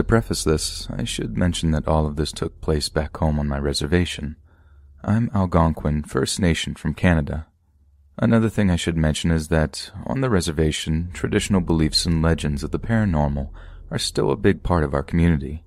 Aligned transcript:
To 0.00 0.04
preface 0.04 0.44
this, 0.44 0.88
I 0.88 1.04
should 1.04 1.36
mention 1.36 1.72
that 1.72 1.86
all 1.86 2.06
of 2.06 2.16
this 2.16 2.32
took 2.32 2.62
place 2.62 2.88
back 2.88 3.14
home 3.18 3.38
on 3.38 3.46
my 3.46 3.58
reservation. 3.58 4.36
I'm 5.04 5.30
Algonquin 5.34 6.04
First 6.04 6.40
Nation 6.40 6.74
from 6.74 6.94
Canada. 6.94 7.48
Another 8.16 8.48
thing 8.48 8.70
I 8.70 8.76
should 8.76 8.96
mention 8.96 9.30
is 9.30 9.48
that, 9.48 9.90
on 10.06 10.22
the 10.22 10.30
reservation, 10.30 11.10
traditional 11.12 11.60
beliefs 11.60 12.06
and 12.06 12.22
legends 12.22 12.64
of 12.64 12.70
the 12.70 12.78
paranormal 12.78 13.50
are 13.90 13.98
still 13.98 14.30
a 14.30 14.36
big 14.36 14.62
part 14.62 14.84
of 14.84 14.94
our 14.94 15.02
community. 15.02 15.64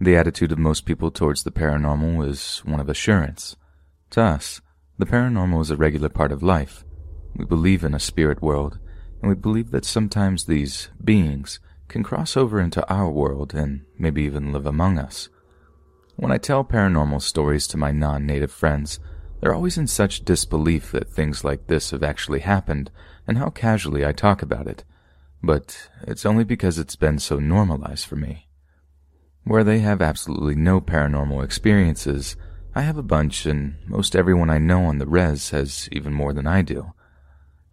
The 0.00 0.16
attitude 0.16 0.52
of 0.52 0.58
most 0.58 0.86
people 0.86 1.10
towards 1.10 1.44
the 1.44 1.52
paranormal 1.52 2.26
is 2.26 2.60
one 2.64 2.80
of 2.80 2.88
assurance. 2.88 3.56
To 4.12 4.22
us, 4.22 4.62
the 4.96 5.04
paranormal 5.04 5.60
is 5.60 5.70
a 5.70 5.76
regular 5.76 6.08
part 6.08 6.32
of 6.32 6.42
life. 6.42 6.82
We 7.34 7.44
believe 7.44 7.84
in 7.84 7.92
a 7.92 8.00
spirit 8.00 8.40
world, 8.40 8.78
and 9.20 9.28
we 9.28 9.34
believe 9.34 9.70
that 9.72 9.84
sometimes 9.84 10.46
these 10.46 10.88
beings 11.04 11.60
can 11.88 12.02
cross 12.02 12.36
over 12.36 12.60
into 12.60 12.88
our 12.92 13.10
world 13.10 13.54
and 13.54 13.84
maybe 13.98 14.22
even 14.22 14.52
live 14.52 14.66
among 14.66 14.98
us. 14.98 15.28
When 16.16 16.32
I 16.32 16.38
tell 16.38 16.64
paranormal 16.64 17.22
stories 17.22 17.66
to 17.68 17.76
my 17.76 17.92
non 17.92 18.26
native 18.26 18.50
friends, 18.50 18.98
they're 19.40 19.54
always 19.54 19.76
in 19.76 19.86
such 19.86 20.24
disbelief 20.24 20.90
that 20.92 21.08
things 21.08 21.44
like 21.44 21.66
this 21.66 21.90
have 21.90 22.02
actually 22.02 22.40
happened 22.40 22.90
and 23.26 23.38
how 23.38 23.50
casually 23.50 24.04
I 24.04 24.12
talk 24.12 24.42
about 24.42 24.66
it. 24.66 24.84
But 25.42 25.90
it's 26.02 26.24
only 26.24 26.44
because 26.44 26.78
it's 26.78 26.96
been 26.96 27.18
so 27.18 27.38
normalized 27.38 28.06
for 28.06 28.16
me. 28.16 28.48
Where 29.44 29.62
they 29.62 29.80
have 29.80 30.02
absolutely 30.02 30.54
no 30.54 30.80
paranormal 30.80 31.44
experiences, 31.44 32.34
I 32.74 32.80
have 32.82 32.96
a 32.96 33.02
bunch, 33.02 33.46
and 33.46 33.76
most 33.86 34.16
everyone 34.16 34.50
I 34.50 34.58
know 34.58 34.84
on 34.84 34.98
the 34.98 35.06
res 35.06 35.50
has 35.50 35.88
even 35.92 36.12
more 36.12 36.32
than 36.32 36.46
I 36.46 36.62
do. 36.62 36.92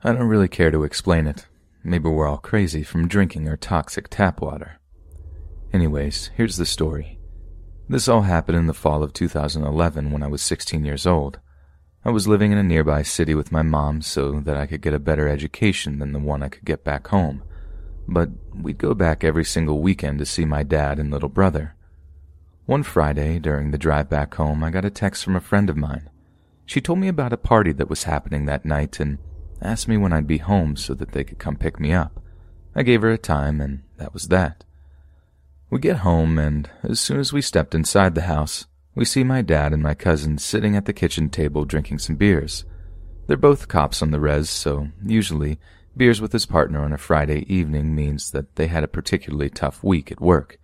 I 0.04 0.12
don't 0.12 0.28
really 0.28 0.48
care 0.50 0.70
to 0.70 0.84
explain 0.84 1.28
it. 1.28 1.48
Maybe 1.84 2.08
we're 2.08 2.28
all 2.28 2.38
crazy 2.38 2.82
from 2.82 3.10
drinking 3.10 3.50
our 3.50 3.58
toxic 3.58 4.08
tap 4.10 4.42
water. 4.42 4.80
Anyways, 5.74 6.32
here's 6.36 6.56
the 6.56 6.66
story. 6.66 7.20
This 7.90 8.08
all 8.08 8.22
happened 8.22 8.58
in 8.58 8.68
the 8.68 8.74
fall 8.74 9.04
of 9.04 9.12
2011 9.12 10.12
when 10.12 10.24
I 10.24 10.28
was 10.28 10.42
16 10.42 10.86
years 10.86 11.06
old. 11.06 11.40
I 12.06 12.10
was 12.10 12.28
living 12.28 12.54
in 12.54 12.58
a 12.58 12.64
nearby 12.64 13.02
city 13.02 13.36
with 13.36 13.52
my 13.52 13.64
mom 13.64 14.02
so 14.02 14.40
that 14.42 14.56
I 14.56 14.66
could 14.66 14.82
get 14.82 14.94
a 14.94 15.00
better 15.00 15.28
education 15.28 16.00
than 16.00 16.14
the 16.14 16.20
one 16.20 16.42
I 16.42 16.50
could 16.50 16.64
get 16.64 16.86
back 16.86 17.08
home. 17.08 17.44
But 18.08 18.30
we'd 18.54 18.78
go 18.78 18.94
back 18.94 19.24
every 19.24 19.46
single 19.46 19.82
weekend 19.82 20.20
to 20.20 20.26
see 20.26 20.46
my 20.46 20.64
dad 20.64 21.00
and 21.00 21.12
little 21.12 21.30
brother. 21.30 21.76
One 22.66 22.84
Friday, 22.84 23.40
during 23.40 23.72
the 23.72 23.78
drive 23.78 24.10
back 24.10 24.36
home, 24.36 24.64
I 24.64 24.70
got 24.70 24.86
a 24.86 24.90
text 24.90 25.24
from 25.24 25.36
a 25.36 25.42
friend 25.42 25.70
of 25.70 25.76
mine. 25.76 26.10
She 26.66 26.80
told 26.80 27.00
me 27.00 27.10
about 27.10 27.34
a 27.34 27.38
party 27.38 27.74
that 27.74 27.90
was 27.90 28.04
happening 28.04 28.46
that 28.46 28.64
night 28.64 29.02
and 29.02 29.18
asked 29.64 29.88
me 29.88 29.98
when 29.98 30.14
I'd 30.14 30.28
be 30.28 30.38
home 30.38 30.76
so 30.76 30.94
that 30.94 31.14
they 31.14 31.24
could 31.24 31.40
come 31.40 31.56
pick 31.56 31.80
me 31.80 31.94
up. 31.94 32.22
I 32.76 32.84
gave 32.84 33.02
her 33.02 33.12
a 33.12 33.18
time, 33.18 33.62
and 33.62 33.84
that 33.98 34.14
was 34.14 34.28
that. 34.28 34.64
We 35.70 35.80
get 35.80 35.98
home, 35.98 36.38
and 36.38 36.70
as 36.84 37.00
soon 37.00 37.20
as 37.20 37.34
we 37.34 37.42
stepped 37.42 37.74
inside 37.74 38.14
the 38.14 38.22
house, 38.22 38.68
we 38.94 39.06
see 39.06 39.24
my 39.24 39.42
dad 39.42 39.74
and 39.74 39.82
my 39.82 39.96
cousin 39.96 40.38
sitting 40.38 40.76
at 40.76 40.86
the 40.86 40.94
kitchen 40.94 41.30
table 41.30 41.66
drinking 41.66 42.00
some 42.00 42.16
beers. 42.16 42.66
They're 43.26 43.38
both 43.38 43.68
cops 43.68 44.02
on 44.02 44.12
the 44.12 44.20
res, 44.20 44.50
so 44.50 44.90
usually 45.04 45.60
beers 45.96 46.20
with 46.20 46.32
his 46.32 46.46
partner 46.46 46.84
on 46.84 46.94
a 46.94 46.98
Friday 46.98 47.46
evening 47.52 47.96
means 47.96 48.32
that 48.32 48.56
they 48.56 48.68
had 48.68 48.84
a 48.84 48.88
particularly 48.88 49.50
tough 49.50 49.84
week 49.84 50.12
at 50.12 50.22
work. 50.22 50.60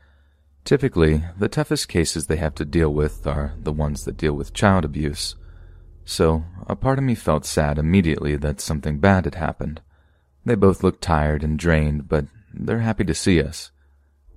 Typically, 0.66 1.24
the 1.38 1.48
toughest 1.48 1.88
cases 1.88 2.28
they 2.28 2.36
have 2.36 2.54
to 2.56 2.66
deal 2.66 2.94
with 2.94 3.26
are 3.26 3.54
the 3.58 3.72
ones 3.72 4.06
that 4.06 4.18
deal 4.18 4.34
with 4.34 4.54
child 4.54 4.86
abuse 4.86 5.36
so 6.10 6.44
a 6.66 6.76
part 6.76 6.98
of 6.98 7.04
me 7.04 7.14
felt 7.14 7.46
sad 7.46 7.78
immediately 7.78 8.36
that 8.36 8.60
something 8.60 8.98
bad 8.98 9.26
had 9.26 9.36
happened. 9.36 9.80
They 10.44 10.56
both 10.56 10.82
looked 10.82 11.04
tired 11.04 11.44
and 11.44 11.60
drained, 11.60 12.10
but 12.10 12.26
they're 12.52 12.80
happy 12.80 13.04
to 13.04 13.14
see 13.14 13.40
us. 13.44 13.70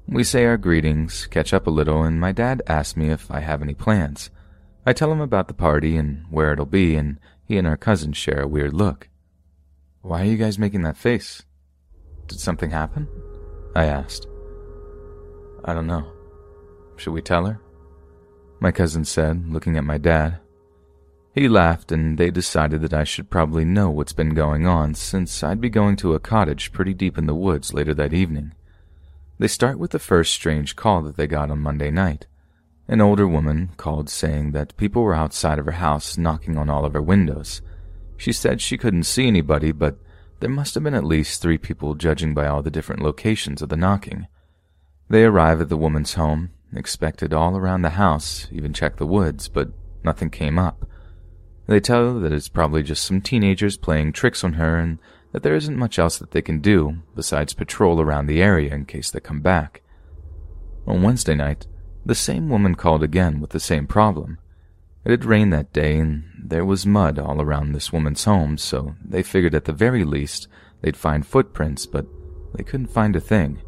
We 0.06 0.22
say 0.22 0.44
our 0.44 0.58
greetings, 0.58 1.26
catch 1.28 1.54
up 1.54 1.66
a 1.66 1.70
little, 1.70 2.02
and 2.02 2.20
my 2.20 2.30
dad 2.30 2.60
asks 2.66 2.94
me 2.94 3.08
if 3.08 3.30
I 3.30 3.40
have 3.40 3.62
any 3.62 3.72
plans. 3.72 4.28
I 4.84 4.92
tell 4.92 5.10
him 5.10 5.22
about 5.22 5.48
the 5.48 5.54
party 5.54 5.96
and 5.96 6.26
where 6.28 6.52
it'll 6.52 6.66
be, 6.66 6.94
and 6.94 7.18
he 7.42 7.56
and 7.56 7.66
our 7.66 7.78
cousin 7.78 8.12
share 8.12 8.42
a 8.42 8.48
weird 8.48 8.74
look. 8.74 9.08
Why 10.02 10.20
are 10.20 10.26
you 10.26 10.36
guys 10.36 10.58
making 10.58 10.82
that 10.82 10.98
face? 10.98 11.42
Did 12.26 12.38
something 12.38 12.70
happen? 12.70 13.08
I 13.74 13.86
asked. 13.86 14.26
I 15.64 15.72
don't 15.72 15.86
know. 15.86 16.12
Should 16.96 17.14
we 17.14 17.22
tell 17.22 17.46
her? 17.46 17.62
My 18.60 18.72
cousin 18.72 19.06
said, 19.06 19.48
looking 19.48 19.78
at 19.78 19.84
my 19.84 19.96
dad. 19.96 20.38
He 21.34 21.48
laughed, 21.48 21.90
and 21.90 22.18
they 22.18 22.30
decided 22.30 22.82
that 22.82 22.92
I 22.92 23.04
should 23.04 23.30
probably 23.30 23.64
know 23.64 23.88
what's 23.88 24.12
been 24.12 24.34
going 24.34 24.66
on 24.66 24.94
since 24.94 25.42
I'd 25.42 25.62
be 25.62 25.70
going 25.70 25.96
to 25.96 26.14
a 26.14 26.20
cottage 26.20 26.72
pretty 26.72 26.92
deep 26.92 27.16
in 27.16 27.24
the 27.24 27.34
woods 27.34 27.72
later 27.72 27.94
that 27.94 28.12
evening. 28.12 28.52
They 29.38 29.48
start 29.48 29.78
with 29.78 29.92
the 29.92 29.98
first 29.98 30.34
strange 30.34 30.76
call 30.76 31.00
that 31.02 31.16
they 31.16 31.26
got 31.26 31.50
on 31.50 31.58
Monday 31.60 31.90
night. 31.90 32.26
An 32.86 33.00
older 33.00 33.26
woman 33.26 33.70
called 33.78 34.10
saying 34.10 34.52
that 34.52 34.76
people 34.76 35.02
were 35.02 35.14
outside 35.14 35.58
of 35.58 35.64
her 35.64 35.72
house 35.72 36.18
knocking 36.18 36.58
on 36.58 36.68
all 36.68 36.84
of 36.84 36.92
her 36.92 37.00
windows. 37.00 37.62
She 38.18 38.32
said 38.32 38.60
she 38.60 38.76
couldn't 38.76 39.04
see 39.04 39.26
anybody, 39.26 39.72
but 39.72 39.96
there 40.40 40.50
must 40.50 40.74
have 40.74 40.84
been 40.84 40.94
at 40.94 41.02
least 41.02 41.40
three 41.40 41.56
people 41.56 41.94
judging 41.94 42.34
by 42.34 42.46
all 42.46 42.62
the 42.62 42.70
different 42.70 43.00
locations 43.00 43.62
of 43.62 43.70
the 43.70 43.76
knocking. 43.76 44.26
They 45.08 45.24
arrive 45.24 45.62
at 45.62 45.70
the 45.70 45.78
woman's 45.78 46.14
home, 46.14 46.50
inspected 46.74 47.32
all 47.32 47.56
around 47.56 47.82
the 47.82 47.90
house, 47.90 48.48
even 48.52 48.74
checked 48.74 48.98
the 48.98 49.06
woods, 49.06 49.48
but 49.48 49.70
nothing 50.04 50.28
came 50.28 50.58
up. 50.58 50.86
They 51.72 51.80
tell 51.80 52.12
her 52.12 52.20
that 52.20 52.34
it's 52.34 52.50
probably 52.50 52.82
just 52.82 53.02
some 53.02 53.22
teenagers 53.22 53.78
playing 53.78 54.12
tricks 54.12 54.44
on 54.44 54.52
her 54.52 54.76
and 54.76 54.98
that 55.32 55.42
there 55.42 55.54
isn't 55.54 55.78
much 55.78 55.98
else 55.98 56.18
that 56.18 56.32
they 56.32 56.42
can 56.42 56.60
do 56.60 56.98
besides 57.16 57.54
patrol 57.54 57.98
around 57.98 58.26
the 58.26 58.42
area 58.42 58.74
in 58.74 58.84
case 58.84 59.10
they 59.10 59.20
come 59.20 59.40
back. 59.40 59.80
On 60.86 61.00
Wednesday 61.00 61.34
night, 61.34 61.66
the 62.04 62.14
same 62.14 62.50
woman 62.50 62.74
called 62.74 63.02
again 63.02 63.40
with 63.40 63.52
the 63.52 63.58
same 63.58 63.86
problem. 63.86 64.36
It 65.06 65.12
had 65.12 65.24
rained 65.24 65.50
that 65.54 65.72
day 65.72 65.96
and 65.96 66.24
there 66.38 66.66
was 66.66 66.84
mud 66.84 67.18
all 67.18 67.40
around 67.40 67.72
this 67.72 67.90
woman's 67.90 68.24
home, 68.24 68.58
so 68.58 68.94
they 69.02 69.22
figured 69.22 69.54
at 69.54 69.64
the 69.64 69.72
very 69.72 70.04
least 70.04 70.48
they'd 70.82 70.94
find 70.94 71.26
footprints, 71.26 71.86
but 71.86 72.04
they 72.54 72.64
couldn't 72.64 72.88
find 72.88 73.16
a 73.16 73.20
thing. 73.20 73.62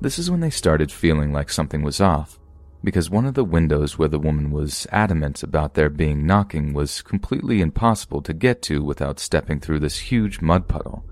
This 0.00 0.20
is 0.20 0.30
when 0.30 0.38
they 0.38 0.50
started 0.50 0.92
feeling 0.92 1.32
like 1.32 1.50
something 1.50 1.82
was 1.82 2.00
off 2.00 2.38
because 2.88 3.10
one 3.10 3.26
of 3.26 3.34
the 3.34 3.44
windows 3.44 3.98
where 3.98 4.08
the 4.08 4.18
woman 4.18 4.50
was 4.50 4.86
adamant 4.90 5.42
about 5.42 5.74
there 5.74 5.90
being 5.90 6.24
knocking 6.24 6.72
was 6.72 7.02
completely 7.02 7.60
impossible 7.60 8.22
to 8.22 8.32
get 8.32 8.62
to 8.62 8.82
without 8.82 9.20
stepping 9.20 9.60
through 9.60 9.78
this 9.78 9.98
huge 9.98 10.40
mud 10.40 10.68
puddle. 10.68 11.04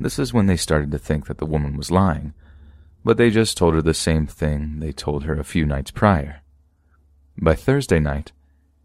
This 0.00 0.18
is 0.18 0.32
when 0.32 0.46
they 0.46 0.56
started 0.56 0.90
to 0.92 0.98
think 0.98 1.26
that 1.26 1.36
the 1.36 1.44
woman 1.44 1.76
was 1.76 1.90
lying, 1.90 2.32
but 3.04 3.18
they 3.18 3.28
just 3.28 3.58
told 3.58 3.74
her 3.74 3.82
the 3.82 3.92
same 3.92 4.26
thing 4.26 4.80
they 4.80 4.92
told 4.92 5.24
her 5.24 5.34
a 5.34 5.44
few 5.44 5.66
nights 5.66 5.90
prior. 5.90 6.40
By 7.36 7.54
Thursday 7.54 8.00
night, 8.00 8.32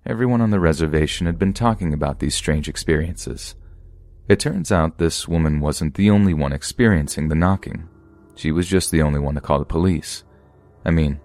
everyone 0.06 0.42
on 0.42 0.52
the 0.52 0.60
reservation 0.60 1.26
had 1.26 1.40
been 1.40 1.54
talking 1.54 1.94
about 1.94 2.20
these 2.20 2.36
strange 2.36 2.68
experiences. 2.68 3.56
It 4.28 4.42
turns 4.42 4.74
out 4.74 4.98
this 4.98 5.26
woman 5.26 5.62
wasn't 5.62 5.96
the 5.96 6.10
only 6.10 6.34
one 6.34 6.52
experiencing 6.52 7.30
the 7.30 7.36
knocking. 7.36 7.88
She 8.36 8.52
was 8.52 8.68
just 8.68 8.92
the 8.92 9.02
only 9.02 9.22
one 9.22 9.36
to 9.36 9.42
call 9.42 9.60
the 9.60 9.64
police. 9.64 10.26
I 10.84 10.92
mean, 10.92 11.22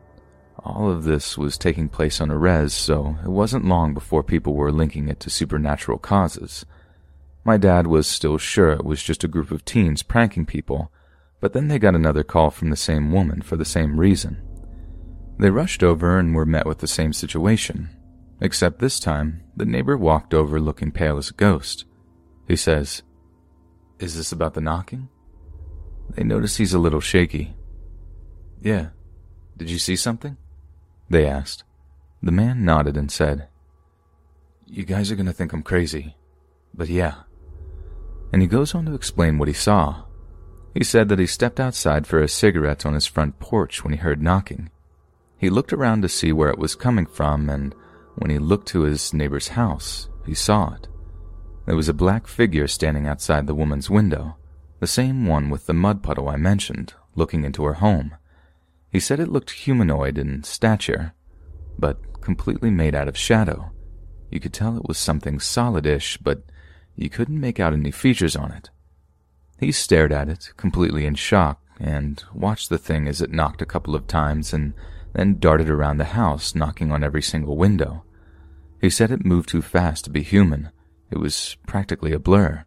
all 0.65 0.91
of 0.91 1.05
this 1.05 1.39
was 1.39 1.57
taking 1.57 1.89
place 1.89 2.21
on 2.21 2.31
a 2.31 2.37
res, 2.37 2.73
so 2.73 3.17
it 3.25 3.29
wasn't 3.29 3.65
long 3.65 3.95
before 3.95 4.23
people 4.23 4.55
were 4.55 4.73
linking 4.73 5.09
it 5.09 5.21
to 5.21 5.31
supernatural 5.31 5.99
causes. 5.99 6.67
My 7.45 7.57
dad 7.57 7.87
was 7.87 8.07
still 8.07 8.39
sure 8.39 8.73
it 8.73 8.85
was 8.85 9.03
just 9.03 9.25
a 9.25 9.29
group 9.29 9.51
of 9.51 9.65
teens 9.65 10.03
pranking 10.03 10.47
people, 10.47 10.93
but 11.41 11.53
then 11.53 11.69
they 11.69 11.79
got 11.79 11.95
another 11.95 12.25
call 12.25 12.51
from 12.51 12.71
the 12.71 12.77
same 12.77 13.13
woman 13.13 13.43
for 13.43 13.57
the 13.57 13.65
same 13.65 14.01
reason. 14.01 14.43
They 15.39 15.51
rushed 15.51 15.83
over 15.83 16.19
and 16.19 16.35
were 16.35 16.45
met 16.45 16.67
with 16.67 16.79
the 16.79 16.89
same 16.89 17.13
situation, 17.13 17.91
except 18.41 18.81
this 18.81 18.99
time 18.99 19.45
the 19.57 19.65
neighbor 19.65 19.97
walked 19.97 20.35
over 20.35 20.61
looking 20.61 20.91
pale 20.91 21.17
as 21.17 21.31
a 21.31 21.35
ghost. 21.35 21.85
He 22.49 22.57
says, 22.57 23.03
Is 24.01 24.17
this 24.17 24.33
about 24.33 24.55
the 24.55 24.61
knocking? 24.61 25.09
They 26.11 26.25
notice 26.25 26.57
he's 26.57 26.75
a 26.75 26.79
little 26.79 27.01
shaky. 27.01 27.55
Yeah. 28.61 28.89
Did 29.57 29.71
you 29.71 29.79
see 29.79 29.97
something? 29.97 30.37
They 31.09 31.27
asked. 31.27 31.65
The 32.23 32.33
man 32.33 32.65
nodded 32.65 32.97
and 32.97 33.11
said, 33.11 33.49
You 34.67 34.85
guys 34.85 35.11
are 35.11 35.17
going 35.17 35.27
to 35.27 35.33
think 35.33 35.53
I'm 35.53 35.63
crazy, 35.63 36.17
but 36.75 36.89
yeah. 36.89 37.15
And 38.33 38.43
he 38.43 38.49
goes 38.49 38.75
on 38.75 38.85
to 38.87 38.95
explain 38.95 39.39
what 39.39 39.49
he 39.49 39.55
saw. 39.55 40.05
He 40.75 40.85
said 40.85 41.09
that 41.09 41.19
he 41.19 41.27
stepped 41.27 41.59
outside 41.59 42.07
for 42.07 42.21
a 42.21 42.29
cigarette 42.29 42.85
on 42.85 42.95
his 42.95 43.07
front 43.07 43.39
porch 43.39 43.83
when 43.83 43.93
he 43.93 43.99
heard 43.99 44.23
knocking. 44.23 44.71
He 45.39 45.51
looked 45.51 45.73
around 45.73 46.03
to 46.03 46.09
see 46.09 46.33
where 46.33 46.51
it 46.51 46.59
was 46.59 46.75
coming 46.75 47.07
from, 47.07 47.49
and 47.49 47.75
when 48.17 48.31
he 48.31 48.39
looked 48.39 48.69
to 48.69 48.83
his 48.83 49.15
neighbor's 49.15 49.49
house, 49.49 50.09
he 50.27 50.35
saw 50.35 50.75
it. 50.75 50.89
There 51.67 51.77
was 51.77 51.89
a 51.89 51.95
black 51.95 52.27
figure 52.27 52.67
standing 52.67 53.07
outside 53.07 53.47
the 53.47 53.55
woman's 53.55 53.89
window, 53.89 54.37
the 54.81 54.87
same 54.87 55.27
one 55.27 55.51
with 55.51 55.67
the 55.67 55.75
mud 55.75 56.03
puddle 56.03 56.29
I 56.29 56.37
mentioned, 56.37 56.95
looking 57.15 57.45
into 57.45 57.65
her 57.65 57.75
home. 57.75 58.15
He 58.91 59.01
said 59.01 59.21
it 59.21 59.29
looked 59.29 59.51
humanoid 59.51 60.19
in 60.19 60.43
stature, 60.45 61.13
but 61.79 62.21
completely 62.21 62.71
made 62.71 62.95
out 62.95 63.09
of 63.09 63.17
shadow. 63.17 63.71
You 64.31 64.41
could 64.41 64.53
tell 64.53 64.77
it 64.77 64.89
was 64.89 64.99
something 64.99 65.39
solidish, 65.39 66.19
but 66.23 66.43
you 66.97 67.09
couldn't 67.09 67.41
make 67.41 67.61
out 67.61 67.73
any 67.73 67.91
features 67.91 68.37
on 68.37 68.51
it. 68.53 68.71
He 69.59 69.73
stared 69.73 70.13
at 70.13 70.29
it, 70.29 70.53
completely 70.57 71.07
in 71.07 71.15
shock, 71.15 71.61
and 71.81 72.23
watched 72.35 72.71
the 72.71 72.79
thing 72.79 73.09
as 73.09 73.21
it 73.21 73.31
knocked 73.31 73.63
a 73.63 73.67
couple 73.67 73.95
of 73.95 74.07
times 74.07 74.53
and 74.53 74.75
then 75.13 75.39
darted 75.39 75.71
around 75.71 75.99
the 75.99 76.05
house, 76.05 76.55
knocking 76.55 76.93
on 76.93 77.03
every 77.03 77.23
single 77.23 77.57
window. 77.57 78.05
He 78.81 78.91
said 78.91 79.11
it 79.11 79.25
moved 79.25 79.49
too 79.49 79.63
fast 79.63 80.05
to 80.05 80.11
be 80.11 80.23
human. 80.23 80.71
It 81.11 81.19
was 81.19 81.57
practically 81.67 82.13
a 82.13 82.19
blur. 82.19 82.65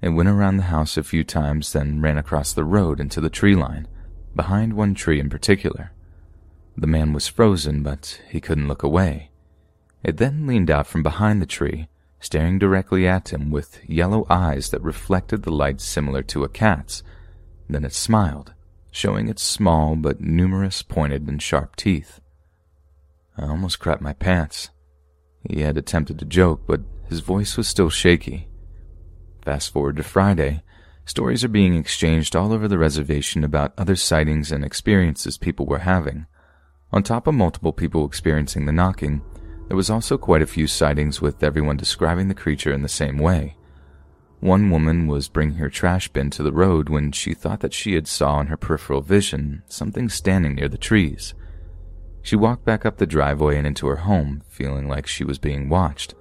It 0.00 0.10
went 0.10 0.28
around 0.28 0.56
the 0.56 0.64
house 0.64 0.96
a 0.96 1.02
few 1.02 1.24
times, 1.24 1.72
then 1.72 2.00
ran 2.00 2.18
across 2.18 2.52
the 2.52 2.64
road 2.64 3.00
into 3.00 3.20
the 3.20 3.30
tree 3.30 3.54
line, 3.54 3.86
behind 4.34 4.72
one 4.72 4.94
tree 4.94 5.20
in 5.20 5.28
particular. 5.30 5.92
The 6.76 6.86
man 6.86 7.12
was 7.12 7.26
frozen, 7.26 7.82
but 7.82 8.20
he 8.28 8.40
couldn't 8.40 8.68
look 8.68 8.82
away. 8.82 9.30
It 10.04 10.18
then 10.18 10.46
leaned 10.46 10.70
out 10.70 10.86
from 10.86 11.02
behind 11.02 11.42
the 11.42 11.46
tree, 11.46 11.88
staring 12.20 12.58
directly 12.58 13.06
at 13.06 13.32
him 13.32 13.50
with 13.50 13.80
yellow 13.88 14.26
eyes 14.30 14.70
that 14.70 14.82
reflected 14.82 15.42
the 15.42 15.50
light 15.50 15.80
similar 15.80 16.22
to 16.22 16.44
a 16.44 16.48
cat's. 16.48 17.02
Then 17.68 17.84
it 17.84 17.92
smiled, 17.92 18.54
showing 18.90 19.28
its 19.28 19.42
small 19.42 19.96
but 19.96 20.20
numerous 20.20 20.82
pointed 20.82 21.26
and 21.28 21.42
sharp 21.42 21.76
teeth. 21.76 22.20
I 23.36 23.46
almost 23.46 23.78
crapped 23.78 24.00
my 24.00 24.12
pants. 24.12 24.70
He 25.48 25.60
had 25.60 25.76
attempted 25.76 26.18
to 26.18 26.24
joke, 26.24 26.62
but 26.66 26.80
his 27.08 27.20
voice 27.20 27.56
was 27.56 27.68
still 27.68 27.90
shaky. 27.90 28.48
Fast 29.42 29.72
forward 29.72 29.96
to 29.96 30.02
Friday, 30.02 30.62
stories 31.08 31.42
are 31.42 31.48
being 31.48 31.74
exchanged 31.74 32.36
all 32.36 32.52
over 32.52 32.68
the 32.68 32.76
reservation 32.76 33.42
about 33.42 33.72
other 33.78 33.96
sightings 33.96 34.52
and 34.52 34.62
experiences 34.62 35.38
people 35.38 35.64
were 35.64 35.78
having. 35.78 36.26
On 36.92 37.02
top 37.02 37.26
of 37.26 37.34
multiple 37.34 37.72
people 37.72 38.04
experiencing 38.04 38.66
the 38.66 38.72
knocking, 38.72 39.22
there 39.68 39.76
was 39.76 39.88
also 39.88 40.18
quite 40.18 40.42
a 40.42 40.46
few 40.46 40.66
sightings 40.66 41.22
with 41.22 41.42
everyone 41.42 41.78
describing 41.78 42.28
the 42.28 42.34
creature 42.34 42.72
in 42.72 42.82
the 42.82 42.88
same 42.88 43.16
way. 43.16 43.56
One 44.40 44.70
woman 44.70 45.06
was 45.06 45.28
bringing 45.28 45.56
her 45.56 45.70
trash 45.70 46.08
bin 46.08 46.28
to 46.30 46.42
the 46.42 46.52
road 46.52 46.90
when 46.90 47.12
she 47.12 47.32
thought 47.32 47.60
that 47.60 47.72
she 47.72 47.94
had 47.94 48.06
saw 48.06 48.40
in 48.40 48.48
her 48.48 48.56
peripheral 48.58 49.00
vision 49.00 49.62
something 49.66 50.10
standing 50.10 50.56
near 50.56 50.68
the 50.68 50.78
trees. 50.78 51.34
She 52.22 52.36
walked 52.36 52.66
back 52.66 52.84
up 52.84 52.98
the 52.98 53.06
driveway 53.06 53.56
and 53.56 53.66
into 53.66 53.86
her 53.86 53.96
home, 53.96 54.42
feeling 54.48 54.88
like 54.88 55.06
she 55.06 55.24
was 55.24 55.38
being 55.38 55.70
watched. 55.70 56.14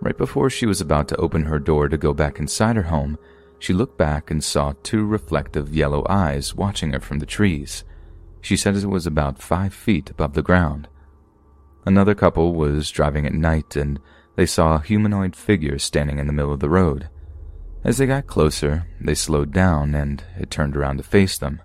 Right 0.00 0.16
before 0.16 0.48
she 0.48 0.64
was 0.64 0.80
about 0.80 1.06
to 1.08 1.16
open 1.16 1.44
her 1.44 1.58
door 1.58 1.88
to 1.88 1.98
go 1.98 2.14
back 2.14 2.38
inside 2.38 2.76
her 2.76 2.84
home, 2.84 3.18
she 3.58 3.72
looked 3.72 3.98
back 3.98 4.30
and 4.30 4.42
saw 4.42 4.74
two 4.82 5.04
reflective 5.04 5.74
yellow 5.74 6.04
eyes 6.08 6.54
watching 6.54 6.92
her 6.92 7.00
from 7.00 7.18
the 7.18 7.26
trees. 7.26 7.84
She 8.40 8.56
said 8.56 8.76
it 8.76 8.86
was 8.86 9.06
about 9.06 9.42
five 9.42 9.74
feet 9.74 10.10
above 10.10 10.34
the 10.34 10.42
ground. 10.42 10.88
Another 11.84 12.14
couple 12.14 12.54
was 12.54 12.90
driving 12.90 13.26
at 13.26 13.32
night 13.32 13.76
and 13.76 13.98
they 14.36 14.46
saw 14.46 14.76
a 14.76 14.82
humanoid 14.82 15.34
figure 15.34 15.78
standing 15.78 16.18
in 16.18 16.26
the 16.26 16.32
middle 16.32 16.52
of 16.52 16.60
the 16.60 16.68
road. 16.68 17.08
As 17.84 17.98
they 17.98 18.06
got 18.06 18.26
closer, 18.26 18.86
they 19.00 19.14
slowed 19.14 19.52
down 19.52 19.94
and 19.94 20.22
it 20.38 20.50
turned 20.50 20.76
around 20.76 20.98
to 20.98 21.02
face 21.02 21.38
them. 21.38 21.62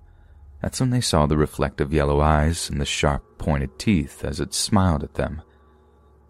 That's 0.61 0.79
when 0.79 0.91
they 0.91 1.01
saw 1.01 1.25
the 1.25 1.37
reflective 1.37 1.91
yellow 1.91 2.21
eyes 2.21 2.69
and 2.69 2.79
the 2.79 2.85
sharp, 2.85 3.23
pointed 3.39 3.79
teeth 3.79 4.23
as 4.23 4.39
it 4.39 4.53
smiled 4.53 5.03
at 5.03 5.15
them. 5.15 5.41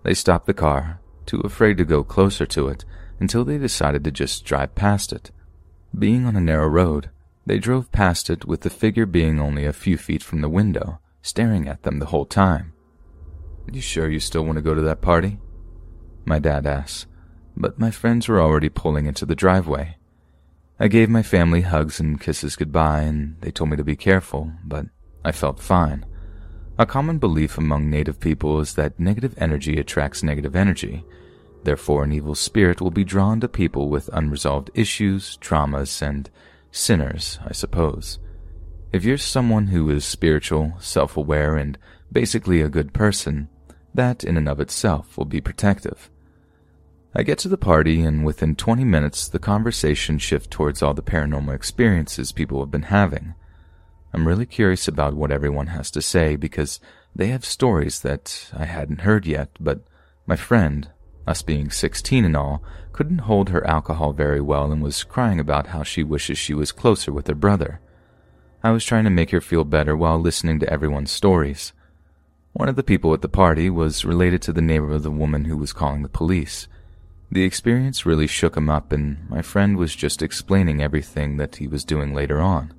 They 0.04 0.14
stopped 0.14 0.48
the 0.48 0.54
car, 0.54 1.02
too 1.26 1.42
afraid 1.42 1.78
to 1.78 1.86
go 1.86 2.04
closer 2.04 2.46
to 2.46 2.70
it, 2.70 2.86
until 3.20 3.44
they 3.44 3.58
decided 3.58 4.04
to 4.06 4.12
just 4.12 4.46
drive 4.46 4.74
past 4.74 5.12
it. 5.12 5.32
Being 5.98 6.26
on 6.26 6.36
a 6.36 6.42
narrow 6.42 6.68
road, 6.68 7.10
they 7.46 7.60
drove 7.60 7.92
past 7.92 8.30
it 8.30 8.46
with 8.46 8.62
the 8.62 8.70
figure 8.70 9.06
being 9.06 9.40
only 9.40 9.66
a 9.66 9.74
few 9.74 9.98
feet 9.98 10.24
from 10.24 10.42
the 10.42 10.50
window, 10.50 11.00
staring 11.22 11.68
at 11.68 11.84
them 11.84 12.00
the 12.00 12.08
whole 12.08 12.26
time. 12.26 12.74
You 13.72 13.82
sure 13.82 14.10
you 14.10 14.20
still 14.20 14.44
want 14.44 14.58
to 14.58 14.62
go 14.62 14.74
to 14.74 14.82
that 14.82 15.02
party? 15.02 15.40
My 16.26 16.40
dad 16.40 16.66
asked, 16.66 17.08
but 17.58 17.80
my 17.80 17.92
friends 17.92 18.28
were 18.28 18.40
already 18.40 18.70
pulling 18.70 19.06
into 19.06 19.26
the 19.26 19.36
driveway. 19.36 19.98
I 20.80 20.88
gave 20.88 21.10
my 21.10 21.24
family 21.24 21.62
hugs 21.62 22.00
and 22.00 22.20
kisses 22.20 22.56
goodbye, 22.56 23.02
and 23.02 23.40
they 23.42 23.52
told 23.52 23.70
me 23.70 23.78
to 23.78 23.84
be 23.84 23.96
careful, 23.96 24.52
but 24.64 24.86
I 25.24 25.32
felt 25.32 25.60
fine. 25.60 26.06
A 26.80 26.86
common 26.86 27.20
belief 27.20 27.58
among 27.58 27.90
native 27.90 28.20
people 28.20 28.60
is 28.60 28.74
that 28.76 29.00
negative 29.00 29.36
energy 29.38 29.78
attracts 29.78 30.24
negative 30.24 30.56
energy. 30.56 31.06
Therefore, 31.64 32.04
an 32.04 32.12
evil 32.12 32.36
spirit 32.36 32.82
will 32.82 32.92
be 32.92 33.04
drawn 33.04 33.40
to 33.40 33.48
people 33.48 33.90
with 33.90 34.10
unresolved 34.14 34.72
issues, 34.74 35.38
traumas, 35.38 36.02
and 36.02 36.30
sinners, 36.72 37.40
I 37.46 37.54
suppose. 37.54 38.20
If 38.92 39.04
you're 39.04 39.18
someone 39.18 39.68
who 39.68 39.90
is 39.90 40.04
spiritual, 40.04 40.74
self 40.80 41.16
aware, 41.16 41.56
and 41.56 41.78
basically 42.12 42.62
a 42.62 42.70
good 42.70 42.94
person, 42.94 43.48
that 43.94 44.24
in 44.24 44.38
and 44.38 44.50
of 44.50 44.60
itself 44.60 45.18
will 45.18 45.26
be 45.26 45.42
protective. 45.42 46.10
I 47.14 47.24
get 47.24 47.38
to 47.40 47.50
the 47.50 47.58
party, 47.58 48.02
and 48.02 48.26
within 48.26 48.56
20 48.56 48.86
minutes, 48.86 49.28
the 49.28 49.40
conversation 49.40 50.18
shifts 50.18 50.48
towards 50.50 50.82
all 50.82 50.94
the 50.94 51.02
paranormal 51.02 51.54
experiences 51.54 52.32
people 52.32 52.62
have 52.62 52.72
been 52.72 52.84
having. 52.84 53.36
I'm 54.14 54.28
really 54.28 54.46
curious 54.46 54.88
about 54.88 55.14
what 55.14 55.32
everyone 55.32 55.68
has 55.68 55.92
to 55.92 56.02
say 56.02 56.36
because 56.36 56.80
they 57.16 57.28
have 57.28 57.46
stories 57.46 58.00
that 58.02 58.50
I 58.54 58.66
hadn't 58.66 59.02
heard 59.02 59.26
yet, 59.26 59.50
but 59.60 59.82
my 60.26 60.36
friend, 60.36 60.90
us 61.28 61.42
being 61.42 61.70
16 61.70 62.26
and 62.26 62.36
all, 62.36 62.64
couldn't 62.94 63.20
hold 63.20 63.50
her 63.50 63.66
alcohol 63.66 64.14
very 64.14 64.42
well 64.42 64.72
and 64.72 64.82
was 64.82 65.04
crying 65.04 65.40
about 65.40 65.68
how 65.68 65.84
she 65.84 66.04
wishes 66.04 66.38
she 66.38 66.54
was 66.54 66.72
closer 66.72 67.12
with 67.12 67.28
her 67.28 67.36
brother. 67.36 67.80
I 68.64 68.72
was 68.72 68.86
trying 68.86 69.06
to 69.06 69.10
make 69.10 69.32
her 69.32 69.42
feel 69.42 69.64
better 69.64 69.96
while 69.96 70.20
listening 70.20 70.60
to 70.60 70.70
everyone's 70.72 71.12
stories. 71.12 71.74
One 72.54 72.70
of 72.70 72.76
the 72.76 72.84
people 72.84 73.14
at 73.14 73.22
the 73.22 73.30
party 73.30 73.70
was 73.70 74.06
related 74.06 74.42
to 74.44 74.54
the 74.54 74.62
neighbor 74.62 74.92
of 74.92 75.04
the 75.04 75.12
woman 75.12 75.46
who 75.46 75.58
was 75.58 75.74
calling 75.74 76.04
the 76.04 76.10
police. 76.10 76.68
The 77.32 77.44
experience 77.44 78.06
really 78.06 78.28
shook 78.28 78.58
him 78.58 78.70
up, 78.70 78.92
and 78.92 79.30
my 79.30 79.42
friend 79.42 79.78
was 79.78 79.96
just 79.96 80.22
explaining 80.22 80.82
everything 80.82 81.38
that 81.38 81.56
he 81.56 81.68
was 81.68 81.86
doing 81.86 82.14
later 82.14 82.42
on. 82.42 82.74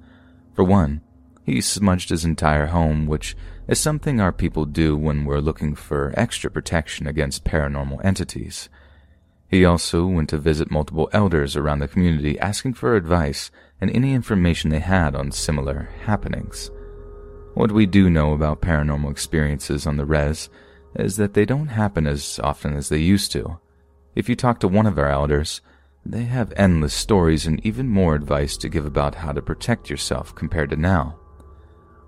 For 0.54 0.62
one, 0.62 1.00
he 1.42 1.61
smudged 1.61 2.11
his 2.11 2.25
entire 2.25 2.66
home, 2.66 3.06
which 3.06 3.34
is 3.69 3.78
something 3.78 4.21
our 4.21 4.33
people 4.33 4.64
do 4.64 4.97
when 4.97 5.25
we're 5.25 5.38
looking 5.38 5.75
for 5.75 6.12
extra 6.16 6.50
protection 6.50 7.07
against 7.07 7.45
paranormal 7.45 8.04
entities. 8.04 8.69
He 9.49 9.64
also 9.64 10.07
went 10.07 10.31
to 10.31 10.38
visit 10.38 10.71
multiple 10.71 11.11
elders 11.12 11.57
around 11.57 11.81
the 11.81 11.88
community 11.88 12.38
asking 12.38 12.75
for 12.75 12.97
advice 12.97 13.50
and 13.81 13.90
any 13.90 14.14
information 14.14 14.71
they 14.71 14.81
had 14.81 15.14
on 15.14 15.31
similar 15.31 15.90
happenings. 16.04 16.71
What 17.54 17.73
we 17.73 17.85
do 17.85 18.09
know 18.09 18.33
about 18.33 18.62
paranormal 18.62 19.11
experiences 19.11 19.87
on 19.87 19.99
the 19.99 20.07
res 20.07 20.49
is 20.97 21.16
that 21.16 21.35
they 21.35 21.45
don't 21.45 21.69
happen 21.69 22.07
as 22.07 22.40
often 22.42 22.75
as 22.75 22.88
they 22.88 22.99
used 22.99 23.31
to. 23.33 23.59
If 24.14 24.28
you 24.28 24.37
talk 24.37 24.59
to 24.61 24.69
one 24.69 24.87
of 24.87 24.99
our 24.99 25.11
elders, 25.11 25.61
they 26.04 26.25
have 26.25 26.52
endless 26.57 26.95
stories 26.95 27.47
and 27.47 27.64
even 27.64 27.88
more 27.88 28.14
advice 28.14 28.57
to 28.59 28.69
give 28.69 28.87
about 28.87 29.16
how 29.16 29.33
to 29.33 29.42
protect 29.42 29.88
yourself 29.88 30.35
compared 30.35 30.71
to 30.71 30.76
now. 30.76 31.19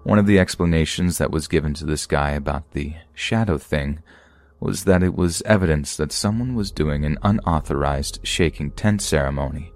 One 0.05 0.19
of 0.19 0.27
the 0.27 0.39
explanations 0.39 1.17
that 1.17 1.31
was 1.31 1.49
given 1.49 1.73
to 1.75 1.87
this 1.87 2.07
guy 2.07 2.33
about 2.33 2.73
the 2.73 2.95
shadow 3.15 3.57
thing 3.57 4.03
was 4.61 4.85
that 4.85 5.03
it 5.03 5.15
was 5.15 5.41
evidence 5.43 5.97
that 5.97 6.13
someone 6.13 6.55
was 6.55 6.71
doing 6.71 7.07
an 7.07 7.17
unauthorized 7.23 8.21
shaking 8.23 8.71
tent 8.73 9.01
ceremony. 9.01 9.73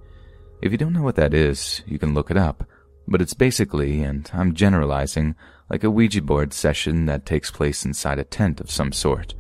If 0.61 0.71
you 0.71 0.77
don't 0.77 0.93
know 0.93 1.03
what 1.03 1.17
that 1.17 1.33
is, 1.33 1.83
you 1.87 1.99
can 1.99 2.13
look 2.13 2.31
it 2.31 2.37
up, 2.37 2.65
but 3.07 3.23
it's 3.23 3.33
basically, 3.33 4.03
and 4.03 4.31
I'm 4.35 4.55
generalizing, 4.55 5.35
like 5.71 5.83
a 5.83 5.91
Ouija 5.91 6.21
board 6.21 6.53
session 6.53 7.07
that 7.07 7.25
takes 7.25 7.51
place 7.51 7.87
inside 7.87 8.19
a 8.19 8.25
tent 8.25 8.61
of 8.61 8.71
some 8.71 8.93
sort. 8.93 9.35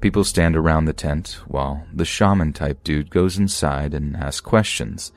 People 0.00 0.24
stand 0.24 0.56
around 0.56 0.86
the 0.86 0.94
tent 0.94 1.38
while 1.48 1.86
the 1.92 2.06
shaman 2.06 2.54
type 2.54 2.82
dude 2.82 3.10
goes 3.10 3.36
inside 3.36 3.92
and 3.92 4.16
asks 4.16 4.40
questions. 4.40 5.12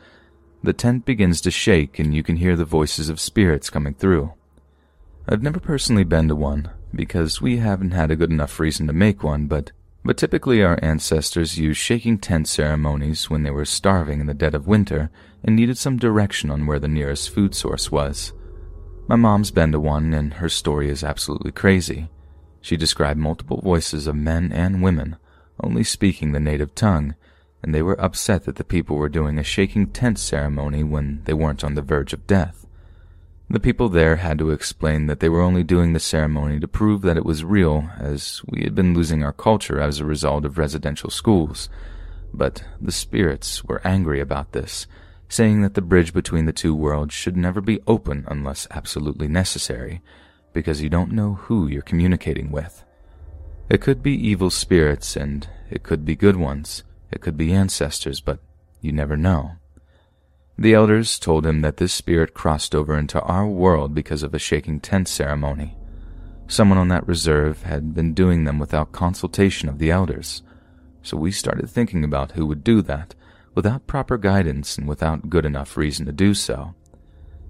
The 0.64 0.74
tent 0.74 1.06
begins 1.06 1.40
to 1.42 1.52
shake 1.52 1.98
and 1.98 2.14
you 2.14 2.24
can 2.24 2.36
hear 2.36 2.58
the 2.58 2.66
voices 2.66 3.08
of 3.08 3.22
spirits 3.22 3.70
coming 3.70 3.94
through. 3.94 4.34
I've 5.28 5.44
never 5.44 5.60
personally 5.60 6.04
been 6.04 6.28
to 6.30 6.36
one 6.36 6.72
because 6.94 7.42
we 7.42 7.58
haven't 7.58 7.92
had 7.92 8.12
a 8.12 8.16
good 8.16 8.32
enough 8.32 8.60
reason 8.60 8.88
to 8.88 8.94
make 8.94 9.24
one, 9.24 9.48
but 9.48 9.72
but 10.04 10.18
typically 10.18 10.64
our 10.64 10.80
ancestors 10.82 11.60
used 11.60 11.80
shaking 11.80 12.18
tent 12.18 12.48
ceremonies 12.48 13.30
when 13.30 13.44
they 13.44 13.52
were 13.52 13.66
starving 13.66 14.20
in 14.20 14.26
the 14.26 14.34
dead 14.34 14.56
of 14.56 14.66
winter 14.66 15.12
and 15.44 15.56
needed 15.56 15.78
some 15.78 15.98
direction 15.98 16.50
on 16.50 16.66
where 16.66 16.80
the 16.80 16.88
nearest 16.88 17.30
food 17.30 17.54
source 17.54 17.92
was. 17.92 18.34
My 19.08 19.16
mom's 19.16 19.52
been 19.52 19.72
to 19.74 19.80
one, 19.80 20.14
and 20.14 20.36
her 20.36 20.50
story 20.50 20.90
is 20.90 21.04
absolutely 21.04 21.52
crazy. 21.52 22.10
She 22.62 22.78
described 22.78 23.20
multiple 23.20 23.62
voices 23.62 24.08
of 24.08 24.16
men 24.16 24.52
and 24.52 24.82
women, 24.82 25.18
only 25.60 25.84
speaking 25.84 26.32
the 26.32 26.40
native 26.40 26.74
tongue, 26.74 27.14
and 27.62 27.76
they 27.76 27.84
were 27.84 28.00
upset 28.02 28.46
that 28.46 28.56
the 28.56 28.64
people 28.64 28.96
were 28.96 29.10
doing 29.10 29.38
a 29.38 29.44
shaking 29.44 29.88
tent 29.88 30.18
ceremony 30.18 30.84
when 30.84 31.22
they 31.26 31.34
weren't 31.34 31.64
on 31.64 31.76
the 31.76 31.82
verge 31.84 32.14
of 32.14 32.26
death. 32.26 32.61
The 33.52 33.60
people 33.60 33.90
there 33.90 34.16
had 34.16 34.40
to 34.40 34.52
explain 34.52 35.08
that 35.08 35.20
they 35.20 35.28
were 35.28 35.42
only 35.42 35.64
doing 35.64 35.92
the 35.92 36.00
ceremony 36.00 36.58
to 36.62 36.70
prove 36.70 37.02
that 37.02 37.18
it 37.18 37.26
was 37.26 37.44
real, 37.44 37.90
as 38.00 38.42
we 38.48 38.64
had 38.64 38.74
been 38.74 38.94
losing 38.94 39.24
our 39.24 39.34
culture 39.34 39.78
as 39.78 40.00
a 40.00 40.06
result 40.06 40.46
of 40.46 40.58
residential 40.58 41.10
schools. 41.10 41.68
But 42.34 42.64
the 42.80 42.94
spirits 42.94 43.62
were 43.62 43.86
angry 43.86 44.22
about 44.22 44.54
this, 44.54 44.88
saying 45.28 45.64
that 45.64 45.74
the 45.74 45.82
bridge 45.82 46.14
between 46.14 46.46
the 46.46 46.54
two 46.54 46.74
worlds 46.74 47.14
should 47.14 47.36
never 47.36 47.60
be 47.60 47.82
open 47.88 48.24
unless 48.30 48.70
absolutely 48.72 49.28
necessary, 49.28 50.02
because 50.54 50.82
you 50.82 50.90
don't 50.90 51.12
know 51.12 51.34
who 51.34 51.68
you're 51.68 51.82
communicating 51.82 52.52
with. 52.52 52.86
It 53.70 53.82
could 53.82 54.02
be 54.02 54.14
evil 54.14 54.50
spirits, 54.50 55.18
and 55.18 55.46
it 55.70 55.84
could 55.84 56.06
be 56.06 56.16
good 56.16 56.38
ones. 56.38 56.84
It 57.12 57.20
could 57.20 57.36
be 57.36 57.52
ancestors, 57.52 58.22
but 58.22 58.40
you 58.80 58.94
never 58.94 59.18
know. 59.18 59.58
The 60.62 60.76
elders 60.76 61.18
told 61.18 61.44
him 61.44 61.62
that 61.62 61.78
this 61.78 61.92
spirit 61.92 62.36
crossed 62.36 62.76
over 62.76 62.96
into 62.96 63.20
our 63.22 63.48
world 63.48 63.96
because 63.96 64.22
of 64.22 64.36
a 64.36 64.38
shaking 64.38 64.80
tent 64.80 65.08
ceremony. 65.08 65.76
Someone 66.46 66.78
on 66.78 66.88
that 66.90 67.08
reserve 67.08 67.64
had 67.64 67.96
been 67.96 68.14
doing 68.14 68.44
them 68.44 68.60
without 68.60 68.92
consultation 68.92 69.70
of 69.70 69.80
the 69.80 69.90
elders, 69.90 70.44
so 71.02 71.18
we 71.18 71.32
started 71.32 71.68
thinking 71.68 72.04
about 72.04 72.34
who 72.34 72.46
would 72.46 72.64
do 72.64 72.84
that 72.84 73.16
without 73.56 73.88
proper 73.88 74.20
guidance 74.20 74.78
and 74.78 74.88
without 74.88 75.32
good 75.32 75.48
enough 75.48 75.78
reason 75.78 76.06
to 76.06 76.12
do 76.12 76.36
so. 76.36 76.76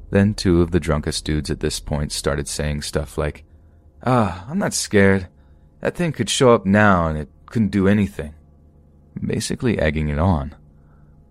Then 0.10 0.34
two 0.34 0.62
of 0.62 0.72
the 0.72 0.80
drunkest 0.80 1.26
dudes 1.26 1.50
at 1.50 1.60
this 1.60 1.82
point 1.82 2.14
started 2.14 2.48
saying 2.48 2.84
stuff 2.84 3.18
like, 3.18 3.44
Ah, 4.06 4.46
I'm 4.48 4.58
not 4.58 4.74
scared. 4.74 5.28
That 5.82 5.98
thing 5.98 6.14
could 6.14 6.30
show 6.30 6.54
up 6.54 6.66
now 6.66 7.08
and 7.08 7.18
it 7.18 7.28
couldn't 7.48 7.72
do 7.72 7.90
anything. 7.90 8.36
Basically 9.22 9.80
egging 9.80 10.08
it 10.08 10.18
on. 10.18 10.56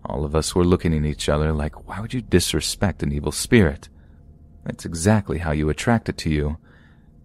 All 0.04 0.25
of 0.25 0.35
us 0.35 0.54
were 0.54 0.64
looking 0.64 0.95
at 0.95 1.04
each 1.04 1.28
other 1.28 1.52
like, 1.52 1.87
why 1.87 2.00
would 2.00 2.14
you 2.14 2.23
disrespect 2.23 3.02
an 3.02 3.12
evil 3.12 3.33
spirit? 3.33 3.88
That's 4.64 4.85
exactly 4.85 5.38
how 5.38 5.52
you 5.52 5.69
attract 5.69 6.09
it 6.09 6.19
to 6.19 6.30
you. 6.30 6.59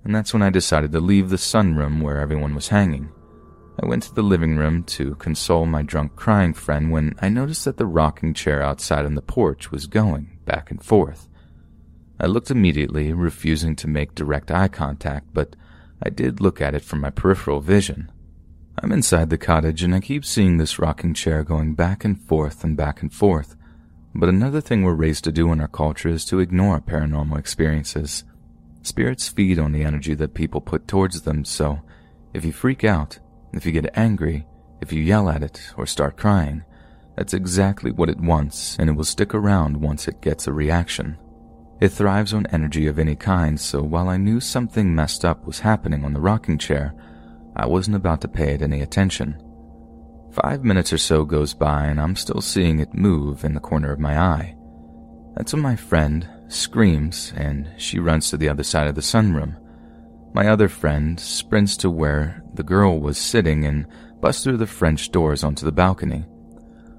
And 0.03 0.13
that's 0.13 0.33
when 0.33 0.43
I 0.43 0.49
decided 0.49 0.91
to 0.91 0.99
leave 0.99 1.29
the 1.29 1.37
sunroom 1.37 2.01
where 2.01 2.19
everyone 2.19 2.53
was 2.53 2.69
hanging. 2.69 3.09
I 3.81 3.87
went 3.87 4.03
to 4.03 4.13
the 4.13 4.21
living 4.21 4.55
room 4.55 4.83
to 4.83 5.15
console 5.15 5.65
my 5.65 5.81
drunk 5.81 6.15
crying 6.15 6.53
friend 6.53 6.91
when 6.91 7.15
I 7.21 7.27
noticed 7.29 7.65
that 7.65 7.77
the 7.77 7.85
rocking 7.85 8.33
chair 8.33 8.61
outside 8.61 9.05
on 9.05 9.15
the 9.15 9.21
porch 9.21 9.71
was 9.71 9.87
going 9.87 10.39
back 10.45 10.71
and 10.71 10.81
forth. 10.83 11.27
I 12.19 12.27
looked 12.27 12.51
immediately, 12.51 13.11
refusing 13.11 13.75
to 13.77 13.89
make 13.89 14.15
direct 14.15 14.49
eye 14.49 14.69
contact, 14.69 15.27
but 15.33 15.55
I 16.01 16.09
did 16.09 16.39
look 16.39 16.61
at 16.61 16.73
it 16.73 16.83
from 16.83 17.01
my 17.01 17.09
peripheral 17.09 17.59
vision. 17.59 18.11
I'm 18.79 18.91
inside 18.91 19.29
the 19.29 19.37
cottage 19.37 19.83
and 19.83 19.95
I 19.95 20.01
keep 20.01 20.25
seeing 20.25 20.57
this 20.57 20.79
rocking 20.79 21.13
chair 21.13 21.43
going 21.43 21.75
back 21.75 22.03
and 22.03 22.21
forth 22.21 22.63
and 22.63 22.75
back 22.75 23.01
and 23.01 23.11
forth. 23.11 23.55
But 24.13 24.29
another 24.29 24.59
thing 24.61 24.83
we're 24.83 24.93
raised 24.93 25.23
to 25.25 25.31
do 25.31 25.51
in 25.51 25.61
our 25.61 25.67
culture 25.67 26.09
is 26.09 26.25
to 26.25 26.39
ignore 26.39 26.81
paranormal 26.81 27.39
experiences. 27.39 28.25
Spirits 28.81 29.29
feed 29.29 29.59
on 29.59 29.71
the 29.71 29.83
energy 29.83 30.13
that 30.15 30.33
people 30.33 30.61
put 30.61 30.87
towards 30.87 31.21
them, 31.21 31.45
so 31.45 31.81
if 32.33 32.43
you 32.43 32.51
freak 32.51 32.83
out, 32.83 33.17
if 33.53 33.65
you 33.65 33.71
get 33.71 33.97
angry, 33.97 34.45
if 34.81 34.91
you 34.91 35.01
yell 35.01 35.29
at 35.29 35.41
it 35.41 35.73
or 35.77 35.85
start 35.85 36.17
crying, 36.17 36.63
that's 37.15 37.33
exactly 37.33 37.91
what 37.91 38.09
it 38.09 38.19
wants 38.19 38.77
and 38.77 38.89
it 38.89 38.93
will 38.93 39.05
stick 39.05 39.33
around 39.33 39.77
once 39.77 40.07
it 40.07 40.21
gets 40.21 40.47
a 40.47 40.53
reaction. 40.53 41.17
It 41.79 41.89
thrives 41.89 42.33
on 42.33 42.45
energy 42.47 42.87
of 42.87 42.99
any 42.99 43.15
kind, 43.15 43.59
so 43.59 43.81
while 43.81 44.09
I 44.09 44.17
knew 44.17 44.39
something 44.39 44.93
messed 44.93 45.23
up 45.23 45.45
was 45.45 45.59
happening 45.59 46.03
on 46.03 46.13
the 46.13 46.21
rocking 46.21 46.57
chair, 46.57 46.93
I 47.55 47.65
wasn't 47.65 47.95
about 47.95 48.21
to 48.21 48.27
pay 48.27 48.53
it 48.53 48.61
any 48.61 48.81
attention. 48.81 49.41
Five 50.31 50.63
minutes 50.63 50.91
or 50.91 50.97
so 50.97 51.23
goes 51.23 51.53
by 51.53 51.85
and 51.85 51.99
I'm 51.99 52.15
still 52.15 52.41
seeing 52.41 52.79
it 52.79 52.93
move 52.93 53.45
in 53.45 53.53
the 53.53 53.59
corner 53.59 53.91
of 53.93 53.99
my 53.99 54.19
eye. 54.19 54.55
That's 55.35 55.53
when 55.53 55.61
my 55.61 55.75
friend 55.75 56.27
screams 56.47 57.33
and 57.35 57.69
she 57.77 57.99
runs 57.99 58.29
to 58.29 58.37
the 58.37 58.49
other 58.49 58.63
side 58.63 58.87
of 58.87 58.95
the 58.95 59.01
sunroom. 59.01 59.57
My 60.33 60.49
other 60.49 60.67
friend 60.67 61.17
sprints 61.19 61.77
to 61.77 61.89
where 61.89 62.43
the 62.53 62.63
girl 62.63 62.99
was 62.99 63.17
sitting 63.17 63.65
and 63.65 63.87
busts 64.19 64.43
through 64.43 64.57
the 64.57 64.67
French 64.67 65.11
doors 65.11 65.43
onto 65.43 65.65
the 65.65 65.71
balcony. 65.71 66.25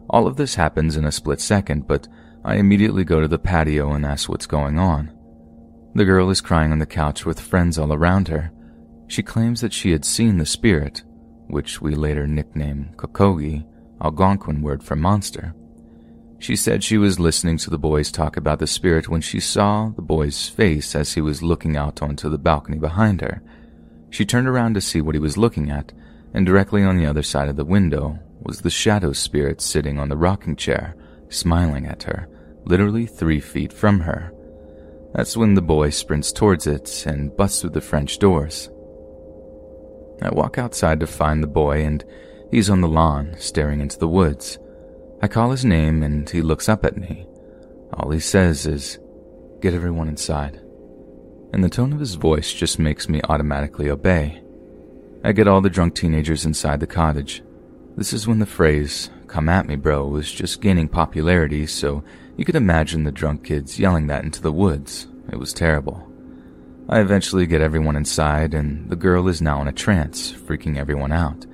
All 0.08 0.26
of 0.26 0.36
this 0.36 0.54
happens 0.54 0.96
in 0.96 1.04
a 1.04 1.12
split 1.12 1.40
second, 1.40 1.86
but 1.86 2.08
I 2.44 2.54
immediately 2.54 3.04
go 3.04 3.20
to 3.20 3.28
the 3.28 3.38
patio 3.38 3.92
and 3.92 4.06
ask 4.06 4.28
what's 4.28 4.46
going 4.46 4.78
on. 4.78 5.12
The 5.94 6.04
girl 6.04 6.30
is 6.30 6.40
crying 6.40 6.72
on 6.72 6.78
the 6.78 6.86
couch 6.86 7.26
with 7.26 7.40
friends 7.40 7.78
all 7.78 7.92
around 7.92 8.28
her. 8.28 8.52
She 9.08 9.22
claims 9.22 9.60
that 9.60 9.72
she 9.72 9.92
had 9.92 10.04
seen 10.04 10.38
the 10.38 10.46
spirit, 10.46 11.02
which 11.46 11.80
we 11.80 11.94
later 11.94 12.26
nicknamed 12.26 12.96
Kokogi, 12.96 13.64
Algonquin 14.00 14.62
word 14.62 14.82
for 14.82 14.96
monster. 14.96 15.54
She 16.38 16.56
said 16.56 16.84
she 16.84 16.98
was 16.98 17.18
listening 17.18 17.56
to 17.58 17.70
the 17.70 17.78
boys 17.78 18.12
talk 18.12 18.36
about 18.36 18.58
the 18.58 18.66
spirit 18.66 19.08
when 19.08 19.20
she 19.20 19.40
saw 19.40 19.88
the 19.88 20.02
boy's 20.02 20.48
face 20.48 20.94
as 20.94 21.14
he 21.14 21.20
was 21.20 21.42
looking 21.42 21.76
out 21.76 22.02
onto 22.02 22.28
the 22.28 22.38
balcony 22.38 22.78
behind 22.78 23.20
her. 23.22 23.42
She 24.10 24.26
turned 24.26 24.46
around 24.46 24.74
to 24.74 24.80
see 24.80 25.00
what 25.00 25.14
he 25.14 25.20
was 25.20 25.38
looking 25.38 25.70
at, 25.70 25.92
and 26.34 26.44
directly 26.44 26.82
on 26.84 26.98
the 26.98 27.06
other 27.06 27.22
side 27.22 27.48
of 27.48 27.56
the 27.56 27.64
window 27.64 28.18
was 28.42 28.60
the 28.60 28.70
shadow 28.70 29.12
spirit 29.12 29.60
sitting 29.60 29.98
on 29.98 30.08
the 30.08 30.16
rocking 30.16 30.56
chair, 30.56 30.94
smiling 31.30 31.86
at 31.86 32.02
her, 32.02 32.28
literally 32.64 33.06
three 33.06 33.40
feet 33.40 33.72
from 33.72 34.00
her. 34.00 34.32
That's 35.14 35.36
when 35.36 35.54
the 35.54 35.62
boy 35.62 35.90
sprints 35.90 36.32
towards 36.32 36.66
it 36.66 37.06
and 37.06 37.34
busts 37.34 37.62
through 37.62 37.70
the 37.70 37.80
French 37.80 38.18
doors. 38.18 38.68
I 40.22 40.30
walk 40.30 40.58
outside 40.58 41.00
to 41.00 41.06
find 41.06 41.42
the 41.42 41.48
boy, 41.48 41.84
and 41.84 42.04
he's 42.50 42.70
on 42.70 42.80
the 42.80 42.88
lawn, 42.88 43.34
staring 43.38 43.80
into 43.80 43.98
the 43.98 44.08
woods. 44.08 44.58
I 45.22 45.28
call 45.28 45.50
his 45.50 45.64
name, 45.64 46.02
and 46.02 46.28
he 46.28 46.42
looks 46.42 46.68
up 46.68 46.84
at 46.84 46.96
me. 46.96 47.26
All 47.94 48.10
he 48.10 48.20
says 48.20 48.66
is, 48.66 48.98
Get 49.60 49.74
everyone 49.74 50.08
inside. 50.08 50.60
And 51.52 51.64
the 51.64 51.68
tone 51.68 51.92
of 51.92 52.00
his 52.00 52.14
voice 52.14 52.52
just 52.52 52.78
makes 52.78 53.08
me 53.08 53.20
automatically 53.28 53.88
obey. 53.88 54.42
I 55.24 55.32
get 55.32 55.48
all 55.48 55.60
the 55.60 55.70
drunk 55.70 55.94
teenagers 55.94 56.44
inside 56.44 56.80
the 56.80 56.86
cottage. 56.86 57.42
This 57.96 58.12
is 58.12 58.26
when 58.26 58.38
the 58.38 58.46
phrase, 58.46 59.10
Come 59.26 59.48
at 59.48 59.66
me, 59.66 59.76
bro, 59.76 60.06
was 60.06 60.30
just 60.30 60.60
gaining 60.60 60.88
popularity, 60.88 61.66
so 61.66 62.04
you 62.36 62.44
could 62.44 62.54
imagine 62.54 63.04
the 63.04 63.12
drunk 63.12 63.44
kids 63.44 63.78
yelling 63.78 64.06
that 64.06 64.24
into 64.24 64.42
the 64.42 64.52
woods. 64.52 65.08
It 65.32 65.38
was 65.38 65.52
terrible. 65.52 66.06
I 66.88 67.00
eventually 67.00 67.46
get 67.46 67.62
everyone 67.62 67.96
inside, 67.96 68.54
and 68.54 68.88
the 68.88 68.94
girl 68.94 69.26
is 69.26 69.42
now 69.42 69.60
in 69.60 69.66
a 69.66 69.72
trance, 69.72 70.32
freaking 70.32 70.76
everyone 70.76 71.10
out. 71.10 71.44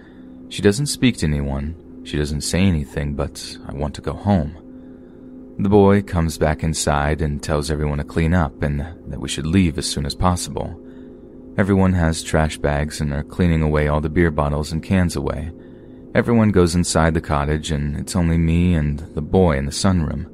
She 0.50 0.60
doesn't 0.60 0.86
speak 0.86 1.16
to 1.18 1.26
anyone, 1.26 2.02
she 2.04 2.18
doesn't 2.18 2.42
say 2.42 2.60
anything, 2.60 3.14
but 3.14 3.56
I 3.66 3.72
want 3.72 3.94
to 3.94 4.02
go 4.02 4.12
home. 4.12 4.58
The 5.58 5.70
boy 5.70 6.02
comes 6.02 6.36
back 6.36 6.62
inside 6.62 7.22
and 7.22 7.42
tells 7.42 7.70
everyone 7.70 7.96
to 7.98 8.04
clean 8.04 8.34
up 8.34 8.62
and 8.62 8.80
that 8.80 9.20
we 9.20 9.28
should 9.28 9.46
leave 9.46 9.78
as 9.78 9.88
soon 9.88 10.04
as 10.04 10.14
possible. 10.14 10.78
Everyone 11.56 11.94
has 11.94 12.22
trash 12.22 12.58
bags 12.58 13.00
and 13.00 13.12
are 13.14 13.22
cleaning 13.22 13.62
away 13.62 13.88
all 13.88 14.02
the 14.02 14.10
beer 14.10 14.30
bottles 14.30 14.70
and 14.70 14.82
cans 14.82 15.16
away. 15.16 15.50
Everyone 16.14 16.50
goes 16.50 16.74
inside 16.74 17.14
the 17.14 17.22
cottage, 17.22 17.70
and 17.70 17.96
it's 17.96 18.16
only 18.16 18.36
me 18.36 18.74
and 18.74 18.98
the 19.14 19.22
boy 19.22 19.56
in 19.56 19.64
the 19.64 19.72
sunroom. 19.72 20.28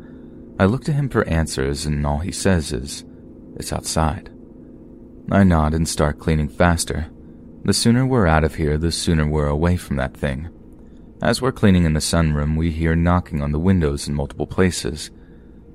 I 0.58 0.64
look 0.64 0.82
to 0.84 0.92
him 0.92 1.08
for 1.08 1.26
answers, 1.28 1.86
and 1.86 2.04
all 2.04 2.18
he 2.18 2.32
says 2.32 2.72
is, 2.72 3.04
It's 3.56 3.72
outside. 3.72 4.30
I 5.30 5.44
nod 5.44 5.74
and 5.74 5.86
start 5.86 6.18
cleaning 6.18 6.48
faster. 6.48 7.10
The 7.62 7.74
sooner 7.74 8.06
we're 8.06 8.26
out 8.26 8.44
of 8.44 8.54
here, 8.54 8.78
the 8.78 8.90
sooner 8.90 9.28
we're 9.28 9.46
away 9.46 9.76
from 9.76 9.96
that 9.96 10.16
thing. 10.16 10.48
As 11.20 11.42
we're 11.42 11.52
cleaning 11.52 11.84
in 11.84 11.92
the 11.92 12.00
sunroom, 12.00 12.56
we 12.56 12.70
hear 12.70 12.96
knocking 12.96 13.42
on 13.42 13.52
the 13.52 13.58
windows 13.58 14.08
in 14.08 14.14
multiple 14.14 14.46
places. 14.46 15.10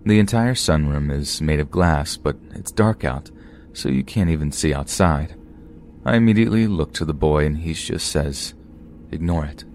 The 0.07 0.17
entire 0.17 0.55
sunroom 0.55 1.12
is 1.12 1.39
made 1.39 1.60
of 1.60 1.69
glass, 1.69 2.17
but 2.17 2.36
it's 2.55 2.72
dark 2.72 3.05
out, 3.05 3.29
so 3.74 3.89
you 3.89 4.03
can't 4.03 4.31
even 4.31 4.51
see 4.51 4.74
outside. 4.74 5.36
I 6.03 6.15
immediately 6.15 6.65
look 6.65 6.91
to 6.93 7.05
the 7.05 7.13
boy 7.13 7.45
and 7.45 7.60
he 7.60 7.74
just 7.74 8.07
says, 8.07 8.55
Ignore 9.12 9.45
it. 9.45 9.65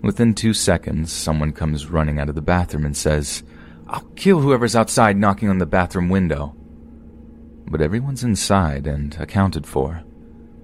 Within 0.00 0.32
two 0.32 0.54
seconds, 0.54 1.12
someone 1.12 1.52
comes 1.52 1.90
running 1.90 2.18
out 2.18 2.30
of 2.30 2.34
the 2.34 2.40
bathroom 2.40 2.86
and 2.86 2.96
says, 2.96 3.42
I'll 3.88 4.08
kill 4.16 4.40
whoever's 4.40 4.74
outside 4.74 5.18
knocking 5.18 5.50
on 5.50 5.58
the 5.58 5.66
bathroom 5.66 6.08
window 6.08 6.56
but 7.68 7.80
everyone's 7.80 8.24
inside 8.24 8.86
and 8.86 9.16
accounted 9.18 9.66
for. 9.66 10.02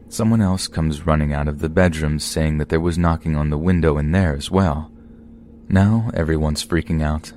Someone 0.09 0.43
else 0.43 0.69
comes 0.69 1.07
running 1.07 1.33
out 1.33 1.49
of 1.49 1.61
the 1.61 1.69
bedroom 1.69 2.19
saying 2.19 2.59
that 2.59 2.69
there 2.69 2.81
was 2.81 2.99
knocking 2.99 3.35
on 3.35 3.51
the 3.51 3.59
window 3.59 3.99
in 3.99 4.13
there 4.13 4.35
as 4.37 4.51
well. 4.51 4.91
Now 5.69 6.11
everyone's 6.13 6.65
freaking 6.65 7.03
out. 7.03 7.33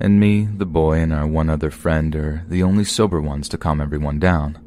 And 0.00 0.20
me, 0.20 0.44
the 0.44 0.66
boy, 0.66 0.98
and 0.98 1.12
our 1.12 1.26
one 1.26 1.50
other 1.50 1.70
friend 1.70 2.14
are 2.16 2.44
the 2.48 2.62
only 2.62 2.84
sober 2.84 3.20
ones 3.20 3.48
to 3.50 3.58
calm 3.58 3.80
everyone 3.80 4.18
down. 4.18 4.58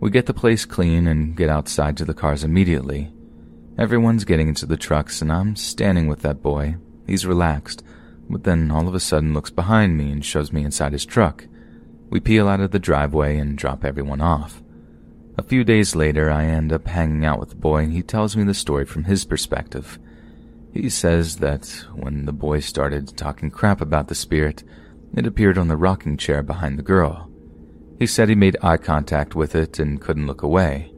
We 0.00 0.10
get 0.10 0.26
the 0.26 0.34
place 0.34 0.64
clean 0.64 1.06
and 1.06 1.36
get 1.36 1.48
outside 1.48 1.96
to 1.98 2.04
the 2.04 2.14
cars 2.14 2.44
immediately. 2.44 3.12
Everyone's 3.78 4.24
getting 4.24 4.48
into 4.48 4.66
the 4.66 4.76
trucks, 4.76 5.20
and 5.20 5.30
I'm 5.30 5.56
standing 5.56 6.08
with 6.08 6.20
that 6.22 6.42
boy. 6.42 6.76
He's 7.06 7.26
relaxed, 7.26 7.82
but 8.28 8.44
then 8.44 8.70
all 8.70 8.88
of 8.88 8.94
a 8.94 9.00
sudden 9.00 9.34
looks 9.34 9.50
behind 9.50 9.96
me 9.96 10.10
and 10.10 10.24
shows 10.24 10.52
me 10.52 10.64
inside 10.64 10.92
his 10.92 11.06
truck. 11.06 11.46
We 12.08 12.20
peel 12.20 12.48
out 12.48 12.60
of 12.60 12.70
the 12.70 12.78
driveway 12.78 13.38
and 13.38 13.58
drop 13.58 13.84
everyone 13.84 14.20
off. 14.20 14.62
A 15.38 15.42
few 15.42 15.64
days 15.64 15.94
later, 15.94 16.30
I 16.30 16.44
end 16.44 16.72
up 16.72 16.86
hanging 16.86 17.24
out 17.24 17.38
with 17.40 17.50
the 17.50 17.56
boy 17.56 17.82
and 17.82 17.92
he 17.92 18.02
tells 18.02 18.36
me 18.36 18.44
the 18.44 18.54
story 18.54 18.84
from 18.84 19.04
his 19.04 19.24
perspective. 19.24 19.98
He 20.72 20.88
says 20.88 21.36
that 21.36 21.66
when 21.94 22.26
the 22.26 22.32
boy 22.32 22.60
started 22.60 23.16
talking 23.16 23.50
crap 23.50 23.80
about 23.80 24.08
the 24.08 24.14
spirit, 24.14 24.62
it 25.16 25.26
appeared 25.26 25.58
on 25.58 25.68
the 25.68 25.76
rocking 25.76 26.16
chair 26.16 26.42
behind 26.42 26.78
the 26.78 26.82
girl. 26.82 27.30
He 27.98 28.06
said 28.06 28.28
he 28.28 28.34
made 28.34 28.56
eye 28.62 28.76
contact 28.76 29.34
with 29.34 29.54
it 29.54 29.78
and 29.78 30.00
couldn't 30.00 30.26
look 30.26 30.42
away. 30.42 30.92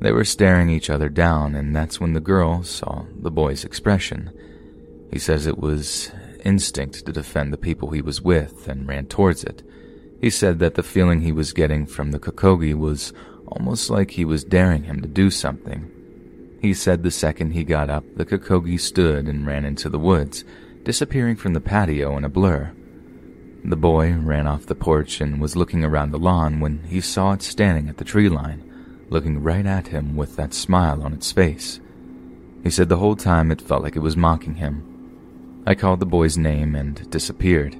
They 0.00 0.12
were 0.12 0.24
staring 0.24 0.68
each 0.68 0.90
other 0.90 1.08
down, 1.08 1.54
and 1.54 1.74
that's 1.74 2.00
when 2.00 2.12
the 2.12 2.20
girl 2.20 2.62
saw 2.62 3.06
the 3.18 3.30
boy's 3.30 3.64
expression. 3.64 4.30
He 5.10 5.18
says 5.18 5.46
it 5.46 5.58
was 5.58 6.12
instinct 6.44 7.04
to 7.06 7.12
defend 7.12 7.52
the 7.52 7.58
people 7.58 7.90
he 7.90 8.02
was 8.02 8.20
with 8.20 8.68
and 8.68 8.86
ran 8.86 9.06
towards 9.06 9.42
it. 9.42 9.62
He 10.20 10.30
said 10.30 10.58
that 10.60 10.74
the 10.74 10.82
feeling 10.82 11.20
he 11.20 11.32
was 11.32 11.52
getting 11.52 11.86
from 11.86 12.10
the 12.10 12.18
Kokogi 12.18 12.74
was 12.74 13.12
almost 13.46 13.90
like 13.90 14.12
he 14.12 14.24
was 14.24 14.44
daring 14.44 14.84
him 14.84 15.00
to 15.02 15.08
do 15.08 15.30
something. 15.30 15.90
He 16.60 16.74
said 16.74 17.02
the 17.02 17.10
second 17.10 17.52
he 17.52 17.64
got 17.64 17.90
up, 17.90 18.04
the 18.16 18.24
Kokogi 18.24 18.80
stood 18.80 19.26
and 19.26 19.46
ran 19.46 19.64
into 19.64 19.88
the 19.88 19.98
woods, 19.98 20.44
disappearing 20.84 21.36
from 21.36 21.52
the 21.52 21.60
patio 21.60 22.16
in 22.16 22.24
a 22.24 22.28
blur. 22.28 22.72
The 23.64 23.76
boy 23.76 24.14
ran 24.14 24.46
off 24.46 24.66
the 24.66 24.74
porch 24.74 25.20
and 25.20 25.40
was 25.40 25.56
looking 25.56 25.84
around 25.84 26.12
the 26.12 26.18
lawn 26.18 26.60
when 26.60 26.84
he 26.84 27.00
saw 27.00 27.32
it 27.32 27.42
standing 27.42 27.88
at 27.88 27.98
the 27.98 28.04
tree 28.04 28.28
line, 28.28 28.62
looking 29.10 29.42
right 29.42 29.66
at 29.66 29.88
him 29.88 30.16
with 30.16 30.36
that 30.36 30.54
smile 30.54 31.02
on 31.02 31.12
its 31.12 31.30
face. 31.32 31.80
He 32.62 32.70
said 32.70 32.88
the 32.88 32.96
whole 32.96 33.16
time 33.16 33.50
it 33.50 33.60
felt 33.60 33.82
like 33.82 33.96
it 33.96 34.00
was 34.00 34.16
mocking 34.16 34.54
him. 34.54 35.62
I 35.66 35.74
called 35.74 36.00
the 36.00 36.06
boy's 36.06 36.38
name 36.38 36.74
and 36.74 37.08
disappeared. 37.10 37.76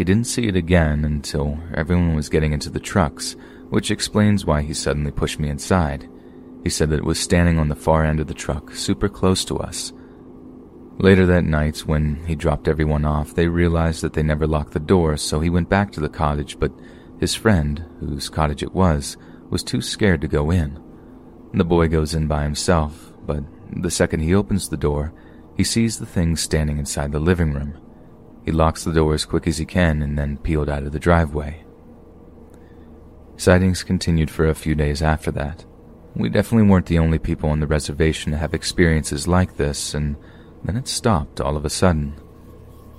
He 0.00 0.04
didn't 0.04 0.28
see 0.28 0.48
it 0.48 0.56
again 0.56 1.04
until 1.04 1.58
everyone 1.74 2.14
was 2.14 2.30
getting 2.30 2.54
into 2.54 2.70
the 2.70 2.80
trucks, 2.80 3.36
which 3.68 3.90
explains 3.90 4.46
why 4.46 4.62
he 4.62 4.72
suddenly 4.72 5.10
pushed 5.10 5.38
me 5.38 5.50
inside. 5.50 6.08
He 6.64 6.70
said 6.70 6.88
that 6.88 7.00
it 7.00 7.04
was 7.04 7.20
standing 7.20 7.58
on 7.58 7.68
the 7.68 7.76
far 7.76 8.06
end 8.06 8.18
of 8.18 8.26
the 8.26 8.32
truck, 8.32 8.74
super 8.74 9.10
close 9.10 9.44
to 9.44 9.58
us. 9.58 9.92
Later 10.96 11.26
that 11.26 11.44
night, 11.44 11.80
when 11.80 12.24
he 12.24 12.34
dropped 12.34 12.66
everyone 12.66 13.04
off, 13.04 13.34
they 13.34 13.46
realized 13.46 14.00
that 14.00 14.14
they 14.14 14.22
never 14.22 14.46
locked 14.46 14.72
the 14.72 14.80
door, 14.80 15.18
so 15.18 15.38
he 15.38 15.50
went 15.50 15.68
back 15.68 15.92
to 15.92 16.00
the 16.00 16.08
cottage, 16.08 16.58
but 16.58 16.72
his 17.18 17.34
friend, 17.34 17.84
whose 18.00 18.30
cottage 18.30 18.62
it 18.62 18.72
was, 18.72 19.18
was 19.50 19.62
too 19.62 19.82
scared 19.82 20.22
to 20.22 20.28
go 20.28 20.50
in. 20.50 20.82
The 21.52 21.62
boy 21.62 21.88
goes 21.88 22.14
in 22.14 22.26
by 22.26 22.44
himself, 22.44 23.12
but 23.26 23.44
the 23.70 23.90
second 23.90 24.20
he 24.20 24.34
opens 24.34 24.66
the 24.66 24.78
door, 24.78 25.12
he 25.58 25.62
sees 25.62 25.98
the 25.98 26.06
thing 26.06 26.36
standing 26.36 26.78
inside 26.78 27.12
the 27.12 27.20
living 27.20 27.52
room. 27.52 27.78
He 28.44 28.52
locks 28.52 28.84
the 28.84 28.92
door 28.92 29.14
as 29.14 29.24
quick 29.24 29.46
as 29.46 29.58
he 29.58 29.66
can 29.66 30.02
and 30.02 30.18
then 30.18 30.38
peeled 30.38 30.68
out 30.68 30.82
of 30.82 30.92
the 30.92 30.98
driveway. 30.98 31.64
Sightings 33.36 33.82
continued 33.82 34.30
for 34.30 34.46
a 34.46 34.54
few 34.54 34.74
days 34.74 35.02
after 35.02 35.30
that. 35.32 35.64
We 36.14 36.28
definitely 36.28 36.68
weren't 36.68 36.86
the 36.86 36.98
only 36.98 37.18
people 37.18 37.50
on 37.50 37.60
the 37.60 37.66
reservation 37.66 38.32
to 38.32 38.38
have 38.38 38.52
experiences 38.52 39.28
like 39.28 39.56
this, 39.56 39.94
and 39.94 40.16
then 40.64 40.76
it 40.76 40.88
stopped 40.88 41.40
all 41.40 41.56
of 41.56 41.64
a 41.64 41.70
sudden. 41.70 42.20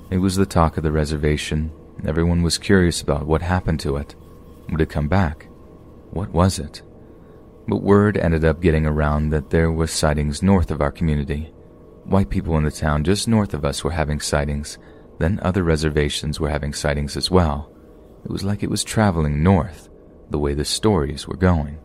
It 0.10 0.18
was 0.18 0.36
the 0.36 0.46
talk 0.46 0.78
of 0.78 0.84
the 0.84 0.92
reservation. 0.92 1.72
Everyone 2.06 2.42
was 2.42 2.58
curious 2.58 3.02
about 3.02 3.28
what 3.28 3.42
happened 3.42 3.80
to 3.82 3.98
it. 3.98 4.16
Would 4.70 4.82
it 4.82 4.90
come 4.90 5.08
back? 5.08 5.48
What 6.12 6.32
was 6.32 6.58
it? 6.58 6.82
But 7.68 7.84
word 7.84 8.18
ended 8.18 8.44
up 8.44 8.62
getting 8.62 8.86
around 8.86 9.30
that 9.30 9.50
there 9.50 9.72
were 9.72 9.88
sightings 9.88 10.42
north 10.42 10.72
of 10.72 10.82
our 10.82 10.92
community. 10.92 11.54
White 12.06 12.30
people 12.30 12.58
in 12.58 12.64
the 12.64 12.72
town 12.72 13.04
just 13.04 13.28
north 13.28 13.54
of 13.54 13.64
us 13.64 13.84
were 13.84 13.92
having 13.92 14.20
sightings, 14.20 14.78
then 15.22 15.40
other 15.44 15.64
reservations 15.64 16.40
were 16.40 16.50
having 16.50 16.74
sightings 16.74 17.16
as 17.16 17.30
well. 17.30 17.72
It 18.26 18.32
was 18.32 18.44
like 18.44 18.64
it 18.64 18.70
was 18.70 18.84
traveling 18.84 19.44
north, 19.44 19.90
the 20.30 20.40
way 20.40 20.54
the 20.54 20.66
stories 20.66 21.28
were 21.28 21.38
going. 21.38 21.80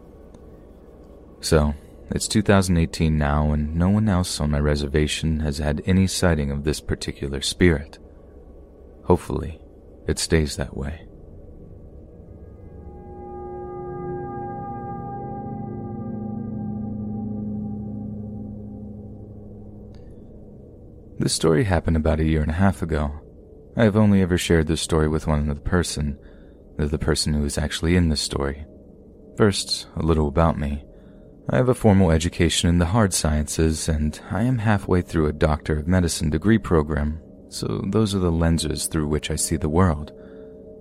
So, 1.40 1.75
it's 2.11 2.28
2018 2.28 3.19
now, 3.19 3.52
and 3.52 3.75
no 3.75 3.88
one 3.88 4.09
else 4.09 4.40
on 4.40 4.50
my 4.50 4.61
reservation 4.61 5.40
has 5.40 5.59
had 5.59 5.83
any 5.87 6.07
sighting 6.07 6.50
of 6.50 6.64
this 6.64 6.81
particular 6.81 7.41
spirit. 7.41 7.99
Hopefully, 9.04 9.61
it 10.06 10.19
stays 10.19 10.56
that 10.56 10.76
way. 10.76 11.06
This 21.19 21.32
story 21.32 21.65
happened 21.65 21.97
about 21.97 22.21
a 22.21 22.25
year 22.25 22.43
and 22.43 22.50
a 22.50 22.54
half 22.54 22.82
ago. 22.82 23.25
I 23.78 23.84
have 23.84 23.97
only 23.97 24.23
ever 24.23 24.39
shared 24.39 24.69
this 24.69 24.80
story 24.80 25.06
with 25.06 25.26
one 25.26 25.50
other 25.50 25.60
person, 25.60 26.19
the 26.78 26.99
person 26.99 27.34
who 27.34 27.45
is 27.45 27.58
actually 27.58 27.95
in 27.95 28.08
this 28.08 28.23
story. 28.23 28.65
First, 29.36 29.86
a 29.97 30.02
little 30.02 30.28
about 30.28 30.58
me. 30.58 30.82
I 31.50 31.56
have 31.56 31.69
a 31.69 31.75
formal 31.75 32.10
education 32.10 32.71
in 32.71 32.78
the 32.78 32.86
hard 32.86 33.12
sciences, 33.12 33.86
and 33.86 34.19
I 34.30 34.45
am 34.45 34.58
halfway 34.58 35.02
through 35.02 35.26
a 35.26 35.32
Doctor 35.32 35.78
of 35.78 35.86
Medicine 35.86 36.30
degree 36.30 36.56
program, 36.56 37.21
so 37.50 37.84
those 37.89 38.15
are 38.15 38.19
the 38.19 38.32
lenses 38.32 38.86
through 38.86 39.08
which 39.08 39.30
I 39.30 39.36
see 39.36 39.56
the 39.56 39.69
world. 39.69 40.10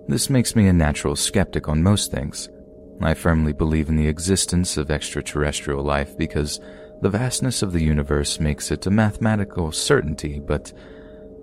This 0.08 0.30
makes 0.30 0.56
me 0.56 0.68
a 0.68 0.74
natural 0.74 1.18
skeptic 1.18 1.68
on 1.68 1.84
most 1.84 2.12
things. 2.12 2.48
I 3.02 3.14
firmly 3.14 3.52
believe 3.52 3.90
in 3.90 3.98
the 3.98 4.08
existence 4.08 4.78
of 4.78 4.90
extraterrestrial 4.90 5.84
life 5.84 6.18
because 6.18 6.62
the 7.02 7.10
vastness 7.10 7.62
of 7.62 7.74
the 7.74 7.84
universe 7.84 8.40
makes 8.40 8.72
it 8.72 8.88
a 8.88 8.92
mathematical 8.92 9.74
certainty, 9.74 10.40
but 10.40 10.72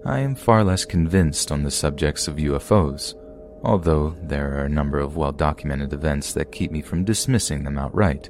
I 0.04 0.18
am 0.18 0.34
far 0.34 0.64
less 0.64 0.84
convinced 0.84 1.52
on 1.52 1.62
the 1.62 1.70
subjects 1.70 2.26
of 2.26 2.36
UFOs, 2.36 3.14
although 3.62 4.16
there 4.20 4.58
are 4.58 4.64
a 4.64 4.68
number 4.68 4.98
of 4.98 5.16
well 5.16 5.30
documented 5.30 5.92
events 5.92 6.32
that 6.32 6.50
keep 6.50 6.72
me 6.72 6.82
from 6.82 7.04
dismissing 7.04 7.62
them 7.62 7.78
outright. 7.78 8.28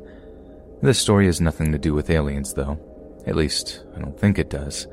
This 0.82 0.98
story 0.98 1.26
has 1.26 1.40
nothing 1.40 1.72
to 1.72 1.78
do 1.78 1.94
with 1.94 2.10
aliens, 2.10 2.52
though. 2.52 2.78
At 3.26 3.36
least, 3.36 3.84
I 3.96 4.00
don't 4.00 4.18
think 4.18 4.38
it 4.38 4.50
does. 4.50 4.86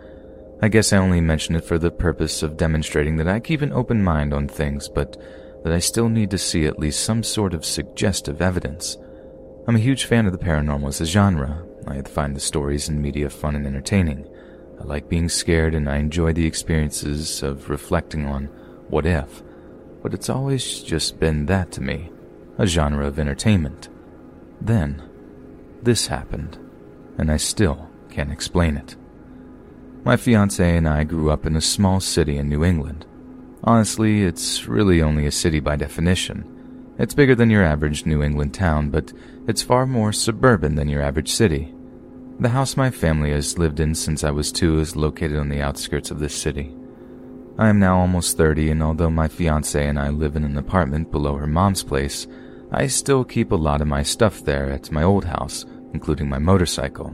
I 0.61 0.69
guess 0.69 0.93
I 0.93 0.97
only 0.97 1.19
mention 1.19 1.55
it 1.55 1.65
for 1.65 1.77
the 1.77 1.91
purpose 1.91 2.43
of 2.43 2.55
demonstrating 2.55 3.17
that 3.17 3.27
I 3.27 3.41
keep 3.41 3.61
an 3.61 3.73
open 3.73 4.01
mind 4.01 4.33
on 4.33 4.47
things, 4.47 4.87
but 4.87 5.17
that 5.63 5.73
I 5.73 5.79
still 5.79 6.07
need 6.07 6.31
to 6.31 6.37
see 6.37 6.65
at 6.65 6.79
least 6.79 7.03
some 7.03 7.23
sort 7.23 7.53
of 7.53 7.65
suggestive 7.65 8.41
evidence. 8.41 8.97
I'm 9.67 9.75
a 9.75 9.79
huge 9.79 10.05
fan 10.05 10.25
of 10.25 10.31
the 10.31 10.37
paranormal 10.37 10.87
as 10.87 11.01
a 11.01 11.05
genre, 11.05 11.65
I 11.87 12.01
find 12.03 12.35
the 12.35 12.39
stories 12.39 12.87
and 12.87 13.01
media 13.01 13.29
fun 13.29 13.55
and 13.55 13.67
entertaining. 13.67 14.27
I 14.79 14.83
like 14.83 15.09
being 15.09 15.29
scared 15.29 15.75
and 15.75 15.89
I 15.89 15.97
enjoy 15.97 16.33
the 16.33 16.45
experiences 16.45 17.43
of 17.43 17.69
reflecting 17.69 18.25
on 18.25 18.45
what 18.89 19.05
if, 19.05 19.43
but 20.01 20.13
it's 20.13 20.29
always 20.29 20.81
just 20.81 21.19
been 21.19 21.45
that 21.47 21.71
to 21.73 21.81
me, 21.81 22.11
a 22.57 22.65
genre 22.65 23.05
of 23.05 23.19
entertainment. 23.19 23.89
Then, 24.61 25.01
this 25.83 26.07
happened, 26.07 26.57
and 27.17 27.31
I 27.31 27.37
still 27.37 27.89
can't 28.09 28.31
explain 28.31 28.77
it. 28.77 28.95
My 30.03 30.15
fiance 30.15 30.77
and 30.77 30.87
I 30.87 31.03
grew 31.03 31.29
up 31.29 31.45
in 31.45 31.55
a 31.55 31.61
small 31.61 31.99
city 31.99 32.37
in 32.37 32.49
New 32.49 32.63
England. 32.63 33.05
Honestly, 33.63 34.23
it's 34.23 34.65
really 34.65 35.01
only 35.01 35.25
a 35.25 35.31
city 35.31 35.59
by 35.59 35.75
definition. 35.75 36.95
It's 36.97 37.13
bigger 37.13 37.35
than 37.35 37.49
your 37.49 37.63
average 37.63 38.05
New 38.05 38.23
England 38.23 38.53
town, 38.53 38.89
but 38.89 39.11
it's 39.47 39.61
far 39.61 39.85
more 39.85 40.13
suburban 40.13 40.75
than 40.75 40.89
your 40.89 41.01
average 41.01 41.31
city. 41.31 41.73
The 42.39 42.47
house 42.47 42.77
my 42.77 42.89
family 42.89 43.31
has 43.31 43.57
lived 43.57 43.81
in 43.81 43.93
since 43.93 44.23
I 44.23 44.31
was 44.31 44.49
two 44.49 44.79
is 44.79 44.95
located 44.95 45.37
on 45.37 45.49
the 45.49 45.61
outskirts 45.61 46.09
of 46.09 46.19
this 46.19 46.33
city. 46.33 46.73
I 47.57 47.67
am 47.67 47.79
now 47.79 47.99
almost 47.99 48.37
30, 48.37 48.71
and 48.71 48.81
although 48.81 49.09
my 49.09 49.27
fiance 49.27 49.85
and 49.85 49.99
I 49.99 50.07
live 50.07 50.37
in 50.37 50.45
an 50.45 50.55
apartment 50.55 51.11
below 51.11 51.35
her 51.35 51.47
mom's 51.47 51.83
place, 51.83 52.27
I 52.71 52.87
still 52.87 53.25
keep 53.25 53.51
a 53.51 53.57
lot 53.57 53.81
of 53.81 53.89
my 53.89 54.03
stuff 54.03 54.45
there 54.45 54.71
at 54.71 54.89
my 54.89 55.03
old 55.03 55.25
house, 55.25 55.65
including 55.93 56.29
my 56.29 56.39
motorcycle. 56.39 57.09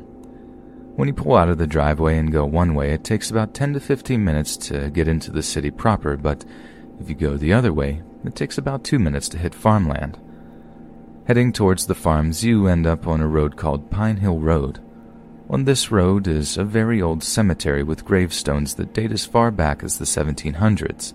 When 0.96 1.08
you 1.08 1.14
pull 1.16 1.36
out 1.36 1.50
of 1.50 1.58
the 1.58 1.66
driveway 1.66 2.20
and 2.20 2.32
go 2.32 2.46
one 2.46 2.76
way, 2.76 2.92
it 2.92 3.04
takes 3.04 3.32
about 3.32 3.56
10 3.56 3.74
to 3.74 3.80
15 3.80 4.24
minutes 4.24 4.56
to 4.58 4.92
get 4.92 5.08
into 5.08 5.32
the 5.32 5.42
city 5.42 5.72
proper, 5.72 6.18
but 6.18 6.46
if 7.00 7.10
you 7.10 7.16
go 7.16 7.36
the 7.36 7.52
other 7.52 7.74
way, 7.74 8.04
it 8.24 8.36
takes 8.36 8.60
about 8.60 8.84
2 8.84 9.00
minutes 9.00 9.28
to 9.30 9.40
hit 9.40 9.56
farmland. 9.56 10.20
Heading 11.26 11.52
towards 11.52 11.88
the 11.88 11.96
farms, 11.96 12.44
you 12.44 12.68
end 12.68 12.86
up 12.86 13.08
on 13.08 13.22
a 13.22 13.28
road 13.28 13.58
called 13.58 13.90
Pine 13.90 14.18
Hill 14.18 14.38
Road. 14.38 14.85
On 15.48 15.66
this 15.66 15.92
road 15.92 16.28
is 16.28 16.58
a 16.58 16.64
very 16.64 17.02
old 17.02 17.24
cemetery 17.24 17.84
with 17.84 18.04
gravestones 18.04 18.76
that 18.76 18.94
date 18.94 19.12
as 19.12 19.26
far 19.26 19.52
back 19.52 19.84
as 19.84 19.98
the 19.98 20.06
1700s. 20.06 21.14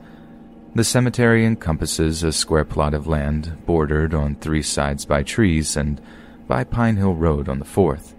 The 0.72 0.84
cemetery 0.84 1.44
encompasses 1.44 2.22
a 2.22 2.30
square 2.30 2.64
plot 2.64 2.94
of 2.94 3.08
land 3.08 3.66
bordered 3.66 4.14
on 4.14 4.36
three 4.36 4.62
sides 4.62 5.04
by 5.04 5.24
trees 5.24 5.76
and 5.76 6.00
by 6.46 6.62
Pine 6.62 6.96
Hill 6.96 7.14
Road 7.14 7.48
on 7.48 7.58
the 7.58 7.64
fourth. 7.64 8.14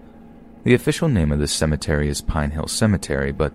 The 0.64 0.74
official 0.74 1.08
name 1.08 1.32
of 1.32 1.38
this 1.38 1.52
cemetery 1.52 2.08
is 2.08 2.20
Pine 2.20 2.50
Hill 2.50 2.68
Cemetery, 2.68 3.32
but 3.32 3.54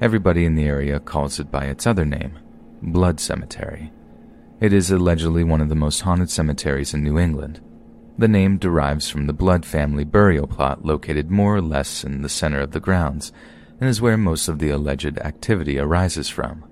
everybody 0.00 0.44
in 0.44 0.54
the 0.54 0.64
area 0.64 1.00
calls 1.00 1.40
it 1.40 1.50
by 1.50 1.64
its 1.64 1.88
other 1.88 2.04
name, 2.04 2.38
Blood 2.82 3.18
Cemetery. 3.18 3.90
It 4.60 4.72
is 4.72 4.92
allegedly 4.92 5.42
one 5.42 5.60
of 5.60 5.68
the 5.68 5.74
most 5.74 6.02
haunted 6.02 6.30
cemeteries 6.30 6.94
in 6.94 7.02
New 7.02 7.18
England. 7.18 7.60
The 8.18 8.28
name 8.28 8.56
derives 8.56 9.10
from 9.10 9.26
the 9.26 9.34
Blood 9.34 9.66
family 9.66 10.04
burial 10.04 10.46
plot 10.46 10.84
located 10.84 11.30
more 11.30 11.56
or 11.56 11.60
less 11.60 12.02
in 12.02 12.22
the 12.22 12.28
center 12.28 12.60
of 12.60 12.70
the 12.70 12.80
grounds, 12.80 13.30
and 13.78 13.90
is 13.90 14.00
where 14.00 14.16
most 14.16 14.48
of 14.48 14.58
the 14.58 14.70
alleged 14.70 15.18
activity 15.18 15.78
arises 15.78 16.28
from. 16.28 16.64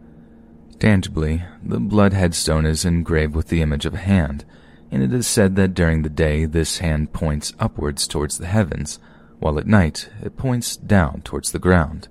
Tangibly, 0.79 1.45
the 1.63 1.79
blood 1.79 2.13
headstone 2.13 2.67
is 2.67 2.85
engraved 2.85 3.35
with 3.35 3.49
the 3.49 3.63
image 3.63 3.85
of 3.85 3.95
a 3.95 3.99
hand, 3.99 4.45
and 4.91 5.03
it 5.03 5.13
is 5.13 5.27
said 5.27 5.57
that 5.57 5.75
during 5.75 6.03
the 6.03 6.09
day 6.09 6.47
this 6.47 6.79
hand 6.79 7.13
points 7.13 7.53
upwards 7.59 8.09
towards 8.09 8.39
the 8.39 8.47
heavens, 8.47 8.99
while 9.39 9.59
at 9.59 9.67
night 9.67 10.09
it 10.23 10.37
points 10.37 10.77
down 10.77 11.21
towards 11.23 11.53
the 11.53 11.59
ground. 11.59 12.09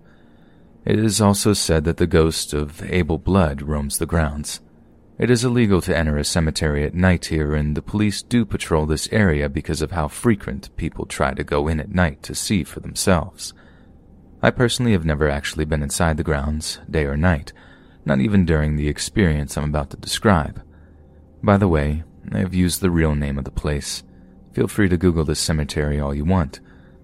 It 0.85 0.99
is 0.99 1.21
also 1.21 1.53
said 1.53 1.85
that 1.85 1.97
the 1.97 2.07
ghost 2.07 2.53
of 2.53 2.83
Abel 2.91 3.17
Blood 3.17 3.61
roams 3.61 3.97
the 3.97 4.05
grounds. 4.05 4.59
It 5.19 5.29
is 5.29 5.45
illegal 5.45 5.79
to 5.81 5.95
enter 5.95 6.17
a 6.17 6.23
cemetery 6.23 6.83
at 6.83 6.95
night 6.95 7.25
here, 7.25 7.53
and 7.53 7.77
the 7.77 7.83
police 7.83 8.23
do 8.23 8.45
patrol 8.45 8.87
this 8.87 9.07
area 9.11 9.47
because 9.47 9.83
of 9.83 9.91
how 9.91 10.07
frequent 10.07 10.75
people 10.75 11.05
try 11.05 11.35
to 11.35 11.43
go 11.43 11.67
in 11.67 11.79
at 11.79 11.93
night 11.93 12.23
to 12.23 12.33
see 12.33 12.63
for 12.63 12.79
themselves. 12.79 13.53
I 14.41 14.49
personally 14.49 14.93
have 14.93 15.05
never 15.05 15.29
actually 15.29 15.65
been 15.65 15.83
inside 15.83 16.17
the 16.17 16.23
grounds, 16.23 16.79
day 16.89 17.05
or 17.05 17.15
night, 17.15 17.53
not 18.05 18.21
even 18.21 18.43
during 18.43 18.75
the 18.75 18.87
experience 18.87 19.55
I'm 19.55 19.65
about 19.65 19.91
to 19.91 19.97
describe. 19.97 20.63
By 21.43 21.57
the 21.57 21.67
way, 21.67 22.03
I 22.31 22.39
have 22.39 22.55
used 22.55 22.81
the 22.81 22.91
real 22.91 23.13
name 23.13 23.37
of 23.37 23.45
the 23.45 23.51
place. 23.51 24.03
Feel 24.51 24.67
free 24.67 24.89
to 24.89 24.97
Google 24.97 25.25
this 25.25 25.39
cemetery 25.39 25.99
all 25.99 26.15
you 26.15 26.25
want. 26.25 26.59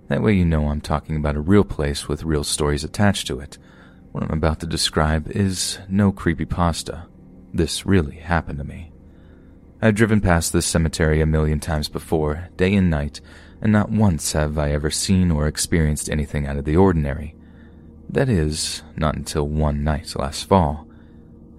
That 0.07 0.23
way 0.23 0.33
you 0.33 0.45
know 0.45 0.69
I'm 0.69 0.81
talking 0.81 1.15
about 1.15 1.35
a 1.35 1.41
real 1.41 1.63
place 1.63 2.07
with 2.07 2.23
real 2.23 2.43
stories 2.43 2.83
attached 2.83 3.27
to 3.27 3.39
it. 3.39 3.59
What 4.11 4.23
I'm 4.23 4.31
about 4.31 4.59
to 4.61 4.65
describe 4.65 5.29
is 5.29 5.77
no 5.87 6.11
creepy 6.11 6.45
pasta. 6.45 7.05
This 7.53 7.85
really 7.85 8.17
happened 8.17 8.59
to 8.59 8.63
me. 8.63 8.91
I've 9.81 9.95
driven 9.95 10.21
past 10.21 10.51
this 10.51 10.65
cemetery 10.65 11.21
a 11.21 11.25
million 11.25 11.59
times 11.59 11.89
before, 11.89 12.49
day 12.57 12.75
and 12.75 12.89
night, 12.89 13.21
and 13.61 13.71
not 13.71 13.91
once 13.91 14.33
have 14.33 14.57
I 14.57 14.71
ever 14.71 14.91
seen 14.91 15.31
or 15.31 15.47
experienced 15.47 16.09
anything 16.09 16.45
out 16.45 16.57
of 16.57 16.65
the 16.65 16.77
ordinary. 16.77 17.35
That 18.09 18.29
is, 18.29 18.83
not 18.95 19.15
until 19.15 19.47
one 19.47 19.83
night 19.83 20.15
last 20.15 20.45
fall. 20.45 20.87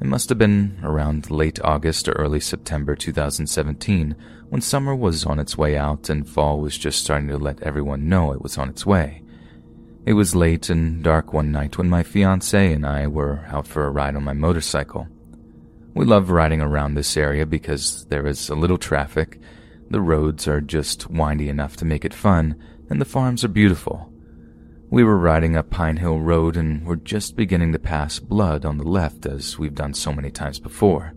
It 0.01 0.07
must 0.07 0.29
have 0.29 0.39
been 0.39 0.79
around 0.83 1.31
late 1.31 1.61
August 1.63 2.09
or 2.09 2.13
early 2.13 2.41
September 2.41 2.97
2017 2.97 4.17
when 4.49 4.61
summer 4.61 4.95
was 4.95 5.25
on 5.25 5.39
its 5.39 5.59
way 5.59 5.77
out 5.77 6.09
and 6.09 6.29
fall 6.29 6.61
was 6.61 6.79
just 6.79 7.03
starting 7.03 7.29
to 7.29 7.39
let 7.39 7.63
everyone 7.63 8.09
know 8.09 8.33
it 8.33 8.43
was 8.43 8.59
on 8.59 8.69
its 8.69 8.87
way. 8.87 9.23
It 10.07 10.15
was 10.15 10.35
late 10.35 10.71
and 10.71 11.05
dark 11.05 11.33
one 11.33 11.53
night 11.53 11.77
when 11.77 11.89
my 11.89 12.03
fiance 12.03 12.73
and 12.73 12.87
I 12.87 13.07
were 13.07 13.45
out 13.49 13.67
for 13.67 13.85
a 13.87 13.91
ride 13.91 14.17
on 14.17 14.25
my 14.25 14.33
motorcycle. 14.33 15.07
We 15.95 16.05
love 16.05 16.31
riding 16.31 16.61
around 16.61 16.95
this 16.95 17.17
area 17.17 17.47
because 17.47 18.07
there 18.07 18.27
is 18.27 18.49
a 18.49 18.55
little 18.55 18.79
traffic 18.79 19.41
the 19.91 20.01
roads 20.01 20.47
are 20.47 20.61
just 20.61 21.11
windy 21.11 21.49
enough 21.49 21.77
to 21.79 21.85
make 21.85 22.05
it 22.05 22.15
fun, 22.15 22.55
and 22.89 23.01
the 23.01 23.05
farms 23.05 23.43
are 23.43 23.49
beautiful. 23.49 24.13
We 24.89 25.03
were 25.03 25.19
riding 25.19 25.57
up 25.57 25.71
Pine 25.71 25.97
Hill 25.97 26.21
Road 26.21 26.57
and 26.57 26.87
were 26.87 26.97
just 26.97 27.35
beginning 27.35 27.73
to 27.73 27.79
pass 27.81 28.21
Blood 28.21 28.65
on 28.65 28.79
the 28.79 28.89
left 28.89 29.27
as 29.27 29.59
we've 29.59 29.75
done 29.75 29.95
so 29.95 30.13
many 30.13 30.31
times 30.31 30.61
before. 30.61 31.13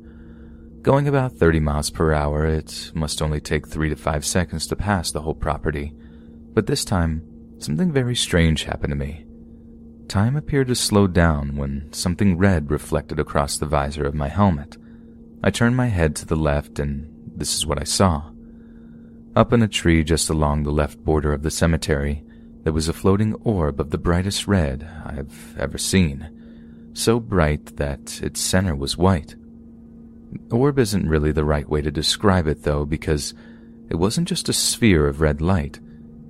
Going 0.81 1.07
about 1.07 1.33
30 1.33 1.59
miles 1.59 1.91
per 1.91 2.13
hour, 2.13 2.47
it 2.47 2.91
must 2.95 3.21
only 3.21 3.39
take 3.39 3.67
3 3.67 3.89
to 3.89 3.95
5 3.95 4.25
seconds 4.25 4.65
to 4.67 4.75
pass 4.75 5.11
the 5.11 5.21
whole 5.21 5.35
property. 5.35 5.93
But 6.53 6.65
this 6.65 6.83
time, 6.83 7.23
something 7.59 7.91
very 7.91 8.15
strange 8.15 8.63
happened 8.63 8.91
to 8.91 8.95
me. 8.95 9.25
Time 10.07 10.35
appeared 10.35 10.67
to 10.67 10.75
slow 10.75 11.07
down 11.07 11.55
when 11.55 11.91
something 11.91 12.37
red 12.37 12.69
reflected 12.69 13.19
across 13.19 13.57
the 13.57 13.65
visor 13.65 14.05
of 14.05 14.13
my 14.13 14.27
helmet. 14.27 14.77
I 15.43 15.49
turned 15.49 15.75
my 15.75 15.87
head 15.87 16.15
to 16.17 16.25
the 16.25 16.35
left 16.35 16.79
and 16.79 17.09
this 17.35 17.55
is 17.55 17.65
what 17.65 17.79
I 17.79 17.83
saw. 17.83 18.29
Up 19.35 19.51
in 19.51 19.63
a 19.63 19.67
tree 19.67 20.03
just 20.03 20.29
along 20.29 20.63
the 20.63 20.71
left 20.71 21.03
border 21.03 21.33
of 21.33 21.41
the 21.41 21.49
cemetery, 21.49 22.23
there 22.63 22.73
was 22.73 22.87
a 22.87 22.93
floating 22.93 23.33
orb 23.43 23.79
of 23.79 23.89
the 23.89 23.97
brightest 23.97 24.47
red 24.47 24.87
I've 25.03 25.57
ever 25.57 25.77
seen, 25.77 26.91
so 26.93 27.19
bright 27.19 27.77
that 27.77 28.21
its 28.21 28.39
center 28.39 28.75
was 28.75 28.97
white. 28.97 29.35
Orb 30.51 30.79
isn't 30.79 31.09
really 31.09 31.31
the 31.31 31.43
right 31.43 31.67
way 31.67 31.81
to 31.81 31.91
describe 31.91 32.47
it, 32.47 32.63
though, 32.63 32.85
because 32.85 33.33
it 33.89 33.95
wasn't 33.95 34.27
just 34.27 34.49
a 34.49 34.53
sphere 34.53 35.07
of 35.07 35.19
red 35.19 35.41
light. 35.41 35.79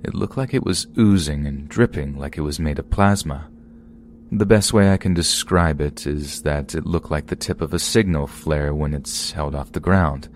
It 0.02 0.14
looked 0.14 0.36
like 0.36 0.54
it 0.54 0.64
was 0.64 0.86
oozing 0.98 1.46
and 1.46 1.68
dripping 1.68 2.18
like 2.18 2.36
it 2.36 2.42
was 2.42 2.58
made 2.58 2.78
of 2.78 2.90
plasma. 2.90 3.48
The 4.32 4.46
best 4.46 4.72
way 4.72 4.90
I 4.90 4.96
can 4.96 5.14
describe 5.14 5.80
it 5.80 6.06
is 6.06 6.42
that 6.42 6.74
it 6.74 6.86
looked 6.86 7.10
like 7.10 7.26
the 7.26 7.36
tip 7.36 7.60
of 7.60 7.72
a 7.72 7.78
signal 7.78 8.26
flare 8.26 8.74
when 8.74 8.94
it's 8.94 9.30
held 9.32 9.54
off 9.54 9.72
the 9.72 9.80
ground. 9.80 10.28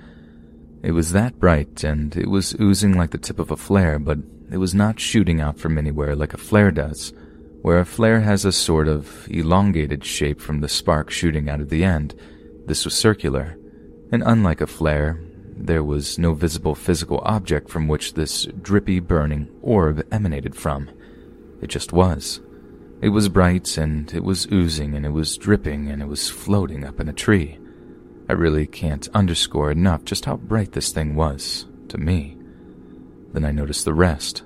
It 0.82 0.92
was 0.92 1.12
that 1.12 1.40
bright, 1.40 1.82
and 1.82 2.14
it 2.16 2.28
was 2.28 2.54
oozing 2.60 2.96
like 2.96 3.10
the 3.10 3.18
tip 3.18 3.38
of 3.38 3.50
a 3.50 3.56
flare, 3.56 3.98
but 3.98 4.18
it 4.52 4.58
was 4.58 4.74
not 4.74 5.00
shooting 5.00 5.40
out 5.40 5.58
from 5.58 5.78
anywhere 5.78 6.14
like 6.14 6.32
a 6.32 6.38
flare 6.38 6.70
does, 6.70 7.12
where 7.62 7.80
a 7.80 7.86
flare 7.86 8.20
has 8.20 8.44
a 8.44 8.52
sort 8.52 8.86
of 8.86 9.26
elongated 9.28 10.04
shape 10.04 10.40
from 10.40 10.60
the 10.60 10.68
spark 10.68 11.10
shooting 11.10 11.48
out 11.48 11.60
of 11.60 11.70
the 11.70 11.82
end. 11.82 12.14
This 12.66 12.84
was 12.84 12.94
circular, 12.94 13.58
and 14.12 14.22
unlike 14.24 14.60
a 14.60 14.66
flare, 14.66 15.20
there 15.56 15.82
was 15.82 16.18
no 16.18 16.34
visible 16.34 16.76
physical 16.76 17.20
object 17.24 17.68
from 17.68 17.88
which 17.88 18.14
this 18.14 18.46
drippy, 18.62 19.00
burning 19.00 19.48
orb 19.60 20.06
emanated 20.12 20.54
from. 20.54 20.88
It 21.60 21.66
just 21.66 21.92
was. 21.92 22.40
It 23.00 23.10
was 23.10 23.28
bright, 23.28 23.78
and 23.78 24.12
it 24.12 24.24
was 24.24 24.48
oozing, 24.52 24.94
and 24.94 25.06
it 25.06 25.12
was 25.12 25.36
dripping, 25.36 25.88
and 25.88 26.02
it 26.02 26.08
was 26.08 26.28
floating 26.28 26.84
up 26.84 26.98
in 26.98 27.08
a 27.08 27.12
tree. 27.12 27.58
I 28.28 28.32
really 28.32 28.66
can't 28.66 29.08
underscore 29.14 29.70
enough 29.70 30.04
just 30.04 30.24
how 30.24 30.36
bright 30.36 30.72
this 30.72 30.90
thing 30.90 31.14
was, 31.14 31.66
to 31.88 31.98
me. 31.98 32.36
Then 33.32 33.44
I 33.44 33.52
noticed 33.52 33.84
the 33.84 33.94
rest. 33.94 34.42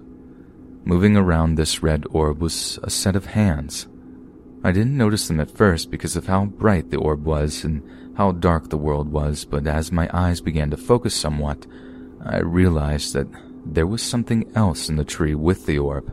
Moving 0.85 1.17
around 1.17 1.55
this 1.55 1.83
red 1.83 2.05
orb 2.11 2.41
was 2.41 2.79
a 2.83 2.91
set 2.91 3.17
of 3.17 3.27
hands. 3.27 3.87
I 4.63 4.71
didn't 4.71 4.97
notice 4.97 5.29
them 5.29 5.41
at 5.41 5.51
first 5.51 5.91
because 5.91 6.15
of 6.15 6.27
how 6.27 6.45
bright 6.45 6.91
the 6.91 6.99
orb 6.99 7.25
was 7.25 7.65
and 7.65 7.83
how 8.17 8.33
dark 8.33 8.69
the 8.69 8.77
world 8.77 9.11
was, 9.11 9.45
but 9.45 9.67
as 9.67 9.91
my 9.91 10.11
eyes 10.13 10.41
began 10.41 10.71
to 10.71 10.77
focus 10.77 11.15
somewhat, 11.15 11.67
I 12.25 12.39
realized 12.39 13.15
that 13.15 13.29
there 13.65 13.87
was 13.87 14.03
something 14.03 14.51
else 14.55 14.89
in 14.89 14.97
the 14.97 15.05
tree 15.05 15.35
with 15.35 15.67
the 15.67 15.79
orb, 15.79 16.13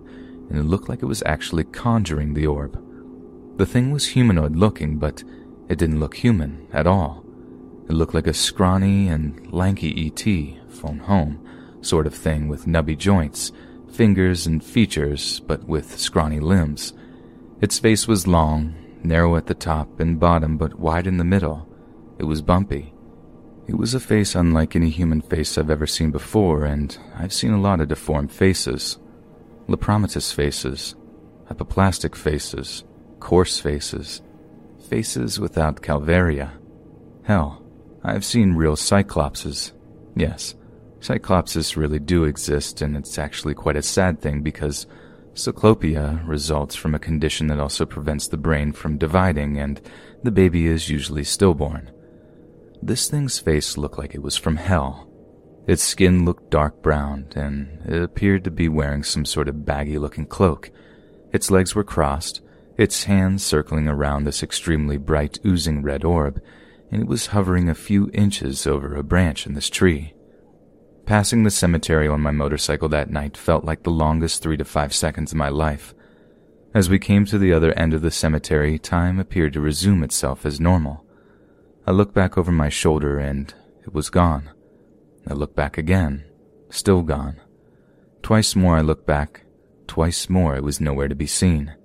and 0.50 0.58
it 0.58 0.64
looked 0.64 0.90
like 0.90 1.02
it 1.02 1.08
was 1.08 1.24
actually 1.26 1.64
conjuring 1.66 2.34
the 2.34 2.48
orb. 2.48 2.78
The 3.58 3.66
thing 3.66 3.92
was 3.92 4.08
humanoid 4.08 4.56
looking, 4.56 4.98
but 4.98 5.24
it 5.68 5.78
didn't 5.78 6.00
look 6.00 6.16
human 6.16 6.68
at 6.74 6.88
all. 6.88 7.24
It 7.90 7.94
looked 7.94 8.14
like 8.14 8.28
a 8.28 8.34
scrawny 8.34 9.08
and 9.08 9.52
lanky 9.52 9.90
E.T. 10.02 10.60
phone 10.70 11.00
home 11.00 11.46
sort 11.82 12.08
of 12.08 12.14
thing 12.14 12.48
with 12.48 12.66
nubby 12.66 12.98
joints, 12.98 13.52
fingers 13.92 14.46
and 14.46 14.64
features, 14.64 15.40
but 15.42 15.64
with 15.66 16.00
scrawny 16.00 16.40
limbs. 16.40 16.94
Its 17.62 17.80
face 17.80 18.08
was 18.08 18.28
long, 18.28 18.76
narrow 19.04 19.36
at 19.36 19.48
the 19.48 19.54
top 19.54 20.00
and 20.00 20.20
bottom, 20.20 20.58
but 20.58 20.80
wide 20.80 21.08
in 21.08 21.18
the 21.18 21.24
middle. 21.24 21.68
It 22.18 22.24
was 22.24 22.42
bumpy. 22.42 22.94
It 23.68 23.78
was 23.78 23.94
a 23.94 24.00
face 24.00 24.36
unlike 24.36 24.76
any 24.76 24.90
human 24.90 25.22
face 25.22 25.58
I've 25.58 25.70
ever 25.70 25.88
seen 25.88 26.12
before, 26.12 26.66
and 26.66 26.98
I've 27.16 27.34
seen 27.34 27.52
a 27.52 27.62
lot 27.62 27.82
of 27.82 27.88
deformed 27.88 28.32
faces. 28.32 28.98
Lepromatous 29.70 30.34
faces, 30.34 30.96
apoplastic 31.52 32.16
faces, 32.16 32.84
coarse 33.20 33.60
faces, 33.60 34.24
faces 34.90 35.40
without 35.40 35.84
calvaria. 35.84 36.54
Hell, 37.22 37.64
I've 38.04 38.26
seen 38.26 38.56
real 38.56 38.76
cyclopses. 38.76 39.74
Yes, 40.16 40.56
cyclopses 41.02 41.76
really 41.76 42.00
do 42.00 42.24
exist, 42.24 42.82
and 42.82 42.98
it's 42.98 43.20
actually 43.20 43.54
quite 43.54 43.76
a 43.76 43.84
sad 43.84 44.20
thing 44.20 44.42
because 44.42 44.88
cyclopia 45.34 46.28
results 46.28 46.74
from 46.74 46.96
a 46.96 47.00
condition 47.00 47.46
that 47.48 47.60
also 47.60 47.86
prevents 47.86 48.28
the 48.28 48.38
brain 48.38 48.72
from 48.72 48.98
dividing, 48.98 49.60
and 49.60 49.80
the 50.24 50.32
baby 50.32 50.66
is 50.66 50.90
usually 50.90 51.24
stillborn. 51.24 51.92
This 52.82 53.08
thing's 53.08 53.38
face 53.38 53.78
looked 53.78 54.00
like 54.00 54.16
it 54.16 54.24
was 54.24 54.36
from 54.36 54.56
hell. 54.56 55.09
Its 55.70 55.84
skin 55.84 56.26
looked 56.26 56.50
dark 56.50 56.82
brown, 56.82 57.28
and 57.36 57.80
it 57.86 58.02
appeared 58.02 58.44
to 58.44 58.50
be 58.50 58.68
wearing 58.68 59.04
some 59.04 59.24
sort 59.24 59.48
of 59.48 59.68
baggy 59.68 60.00
looking 60.00 60.26
cloak. 60.26 60.72
Its 61.32 61.52
legs 61.52 61.76
were 61.76 61.84
crossed, 61.84 62.42
its 62.76 63.04
hands 63.04 63.44
circling 63.44 63.88
around 63.88 64.24
this 64.24 64.42
extremely 64.42 64.98
bright, 64.98 65.38
oozing 65.46 65.84
red 65.84 66.04
orb, 66.04 66.42
and 66.90 67.04
it 67.04 67.08
was 67.08 67.28
hovering 67.28 67.70
a 67.70 67.76
few 67.76 68.10
inches 68.16 68.66
over 68.66 68.96
a 68.96 69.04
branch 69.04 69.46
in 69.46 69.54
this 69.54 69.70
tree. 69.70 70.16
Passing 71.06 71.44
the 71.44 71.52
cemetery 71.52 72.08
on 72.08 72.20
my 72.20 72.32
motorcycle 72.32 72.90
that 72.90 73.12
night 73.12 73.38
felt 73.38 73.64
like 73.64 73.84
the 73.84 73.92
longest 73.92 74.42
three 74.42 74.58
to 74.58 74.66
five 74.66 74.92
seconds 74.92 75.34
of 75.34 75.38
my 75.38 75.50
life. 75.50 75.94
As 76.74 76.90
we 76.90 76.98
came 76.98 77.26
to 77.26 77.38
the 77.38 77.54
other 77.54 77.78
end 77.78 77.94
of 77.94 78.02
the 78.02 78.10
cemetery, 78.10 78.80
time 78.80 79.20
appeared 79.20 79.54
to 79.54 79.62
resume 79.62 80.02
itself 80.02 80.48
as 80.48 80.60
normal. 80.60 81.06
I 81.86 81.92
looked 81.92 82.16
back 82.16 82.40
over 82.40 82.52
my 82.52 82.70
shoulder 82.70 83.20
and 83.20 83.54
it 83.84 83.94
was 83.94 84.10
gone. 84.10 84.50
I 85.30 85.34
looked 85.34 85.56
back 85.56 85.78
again, 85.78 86.26
still 86.70 87.04
gone. 87.04 87.40
Twice 88.24 88.56
more 88.56 88.78
I 88.78 88.82
looked 88.82 89.06
back, 89.06 89.44
twice 89.88 90.28
more 90.28 90.56
it 90.56 90.64
was 90.64 90.82
nowhere 90.82 91.08
to 91.08 91.16
be 91.16 91.28
seen. 91.28 91.76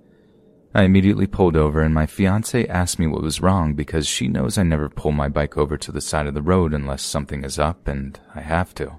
I 0.73 0.83
immediately 0.83 1.27
pulled 1.27 1.55
over 1.55 1.81
and 1.81 1.93
my 1.93 2.05
fiance 2.05 2.67
asked 2.67 2.99
me 2.99 3.07
what 3.07 3.21
was 3.21 3.39
wrong 3.39 3.75
because 3.75 4.07
she 4.07 4.27
knows 4.27 4.57
I 4.57 4.63
never 4.63 4.89
pull 4.89 5.11
my 5.11 5.29
bike 5.29 5.57
over 5.57 5.77
to 5.77 5.91
the 5.91 6.01
side 6.01 6.27
of 6.27 6.33
the 6.33 6.41
road 6.41 6.73
unless 6.73 7.01
something 7.01 7.43
is 7.45 7.57
up 7.59 7.87
and 7.87 8.19
I 8.33 8.41
have 8.41 8.75
to. 8.75 8.97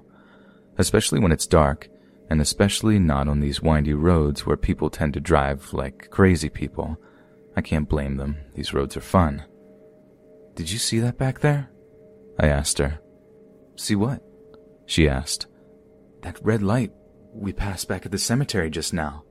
Especially 0.77 1.19
when 1.19 1.31
it's 1.31 1.45
dark, 1.45 1.89
and 2.29 2.41
especially 2.41 2.99
not 2.99 3.27
on 3.27 3.41
these 3.41 3.61
windy 3.61 3.93
roads 3.93 4.45
where 4.45 4.57
people 4.57 4.89
tend 4.89 5.13
to 5.13 5.19
drive 5.19 5.73
like 5.73 6.09
crazy 6.09 6.49
people. 6.49 6.97
I 7.55 7.61
can't 7.61 7.89
blame 7.89 8.17
them, 8.17 8.37
these 8.55 8.73
roads 8.73 8.97
are 8.97 9.01
fun. 9.01 9.43
Did 10.55 10.71
you 10.71 10.79
see 10.79 10.99
that 10.99 11.17
back 11.17 11.41
there? 11.41 11.69
I 12.39 12.47
asked 12.47 12.79
her. 12.79 12.99
See 13.75 13.95
what? 13.95 14.26
She 14.87 15.07
asked. 15.07 15.45
That 16.21 16.43
red 16.43 16.63
light 16.63 16.91
we 17.31 17.53
passed 17.53 17.87
back 17.87 18.05
at 18.05 18.11
the 18.11 18.17
cemetery 18.17 18.71
just 18.71 18.93
now. 18.93 19.23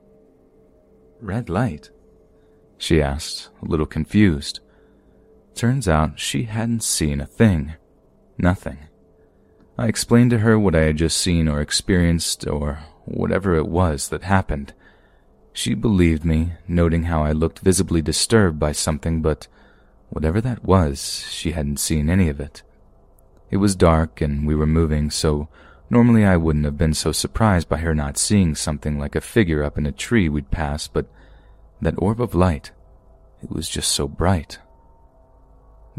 Red 1.19 1.49
light? 1.49 1.91
She 2.77 3.01
asked, 3.01 3.49
a 3.61 3.65
little 3.65 3.85
confused. 3.85 4.61
Turns 5.55 5.87
out 5.89 6.19
she 6.19 6.43
hadn't 6.43 6.83
seen 6.83 7.19
a 7.19 7.25
thing. 7.25 7.73
Nothing. 8.37 8.77
I 9.77 9.87
explained 9.87 10.29
to 10.31 10.39
her 10.39 10.57
what 10.57 10.75
I 10.75 10.81
had 10.81 10.97
just 10.97 11.17
seen 11.17 11.47
or 11.47 11.59
experienced, 11.59 12.47
or 12.47 12.79
whatever 13.05 13.55
it 13.55 13.67
was 13.67 14.09
that 14.09 14.23
happened. 14.23 14.73
She 15.53 15.73
believed 15.73 16.23
me, 16.23 16.53
noting 16.67 17.03
how 17.03 17.23
I 17.23 17.31
looked 17.31 17.59
visibly 17.59 18.01
disturbed 18.01 18.59
by 18.59 18.71
something, 18.71 19.21
but 19.23 19.47
whatever 20.09 20.39
that 20.41 20.63
was, 20.63 21.25
she 21.29 21.51
hadn't 21.51 21.79
seen 21.79 22.09
any 22.09 22.29
of 22.29 22.39
it. 22.39 22.61
It 23.49 23.57
was 23.57 23.75
dark 23.75 24.21
and 24.21 24.45
we 24.45 24.55
were 24.55 24.65
moving, 24.65 25.09
so 25.09 25.47
normally 25.89 26.25
I 26.25 26.37
wouldn't 26.37 26.65
have 26.65 26.77
been 26.77 26.93
so 26.93 27.11
surprised 27.11 27.69
by 27.69 27.77
her 27.77 27.95
not 27.95 28.17
seeing 28.17 28.55
something 28.55 28.99
like 28.99 29.15
a 29.15 29.21
figure 29.21 29.63
up 29.63 29.77
in 29.77 29.85
a 29.85 29.91
tree 29.91 30.27
we'd 30.27 30.51
passed, 30.51 30.93
but 30.93 31.07
that 31.81 31.95
orb 31.97 32.21
of 32.21 32.35
light, 32.35 32.71
it 33.41 33.51
was 33.51 33.69
just 33.69 33.91
so 33.91 34.07
bright. 34.07 34.59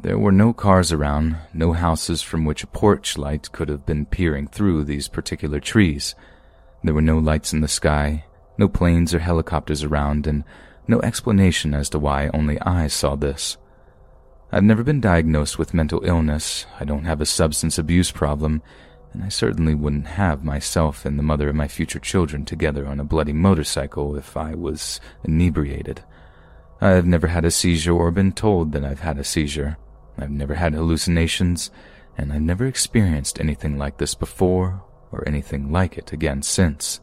There 0.00 0.18
were 0.18 0.32
no 0.32 0.52
cars 0.52 0.92
around, 0.92 1.36
no 1.52 1.72
houses 1.72 2.22
from 2.22 2.44
which 2.44 2.62
a 2.62 2.68
porch 2.68 3.18
light 3.18 3.50
could 3.50 3.68
have 3.68 3.84
been 3.84 4.06
peering 4.06 4.46
through 4.46 4.84
these 4.84 5.08
particular 5.08 5.58
trees. 5.58 6.14
There 6.84 6.94
were 6.94 7.02
no 7.02 7.18
lights 7.18 7.52
in 7.52 7.62
the 7.62 7.68
sky, 7.68 8.24
no 8.58 8.68
planes 8.68 9.12
or 9.12 9.18
helicopters 9.18 9.82
around, 9.82 10.26
and 10.26 10.44
no 10.86 11.00
explanation 11.00 11.74
as 11.74 11.88
to 11.90 11.98
why 11.98 12.30
only 12.32 12.60
I 12.60 12.86
saw 12.86 13.16
this. 13.16 13.56
I've 14.50 14.64
never 14.64 14.82
been 14.82 15.00
diagnosed 15.00 15.58
with 15.58 15.74
mental 15.74 16.02
illness, 16.04 16.64
I 16.80 16.84
don't 16.84 17.04
have 17.04 17.20
a 17.20 17.26
substance 17.26 17.76
abuse 17.76 18.10
problem, 18.10 18.62
and 19.12 19.22
I 19.22 19.28
certainly 19.28 19.74
wouldn't 19.74 20.06
have 20.06 20.42
myself 20.42 21.04
and 21.04 21.18
the 21.18 21.22
mother 21.22 21.50
of 21.50 21.54
my 21.54 21.68
future 21.68 21.98
children 21.98 22.46
together 22.46 22.86
on 22.86 22.98
a 22.98 23.04
bloody 23.04 23.34
motorcycle 23.34 24.16
if 24.16 24.38
I 24.38 24.54
was 24.54 25.00
inebriated. 25.22 26.02
I've 26.80 27.06
never 27.06 27.26
had 27.26 27.44
a 27.44 27.50
seizure 27.50 27.92
or 27.92 28.10
been 28.10 28.32
told 28.32 28.72
that 28.72 28.84
I've 28.84 29.00
had 29.00 29.18
a 29.18 29.24
seizure. 29.24 29.76
I've 30.16 30.30
never 30.30 30.54
had 30.54 30.72
hallucinations, 30.72 31.70
and 32.16 32.32
I've 32.32 32.40
never 32.40 32.66
experienced 32.66 33.40
anything 33.40 33.76
like 33.76 33.98
this 33.98 34.14
before 34.14 34.82
or 35.12 35.26
anything 35.26 35.70
like 35.70 35.98
it 35.98 36.12
again 36.12 36.42
since. 36.42 37.00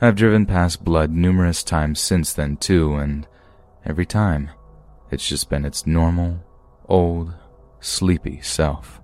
I've 0.00 0.16
driven 0.16 0.46
past 0.46 0.84
blood 0.84 1.10
numerous 1.10 1.62
times 1.62 2.00
since 2.00 2.32
then, 2.32 2.56
too, 2.56 2.94
and 2.94 3.26
every 3.84 4.06
time, 4.06 4.50
it's 5.10 5.28
just 5.28 5.48
been 5.48 5.64
its 5.64 5.86
normal, 5.86 6.38
old, 6.88 7.34
sleepy 7.80 8.40
self. 8.40 9.00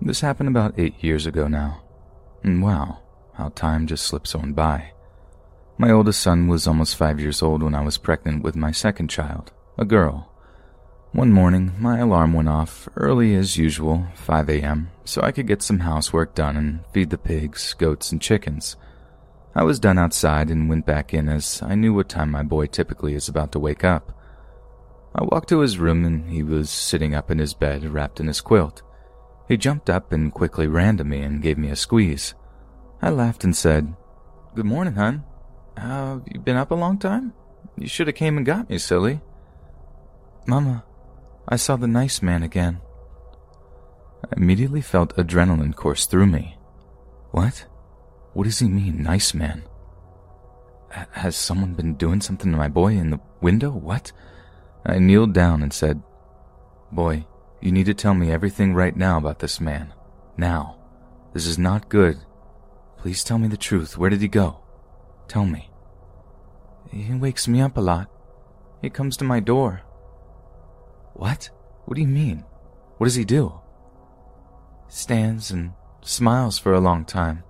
This 0.00 0.20
happened 0.22 0.48
about 0.48 0.78
eight 0.78 1.04
years 1.04 1.26
ago 1.26 1.48
now. 1.48 1.82
And 2.42 2.62
wow, 2.62 3.00
how 3.34 3.50
time 3.50 3.86
just 3.86 4.06
slips 4.06 4.34
on 4.34 4.54
by. 4.54 4.92
My 5.76 5.90
oldest 5.90 6.22
son 6.22 6.48
was 6.48 6.66
almost 6.66 6.96
five 6.96 7.20
years 7.20 7.42
old 7.42 7.62
when 7.62 7.74
I 7.74 7.82
was 7.82 7.98
pregnant 7.98 8.42
with 8.42 8.56
my 8.56 8.72
second 8.72 9.08
child, 9.08 9.52
a 9.76 9.84
girl. 9.84 10.32
One 11.18 11.32
morning, 11.32 11.72
my 11.80 11.98
alarm 11.98 12.32
went 12.32 12.48
off 12.48 12.88
early 12.94 13.34
as 13.34 13.56
usual, 13.56 14.06
5 14.14 14.48
a.m., 14.50 14.92
so 15.04 15.20
I 15.20 15.32
could 15.32 15.48
get 15.48 15.62
some 15.62 15.80
housework 15.80 16.32
done 16.36 16.56
and 16.56 16.86
feed 16.92 17.10
the 17.10 17.18
pigs, 17.18 17.74
goats, 17.74 18.12
and 18.12 18.22
chickens. 18.22 18.76
I 19.52 19.64
was 19.64 19.80
done 19.80 19.98
outside 19.98 20.48
and 20.48 20.68
went 20.68 20.86
back 20.86 21.12
in 21.12 21.28
as 21.28 21.60
I 21.60 21.74
knew 21.74 21.92
what 21.92 22.08
time 22.08 22.30
my 22.30 22.44
boy 22.44 22.66
typically 22.66 23.14
is 23.14 23.28
about 23.28 23.50
to 23.50 23.58
wake 23.58 23.82
up. 23.82 24.12
I 25.12 25.24
walked 25.24 25.48
to 25.48 25.58
his 25.58 25.76
room 25.76 26.04
and 26.04 26.30
he 26.30 26.44
was 26.44 26.70
sitting 26.70 27.16
up 27.16 27.32
in 27.32 27.38
his 27.38 27.52
bed 27.52 27.82
wrapped 27.82 28.20
in 28.20 28.28
his 28.28 28.40
quilt. 28.40 28.82
He 29.48 29.56
jumped 29.56 29.90
up 29.90 30.12
and 30.12 30.32
quickly 30.32 30.68
ran 30.68 30.98
to 30.98 31.04
me 31.04 31.22
and 31.22 31.42
gave 31.42 31.58
me 31.58 31.70
a 31.70 31.74
squeeze. 31.74 32.34
I 33.02 33.10
laughed 33.10 33.42
and 33.42 33.56
said, 33.56 33.92
Good 34.54 34.66
morning, 34.66 34.94
hon. 34.94 35.24
Have 35.78 36.22
you 36.32 36.38
been 36.38 36.56
up 36.56 36.70
a 36.70 36.76
long 36.76 36.96
time? 36.96 37.32
You 37.76 37.88
should 37.88 38.06
have 38.06 38.14
came 38.14 38.36
and 38.36 38.46
got 38.46 38.70
me, 38.70 38.78
silly. 38.78 39.20
Mama, 40.46 40.84
I 41.50 41.56
saw 41.56 41.76
the 41.76 41.86
nice 41.86 42.20
man 42.20 42.42
again. 42.42 42.80
I 44.24 44.36
immediately 44.36 44.82
felt 44.82 45.16
adrenaline 45.16 45.74
course 45.74 46.04
through 46.04 46.26
me. 46.26 46.58
What? 47.30 47.64
What 48.34 48.44
does 48.44 48.58
he 48.58 48.68
mean, 48.68 49.02
nice 49.02 49.32
man? 49.32 49.62
H- 50.94 51.06
has 51.12 51.36
someone 51.36 51.72
been 51.72 51.94
doing 51.94 52.20
something 52.20 52.52
to 52.52 52.58
my 52.58 52.68
boy 52.68 52.92
in 52.92 53.08
the 53.08 53.20
window? 53.40 53.70
What? 53.70 54.12
I 54.84 54.98
kneeled 54.98 55.32
down 55.32 55.62
and 55.62 55.72
said, 55.72 56.02
Boy, 56.92 57.26
you 57.62 57.72
need 57.72 57.86
to 57.86 57.94
tell 57.94 58.14
me 58.14 58.30
everything 58.30 58.74
right 58.74 58.94
now 58.94 59.16
about 59.16 59.38
this 59.38 59.58
man. 59.58 59.94
Now. 60.36 60.76
This 61.32 61.46
is 61.46 61.58
not 61.58 61.88
good. 61.88 62.18
Please 62.98 63.24
tell 63.24 63.38
me 63.38 63.48
the 63.48 63.56
truth. 63.56 63.96
Where 63.96 64.10
did 64.10 64.20
he 64.20 64.28
go? 64.28 64.60
Tell 65.28 65.44
me. 65.44 65.70
He 66.90 67.14
wakes 67.14 67.48
me 67.48 67.60
up 67.60 67.76
a 67.76 67.80
lot. 67.80 68.10
He 68.82 68.90
comes 68.90 69.16
to 69.18 69.24
my 69.24 69.40
door. 69.40 69.82
What? 71.18 71.50
What 71.84 71.96
do 71.96 72.00
you 72.00 72.06
mean? 72.06 72.44
What 72.96 73.06
does 73.06 73.16
he 73.16 73.24
do? 73.24 73.60
Stands 74.86 75.50
and 75.50 75.72
smiles 76.00 76.58
for 76.58 76.72
a 76.72 76.80
long 76.80 77.04
time. 77.04 77.42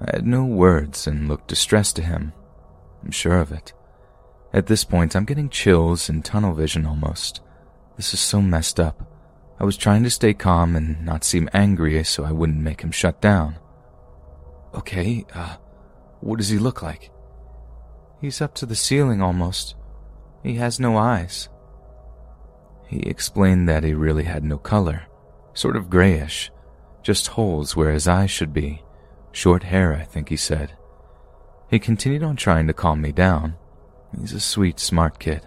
I 0.00 0.16
had 0.16 0.26
no 0.26 0.44
words 0.44 1.06
and 1.06 1.28
looked 1.28 1.46
distressed 1.46 1.94
to 1.96 2.02
him. 2.02 2.32
I'm 3.04 3.12
sure 3.12 3.38
of 3.38 3.52
it. 3.52 3.72
At 4.52 4.66
this 4.66 4.82
point, 4.82 5.14
I'm 5.14 5.24
getting 5.24 5.48
chills 5.48 6.08
and 6.08 6.24
tunnel 6.24 6.52
vision 6.52 6.84
almost. 6.84 7.42
This 7.96 8.12
is 8.12 8.18
so 8.18 8.42
messed 8.42 8.80
up. 8.80 9.08
I 9.60 9.64
was 9.64 9.76
trying 9.76 10.02
to 10.02 10.10
stay 10.10 10.34
calm 10.34 10.74
and 10.74 11.06
not 11.06 11.22
seem 11.22 11.48
angry 11.54 12.02
so 12.02 12.24
I 12.24 12.32
wouldn't 12.32 12.58
make 12.58 12.80
him 12.80 12.90
shut 12.90 13.20
down. 13.20 13.56
Okay, 14.74 15.24
uh, 15.32 15.56
what 16.20 16.38
does 16.38 16.48
he 16.48 16.58
look 16.58 16.82
like? 16.82 17.10
He's 18.20 18.40
up 18.40 18.54
to 18.56 18.66
the 18.66 18.74
ceiling 18.74 19.22
almost. 19.22 19.76
He 20.42 20.56
has 20.56 20.80
no 20.80 20.96
eyes. 20.96 21.48
He 22.86 23.00
explained 23.00 23.68
that 23.68 23.84
he 23.84 23.94
really 23.94 24.24
had 24.24 24.44
no 24.44 24.58
color, 24.58 25.02
sort 25.54 25.76
of 25.76 25.90
grayish, 25.90 26.50
just 27.02 27.28
holes 27.28 27.74
where 27.74 27.92
his 27.92 28.08
eyes 28.08 28.30
should 28.30 28.52
be. 28.52 28.82
Short 29.32 29.64
hair, 29.64 29.94
I 29.94 30.04
think 30.04 30.28
he 30.28 30.36
said. 30.36 30.76
He 31.68 31.78
continued 31.78 32.22
on 32.22 32.36
trying 32.36 32.66
to 32.68 32.72
calm 32.72 33.00
me 33.00 33.12
down. 33.12 33.56
He's 34.18 34.32
a 34.32 34.40
sweet, 34.40 34.78
smart 34.78 35.18
kid. 35.18 35.42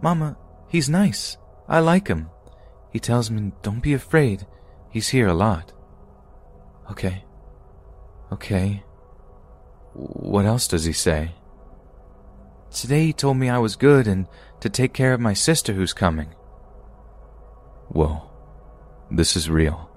Mama, 0.00 0.36
he's 0.68 0.88
nice. 0.88 1.38
I 1.68 1.78
like 1.78 2.08
him. 2.08 2.28
He 2.90 2.98
tells 2.98 3.30
me, 3.30 3.52
don't 3.62 3.82
be 3.82 3.94
afraid. 3.94 4.46
He's 4.90 5.08
here 5.08 5.28
a 5.28 5.34
lot. 5.34 5.72
Okay. 6.90 7.24
Okay. 8.32 8.82
What 9.94 10.44
else 10.44 10.68
does 10.68 10.84
he 10.84 10.92
say? 10.92 11.32
Today 12.70 13.06
he 13.06 13.12
told 13.12 13.36
me 13.36 13.48
I 13.48 13.58
was 13.58 13.76
good 13.76 14.06
and 14.06 14.26
to 14.62 14.70
take 14.70 14.92
care 14.92 15.12
of 15.12 15.20
my 15.20 15.34
sister 15.34 15.72
who's 15.72 15.92
coming. 15.92 16.28
Whoa. 17.88 18.30
This 19.10 19.34
is 19.34 19.50
real. 19.50 19.90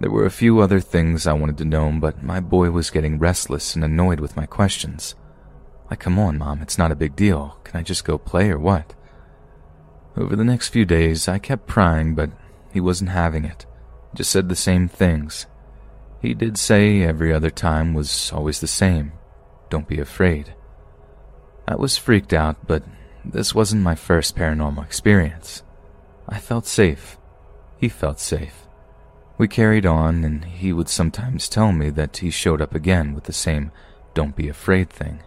There 0.00 0.10
were 0.10 0.24
a 0.24 0.30
few 0.30 0.60
other 0.60 0.80
things 0.80 1.26
I 1.26 1.34
wanted 1.34 1.58
to 1.58 1.66
know, 1.66 1.92
but 2.00 2.22
my 2.22 2.40
boy 2.40 2.70
was 2.70 2.88
getting 2.88 3.18
restless 3.18 3.74
and 3.74 3.84
annoyed 3.84 4.18
with 4.18 4.34
my 4.34 4.46
questions. 4.46 5.14
Like, 5.90 6.00
come 6.00 6.18
on, 6.18 6.38
Mom, 6.38 6.62
it's 6.62 6.78
not 6.78 6.90
a 6.90 6.96
big 6.96 7.14
deal. 7.14 7.58
Can 7.64 7.78
I 7.78 7.82
just 7.82 8.02
go 8.02 8.16
play 8.16 8.48
or 8.48 8.58
what? 8.58 8.94
Over 10.16 10.36
the 10.36 10.44
next 10.44 10.68
few 10.68 10.86
days, 10.86 11.28
I 11.28 11.38
kept 11.38 11.66
prying, 11.66 12.14
but 12.14 12.30
he 12.72 12.80
wasn't 12.80 13.10
having 13.10 13.44
it. 13.44 13.66
Just 14.14 14.30
said 14.30 14.48
the 14.48 14.56
same 14.56 14.88
things. 14.88 15.44
He 16.22 16.32
did 16.32 16.56
say 16.56 17.02
every 17.02 17.30
other 17.30 17.50
time 17.50 17.92
was 17.92 18.32
always 18.32 18.60
the 18.60 18.66
same. 18.66 19.12
Don't 19.68 19.86
be 19.86 20.00
afraid. 20.00 20.54
I 21.68 21.74
was 21.74 21.98
freaked 21.98 22.32
out, 22.32 22.66
but 22.66 22.84
this 23.24 23.54
wasn't 23.54 23.82
my 23.82 23.94
first 23.94 24.36
paranormal 24.36 24.84
experience. 24.84 25.62
I 26.28 26.38
felt 26.38 26.66
safe. 26.66 27.18
He 27.78 27.88
felt 27.88 28.20
safe. 28.20 28.66
We 29.38 29.48
carried 29.48 29.86
on, 29.86 30.24
and 30.24 30.44
he 30.44 30.72
would 30.72 30.88
sometimes 30.88 31.48
tell 31.48 31.72
me 31.72 31.90
that 31.90 32.18
he 32.18 32.30
showed 32.30 32.60
up 32.60 32.74
again 32.74 33.14
with 33.14 33.24
the 33.24 33.32
same 33.32 33.72
don't 34.14 34.36
be 34.36 34.48
afraid 34.48 34.90
thing. 34.90 35.22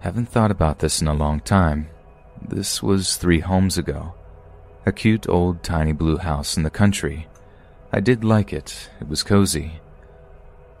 Haven't 0.00 0.28
thought 0.28 0.50
about 0.50 0.80
this 0.80 1.00
in 1.00 1.08
a 1.08 1.14
long 1.14 1.40
time. 1.40 1.88
This 2.46 2.82
was 2.82 3.16
three 3.16 3.40
homes 3.40 3.78
ago. 3.78 4.14
A 4.86 4.92
cute 4.92 5.28
old 5.28 5.62
tiny 5.62 5.92
blue 5.92 6.18
house 6.18 6.56
in 6.56 6.62
the 6.62 6.70
country. 6.70 7.26
I 7.90 8.00
did 8.00 8.22
like 8.22 8.52
it. 8.52 8.90
It 9.00 9.08
was 9.08 9.22
cozy. 9.22 9.80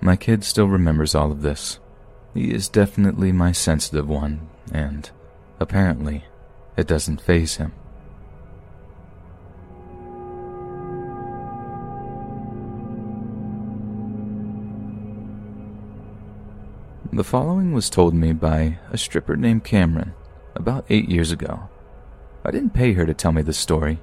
My 0.00 0.14
kid 0.16 0.44
still 0.44 0.68
remembers 0.68 1.14
all 1.14 1.32
of 1.32 1.42
this. 1.42 1.78
He 2.34 2.52
is 2.52 2.68
definitely 2.68 3.32
my 3.32 3.52
sensitive 3.52 4.08
one, 4.08 4.48
and 4.72 5.10
apparently, 5.60 6.24
it 6.76 6.86
doesn't 6.86 7.20
faze 7.20 7.56
him. 7.56 7.72
The 17.12 17.22
following 17.22 17.72
was 17.72 17.88
told 17.88 18.12
me 18.12 18.32
by 18.32 18.78
a 18.90 18.98
stripper 18.98 19.36
named 19.36 19.62
Cameron 19.62 20.14
about 20.56 20.84
eight 20.90 21.08
years 21.08 21.30
ago. 21.30 21.68
I 22.44 22.50
didn't 22.50 22.74
pay 22.74 22.92
her 22.94 23.06
to 23.06 23.14
tell 23.14 23.30
me 23.30 23.42
this 23.42 23.56
story. 23.56 24.00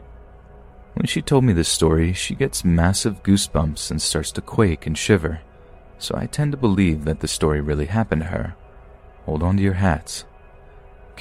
When 0.94 1.06
she 1.06 1.22
told 1.22 1.44
me 1.44 1.52
this 1.52 1.68
story, 1.68 2.14
she 2.14 2.36
gets 2.36 2.64
massive 2.64 3.22
goosebumps 3.22 3.92
and 3.92 4.02
starts 4.02 4.32
to 4.32 4.42
quake 4.42 4.88
and 4.88 4.98
shiver, 4.98 5.42
so 6.00 6.16
I 6.18 6.26
tend 6.26 6.54
to 6.54 6.58
believe 6.58 7.04
that 7.04 7.20
the 7.20 7.28
story 7.28 7.60
really 7.60 7.88
happened 7.88 8.22
to 8.22 8.28
her. 8.30 8.56
Hold 9.26 9.44
on 9.44 9.58
to 9.58 9.64
your 9.64 9.74
hats. 9.74 10.24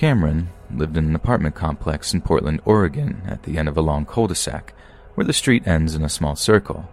Cameron 0.01 0.49
lived 0.75 0.97
in 0.97 1.05
an 1.05 1.15
apartment 1.15 1.55
complex 1.55 2.15
in 2.15 2.23
Portland, 2.23 2.63
Oregon, 2.65 3.21
at 3.27 3.43
the 3.43 3.59
end 3.59 3.69
of 3.69 3.77
a 3.77 3.83
long 3.83 4.07
cul 4.07 4.29
de 4.29 4.35
sac, 4.35 4.73
where 5.15 5.27
the 5.27 5.35
street 5.35 5.67
ends 5.67 5.95
in 5.95 6.03
a 6.03 6.09
small 6.09 6.35
circle. 6.35 6.89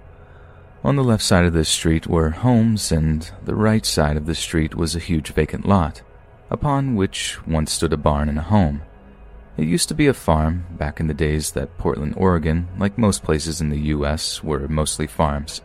On 0.83 0.97
the 0.97 1.05
left 1.05 1.23
side 1.23 1.45
of 1.45 1.53
this 1.53 1.69
street 1.69 2.05
were 2.05 2.31
homes, 2.31 2.91
and 2.91 3.31
the 3.45 3.55
right 3.55 3.85
side 3.85 4.17
of 4.17 4.25
the 4.25 4.35
street 4.35 4.75
was 4.75 4.93
a 4.93 4.99
huge 4.99 5.31
vacant 5.31 5.65
lot, 5.65 6.01
upon 6.49 6.97
which 6.97 7.39
once 7.47 7.71
stood 7.71 7.93
a 7.93 7.95
barn 7.97 8.27
and 8.27 8.39
a 8.39 8.51
home. 8.51 8.81
It 9.55 9.67
used 9.69 9.87
to 9.87 9.95
be 9.95 10.07
a 10.07 10.13
farm 10.13 10.65
back 10.71 10.99
in 10.99 11.07
the 11.07 11.13
days 11.13 11.51
that 11.51 11.77
Portland, 11.77 12.13
Oregon, 12.17 12.67
like 12.77 12.97
most 12.97 13.23
places 13.23 13.61
in 13.61 13.69
the 13.69 13.79
U.S., 13.95 14.43
were 14.43 14.67
mostly 14.67 15.07
farms. 15.07 15.61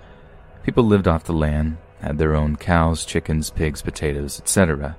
People 0.62 0.84
lived 0.84 1.08
off 1.08 1.24
the 1.24 1.32
land, 1.32 1.78
had 2.02 2.18
their 2.18 2.36
own 2.36 2.54
cows, 2.54 3.04
chickens, 3.04 3.50
pigs, 3.50 3.82
potatoes, 3.82 4.38
etc. 4.38 4.96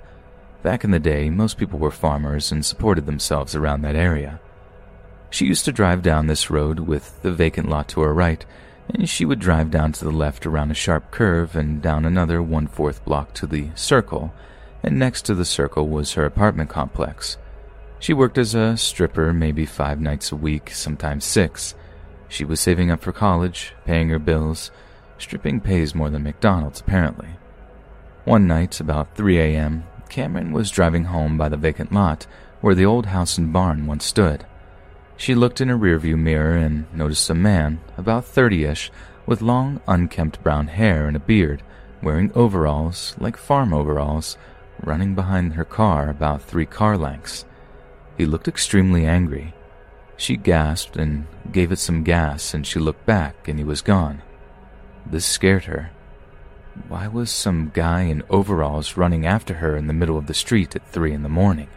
Back 0.63 0.84
in 0.84 0.91
the 0.91 0.99
day, 0.99 1.30
most 1.30 1.58
people 1.58 1.78
were 1.78 1.91
farmers 1.91 2.52
and 2.52 2.65
supported 2.65 3.06
themselves 3.06 3.54
around 3.54 3.82
that 3.82 3.95
area. 3.95 4.39
She 5.30 5.45
used 5.45 5.65
to 5.65 5.71
drive 5.71 6.02
down 6.02 6.28
this 6.28 6.49
road 6.49 6.80
with 6.80 7.21
the 7.21 7.32
vacant 7.32 7.69
lot 7.69 7.88
to 7.89 8.02
her 8.02 8.13
right 8.13 8.45
and 8.89 9.08
she 9.08 9.26
would 9.26 9.39
drive 9.39 9.71
down 9.71 9.91
to 9.93 10.06
the 10.06 10.12
left 10.12 10.45
around 10.45 10.71
a 10.71 10.76
sharp 10.76 11.12
curve 11.12 11.56
and 11.56 11.82
down 11.82 12.06
another 12.06 12.41
one 12.41 12.67
fourth 12.67 13.04
block 13.06 13.34
to 13.34 13.47
the 13.47 13.69
circle, 13.76 14.34
and 14.82 14.99
next 14.99 15.23
to 15.23 15.36
the 15.36 15.45
circle 15.45 15.88
was 15.88 16.13
her 16.13 16.26
apartment 16.26 16.69
complex. 16.69 17.38
She 17.99 18.13
worked 18.13 18.38
as 18.38 18.54
a 18.54 18.76
stripper 18.76 19.32
maybe 19.32 19.65
five 19.65 20.02
nights 20.02 20.32
a 20.32 20.36
week, 20.36 20.71
sometimes 20.71 21.23
six. 21.23 21.73
She 22.28 22.43
was 22.43 22.60
saving 22.60 22.91
up 22.91 23.02
for 23.02 23.13
college, 23.13 23.73
paying 23.86 24.10
her 24.10 24.19
bills. 24.19 24.71
Stripping 25.17 25.62
pays 25.62 25.95
more 25.95 26.10
than 26.10 26.23
McDonald's, 26.23 26.82
apparently. 26.82 27.30
One 28.26 28.47
night, 28.47 28.80
about 28.80 29.15
3 29.15 29.39
a.m., 29.39 29.86
Cameron 30.13 30.52
was 30.52 30.69
driving 30.69 31.06
home 31.06 31.39
by 31.39 31.49
the 31.49 31.58
vacant 31.58 31.91
lot 31.91 32.28
where 32.62 32.76
the 32.76 32.86
old 32.86 33.08
house 33.08 33.39
and 33.39 33.52
barn 33.52 33.88
once 33.88 34.06
stood. 34.06 34.45
She 35.17 35.34
looked 35.34 35.60
in 35.60 35.71
a 35.71 35.78
rearview 35.78 36.19
mirror 36.19 36.56
and 36.56 36.86
noticed 36.93 37.32
a 37.32 37.34
man, 37.34 37.82
about 37.97 38.23
30 38.23 38.65
ish, 38.65 38.91
with 39.26 39.41
long, 39.41 39.82
unkempt 39.88 40.43
brown 40.43 40.67
hair 40.67 41.08
and 41.08 41.17
a 41.17 41.19
beard, 41.19 41.63
wearing 42.04 42.32
overalls, 42.36 43.15
like 43.17 43.36
farm 43.36 43.73
overalls, 43.73 44.38
running 44.84 45.15
behind 45.15 45.54
her 45.54 45.65
car 45.65 46.12
about 46.12 46.43
three 46.43 46.67
car 46.67 46.95
lengths. 46.95 47.43
He 48.15 48.28
looked 48.28 48.47
extremely 48.47 49.08
angry. 49.08 49.56
She 50.15 50.38
gasped 50.38 50.95
and 50.95 51.26
gave 51.52 51.71
it 51.71 51.80
some 51.80 52.04
gas, 52.04 52.54
and 52.54 52.67
she 52.67 52.78
looked 52.78 53.08
back, 53.08 53.47
and 53.47 53.58
he 53.58 53.65
was 53.65 53.82
gone. 53.82 54.21
This 55.08 55.26
scared 55.26 55.63
her. 55.63 55.89
Why 56.88 57.07
was 57.07 57.29
some 57.29 57.69
guy 57.71 58.01
in 58.01 58.23
overalls 58.31 58.97
running 58.97 59.27
after 59.27 59.55
her 59.55 59.75
in 59.77 59.86
the 59.86 59.93
middle 59.93 60.17
of 60.17 60.25
the 60.25 60.33
street 60.33 60.75
at 60.75 60.88
three 60.88 61.13
in 61.13 61.21
the 61.21 61.29
morning? 61.29 61.67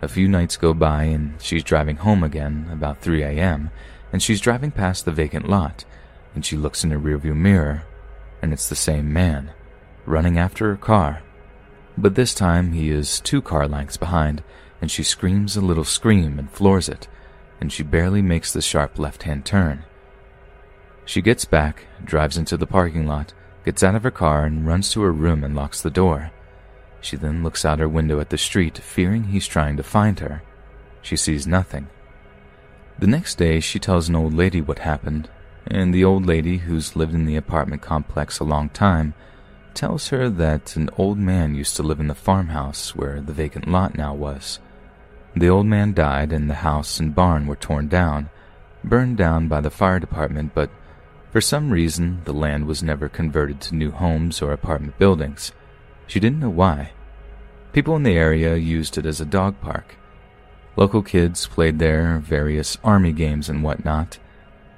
A 0.00 0.08
few 0.08 0.28
nights 0.28 0.56
go 0.56 0.72
by 0.72 1.04
and 1.04 1.40
she's 1.42 1.62
driving 1.62 1.96
home 1.96 2.24
again 2.24 2.68
about 2.72 3.02
3 3.02 3.22
a.m. 3.22 3.70
and 4.10 4.22
she's 4.22 4.40
driving 4.40 4.70
past 4.70 5.04
the 5.04 5.12
vacant 5.12 5.46
lot 5.48 5.84
and 6.34 6.44
she 6.44 6.56
looks 6.56 6.82
in 6.82 6.90
the 6.90 6.96
rearview 6.96 7.36
mirror 7.36 7.84
and 8.40 8.52
it's 8.52 8.68
the 8.68 8.74
same 8.74 9.12
man 9.12 9.52
running 10.06 10.38
after 10.38 10.70
her 10.70 10.76
car. 10.76 11.22
But 11.98 12.14
this 12.14 12.34
time 12.34 12.72
he 12.72 12.90
is 12.90 13.20
two 13.20 13.42
car 13.42 13.68
lengths 13.68 13.98
behind 13.98 14.42
and 14.80 14.90
she 14.90 15.02
screams 15.02 15.54
a 15.54 15.60
little 15.60 15.84
scream 15.84 16.38
and 16.38 16.50
floors 16.50 16.88
it 16.88 17.08
and 17.60 17.70
she 17.70 17.82
barely 17.82 18.22
makes 18.22 18.54
the 18.54 18.62
sharp 18.62 18.98
left-hand 18.98 19.44
turn. 19.44 19.84
She 21.04 21.20
gets 21.20 21.44
back, 21.44 21.84
drives 22.02 22.38
into 22.38 22.56
the 22.56 22.66
parking 22.66 23.06
lot, 23.06 23.34
gets 23.64 23.82
out 23.82 23.94
of 23.94 24.02
her 24.02 24.10
car 24.10 24.44
and 24.44 24.66
runs 24.66 24.90
to 24.92 25.02
her 25.02 25.12
room 25.12 25.44
and 25.44 25.54
locks 25.54 25.80
the 25.80 25.90
door. 25.90 26.30
She 27.00 27.16
then 27.16 27.42
looks 27.42 27.64
out 27.64 27.78
her 27.78 27.88
window 27.88 28.20
at 28.20 28.30
the 28.30 28.38
street, 28.38 28.78
fearing 28.78 29.24
he's 29.24 29.46
trying 29.46 29.76
to 29.76 29.82
find 29.82 30.20
her. 30.20 30.42
She 31.02 31.16
sees 31.16 31.46
nothing. 31.46 31.88
The 32.98 33.06
next 33.08 33.36
day, 33.36 33.58
she 33.60 33.78
tells 33.78 34.08
an 34.08 34.14
old 34.14 34.34
lady 34.34 34.60
what 34.60 34.78
happened, 34.78 35.28
and 35.66 35.92
the 35.92 36.04
old 36.04 36.26
lady, 36.26 36.58
who's 36.58 36.94
lived 36.94 37.14
in 37.14 37.24
the 37.24 37.36
apartment 37.36 37.82
complex 37.82 38.38
a 38.38 38.44
long 38.44 38.68
time, 38.68 39.14
tells 39.74 40.08
her 40.08 40.28
that 40.28 40.76
an 40.76 40.90
old 40.98 41.18
man 41.18 41.54
used 41.54 41.74
to 41.76 41.82
live 41.82 41.98
in 41.98 42.06
the 42.06 42.14
farmhouse 42.14 42.94
where 42.94 43.20
the 43.20 43.32
vacant 43.32 43.66
lot 43.66 43.96
now 43.96 44.14
was. 44.14 44.60
The 45.34 45.48
old 45.48 45.66
man 45.66 45.94
died, 45.94 46.32
and 46.32 46.48
the 46.48 46.54
house 46.54 47.00
and 47.00 47.14
barn 47.14 47.46
were 47.46 47.56
torn 47.56 47.88
down, 47.88 48.30
burned 48.84 49.16
down 49.16 49.48
by 49.48 49.60
the 49.60 49.70
fire 49.70 49.98
department, 49.98 50.52
but 50.54 50.70
for 51.32 51.40
some 51.40 51.70
reason, 51.70 52.20
the 52.24 52.34
land 52.34 52.66
was 52.66 52.82
never 52.82 53.08
converted 53.08 53.58
to 53.62 53.74
new 53.74 53.90
homes 53.90 54.42
or 54.42 54.52
apartment 54.52 54.98
buildings. 54.98 55.50
She 56.06 56.20
didn't 56.20 56.40
know 56.40 56.50
why. 56.50 56.92
People 57.72 57.96
in 57.96 58.02
the 58.02 58.18
area 58.18 58.54
used 58.56 58.98
it 58.98 59.06
as 59.06 59.18
a 59.18 59.24
dog 59.24 59.58
park. 59.62 59.96
Local 60.76 61.02
kids 61.02 61.46
played 61.46 61.78
there 61.78 62.18
various 62.18 62.76
army 62.84 63.12
games 63.12 63.48
and 63.48 63.62
whatnot, 63.62 64.18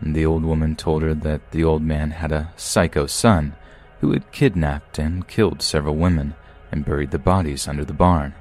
and 0.01 0.15
the 0.15 0.25
old 0.25 0.45
woman 0.45 0.77
told 0.77 1.03
her 1.03 1.13
that 1.13 1.51
the 1.51 1.65
old 1.65 1.83
man 1.83 2.13
had 2.13 2.31
a 2.31 2.53
psycho 2.55 3.07
son 3.07 3.57
who 4.01 4.13
had 4.13 4.31
kidnapped 4.31 4.97
and 5.01 5.27
killed 5.27 5.61
several 5.61 5.97
women 5.97 6.35
and 6.71 6.85
buried 6.85 7.11
the 7.11 7.19
bodies 7.19 7.67
under 7.67 7.85
the 7.85 7.93
barn. 7.93 8.33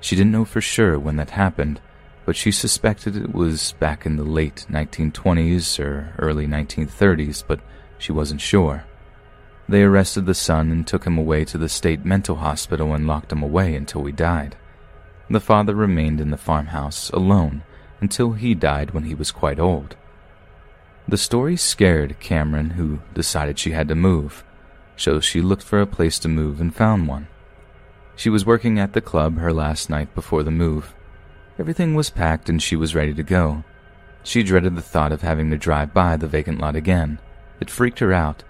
She 0.00 0.14
didn't 0.14 0.32
know 0.32 0.44
for 0.44 0.60
sure 0.60 0.96
when 0.96 1.16
that 1.16 1.30
happened, 1.30 1.80
but 2.24 2.36
she 2.36 2.52
suspected 2.52 3.16
it 3.16 3.34
was 3.34 3.72
back 3.80 4.06
in 4.06 4.16
the 4.16 4.24
late 4.24 4.66
1920s 4.70 5.78
or 5.78 6.14
early 6.18 6.46
1930s, 6.46 7.42
but 7.46 7.60
she 7.98 8.12
wasn't 8.12 8.40
sure. 8.40 8.84
They 9.68 9.82
arrested 9.82 10.26
the 10.26 10.34
son 10.34 10.70
and 10.70 10.86
took 10.86 11.04
him 11.04 11.18
away 11.18 11.44
to 11.46 11.58
the 11.58 11.68
state 11.68 12.04
mental 12.04 12.36
hospital 12.36 12.92
and 12.92 13.06
locked 13.06 13.32
him 13.32 13.42
away 13.42 13.74
until 13.74 14.04
he 14.04 14.12
died. 14.12 14.56
The 15.30 15.40
father 15.40 15.74
remained 15.74 16.20
in 16.20 16.30
the 16.30 16.36
farmhouse 16.36 17.10
alone 17.10 17.62
until 18.00 18.32
he 18.32 18.54
died 18.54 18.90
when 18.90 19.04
he 19.04 19.14
was 19.14 19.30
quite 19.30 19.58
old. 19.60 19.96
The 21.08 21.16
story 21.16 21.56
scared 21.56 22.20
Cameron, 22.20 22.70
who 22.70 23.00
decided 23.14 23.58
she 23.58 23.70
had 23.70 23.88
to 23.88 23.94
move, 23.94 24.44
so 24.96 25.20
she 25.20 25.40
looked 25.40 25.62
for 25.62 25.80
a 25.80 25.86
place 25.86 26.18
to 26.20 26.28
move 26.28 26.60
and 26.60 26.74
found 26.74 27.08
one. 27.08 27.28
She 28.14 28.30
was 28.30 28.46
working 28.46 28.78
at 28.78 28.92
the 28.92 29.00
club 29.00 29.38
her 29.38 29.52
last 29.52 29.88
night 29.88 30.14
before 30.14 30.42
the 30.42 30.50
move. 30.50 30.94
Everything 31.58 31.94
was 31.94 32.10
packed 32.10 32.48
and 32.48 32.62
she 32.62 32.76
was 32.76 32.94
ready 32.94 33.14
to 33.14 33.22
go. 33.22 33.64
She 34.22 34.42
dreaded 34.42 34.76
the 34.76 34.82
thought 34.82 35.12
of 35.12 35.22
having 35.22 35.50
to 35.50 35.58
drive 35.58 35.92
by 35.92 36.16
the 36.16 36.26
vacant 36.26 36.60
lot 36.60 36.76
again. 36.76 37.18
It 37.60 37.70
freaked 37.70 37.98
her 37.98 38.12
out, 38.12 38.42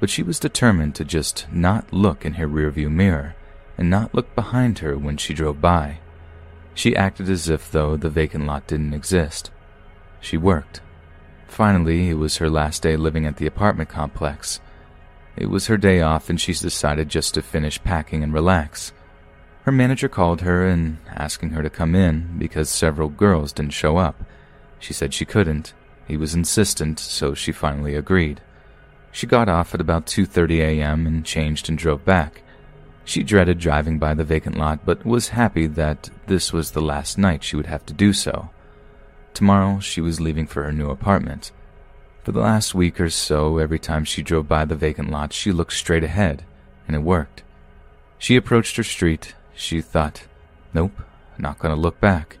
but 0.00 0.10
she 0.10 0.22
was 0.22 0.40
determined 0.40 0.94
to 0.96 1.04
just 1.04 1.46
not 1.52 1.92
look 1.92 2.24
in 2.24 2.34
her 2.34 2.48
rearview 2.48 2.90
mirror 2.90 3.34
and 3.78 3.88
not 3.88 4.14
look 4.14 4.34
behind 4.34 4.80
her 4.80 4.98
when 4.98 5.16
she 5.16 5.34
drove 5.34 5.60
by. 5.60 5.98
She 6.74 6.96
acted 6.96 7.28
as 7.28 7.48
if, 7.48 7.70
though, 7.70 7.96
the 7.96 8.10
vacant 8.10 8.46
lot 8.46 8.66
didn't 8.66 8.94
exist. 8.94 9.50
She 10.20 10.36
worked. 10.36 10.80
Finally, 11.46 12.08
it 12.10 12.14
was 12.14 12.38
her 12.38 12.48
last 12.48 12.82
day 12.82 12.96
living 12.96 13.26
at 13.26 13.36
the 13.36 13.46
apartment 13.46 13.88
complex. 13.88 14.60
It 15.36 15.50
was 15.50 15.66
her 15.66 15.76
day 15.76 16.00
off, 16.00 16.30
and 16.30 16.40
she 16.40 16.52
decided 16.52 17.08
just 17.08 17.34
to 17.34 17.42
finish 17.42 17.82
packing 17.82 18.22
and 18.22 18.32
relax. 18.32 18.92
Her 19.64 19.72
manager 19.72 20.08
called 20.08 20.40
her 20.40 20.66
and 20.66 20.98
asking 21.08 21.50
her 21.50 21.62
to 21.62 21.70
come 21.70 21.94
in 21.94 22.36
because 22.36 22.68
several 22.68 23.08
girls 23.08 23.52
didn't 23.52 23.72
show 23.72 23.96
up. 23.96 24.24
She 24.80 24.92
said 24.92 25.14
she 25.14 25.24
couldn't. 25.24 25.72
He 26.08 26.16
was 26.16 26.34
insistent, 26.34 26.98
so 26.98 27.32
she 27.32 27.52
finally 27.52 27.94
agreed. 27.94 28.40
She 29.12 29.26
got 29.26 29.48
off 29.48 29.72
at 29.72 29.80
about 29.80 30.06
2:30 30.06 30.58
a.m. 30.60 31.06
and 31.06 31.24
changed 31.24 31.68
and 31.68 31.78
drove 31.78 32.04
back. 32.04 32.42
She 33.04 33.22
dreaded 33.22 33.58
driving 33.58 33.98
by 33.98 34.14
the 34.14 34.24
vacant 34.24 34.56
lot 34.56 34.84
but 34.84 35.06
was 35.06 35.28
happy 35.28 35.66
that 35.68 36.10
this 36.26 36.52
was 36.52 36.70
the 36.70 36.82
last 36.82 37.16
night 37.16 37.44
she 37.44 37.56
would 37.56 37.66
have 37.66 37.86
to 37.86 37.94
do 37.94 38.12
so. 38.12 38.50
Tomorrow 39.34 39.78
she 39.78 40.00
was 40.00 40.20
leaving 40.20 40.46
for 40.46 40.64
her 40.64 40.72
new 40.72 40.90
apartment. 40.90 41.52
For 42.24 42.32
the 42.32 42.40
last 42.40 42.74
week 42.74 43.00
or 43.00 43.10
so, 43.10 43.58
every 43.58 43.78
time 43.78 44.04
she 44.04 44.22
drove 44.22 44.48
by 44.48 44.64
the 44.64 44.76
vacant 44.76 45.10
lot, 45.10 45.32
she 45.32 45.52
looked 45.52 45.72
straight 45.72 46.04
ahead, 46.04 46.44
and 46.86 46.94
it 46.94 47.00
worked. 47.00 47.42
She 48.18 48.36
approached 48.36 48.76
her 48.76 48.84
street. 48.84 49.34
She 49.54 49.80
thought, 49.80 50.26
nope, 50.74 51.02
not 51.38 51.58
gonna 51.58 51.76
look 51.76 52.00
back. 52.00 52.38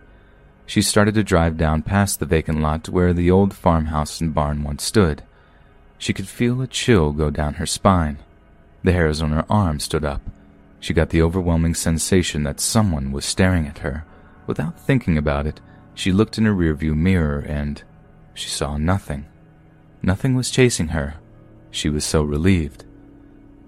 She 0.66 0.82
started 0.82 1.14
to 1.14 1.24
drive 1.24 1.56
down 1.56 1.82
past 1.82 2.18
the 2.18 2.26
vacant 2.26 2.60
lot 2.60 2.88
where 2.88 3.12
the 3.12 3.30
old 3.30 3.52
farmhouse 3.54 4.20
and 4.20 4.34
barn 4.34 4.62
once 4.62 4.84
stood. 4.84 5.22
She 5.98 6.12
could 6.12 6.28
feel 6.28 6.60
a 6.62 6.66
chill 6.66 7.12
go 7.12 7.30
down 7.30 7.54
her 7.54 7.66
spine. 7.66 8.18
The 8.82 8.92
hairs 8.92 9.20
on 9.20 9.30
her 9.30 9.44
arms 9.50 9.84
stood 9.84 10.04
up. 10.04 10.22
She 10.80 10.94
got 10.94 11.10
the 11.10 11.22
overwhelming 11.22 11.74
sensation 11.74 12.42
that 12.42 12.58
someone 12.58 13.12
was 13.12 13.24
staring 13.24 13.68
at 13.68 13.78
her. 13.78 14.04
Without 14.46 14.80
thinking 14.80 15.16
about 15.16 15.46
it, 15.46 15.60
she 15.94 16.10
looked 16.10 16.38
in 16.38 16.44
her 16.44 16.54
rearview 16.54 16.96
mirror 16.96 17.38
and 17.38 17.82
she 18.34 18.48
saw 18.48 18.76
nothing. 18.76 19.26
Nothing 20.02 20.34
was 20.34 20.50
chasing 20.50 20.88
her. 20.88 21.14
She 21.70 21.88
was 21.88 22.04
so 22.04 22.22
relieved. 22.22 22.84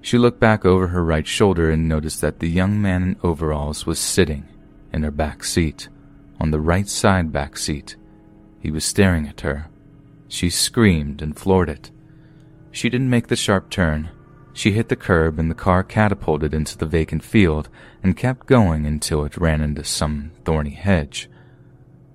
She 0.04 0.18
looked 0.18 0.38
back 0.38 0.66
over 0.66 0.88
her 0.88 1.02
right 1.02 1.26
shoulder 1.26 1.70
and 1.70 1.88
noticed 1.88 2.20
that 2.20 2.38
the 2.38 2.48
young 2.50 2.80
man 2.82 3.02
in 3.02 3.16
overalls 3.22 3.86
was 3.86 3.98
sitting 3.98 4.46
in 4.92 5.02
her 5.02 5.10
back 5.10 5.42
seat, 5.42 5.88
on 6.38 6.50
the 6.50 6.60
right 6.60 6.86
side 6.86 7.32
back 7.32 7.56
seat. 7.56 7.96
He 8.60 8.70
was 8.70 8.84
staring 8.84 9.26
at 9.26 9.40
her. 9.40 9.70
She 10.28 10.50
screamed 10.50 11.22
and 11.22 11.34
floored 11.34 11.70
it. 11.70 11.90
She 12.70 12.90
didn't 12.90 13.08
make 13.08 13.28
the 13.28 13.34
sharp 13.34 13.70
turn. 13.70 14.10
She 14.52 14.72
hit 14.72 14.90
the 14.90 14.94
curb 14.94 15.38
and 15.38 15.50
the 15.50 15.54
car 15.54 15.82
catapulted 15.82 16.52
into 16.52 16.76
the 16.76 16.84
vacant 16.84 17.24
field 17.24 17.70
and 18.02 18.14
kept 18.14 18.44
going 18.44 18.84
until 18.84 19.24
it 19.24 19.38
ran 19.38 19.62
into 19.62 19.84
some 19.84 20.32
thorny 20.44 20.74
hedge. 20.74 21.30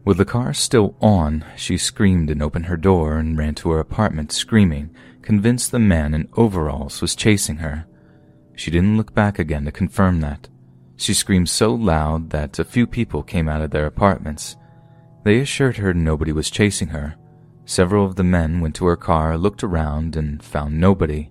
With 0.05 0.17
the 0.17 0.25
car 0.25 0.53
still 0.53 0.95
on, 1.01 1.43
she 1.55 1.75
screamed 1.79 2.29
and 2.29 2.43
opened 2.43 2.67
her 2.67 2.77
door 2.77 3.17
and 3.17 3.35
ran 3.35 3.55
to 3.55 3.71
her 3.71 3.79
apartment 3.79 4.31
screaming 4.31 4.91
convinced 5.29 5.69
the 5.69 5.77
man 5.77 6.15
in 6.15 6.27
overalls 6.37 7.01
was 7.01 7.15
chasing 7.15 7.57
her. 7.57 7.85
She 8.55 8.71
didn't 8.71 8.97
look 8.97 9.13
back 9.13 9.37
again 9.37 9.63
to 9.65 9.71
confirm 9.71 10.21
that. 10.21 10.49
She 10.95 11.13
screamed 11.13 11.49
so 11.49 11.71
loud 11.71 12.31
that 12.31 12.57
a 12.57 12.63
few 12.63 12.87
people 12.87 13.21
came 13.21 13.47
out 13.47 13.61
of 13.61 13.69
their 13.69 13.85
apartments. 13.85 14.55
They 15.23 15.37
assured 15.37 15.77
her 15.77 15.93
nobody 15.93 16.31
was 16.31 16.49
chasing 16.49 16.87
her. 16.87 17.13
Several 17.65 18.07
of 18.07 18.15
the 18.15 18.23
men 18.23 18.59
went 18.59 18.73
to 18.77 18.87
her 18.87 18.95
car, 18.95 19.37
looked 19.37 19.63
around, 19.63 20.15
and 20.15 20.41
found 20.41 20.79
nobody. 20.79 21.29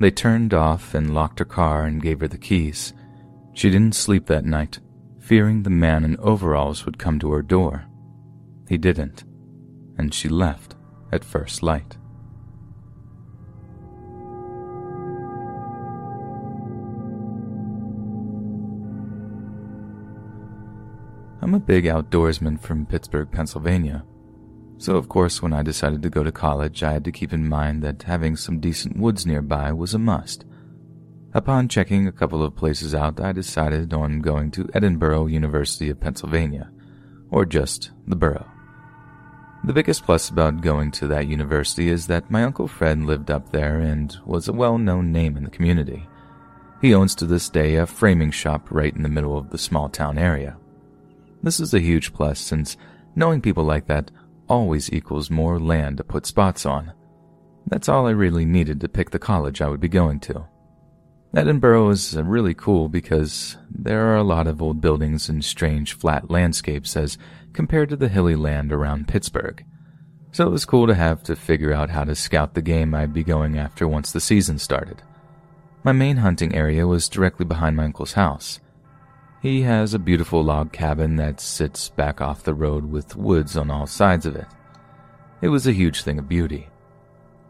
They 0.00 0.10
turned 0.10 0.54
off 0.54 0.94
and 0.94 1.12
locked 1.12 1.38
her 1.38 1.44
car 1.44 1.84
and 1.84 2.00
gave 2.00 2.20
her 2.20 2.28
the 2.28 2.38
keys. 2.38 2.94
She 3.52 3.68
didn't 3.68 3.94
sleep 3.94 4.24
that 4.28 4.46
night, 4.46 4.78
fearing 5.18 5.62
the 5.62 5.68
man 5.68 6.06
in 6.06 6.16
overalls 6.20 6.86
would 6.86 6.98
come 6.98 7.18
to 7.18 7.32
her 7.32 7.42
door. 7.42 7.84
He 8.66 8.78
didn't, 8.78 9.24
and 9.98 10.14
she 10.14 10.30
left 10.30 10.74
at 11.12 11.22
first 11.22 11.62
light. 11.62 11.98
I'm 21.46 21.54
a 21.54 21.60
big 21.60 21.84
outdoorsman 21.84 22.60
from 22.60 22.86
Pittsburgh, 22.86 23.30
Pennsylvania. 23.30 24.04
So, 24.78 24.96
of 24.96 25.08
course, 25.08 25.40
when 25.40 25.52
I 25.52 25.62
decided 25.62 26.02
to 26.02 26.10
go 26.10 26.24
to 26.24 26.32
college, 26.32 26.82
I 26.82 26.92
had 26.92 27.04
to 27.04 27.12
keep 27.12 27.32
in 27.32 27.48
mind 27.48 27.84
that 27.84 28.02
having 28.02 28.34
some 28.34 28.58
decent 28.58 28.96
woods 28.96 29.24
nearby 29.24 29.70
was 29.70 29.94
a 29.94 29.98
must. 30.00 30.44
Upon 31.34 31.68
checking 31.68 32.08
a 32.08 32.10
couple 32.10 32.42
of 32.42 32.56
places 32.56 32.96
out, 32.96 33.20
I 33.20 33.30
decided 33.30 33.94
on 33.94 34.22
going 34.22 34.50
to 34.50 34.64
Edinboro 34.64 35.30
University 35.30 35.88
of 35.88 36.00
Pennsylvania, 36.00 36.68
or 37.30 37.46
just 37.46 37.92
the 38.08 38.16
borough. 38.16 38.50
The 39.62 39.72
biggest 39.72 40.02
plus 40.02 40.28
about 40.28 40.62
going 40.62 40.90
to 40.90 41.06
that 41.06 41.28
university 41.28 41.90
is 41.90 42.08
that 42.08 42.28
my 42.28 42.42
Uncle 42.42 42.66
Fred 42.66 43.04
lived 43.04 43.30
up 43.30 43.52
there 43.52 43.78
and 43.78 44.18
was 44.26 44.48
a 44.48 44.52
well 44.52 44.78
known 44.78 45.12
name 45.12 45.36
in 45.36 45.44
the 45.44 45.50
community. 45.50 46.08
He 46.82 46.92
owns 46.92 47.14
to 47.14 47.24
this 47.24 47.48
day 47.48 47.76
a 47.76 47.86
framing 47.86 48.32
shop 48.32 48.66
right 48.68 48.92
in 48.92 49.04
the 49.04 49.08
middle 49.08 49.38
of 49.38 49.50
the 49.50 49.58
small 49.58 49.88
town 49.88 50.18
area. 50.18 50.56
This 51.42 51.60
is 51.60 51.74
a 51.74 51.80
huge 51.80 52.12
plus 52.12 52.40
since 52.40 52.76
knowing 53.14 53.40
people 53.40 53.64
like 53.64 53.86
that 53.86 54.10
always 54.48 54.92
equals 54.92 55.30
more 55.30 55.58
land 55.58 55.98
to 55.98 56.04
put 56.04 56.26
spots 56.26 56.66
on. 56.66 56.92
That's 57.66 57.88
all 57.88 58.06
I 58.06 58.10
really 58.10 58.44
needed 58.44 58.80
to 58.80 58.88
pick 58.88 59.10
the 59.10 59.18
college 59.18 59.60
I 59.60 59.68
would 59.68 59.80
be 59.80 59.88
going 59.88 60.20
to. 60.20 60.46
Edinboro 61.34 61.90
is 61.90 62.14
really 62.16 62.54
cool 62.54 62.88
because 62.88 63.56
there 63.68 64.06
are 64.06 64.16
a 64.16 64.22
lot 64.22 64.46
of 64.46 64.62
old 64.62 64.80
buildings 64.80 65.28
and 65.28 65.44
strange 65.44 65.92
flat 65.92 66.30
landscapes 66.30 66.96
as 66.96 67.18
compared 67.52 67.88
to 67.90 67.96
the 67.96 68.08
hilly 68.08 68.36
land 68.36 68.72
around 68.72 69.08
Pittsburgh. 69.08 69.64
So 70.32 70.46
it 70.46 70.50
was 70.50 70.64
cool 70.64 70.86
to 70.86 70.94
have 70.94 71.22
to 71.24 71.36
figure 71.36 71.72
out 71.72 71.90
how 71.90 72.04
to 72.04 72.14
scout 72.14 72.54
the 72.54 72.62
game 72.62 72.94
I'd 72.94 73.12
be 73.12 73.24
going 73.24 73.58
after 73.58 73.88
once 73.88 74.12
the 74.12 74.20
season 74.20 74.58
started. 74.58 75.02
My 75.82 75.92
main 75.92 76.18
hunting 76.18 76.54
area 76.54 76.86
was 76.86 77.08
directly 77.08 77.44
behind 77.44 77.76
my 77.76 77.84
uncle's 77.84 78.14
house, 78.14 78.60
he 79.40 79.62
has 79.62 79.94
a 79.94 79.98
beautiful 79.98 80.42
log 80.42 80.72
cabin 80.72 81.16
that 81.16 81.40
sits 81.40 81.88
back 81.90 82.20
off 82.20 82.42
the 82.42 82.54
road 82.54 82.84
with 82.90 83.16
woods 83.16 83.56
on 83.56 83.70
all 83.70 83.86
sides 83.86 84.26
of 84.26 84.36
it. 84.36 84.46
It 85.40 85.48
was 85.48 85.66
a 85.66 85.72
huge 85.72 86.02
thing 86.02 86.18
of 86.18 86.28
beauty. 86.28 86.68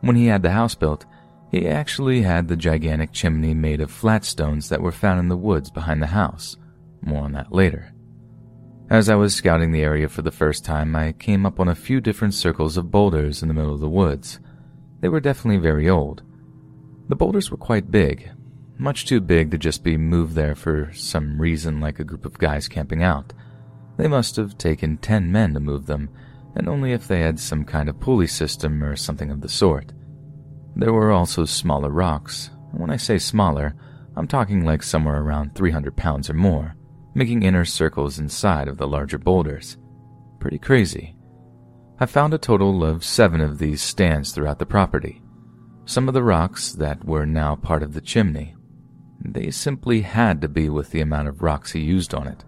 When 0.01 0.16
he 0.16 0.26
had 0.26 0.43
the 0.43 0.51
house 0.51 0.74
built, 0.74 1.07
he 1.51 1.68
actually 1.68 2.22
had 2.22 2.49
the 2.49 2.57
gigantic 2.57 3.12
chimney 3.12 3.55
made 3.55 3.80
of 3.80 3.91
flat 3.91 4.24
stones 4.24 4.68
that 4.68 4.82
were 4.82 4.93
found 4.93 5.20
in 5.20 5.28
the 5.28 5.37
woods 5.37 5.70
behind 5.70 6.03
the 6.03 6.09
house. 6.09 6.57
More 7.01 7.24
on 7.24 7.32
that 7.32 7.53
later. 7.53 7.93
As 8.91 9.09
I 9.09 9.14
was 9.14 9.34
scouting 9.34 9.72
the 9.72 9.82
area 9.82 10.09
for 10.09 10.22
the 10.22 10.30
first 10.30 10.64
time, 10.64 10.95
I 10.95 11.12
came 11.12 11.47
up 11.47 11.59
on 11.59 11.68
a 11.68 11.74
few 11.74 12.01
different 12.01 12.34
circles 12.34 12.76
of 12.76 12.91
boulders 12.91 13.43
in 13.43 13.49
the 13.49 13.55
middle 13.55 13.74
of 13.74 13.80
the 13.80 13.89
woods. 13.89 14.39
They 15.01 15.09
were 15.09 15.20
definitely 15.20 15.61
very 15.61 15.89
old. 15.89 16.22
The 17.09 17.16
boulders 17.16 17.51
were 17.51 17.57
quite 17.57 17.91
big, 17.91 18.30
much 18.79 19.07
too 19.07 19.20
big 19.20 19.51
to 19.51 19.59
just 19.59 19.83
be 19.83 19.97
moved 19.97 20.35
there 20.35 20.55
for 20.55 20.93
some 20.93 21.41
reason 21.41 21.81
like 21.81 21.99
a 21.99 22.05
group 22.05 22.27
of 22.27 22.39
guys 22.39 22.68
camping 22.68 23.03
out. 23.03 23.33
They 23.97 24.09
must 24.09 24.37
have 24.37 24.59
taken 24.59 24.99
ten 24.99 25.33
men 25.33 25.55
to 25.55 25.61
move 25.61 25.87
them, 25.87 26.11
and 26.55 26.68
only 26.68 26.93
if 26.93 27.09
they 27.09 27.20
had 27.20 27.41
some 27.41 27.64
kind 27.64 27.89
of 27.89 28.01
pulley 28.01 28.27
system 28.27 28.83
or 28.83 28.97
something 28.97 29.31
of 29.31 29.41
the 29.41 29.49
sort. 29.49 29.93
There 30.74 30.93
were 30.93 31.12
also 31.12 31.45
smaller 31.45 31.91
rocks, 31.91 32.51
and 32.72 32.81
when 32.81 32.91
I 32.91 32.97
say 32.97 33.18
smaller, 33.18 33.74
I'm 34.14 34.27
talking 34.27 34.64
like 34.64 34.83
somewhere 34.83 35.22
around 35.22 35.55
300 35.55 35.97
pounds 35.97 36.29
or 36.29 36.35
more, 36.35 36.77
making 37.14 37.43
inner 37.43 37.64
circles 37.64 38.18
inside 38.18 38.68
of 38.68 38.77
the 38.77 38.89
larger 38.89 39.18
boulders. 39.18 39.79
Pretty 40.39 40.59
crazy. 40.59 41.16
I 41.99 42.05
found 42.05 42.35
a 42.35 42.39
total 42.39 42.85
of 42.85 43.05
seven 43.05 43.41
of 43.41 43.59
these 43.59 43.81
stands 43.81 44.33
throughout 44.33 44.59
the 44.59 44.66
property. 44.66 45.22
Some 45.87 46.09
of 46.09 46.14
the 46.14 46.22
rocks 46.22 46.72
that 46.72 47.05
were 47.05 47.24
now 47.24 47.57
part 47.57 47.83
of 47.83 47.95
the 47.95 48.03
chimney 48.03 48.56
they 49.35 49.51
simply 49.51 50.03
had 50.03 50.41
to 50.41 50.49
be 50.49 50.68
with 50.68 50.91
the 50.91 51.01
amount 51.01 51.29
of 51.29 51.43
rocks 51.43 51.72
he 51.72 51.81
used 51.81 52.14
on 52.14 52.27
it. 52.27 52.45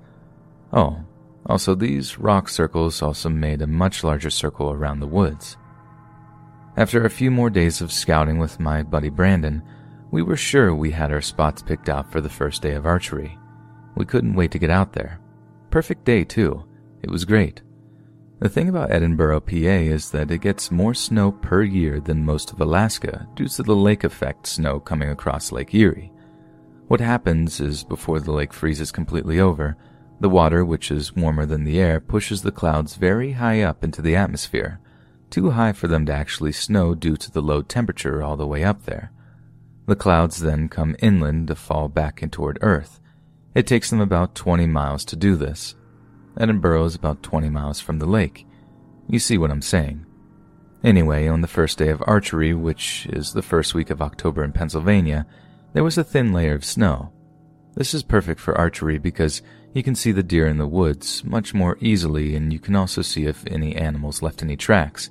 Oh, 0.72 1.04
also 1.46 1.74
these 1.74 2.18
rock 2.18 2.48
circles 2.48 3.00
also 3.00 3.28
made 3.28 3.62
a 3.62 3.66
much 3.66 4.04
larger 4.04 4.30
circle 4.30 4.70
around 4.70 5.00
the 5.00 5.06
woods. 5.06 5.56
After 6.76 7.04
a 7.04 7.10
few 7.10 7.30
more 7.30 7.50
days 7.50 7.80
of 7.80 7.90
scouting 7.90 8.38
with 8.38 8.60
my 8.60 8.82
buddy 8.82 9.08
Brandon, 9.08 9.62
we 10.10 10.22
were 10.22 10.36
sure 10.36 10.74
we 10.74 10.90
had 10.90 11.10
our 11.10 11.20
spots 11.20 11.62
picked 11.62 11.88
out 11.88 12.10
for 12.12 12.20
the 12.20 12.28
first 12.28 12.62
day 12.62 12.72
of 12.72 12.86
archery. 12.86 13.38
We 13.96 14.04
couldn't 14.04 14.34
wait 14.34 14.52
to 14.52 14.58
get 14.58 14.70
out 14.70 14.92
there. 14.92 15.20
Perfect 15.70 16.04
day, 16.04 16.24
too. 16.24 16.64
It 17.02 17.10
was 17.10 17.24
great. 17.24 17.62
The 18.38 18.48
thing 18.48 18.68
about 18.68 18.90
Edinboro, 18.90 19.40
PA 19.44 19.92
is 19.92 20.12
that 20.12 20.30
it 20.30 20.38
gets 20.38 20.70
more 20.70 20.94
snow 20.94 21.32
per 21.32 21.62
year 21.62 21.98
than 21.98 22.24
most 22.24 22.52
of 22.52 22.60
Alaska 22.60 23.26
due 23.34 23.48
to 23.48 23.62
the 23.64 23.74
lake 23.74 24.04
effect 24.04 24.46
snow 24.46 24.78
coming 24.78 25.10
across 25.10 25.50
Lake 25.50 25.74
Erie. 25.74 26.12
What 26.88 27.00
happens 27.00 27.60
is 27.60 27.84
before 27.84 28.18
the 28.18 28.32
lake 28.32 28.54
freezes 28.54 28.90
completely 28.90 29.38
over, 29.38 29.76
the 30.20 30.30
water, 30.30 30.64
which 30.64 30.90
is 30.90 31.14
warmer 31.14 31.44
than 31.44 31.64
the 31.64 31.78
air, 31.78 32.00
pushes 32.00 32.42
the 32.42 32.50
clouds 32.50 32.96
very 32.96 33.32
high 33.32 33.60
up 33.60 33.84
into 33.84 34.00
the 34.00 34.16
atmosphere, 34.16 34.80
too 35.28 35.50
high 35.50 35.72
for 35.72 35.86
them 35.86 36.06
to 36.06 36.14
actually 36.14 36.50
snow 36.50 36.94
due 36.94 37.16
to 37.18 37.30
the 37.30 37.42
low 37.42 37.60
temperature 37.60 38.22
all 38.22 38.38
the 38.38 38.46
way 38.46 38.64
up 38.64 38.84
there. 38.86 39.12
The 39.86 39.96
clouds 39.96 40.40
then 40.40 40.70
come 40.70 40.96
inland 41.00 41.48
to 41.48 41.54
fall 41.54 41.88
back 41.88 42.22
in 42.22 42.30
toward 42.30 42.58
Earth. 42.62 43.00
It 43.54 43.66
takes 43.66 43.90
them 43.90 44.00
about 44.00 44.34
20 44.34 44.66
miles 44.66 45.04
to 45.06 45.16
do 45.16 45.36
this. 45.36 45.74
Edinboro 46.36 46.86
is 46.86 46.94
about 46.94 47.22
20 47.22 47.50
miles 47.50 47.80
from 47.80 47.98
the 47.98 48.06
lake. 48.06 48.46
You 49.08 49.18
see 49.18 49.36
what 49.36 49.50
I'm 49.50 49.62
saying. 49.62 50.06
Anyway, 50.82 51.26
on 51.26 51.42
the 51.42 51.48
first 51.48 51.76
day 51.76 51.88
of 51.90 52.02
archery, 52.06 52.54
which 52.54 53.06
is 53.12 53.34
the 53.34 53.42
first 53.42 53.74
week 53.74 53.90
of 53.90 54.00
October 54.00 54.42
in 54.42 54.52
Pennsylvania, 54.52 55.26
there 55.72 55.84
was 55.84 55.98
a 55.98 56.04
thin 56.04 56.32
layer 56.32 56.54
of 56.54 56.64
snow. 56.64 57.12
This 57.74 57.94
is 57.94 58.02
perfect 58.02 58.40
for 58.40 58.56
archery 58.56 58.98
because 58.98 59.42
you 59.74 59.82
can 59.82 59.94
see 59.94 60.12
the 60.12 60.22
deer 60.22 60.46
in 60.46 60.58
the 60.58 60.66
woods 60.66 61.22
much 61.24 61.54
more 61.54 61.76
easily 61.80 62.34
and 62.34 62.52
you 62.52 62.58
can 62.58 62.74
also 62.74 63.02
see 63.02 63.26
if 63.26 63.46
any 63.46 63.76
animals 63.76 64.22
left 64.22 64.42
any 64.42 64.56
tracks. 64.56 65.10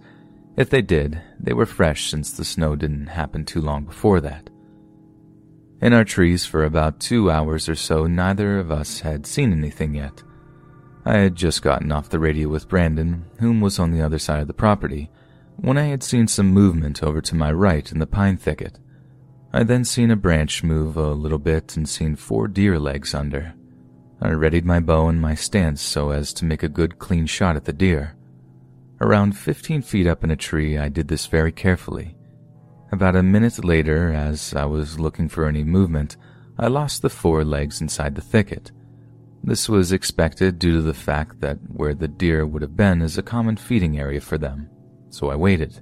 If 0.58 0.70
they 0.70 0.82
did, 0.82 1.22
they 1.40 1.54
were 1.54 1.68
fresh 1.68 2.10
since 2.10 2.32
the 2.32 2.44
snow 2.44 2.76
didn't 2.76 3.08
happen 3.08 3.46
too 3.46 3.62
long 3.62 3.86
before 3.86 4.20
that. 4.22 4.50
In 5.80 5.94
our 5.94 6.04
trees 6.04 6.44
for 6.46 6.66
about 6.66 7.00
two 7.00 7.30
hours 7.30 7.70
or 7.70 7.76
so, 7.76 8.08
neither 8.08 8.58
of 8.58 8.72
us 8.72 9.02
had 9.02 9.28
seen 9.28 9.52
anything 9.52 9.94
yet. 9.94 10.24
I 11.06 11.18
had 11.18 11.36
just 11.36 11.62
gotten 11.62 11.92
off 11.92 12.10
the 12.10 12.20
radio 12.20 12.50
with 12.50 12.68
Brandon, 12.68 13.26
whom 13.40 13.62
was 13.62 13.78
on 13.78 13.92
the 13.92 14.02
other 14.02 14.18
side 14.18 14.42
of 14.42 14.48
the 14.48 14.54
property, 14.54 15.12
when 15.56 15.78
I 15.78 15.86
had 15.86 16.04
seen 16.04 16.28
some 16.28 16.48
movement 16.48 17.04
over 17.04 17.22
to 17.22 17.36
my 17.36 17.52
right 17.52 17.90
in 17.92 18.00
the 18.00 18.08
pine 18.08 18.38
thicket. 18.38 18.80
I 19.58 19.64
then 19.64 19.86
seen 19.86 20.12
a 20.12 20.16
branch 20.16 20.64
move 20.64 20.98
a 20.98 21.14
little 21.14 21.40
bit 21.40 21.78
and 21.78 21.90
seen 21.90 22.16
four 22.16 22.48
deer 22.48 22.78
legs 22.78 23.16
under. 23.16 23.56
I 24.22 24.30
readied 24.30 24.66
my 24.66 24.80
bow 24.80 25.08
and 25.08 25.20
my 25.20 25.34
stance 25.34 25.82
so 25.82 26.12
as 26.12 26.32
to 26.34 26.46
make 26.46 26.62
a 26.62 26.70
good 26.70 27.00
clean 27.00 27.26
shot 27.26 27.56
at 27.56 27.66
the 27.66 27.74
deer. 27.74 28.16
Around 29.02 29.36
15 29.36 29.82
feet 29.82 30.06
up 30.06 30.24
in 30.24 30.30
a 30.30 30.36
tree, 30.36 30.78
I 30.78 30.90
did 30.90 31.08
this 31.08 31.26
very 31.26 31.52
carefully. 31.52 32.16
About 32.92 33.16
a 33.16 33.24
minute 33.24 33.66
later, 33.66 34.14
as 34.14 34.54
I 34.54 34.66
was 34.66 35.00
looking 35.00 35.28
for 35.28 35.48
any 35.48 35.64
movement, 35.64 36.18
I 36.60 36.68
lost 36.68 37.02
the 37.02 37.10
four 37.10 37.44
legs 37.44 37.82
inside 37.82 38.14
the 38.14 38.22
thicket. 38.22 38.72
This 39.44 39.68
was 39.68 39.92
expected 39.92 40.60
due 40.60 40.74
to 40.74 40.82
the 40.84 40.94
fact 40.94 41.42
that 41.42 41.58
where 41.70 41.96
the 41.96 42.08
deer 42.08 42.46
would 42.46 42.62
have 42.62 42.78
been 42.78 43.02
is 43.02 43.18
a 43.18 43.24
common 43.24 43.58
feeding 43.58 44.00
area 44.00 44.22
for 44.22 44.38
them, 44.38 44.70
so 45.10 45.32
I 45.32 45.36
waited. 45.36 45.82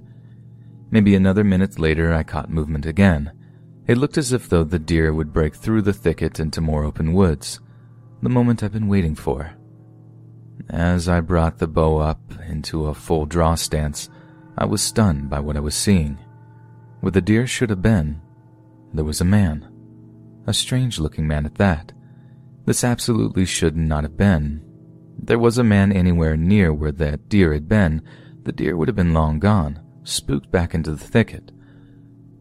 Maybe 0.90 1.14
another 1.14 1.44
minute 1.44 1.78
later, 1.78 2.14
I 2.14 2.22
caught 2.22 2.48
movement 2.48 2.86
again 2.86 3.32
It 3.86 3.98
looked 3.98 4.18
as 4.18 4.32
if 4.32 4.48
though 4.48 4.64
the 4.64 4.80
deer 4.80 5.14
would 5.14 5.32
break 5.32 5.54
through 5.54 5.82
the 5.82 5.92
thicket 5.92 6.40
into 6.40 6.60
more 6.60 6.82
open 6.84 7.12
woods, 7.12 7.60
the 8.20 8.28
moment 8.28 8.62
I've 8.62 8.72
been 8.72 8.88
waiting 8.88 9.14
for. 9.14 9.52
As 10.68 11.08
I 11.08 11.20
brought 11.20 11.58
the 11.58 11.68
bow 11.68 11.98
up 11.98 12.20
into 12.48 12.86
a 12.86 12.94
full 12.94 13.26
draw 13.26 13.54
stance, 13.54 14.08
I 14.58 14.64
was 14.64 14.82
stunned 14.82 15.30
by 15.30 15.38
what 15.38 15.56
I 15.56 15.60
was 15.60 15.76
seeing. 15.76 16.18
Where 17.00 17.12
the 17.12 17.20
deer 17.20 17.46
should 17.46 17.70
have 17.70 17.82
been, 17.82 18.20
there 18.92 19.04
was 19.04 19.20
a 19.20 19.24
man. 19.24 19.68
A 20.46 20.54
strange 20.54 20.98
looking 20.98 21.28
man 21.28 21.46
at 21.46 21.56
that. 21.56 21.92
This 22.64 22.82
absolutely 22.82 23.44
should 23.44 23.76
not 23.76 24.02
have 24.02 24.16
been. 24.16 24.62
There 25.16 25.38
was 25.38 25.58
a 25.58 25.64
man 25.64 25.92
anywhere 25.92 26.36
near 26.36 26.72
where 26.72 26.92
that 26.92 27.28
deer 27.28 27.52
had 27.52 27.68
been, 27.68 28.02
the 28.42 28.52
deer 28.52 28.76
would 28.76 28.88
have 28.88 28.96
been 28.96 29.14
long 29.14 29.38
gone, 29.38 29.80
spooked 30.02 30.50
back 30.50 30.74
into 30.74 30.90
the 30.90 30.98
thicket. 31.04 31.52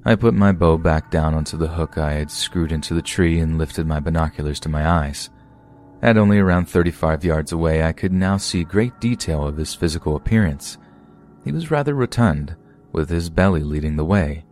I 0.07 0.15
put 0.15 0.35
my 0.35 0.51
bow 0.51 0.77
back 0.77 1.09
down 1.09 1.33
onto 1.33 1.57
the 1.57 1.67
hook 1.67 1.97
I 1.97 2.13
had 2.13 2.29
screwed 2.29 2.71
into 2.71 2.93
the 2.93 3.01
tree 3.01 3.39
and 3.39 3.57
lifted 3.57 3.87
my 3.87 3.99
binoculars 3.99 4.59
to 4.61 4.69
my 4.69 4.87
eyes. 4.87 5.31
At 6.03 6.15
only 6.15 6.37
around 6.37 6.69
35 6.69 7.25
yards 7.25 7.51
away, 7.51 7.83
I 7.83 7.91
could 7.91 8.13
now 8.13 8.37
see 8.37 8.63
great 8.63 8.99
detail 8.99 9.47
of 9.47 9.57
his 9.57 9.73
physical 9.73 10.15
appearance. 10.15 10.77
He 11.43 11.51
was 11.51 11.71
rather 11.71 11.95
rotund, 11.95 12.55
with 12.91 13.09
his 13.09 13.31
belly 13.31 13.63
leading 13.63 13.95
the 13.95 14.05
way, 14.05 14.45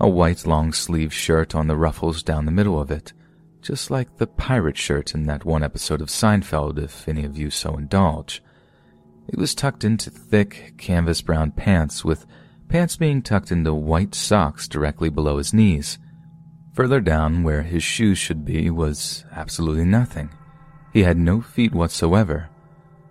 a 0.00 0.08
white 0.08 0.46
long 0.46 0.72
sleeved 0.72 1.12
shirt 1.12 1.54
on 1.54 1.66
the 1.66 1.76
ruffles 1.76 2.22
down 2.22 2.46
the 2.46 2.50
middle 2.50 2.80
of 2.80 2.90
it, 2.90 3.12
just 3.60 3.90
like 3.90 4.16
the 4.16 4.26
pirate 4.26 4.78
shirt 4.78 5.14
in 5.14 5.26
that 5.26 5.44
one 5.44 5.62
episode 5.62 6.00
of 6.00 6.08
Seinfeld, 6.08 6.78
if 6.78 7.06
any 7.06 7.24
of 7.24 7.36
you 7.36 7.50
so 7.50 7.76
indulge. 7.76 8.42
It 9.28 9.38
was 9.38 9.54
tucked 9.54 9.84
into 9.84 10.08
thick, 10.08 10.74
canvas 10.78 11.20
brown 11.20 11.50
pants, 11.50 12.02
with 12.02 12.24
pants 12.68 12.96
being 12.96 13.22
tucked 13.22 13.52
into 13.52 13.74
white 13.74 14.14
socks 14.14 14.68
directly 14.68 15.08
below 15.08 15.38
his 15.38 15.54
knees. 15.54 15.98
Further 16.74 17.00
down, 17.00 17.42
where 17.42 17.62
his 17.62 17.82
shoes 17.82 18.18
should 18.18 18.44
be, 18.44 18.70
was 18.70 19.24
absolutely 19.32 19.84
nothing. 19.84 20.30
He 20.92 21.02
had 21.02 21.16
no 21.16 21.40
feet 21.40 21.74
whatsoever. 21.74 22.48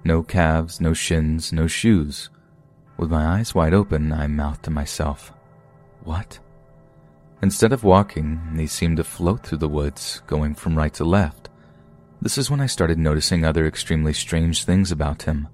No 0.03 0.21
calves, 0.21 0.79
no 0.79 0.93
shins, 0.93 1.51
no 1.51 1.67
shoes. 1.67 2.29
With 2.97 3.09
my 3.09 3.25
eyes 3.25 3.55
wide 3.55 3.73
open, 3.73 4.11
I 4.11 4.27
mouthed 4.27 4.63
to 4.63 4.71
myself, 4.71 5.33
What? 6.03 6.39
Instead 7.41 7.73
of 7.73 7.83
walking, 7.83 8.39
he 8.55 8.67
seemed 8.67 8.97
to 8.97 9.03
float 9.03 9.45
through 9.45 9.57
the 9.57 9.69
woods, 9.69 10.21
going 10.27 10.55
from 10.55 10.77
right 10.77 10.93
to 10.93 11.03
left. 11.03 11.49
This 12.21 12.37
is 12.37 12.49
when 12.49 12.61
I 12.61 12.65
started 12.65 12.97
noticing 12.97 13.43
other 13.43 13.67
extremely 13.67 14.13
strange 14.13 14.63
things 14.63 14.91
about 14.91 15.23
him. 15.23 15.47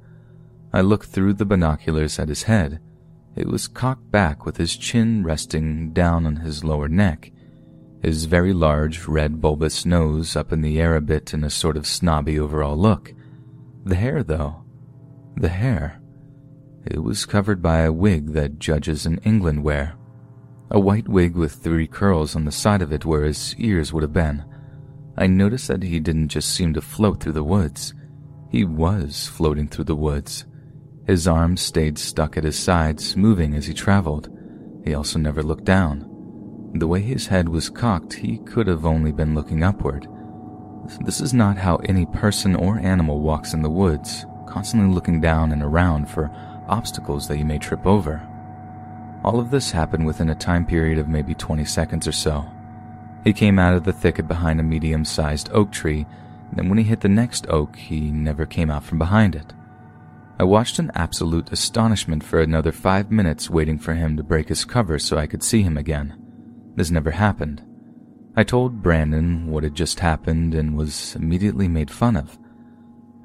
I 0.72 0.82
looked 0.82 1.08
through 1.08 1.34
the 1.34 1.46
binoculars 1.46 2.20
at 2.20 2.30
his 2.30 2.44
head. 2.44 2.80
It 3.36 3.48
was 3.48 3.68
cocked 3.68 4.12
back 4.12 4.46
with 4.46 4.58
his 4.58 4.76
chin 4.76 5.24
resting 5.24 5.94
down 5.94 6.26
on 6.26 6.38
his 6.38 6.64
lower 6.64 6.90
neck, 6.90 7.32
his 8.02 8.26
very 8.26 8.52
large, 8.52 9.08
red, 9.08 9.40
bulbous 9.40 9.86
nose 9.86 10.36
up 10.36 10.52
in 10.52 10.62
the 10.62 10.80
air 10.82 10.96
a 10.96 11.02
bit 11.02 11.34
in 11.34 11.44
a 11.44 11.50
sort 11.50 11.78
of 11.78 11.86
snobby 11.86 12.40
overall 12.40 12.76
look. 12.76 13.14
The 13.86 13.96
hair, 13.96 14.24
though. 14.24 14.64
The 15.38 15.50
hair. 15.50 16.02
It 16.86 17.04
was 17.04 17.26
covered 17.26 17.62
by 17.62 17.82
a 17.82 17.92
wig 17.92 18.34
that 18.34 18.60
judges 18.60 19.06
in 19.06 19.20
England 19.20 19.64
wear. 19.64 19.96
A 20.72 20.80
white 20.80 21.08
wig 21.08 21.36
with 21.36 21.54
three 21.54 21.88
curls 21.88 22.36
on 22.36 22.46
the 22.46 22.52
side 22.52 22.82
of 22.82 22.92
it 22.92 23.06
where 23.06 23.24
his 23.24 23.56
ears 23.58 23.94
would 23.94 24.04
have 24.04 24.14
been. 24.14 24.44
I 25.18 25.28
noticed 25.28 25.68
that 25.68 25.84
he 25.84 26.00
didn't 26.00 26.30
just 26.30 26.50
seem 26.50 26.74
to 26.74 26.82
float 26.82 27.22
through 27.22 27.34
the 27.34 27.44
woods. 27.44 27.94
He 28.50 28.64
was 28.64 29.28
floating 29.28 29.68
through 29.68 29.86
the 29.86 29.96
woods. 29.96 30.46
His 31.08 31.28
arms 31.28 31.62
stayed 31.62 31.98
stuck 31.98 32.38
at 32.38 32.44
his 32.44 32.58
sides, 32.58 33.18
moving 33.18 33.56
as 33.56 33.66
he 33.66 33.74
traveled. 33.74 34.30
He 34.86 34.94
also 34.94 35.20
never 35.20 35.42
looked 35.42 35.66
down. 35.66 36.08
The 36.74 36.88
way 36.88 37.02
his 37.02 37.28
head 37.28 37.50
was 37.50 37.70
cocked, 37.70 38.14
he 38.14 38.38
could 38.40 38.68
have 38.68 38.86
only 38.86 39.12
been 39.12 39.36
looking 39.36 39.64
upward. 39.64 40.08
This 41.06 41.20
is 41.20 41.34
not 41.34 41.58
how 41.58 41.78
any 41.78 42.06
person 42.06 42.56
or 42.56 42.80
animal 42.80 43.22
walks 43.22 43.54
in 43.54 43.62
the 43.62 43.70
woods, 43.70 44.26
constantly 44.48 44.94
looking 44.94 45.20
down 45.20 45.52
and 45.52 45.62
around 45.62 46.10
for 46.10 46.32
obstacles 46.68 47.28
that 47.28 47.38
you 47.38 47.46
may 47.46 47.58
trip 47.58 47.86
over. 47.86 48.26
All 49.24 49.40
of 49.40 49.52
this 49.52 49.72
happened 49.72 50.06
within 50.06 50.30
a 50.30 50.36
time 50.36 50.66
period 50.66 50.98
of 50.98 51.08
maybe 51.08 51.36
20 51.36 51.66
seconds 51.66 52.08
or 52.08 52.12
so. 52.12 52.46
He 53.24 53.34
came 53.34 53.60
out 53.60 53.76
of 53.76 53.84
the 53.84 53.94
thicket 53.94 54.28
behind 54.28 54.60
a 54.60 54.64
medium 54.64 55.06
sized 55.06 55.50
oak 55.52 55.72
tree, 55.72 56.06
and 56.58 56.70
when 56.70 56.78
he 56.78 56.84
hit 56.84 57.02
the 57.02 57.10
next 57.10 57.48
oak, 57.50 57.76
he 57.76 58.12
never 58.12 58.46
came 58.46 58.72
out 58.72 58.84
from 58.84 58.98
behind 58.98 59.36
it. 59.36 59.54
I 60.42 60.44
watched 60.44 60.80
in 60.80 60.90
absolute 60.96 61.52
astonishment 61.52 62.24
for 62.24 62.42
another 62.42 62.72
five 62.72 63.12
minutes 63.12 63.48
waiting 63.48 63.78
for 63.78 63.94
him 63.94 64.18
to 64.18 64.24
break 64.24 64.50
his 64.50 64.66
cover 64.66 64.98
so 64.98 65.16
I 65.16 65.28
could 65.28 65.44
see 65.44 65.62
him 65.62 65.78
again. 65.78 66.16
This 66.76 66.90
never 66.90 67.12
happened. 67.12 67.64
I 68.36 68.44
told 68.44 68.82
Brandon 68.82 69.52
what 69.52 69.64
had 69.64 69.76
just 69.76 70.00
happened 70.00 70.56
and 70.56 70.76
was 70.76 71.16
immediately 71.16 71.68
made 71.68 71.92
fun 71.92 72.16
of. 72.16 72.40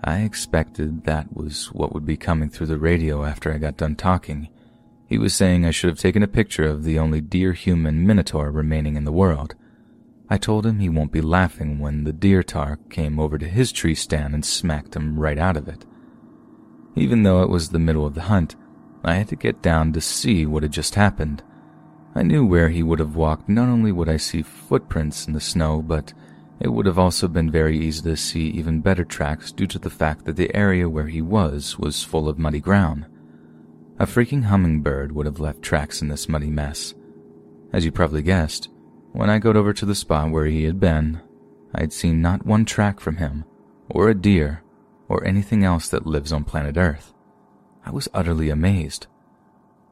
I 0.04 0.24
expected 0.24 1.04
that 1.04 1.34
was 1.34 1.72
what 1.72 1.94
would 1.94 2.04
be 2.04 2.18
coming 2.18 2.50
through 2.50 2.66
the 2.66 2.78
radio 2.78 3.24
after 3.24 3.50
I 3.50 3.56
got 3.56 3.78
done 3.78 3.96
talking. 3.96 4.50
He 5.06 5.16
was 5.16 5.32
saying 5.32 5.64
I 5.64 5.70
should 5.70 5.88
have 5.88 5.98
taken 5.98 6.22
a 6.22 6.28
picture 6.28 6.68
of 6.68 6.84
the 6.84 6.98
only 6.98 7.22
deer 7.22 7.54
human 7.54 8.06
minotaur 8.06 8.50
remaining 8.50 8.94
in 8.94 9.04
the 9.04 9.10
world. 9.10 9.54
I 10.28 10.36
told 10.36 10.66
him 10.66 10.80
he 10.80 10.90
won't 10.90 11.12
be 11.12 11.22
laughing 11.22 11.78
when 11.78 12.04
the 12.04 12.12
deer 12.12 12.42
tar 12.42 12.78
came 12.90 13.18
over 13.18 13.38
to 13.38 13.48
his 13.48 13.72
tree 13.72 13.94
stand 13.94 14.34
and 14.34 14.44
smacked 14.44 14.94
him 14.94 15.18
right 15.18 15.38
out 15.38 15.56
of 15.56 15.66
it. 15.66 15.86
Even 16.97 17.22
though 17.22 17.42
it 17.42 17.51
was 17.51 17.68
the 17.68 17.78
middle 17.78 18.07
of 18.07 18.14
the 18.14 18.22
hunt, 18.22 18.57
I 19.05 19.14
had 19.14 19.28
to 19.28 19.36
get 19.36 19.62
down 19.62 19.92
to 19.92 20.01
see 20.01 20.47
what 20.47 20.62
had 20.62 20.72
just 20.72 20.94
happened. 20.94 21.42
I 22.14 22.22
knew 22.22 22.44
where 22.47 22.70
he 22.70 22.82
would 22.82 22.99
have 22.99 23.14
walked. 23.14 23.49
Not 23.49 23.68
only 23.68 23.92
would 23.92 24.09
I 24.09 24.16
see 24.16 24.42
footprints 24.42 25.26
in 25.26 25.34
the 25.34 25.40
snow, 25.40 25.82
but 25.82 26.14
it 26.59 26.68
would 26.68 26.86
have 26.86 26.99
also 26.99 27.28
been 27.28 27.51
very 27.51 27.78
easy 27.78 28.03
to 28.03 28.16
see 28.16 28.49
even 28.49 28.80
better 28.80 29.05
tracks 29.05 29.53
due 29.53 29.66
to 29.66 29.78
the 29.78 29.90
fact 29.90 30.24
that 30.24 30.36
the 30.36 30.55
area 30.57 30.88
where 30.88 31.07
he 31.07 31.20
was 31.20 31.78
was 31.78 32.03
full 32.03 32.28
of 32.28 32.38
muddy 32.38 32.61
ground. 32.61 33.05
A 33.99 34.07
freaking 34.07 34.44
hummingbird 34.44 35.12
would 35.12 35.26
have 35.26 35.40
left 35.40 35.62
tracks 35.62 36.01
in 36.01 36.09
this 36.09 36.28
muddy 36.28 36.51
mess. 36.51 36.94
As 37.72 37.84
you 37.84 37.92
probably 37.92 38.22
guessed, 38.22 38.70
when 39.12 39.28
I 39.28 39.38
got 39.38 39.57
over 39.57 39.74
to 39.74 39.86
the 39.86 39.94
spot 39.94 40.30
where 40.30 40.47
he 40.47 40.64
had 40.64 40.80
been, 40.80 41.20
I 41.74 41.80
had 41.80 41.92
seen 41.92 42.22
not 42.22 42.47
one 42.47 42.64
track 42.64 43.01
from 43.01 43.16
him, 43.16 43.44
or 43.90 44.09
a 44.09 44.14
deer, 44.14 44.62
or 45.09 45.24
anything 45.24 45.64
else 45.64 45.88
that 45.88 46.07
lives 46.07 46.32
on 46.32 46.44
planet 46.44 46.76
Earth. 46.76 47.12
I 47.84 47.90
was 47.90 48.09
utterly 48.12 48.50
amazed. 48.50 49.07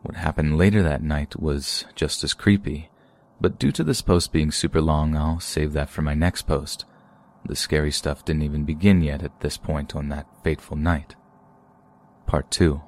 What 0.02 0.16
happened 0.16 0.58
later 0.58 0.82
that 0.82 1.02
night 1.02 1.40
was 1.40 1.84
just 1.94 2.24
as 2.24 2.34
creepy, 2.34 2.90
but 3.40 3.58
due 3.58 3.72
to 3.72 3.84
this 3.84 4.02
post 4.02 4.32
being 4.32 4.50
super 4.50 4.80
long, 4.80 5.16
I'll 5.16 5.40
save 5.40 5.72
that 5.72 5.90
for 5.90 6.02
my 6.02 6.14
next 6.14 6.42
post. 6.42 6.84
The 7.46 7.56
scary 7.56 7.90
stuff 7.90 8.24
didn't 8.24 8.42
even 8.42 8.64
begin 8.64 9.02
yet 9.02 9.22
at 9.22 9.40
this 9.40 9.56
point 9.56 9.94
on 9.94 10.08
that 10.08 10.26
fateful 10.42 10.76
night. 10.76 11.14
Part 12.26 12.50
2 12.50 12.80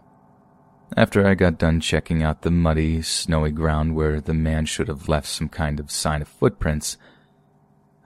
after 0.97 1.27
I 1.27 1.35
got 1.35 1.59
done 1.59 1.81
checking 1.81 2.23
out 2.23 2.43
the 2.43 2.51
muddy, 2.51 3.03
snowy 3.03 3.51
ground 3.51 3.97
where 3.97 4.21
the 4.21 4.35
man 4.35 4.67
should 4.67 4.89
have 4.89 5.09
left 5.09 5.27
some 5.27 5.49
kind 5.49 5.81
of 5.81 5.91
sign 5.91 6.23
of 6.23 6.29
footprints, 6.29 6.97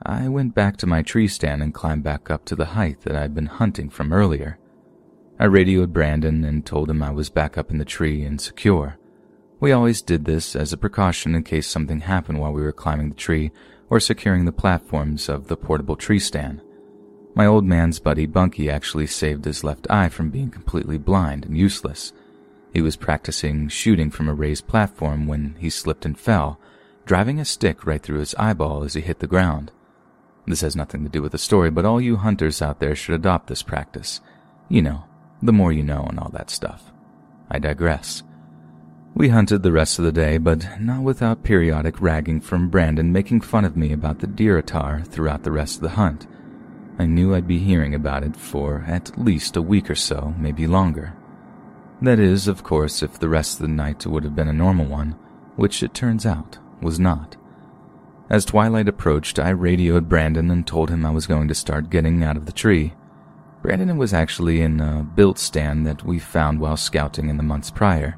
I 0.05 0.28
went 0.28 0.55
back 0.55 0.76
to 0.78 0.86
my 0.86 1.03
tree 1.03 1.28
stand 1.28 1.62
and 1.62 1.74
climbed 1.74 2.03
back 2.03 2.30
up 2.30 2.44
to 2.46 2.57
the 2.57 2.66
height 2.66 3.01
that 3.03 3.16
I'd 3.16 3.34
been 3.34 3.46
hunting 3.46 3.90
from 3.90 4.12
earlier. 4.12 4.59
I 5.38 5.44
radioed 5.44 5.92
Brandon 5.92 6.44
and 6.44 6.64
told 6.64 6.90
him 6.90 7.03
I 7.03 7.11
was 7.11 7.30
back 7.30 7.59
up 7.59 7.70
in 7.70 7.78
the 7.78 7.84
tree 7.84 8.24
and 8.24 8.40
secure. 8.40 8.96
We 9.59 9.72
always 9.72 10.03
did 10.03 10.24
this 10.24 10.57
as 10.57 10.72
a 10.72 10.78
precaution 10.78 11.34
in 11.34 11.42
case 11.42 11.66
something 11.66 12.01
happened 12.01 12.40
while 12.40 12.53
we 12.53 12.62
were 12.62 12.72
climbing 12.72 13.11
the 13.11 13.14
tree 13.14 13.51
or 13.88 14.01
securing 14.01 14.44
the 14.44 14.53
platforms 14.53 15.28
of 15.28 15.48
the 15.48 15.57
portable 15.57 15.96
tree 15.96 16.18
stand. 16.18 16.62
My 17.34 17.46
old 17.46 17.64
man's 17.64 18.01
buddy 18.01 18.26
Bunky 18.26 18.70
actually 18.70 19.07
saved 19.07 19.44
his 19.44 19.62
left 19.62 19.86
eye 19.90 20.09
from 20.09 20.30
being 20.30 20.51
completely 20.51 20.98
blind 20.98 21.44
and 21.44 21.57
useless 21.57 22.12
he 22.72 22.80
was 22.80 22.96
practicing 22.96 23.68
shooting 23.68 24.11
from 24.11 24.28
a 24.28 24.34
raised 24.34 24.66
platform 24.66 25.26
when 25.26 25.57
he 25.59 25.70
slipped 25.70 26.05
and 26.05 26.18
fell, 26.18 26.61
driving 27.05 27.40
a 27.40 27.44
stick 27.44 27.84
right 27.84 28.03
through 28.03 28.20
his 28.20 28.34
eyeball 28.36 28.84
as 28.84 28.94
he 28.94 29.01
hit 29.01 29.18
the 29.18 29.26
ground. 29.26 29.72
This 30.47 30.62
has 30.62 30.76
nothing 30.76 31.05
to 31.05 31.11
do 31.11 31.22
with 31.22 31.32
the 31.32 31.38
story, 31.38 31.70
but 31.70 31.84
all 31.84 32.01
you 32.01 32.16
hunters 32.16 32.62
out 32.62 32.80
there 32.80 32.95
should 32.95 33.14
adopt 33.14 33.47
this 33.47 33.62
practice. 33.62 34.20
You 34.68 34.82
know, 34.82 35.05
the 35.43 35.53
more 35.53 35.72
you 35.72 35.82
know 35.82 36.07
and 36.09 36.18
all 36.18 36.30
that 36.30 36.51
stuff. 36.51 36.93
I 37.51 37.59
digress. 37.59 38.22
We 39.14 39.28
hunted 39.28 39.62
the 39.62 39.72
rest 39.72 39.99
of 39.99 40.05
the 40.05 40.12
day, 40.12 40.38
but 40.38 40.80
not 40.80 41.03
without 41.03 41.43
periodic 41.43 42.01
ragging 42.01 42.41
from 42.41 42.70
Brandon 42.70 43.12
making 43.12 43.41
fun 43.41 43.64
of 43.64 43.76
me 43.76 43.93
about 43.93 44.20
the 44.20 44.26
deer 44.26 44.59
attar 44.59 45.03
throughout 45.03 45.43
the 45.43 45.53
rest 45.53 45.76
of 45.76 45.82
the 45.82 45.91
hunt. 45.91 46.26
I 46.99 47.07
knew 47.07 47.34
I'd 47.34 47.49
be 47.49 47.59
hearing 47.59 47.95
about 47.95 48.22
it 48.22 48.36
for 48.36 48.84
at 48.86 49.18
least 49.18 49.57
a 49.57 49.62
week 49.62 49.91
or 49.91 49.95
so, 49.95 50.34
maybe 50.38 50.66
longer. 50.66 51.14
That 52.03 52.18
is, 52.18 52.47
of 52.47 52.62
course, 52.62 53.03
if 53.03 53.18
the 53.18 53.28
rest 53.28 53.55
of 53.55 53.62
the 53.62 53.72
night 53.72 54.07
would 54.07 54.24
have 54.24 54.36
been 54.36 54.49
a 54.49 54.53
normal 54.53 54.86
one, 54.86 55.16
which 55.57 55.82
it 55.82 55.93
turns 55.93 56.24
out 56.24 56.59
was 56.80 57.01
not. 57.01 57.36
As 58.30 58.44
twilight 58.44 58.86
approached, 58.86 59.40
I 59.40 59.50
radioed 59.50 60.08
Brandon 60.08 60.52
and 60.52 60.64
told 60.64 60.88
him 60.88 61.04
I 61.04 61.10
was 61.10 61.26
going 61.26 61.48
to 61.48 61.54
start 61.54 61.90
getting 61.90 62.22
out 62.22 62.36
of 62.36 62.46
the 62.46 62.52
tree. 62.52 62.94
Brandon 63.60 63.96
was 63.96 64.14
actually 64.14 64.60
in 64.60 64.80
a 64.80 65.02
built 65.02 65.36
stand 65.36 65.84
that 65.88 66.04
we 66.04 66.20
found 66.20 66.60
while 66.60 66.76
scouting 66.76 67.28
in 67.28 67.36
the 67.36 67.42
months 67.42 67.70
prior. 67.70 68.16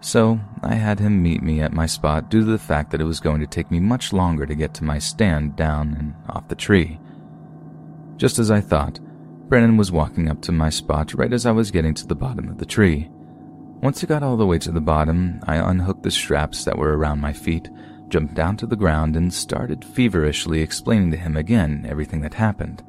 So 0.00 0.40
I 0.62 0.76
had 0.76 0.98
him 0.98 1.22
meet 1.22 1.42
me 1.42 1.60
at 1.60 1.74
my 1.74 1.84
spot 1.84 2.30
due 2.30 2.40
to 2.40 2.46
the 2.46 2.58
fact 2.58 2.90
that 2.90 3.02
it 3.02 3.04
was 3.04 3.20
going 3.20 3.40
to 3.40 3.46
take 3.46 3.70
me 3.70 3.78
much 3.78 4.14
longer 4.14 4.46
to 4.46 4.54
get 4.54 4.72
to 4.74 4.84
my 4.84 4.98
stand 4.98 5.54
down 5.54 5.96
and 5.98 6.14
off 6.30 6.48
the 6.48 6.54
tree. 6.54 6.98
Just 8.16 8.38
as 8.38 8.50
I 8.50 8.62
thought, 8.62 9.00
Brandon 9.48 9.76
was 9.76 9.92
walking 9.92 10.30
up 10.30 10.40
to 10.42 10.52
my 10.52 10.70
spot 10.70 11.12
right 11.12 11.32
as 11.32 11.44
I 11.44 11.52
was 11.52 11.70
getting 11.70 11.92
to 11.94 12.06
the 12.06 12.14
bottom 12.14 12.48
of 12.48 12.56
the 12.56 12.64
tree. 12.64 13.10
Once 13.82 14.00
he 14.00 14.06
got 14.06 14.22
all 14.22 14.38
the 14.38 14.46
way 14.46 14.58
to 14.60 14.72
the 14.72 14.80
bottom, 14.80 15.40
I 15.46 15.56
unhooked 15.56 16.04
the 16.04 16.10
straps 16.10 16.64
that 16.64 16.78
were 16.78 16.96
around 16.96 17.20
my 17.20 17.34
feet, 17.34 17.68
jumped 18.12 18.34
down 18.34 18.56
to 18.58 18.66
the 18.66 18.76
ground, 18.76 19.16
and 19.16 19.32
started 19.32 19.84
feverishly 19.84 20.60
explaining 20.60 21.10
to 21.10 21.16
him 21.16 21.36
again 21.36 21.84
everything 21.88 22.20
that 22.20 22.34
happened. 22.34 22.84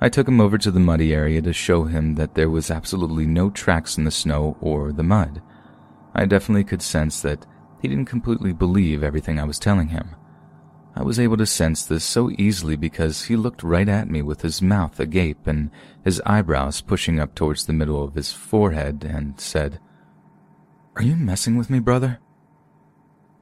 I 0.00 0.08
took 0.08 0.26
him 0.26 0.40
over 0.40 0.58
to 0.58 0.70
the 0.72 0.80
muddy 0.80 1.14
area 1.14 1.40
to 1.42 1.52
show 1.52 1.84
him 1.84 2.16
that 2.16 2.34
there 2.34 2.50
was 2.50 2.70
absolutely 2.70 3.24
no 3.24 3.50
tracks 3.50 3.96
in 3.96 4.02
the 4.02 4.10
snow 4.10 4.56
or 4.60 4.92
the 4.92 5.04
mud. 5.04 5.40
I 6.14 6.26
definitely 6.26 6.64
could 6.64 6.82
sense 6.82 7.22
that 7.22 7.46
he 7.80 7.86
didn't 7.86 8.06
completely 8.06 8.52
believe 8.52 9.02
everything 9.02 9.38
I 9.38 9.44
was 9.44 9.60
telling 9.60 9.88
him. 9.88 10.16
I 10.96 11.04
was 11.04 11.20
able 11.20 11.36
to 11.36 11.46
sense 11.46 11.84
this 11.84 12.04
so 12.04 12.30
easily 12.36 12.76
because 12.76 13.26
he 13.26 13.36
looked 13.36 13.62
right 13.62 13.88
at 13.88 14.10
me 14.10 14.22
with 14.22 14.42
his 14.42 14.60
mouth 14.60 14.98
agape 14.98 15.46
and 15.46 15.70
his 16.04 16.20
eyebrows 16.26 16.80
pushing 16.80 17.18
up 17.18 17.34
towards 17.34 17.64
the 17.64 17.72
middle 17.72 18.02
of 18.02 18.14
his 18.14 18.32
forehead 18.32 19.04
and 19.08 19.40
said, 19.40 19.78
are 20.94 21.02
you 21.02 21.16
messing 21.16 21.56
with 21.56 21.70
me, 21.70 21.78
brother? 21.78 22.18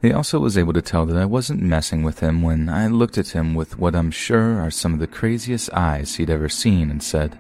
He 0.03 0.13
also 0.13 0.39
was 0.39 0.57
able 0.57 0.73
to 0.73 0.81
tell 0.81 1.05
that 1.07 1.17
I 1.17 1.27
wasn't 1.27 1.61
messing 1.61 2.03
with 2.03 2.21
him 2.21 2.41
when 2.41 2.71
I 2.71 2.87
looked 2.87 3.19
at 3.19 3.29
him 3.29 3.55
with 3.55 3.79
what 3.79 3.95
I'm 3.95 4.11
sure 4.11 4.59
are 4.59 4.71
some 4.71 4.95
of 4.95 4.99
the 4.99 5.07
craziest 5.07 5.71
eyes 5.75 6.15
he'd 6.15 6.31
ever 6.31 6.49
seen 6.49 6.91
and 6.91 7.03
said, 7.03 7.39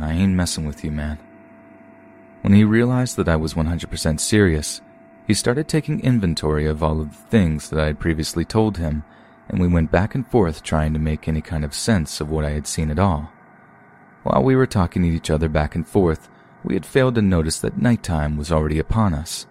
I 0.00 0.12
ain't 0.12 0.34
messing 0.34 0.66
with 0.66 0.84
you, 0.84 0.92
man. 0.92 1.18
When 2.42 2.52
he 2.52 2.62
realized 2.62 3.16
that 3.16 3.28
I 3.28 3.34
was 3.34 3.54
100% 3.54 4.20
serious, 4.20 4.82
he 5.26 5.34
started 5.34 5.66
taking 5.66 6.00
inventory 6.00 6.66
of 6.66 6.82
all 6.82 7.00
of 7.00 7.10
the 7.10 7.28
things 7.30 7.70
that 7.70 7.80
I 7.80 7.86
had 7.86 7.98
previously 7.98 8.44
told 8.44 8.76
him, 8.76 9.02
and 9.48 9.60
we 9.60 9.66
went 9.66 9.90
back 9.90 10.14
and 10.14 10.26
forth 10.26 10.62
trying 10.62 10.92
to 10.92 11.00
make 11.00 11.26
any 11.26 11.40
kind 11.40 11.64
of 11.64 11.74
sense 11.74 12.20
of 12.20 12.30
what 12.30 12.44
I 12.44 12.50
had 12.50 12.68
seen 12.68 12.90
at 12.90 12.98
all. 13.00 13.32
While 14.22 14.44
we 14.44 14.54
were 14.54 14.66
talking 14.66 15.02
to 15.02 15.08
each 15.08 15.30
other 15.30 15.48
back 15.48 15.74
and 15.74 15.86
forth, 15.86 16.28
we 16.62 16.74
had 16.74 16.86
failed 16.86 17.16
to 17.16 17.22
notice 17.22 17.58
that 17.60 17.78
nighttime 17.78 18.36
was 18.36 18.52
already 18.52 18.78
upon 18.78 19.12
us. 19.12 19.46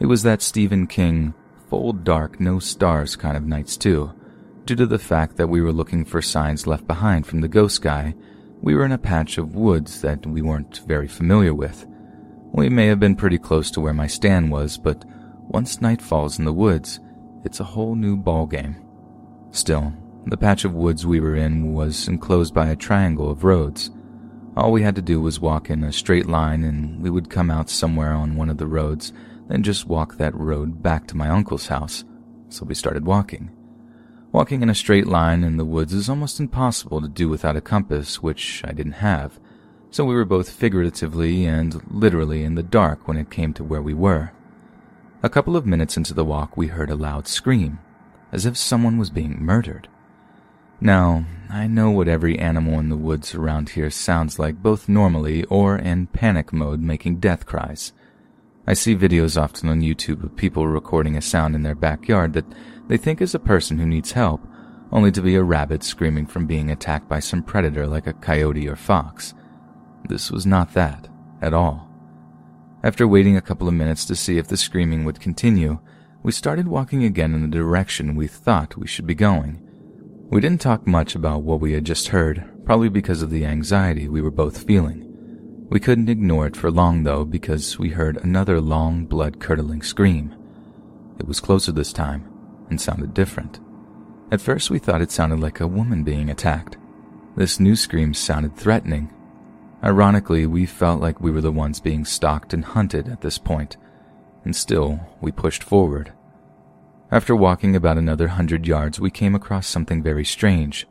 It 0.00 0.06
was 0.06 0.22
that 0.24 0.42
Stephen 0.42 0.86
King, 0.86 1.34
full 1.72 1.94
dark, 1.94 2.38
no 2.38 2.58
stars 2.58 3.16
kind 3.16 3.34
of 3.34 3.46
nights 3.46 3.78
too. 3.78 4.12
Due 4.66 4.76
to 4.76 4.84
the 4.84 4.98
fact 4.98 5.38
that 5.38 5.48
we 5.48 5.62
were 5.62 5.72
looking 5.72 6.04
for 6.04 6.20
signs 6.20 6.66
left 6.66 6.86
behind 6.86 7.26
from 7.26 7.40
the 7.40 7.48
ghost 7.48 7.80
guy, 7.80 8.14
we 8.60 8.74
were 8.74 8.84
in 8.84 8.92
a 8.92 8.98
patch 8.98 9.38
of 9.38 9.54
woods 9.54 10.02
that 10.02 10.26
we 10.26 10.42
weren't 10.42 10.82
very 10.86 11.08
familiar 11.08 11.54
with. 11.54 11.86
We 12.52 12.68
may 12.68 12.88
have 12.88 13.00
been 13.00 13.16
pretty 13.16 13.38
close 13.38 13.70
to 13.70 13.80
where 13.80 13.94
my 13.94 14.06
stand 14.06 14.52
was, 14.52 14.76
but 14.76 15.02
once 15.48 15.80
night 15.80 16.02
falls 16.02 16.38
in 16.38 16.44
the 16.44 16.52
woods, 16.52 17.00
it's 17.42 17.58
a 17.58 17.64
whole 17.64 17.94
new 17.94 18.18
ballgame. 18.18 18.76
Still, 19.50 19.94
the 20.26 20.36
patch 20.36 20.66
of 20.66 20.74
woods 20.74 21.06
we 21.06 21.20
were 21.20 21.36
in 21.36 21.72
was 21.72 22.06
enclosed 22.06 22.52
by 22.52 22.68
a 22.68 22.76
triangle 22.76 23.30
of 23.30 23.44
roads. 23.44 23.90
All 24.58 24.72
we 24.72 24.82
had 24.82 24.96
to 24.96 25.00
do 25.00 25.22
was 25.22 25.40
walk 25.40 25.70
in 25.70 25.84
a 25.84 25.90
straight 25.90 26.26
line 26.26 26.64
and 26.64 27.02
we 27.02 27.08
would 27.08 27.30
come 27.30 27.50
out 27.50 27.70
somewhere 27.70 28.12
on 28.12 28.36
one 28.36 28.50
of 28.50 28.58
the 28.58 28.66
roads, 28.66 29.14
then 29.52 29.62
just 29.62 29.86
walk 29.86 30.16
that 30.16 30.34
road 30.34 30.82
back 30.82 31.06
to 31.06 31.16
my 31.16 31.28
uncle's 31.28 31.66
house. 31.66 32.04
So 32.48 32.64
we 32.64 32.74
started 32.74 33.04
walking. 33.04 33.50
Walking 34.32 34.62
in 34.62 34.70
a 34.70 34.74
straight 34.74 35.06
line 35.06 35.44
in 35.44 35.58
the 35.58 35.64
woods 35.66 35.92
is 35.92 36.08
almost 36.08 36.40
impossible 36.40 37.02
to 37.02 37.08
do 37.08 37.28
without 37.28 37.54
a 37.54 37.60
compass, 37.60 38.22
which 38.22 38.62
I 38.64 38.72
didn't 38.72 38.92
have. 38.92 39.38
So 39.90 40.06
we 40.06 40.14
were 40.14 40.24
both 40.24 40.48
figuratively 40.48 41.44
and 41.44 41.82
literally 41.92 42.44
in 42.44 42.54
the 42.54 42.62
dark 42.62 43.06
when 43.06 43.18
it 43.18 43.30
came 43.30 43.52
to 43.52 43.62
where 43.62 43.82
we 43.82 43.92
were. 43.92 44.32
A 45.22 45.28
couple 45.28 45.54
of 45.54 45.66
minutes 45.66 45.98
into 45.98 46.14
the 46.14 46.24
walk, 46.24 46.56
we 46.56 46.68
heard 46.68 46.88
a 46.88 46.94
loud 46.94 47.28
scream, 47.28 47.78
as 48.32 48.46
if 48.46 48.56
someone 48.56 48.96
was 48.96 49.10
being 49.10 49.44
murdered. 49.44 49.86
Now, 50.80 51.26
I 51.50 51.66
know 51.66 51.90
what 51.90 52.08
every 52.08 52.38
animal 52.38 52.80
in 52.80 52.88
the 52.88 52.96
woods 52.96 53.34
around 53.34 53.68
here 53.68 53.90
sounds 53.90 54.38
like 54.38 54.62
both 54.62 54.88
normally 54.88 55.44
or 55.44 55.76
in 55.76 56.06
panic 56.06 56.54
mode 56.54 56.80
making 56.80 57.16
death 57.16 57.44
cries. 57.44 57.92
I 58.66 58.74
see 58.74 58.94
videos 58.94 59.40
often 59.40 59.68
on 59.68 59.80
YouTube 59.80 60.22
of 60.22 60.36
people 60.36 60.68
recording 60.68 61.16
a 61.16 61.22
sound 61.22 61.56
in 61.56 61.62
their 61.62 61.74
backyard 61.74 62.32
that 62.34 62.44
they 62.86 62.96
think 62.96 63.20
is 63.20 63.34
a 63.34 63.40
person 63.40 63.78
who 63.78 63.86
needs 63.86 64.12
help, 64.12 64.40
only 64.92 65.10
to 65.12 65.22
be 65.22 65.34
a 65.34 65.42
rabbit 65.42 65.82
screaming 65.82 66.26
from 66.26 66.46
being 66.46 66.70
attacked 66.70 67.08
by 67.08 67.18
some 67.18 67.42
predator 67.42 67.88
like 67.88 68.06
a 68.06 68.12
coyote 68.12 68.68
or 68.68 68.76
fox. 68.76 69.34
This 70.08 70.30
was 70.30 70.46
not 70.46 70.74
that, 70.74 71.08
at 71.40 71.52
all. 71.52 71.88
After 72.84 73.08
waiting 73.08 73.36
a 73.36 73.42
couple 73.42 73.66
of 73.66 73.74
minutes 73.74 74.04
to 74.06 74.14
see 74.14 74.38
if 74.38 74.46
the 74.46 74.56
screaming 74.56 75.04
would 75.04 75.20
continue, 75.20 75.80
we 76.22 76.30
started 76.30 76.68
walking 76.68 77.02
again 77.02 77.34
in 77.34 77.42
the 77.42 77.48
direction 77.48 78.14
we 78.14 78.28
thought 78.28 78.76
we 78.76 78.86
should 78.86 79.06
be 79.06 79.14
going. 79.14 79.60
We 80.30 80.40
didn't 80.40 80.60
talk 80.60 80.86
much 80.86 81.16
about 81.16 81.42
what 81.42 81.60
we 81.60 81.72
had 81.72 81.84
just 81.84 82.08
heard, 82.08 82.64
probably 82.64 82.88
because 82.88 83.22
of 83.22 83.30
the 83.30 83.44
anxiety 83.44 84.08
we 84.08 84.22
were 84.22 84.30
both 84.30 84.64
feeling. 84.64 85.11
We 85.72 85.80
couldn't 85.80 86.10
ignore 86.10 86.46
it 86.46 86.54
for 86.54 86.70
long, 86.70 87.04
though, 87.04 87.24
because 87.24 87.78
we 87.78 87.88
heard 87.88 88.18
another 88.18 88.60
long, 88.60 89.06
blood 89.06 89.40
curdling 89.40 89.80
scream. 89.80 90.36
It 91.18 91.26
was 91.26 91.40
closer 91.40 91.72
this 91.72 91.94
time 91.94 92.30
and 92.68 92.78
sounded 92.78 93.14
different. 93.14 93.58
At 94.30 94.42
first, 94.42 94.70
we 94.70 94.78
thought 94.78 95.00
it 95.00 95.10
sounded 95.10 95.40
like 95.40 95.60
a 95.60 95.66
woman 95.66 96.04
being 96.04 96.28
attacked. 96.28 96.76
This 97.36 97.58
new 97.58 97.74
scream 97.74 98.12
sounded 98.12 98.54
threatening. 98.54 99.14
Ironically, 99.82 100.44
we 100.44 100.66
felt 100.66 101.00
like 101.00 101.22
we 101.22 101.30
were 101.30 101.40
the 101.40 101.50
ones 101.50 101.80
being 101.80 102.04
stalked 102.04 102.52
and 102.52 102.66
hunted 102.66 103.08
at 103.08 103.22
this 103.22 103.38
point, 103.38 103.78
and 104.44 104.54
still, 104.54 105.00
we 105.22 105.32
pushed 105.32 105.62
forward. 105.62 106.12
After 107.10 107.34
walking 107.34 107.74
about 107.74 107.96
another 107.96 108.28
hundred 108.28 108.66
yards, 108.66 109.00
we 109.00 109.10
came 109.10 109.34
across 109.34 109.68
something 109.68 110.02
very 110.02 110.26
strange. 110.26 110.86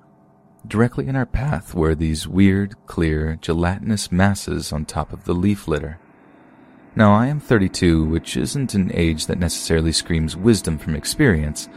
Directly 0.67 1.07
in 1.07 1.15
our 1.15 1.25
path 1.25 1.73
were 1.73 1.95
these 1.95 2.27
weird, 2.27 2.75
clear, 2.85 3.37
gelatinous 3.41 4.11
masses 4.11 4.71
on 4.71 4.85
top 4.85 5.11
of 5.11 5.25
the 5.25 5.33
leaf 5.33 5.67
litter. 5.67 5.99
Now, 6.95 7.13
I 7.13 7.27
am 7.27 7.39
32, 7.39 8.05
which 8.05 8.37
isn't 8.37 8.73
an 8.73 8.91
age 8.93 9.25
that 9.25 9.39
necessarily 9.39 9.91
screams 9.91 10.37
wisdom 10.37 10.77
from 10.77 10.95
experience, 10.95 11.67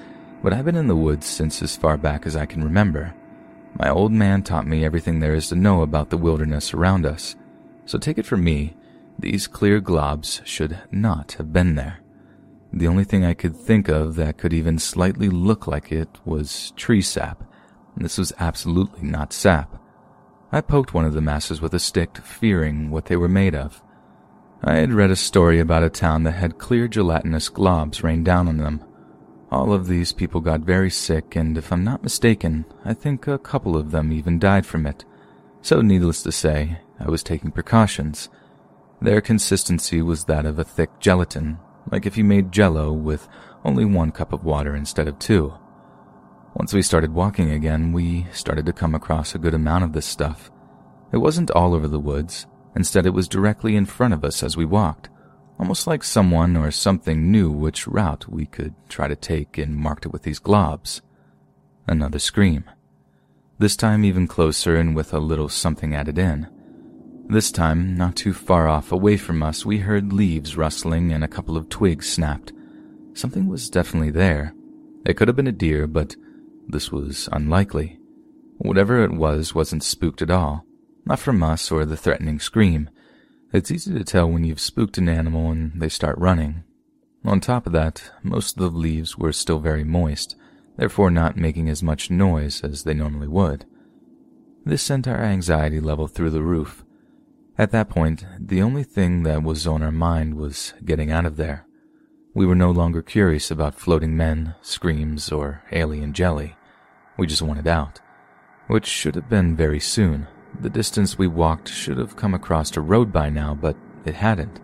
but 0.42 0.52
I've 0.52 0.64
been 0.64 0.76
in 0.76 0.88
the 0.88 0.96
woods 0.96 1.26
since 1.26 1.62
as 1.62 1.76
far 1.76 1.96
back 1.96 2.26
as 2.26 2.36
I 2.36 2.46
can 2.46 2.62
remember. 2.62 3.14
My 3.78 3.88
old 3.88 4.12
man 4.12 4.42
taught 4.42 4.66
me 4.66 4.84
everything 4.84 5.20
there 5.20 5.34
is 5.34 5.48
to 5.48 5.56
know 5.56 5.82
about 5.82 6.10
the 6.10 6.18
wilderness 6.18 6.74
around 6.74 7.06
us, 7.06 7.36
so 7.86 7.98
take 7.98 8.18
it 8.18 8.26
from 8.26 8.44
me, 8.44 8.76
these 9.18 9.46
clear 9.46 9.80
globs 9.80 10.44
should 10.44 10.78
not 10.90 11.32
have 11.32 11.52
been 11.52 11.74
there. 11.74 12.00
The 12.72 12.88
only 12.88 13.04
thing 13.04 13.24
I 13.24 13.34
could 13.34 13.56
think 13.56 13.88
of 13.88 14.16
that 14.16 14.36
could 14.36 14.52
even 14.52 14.78
slightly 14.78 15.28
look 15.28 15.66
like 15.66 15.92
it 15.92 16.08
was 16.24 16.72
tree 16.72 17.02
sap. 17.02 17.44
This 17.96 18.18
was 18.18 18.32
absolutely 18.38 19.02
not 19.02 19.32
sap. 19.32 19.80
I 20.50 20.60
poked 20.60 20.94
one 20.94 21.04
of 21.04 21.14
the 21.14 21.20
masses 21.20 21.60
with 21.60 21.74
a 21.74 21.78
stick, 21.78 22.18
fearing 22.18 22.90
what 22.90 23.06
they 23.06 23.16
were 23.16 23.28
made 23.28 23.54
of. 23.54 23.82
I 24.62 24.76
had 24.76 24.92
read 24.92 25.10
a 25.10 25.16
story 25.16 25.60
about 25.60 25.82
a 25.82 25.90
town 25.90 26.22
that 26.24 26.32
had 26.32 26.58
clear 26.58 26.88
gelatinous 26.88 27.50
globs 27.50 28.02
rain 28.02 28.24
down 28.24 28.48
on 28.48 28.58
them. 28.58 28.84
All 29.50 29.72
of 29.72 29.86
these 29.86 30.12
people 30.12 30.40
got 30.40 30.60
very 30.60 30.90
sick, 30.90 31.36
and 31.36 31.56
if 31.58 31.72
I'm 31.72 31.84
not 31.84 32.02
mistaken, 32.02 32.64
I 32.84 32.94
think 32.94 33.26
a 33.26 33.38
couple 33.38 33.76
of 33.76 33.90
them 33.90 34.12
even 34.12 34.38
died 34.38 34.64
from 34.64 34.86
it. 34.86 35.04
So, 35.60 35.80
needless 35.80 36.22
to 36.22 36.32
say, 36.32 36.78
I 36.98 37.10
was 37.10 37.22
taking 37.22 37.50
precautions. 37.50 38.28
Their 39.00 39.20
consistency 39.20 40.02
was 40.02 40.24
that 40.24 40.46
of 40.46 40.58
a 40.58 40.64
thick 40.64 40.90
gelatin, 40.98 41.58
like 41.90 42.06
if 42.06 42.16
you 42.16 42.24
made 42.24 42.52
jello 42.52 42.92
with 42.92 43.28
only 43.64 43.84
one 43.84 44.12
cup 44.12 44.32
of 44.32 44.44
water 44.44 44.74
instead 44.74 45.08
of 45.08 45.18
two. 45.18 45.54
Once 46.54 46.72
we 46.72 46.82
started 46.82 47.12
walking 47.12 47.50
again, 47.50 47.92
we 47.92 48.26
started 48.32 48.64
to 48.64 48.72
come 48.72 48.94
across 48.94 49.34
a 49.34 49.38
good 49.38 49.54
amount 49.54 49.82
of 49.82 49.92
this 49.92 50.06
stuff. 50.06 50.52
It 51.12 51.18
wasn't 51.18 51.50
all 51.50 51.74
over 51.74 51.88
the 51.88 51.98
woods, 51.98 52.46
instead, 52.76 53.06
it 53.06 53.10
was 53.10 53.26
directly 53.26 53.74
in 53.74 53.86
front 53.86 54.14
of 54.14 54.24
us 54.24 54.42
as 54.42 54.56
we 54.56 54.64
walked, 54.64 55.08
almost 55.58 55.88
like 55.88 56.04
someone 56.04 56.56
or 56.56 56.70
something 56.70 57.30
knew 57.30 57.50
which 57.50 57.88
route 57.88 58.28
we 58.28 58.46
could 58.46 58.74
try 58.88 59.08
to 59.08 59.16
take 59.16 59.58
and 59.58 59.76
marked 59.76 60.06
it 60.06 60.12
with 60.12 60.22
these 60.22 60.38
globs. 60.38 61.00
Another 61.88 62.20
scream. 62.20 62.64
This 63.58 63.76
time 63.76 64.04
even 64.04 64.28
closer 64.28 64.76
and 64.76 64.94
with 64.94 65.12
a 65.12 65.18
little 65.18 65.48
something 65.48 65.92
added 65.94 66.18
in. 66.18 66.48
This 67.26 67.50
time, 67.50 67.96
not 67.96 68.14
too 68.14 68.32
far 68.32 68.68
off 68.68 68.92
away 68.92 69.16
from 69.16 69.42
us, 69.42 69.66
we 69.66 69.78
heard 69.78 70.12
leaves 70.12 70.56
rustling 70.56 71.12
and 71.12 71.24
a 71.24 71.28
couple 71.28 71.56
of 71.56 71.68
twigs 71.68 72.08
snapped. 72.08 72.52
Something 73.14 73.48
was 73.48 73.70
definitely 73.70 74.10
there. 74.10 74.54
It 75.04 75.16
could 75.16 75.28
have 75.28 75.36
been 75.36 75.46
a 75.46 75.52
deer, 75.52 75.86
but 75.86 76.16
this 76.68 76.90
was 76.90 77.28
unlikely. 77.32 77.98
Whatever 78.58 79.02
it 79.02 79.12
was 79.12 79.54
wasn't 79.54 79.82
spooked 79.82 80.22
at 80.22 80.30
all. 80.30 80.64
Not 81.04 81.18
from 81.18 81.42
us 81.42 81.70
or 81.70 81.84
the 81.84 81.96
threatening 81.96 82.40
scream. 82.40 82.88
It's 83.52 83.70
easy 83.70 83.92
to 83.92 84.04
tell 84.04 84.30
when 84.30 84.44
you've 84.44 84.60
spooked 84.60 84.98
an 84.98 85.08
animal 85.08 85.50
and 85.50 85.80
they 85.80 85.88
start 85.88 86.18
running. 86.18 86.64
On 87.24 87.40
top 87.40 87.66
of 87.66 87.72
that, 87.72 88.10
most 88.22 88.56
of 88.56 88.62
the 88.62 88.78
leaves 88.78 89.16
were 89.16 89.32
still 89.32 89.58
very 89.58 89.84
moist, 89.84 90.36
therefore 90.76 91.10
not 91.10 91.36
making 91.36 91.68
as 91.68 91.82
much 91.82 92.10
noise 92.10 92.62
as 92.62 92.84
they 92.84 92.94
normally 92.94 93.28
would. 93.28 93.64
This 94.64 94.82
sent 94.82 95.06
our 95.06 95.22
anxiety 95.22 95.80
level 95.80 96.06
through 96.06 96.30
the 96.30 96.42
roof. 96.42 96.84
At 97.56 97.70
that 97.70 97.88
point, 97.88 98.26
the 98.38 98.62
only 98.62 98.82
thing 98.82 99.22
that 99.22 99.42
was 99.42 99.66
on 99.66 99.82
our 99.82 99.92
mind 99.92 100.34
was 100.34 100.74
getting 100.84 101.10
out 101.10 101.26
of 101.26 101.36
there. 101.36 101.66
We 102.36 102.46
were 102.46 102.56
no 102.56 102.72
longer 102.72 103.00
curious 103.00 103.52
about 103.52 103.76
floating 103.76 104.16
men, 104.16 104.56
screams, 104.60 105.30
or 105.30 105.62
alien 105.70 106.12
jelly. 106.12 106.56
We 107.16 107.28
just 107.28 107.42
wanted 107.42 107.68
out, 107.68 108.00
which 108.66 108.86
should 108.86 109.14
have 109.14 109.28
been 109.28 109.54
very 109.54 109.78
soon. 109.78 110.26
The 110.60 110.68
distance 110.68 111.16
we 111.16 111.28
walked 111.28 111.68
should 111.68 111.96
have 111.96 112.16
come 112.16 112.34
across 112.34 112.76
a 112.76 112.80
road 112.80 113.12
by 113.12 113.30
now, 113.30 113.54
but 113.54 113.76
it 114.04 114.16
hadn't. 114.16 114.60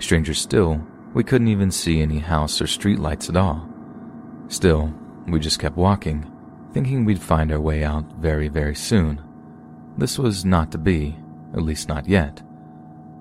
Stranger 0.00 0.34
still, 0.34 0.84
we 1.14 1.22
couldn't 1.22 1.46
even 1.46 1.70
see 1.70 2.02
any 2.02 2.18
house 2.18 2.60
or 2.60 2.66
street 2.66 2.98
lights 2.98 3.28
at 3.28 3.36
all. 3.36 3.68
Still, 4.48 4.92
we 5.28 5.38
just 5.38 5.60
kept 5.60 5.76
walking, 5.76 6.28
thinking 6.72 7.04
we'd 7.04 7.22
find 7.22 7.52
our 7.52 7.60
way 7.60 7.84
out 7.84 8.16
very, 8.16 8.48
very 8.48 8.74
soon. 8.74 9.22
This 9.96 10.18
was 10.18 10.44
not 10.44 10.72
to 10.72 10.78
be, 10.78 11.16
at 11.54 11.62
least 11.62 11.88
not 11.88 12.08
yet. 12.08 12.42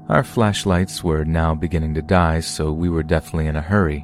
Our 0.08 0.24
flashlights 0.24 1.04
were 1.04 1.26
now 1.26 1.56
beginning 1.56 1.96
to 1.96 2.02
die, 2.04 2.40
so 2.42 2.72
we 2.72 2.90
were 2.90 3.02
definitely 3.02 3.48
in 3.48 3.56
a 3.56 3.62
hurry, 3.62 4.02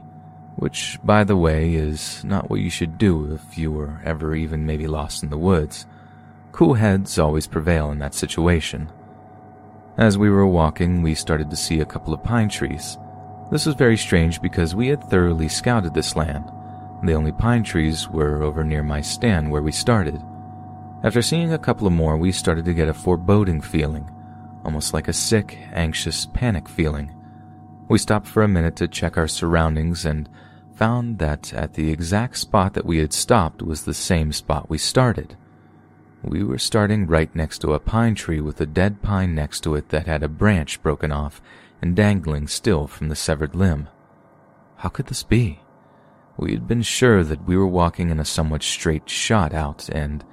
which, 0.55 0.97
by 1.03 1.23
the 1.23 1.37
way, 1.37 1.75
is 1.75 2.23
not 2.23 2.49
what 2.49 2.59
you 2.59 2.71
should 2.71 2.97
do 2.97 3.31
if 3.35 3.55
you 3.55 3.71
were 3.71 4.01
ever 4.03 4.33
even 4.33 4.65
maybe 4.65 4.87
lost 4.87 5.21
in 5.21 5.29
the 5.29 5.37
woods. 5.37 5.85
Cool 6.53 6.73
heads 6.73 7.19
always 7.19 7.45
prevail 7.45 7.91
in 7.91 7.99
that 7.99 8.15
situation. 8.15 8.91
As 9.95 10.17
we 10.17 10.31
were 10.31 10.47
walking, 10.47 11.03
we 11.03 11.13
started 11.13 11.51
to 11.51 11.55
see 11.55 11.81
a 11.81 11.85
couple 11.85 12.15
of 12.15 12.23
pine 12.23 12.49
trees. 12.49 12.97
This 13.51 13.67
was 13.67 13.75
very 13.75 13.97
strange 13.97 14.41
because 14.41 14.73
we 14.73 14.87
had 14.87 15.03
thoroughly 15.03 15.49
scouted 15.49 15.93
this 15.93 16.15
land. 16.15 16.45
The 17.03 17.13
only 17.13 17.31
pine 17.31 17.63
trees 17.63 18.09
were 18.09 18.41
over 18.41 18.63
near 18.63 18.81
my 18.81 19.01
stand 19.01 19.51
where 19.51 19.61
we 19.61 19.71
started. 19.71 20.19
After 21.03 21.21
seeing 21.21 21.53
a 21.53 21.59
couple 21.59 21.85
of 21.85 21.93
more, 21.93 22.17
we 22.17 22.31
started 22.31 22.65
to 22.65 22.73
get 22.73 22.87
a 22.87 22.93
foreboding 22.93 23.61
feeling 23.61 24.09
almost 24.63 24.93
like 24.93 25.07
a 25.07 25.13
sick, 25.13 25.57
anxious 25.71 26.27
panic 26.33 26.67
feeling. 26.67 27.13
We 27.89 27.97
stopped 27.97 28.27
for 28.27 28.43
a 28.43 28.47
minute 28.47 28.75
to 28.77 28.87
check 28.87 29.17
our 29.17 29.27
surroundings 29.27 30.05
and 30.05 30.29
found 30.75 31.19
that 31.19 31.53
at 31.53 31.73
the 31.73 31.91
exact 31.91 32.37
spot 32.37 32.73
that 32.73 32.85
we 32.85 32.97
had 32.97 33.13
stopped 33.13 33.61
was 33.61 33.83
the 33.83 33.93
same 33.93 34.31
spot 34.31 34.69
we 34.69 34.77
started. 34.77 35.35
We 36.23 36.43
were 36.43 36.59
starting 36.59 37.07
right 37.07 37.33
next 37.35 37.59
to 37.59 37.73
a 37.73 37.79
pine 37.79 38.15
tree 38.15 38.41
with 38.41 38.61
a 38.61 38.65
dead 38.65 39.01
pine 39.01 39.33
next 39.33 39.61
to 39.61 39.75
it 39.75 39.89
that 39.89 40.07
had 40.07 40.23
a 40.23 40.29
branch 40.29 40.81
broken 40.81 41.11
off 41.11 41.41
and 41.81 41.95
dangling 41.95 42.47
still 42.47 42.87
from 42.87 43.09
the 43.09 43.15
severed 43.15 43.55
limb. 43.55 43.89
How 44.77 44.89
could 44.89 45.07
this 45.07 45.23
be? 45.23 45.59
We 46.37 46.51
had 46.51 46.67
been 46.67 46.83
sure 46.83 47.23
that 47.23 47.45
we 47.45 47.57
were 47.57 47.67
walking 47.67 48.09
in 48.09 48.19
a 48.19 48.25
somewhat 48.25 48.63
straight 48.63 49.09
shot 49.09 49.53
out, 49.53 49.89
and 49.89 50.23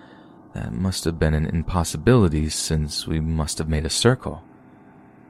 that 0.55 0.73
must 0.73 1.05
have 1.05 1.19
been 1.19 1.35
an 1.35 1.47
impossibility 1.47 2.49
since 2.49 3.07
we 3.07 3.21
must 3.21 3.59
have 3.59 3.69
made 3.69 3.87
a 3.87 3.91
circle. 3.91 4.43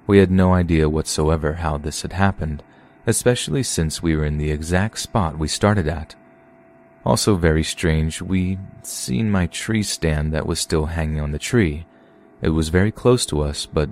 We 0.07 0.19
had 0.19 0.31
no 0.31 0.55
idea 0.55 0.89
whatsoever 0.89 1.55
how 1.55 1.79
this 1.79 2.03
had 2.03 2.15
happened, 2.15 2.63
especially 3.07 3.63
since 3.63 4.03
we 4.03 4.17
were 4.17 4.25
in 4.25 4.39
the 4.39 4.51
exact 4.51 4.99
spot 4.99 5.39
we 5.39 5.49
started 5.49 5.87
at. 5.87 6.15
Also 7.05 7.37
very 7.37 7.63
strange, 7.63 8.21
we 8.21 8.59
seen 8.83 9.31
my 9.31 9.47
tree 9.47 9.83
stand 9.83 10.33
that 10.33 10.47
was 10.47 10.61
still 10.61 10.87
hanging 10.87 11.21
on 11.21 11.33
the 11.33 11.39
tree. 11.39 11.87
It 12.41 12.51
was 12.51 12.69
very 12.69 12.93
close 12.93 13.27
to 13.27 13.41
us, 13.43 13.67
but 13.67 13.91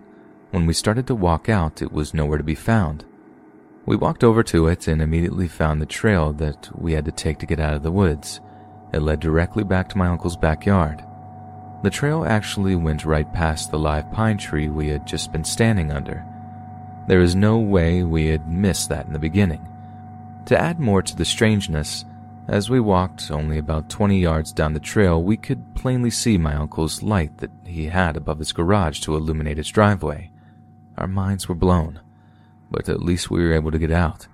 when 0.50 0.66
we 0.66 0.72
started 0.72 1.06
to 1.08 1.14
walk 1.14 1.48
out, 1.48 1.82
it 1.82 1.92
was 1.92 2.14
nowhere 2.14 2.38
to 2.38 2.44
be 2.44 2.54
found. 2.54 3.04
We 3.84 3.96
walked 3.96 4.24
over 4.24 4.42
to 4.44 4.68
it 4.68 4.88
and 4.88 5.00
immediately 5.00 5.48
found 5.48 5.80
the 5.80 5.86
trail 5.86 6.32
that 6.34 6.70
we 6.74 6.92
had 6.92 7.04
to 7.04 7.12
take 7.12 7.38
to 7.38 7.46
get 7.46 7.60
out 7.60 7.74
of 7.74 7.82
the 7.82 7.92
woods. 7.92 8.40
It 8.92 9.00
led 9.00 9.20
directly 9.20 9.64
back 9.64 9.88
to 9.90 9.98
my 9.98 10.08
uncle's 10.08 10.36
backyard. 10.36 11.04
The 11.82 11.90
trail 11.90 12.24
actually 12.24 12.74
went 12.74 13.04
right 13.04 13.30
past 13.32 13.70
the 13.70 13.78
live 13.78 14.10
pine 14.10 14.38
tree 14.38 14.68
we 14.68 14.88
had 14.88 15.06
just 15.06 15.32
been 15.32 15.44
standing 15.44 15.92
under. 15.92 16.26
There 17.06 17.20
is 17.20 17.36
no 17.36 17.58
way 17.58 18.02
we 18.02 18.26
had 18.26 18.48
missed 18.48 18.88
that 18.88 19.06
in 19.06 19.12
the 19.12 19.18
beginning. 19.18 19.68
To 20.46 20.60
add 20.60 20.80
more 20.80 21.02
to 21.02 21.16
the 21.16 21.24
strangeness, 21.24 22.04
as 22.48 22.70
we 22.70 22.78
walked 22.78 23.30
only 23.30 23.58
about 23.58 23.90
20 23.90 24.18
yards 24.20 24.52
down 24.52 24.72
the 24.72 24.80
trail, 24.80 25.22
we 25.22 25.36
could 25.36 25.74
plainly 25.74 26.10
see 26.10 26.38
my 26.38 26.54
uncle's 26.54 27.02
light 27.02 27.38
that 27.38 27.50
he 27.64 27.86
had 27.86 28.16
above 28.16 28.38
his 28.38 28.52
garage 28.52 29.00
to 29.00 29.16
illuminate 29.16 29.56
his 29.56 29.68
driveway. 29.68 30.30
Our 30.96 31.08
minds 31.08 31.48
were 31.48 31.56
blown, 31.56 32.00
but 32.70 32.88
at 32.88 33.02
least 33.02 33.30
we 33.30 33.42
were 33.42 33.52
able 33.52 33.72
to 33.72 33.78
get 33.78 33.90
out. 33.90 34.28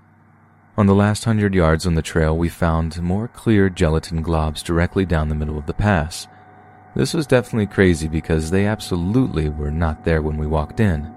On 0.77 0.87
the 0.87 0.95
last 0.95 1.25
hundred 1.25 1.55
yards 1.55 1.87
on 1.87 1.95
the 1.95 2.03
trail, 2.03 2.37
we 2.37 2.49
found 2.49 3.03
more 3.03 3.29
clear 3.29 3.69
gelatin 3.69 4.23
globs 4.23 4.63
directly 4.63 5.05
down 5.05 5.29
the 5.29 5.35
middle 5.35 5.59
of 5.59 5.67
the 5.67 5.75
pass. 5.75 6.27
This 6.95 7.15
was 7.15 7.27
definitely 7.27 7.67
crazy 7.67 8.07
because 8.07 8.51
they 8.51 8.67
absolutely 8.67 9.49
were 9.49 9.71
not 9.71 10.05
there 10.05 10.21
when 10.21 10.37
we 10.37 10.47
walked 10.47 10.79
in. 10.79 11.13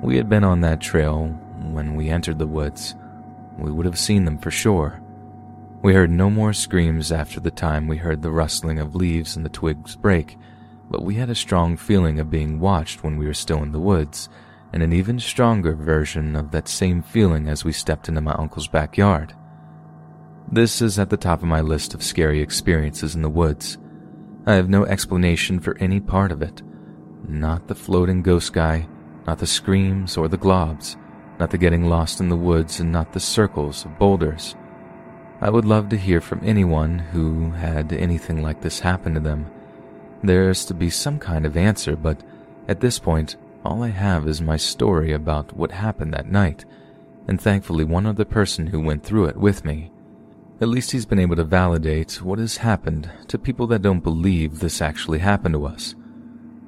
We 0.00 0.16
had 0.16 0.28
been 0.28 0.44
on 0.44 0.60
that 0.60 0.80
trail 0.80 1.26
when 1.72 1.96
we 1.96 2.08
entered 2.08 2.38
the 2.38 2.46
woods. 2.46 2.94
We 3.58 3.72
would 3.72 3.86
have 3.86 3.98
seen 3.98 4.24
them 4.24 4.38
for 4.38 4.50
sure. 4.50 5.02
We 5.82 5.94
heard 5.94 6.10
no 6.10 6.30
more 6.30 6.52
screams 6.52 7.10
after 7.10 7.40
the 7.40 7.50
time 7.50 7.88
we 7.88 7.96
heard 7.96 8.22
the 8.22 8.30
rustling 8.30 8.78
of 8.78 8.94
leaves 8.94 9.34
and 9.34 9.44
the 9.44 9.50
twigs 9.50 9.96
break, 9.96 10.38
but 10.90 11.02
we 11.02 11.16
had 11.16 11.30
a 11.30 11.34
strong 11.34 11.76
feeling 11.76 12.20
of 12.20 12.30
being 12.30 12.60
watched 12.60 13.02
when 13.02 13.16
we 13.16 13.26
were 13.26 13.34
still 13.34 13.62
in 13.62 13.72
the 13.72 13.80
woods, 13.80 14.28
and 14.72 14.82
an 14.82 14.92
even 14.92 15.18
stronger 15.18 15.74
version 15.74 16.36
of 16.36 16.50
that 16.52 16.68
same 16.68 17.02
feeling 17.02 17.48
as 17.48 17.64
we 17.64 17.72
stepped 17.72 18.08
into 18.08 18.20
my 18.20 18.32
uncle's 18.34 18.68
backyard. 18.68 19.34
This 20.52 20.80
is 20.82 20.98
at 20.98 21.10
the 21.10 21.16
top 21.16 21.40
of 21.40 21.48
my 21.48 21.60
list 21.60 21.94
of 21.94 22.02
scary 22.02 22.40
experiences 22.40 23.14
in 23.14 23.22
the 23.22 23.28
woods. 23.28 23.78
I 24.50 24.54
have 24.54 24.68
no 24.68 24.84
explanation 24.84 25.60
for 25.60 25.78
any 25.78 26.00
part 26.00 26.32
of 26.32 26.42
it. 26.42 26.60
Not 27.28 27.68
the 27.68 27.74
floating 27.76 28.20
ghost 28.20 28.52
guy, 28.52 28.88
not 29.24 29.38
the 29.38 29.46
screams 29.46 30.16
or 30.16 30.26
the 30.26 30.36
globs, 30.36 30.96
not 31.38 31.52
the 31.52 31.56
getting 31.56 31.88
lost 31.88 32.18
in 32.18 32.30
the 32.30 32.36
woods, 32.36 32.80
and 32.80 32.90
not 32.90 33.12
the 33.12 33.20
circles 33.20 33.84
of 33.84 33.96
boulders. 33.96 34.56
I 35.40 35.50
would 35.50 35.64
love 35.64 35.88
to 35.90 35.96
hear 35.96 36.20
from 36.20 36.40
anyone 36.42 36.98
who 36.98 37.52
had 37.52 37.92
anything 37.92 38.42
like 38.42 38.60
this 38.60 38.80
happen 38.80 39.14
to 39.14 39.20
them. 39.20 39.46
There's 40.24 40.64
to 40.64 40.74
be 40.74 40.90
some 40.90 41.20
kind 41.20 41.46
of 41.46 41.56
answer, 41.56 41.94
but 41.94 42.20
at 42.66 42.80
this 42.80 42.98
point, 42.98 43.36
all 43.64 43.84
I 43.84 43.90
have 43.90 44.26
is 44.26 44.42
my 44.42 44.56
story 44.56 45.12
about 45.12 45.56
what 45.56 45.70
happened 45.70 46.12
that 46.12 46.28
night, 46.28 46.64
and 47.28 47.40
thankfully 47.40 47.84
one 47.84 48.04
other 48.04 48.24
person 48.24 48.66
who 48.66 48.80
went 48.80 49.04
through 49.04 49.26
it 49.26 49.36
with 49.36 49.64
me. 49.64 49.92
At 50.60 50.68
least 50.68 50.90
he's 50.90 51.06
been 51.06 51.18
able 51.18 51.36
to 51.36 51.44
validate 51.44 52.20
what 52.20 52.38
has 52.38 52.58
happened 52.58 53.10
to 53.28 53.38
people 53.38 53.66
that 53.68 53.80
don't 53.80 54.04
believe 54.04 54.58
this 54.58 54.82
actually 54.82 55.20
happened 55.20 55.54
to 55.54 55.64
us. 55.64 55.94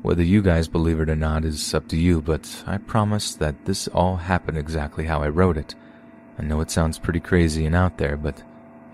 Whether 0.00 0.22
you 0.22 0.40
guys 0.40 0.66
believe 0.66 0.98
it 0.98 1.10
or 1.10 1.16
not 1.16 1.44
is 1.44 1.74
up 1.74 1.88
to 1.88 1.98
you, 1.98 2.22
but 2.22 2.64
I 2.66 2.78
promise 2.78 3.34
that 3.34 3.66
this 3.66 3.88
all 3.88 4.16
happened 4.16 4.56
exactly 4.56 5.04
how 5.04 5.22
I 5.22 5.28
wrote 5.28 5.58
it. 5.58 5.74
I 6.38 6.42
know 6.42 6.62
it 6.62 6.70
sounds 6.70 6.98
pretty 6.98 7.20
crazy 7.20 7.66
and 7.66 7.76
out 7.76 7.98
there, 7.98 8.16
but 8.16 8.42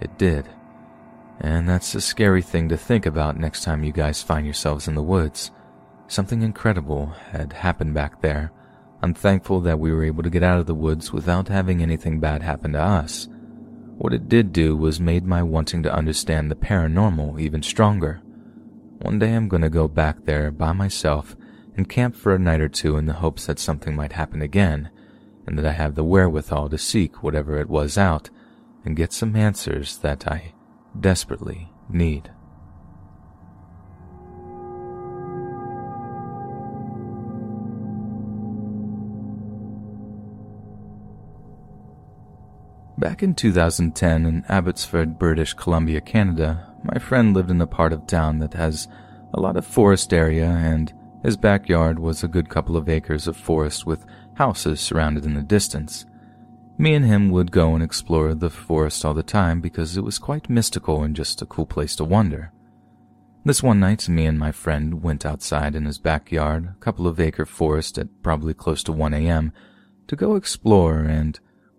it 0.00 0.18
did. 0.18 0.48
And 1.38 1.68
that's 1.68 1.94
a 1.94 2.00
scary 2.00 2.42
thing 2.42 2.68
to 2.68 2.76
think 2.76 3.06
about 3.06 3.38
next 3.38 3.62
time 3.62 3.84
you 3.84 3.92
guys 3.92 4.20
find 4.24 4.44
yourselves 4.44 4.88
in 4.88 4.96
the 4.96 5.02
woods. 5.02 5.52
Something 6.08 6.42
incredible 6.42 7.06
had 7.30 7.52
happened 7.52 7.94
back 7.94 8.20
there. 8.20 8.50
I'm 9.00 9.14
thankful 9.14 9.60
that 9.60 9.78
we 9.78 9.92
were 9.92 10.02
able 10.02 10.24
to 10.24 10.30
get 10.30 10.42
out 10.42 10.58
of 10.58 10.66
the 10.66 10.74
woods 10.74 11.12
without 11.12 11.46
having 11.46 11.82
anything 11.82 12.18
bad 12.18 12.42
happen 12.42 12.72
to 12.72 12.82
us. 12.82 13.28
What 13.98 14.14
it 14.14 14.28
did 14.28 14.52
do 14.52 14.76
was 14.76 15.00
made 15.00 15.26
my 15.26 15.42
wanting 15.42 15.82
to 15.82 15.92
understand 15.92 16.50
the 16.50 16.54
paranormal 16.54 17.40
even 17.40 17.64
stronger. 17.64 18.20
One 19.02 19.18
day 19.18 19.34
I'm 19.34 19.48
gonna 19.48 19.68
go 19.68 19.88
back 19.88 20.24
there 20.24 20.52
by 20.52 20.72
myself 20.72 21.36
and 21.76 21.88
camp 21.88 22.14
for 22.14 22.32
a 22.32 22.38
night 22.38 22.60
or 22.60 22.68
two 22.68 22.96
in 22.96 23.06
the 23.06 23.14
hopes 23.14 23.46
that 23.46 23.58
something 23.58 23.96
might 23.96 24.12
happen 24.12 24.40
again, 24.40 24.90
and 25.48 25.58
that 25.58 25.66
I 25.66 25.72
have 25.72 25.96
the 25.96 26.04
wherewithal 26.04 26.68
to 26.68 26.78
seek 26.78 27.24
whatever 27.24 27.58
it 27.58 27.68
was 27.68 27.98
out 27.98 28.30
and 28.84 28.94
get 28.94 29.12
some 29.12 29.34
answers 29.34 29.98
that 29.98 30.28
I 30.28 30.54
desperately 30.98 31.72
need. 31.88 32.30
Back 42.98 43.22
in 43.22 43.36
2010 43.36 44.26
in 44.26 44.44
Abbotsford, 44.48 45.20
British 45.20 45.54
Columbia, 45.54 46.00
Canada, 46.00 46.74
my 46.82 46.98
friend 46.98 47.32
lived 47.32 47.48
in 47.48 47.60
a 47.60 47.66
part 47.66 47.92
of 47.92 48.08
town 48.08 48.40
that 48.40 48.54
has 48.54 48.88
a 49.32 49.40
lot 49.40 49.56
of 49.56 49.64
forest 49.64 50.12
area 50.12 50.46
and 50.46 50.92
his 51.22 51.36
backyard 51.36 52.00
was 52.00 52.24
a 52.24 52.28
good 52.28 52.48
couple 52.48 52.76
of 52.76 52.88
acres 52.88 53.28
of 53.28 53.36
forest 53.36 53.86
with 53.86 54.04
houses 54.34 54.80
surrounded 54.80 55.24
in 55.24 55.34
the 55.34 55.42
distance. 55.42 56.06
Me 56.76 56.92
and 56.92 57.04
him 57.04 57.30
would 57.30 57.52
go 57.52 57.72
and 57.72 57.84
explore 57.84 58.34
the 58.34 58.50
forest 58.50 59.04
all 59.04 59.14
the 59.14 59.22
time 59.22 59.60
because 59.60 59.96
it 59.96 60.02
was 60.02 60.18
quite 60.18 60.50
mystical 60.50 61.04
and 61.04 61.14
just 61.14 61.40
a 61.40 61.46
cool 61.46 61.66
place 61.66 61.94
to 61.94 62.04
wander. 62.04 62.50
This 63.44 63.62
one 63.62 63.78
night, 63.78 64.08
me 64.08 64.26
and 64.26 64.40
my 64.40 64.50
friend 64.50 65.04
went 65.04 65.24
outside 65.24 65.76
in 65.76 65.84
his 65.84 66.00
backyard, 66.00 66.74
a 66.76 66.80
couple 66.80 67.06
of 67.06 67.20
acre 67.20 67.46
forest 67.46 67.96
at 67.96 68.08
probably 68.24 68.54
close 68.54 68.82
to 68.82 68.92
1 68.92 69.14
a.m., 69.14 69.52
to 70.08 70.16
go 70.16 70.34
explore 70.34 70.98
and 70.98 71.38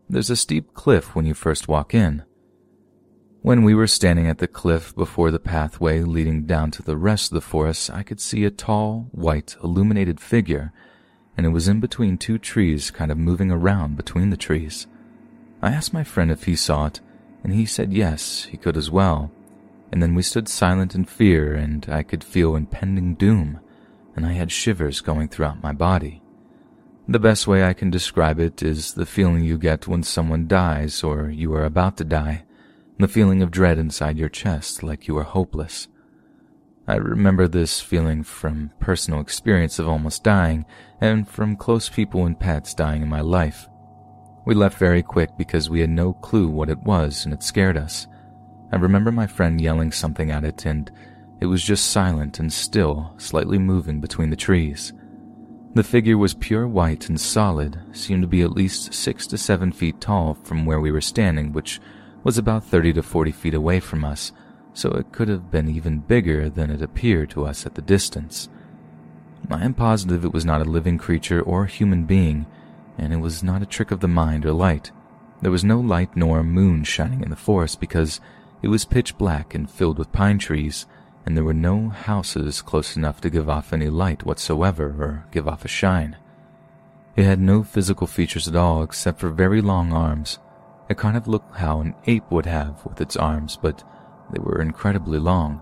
there's 0.09 0.31
a 0.31 0.35
steep 0.35 0.73
cliff 0.73 1.15
when 1.15 1.25
you 1.25 1.35
first 1.35 1.67
walk 1.67 1.93
in. 1.93 2.23
When 3.41 3.63
we 3.63 3.75
were 3.75 3.87
standing 3.87 4.27
at 4.27 4.39
the 4.39 4.47
cliff 4.47 4.93
before 4.95 5.31
the 5.31 5.39
pathway 5.39 6.01
leading 6.01 6.45
down 6.45 6.71
to 6.71 6.81
the 6.81 6.97
rest 6.97 7.31
of 7.31 7.35
the 7.35 7.41
forest, 7.41 7.89
I 7.91 8.03
could 8.03 8.19
see 8.19 8.43
a 8.43 8.51
tall, 8.51 9.07
white, 9.11 9.55
illuminated 9.63 10.19
figure, 10.19 10.73
and 11.37 11.45
it 11.45 11.49
was 11.49 11.67
in 11.67 11.79
between 11.79 12.17
two 12.17 12.37
trees, 12.37 12.91
kind 12.91 13.11
of 13.11 13.17
moving 13.17 13.51
around 13.51 13.95
between 13.95 14.29
the 14.29 14.35
trees. 14.35 14.87
I 15.61 15.71
asked 15.71 15.93
my 15.93 16.03
friend 16.03 16.31
if 16.31 16.45
he 16.45 16.55
saw 16.55 16.87
it, 16.87 16.99
and 17.43 17.53
he 17.53 17.65
said 17.65 17.93
yes, 17.93 18.45
he 18.45 18.57
could 18.57 18.75
as 18.75 18.91
well. 18.91 19.31
And 19.91 20.03
then 20.03 20.15
we 20.15 20.21
stood 20.21 20.49
silent 20.49 20.95
in 20.95 21.05
fear, 21.05 21.53
and 21.53 21.85
I 21.87 22.03
could 22.03 22.23
feel 22.23 22.55
impending 22.55 23.15
doom, 23.15 23.59
and 24.15 24.25
I 24.25 24.33
had 24.33 24.51
shivers 24.51 25.01
going 25.01 25.29
throughout 25.29 25.63
my 25.63 25.71
body. 25.71 26.21
The 27.09 27.17
best 27.17 27.47
way 27.47 27.63
I 27.63 27.73
can 27.73 27.89
describe 27.89 28.39
it 28.39 28.61
is 28.61 28.93
the 28.93 29.03
feeling 29.03 29.43
you 29.43 29.57
get 29.57 29.87
when 29.87 30.03
someone 30.03 30.47
dies 30.47 31.03
or 31.03 31.31
you 31.31 31.51
are 31.55 31.65
about 31.65 31.97
to 31.97 32.03
die, 32.03 32.43
the 32.99 33.07
feeling 33.07 33.41
of 33.41 33.49
dread 33.49 33.79
inside 33.79 34.19
your 34.19 34.29
chest 34.29 34.83
like 34.83 35.07
you 35.07 35.17
are 35.17 35.23
hopeless. 35.23 35.87
I 36.87 36.97
remember 36.97 37.47
this 37.47 37.81
feeling 37.81 38.21
from 38.21 38.69
personal 38.79 39.21
experience 39.21 39.79
of 39.79 39.87
almost 39.87 40.23
dying 40.23 40.65
and 41.01 41.27
from 41.27 41.55
close 41.55 41.89
people 41.89 42.27
and 42.27 42.39
pets 42.39 42.75
dying 42.75 43.01
in 43.01 43.09
my 43.09 43.21
life. 43.21 43.67
We 44.45 44.53
left 44.53 44.77
very 44.77 45.01
quick 45.01 45.31
because 45.35 45.67
we 45.67 45.79
had 45.79 45.89
no 45.89 46.13
clue 46.13 46.47
what 46.47 46.69
it 46.69 46.83
was 46.83 47.25
and 47.25 47.33
it 47.33 47.41
scared 47.41 47.75
us. 47.75 48.05
I 48.71 48.75
remember 48.75 49.11
my 49.11 49.25
friend 49.25 49.59
yelling 49.59 49.91
something 49.91 50.29
at 50.29 50.43
it 50.43 50.63
and 50.67 50.91
it 51.41 51.47
was 51.47 51.63
just 51.63 51.89
silent 51.89 52.37
and 52.37 52.53
still, 52.53 53.15
slightly 53.17 53.57
moving 53.57 53.99
between 53.99 54.29
the 54.29 54.35
trees. 54.35 54.93
The 55.75 55.83
figure 55.83 56.17
was 56.17 56.33
pure 56.33 56.67
white 56.67 57.09
and 57.09 57.21
solid, 57.21 57.79
seemed 57.93 58.23
to 58.23 58.27
be 58.27 58.41
at 58.41 58.53
least 58.53 58.91
six 58.93 59.27
to 59.27 59.37
seven 59.37 59.71
feet 59.71 60.01
tall 60.01 60.33
from 60.33 60.65
where 60.65 60.79
we 60.79 60.91
were 60.91 60.99
standing, 60.99 61.53
which 61.53 61.79
was 62.23 62.39
about 62.39 62.63
30 62.63 62.93
to 62.93 63.03
40 63.03 63.31
feet 63.31 63.53
away 63.53 63.79
from 63.79 64.03
us, 64.03 64.31
so 64.73 64.89
it 64.91 65.11
could 65.11 65.27
have 65.27 65.51
been 65.51 65.69
even 65.69 65.99
bigger 65.99 66.49
than 66.49 66.71
it 66.71 66.81
appeared 66.81 67.29
to 67.31 67.45
us 67.45 67.67
at 67.67 67.75
the 67.75 67.83
distance. 67.83 68.49
I 69.49 69.63
am 69.63 69.75
positive 69.75 70.25
it 70.25 70.33
was 70.33 70.43
not 70.43 70.61
a 70.61 70.69
living 70.69 70.97
creature 70.97 71.41
or 71.41 71.65
human 71.67 72.05
being, 72.05 72.47
and 72.97 73.13
it 73.13 73.17
was 73.17 73.43
not 73.43 73.61
a 73.61 73.67
trick 73.67 73.91
of 73.91 73.99
the 73.99 74.07
mind 74.07 74.47
or 74.47 74.53
light. 74.53 74.91
There 75.41 75.51
was 75.51 75.63
no 75.63 75.79
light 75.79 76.15
nor 76.15 76.43
moon 76.43 76.83
shining 76.83 77.21
in 77.21 77.29
the 77.29 77.35
forest 77.35 77.79
because 77.79 78.19
it 78.61 78.67
was 78.69 78.85
pitch 78.85 79.17
black 79.17 79.53
and 79.53 79.69
filled 79.69 79.99
with 79.99 80.11
pine 80.11 80.39
trees, 80.39 80.87
and 81.29 81.37
there 81.37 81.43
were 81.43 81.53
no 81.53 81.89
houses 81.89 82.59
close 82.63 82.97
enough 82.97 83.21
to 83.21 83.29
give 83.29 83.47
off 83.47 83.71
any 83.71 83.87
light 83.87 84.25
whatsoever 84.25 84.87
or 84.97 85.25
give 85.29 85.47
off 85.47 85.63
a 85.63 85.67
shine. 85.67 86.17
It 87.15 87.23
had 87.23 87.39
no 87.39 87.61
physical 87.61 88.07
features 88.07 88.47
at 88.47 88.55
all 88.55 88.81
except 88.81 89.19
for 89.19 89.29
very 89.29 89.61
long 89.61 89.93
arms. 89.93 90.39
It 90.89 90.97
kind 90.97 91.15
of 91.15 91.27
looked 91.27 91.57
how 91.57 91.81
an 91.81 91.93
ape 92.07 92.31
would 92.31 92.47
have 92.47 92.83
with 92.83 92.99
its 92.99 93.15
arms, 93.15 93.59
but 93.61 93.83
they 94.33 94.41
were 94.41 94.59
incredibly 94.59 95.19
long. 95.19 95.61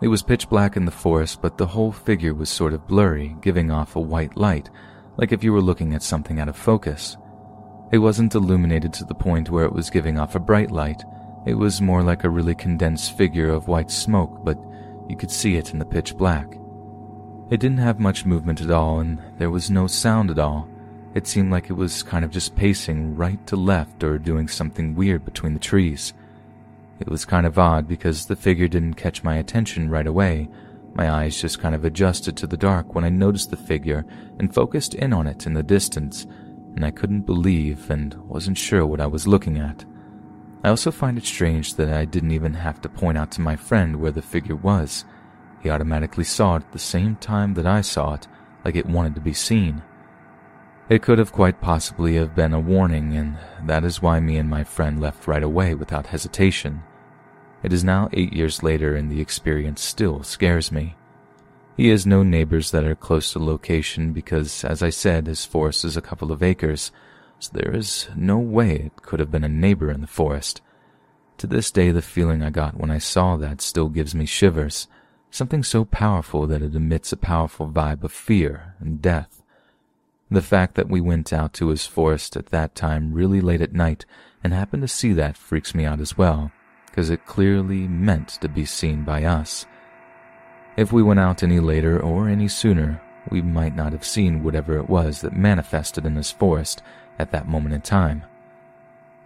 It 0.00 0.06
was 0.06 0.22
pitch 0.22 0.48
black 0.48 0.76
in 0.76 0.84
the 0.84 0.92
forest, 0.92 1.42
but 1.42 1.58
the 1.58 1.66
whole 1.66 1.90
figure 1.90 2.32
was 2.32 2.48
sort 2.48 2.72
of 2.72 2.86
blurry, 2.86 3.34
giving 3.40 3.72
off 3.72 3.96
a 3.96 4.00
white 4.00 4.36
light, 4.36 4.70
like 5.16 5.32
if 5.32 5.42
you 5.42 5.52
were 5.52 5.60
looking 5.60 5.94
at 5.94 6.02
something 6.04 6.38
out 6.38 6.48
of 6.48 6.56
focus. 6.56 7.16
It 7.90 7.98
wasn't 7.98 8.36
illuminated 8.36 8.92
to 8.92 9.04
the 9.04 9.14
point 9.14 9.50
where 9.50 9.64
it 9.64 9.72
was 9.72 9.90
giving 9.90 10.16
off 10.16 10.36
a 10.36 10.38
bright 10.38 10.70
light. 10.70 11.02
It 11.46 11.54
was 11.54 11.80
more 11.80 12.02
like 12.02 12.24
a 12.24 12.30
really 12.30 12.54
condensed 12.54 13.16
figure 13.16 13.48
of 13.48 13.68
white 13.68 13.90
smoke, 13.90 14.44
but 14.44 14.58
you 15.08 15.16
could 15.16 15.30
see 15.30 15.56
it 15.56 15.72
in 15.72 15.78
the 15.78 15.84
pitch 15.84 16.16
black. 16.16 16.56
It 17.50 17.60
didn't 17.60 17.78
have 17.78 17.98
much 17.98 18.26
movement 18.26 18.60
at 18.60 18.70
all, 18.70 19.00
and 19.00 19.20
there 19.38 19.50
was 19.50 19.70
no 19.70 19.86
sound 19.86 20.30
at 20.30 20.38
all. 20.38 20.68
It 21.14 21.26
seemed 21.26 21.50
like 21.50 21.68
it 21.68 21.74
was 21.74 22.02
kind 22.02 22.24
of 22.24 22.30
just 22.30 22.54
pacing 22.54 23.16
right 23.16 23.44
to 23.48 23.56
left 23.56 24.04
or 24.04 24.18
doing 24.18 24.46
something 24.46 24.94
weird 24.94 25.24
between 25.24 25.54
the 25.54 25.58
trees. 25.58 26.12
It 27.00 27.08
was 27.08 27.24
kind 27.24 27.46
of 27.46 27.58
odd 27.58 27.88
because 27.88 28.26
the 28.26 28.36
figure 28.36 28.68
didn't 28.68 28.94
catch 28.94 29.24
my 29.24 29.36
attention 29.36 29.90
right 29.90 30.06
away. 30.06 30.48
My 30.92 31.10
eyes 31.10 31.40
just 31.40 31.58
kind 31.58 31.74
of 31.74 31.84
adjusted 31.84 32.36
to 32.36 32.46
the 32.46 32.56
dark 32.56 32.94
when 32.94 33.04
I 33.04 33.08
noticed 33.08 33.50
the 33.50 33.56
figure 33.56 34.04
and 34.38 34.54
focused 34.54 34.94
in 34.94 35.12
on 35.12 35.26
it 35.26 35.46
in 35.46 35.54
the 35.54 35.62
distance, 35.62 36.26
and 36.76 36.84
I 36.84 36.90
couldn't 36.90 37.22
believe 37.22 37.90
and 37.90 38.14
wasn't 38.28 38.58
sure 38.58 38.86
what 38.86 39.00
I 39.00 39.06
was 39.06 39.26
looking 39.26 39.58
at. 39.58 39.84
I 40.62 40.68
also 40.68 40.90
find 40.90 41.16
it 41.16 41.24
strange 41.24 41.74
that 41.74 41.92
I 41.92 42.04
didn't 42.04 42.32
even 42.32 42.54
have 42.54 42.80
to 42.82 42.88
point 42.88 43.16
out 43.16 43.30
to 43.32 43.40
my 43.40 43.56
friend 43.56 43.96
where 43.96 44.12
the 44.12 44.22
figure 44.22 44.56
was. 44.56 45.04
He 45.62 45.70
automatically 45.70 46.24
saw 46.24 46.56
it 46.56 46.64
at 46.64 46.72
the 46.72 46.78
same 46.78 47.16
time 47.16 47.54
that 47.54 47.66
I 47.66 47.80
saw 47.80 48.14
it, 48.14 48.28
like 48.64 48.76
it 48.76 48.86
wanted 48.86 49.14
to 49.14 49.20
be 49.20 49.32
seen. 49.32 49.82
It 50.90 51.02
could 51.02 51.18
have 51.18 51.32
quite 51.32 51.60
possibly 51.60 52.16
have 52.16 52.34
been 52.34 52.52
a 52.52 52.60
warning, 52.60 53.16
and 53.16 53.36
that 53.64 53.84
is 53.84 54.02
why 54.02 54.20
me 54.20 54.36
and 54.36 54.50
my 54.50 54.64
friend 54.64 55.00
left 55.00 55.28
right 55.28 55.42
away 55.42 55.74
without 55.74 56.08
hesitation. 56.08 56.82
It 57.62 57.72
is 57.72 57.84
now 57.84 58.08
eight 58.12 58.32
years 58.32 58.62
later 58.62 58.96
and 58.96 59.10
the 59.10 59.20
experience 59.20 59.82
still 59.82 60.22
scares 60.22 60.72
me. 60.72 60.96
He 61.76 61.88
has 61.88 62.06
no 62.06 62.22
neighbors 62.22 62.70
that 62.72 62.84
are 62.84 62.94
close 62.94 63.32
to 63.32 63.38
the 63.38 63.44
location 63.44 64.12
because, 64.12 64.64
as 64.64 64.82
I 64.82 64.90
said, 64.90 65.26
his 65.26 65.44
forest 65.44 65.84
is 65.84 65.96
a 65.96 66.02
couple 66.02 66.32
of 66.32 66.42
acres, 66.42 66.90
there 67.48 67.74
is 67.74 68.08
no 68.14 68.38
way 68.38 68.72
it 68.74 69.02
could 69.02 69.20
have 69.20 69.30
been 69.30 69.44
a 69.44 69.48
neighbor 69.48 69.90
in 69.90 70.00
the 70.00 70.06
forest. 70.06 70.60
To 71.38 71.46
this 71.46 71.70
day, 71.70 71.90
the 71.90 72.02
feeling 72.02 72.42
I 72.42 72.50
got 72.50 72.76
when 72.76 72.90
I 72.90 72.98
saw 72.98 73.36
that 73.36 73.60
still 73.60 73.88
gives 73.88 74.14
me 74.14 74.26
shivers, 74.26 74.88
something 75.30 75.62
so 75.62 75.84
powerful 75.84 76.46
that 76.46 76.62
it 76.62 76.74
emits 76.74 77.12
a 77.12 77.16
powerful 77.16 77.68
vibe 77.68 78.04
of 78.04 78.12
fear 78.12 78.74
and 78.78 79.00
death. 79.00 79.42
The 80.30 80.42
fact 80.42 80.74
that 80.74 80.88
we 80.88 81.00
went 81.00 81.32
out 81.32 81.52
to 81.54 81.68
his 81.68 81.86
forest 81.86 82.36
at 82.36 82.46
that 82.46 82.74
time 82.74 83.12
really 83.12 83.40
late 83.40 83.62
at 83.62 83.72
night 83.72 84.04
and 84.44 84.52
happened 84.52 84.82
to 84.82 84.88
see 84.88 85.12
that 85.14 85.36
freaks 85.36 85.74
me 85.74 85.84
out 85.84 86.00
as 86.00 86.16
well 86.16 86.52
because 86.86 87.10
it 87.10 87.26
clearly 87.26 87.88
meant 87.88 88.28
to 88.28 88.48
be 88.48 88.64
seen 88.64 89.04
by 89.04 89.24
us. 89.24 89.64
If 90.76 90.92
we 90.92 91.02
went 91.02 91.20
out 91.20 91.42
any 91.42 91.60
later 91.60 92.00
or 92.00 92.28
any 92.28 92.48
sooner, 92.48 93.00
we 93.30 93.42
might 93.42 93.76
not 93.76 93.92
have 93.92 94.04
seen 94.04 94.42
whatever 94.42 94.76
it 94.76 94.88
was 94.88 95.20
that 95.20 95.36
manifested 95.36 96.04
in 96.04 96.14
this 96.14 96.30
forest 96.32 96.82
at 97.20 97.30
that 97.32 97.48
moment 97.48 97.74
in 97.74 97.82
time. 97.82 98.24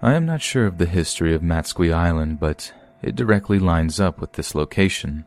I 0.03 0.15
am 0.15 0.27
not 0.27 0.43
sure 0.43 0.67
of 0.67 0.79
the 0.79 0.87
history 0.87 1.35
of 1.35 1.43
Matsqui 1.43 1.95
Island, 1.95 2.41
but 2.41 2.73
it 3.01 3.17
directly 3.17 3.59
lines 3.59 4.01
up 4.01 4.21
with 4.21 4.33
this 4.33 4.55
location. 4.55 5.25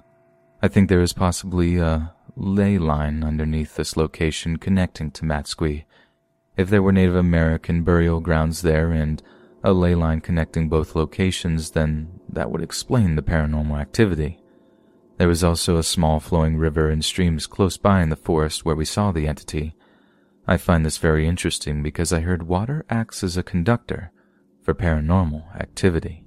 I 0.61 0.67
think 0.67 0.89
there 0.89 1.01
is 1.01 1.13
possibly 1.13 1.77
a 1.77 2.13
ley 2.35 2.77
line 2.77 3.23
underneath 3.23 3.75
this 3.75 3.97
location 3.97 4.57
connecting 4.57 5.11
to 5.11 5.23
Matsqui. 5.23 5.85
If 6.57 6.69
there 6.69 6.83
were 6.83 6.91
Native 6.91 7.15
American 7.15 7.83
burial 7.83 8.19
grounds 8.19 8.61
there 8.61 8.91
and 8.91 9.23
a 9.63 9.73
ley 9.73 9.95
line 9.95 10.21
connecting 10.21 10.69
both 10.69 10.95
locations, 10.95 11.71
then 11.71 12.19
that 12.29 12.51
would 12.51 12.61
explain 12.61 13.15
the 13.15 13.21
paranormal 13.21 13.79
activity. 13.79 14.39
There 15.17 15.27
was 15.27 15.43
also 15.43 15.77
a 15.77 15.83
small 15.83 16.19
flowing 16.19 16.57
river 16.57 16.89
and 16.89 17.03
streams 17.03 17.47
close 17.47 17.77
by 17.77 18.03
in 18.03 18.09
the 18.09 18.15
forest 18.15 18.65
where 18.65 18.75
we 18.75 18.85
saw 18.85 19.11
the 19.11 19.27
entity. 19.27 19.73
I 20.49 20.55
find 20.55 20.85
this 20.85 20.97
very 20.97 21.27
interesting 21.27 21.83
because 21.83 22.13
I 22.13 22.21
heard 22.21 22.43
water 22.43 22.85
acts 22.89 23.21
as 23.21 23.35
a 23.35 23.43
conductor 23.43 24.11
for 24.63 24.73
paranormal 24.73 25.53
activity. 25.59 26.23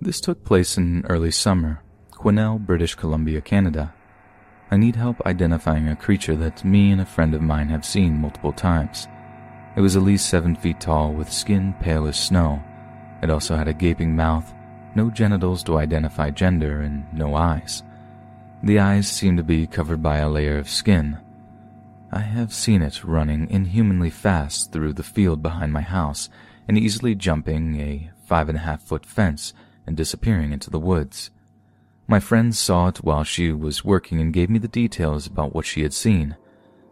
This 0.00 0.20
took 0.20 0.44
place 0.44 0.78
in 0.78 1.04
early 1.08 1.32
summer, 1.32 1.82
Quesnel, 2.12 2.64
British 2.64 2.94
Columbia, 2.94 3.40
Canada. 3.40 3.92
I 4.70 4.76
need 4.76 4.94
help 4.94 5.20
identifying 5.26 5.88
a 5.88 5.96
creature 5.96 6.36
that 6.36 6.64
me 6.64 6.92
and 6.92 7.00
a 7.00 7.06
friend 7.06 7.34
of 7.34 7.42
mine 7.42 7.68
have 7.70 7.84
seen 7.84 8.20
multiple 8.20 8.52
times. 8.52 9.08
It 9.76 9.80
was 9.80 9.96
at 9.96 10.02
least 10.02 10.30
seven 10.30 10.54
feet 10.54 10.80
tall 10.80 11.12
with 11.12 11.32
skin 11.32 11.74
pale 11.80 12.06
as 12.06 12.18
snow. 12.18 12.62
It 13.22 13.30
also 13.30 13.56
had 13.56 13.68
a 13.68 13.74
gaping 13.74 14.14
mouth, 14.14 14.52
no 14.94 15.10
genitals 15.10 15.62
to 15.64 15.78
identify 15.78 16.30
gender, 16.30 16.80
and 16.80 17.04
no 17.12 17.34
eyes. 17.34 17.82
The 18.62 18.78
eyes 18.78 19.08
seemed 19.08 19.38
to 19.38 19.44
be 19.44 19.66
covered 19.66 20.02
by 20.02 20.18
a 20.18 20.28
layer 20.28 20.58
of 20.58 20.68
skin. 20.68 21.18
I 22.10 22.20
have 22.20 22.52
seen 22.52 22.82
it 22.82 23.04
running 23.04 23.48
inhumanly 23.50 24.10
fast 24.10 24.72
through 24.72 24.94
the 24.94 25.02
field 25.02 25.42
behind 25.42 25.72
my 25.72 25.82
house 25.82 26.28
and 26.66 26.78
easily 26.78 27.14
jumping 27.14 27.80
a 27.80 28.10
five 28.24 28.48
and 28.48 28.58
a 28.58 28.62
half 28.62 28.82
foot 28.82 29.04
fence 29.04 29.52
and 29.86 29.96
disappearing 29.96 30.52
into 30.52 30.70
the 30.70 30.78
woods. 30.78 31.30
My 32.06 32.20
friend 32.20 32.54
saw 32.56 32.88
it 32.88 33.04
while 33.04 33.24
she 33.24 33.52
was 33.52 33.84
working 33.84 34.20
and 34.20 34.32
gave 34.32 34.48
me 34.48 34.58
the 34.58 34.68
details 34.68 35.26
about 35.26 35.54
what 35.54 35.66
she 35.66 35.82
had 35.82 35.92
seen. 35.92 36.36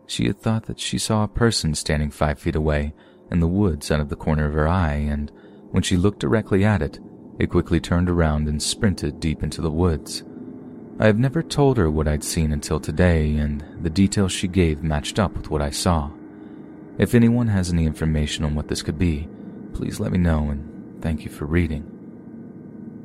She 0.06 0.26
had 0.26 0.40
thought 0.40 0.66
that 0.66 0.80
she 0.80 0.98
saw 0.98 1.24
a 1.24 1.28
person 1.28 1.74
standing 1.74 2.10
five 2.10 2.38
feet 2.38 2.54
away 2.54 2.94
in 3.30 3.40
the 3.40 3.48
woods 3.48 3.90
out 3.90 4.00
of 4.00 4.08
the 4.08 4.16
corner 4.16 4.46
of 4.46 4.52
her 4.52 4.68
eye, 4.68 4.94
and 4.94 5.32
when 5.76 5.82
she 5.82 5.98
looked 5.98 6.20
directly 6.20 6.64
at 6.64 6.80
it, 6.80 6.98
it 7.38 7.50
quickly 7.50 7.78
turned 7.78 8.08
around 8.08 8.48
and 8.48 8.62
sprinted 8.62 9.20
deep 9.20 9.42
into 9.42 9.60
the 9.60 9.70
woods. 9.70 10.24
I 10.98 11.04
have 11.04 11.18
never 11.18 11.42
told 11.42 11.76
her 11.76 11.90
what 11.90 12.08
I'd 12.08 12.24
seen 12.24 12.50
until 12.50 12.80
today, 12.80 13.34
and 13.36 13.62
the 13.82 13.90
details 13.90 14.32
she 14.32 14.48
gave 14.48 14.82
matched 14.82 15.18
up 15.18 15.36
with 15.36 15.50
what 15.50 15.60
I 15.60 15.68
saw. 15.68 16.10
If 16.96 17.14
anyone 17.14 17.48
has 17.48 17.70
any 17.70 17.84
information 17.84 18.42
on 18.42 18.54
what 18.54 18.68
this 18.68 18.80
could 18.80 18.98
be, 18.98 19.28
please 19.74 20.00
let 20.00 20.12
me 20.12 20.16
know 20.16 20.48
and 20.48 21.02
thank 21.02 21.26
you 21.26 21.30
for 21.30 21.44
reading. 21.44 21.84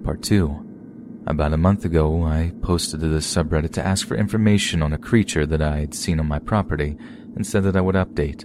Part 0.06 0.24
2 0.24 1.24
about 1.28 1.52
a 1.52 1.58
month 1.58 1.84
ago, 1.84 2.24
I 2.24 2.54
posted 2.62 3.02
to 3.02 3.10
the 3.10 3.18
subreddit 3.18 3.74
to 3.74 3.86
ask 3.86 4.08
for 4.08 4.16
information 4.16 4.82
on 4.82 4.94
a 4.94 4.98
creature 4.98 5.46
that 5.46 5.62
I 5.62 5.80
had 5.80 5.94
seen 5.94 6.22
on 6.22 6.28
my 6.30 6.40
property 6.40 6.96
and 7.36 7.46
said 7.46 7.64
that 7.64 7.76
I 7.76 7.82
would 7.82 7.96
update, 7.96 8.44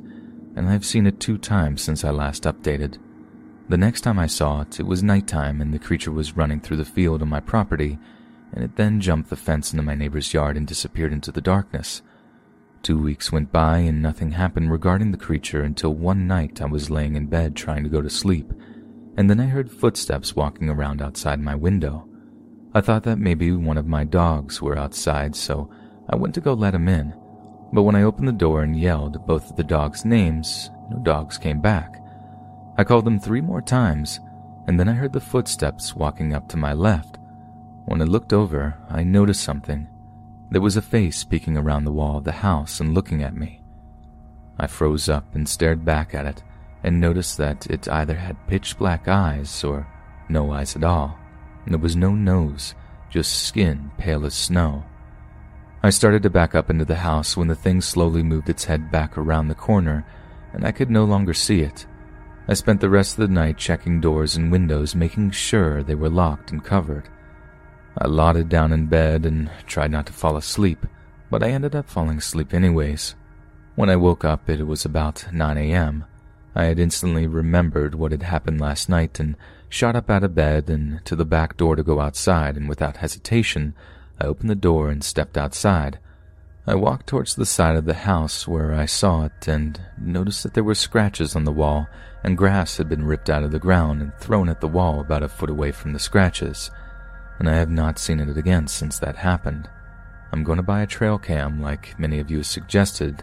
and 0.57 0.69
I've 0.69 0.85
seen 0.85 1.07
it 1.07 1.21
two 1.21 1.39
times 1.39 1.81
since 1.81 2.05
I 2.05 2.11
last 2.11 2.43
updated. 2.43 2.99
The 3.69 3.77
next 3.77 4.03
time 4.03 4.19
I 4.19 4.29
saw 4.29 4.61
it, 4.61 4.79
it 4.79 4.87
was 4.87 5.03
nighttime 5.03 5.61
and 5.61 5.75
the 5.75 5.81
creature 5.81 6.13
was 6.13 6.37
running 6.37 6.61
through 6.61 6.77
the 6.77 6.85
field 6.85 7.21
on 7.21 7.29
my 7.29 7.41
property, 7.41 7.99
and 8.53 8.63
it 8.63 8.77
then 8.77 9.01
jumped 9.01 9.29
the 9.29 9.37
fence 9.37 9.73
into 9.73 9.83
my 9.83 9.97
neighbor's 9.97 10.33
yard 10.33 10.57
and 10.57 10.67
disappeared 10.69 11.13
into 11.13 11.33
the 11.33 11.41
darkness. 11.41 12.01
Two 12.83 12.97
weeks 12.97 13.33
went 13.33 13.51
by 13.51 13.79
and 13.79 14.01
nothing 14.01 14.31
happened 14.31 14.71
regarding 14.71 15.11
the 15.11 15.19
creature 15.19 15.63
until 15.63 15.93
one 15.93 16.29
night 16.29 16.63
I 16.63 16.67
was 16.67 16.91
laying 16.91 17.17
in 17.17 17.27
bed 17.27 17.57
trying 17.57 17.83
to 17.83 17.91
go 17.91 18.01
to 18.01 18.09
sleep, 18.09 18.53
and 19.17 19.29
then 19.29 19.41
I 19.41 19.47
heard 19.47 19.73
footsteps 19.73 20.37
walking 20.37 20.69
around 20.69 21.03
outside 21.03 21.41
my 21.41 21.57
window. 21.57 22.09
I 22.73 22.83
thought 22.83 23.03
that 23.03 23.19
maybe 23.19 23.51
one 23.51 23.79
of 23.79 23.87
my 23.89 24.05
dogs 24.05 24.63
were 24.63 24.79
outside, 24.79 25.35
so 25.35 25.69
I 26.09 26.15
went 26.15 26.35
to 26.35 26.41
go 26.41 26.53
let 26.53 26.75
him 26.75 26.87
in. 26.87 27.13
But 27.73 27.83
when 27.83 27.97
I 27.97 28.05
opened 28.05 28.29
the 28.29 28.33
door 28.33 28.63
and 28.63 28.79
yelled 28.79 29.27
both 29.27 29.51
of 29.51 29.57
the 29.57 29.65
dogs' 29.65 30.05
names, 30.05 30.71
no 30.89 30.99
dogs 30.99 31.37
came 31.37 31.61
back. 31.61 32.01
I 32.79 32.85
called 32.85 33.05
them 33.05 33.19
three 33.19 33.41
more 33.41 33.63
times, 33.63 34.21
and 34.67 34.79
then 34.79 34.89
I 34.89 34.93
heard 34.93 35.13
the 35.13 35.21
footsteps 35.21 35.97
walking 35.97 36.35
up 36.35 36.49
to 36.49 36.57
my 36.57 36.73
left. 36.73 37.19
When 37.87 38.03
I 38.03 38.05
looked 38.05 38.33
over, 38.33 38.77
I 38.91 39.03
noticed 39.03 39.43
something. 39.43 39.89
There 40.51 40.61
was 40.61 40.77
a 40.77 40.83
face 40.83 41.25
peeking 41.25 41.57
around 41.57 41.85
the 41.85 41.93
wall 41.93 42.19
of 42.19 42.25
the 42.25 42.33
house 42.33 42.81
and 42.81 42.95
looking 42.95 43.23
at 43.23 43.37
me. 43.37 43.63
I 44.59 44.67
froze 44.67 45.09
up 45.09 45.35
and 45.35 45.49
stared 45.49 45.85
back 45.85 46.15
at 46.15 46.27
it 46.27 46.43
and 46.83 47.01
noticed 47.01 47.37
that 47.39 47.67
it 47.67 47.89
either 47.89 48.15
had 48.15 48.47
pitch 48.47 48.79
black 48.79 49.09
eyes 49.09 49.65
or 49.65 49.87
no 50.29 50.53
eyes 50.53 50.77
at 50.77 50.85
all. 50.85 51.19
There 51.67 51.79
was 51.79 51.97
no 51.97 52.15
nose, 52.15 52.75
just 53.11 53.45
skin 53.45 53.91
pale 53.99 54.25
as 54.25 54.35
snow. 54.35 54.85
I 55.83 55.91
started 55.91 56.23
to 56.23 56.31
back 56.31 56.55
up 56.55 56.71
into 56.71 56.85
the 56.85 56.97
house 56.97 57.37
when 57.37 57.49
the 57.49 57.55
thing 57.55 57.81
slowly 57.81 58.23
moved 58.23 58.49
its 58.49 58.65
head 58.65 58.91
back 58.91 59.17
around 59.17 59.49
the 59.49 59.55
corner 59.55 60.07
and 60.53 60.65
I 60.65 60.73
could 60.73 60.91
no 60.91 61.05
longer 61.05 61.35
see 61.35 61.61
it. 61.61 61.87
I 62.49 62.55
spent 62.55 62.81
the 62.81 62.91
rest 62.91 63.19
of 63.19 63.29
the 63.29 63.35
night 63.35 63.59
checking 63.59 64.01
doors 64.01 64.37
and 64.37 64.53
windows, 64.53 64.95
making 64.95 65.33
sure 65.33 65.83
they 65.83 65.97
were 65.97 66.09
locked 66.09 66.53
and 66.53 66.63
covered. 66.65 67.09
I 67.99 68.07
lotted 68.07 68.49
down 68.49 68.73
in 68.73 68.87
bed 68.87 69.27
and 69.27 69.51
tried 69.67 69.91
not 69.91 70.07
to 70.07 70.13
fall 70.13 70.37
asleep, 70.37 70.87
but 71.29 71.43
I 71.43 71.51
ended 71.51 71.75
up 71.75 71.89
falling 71.89 72.19
asleep 72.19 72.55
anyways. 72.55 73.17
When 73.75 73.91
I 73.91 73.97
woke 73.97 74.25
up, 74.25 74.49
it 74.49 74.65
was 74.67 74.85
about 74.85 75.27
9 75.33 75.59
a.m. 75.59 76.05
I 76.55 76.65
had 76.65 76.79
instantly 76.79 77.27
remembered 77.27 77.95
what 77.95 78.13
had 78.13 78.23
happened 78.23 78.61
last 78.61 78.89
night 78.89 79.19
and 79.19 79.37
shot 79.69 79.97
up 79.97 80.09
out 80.09 80.23
of 80.23 80.35
bed 80.35 80.71
and 80.71 81.05
to 81.05 81.17
the 81.17 81.25
back 81.25 81.57
door 81.57 81.75
to 81.75 81.83
go 81.83 82.01
outside, 82.01 82.57
and 82.57 82.69
without 82.69 82.99
hesitation, 82.99 83.75
I 84.21 84.27
opened 84.27 84.51
the 84.51 84.55
door 84.55 84.89
and 84.89 85.03
stepped 85.03 85.37
outside. 85.37 85.99
I 86.69 86.75
walked 86.75 87.07
towards 87.07 87.37
the 87.37 87.47
side 87.47 87.77
of 87.77 87.85
the 87.85 87.95
house 87.95 88.49
where 88.49 88.75
I 88.75 88.87
saw 88.87 89.25
it 89.25 89.47
and 89.47 89.81
noticed 89.97 90.43
that 90.43 90.55
there 90.55 90.65
were 90.65 90.75
scratches 90.75 91.37
on 91.37 91.45
the 91.45 91.53
wall 91.53 91.89
and 92.25 92.37
grass 92.37 92.77
had 92.77 92.89
been 92.89 93.07
ripped 93.07 93.31
out 93.31 93.45
of 93.45 93.53
the 93.53 93.61
ground 93.61 94.03
and 94.03 94.13
thrown 94.17 94.49
at 94.49 94.61
the 94.61 94.67
wall 94.67 94.99
about 94.99 95.23
a 95.23 95.29
foot 95.29 95.49
away 95.49 95.71
from 95.71 95.93
the 95.93 96.01
scratches, 96.01 96.73
and 97.39 97.49
I 97.49 97.55
have 97.55 97.71
not 97.71 98.01
seen 98.01 98.19
it 98.19 98.37
again 98.37 98.67
since 98.67 98.99
that 98.99 99.15
happened. 99.15 99.71
I'm 100.33 100.43
going 100.43 100.57
to 100.57 100.65
buy 100.65 100.83
a 100.83 100.89
trail 100.89 101.19
cam 101.19 101.63
like 101.63 101.97
many 102.01 102.19
of 102.19 102.33
you 102.33 102.43
suggested, 102.43 103.23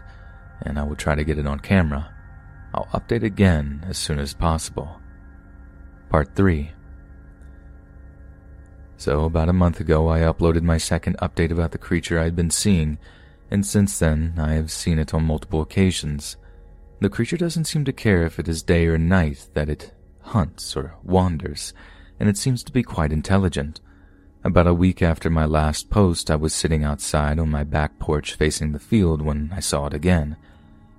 and 0.62 0.78
I 0.78 0.84
will 0.84 0.96
try 0.96 1.14
to 1.14 1.22
get 1.24 1.38
it 1.38 1.46
on 1.46 1.60
camera. 1.60 2.10
I'll 2.72 2.88
update 2.94 3.22
again 3.22 3.84
as 3.86 3.98
soon 3.98 4.18
as 4.18 4.32
possible. 4.32 5.02
Part 6.08 6.34
3 6.34 6.72
So, 8.96 9.26
about 9.26 9.50
a 9.50 9.52
month 9.52 9.80
ago, 9.80 10.08
I 10.08 10.20
uploaded 10.20 10.62
my 10.62 10.78
second 10.78 11.18
update 11.18 11.50
about 11.50 11.72
the 11.72 11.78
creature 11.78 12.18
I'd 12.18 12.34
been 12.34 12.50
seeing 12.50 12.96
and 13.50 13.64
since 13.64 13.98
then 13.98 14.34
I 14.38 14.54
have 14.54 14.70
seen 14.70 14.98
it 14.98 15.14
on 15.14 15.24
multiple 15.24 15.60
occasions. 15.60 16.36
The 17.00 17.08
creature 17.08 17.36
doesn't 17.36 17.64
seem 17.64 17.84
to 17.84 17.92
care 17.92 18.24
if 18.24 18.38
it 18.38 18.48
is 18.48 18.62
day 18.62 18.86
or 18.86 18.98
night 18.98 19.48
that 19.54 19.68
it 19.68 19.92
hunts 20.20 20.76
or 20.76 20.96
wanders, 21.02 21.72
and 22.18 22.28
it 22.28 22.36
seems 22.36 22.62
to 22.64 22.72
be 22.72 22.82
quite 22.82 23.12
intelligent. 23.12 23.80
About 24.42 24.66
a 24.66 24.74
week 24.74 25.02
after 25.02 25.30
my 25.30 25.44
last 25.44 25.88
post, 25.88 26.30
I 26.30 26.36
was 26.36 26.52
sitting 26.52 26.84
outside 26.84 27.38
on 27.38 27.50
my 27.50 27.64
back 27.64 27.98
porch 27.98 28.34
facing 28.34 28.72
the 28.72 28.78
field 28.78 29.22
when 29.22 29.50
I 29.54 29.60
saw 29.60 29.86
it 29.86 29.94
again. 29.94 30.36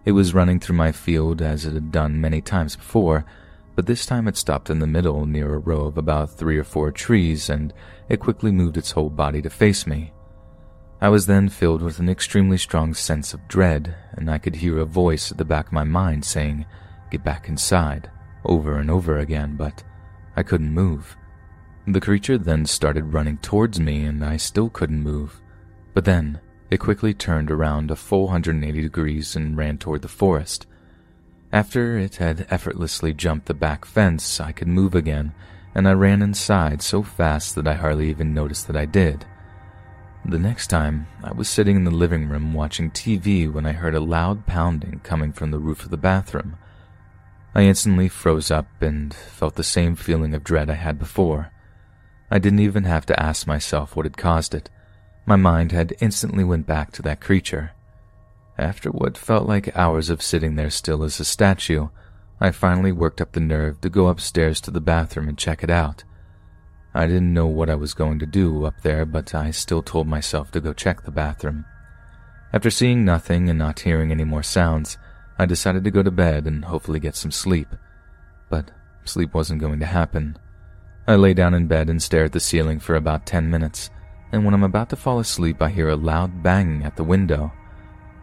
It 0.04 0.14
was 0.14 0.34
running 0.34 0.60
through 0.60 0.78
my 0.78 0.92
field 0.92 1.42
as 1.42 1.66
it 1.66 1.74
had 1.74 1.92
done 1.92 2.22
many 2.22 2.42
times 2.42 2.76
before, 2.76 3.26
but 3.76 3.86
this 3.86 4.06
time 4.06 4.28
it 4.28 4.38
stopped 4.38 4.70
in 4.70 4.80
the 4.80 4.88
middle 4.88 5.26
near 5.26 5.54
a 5.54 5.60
row 5.60 5.86
of 5.86 5.98
about 5.98 6.32
three 6.32 6.58
or 6.58 6.64
four 6.64 6.92
trees 6.92 7.50
and 7.50 7.74
it 8.10 8.20
quickly 8.20 8.52
moved 8.52 8.78
its 8.78 8.92
whole 8.92 9.10
body 9.10 9.42
to 9.42 9.50
face 9.50 9.86
me. 9.86 10.12
I 11.06 11.10
was 11.10 11.28
then 11.28 11.50
filled 11.50 11.84
with 11.84 12.00
an 12.00 12.10
extremely 12.10 12.58
strong 12.58 12.96
sense 12.96 13.36
of 13.36 13.48
dread, 13.48 13.94
and 14.14 14.28
I 14.28 14.40
could 14.40 14.56
hear 14.56 14.80
a 14.80 14.86
voice 14.86 15.32
at 15.32 15.38
the 15.38 15.46
back 15.46 15.68
of 15.68 15.72
my 15.72 15.84
mind 15.84 16.26
saying, 16.26 16.66
Get 17.12 17.24
back 17.24 17.48
inside, 17.48 18.10
over 18.44 18.80
and 18.80 18.90
over 18.90 19.20
again, 19.20 19.56
but 19.56 19.84
I 20.36 20.42
couldn't 20.42 20.74
move. 20.74 21.16
The 21.86 22.02
creature 22.02 22.40
then 22.40 22.66
started 22.66 23.14
running 23.14 23.38
towards 23.38 23.80
me, 23.80 24.04
and 24.04 24.26
I 24.26 24.38
still 24.38 24.68
couldn't 24.68 25.04
move. 25.04 25.40
But 25.94 26.06
then, 26.06 26.40
it 26.72 26.80
quickly 26.80 27.14
turned 27.14 27.52
around 27.52 27.92
a 27.92 27.96
full 27.96 28.24
180 28.24 28.82
degrees 28.82 29.36
and 29.36 29.56
ran 29.56 29.78
toward 29.78 30.02
the 30.02 30.08
forest. 30.08 30.66
After 31.54 32.00
it 32.00 32.16
had 32.16 32.48
effortlessly 32.50 33.14
jumped 33.14 33.46
the 33.46 33.54
back 33.54 33.86
fence, 33.86 34.40
I 34.40 34.52
could 34.52 34.68
move 34.68 34.96
again, 34.96 35.36
and 35.76 35.88
I 35.88 35.92
ran 35.92 36.24
inside 36.24 36.82
so 36.82 37.04
fast 37.04 37.54
that 37.54 37.68
I 37.68 37.76
hardly 37.76 38.10
even 38.10 38.34
noticed 38.34 38.66
that 38.66 38.76
I 38.76 38.86
did. 38.86 39.24
The 40.28 40.40
next 40.40 40.68
time, 40.68 41.06
I 41.24 41.32
was 41.34 41.48
sitting 41.48 41.76
in 41.76 41.84
the 41.84 41.92
living 41.92 42.28
room 42.28 42.52
watching 42.52 42.90
TV 42.90 43.52
when 43.52 43.68
I 43.68 43.74
heard 43.74 43.94
a 43.94 44.00
loud 44.00 44.48
pounding 44.48 45.02
coming 45.04 45.32
from 45.32 45.52
the 45.52 45.60
roof 45.60 45.84
of 45.84 45.92
the 45.92 45.98
bathroom. 45.98 46.58
I 47.54 47.62
instantly 47.62 48.10
froze 48.10 48.50
up 48.50 48.66
and 48.82 49.14
felt 49.14 49.54
the 49.54 49.64
same 49.64 49.96
feeling 49.96 50.34
of 50.34 50.44
dread 50.44 50.68
I 50.68 50.74
had 50.74 50.98
before. 50.98 51.52
I 52.32 52.40
didn't 52.40 52.60
even 52.60 52.86
have 52.86 53.06
to 53.06 53.20
ask 53.22 53.46
myself 53.46 53.96
what 53.96 54.08
had 54.08 54.18
caused 54.18 54.56
it. 54.56 54.72
My 55.28 55.36
mind 55.36 55.72
had 55.72 55.96
instantly 56.02 56.44
went 56.44 56.66
back 56.66 56.92
to 56.94 57.04
that 57.04 57.22
creature. 57.22 57.74
After 58.58 58.90
what 58.90 59.20
felt 59.20 59.48
like 59.48 59.78
hours 59.78 60.10
of 60.10 60.24
sitting 60.24 60.56
there 60.56 60.72
still 60.72 61.04
as 61.04 61.20
a 61.20 61.26
statue, 61.26 61.90
I 62.42 62.50
finally 62.50 62.92
worked 62.92 63.22
up 63.22 63.34
the 63.34 63.40
nerve 63.40 63.80
to 63.82 63.90
go 63.90 64.08
upstairs 64.08 64.60
to 64.62 64.72
the 64.72 64.82
bathroom 64.82 65.30
and 65.30 65.38
check 65.38 65.64
it 65.64 65.70
out. 65.70 66.04
I 66.96 67.08
didn't 67.08 67.34
know 67.34 67.48
what 67.48 67.70
I 67.70 67.76
was 67.76 67.94
going 67.94 68.20
to 68.20 68.26
do 68.26 68.64
up 68.64 68.80
there, 68.82 69.06
but 69.06 69.36
I 69.36 69.52
still 69.52 69.82
told 69.82 70.08
myself 70.08 70.50
to 70.52 70.62
go 70.62 70.72
check 70.72 71.02
the 71.02 71.12
bathroom. 71.12 71.66
After 72.54 72.70
seeing 72.70 73.04
nothing 73.04 73.50
and 73.50 73.60
not 73.60 73.82
hearing 73.82 74.12
any 74.14 74.24
more 74.24 74.44
sounds, 74.44 74.98
I 75.38 75.46
decided 75.46 75.84
to 75.84 75.92
go 75.92 76.04
to 76.04 76.10
bed 76.10 76.48
and 76.48 76.64
hopefully 76.64 77.02
get 77.02 77.18
some 77.18 77.32
sleep. 77.32 77.68
But 78.50 78.72
sleep 79.04 79.34
wasn't 79.34 79.60
going 79.60 79.82
to 79.82 79.86
happen. 79.86 80.38
I 81.06 81.16
lay 81.16 81.34
down 81.34 81.54
in 81.54 81.68
bed 81.68 81.90
and 81.90 82.02
stare 82.02 82.24
at 82.24 82.32
the 82.32 82.40
ceiling 82.40 82.80
for 82.80 82.96
about 82.96 83.26
10 83.26 83.50
minutes, 83.50 83.90
and 84.32 84.46
when 84.46 84.54
I'm 84.54 84.64
about 84.64 84.90
to 84.92 84.96
fall 84.96 85.20
asleep, 85.20 85.62
I 85.62 85.72
hear 85.72 85.90
a 85.90 85.98
loud 85.98 86.44
banging 86.44 86.86
at 86.86 86.96
the 86.96 87.04
window. 87.04 87.52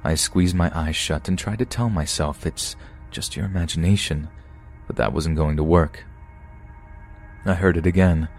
I 0.02 0.14
squeeze 0.14 0.54
my 0.54 0.72
eyes 0.74 0.96
shut 0.96 1.28
and 1.28 1.38
try 1.38 1.56
to 1.56 1.66
tell 1.66 1.90
myself 1.90 2.46
it's 2.46 2.74
just 3.10 3.36
your 3.36 3.44
imagination, 3.44 4.30
but 4.86 4.96
that 4.96 5.12
wasn't 5.12 5.36
going 5.36 5.58
to 5.58 5.62
work. 5.62 6.06
I 7.44 7.52
heard 7.52 7.76
it 7.76 7.84
again 7.84 8.30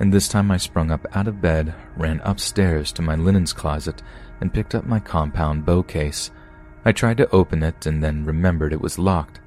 and 0.00 0.12
this 0.12 0.28
time 0.28 0.50
I 0.50 0.56
sprung 0.56 0.90
up 0.90 1.06
out 1.12 1.28
of 1.28 1.42
bed, 1.42 1.74
ran 1.94 2.22
upstairs 2.24 2.90
to 2.92 3.02
my 3.02 3.16
linens 3.16 3.52
closet, 3.52 4.02
and 4.40 4.52
picked 4.52 4.74
up 4.74 4.86
my 4.86 4.98
compound 4.98 5.66
bow 5.66 5.82
case. 5.82 6.30
I 6.86 6.92
tried 6.92 7.18
to 7.18 7.30
open 7.30 7.62
it 7.62 7.84
and 7.84 8.02
then 8.02 8.24
remembered 8.24 8.72
it 8.72 8.80
was 8.80 8.98
locked. 8.98 9.40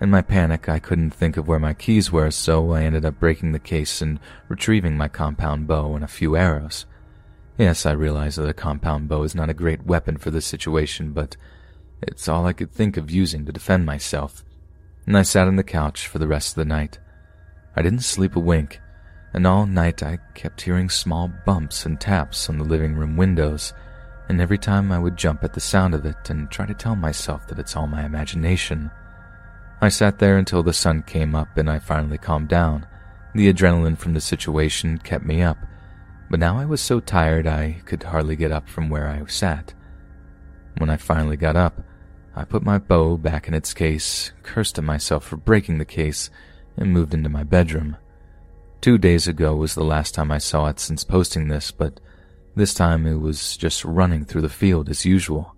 In 0.00 0.08
my 0.08 0.22
panic, 0.22 0.70
I 0.70 0.78
couldn't 0.78 1.10
think 1.10 1.36
of 1.36 1.46
where 1.46 1.58
my 1.58 1.74
keys 1.74 2.10
were, 2.10 2.30
so 2.30 2.72
I 2.72 2.84
ended 2.84 3.04
up 3.04 3.20
breaking 3.20 3.52
the 3.52 3.58
case 3.58 4.00
and 4.00 4.18
retrieving 4.48 4.96
my 4.96 5.06
compound 5.06 5.66
bow 5.66 5.94
and 5.94 6.02
a 6.02 6.08
few 6.08 6.34
arrows. 6.34 6.86
Yes, 7.58 7.84
I 7.84 7.92
realize 7.92 8.36
that 8.36 8.48
a 8.48 8.54
compound 8.54 9.10
bow 9.10 9.22
is 9.24 9.34
not 9.34 9.50
a 9.50 9.54
great 9.54 9.84
weapon 9.84 10.16
for 10.16 10.30
this 10.30 10.46
situation, 10.46 11.12
but 11.12 11.36
it's 12.00 12.26
all 12.26 12.46
I 12.46 12.54
could 12.54 12.72
think 12.72 12.96
of 12.96 13.10
using 13.10 13.44
to 13.44 13.52
defend 13.52 13.84
myself. 13.84 14.42
And 15.06 15.18
I 15.18 15.22
sat 15.22 15.46
on 15.46 15.56
the 15.56 15.62
couch 15.62 16.06
for 16.06 16.18
the 16.18 16.28
rest 16.28 16.52
of 16.52 16.56
the 16.56 16.64
night. 16.64 16.98
I 17.76 17.82
didn't 17.82 18.00
sleep 18.00 18.34
a 18.34 18.40
wink 18.40 18.80
and 19.32 19.46
all 19.46 19.66
night 19.66 20.02
I 20.02 20.18
kept 20.34 20.62
hearing 20.62 20.88
small 20.88 21.28
bumps 21.28 21.86
and 21.86 22.00
taps 22.00 22.48
on 22.48 22.58
the 22.58 22.64
living 22.64 22.96
room 22.96 23.16
windows, 23.16 23.72
and 24.28 24.40
every 24.40 24.58
time 24.58 24.92
I 24.92 24.98
would 24.98 25.16
jump 25.16 25.44
at 25.44 25.54
the 25.54 25.60
sound 25.60 25.94
of 25.94 26.04
it 26.06 26.30
and 26.30 26.50
try 26.50 26.66
to 26.66 26.74
tell 26.74 26.96
myself 26.96 27.46
that 27.48 27.58
it's 27.58 27.76
all 27.76 27.86
my 27.86 28.04
imagination. 28.04 28.90
I 29.80 29.88
sat 29.88 30.18
there 30.18 30.38
until 30.38 30.62
the 30.62 30.72
sun 30.72 31.02
came 31.02 31.34
up 31.34 31.56
and 31.56 31.70
I 31.70 31.78
finally 31.78 32.18
calmed 32.18 32.48
down. 32.48 32.86
The 33.34 33.52
adrenaline 33.52 33.96
from 33.96 34.14
the 34.14 34.20
situation 34.20 34.98
kept 34.98 35.24
me 35.24 35.42
up, 35.42 35.58
but 36.28 36.40
now 36.40 36.58
I 36.58 36.64
was 36.64 36.80
so 36.80 37.00
tired 37.00 37.46
I 37.46 37.80
could 37.86 38.02
hardly 38.02 38.36
get 38.36 38.52
up 38.52 38.68
from 38.68 38.88
where 38.88 39.08
I 39.08 39.24
sat. 39.26 39.74
When 40.78 40.90
I 40.90 40.96
finally 40.96 41.36
got 41.36 41.56
up, 41.56 41.82
I 42.34 42.44
put 42.44 42.62
my 42.62 42.78
bow 42.78 43.16
back 43.16 43.48
in 43.48 43.54
its 43.54 43.74
case, 43.74 44.32
cursed 44.42 44.78
at 44.78 44.84
myself 44.84 45.24
for 45.24 45.36
breaking 45.36 45.78
the 45.78 45.84
case, 45.84 46.30
and 46.76 46.92
moved 46.92 47.14
into 47.14 47.28
my 47.28 47.42
bedroom. 47.42 47.96
Two 48.80 48.96
days 48.96 49.28
ago 49.28 49.54
was 49.54 49.74
the 49.74 49.84
last 49.84 50.14
time 50.14 50.32
I 50.32 50.38
saw 50.38 50.68
it 50.68 50.80
since 50.80 51.04
posting 51.04 51.48
this, 51.48 51.70
but 51.70 52.00
this 52.56 52.72
time 52.72 53.06
it 53.06 53.20
was 53.20 53.58
just 53.58 53.84
running 53.84 54.24
through 54.24 54.40
the 54.40 54.48
field 54.48 54.88
as 54.88 55.04
usual. 55.04 55.54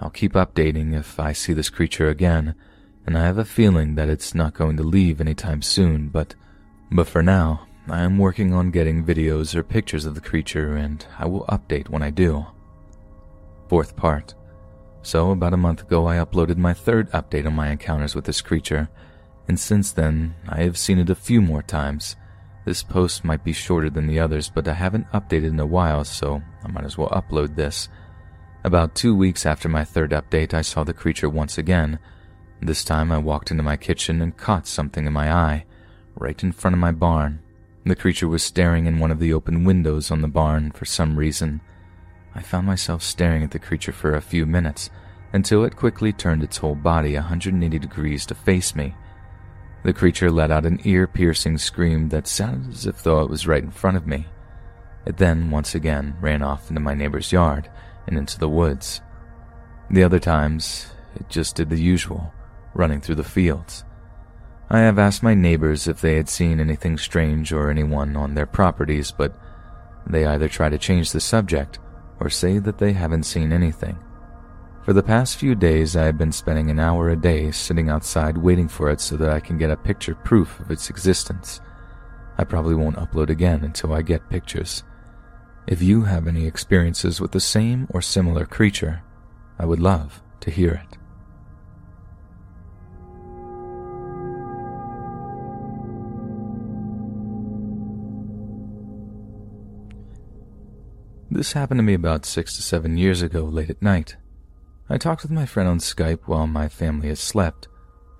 I'll 0.00 0.10
keep 0.10 0.34
updating 0.34 0.94
if 0.94 1.18
I 1.18 1.32
see 1.32 1.54
this 1.54 1.70
creature 1.70 2.08
again, 2.08 2.54
and 3.04 3.18
I 3.18 3.24
have 3.24 3.38
a 3.38 3.44
feeling 3.44 3.96
that 3.96 4.08
it's 4.08 4.32
not 4.32 4.54
going 4.54 4.76
to 4.76 4.84
leave 4.84 5.20
anytime 5.20 5.60
soon, 5.60 6.08
but 6.08 6.36
but 6.92 7.08
for 7.08 7.20
now, 7.20 7.66
I 7.88 8.02
am 8.02 8.16
working 8.16 8.54
on 8.54 8.70
getting 8.70 9.04
videos 9.04 9.56
or 9.56 9.64
pictures 9.64 10.04
of 10.04 10.14
the 10.14 10.20
creature, 10.20 10.76
and 10.76 11.04
I 11.18 11.26
will 11.26 11.46
update 11.46 11.88
when 11.88 12.02
I 12.02 12.10
do. 12.10 12.46
Fourth 13.68 13.96
part. 13.96 14.34
So, 15.02 15.32
about 15.32 15.52
a 15.52 15.56
month 15.56 15.82
ago, 15.82 16.06
I 16.06 16.18
uploaded 16.18 16.58
my 16.58 16.74
third 16.74 17.10
update 17.10 17.46
on 17.46 17.54
my 17.54 17.70
encounters 17.70 18.14
with 18.14 18.24
this 18.24 18.40
creature, 18.40 18.88
and 19.48 19.58
since 19.58 19.90
then, 19.90 20.36
I 20.48 20.62
have 20.62 20.78
seen 20.78 21.00
it 21.00 21.10
a 21.10 21.16
few 21.16 21.40
more 21.40 21.62
times. 21.62 22.14
This 22.66 22.82
post 22.82 23.24
might 23.24 23.44
be 23.44 23.52
shorter 23.52 23.88
than 23.88 24.08
the 24.08 24.18
others, 24.18 24.50
but 24.52 24.66
I 24.66 24.74
haven't 24.74 25.08
updated 25.12 25.50
in 25.50 25.60
a 25.60 25.64
while, 25.64 26.02
so 26.02 26.42
I 26.64 26.68
might 26.72 26.84
as 26.84 26.98
well 26.98 27.08
upload 27.10 27.54
this. 27.54 27.88
About 28.64 28.96
two 28.96 29.14
weeks 29.14 29.46
after 29.46 29.68
my 29.68 29.84
third 29.84 30.10
update, 30.10 30.52
I 30.52 30.62
saw 30.62 30.82
the 30.82 30.92
creature 30.92 31.30
once 31.30 31.58
again. 31.58 32.00
This 32.60 32.82
time, 32.82 33.12
I 33.12 33.18
walked 33.18 33.52
into 33.52 33.62
my 33.62 33.76
kitchen 33.76 34.20
and 34.20 34.36
caught 34.36 34.66
something 34.66 35.06
in 35.06 35.12
my 35.12 35.32
eye, 35.32 35.64
right 36.16 36.42
in 36.42 36.50
front 36.50 36.74
of 36.74 36.80
my 36.80 36.90
barn. 36.90 37.38
The 37.84 37.94
creature 37.94 38.26
was 38.26 38.42
staring 38.42 38.86
in 38.86 38.98
one 38.98 39.12
of 39.12 39.20
the 39.20 39.32
open 39.32 39.62
windows 39.62 40.10
on 40.10 40.20
the 40.20 40.26
barn 40.26 40.72
for 40.72 40.86
some 40.86 41.16
reason. 41.16 41.60
I 42.34 42.42
found 42.42 42.66
myself 42.66 43.00
staring 43.00 43.44
at 43.44 43.52
the 43.52 43.60
creature 43.60 43.92
for 43.92 44.16
a 44.16 44.20
few 44.20 44.44
minutes 44.44 44.90
until 45.32 45.64
it 45.64 45.76
quickly 45.76 46.12
turned 46.12 46.42
its 46.42 46.56
whole 46.56 46.74
body 46.74 47.14
180 47.14 47.78
degrees 47.78 48.26
to 48.26 48.34
face 48.34 48.74
me. 48.74 48.96
The 49.86 49.92
creature 49.92 50.32
let 50.32 50.50
out 50.50 50.66
an 50.66 50.80
ear 50.82 51.06
piercing 51.06 51.58
scream 51.58 52.08
that 52.08 52.26
sounded 52.26 52.72
as 52.72 52.86
if 52.86 53.04
though 53.04 53.20
it 53.20 53.30
was 53.30 53.46
right 53.46 53.62
in 53.62 53.70
front 53.70 53.96
of 53.96 54.04
me. 54.04 54.26
It 55.06 55.18
then 55.18 55.52
once 55.52 55.76
again 55.76 56.16
ran 56.20 56.42
off 56.42 56.68
into 56.68 56.80
my 56.80 56.92
neighbor's 56.92 57.30
yard 57.30 57.70
and 58.08 58.18
into 58.18 58.36
the 58.36 58.48
woods. 58.48 59.00
The 59.88 60.02
other 60.02 60.18
times, 60.18 60.88
it 61.14 61.28
just 61.28 61.54
did 61.54 61.70
the 61.70 61.80
usual, 61.80 62.34
running 62.74 63.00
through 63.00 63.14
the 63.14 63.22
fields. 63.22 63.84
I 64.68 64.80
have 64.80 64.98
asked 64.98 65.22
my 65.22 65.34
neighbors 65.34 65.86
if 65.86 66.00
they 66.00 66.16
had 66.16 66.28
seen 66.28 66.58
anything 66.58 66.98
strange 66.98 67.52
or 67.52 67.70
anyone 67.70 68.16
on 68.16 68.34
their 68.34 68.44
properties, 68.44 69.12
but 69.12 69.38
they 70.04 70.26
either 70.26 70.48
try 70.48 70.68
to 70.68 70.78
change 70.78 71.12
the 71.12 71.20
subject 71.20 71.78
or 72.18 72.28
say 72.28 72.58
that 72.58 72.78
they 72.78 72.92
haven't 72.92 73.22
seen 73.22 73.52
anything. 73.52 73.96
For 74.86 74.92
the 74.92 75.02
past 75.02 75.38
few 75.38 75.56
days, 75.56 75.96
I 75.96 76.04
have 76.04 76.16
been 76.16 76.30
spending 76.30 76.70
an 76.70 76.78
hour 76.78 77.10
a 77.10 77.16
day 77.16 77.50
sitting 77.50 77.88
outside 77.88 78.38
waiting 78.38 78.68
for 78.68 78.88
it 78.88 79.00
so 79.00 79.16
that 79.16 79.30
I 79.30 79.40
can 79.40 79.58
get 79.58 79.68
a 79.68 79.76
picture 79.76 80.14
proof 80.14 80.60
of 80.60 80.70
its 80.70 80.90
existence. 80.90 81.60
I 82.38 82.44
probably 82.44 82.76
won't 82.76 82.94
upload 82.94 83.28
again 83.28 83.64
until 83.64 83.92
I 83.92 84.02
get 84.02 84.30
pictures. 84.30 84.84
If 85.66 85.82
you 85.82 86.02
have 86.02 86.28
any 86.28 86.46
experiences 86.46 87.20
with 87.20 87.32
the 87.32 87.40
same 87.40 87.88
or 87.90 88.00
similar 88.00 88.46
creature, 88.46 89.02
I 89.58 89.66
would 89.66 89.80
love 89.80 90.22
to 90.38 90.52
hear 90.52 90.74
it. 90.74 90.98
This 101.28 101.54
happened 101.54 101.78
to 101.78 101.82
me 101.82 101.94
about 101.94 102.24
six 102.24 102.54
to 102.54 102.62
seven 102.62 102.96
years 102.96 103.20
ago 103.20 103.42
late 103.42 103.68
at 103.68 103.82
night. 103.82 104.14
I 104.88 104.98
talked 104.98 105.22
with 105.22 105.32
my 105.32 105.46
friend 105.46 105.68
on 105.68 105.78
Skype 105.78 106.20
while 106.26 106.46
my 106.46 106.68
family 106.68 107.08
has 107.08 107.18
slept. 107.18 107.66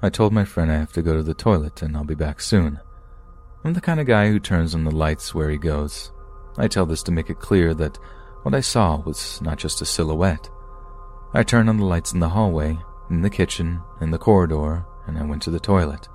I 0.02 0.10
told 0.10 0.32
my 0.32 0.44
friend 0.44 0.70
I 0.70 0.76
have 0.76 0.92
to 0.94 1.02
go 1.02 1.16
to 1.16 1.22
the 1.22 1.34
toilet 1.34 1.80
and 1.82 1.96
I'll 1.96 2.04
be 2.04 2.14
back 2.14 2.40
soon. 2.40 2.80
I'm 3.64 3.74
the 3.74 3.80
kind 3.80 4.00
of 4.00 4.06
guy 4.06 4.28
who 4.28 4.40
turns 4.40 4.74
on 4.74 4.84
the 4.84 4.90
lights 4.90 5.34
where 5.34 5.48
he 5.48 5.58
goes. 5.58 6.10
I 6.58 6.68
tell 6.68 6.86
this 6.86 7.02
to 7.04 7.12
make 7.12 7.30
it 7.30 7.38
clear 7.38 7.72
that 7.74 7.98
what 8.42 8.54
I 8.54 8.60
saw 8.60 8.96
was 8.96 9.40
not 9.40 9.58
just 9.58 9.80
a 9.80 9.86
silhouette. 9.86 10.50
I 11.34 11.42
turned 11.42 11.68
on 11.68 11.76
the 11.76 11.84
lights 11.84 12.12
in 12.12 12.20
the 12.20 12.30
hallway, 12.30 12.78
in 13.10 13.22
the 13.22 13.30
kitchen, 13.30 13.82
in 14.00 14.10
the 14.10 14.18
corridor, 14.18 14.84
and 15.06 15.18
I 15.18 15.24
went 15.24 15.42
to 15.42 15.50
the 15.50 15.60
toilet. 15.60 16.08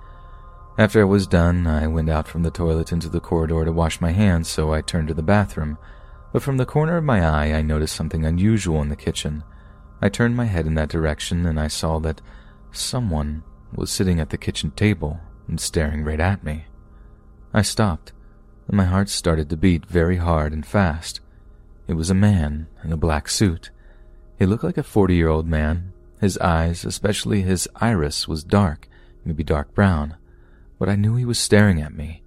After 0.78 1.02
I 1.02 1.06
was 1.06 1.28
done, 1.28 1.66
I 1.68 1.88
went 1.88 2.10
out 2.10 2.28
from 2.28 2.44
the 2.44 2.52
toilet 2.52 2.92
into 2.92 3.10
the 3.10 3.20
corridor 3.20 3.64
to 3.64 3.72
wash 3.72 4.02
my 4.02 4.12
hands, 4.12 4.50
so 4.50 4.74
I 4.74 4.82
turned 4.82 5.08
to 5.10 5.14
the 5.14 5.24
bathroom 5.24 5.78
but 6.32 6.42
from 6.42 6.58
the 6.58 6.66
corner 6.66 6.98
of 6.98 7.04
my 7.04 7.26
eye 7.26 7.54
I 7.54 7.62
noticed 7.62 7.96
something 7.96 8.26
unusual 8.26 8.82
in 8.82 8.90
the 8.90 8.96
kitchen. 8.96 9.44
I 10.02 10.10
turned 10.10 10.36
my 10.36 10.46
head 10.46 10.66
in 10.66 10.74
that 10.76 10.90
direction 10.90 11.46
and 11.46 11.60
I 11.60 11.68
saw 11.68 12.00
that 12.00 12.22
someone 12.72 13.44
was 13.74 13.92
sitting 13.92 14.20
at 14.20 14.30
the 14.30 14.38
kitchen 14.38 14.72
table 14.72 15.20
and 15.48 15.60
staring 15.60 16.04
right 16.04 16.20
at 16.20 16.44
me. 16.44 16.66
I 17.54 17.62
stopped, 17.62 18.14
and 18.68 18.78
my 18.78 18.86
heart 18.86 19.10
started 19.10 19.50
to 19.50 19.58
beat 19.58 19.86
very 19.86 20.18
hard 20.18 20.54
and 20.54 20.66
fast. 20.66 21.20
It 21.88 21.94
was 21.94 22.10
a 22.10 22.16
man 22.16 22.68
in 22.84 22.92
a 22.92 22.98
black 22.98 23.30
suit. 23.30 23.70
He 24.40 24.46
looked 24.46 24.64
like 24.64 24.78
a 24.78 24.84
40 24.84 25.14
year 25.14 25.28
old 25.28 25.48
man. 25.48 25.94
His 26.20 26.38
eyes, 26.40 26.86
especially 26.86 27.42
his 27.42 27.68
iris, 27.76 28.28
was 28.28 28.44
dark, 28.44 28.88
maybe 29.24 29.44
dark 29.44 29.74
brown, 29.76 30.16
but 30.80 30.90
I 30.90 30.96
knew 30.96 31.16
he 31.16 31.26
was 31.26 31.40
staring 31.40 31.82
at 31.82 31.94
me. 31.94 32.24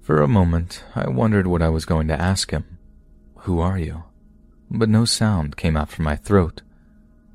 For 0.00 0.20
a 0.20 0.28
moment, 0.28 0.82
I 0.94 1.08
wondered 1.08 1.46
what 1.46 1.62
I 1.62 1.68
was 1.68 1.84
going 1.84 2.08
to 2.08 2.20
ask 2.20 2.50
him. 2.50 2.78
Who 3.40 3.60
are 3.60 3.78
you? 3.78 4.04
But 4.70 4.88
no 4.88 5.04
sound 5.04 5.56
came 5.56 5.76
out 5.76 5.90
from 5.90 6.04
my 6.04 6.16
throat. 6.16 6.62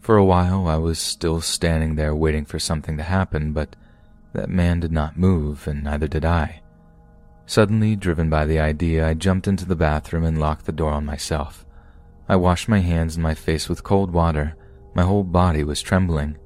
For 0.09 0.17
a 0.17 0.25
while, 0.25 0.67
I 0.67 0.77
was 0.77 0.97
still 0.97 1.39
standing 1.39 1.93
there 1.93 2.15
waiting 2.15 2.43
for 2.43 2.57
something 2.57 2.97
to 2.97 3.03
happen, 3.03 3.53
but 3.53 3.75
that 4.33 4.49
man 4.49 4.79
did 4.79 4.91
not 4.91 5.19
move, 5.19 5.67
and 5.67 5.83
neither 5.83 6.07
did 6.07 6.25
I. 6.25 6.61
Suddenly, 7.45 7.95
driven 7.95 8.27
by 8.27 8.47
the 8.47 8.57
idea, 8.59 9.07
I 9.07 9.13
jumped 9.13 9.47
into 9.47 9.65
the 9.65 9.75
bathroom 9.75 10.23
and 10.23 10.39
locked 10.39 10.65
the 10.65 10.71
door 10.71 10.89
on 10.89 11.05
myself. 11.05 11.63
I 12.27 12.37
washed 12.37 12.67
my 12.67 12.79
hands 12.79 13.17
and 13.17 13.21
my 13.21 13.35
face 13.35 13.69
with 13.69 13.83
cold 13.83 14.09
water. 14.09 14.55
My 14.95 15.03
whole 15.03 15.23
body 15.23 15.63
was 15.63 15.79
trembling. 15.79 16.39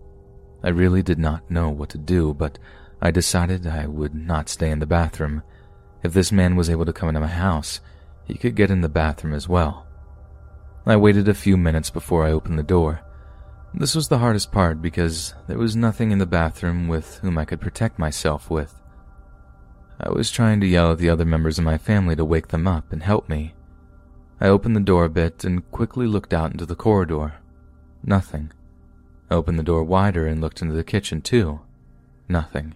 I 0.62 0.68
really 0.68 1.02
did 1.02 1.18
not 1.18 1.50
know 1.50 1.70
what 1.70 1.88
to 1.92 1.98
do, 1.98 2.34
but 2.34 2.60
I 3.02 3.12
decided 3.12 3.66
I 3.66 3.88
would 3.88 4.14
not 4.14 4.50
stay 4.50 4.72
in 4.72 4.80
the 4.80 4.86
bathroom. 4.86 5.42
If 6.04 6.12
this 6.12 6.34
man 6.34 6.58
was 6.58 6.70
able 6.70 6.84
to 6.84 6.92
come 6.92 7.08
into 7.08 7.22
my 7.22 7.28
house, 7.28 7.80
he 8.26 8.34
could 8.34 8.56
get 8.56 8.72
in 8.72 8.82
the 8.82 8.90
bathroom 8.90 9.34
as 9.34 9.48
well. 9.48 9.88
I 10.86 10.98
waited 10.98 11.30
a 11.30 11.34
few 11.34 11.56
minutes 11.56 11.90
before 11.90 12.26
I 12.26 12.32
opened 12.32 12.60
the 12.60 12.64
door. 12.64 13.00
This 13.76 13.96
was 13.96 14.08
the 14.08 14.20
hardest 14.20 14.52
part 14.52 14.82
because 14.82 15.34
there 15.48 15.58
was 15.58 15.76
nothing 15.76 16.12
in 16.12 16.20
the 16.20 16.28
bathroom 16.28 16.88
with 16.88 17.18
whom 17.18 17.38
I 17.38 17.46
could 17.46 17.60
protect 17.60 17.98
myself 17.98 18.50
with. 18.50 18.80
I 20.00 20.10
was 20.10 20.30
trying 20.30 20.60
to 20.62 20.68
yell 20.68 20.92
at 20.92 21.00
the 21.00 21.10
other 21.10 21.26
members 21.26 21.58
of 21.58 21.66
my 21.66 21.78
family 21.78 22.16
to 22.16 22.26
wake 22.26 22.50
them 22.50 22.68
up 22.68 22.94
and 22.94 23.02
help 23.02 23.28
me. 23.30 23.56
I 24.40 24.48
opened 24.48 24.76
the 24.76 24.82
door 24.82 25.06
a 25.06 25.10
bit 25.10 25.44
and 25.44 25.70
quickly 25.72 26.06
looked 26.06 26.34
out 26.34 26.52
into 26.52 26.66
the 26.66 26.76
corridor. 26.76 27.36
Nothing. 28.04 28.52
I 29.32 29.36
opened 29.36 29.58
the 29.58 29.64
door 29.64 29.84
wider 29.84 30.28
and 30.28 30.40
looked 30.40 30.62
into 30.62 30.76
the 30.76 30.84
kitchen 30.84 31.22
too. 31.22 31.62
Nothing. 32.30 32.76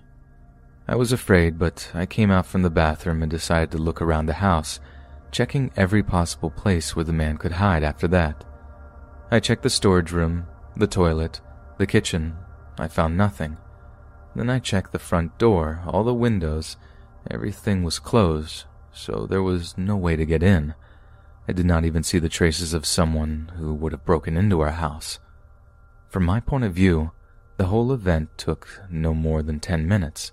I 0.87 0.95
was 0.95 1.11
afraid, 1.11 1.59
but 1.59 1.91
I 1.93 2.05
came 2.05 2.31
out 2.31 2.45
from 2.47 2.63
the 2.63 2.69
bathroom 2.69 3.21
and 3.21 3.29
decided 3.29 3.71
to 3.71 3.77
look 3.77 4.01
around 4.01 4.25
the 4.25 4.33
house 4.33 4.79
checking 5.31 5.71
every 5.75 6.01
possible 6.01 6.49
place 6.49 6.95
where 6.95 7.05
the 7.05 7.13
man 7.13 7.37
could 7.37 7.51
hide 7.51 7.83
after 7.83 8.07
that. 8.07 8.43
I 9.29 9.39
checked 9.39 9.63
the 9.63 9.69
storage 9.69 10.11
room, 10.11 10.47
the 10.79 10.87
toilet, 10.87 11.41
the 11.77 11.87
kitchen. 11.87 12.35
I 12.77 12.87
found 12.87 13.17
nothing. 13.17 13.57
Then 14.35 14.49
I 14.49 14.59
checked 14.59 14.91
the 14.91 14.99
front 14.99 15.37
door, 15.37 15.81
all 15.87 16.03
the 16.03 16.13
windows. 16.13 16.77
Everything 17.29 17.83
was 17.83 17.99
closed, 17.99 18.65
so 18.91 19.25
there 19.29 19.41
was 19.41 19.77
no 19.77 19.97
way 19.97 20.15
to 20.15 20.25
get 20.25 20.43
in. 20.43 20.75
I 21.47 21.53
did 21.53 21.65
not 21.65 21.85
even 21.85 22.03
see 22.03 22.19
the 22.19 22.29
traces 22.29 22.73
of 22.73 22.85
someone 22.85 23.51
who 23.57 23.73
would 23.73 23.93
have 23.93 24.05
broken 24.05 24.37
into 24.37 24.61
our 24.61 24.71
house. 24.71 25.19
From 26.09 26.25
my 26.25 26.39
point 26.39 26.65
of 26.65 26.73
view, 26.73 27.11
the 27.57 27.65
whole 27.65 27.91
event 27.91 28.29
took 28.37 28.81
no 28.89 29.13
more 29.13 29.41
than 29.41 29.59
ten 29.59 29.87
minutes. 29.87 30.31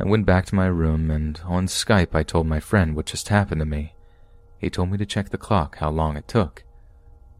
I 0.00 0.04
went 0.04 0.26
back 0.26 0.46
to 0.46 0.54
my 0.56 0.66
room 0.66 1.10
and 1.10 1.40
on 1.44 1.66
Skype 1.66 2.14
I 2.14 2.24
told 2.24 2.46
my 2.46 2.58
friend 2.58 2.96
what 2.96 3.06
just 3.06 3.28
happened 3.28 3.60
to 3.60 3.66
me. 3.66 3.94
He 4.58 4.68
told 4.68 4.90
me 4.90 4.98
to 4.98 5.06
check 5.06 5.30
the 5.30 5.38
clock 5.38 5.76
how 5.76 5.90
long 5.90 6.16
it 6.16 6.26
took. 6.26 6.64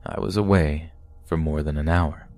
I 0.07 0.21
was 0.21 0.37
away 0.37 0.92
for 1.25 1.37
more 1.37 1.63
than 1.63 1.77
an 1.77 1.89
hour. 1.89 2.29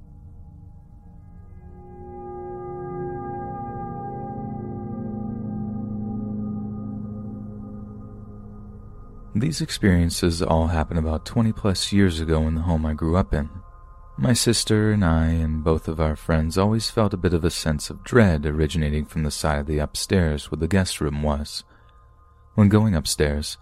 These 9.37 9.61
experiences 9.61 10.43
all 10.43 10.69
happened 10.69 11.01
about 11.01 11.27
20 11.27 11.53
plus 11.53 11.93
years 11.93 12.21
ago 12.21 12.47
in 12.47 12.55
the 12.55 12.61
home 12.61 12.87
I 12.87 12.95
grew 12.95 13.17
up 13.17 13.35
in. 13.35 13.51
My 14.17 14.33
sister 14.33 14.93
and 14.93 15.05
I 15.05 15.27
and 15.27 15.65
both 15.65 15.89
of 15.89 16.01
our 16.01 16.15
friends 16.15 16.57
always 16.57 16.89
felt 16.89 17.13
a 17.13 17.17
bit 17.17 17.35
of 17.35 17.45
a 17.45 17.51
sense 17.51 17.91
of 17.91 18.05
dread 18.05 18.47
originating 18.47 19.05
from 19.05 19.25
the 19.25 19.33
side 19.33 19.59
of 19.59 19.67
the 19.67 19.81
upstairs 19.81 20.53
where 20.53 20.59
the 20.61 20.69
guest 20.69 21.01
room 21.01 21.25
was. 21.25 21.65
When 22.55 22.69
going 22.69 22.95
upstairs, 22.95 23.59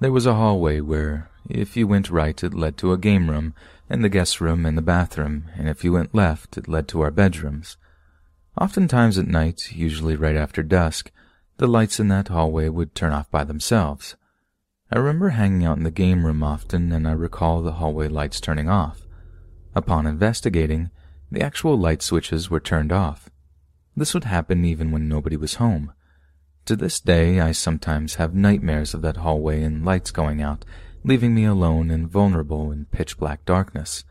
there 0.00 0.10
was 0.10 0.24
a 0.24 0.34
hallway 0.34 0.80
where, 0.80 1.30
if 1.46 1.76
you 1.76 1.86
went 1.86 2.08
right, 2.08 2.42
it 2.42 2.54
led 2.54 2.78
to 2.78 2.94
a 2.94 2.98
game 2.98 3.28
room, 3.28 3.52
and 3.90 4.04
the 4.04 4.08
guest 4.08 4.40
room 4.40 4.64
and 4.64 4.78
the 4.78 4.82
bathroom, 4.82 5.50
and 5.56 5.68
if 5.68 5.82
you 5.82 5.92
went 5.92 6.14
left, 6.14 6.56
it 6.56 6.68
led 6.68 6.86
to 6.88 7.00
our 7.00 7.10
bedrooms. 7.10 7.76
Oftentimes 8.58 9.18
at 9.18 9.26
night, 9.26 9.72
usually 9.72 10.14
right 10.14 10.36
after 10.36 10.62
dusk, 10.62 11.10
the 11.56 11.66
lights 11.66 11.98
in 11.98 12.08
that 12.08 12.28
hallway 12.28 12.68
would 12.68 12.94
turn 12.94 13.12
off 13.12 13.30
by 13.30 13.42
themselves. 13.42 14.16
I 14.92 14.98
remember 14.98 15.30
hanging 15.30 15.64
out 15.64 15.76
in 15.76 15.84
the 15.84 15.90
game 15.90 16.24
room 16.24 16.42
often, 16.42 16.92
and 16.92 17.06
I 17.06 17.12
recall 17.12 17.62
the 17.62 17.72
hallway 17.72 18.08
lights 18.08 18.40
turning 18.40 18.68
off. 18.68 19.06
Upon 19.74 20.06
investigating, 20.06 20.90
the 21.30 21.42
actual 21.42 21.76
light 21.76 22.02
switches 22.02 22.48
were 22.48 22.60
turned 22.60 22.92
off. 22.92 23.28
This 23.96 24.14
would 24.14 24.24
happen 24.24 24.64
even 24.64 24.92
when 24.92 25.08
nobody 25.08 25.36
was 25.36 25.54
home. 25.54 25.92
To 26.66 26.76
this 26.76 27.00
day, 27.00 27.40
I 27.40 27.52
sometimes 27.52 28.16
have 28.16 28.34
nightmares 28.34 28.94
of 28.94 29.02
that 29.02 29.18
hallway 29.18 29.62
and 29.62 29.84
lights 29.84 30.10
going 30.10 30.40
out, 30.40 30.64
leaving 31.02 31.34
me 31.34 31.44
alone 31.44 31.90
and 31.90 32.08
vulnerable 32.08 32.70
in 32.70 32.84
pitch 32.86 33.18
black 33.18 33.44
darkness. 33.44 34.04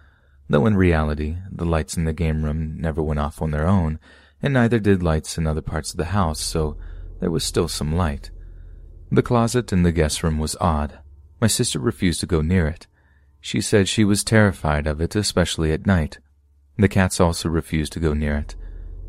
Though 0.50 0.66
in 0.66 0.76
reality, 0.76 1.38
the 1.52 1.66
lights 1.66 1.96
in 1.96 2.06
the 2.06 2.14
game 2.14 2.44
room 2.44 2.80
never 2.80 3.02
went 3.04 3.20
off 3.20 3.42
on 3.42 3.52
their 3.52 3.68
own, 3.68 4.00
and 4.42 4.54
neither 4.54 4.80
did 4.80 5.04
lights 5.04 5.38
in 5.38 5.46
other 5.46 5.62
parts 5.62 5.92
of 5.92 5.98
the 5.98 6.06
house, 6.06 6.40
so 6.40 6.78
there 7.20 7.32
was 7.32 7.44
still 7.44 7.68
some 7.68 7.96
light. 7.96 8.32
The 9.12 9.22
closet 9.22 9.72
in 9.72 9.84
the 9.84 9.92
guest 9.92 10.24
room 10.24 10.40
was 10.40 10.56
odd. 10.60 11.00
My 11.42 11.48
sister 11.48 11.80
refused 11.80 12.20
to 12.22 12.26
go 12.26 12.42
near 12.42 12.68
it. 12.68 12.88
She 13.42 13.62
said 13.62 13.88
she 13.88 14.04
was 14.04 14.24
terrified 14.24 14.88
of 14.88 15.02
it, 15.02 15.16
especially 15.16 15.72
at 15.72 15.86
night. 15.86 16.20
The 16.78 16.88
cats 16.88 17.20
also 17.20 17.50
refused 17.50 17.94
to 17.94 18.00
go 18.00 18.14
near 18.14 18.36
it. 18.36 18.56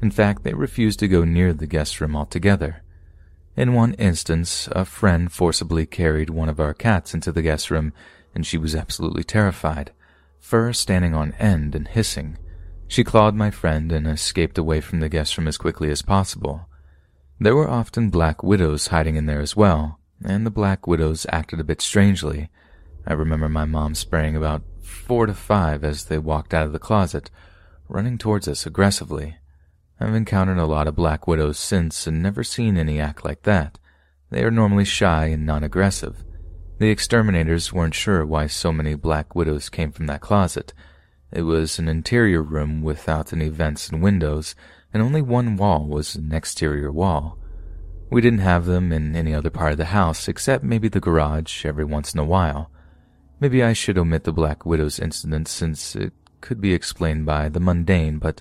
In 0.03 0.11
fact, 0.11 0.43
they 0.43 0.55
refused 0.55 0.99
to 1.01 1.09
go 1.09 1.25
near 1.25 1.53
the 1.53 1.67
guest 1.67 2.01
room 2.01 2.17
altogether. 2.17 2.83
In 3.61 3.75
one 3.75 3.93
instance, 3.99 4.71
a 4.73 4.87
friend 4.87 5.31
forcibly 5.31 5.85
carried 5.85 6.31
one 6.31 6.49
of 6.49 6.59
our 6.59 6.73
cats 6.73 7.13
into 7.13 7.31
the 7.31 7.43
guest 7.43 7.71
room, 7.71 7.93
and 8.35 8.47
she 8.47 8.57
was 8.57 8.75
absolutely 8.75 9.23
terrified, 9.23 9.93
fur 10.39 10.73
standing 10.73 11.13
on 11.13 11.35
end 11.35 11.75
and 11.75 11.87
hissing. 11.87 12.39
She 12.89 13.05
clawed 13.05 13.35
my 13.35 13.51
friend 13.51 13.93
and 13.93 14.07
escaped 14.07 14.57
away 14.57 14.81
from 14.81 15.01
the 15.01 15.11
guest 15.11 15.37
room 15.37 15.47
as 15.47 15.59
quickly 15.59 15.91
as 15.91 16.01
possible. 16.01 16.71
There 17.39 17.55
were 17.55 17.69
often 17.69 18.09
black 18.09 18.43
widows 18.43 18.87
hiding 18.87 19.17
in 19.17 19.27
there 19.27 19.43
as 19.43 19.55
well, 19.55 20.01
and 20.25 20.47
the 20.47 20.51
black 20.51 20.87
widows 20.87 21.27
acted 21.29 21.61
a 21.61 21.65
bit 21.65 21.83
strangely. 21.83 22.49
I 23.07 23.13
remember 23.13 23.51
my 23.51 23.67
mom 23.67 23.95
spraying 23.95 24.37
about 24.37 24.63
four 24.81 25.27
to 25.27 25.35
five 25.35 25.85
as 25.85 26.05
they 26.07 26.17
walked 26.17 26.55
out 26.55 26.65
of 26.65 26.73
the 26.73 26.79
closet, 26.79 27.31
running 27.91 28.17
towards 28.17 28.49
us 28.49 28.65
aggressively. 28.65 29.37
I've 30.01 30.15
encountered 30.15 30.59
a 30.59 30.65
lot 30.65 30.89
of 30.89 30.97
black 30.97 31.27
widows 31.27 31.59
since 31.59 32.07
and 32.07 32.23
never 32.23 32.43
seen 32.43 32.79
any 32.79 32.99
act 32.99 33.23
like 33.23 33.43
that. 33.43 33.79
They 34.31 34.43
are 34.43 34.51
normally 34.51 34.87
shy 34.87 35.27
and 35.27 35.45
non-aggressive. 35.45 36.25
The 36.79 36.89
exterminators 36.89 37.73
weren't 37.73 37.95
sure 37.95 38.25
why 38.25 38.47
so 38.47 38.73
many 38.73 38.95
black 38.95 39.35
widows 39.35 39.69
came 39.69 39.93
from 39.93 40.07
that 40.07 40.23
closet. 40.23 40.73
It 41.31 41.43
was 41.43 41.79
an 41.79 41.87
interior 41.87 42.43
room 42.43 42.81
without 42.81 43.35
any 43.35 43.51
vents 43.51 43.91
and 43.91 44.03
windows, 44.03 44.55
and 44.95 45.03
only 45.03 45.21
one 45.21 45.57
wall 45.57 45.87
was 45.87 46.15
an 46.15 46.33
exterior 46.33 46.91
wall. 46.91 47.39
We 48.11 48.23
didn't 48.23 48.39
have 48.39 48.65
them 48.65 48.93
in 48.93 49.15
any 49.15 49.35
other 49.35 49.51
part 49.51 49.73
of 49.73 49.79
the 49.79 49.85
house 49.87 50.29
except 50.29 50.65
maybe 50.65 50.89
the 50.89 50.99
garage 50.99 51.67
every 51.67 51.85
once 51.85 52.15
in 52.15 52.21
a 52.21 52.25
while. 52.25 52.71
Maybe 53.39 53.63
I 53.63 53.75
should 53.75 53.99
omit 53.99 54.25
the 54.25 54.33
Black 54.33 54.65
Widow's 54.65 54.99
incident 54.99 55.47
since 55.47 55.95
it 55.95 56.15
could 56.41 56.61
be 56.61 56.73
explained 56.73 57.27
by 57.27 57.51
the 57.51 57.61
mundane, 57.61 58.19
but 58.19 58.41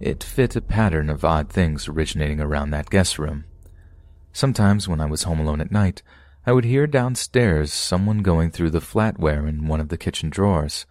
it 0.00 0.24
fit 0.24 0.56
a 0.56 0.60
pattern 0.60 1.10
of 1.10 1.24
odd 1.24 1.50
things 1.50 1.86
originating 1.86 2.40
around 2.40 2.70
that 2.70 2.90
guest 2.90 3.18
room. 3.18 3.44
Sometimes 4.32 4.88
when 4.88 5.00
I 5.00 5.06
was 5.06 5.24
home 5.24 5.40
alone 5.40 5.60
at 5.60 5.70
night, 5.70 6.02
I 6.46 6.52
would 6.52 6.64
hear 6.64 6.86
downstairs 6.86 7.72
someone 7.72 8.22
going 8.22 8.50
through 8.50 8.70
the 8.70 8.80
flatware 8.80 9.46
in 9.48 9.66
one 9.66 9.80
of 9.80 9.88
the 9.88 9.98
kitchen 9.98 10.30
drawers. 10.30 10.86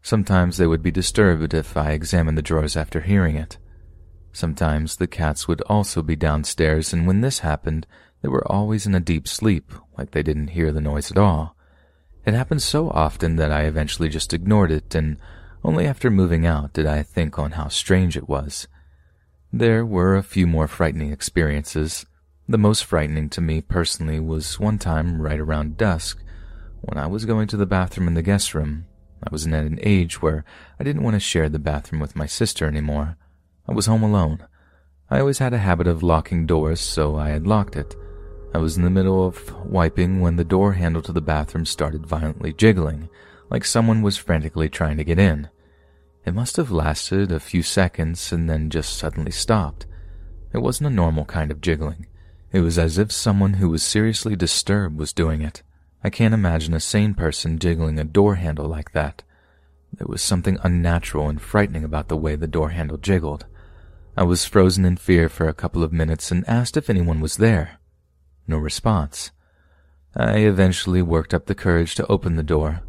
Sometimes 0.00 0.56
they 0.56 0.66
would 0.66 0.82
be 0.82 0.90
disturbed 0.90 1.52
if 1.52 1.76
I 1.76 1.90
examined 1.90 2.38
the 2.38 2.42
drawers 2.42 2.76
after 2.76 3.02
hearing 3.02 3.36
it. 3.36 3.58
Sometimes 4.32 4.96
the 4.96 5.06
cats 5.06 5.46
would 5.46 5.60
also 5.62 6.02
be 6.02 6.16
downstairs, 6.16 6.92
and 6.92 7.06
when 7.06 7.20
this 7.20 7.40
happened, 7.40 7.86
they 8.22 8.28
were 8.28 8.50
always 8.50 8.86
in 8.86 8.94
a 8.94 9.00
deep 9.00 9.28
sleep, 9.28 9.72
like 9.96 10.12
they 10.12 10.22
didn't 10.22 10.48
hear 10.48 10.72
the 10.72 10.80
noise 10.80 11.10
at 11.10 11.18
all. 11.18 11.54
It 12.24 12.34
happened 12.34 12.62
so 12.62 12.90
often 12.90 13.36
that 13.36 13.52
I 13.52 13.62
eventually 13.62 14.08
just 14.08 14.32
ignored 14.32 14.70
it, 14.70 14.94
and 14.94 15.18
only 15.68 15.86
after 15.86 16.08
moving 16.08 16.46
out 16.46 16.72
did 16.72 16.86
I 16.86 17.02
think 17.02 17.38
on 17.38 17.50
how 17.50 17.68
strange 17.68 18.16
it 18.16 18.26
was. 18.26 18.66
There 19.52 19.84
were 19.84 20.16
a 20.16 20.22
few 20.22 20.46
more 20.46 20.66
frightening 20.66 21.12
experiences. 21.12 22.06
The 22.48 22.56
most 22.56 22.86
frightening 22.86 23.28
to 23.28 23.42
me 23.42 23.60
personally 23.60 24.18
was 24.18 24.58
one 24.58 24.78
time 24.78 25.20
right 25.20 25.38
around 25.38 25.76
dusk 25.76 26.24
when 26.80 26.96
I 26.96 27.06
was 27.06 27.26
going 27.26 27.48
to 27.48 27.58
the 27.58 27.66
bathroom 27.66 28.08
in 28.08 28.14
the 28.14 28.22
guest 28.22 28.54
room. 28.54 28.86
I 29.22 29.28
was 29.30 29.46
at 29.46 29.52
an 29.52 29.78
age 29.82 30.22
where 30.22 30.42
I 30.80 30.84
didn't 30.84 31.02
want 31.02 31.16
to 31.16 31.20
share 31.20 31.50
the 31.50 31.58
bathroom 31.58 32.00
with 32.00 32.16
my 32.16 32.24
sister 32.24 32.64
anymore. 32.64 33.18
I 33.68 33.74
was 33.74 33.84
home 33.84 34.02
alone. 34.02 34.46
I 35.10 35.20
always 35.20 35.38
had 35.38 35.52
a 35.52 35.58
habit 35.58 35.86
of 35.86 36.02
locking 36.02 36.46
doors, 36.46 36.80
so 36.80 37.16
I 37.16 37.28
had 37.28 37.46
locked 37.46 37.76
it. 37.76 37.94
I 38.54 38.58
was 38.58 38.78
in 38.78 38.84
the 38.84 38.90
middle 38.90 39.26
of 39.26 39.54
wiping 39.66 40.22
when 40.22 40.36
the 40.36 40.44
door 40.44 40.72
handle 40.72 41.02
to 41.02 41.12
the 41.12 41.20
bathroom 41.20 41.66
started 41.66 42.06
violently 42.06 42.54
jiggling, 42.54 43.10
like 43.50 43.66
someone 43.66 44.00
was 44.00 44.16
frantically 44.16 44.70
trying 44.70 44.96
to 44.96 45.04
get 45.04 45.18
in. 45.18 45.50
It 46.28 46.34
must 46.34 46.58
have 46.58 46.70
lasted 46.70 47.32
a 47.32 47.40
few 47.40 47.62
seconds 47.62 48.32
and 48.32 48.50
then 48.50 48.68
just 48.68 48.98
suddenly 48.98 49.30
stopped. 49.30 49.86
It 50.52 50.58
wasn't 50.58 50.88
a 50.88 50.94
normal 50.94 51.24
kind 51.24 51.50
of 51.50 51.62
jiggling. 51.62 52.06
It 52.52 52.60
was 52.60 52.78
as 52.78 52.98
if 52.98 53.10
someone 53.10 53.54
who 53.54 53.70
was 53.70 53.82
seriously 53.82 54.36
disturbed 54.36 54.98
was 54.98 55.14
doing 55.14 55.40
it. 55.40 55.62
I 56.04 56.10
can't 56.10 56.34
imagine 56.34 56.74
a 56.74 56.80
sane 56.80 57.14
person 57.14 57.58
jiggling 57.58 57.98
a 57.98 58.04
door 58.04 58.34
handle 58.34 58.68
like 58.68 58.92
that. 58.92 59.22
There 59.90 60.06
was 60.06 60.20
something 60.20 60.58
unnatural 60.62 61.30
and 61.30 61.40
frightening 61.40 61.82
about 61.82 62.08
the 62.08 62.16
way 62.18 62.36
the 62.36 62.46
door 62.46 62.68
handle 62.68 62.98
jiggled. 62.98 63.46
I 64.14 64.24
was 64.24 64.44
frozen 64.44 64.84
in 64.84 64.98
fear 64.98 65.30
for 65.30 65.48
a 65.48 65.54
couple 65.54 65.82
of 65.82 65.94
minutes 65.94 66.30
and 66.30 66.46
asked 66.46 66.76
if 66.76 66.90
anyone 66.90 67.20
was 67.20 67.38
there. 67.38 67.78
No 68.46 68.58
response. 68.58 69.30
I 70.14 70.40
eventually 70.40 71.00
worked 71.00 71.32
up 71.32 71.46
the 71.46 71.54
courage 71.54 71.94
to 71.94 72.06
open 72.08 72.36
the 72.36 72.42
door. 72.42 72.82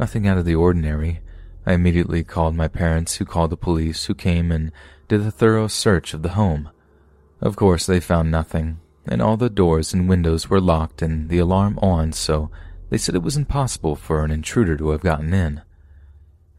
Nothing 0.00 0.26
out 0.26 0.38
of 0.38 0.46
the 0.46 0.54
ordinary. 0.54 1.20
I 1.66 1.72
immediately 1.72 2.22
called 2.22 2.54
my 2.54 2.68
parents, 2.68 3.16
who 3.16 3.24
called 3.24 3.50
the 3.50 3.56
police, 3.56 4.04
who 4.04 4.14
came 4.14 4.52
and 4.52 4.70
did 5.08 5.20
a 5.20 5.32
thorough 5.32 5.66
search 5.66 6.14
of 6.14 6.22
the 6.22 6.30
home. 6.30 6.70
Of 7.40 7.56
course, 7.56 7.86
they 7.86 7.98
found 7.98 8.30
nothing, 8.30 8.78
and 9.04 9.20
all 9.20 9.36
the 9.36 9.50
doors 9.50 9.92
and 9.92 10.08
windows 10.08 10.48
were 10.48 10.60
locked 10.60 11.02
and 11.02 11.28
the 11.28 11.38
alarm 11.38 11.78
on, 11.82 12.12
so 12.12 12.50
they 12.88 12.98
said 12.98 13.16
it 13.16 13.22
was 13.22 13.36
impossible 13.36 13.96
for 13.96 14.24
an 14.24 14.30
intruder 14.30 14.76
to 14.76 14.90
have 14.90 15.02
gotten 15.02 15.34
in. 15.34 15.62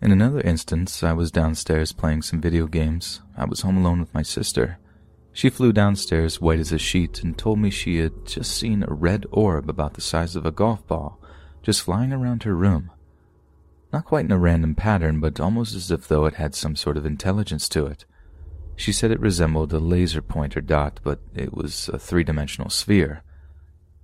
In 0.01 0.11
another 0.11 0.41
instance, 0.41 1.01
I 1.01 1.13
was 1.13 1.31
downstairs 1.31 1.93
playing 1.93 2.21
some 2.21 2.41
video 2.41 2.67
games. 2.67 3.21
I 3.35 3.45
was 3.45 3.61
home 3.61 3.77
alone 3.77 3.99
with 4.01 4.13
my 4.13 4.21
sister. 4.21 4.77
She 5.31 5.49
flew 5.49 5.71
downstairs 5.71 6.41
white 6.41 6.59
as 6.59 6.71
a 6.71 6.77
sheet 6.77 7.23
and 7.23 7.37
told 7.37 7.59
me 7.59 7.69
she 7.69 7.97
had 7.99 8.25
just 8.25 8.55
seen 8.55 8.83
a 8.83 8.93
red 8.93 9.25
orb 9.31 9.69
about 9.69 9.93
the 9.93 10.01
size 10.01 10.35
of 10.35 10.45
a 10.45 10.51
golf 10.51 10.85
ball 10.85 11.19
just 11.63 11.81
flying 11.81 12.13
around 12.13 12.43
her 12.43 12.55
room. 12.55 12.91
Not 13.93 14.05
quite 14.05 14.25
in 14.25 14.31
a 14.31 14.37
random 14.37 14.75
pattern, 14.75 15.19
but 15.19 15.39
almost 15.39 15.75
as 15.75 15.91
if 15.91 16.07
though 16.07 16.25
it 16.25 16.35
had 16.35 16.55
some 16.55 16.75
sort 16.75 16.97
of 16.97 17.05
intelligence 17.05 17.69
to 17.69 17.85
it. 17.85 18.05
She 18.75 18.91
said 18.91 19.11
it 19.11 19.19
resembled 19.19 19.73
a 19.73 19.79
laser 19.79 20.21
pointer 20.21 20.61
dot, 20.61 20.99
but 21.03 21.19
it 21.33 21.53
was 21.53 21.89
a 21.89 21.97
three-dimensional 21.97 22.69
sphere. 22.69 23.23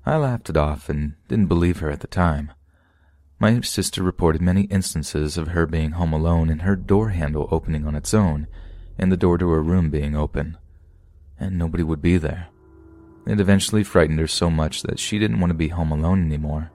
I 0.05 0.17
laughed 0.17 0.49
it 0.49 0.57
off 0.57 0.89
and 0.89 1.13
didn't 1.27 1.47
believe 1.47 1.79
her 1.79 1.91
at 1.91 1.99
the 1.99 2.07
time. 2.07 2.51
My 3.39 3.61
sister 3.61 4.03
reported 4.03 4.41
many 4.41 4.63
instances 4.63 5.37
of 5.37 5.49
her 5.49 5.65
being 5.65 5.91
home 5.91 6.13
alone 6.13 6.49
and 6.49 6.63
her 6.63 6.75
door 6.75 7.09
handle 7.09 7.47
opening 7.51 7.85
on 7.85 7.95
its 7.95 8.13
own, 8.13 8.47
and 8.97 9.11
the 9.11 9.17
door 9.17 9.37
to 9.37 9.49
her 9.49 9.61
room 9.61 9.89
being 9.89 10.15
open. 10.15 10.57
And 11.39 11.57
nobody 11.57 11.83
would 11.83 12.01
be 12.01 12.17
there. 12.17 12.47
It 13.25 13.39
eventually 13.39 13.83
frightened 13.83 14.19
her 14.19 14.27
so 14.27 14.49
much 14.49 14.81
that 14.83 14.99
she 14.99 15.19
didn't 15.19 15.39
want 15.39 15.51
to 15.51 15.55
be 15.55 15.69
home 15.69 15.91
alone 15.91 16.25
anymore. 16.25 16.71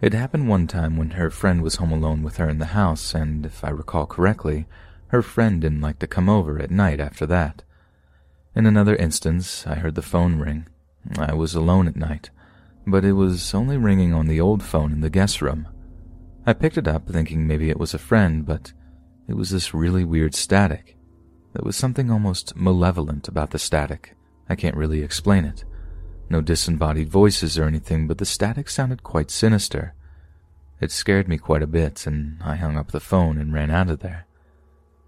It 0.00 0.12
happened 0.12 0.48
one 0.48 0.68
time 0.68 0.96
when 0.96 1.10
her 1.10 1.28
friend 1.28 1.60
was 1.60 1.76
home 1.76 1.90
alone 1.90 2.22
with 2.22 2.36
her 2.36 2.48
in 2.48 2.58
the 2.58 2.66
house, 2.66 3.14
and 3.14 3.44
if 3.44 3.64
I 3.64 3.70
recall 3.70 4.06
correctly, 4.06 4.68
her 5.08 5.22
friend 5.22 5.60
didn't 5.60 5.80
like 5.80 5.98
to 5.98 6.06
come 6.06 6.28
over 6.28 6.60
at 6.60 6.70
night 6.70 7.00
after 7.00 7.26
that. 7.26 7.64
In 8.54 8.64
another 8.64 8.94
instance, 8.94 9.66
I 9.66 9.74
heard 9.74 9.96
the 9.96 10.02
phone 10.02 10.38
ring. 10.38 10.68
I 11.18 11.34
was 11.34 11.54
alone 11.54 11.88
at 11.88 11.96
night, 11.96 12.30
but 12.86 13.04
it 13.04 13.14
was 13.14 13.54
only 13.54 13.76
ringing 13.76 14.14
on 14.14 14.28
the 14.28 14.40
old 14.40 14.62
phone 14.62 14.92
in 14.92 15.00
the 15.00 15.10
guest 15.10 15.42
room. 15.42 15.66
I 16.46 16.52
picked 16.52 16.78
it 16.78 16.86
up 16.86 17.08
thinking 17.08 17.46
maybe 17.46 17.68
it 17.68 17.78
was 17.78 17.92
a 17.92 17.98
friend, 17.98 18.46
but 18.46 18.72
it 19.26 19.34
was 19.34 19.50
this 19.50 19.74
really 19.74 20.04
weird 20.04 20.34
static. 20.34 20.96
There 21.54 21.64
was 21.64 21.76
something 21.76 22.08
almost 22.08 22.54
malevolent 22.56 23.26
about 23.26 23.50
the 23.50 23.58
static. 23.58 24.14
I 24.48 24.54
can't 24.54 24.76
really 24.76 25.02
explain 25.02 25.44
it. 25.44 25.64
No 26.30 26.40
disembodied 26.40 27.08
voices 27.08 27.58
or 27.58 27.64
anything, 27.64 28.06
but 28.06 28.18
the 28.18 28.26
static 28.26 28.68
sounded 28.68 29.02
quite 29.02 29.30
sinister. 29.30 29.94
It 30.80 30.90
scared 30.90 31.28
me 31.28 31.38
quite 31.38 31.62
a 31.62 31.66
bit, 31.66 32.06
and 32.06 32.40
I 32.42 32.56
hung 32.56 32.76
up 32.76 32.92
the 32.92 33.00
phone 33.00 33.38
and 33.38 33.52
ran 33.52 33.70
out 33.70 33.90
of 33.90 34.00
there. 34.00 34.26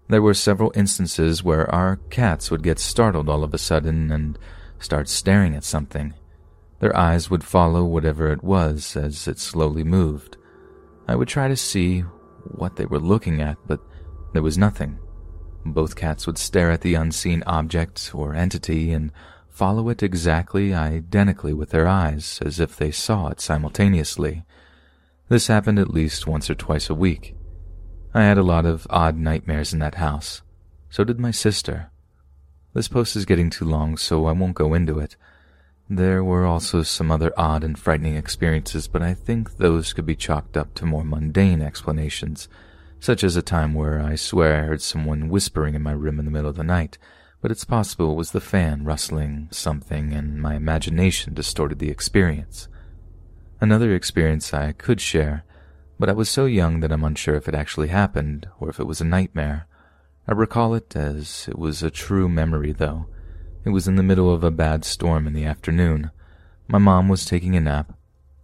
There 0.09 0.21
were 0.21 0.33
several 0.33 0.73
instances 0.75 1.43
where 1.43 1.73
our 1.73 1.97
cats 2.09 2.51
would 2.51 2.63
get 2.63 2.79
startled 2.79 3.29
all 3.29 3.43
of 3.43 3.53
a 3.53 3.57
sudden 3.57 4.11
and 4.11 4.37
start 4.79 5.07
staring 5.07 5.55
at 5.55 5.63
something. 5.63 6.13
Their 6.79 6.95
eyes 6.97 7.29
would 7.29 7.43
follow 7.43 7.85
whatever 7.85 8.31
it 8.31 8.43
was 8.43 8.97
as 8.97 9.27
it 9.27 9.39
slowly 9.39 9.83
moved. 9.83 10.35
I 11.07 11.15
would 11.15 11.27
try 11.27 11.47
to 11.47 11.55
see 11.55 12.01
what 12.43 12.75
they 12.75 12.85
were 12.85 12.99
looking 12.99 13.41
at, 13.41 13.57
but 13.67 13.79
there 14.33 14.41
was 14.41 14.57
nothing. 14.57 14.97
Both 15.63 15.95
cats 15.95 16.25
would 16.25 16.39
stare 16.39 16.71
at 16.71 16.81
the 16.81 16.95
unseen 16.95 17.43
object 17.45 18.11
or 18.13 18.33
entity 18.33 18.91
and 18.91 19.11
follow 19.61 19.89
it 19.89 20.01
exactly 20.01 20.73
identically 20.73 21.53
with 21.53 21.69
their 21.69 21.87
eyes, 21.87 22.39
as 22.43 22.59
if 22.59 22.75
they 22.75 22.89
saw 22.89 23.27
it 23.27 23.39
simultaneously. 23.39 24.43
This 25.29 25.45
happened 25.45 25.77
at 25.77 25.93
least 25.93 26.25
once 26.25 26.49
or 26.49 26.55
twice 26.55 26.89
a 26.89 26.95
week. 26.95 27.35
I 28.11 28.23
had 28.23 28.39
a 28.39 28.49
lot 28.53 28.65
of 28.65 28.87
odd 28.89 29.17
nightmares 29.17 29.71
in 29.71 29.77
that 29.77 30.01
house. 30.01 30.41
So 30.89 31.03
did 31.03 31.19
my 31.19 31.29
sister. 31.29 31.91
This 32.73 32.87
post 32.87 33.15
is 33.15 33.23
getting 33.23 33.51
too 33.51 33.65
long, 33.65 33.97
so 33.97 34.25
I 34.25 34.31
won't 34.31 34.55
go 34.55 34.73
into 34.73 34.97
it. 34.97 35.15
There 35.87 36.23
were 36.23 36.47
also 36.47 36.81
some 36.81 37.11
other 37.11 37.31
odd 37.37 37.63
and 37.63 37.77
frightening 37.77 38.15
experiences, 38.15 38.87
but 38.87 39.03
I 39.03 39.13
think 39.13 39.57
those 39.57 39.93
could 39.93 40.07
be 40.07 40.15
chalked 40.15 40.57
up 40.57 40.73
to 40.73 40.87
more 40.87 41.05
mundane 41.05 41.61
explanations, 41.61 42.49
such 42.99 43.23
as 43.23 43.35
a 43.35 43.43
time 43.43 43.75
where 43.75 44.01
I 44.01 44.15
swear 44.15 44.63
I 44.63 44.65
heard 44.65 44.81
someone 44.81 45.29
whispering 45.29 45.75
in 45.75 45.83
my 45.83 45.91
room 45.91 46.17
in 46.17 46.25
the 46.25 46.31
middle 46.31 46.49
of 46.49 46.55
the 46.55 46.63
night, 46.63 46.97
but 47.41 47.51
it's 47.51 47.65
possible 47.65 48.11
it 48.11 48.15
was 48.15 48.31
the 48.31 48.39
fan 48.39 48.83
rustling 48.83 49.47
something 49.51 50.13
and 50.13 50.41
my 50.41 50.55
imagination 50.55 51.33
distorted 51.33 51.79
the 51.79 51.89
experience. 51.89 52.67
Another 53.59 53.93
experience 53.93 54.53
I 54.53 54.71
could 54.71 55.01
share, 55.01 55.43
but 55.99 56.09
I 56.09 56.13
was 56.13 56.29
so 56.29 56.45
young 56.45 56.79
that 56.79 56.91
I'm 56.91 57.03
unsure 57.03 57.35
if 57.35 57.47
it 57.47 57.55
actually 57.55 57.89
happened 57.89 58.47
or 58.59 58.69
if 58.69 58.79
it 58.79 58.87
was 58.87 59.01
a 59.01 59.05
nightmare. 59.05 59.67
I 60.27 60.33
recall 60.33 60.73
it 60.75 60.95
as 60.95 61.47
it 61.47 61.57
was 61.57 61.83
a 61.83 61.91
true 61.91 62.29
memory, 62.29 62.71
though. 62.71 63.07
It 63.65 63.69
was 63.69 63.87
in 63.87 63.97
the 63.97 64.03
middle 64.03 64.33
of 64.33 64.43
a 64.43 64.49
bad 64.49 64.85
storm 64.85 65.27
in 65.27 65.33
the 65.33 65.45
afternoon. 65.45 66.09
My 66.67 66.77
mom 66.77 67.07
was 67.07 67.25
taking 67.25 67.55
a 67.55 67.61
nap. 67.61 67.93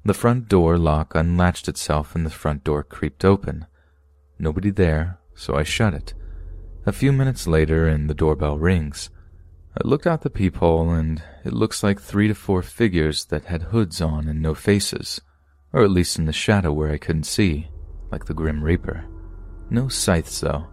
The 0.03 0.13
front 0.13 0.49
door 0.49 0.77
lock 0.77 1.15
unlatched 1.15 1.67
itself 1.67 2.15
and 2.15 2.25
the 2.25 2.29
front 2.29 2.63
door 2.63 2.83
creaked 2.83 3.25
open. 3.25 3.65
Nobody 4.37 4.69
there, 4.69 5.19
so 5.33 5.55
I 5.55 5.63
shut 5.63 5.93
it. 5.93 6.13
A 6.87 6.93
few 6.93 7.11
minutes 7.11 7.47
later, 7.47 7.85
and 7.85 8.09
the 8.09 8.13
doorbell 8.13 8.57
rings. 8.57 9.09
I 9.75 9.85
looked 9.85 10.07
out 10.07 10.21
the 10.21 10.29
peephole, 10.29 10.91
and 10.91 11.21
it 11.43 11.51
looks 11.51 11.83
like 11.83 11.99
three 11.99 12.29
to 12.29 12.33
four 12.33 12.61
figures 12.61 13.25
that 13.25 13.43
had 13.43 13.61
hoods 13.63 13.99
on 13.99 14.29
and 14.29 14.41
no 14.41 14.55
faces, 14.55 15.19
or 15.73 15.83
at 15.83 15.91
least 15.91 16.17
in 16.17 16.27
the 16.27 16.31
shadow 16.31 16.71
where 16.71 16.89
I 16.89 16.97
couldn't 16.97 17.25
see, 17.25 17.67
like 18.09 18.23
the 18.23 18.33
Grim 18.33 18.63
Reaper. 18.63 19.03
No 19.69 19.89
scythes, 19.89 20.39
though. 20.39 20.67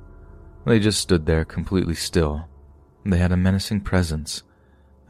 They 0.64 0.78
just 0.78 1.00
stood 1.00 1.26
there 1.26 1.44
completely 1.44 1.96
still, 1.96 2.48
they 3.04 3.18
had 3.18 3.32
a 3.32 3.36
menacing 3.36 3.80
presence. 3.80 4.44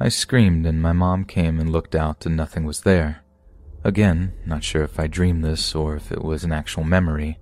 I 0.01 0.09
screamed, 0.09 0.65
and 0.65 0.81
my 0.81 0.93
mom 0.93 1.27
came 1.27 1.61
and 1.61 1.71
looked 1.71 1.95
out, 1.95 2.25
and 2.25 2.35
nothing 2.35 2.65
was 2.65 2.81
there. 2.81 3.23
Again, 3.85 4.33
not 4.47 4.65
sure 4.65 4.83
if 4.83 4.99
I 4.99 5.07
dreamed 5.07 5.45
this 5.45 5.75
or 5.75 5.97
if 5.97 6.11
it 6.11 6.25
was 6.25 6.45
an 6.45 6.53
actual 6.53 6.83
memory. 6.83 7.39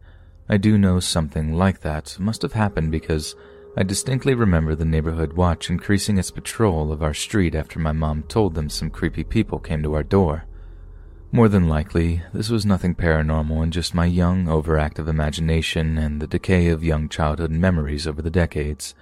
I 0.49 0.57
do 0.57 0.77
know 0.77 0.99
something 0.99 1.55
like 1.55 1.81
that 1.81 2.19
must 2.19 2.43
have 2.43 2.53
happened 2.53 2.91
because 2.91 3.37
I 3.75 3.85
distinctly 3.85 4.35
remember 4.35 4.75
the 4.75 4.85
neighborhood 4.85 5.33
watch 5.33 5.71
increasing 5.71 6.19
its 6.19 6.31
patrol 6.31 6.93
of 6.93 7.03
our 7.03 7.15
street 7.15 7.55
after 7.55 7.79
my 7.79 7.93
mom 7.93 8.25
told 8.25 8.55
them 8.55 8.69
some 8.69 8.91
creepy 8.91 9.25
people 9.25 9.59
came 9.59 9.83
to 9.83 9.95
our 9.95 10.03
door. 10.03 10.45
More 11.35 11.49
than 11.49 11.67
likely, 11.67 12.23
this 12.35 12.51
was 12.51 12.67
nothing 12.67 12.95
paranormal 12.95 13.63
and 13.63 13.73
just 13.73 13.95
my 13.95 14.05
young, 14.05 14.45
overactive 14.45 15.09
imagination 15.09 15.97
and 15.97 16.21
the 16.21 16.27
decay 16.27 16.69
of 16.69 16.85
young 16.85 17.09
childhood 17.09 17.51
memories 17.51 18.07
over 18.07 18.21
the 18.21 18.29
decades. 18.29 18.95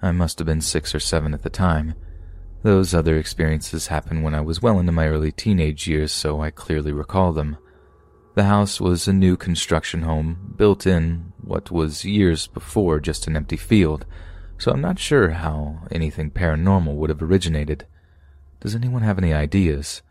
I 0.00 0.12
must 0.12 0.38
have 0.38 0.46
been 0.46 0.62
six 0.62 0.94
or 0.94 1.00
seven 1.00 1.34
at 1.34 1.42
the 1.42 1.50
time. 1.50 1.94
Those 2.62 2.94
other 2.94 3.18
experiences 3.18 3.88
happened 3.88 4.24
when 4.24 4.34
I 4.34 4.40
was 4.40 4.62
well 4.62 4.78
into 4.78 4.90
my 4.90 5.06
early 5.06 5.32
teenage 5.32 5.86
years, 5.86 6.12
so 6.12 6.40
I 6.40 6.50
clearly 6.50 6.92
recall 6.92 7.34
them. 7.34 7.58
The 8.34 8.44
house 8.44 8.80
was 8.80 9.06
a 9.06 9.12
new 9.12 9.36
construction 9.36 10.02
home, 10.02 10.54
built 10.56 10.86
in 10.86 11.27
what 11.48 11.70
was 11.70 12.04
years 12.04 12.46
before 12.46 13.00
just 13.00 13.26
an 13.26 13.34
empty 13.34 13.56
field, 13.56 14.04
so 14.58 14.70
I'm 14.70 14.82
not 14.82 14.98
sure 14.98 15.30
how 15.30 15.80
anything 15.90 16.30
paranormal 16.30 16.94
would 16.94 17.10
have 17.10 17.22
originated. 17.22 17.86
Does 18.60 18.74
anyone 18.74 19.02
have 19.02 19.18
any 19.18 19.32
ideas? 19.32 20.02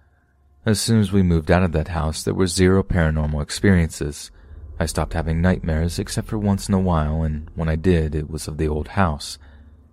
As 0.65 0.81
soon 0.81 0.99
as 0.99 1.11
we 1.11 1.21
moved 1.21 1.51
out 1.51 1.63
of 1.63 1.73
that 1.73 1.89
house, 1.89 2.23
there 2.23 2.33
were 2.33 2.47
zero 2.47 2.81
paranormal 2.81 3.41
experiences. 3.41 4.31
I 4.79 4.87
stopped 4.87 5.13
having 5.13 5.41
nightmares 5.41 5.99
except 5.99 6.27
for 6.27 6.39
once 6.39 6.67
in 6.67 6.73
a 6.73 6.79
while, 6.79 7.21
and 7.21 7.49
when 7.55 7.69
I 7.69 7.75
did, 7.75 8.15
it 8.15 8.29
was 8.29 8.47
of 8.47 8.57
the 8.57 8.67
old 8.67 8.89
house. 8.89 9.37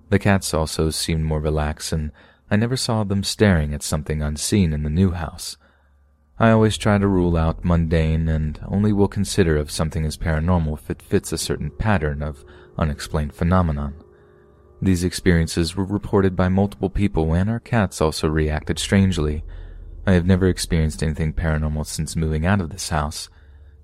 The 0.09 0.19
cats 0.19 0.55
also 0.55 0.91
seemed 0.91 1.25
more 1.25 1.41
relaxed, 1.41 1.93
and 1.93 2.11
I 2.51 2.57
never 2.57 2.77
saw 2.77 3.05
them 3.05 3.23
staring 3.23 3.75
at 3.75 3.83
something 3.83 4.23
unseen 4.23 4.73
in 4.73 4.83
the 4.83 4.91
new 4.91 5.11
house. 5.11 5.57
I 6.39 6.51
always 6.51 6.77
try 6.77 6.99
to 6.99 7.07
rule 7.07 7.37
out 7.37 7.65
mundane 7.65 8.29
and 8.29 8.59
only 8.67 8.93
will 8.93 9.07
consider 9.07 9.57
if 9.57 9.71
something 9.71 10.05
is 10.05 10.17
paranormal 10.17 10.75
if 10.79 10.91
it 10.91 11.01
fits 11.01 11.33
a 11.33 11.39
certain 11.39 11.71
pattern 11.71 12.23
of 12.23 12.45
unexplained 12.77 13.35
phenomenon. 13.35 13.95
These 14.83 15.05
experiences 15.05 15.77
were 15.77 15.85
reported 15.85 16.35
by 16.35 16.49
multiple 16.49 16.91
people, 16.91 17.33
and 17.35 17.49
our 17.49 17.61
cats 17.61 18.01
also 18.01 18.29
reacted 18.29 18.81
strangely. 18.81 19.45
I 20.07 20.13
have 20.13 20.27
never 20.27 20.49
experienced 20.49 21.03
anything 21.03 21.33
paranormal 21.33 21.87
since 21.87 22.17
moving 22.17 22.45
out 22.45 22.61
of 22.61 22.71
this 22.71 22.89
house. 22.89 23.29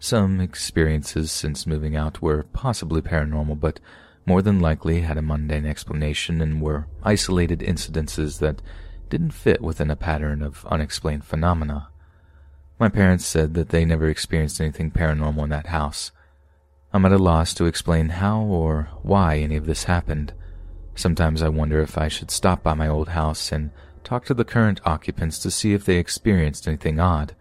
Some 0.01 0.41
experiences 0.41 1.31
since 1.31 1.69
moving 1.69 1.95
out 1.95 2.21
were 2.21 2.43
possibly 2.53 3.01
paranormal, 3.01 3.61
but 3.61 3.79
more 4.27 4.43
than 4.43 4.59
likely 4.59 5.03
had 5.03 5.17
a 5.17 5.23
mundane 5.23 5.67
explanation 5.67 6.41
and 6.41 6.61
were 6.61 6.89
isolated 7.05 7.61
incidences 7.61 8.41
that 8.41 8.61
didn't 9.09 9.31
fit 9.33 9.61
within 9.61 9.91
a 9.91 9.97
pattern 9.97 10.43
of 10.43 10.67
unexplained 10.67 11.25
phenomena. 11.25 11.90
My 12.81 12.89
parents 12.89 13.27
said 13.27 13.53
that 13.55 13.69
they 13.69 13.85
never 13.85 14.09
experienced 14.09 14.59
anything 14.59 14.91
paranormal 14.91 15.45
in 15.45 15.51
that 15.51 15.67
house. 15.67 16.13
I'm 16.95 17.05
at 17.05 17.13
a 17.13 17.19
loss 17.19 17.53
to 17.55 17.67
explain 17.67 18.09
how 18.09 18.41
or 18.41 18.89
why 19.03 19.37
any 19.37 19.57
of 19.57 19.67
this 19.67 19.85
happened. 19.85 20.33
Sometimes 20.95 21.43
I 21.43 21.51
wonder 21.51 21.83
if 21.83 21.99
I 21.99 22.09
should 22.09 22.31
stop 22.31 22.63
by 22.63 22.73
my 22.73 22.89
old 22.89 23.11
house 23.11 23.53
and 23.53 23.71
talk 24.03 24.25
to 24.25 24.35
the 24.35 24.47
current 24.47 24.81
occupants 24.87 25.39
to 25.41 25.51
see 25.51 25.75
if 25.75 25.85
they 25.85 25.99
experienced 25.99 26.67
anything 26.67 26.99
odd. 26.99 27.37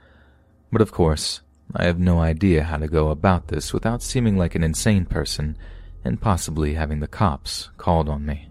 But 0.74 0.82
of 0.82 0.92
course, 0.92 1.40
I 1.74 1.86
have 1.86 2.00
no 2.00 2.20
idea 2.20 2.66
how 2.66 2.76
to 2.76 2.90
go 2.90 3.08
about 3.08 3.48
this 3.48 3.72
without 3.72 4.04
seeming 4.04 4.36
like 4.36 4.56
an 4.56 4.64
insane 4.64 5.06
person 5.06 5.58
and 6.04 6.20
possibly 6.20 6.74
having 6.74 7.00
the 7.00 7.08
cops 7.08 7.70
called 7.78 8.10
on 8.10 8.26
me. 8.26 8.49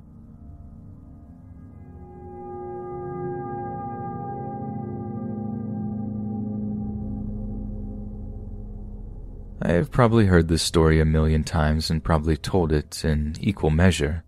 I 9.61 9.73
have 9.73 9.91
probably 9.91 10.27
heard 10.27 10.49
this 10.49 10.63
story 10.63 11.01
a 11.01 11.05
million 11.05 11.45
times 11.45 11.91
and 11.91 12.05
probably 12.05 12.37
told 12.37 12.73
it 12.73 13.05
in 13.05 13.35
equal 13.41 13.71
measure. 13.71 14.25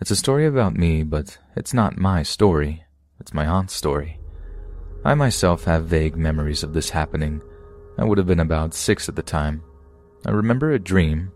It's 0.00 0.10
a 0.10 0.16
story 0.16 0.46
about 0.46 0.76
me, 0.76 1.02
but 1.02 1.38
it's 1.54 1.74
not 1.74 1.98
my 1.98 2.22
story. 2.22 2.84
It's 3.20 3.34
my 3.34 3.46
aunt's 3.46 3.74
story. 3.74 4.18
I 5.04 5.14
myself 5.14 5.64
have 5.64 5.86
vague 5.86 6.16
memories 6.16 6.62
of 6.62 6.72
this 6.72 6.90
happening. 6.90 7.40
I 7.98 8.04
would 8.04 8.18
have 8.18 8.26
been 8.26 8.40
about 8.40 8.74
six 8.74 9.08
at 9.08 9.16
the 9.16 9.22
time. 9.22 9.62
I 10.26 10.30
remember 10.30 10.70
a 10.72 10.78
dream 10.78 11.32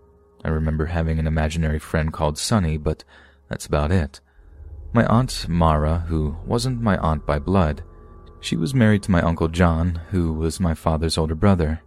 I 0.46 0.50
remember 0.50 0.86
having 0.86 1.18
an 1.18 1.26
imaginary 1.26 1.80
friend 1.80 2.12
called 2.12 2.38
Sonny, 2.38 2.76
but 2.76 3.02
that's 3.48 3.66
about 3.66 3.90
it. 3.90 4.20
My 4.92 5.04
aunt 5.06 5.48
Mara, 5.48 6.04
who 6.06 6.36
wasn't 6.46 6.80
my 6.80 6.96
aunt 6.98 7.26
by 7.26 7.40
blood, 7.40 7.82
she 8.40 8.54
was 8.54 8.72
married 8.72 9.02
to 9.02 9.10
my 9.10 9.20
uncle 9.22 9.48
John, 9.48 10.00
who 10.10 10.32
was 10.32 10.60
my 10.60 10.72
father's 10.72 11.18
older 11.18 11.34
brother. 11.34 11.80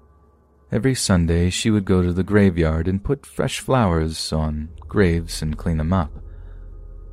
Every 0.71 0.93
Sunday 0.93 1.49
she 1.49 1.71
would 1.71 1.85
go 1.85 2.03
to 2.03 2.13
the 2.13 2.23
graveyard 2.23 2.87
and 2.87 3.03
put 3.03 3.25
fresh 3.25 3.59
flowers 3.59 4.31
on 4.31 4.69
graves 4.87 5.41
and 5.41 5.57
clean 5.57 5.77
them 5.77 5.91
up. 5.91 6.11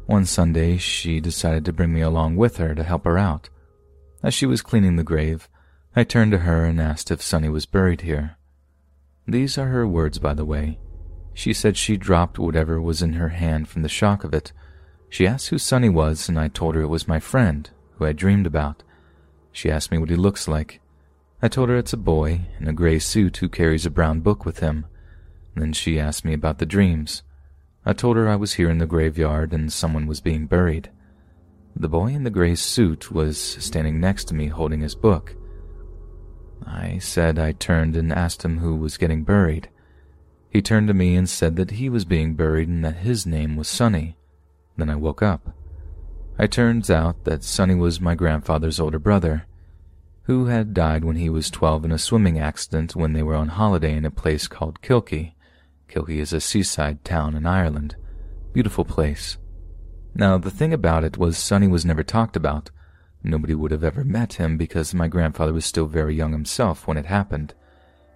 One 0.04 0.26
Sunday 0.26 0.76
she 0.76 1.20
decided 1.20 1.64
to 1.64 1.72
bring 1.72 1.92
me 1.92 2.02
along 2.02 2.36
with 2.36 2.58
her 2.58 2.74
to 2.74 2.84
help 2.84 3.04
her 3.04 3.16
out. 3.16 3.48
As 4.22 4.34
she 4.34 4.44
was 4.44 4.60
cleaning 4.60 4.96
the 4.96 5.02
grave, 5.02 5.48
I 5.94 6.04
turned 6.04 6.32
to 6.32 6.38
her 6.38 6.66
and 6.66 6.80
asked 6.80 7.10
if 7.10 7.22
Sonny 7.22 7.48
was 7.48 7.64
buried 7.64 8.02
here. 8.02 8.36
These 9.26 9.56
are 9.56 9.68
her 9.68 9.86
words, 9.86 10.18
by 10.18 10.34
the 10.34 10.44
way. 10.44 10.78
She 11.32 11.52
said 11.52 11.76
she 11.76 11.96
dropped 11.96 12.38
whatever 12.38 12.80
was 12.80 13.00
in 13.00 13.14
her 13.14 13.30
hand 13.30 13.68
from 13.68 13.82
the 13.82 13.88
shock 13.88 14.22
of 14.22 14.34
it. 14.34 14.52
She 15.08 15.26
asked 15.26 15.48
who 15.48 15.58
Sonny 15.58 15.88
was, 15.88 16.28
and 16.28 16.38
I 16.38 16.48
told 16.48 16.74
her 16.74 16.82
it 16.82 16.88
was 16.88 17.08
my 17.08 17.20
friend, 17.20 17.68
who 17.94 18.04
I 18.04 18.12
dreamed 18.12 18.46
about. 18.46 18.82
She 19.50 19.70
asked 19.70 19.90
me 19.90 19.98
what 19.98 20.10
he 20.10 20.16
looks 20.16 20.46
like. 20.46 20.80
I 21.42 21.48
told 21.48 21.68
her 21.68 21.76
it's 21.76 21.92
a 21.92 21.98
boy 21.98 22.46
in 22.58 22.66
a 22.66 22.72
gray 22.72 22.98
suit 22.98 23.36
who 23.36 23.48
carries 23.48 23.84
a 23.84 23.90
brown 23.90 24.20
book 24.20 24.46
with 24.46 24.60
him. 24.60 24.86
Then 25.54 25.74
she 25.74 26.00
asked 26.00 26.24
me 26.24 26.32
about 26.32 26.58
the 26.58 26.66
dreams. 26.66 27.22
I 27.84 27.92
told 27.92 28.16
her 28.16 28.28
I 28.28 28.36
was 28.36 28.54
here 28.54 28.70
in 28.70 28.78
the 28.78 28.86
graveyard 28.86 29.52
and 29.52 29.72
someone 29.72 30.06
was 30.06 30.20
being 30.20 30.46
buried. 30.46 30.90
The 31.74 31.90
boy 31.90 32.08
in 32.08 32.24
the 32.24 32.30
gray 32.30 32.54
suit 32.54 33.12
was 33.12 33.38
standing 33.38 34.00
next 34.00 34.24
to 34.28 34.34
me 34.34 34.46
holding 34.46 34.80
his 34.80 34.94
book. 34.94 35.36
I 36.66 36.98
said 36.98 37.38
I 37.38 37.52
turned 37.52 37.96
and 37.96 38.12
asked 38.12 38.42
him 38.42 38.58
who 38.58 38.74
was 38.76 38.96
getting 38.96 39.22
buried. 39.22 39.68
He 40.48 40.62
turned 40.62 40.88
to 40.88 40.94
me 40.94 41.16
and 41.16 41.28
said 41.28 41.56
that 41.56 41.72
he 41.72 41.90
was 41.90 42.06
being 42.06 42.34
buried 42.34 42.68
and 42.68 42.82
that 42.82 42.96
his 42.96 43.26
name 43.26 43.56
was 43.56 43.68
Sonny. 43.68 44.16
Then 44.78 44.88
I 44.88 44.96
woke 44.96 45.22
up. 45.22 45.54
It 46.38 46.50
turns 46.50 46.90
out 46.90 47.24
that 47.24 47.44
Sonny 47.44 47.74
was 47.74 48.00
my 48.00 48.14
grandfather's 48.14 48.80
older 48.80 48.98
brother, 48.98 49.46
who 50.26 50.46
had 50.46 50.74
died 50.74 51.04
when 51.04 51.14
he 51.14 51.30
was 51.30 51.50
12 51.50 51.84
in 51.84 51.92
a 51.92 51.98
swimming 51.98 52.36
accident 52.36 52.96
when 52.96 53.12
they 53.12 53.22
were 53.22 53.36
on 53.36 53.46
holiday 53.46 53.94
in 53.94 54.04
a 54.04 54.10
place 54.10 54.48
called 54.48 54.82
Kilkee. 54.82 55.34
Kilkee 55.88 56.18
is 56.18 56.32
a 56.32 56.40
seaside 56.40 57.04
town 57.04 57.36
in 57.36 57.46
Ireland. 57.46 57.94
Beautiful 58.52 58.84
place. 58.84 59.38
Now, 60.16 60.36
the 60.36 60.50
thing 60.50 60.72
about 60.72 61.04
it 61.04 61.16
was 61.16 61.38
Sonny 61.38 61.68
was 61.68 61.84
never 61.84 62.02
talked 62.02 62.34
about. 62.34 62.70
Nobody 63.22 63.54
would 63.54 63.70
have 63.70 63.84
ever 63.84 64.02
met 64.02 64.34
him 64.34 64.56
because 64.56 64.92
my 64.92 65.06
grandfather 65.06 65.52
was 65.52 65.64
still 65.64 65.86
very 65.86 66.16
young 66.16 66.32
himself 66.32 66.88
when 66.88 66.96
it 66.96 67.06
happened. 67.06 67.54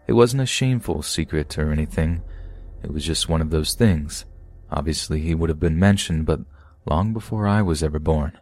It 0.08 0.14
wasn't 0.14 0.42
a 0.42 0.46
shameful 0.46 1.02
secret 1.02 1.56
or 1.58 1.70
anything. 1.70 2.22
It 2.82 2.92
was 2.92 3.04
just 3.04 3.28
one 3.28 3.40
of 3.40 3.50
those 3.50 3.74
things. 3.74 4.24
Obviously, 4.68 5.20
he 5.20 5.36
would 5.36 5.48
have 5.48 5.60
been 5.60 5.78
mentioned, 5.78 6.26
but 6.26 6.40
long 6.86 7.12
before 7.12 7.46
I 7.46 7.62
was 7.62 7.84
ever 7.84 8.00
born. 8.00 8.32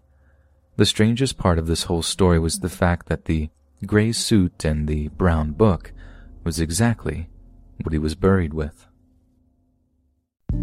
The 0.77 0.87
strangest 0.87 1.37
part 1.37 1.59
of 1.59 1.67
this 1.67 1.83
whole 1.83 2.03
story 2.03 2.39
was 2.39 2.61
the 2.61 2.71
fact 2.71 3.09
that 3.09 3.27
the 3.27 3.51
gray 3.87 4.13
suit 4.13 4.65
and 4.65 4.89
the 4.89 5.09
brown 5.09 5.53
book 5.53 5.93
was 6.45 6.61
exactly 6.61 7.29
what 7.83 7.93
he 7.93 7.99
was 7.99 8.15
buried 8.15 8.53
with. 8.53 8.87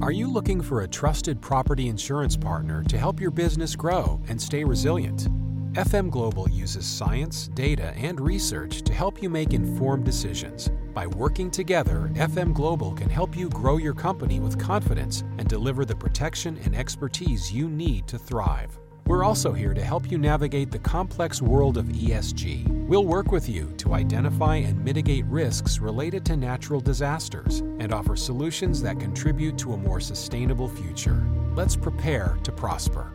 Are 0.01 0.11
you 0.11 0.27
looking 0.29 0.61
for 0.61 0.81
a 0.81 0.87
trusted 0.87 1.41
property 1.41 1.87
insurance 1.87 2.35
partner 2.35 2.83
to 2.83 2.97
help 2.97 3.21
your 3.21 3.31
business 3.31 3.75
grow 3.75 4.21
and 4.27 4.41
stay 4.41 4.63
resilient? 4.63 5.29
FM 5.75 6.09
Global 6.09 6.49
uses 6.49 6.85
science, 6.85 7.49
data, 7.49 7.93
and 7.97 8.19
research 8.19 8.81
to 8.83 8.93
help 8.93 9.21
you 9.21 9.29
make 9.29 9.53
informed 9.53 10.05
decisions. 10.05 10.69
By 10.93 11.05
working 11.05 11.51
together, 11.51 12.09
FM 12.13 12.53
Global 12.53 12.93
can 12.93 13.09
help 13.09 13.35
you 13.35 13.49
grow 13.49 13.77
your 13.77 13.93
company 13.93 14.39
with 14.39 14.57
confidence 14.57 15.25
and 15.37 15.47
deliver 15.47 15.83
the 15.83 15.95
protection 15.95 16.57
and 16.63 16.75
expertise 16.75 17.51
you 17.51 17.67
need 17.69 18.07
to 18.07 18.17
thrive. 18.17 18.79
We're 19.07 19.23
also 19.23 19.53
here 19.53 19.75
to 19.75 19.83
help 19.83 20.09
you 20.09 20.17
navigate 20.17 20.71
the 20.71 20.79
complex 20.79 21.39
world 21.39 21.77
of 21.77 21.85
ESG. 21.85 22.87
We'll 22.87 23.05
work 23.05 23.31
with 23.31 23.47
you 23.47 23.71
to 23.77 23.93
identify 23.93 24.55
and 24.55 24.83
mitigate 24.83 25.25
risks 25.25 25.77
related 25.79 26.25
to 26.25 26.35
natural 26.35 26.81
disasters 26.81 27.59
and 27.79 27.93
offer 27.93 28.15
solutions 28.15 28.81
that 28.81 28.99
contribute 28.99 29.59
to 29.59 29.73
a 29.73 29.77
more 29.77 29.99
sustainable 29.99 30.69
future. 30.69 31.23
Let's 31.53 31.75
prepare 31.75 32.39
to 32.43 32.51
prosper. 32.51 33.13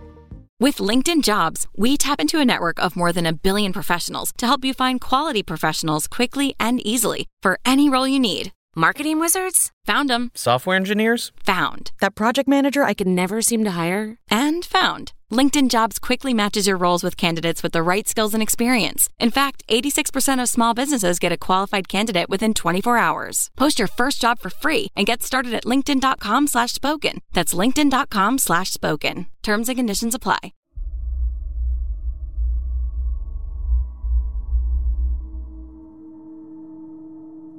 With 0.61 0.77
LinkedIn 0.77 1.25
Jobs, 1.25 1.67
we 1.75 1.97
tap 1.97 2.21
into 2.21 2.39
a 2.39 2.45
network 2.45 2.79
of 2.79 2.95
more 2.95 3.13
than 3.13 3.27
a 3.27 3.33
billion 3.33 3.73
professionals 3.73 4.33
to 4.39 4.47
help 4.47 4.65
you 4.65 4.75
find 4.75 5.01
quality 5.01 5.43
professionals 5.43 6.07
quickly 6.07 6.55
and 6.61 6.87
easily 6.87 7.27
for 7.43 7.59
any 7.65 7.89
role 7.89 8.07
you 8.07 8.21
need. 8.21 8.53
Marketing 8.77 9.19
wizards? 9.19 9.73
Found 9.87 10.09
them. 10.09 10.31
Software 10.35 10.77
engineers? 10.77 11.33
Found. 11.45 11.91
That 12.01 12.15
project 12.15 12.49
manager 12.49 12.85
I 12.85 12.95
could 12.95 13.09
never 13.09 13.43
seem 13.43 13.65
to 13.65 13.73
hire? 13.73 14.19
And 14.31 14.65
found. 14.65 15.13
LinkedIn 15.31 15.71
Jobs 15.71 15.99
quickly 15.99 16.35
matches 16.35 16.67
your 16.67 16.77
roles 16.77 17.05
with 17.05 17.17
candidates 17.17 17.63
with 17.63 17.73
the 17.73 17.83
right 17.83 18.09
skills 18.09 18.35
and 18.35 18.43
experience. 18.43 19.09
In 19.21 19.31
fact, 19.31 19.63
86% 19.69 20.43
of 20.43 20.49
small 20.49 20.75
businesses 20.75 21.19
get 21.19 21.31
a 21.33 21.37
qualified 21.37 21.89
candidate 21.89 22.29
within 22.29 22.53
24 22.53 22.97
hours. 22.97 23.51
Post 23.57 23.79
your 23.79 23.89
first 23.89 24.21
job 24.21 24.41
for 24.41 24.51
free 24.51 24.89
and 24.97 25.07
get 25.07 25.23
started 25.23 25.55
at 25.55 25.65
linkedin.com 25.65 26.49
slash 26.49 26.73
spoken. 26.73 27.21
That's 27.33 27.55
linkedin.com 27.55 28.39
slash 28.39 28.71
spoken. 28.71 29.27
Terms 29.43 29.69
and 29.69 29.79
conditions 29.79 30.15
apply. 30.15 30.53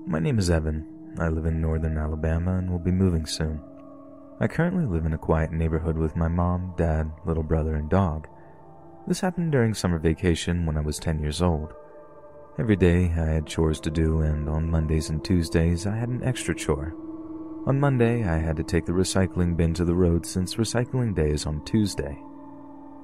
My 0.06 0.20
name 0.20 0.40
is 0.40 0.50
Evan. 0.50 0.86
I 1.20 1.30
live 1.30 1.46
in 1.46 1.62
northern 1.62 1.98
Alabama 1.98 2.58
and 2.58 2.70
will 2.70 2.80
be 2.80 2.92
moving 2.92 3.26
soon. 3.26 3.62
I 4.42 4.48
currently 4.48 4.88
live 4.88 5.06
in 5.06 5.14
a 5.14 5.20
quiet 5.20 5.52
neighborhood 5.52 5.96
with 5.96 6.16
my 6.16 6.28
mom, 6.28 6.74
dad, 6.76 7.12
little 7.26 7.44
brother, 7.44 7.76
and 7.76 7.88
dog. 7.88 8.28
This 9.06 9.20
happened 9.20 9.52
during 9.52 9.76
summer 9.76 10.00
vacation 10.00 10.66
when 10.66 10.78
I 10.78 10.82
was 10.82 10.98
10 10.98 11.20
years 11.20 11.44
old. 11.44 11.76
Every 12.58 12.76
day 12.76 13.06
I 13.16 13.34
had 13.34 13.46
chores 13.46 13.80
to 13.82 13.92
do, 13.92 14.22
and 14.22 14.50
on 14.50 14.68
Mondays 14.68 15.12
and 15.12 15.24
Tuesdays 15.24 15.86
I 15.86 15.96
had 15.96 16.10
an 16.10 16.24
extra 16.24 16.56
chore. 16.56 16.96
On 17.68 17.80
Monday, 17.80 18.28
I 18.28 18.38
had 18.38 18.56
to 18.56 18.64
take 18.64 18.88
the 18.88 18.94
recycling 18.94 19.56
bin 19.56 19.76
to 19.76 19.86
the 19.86 19.94
road 19.94 20.26
since 20.26 20.56
recycling 20.56 21.14
day 21.14 21.30
is 21.30 21.46
on 21.46 21.64
Tuesday. 21.64 22.18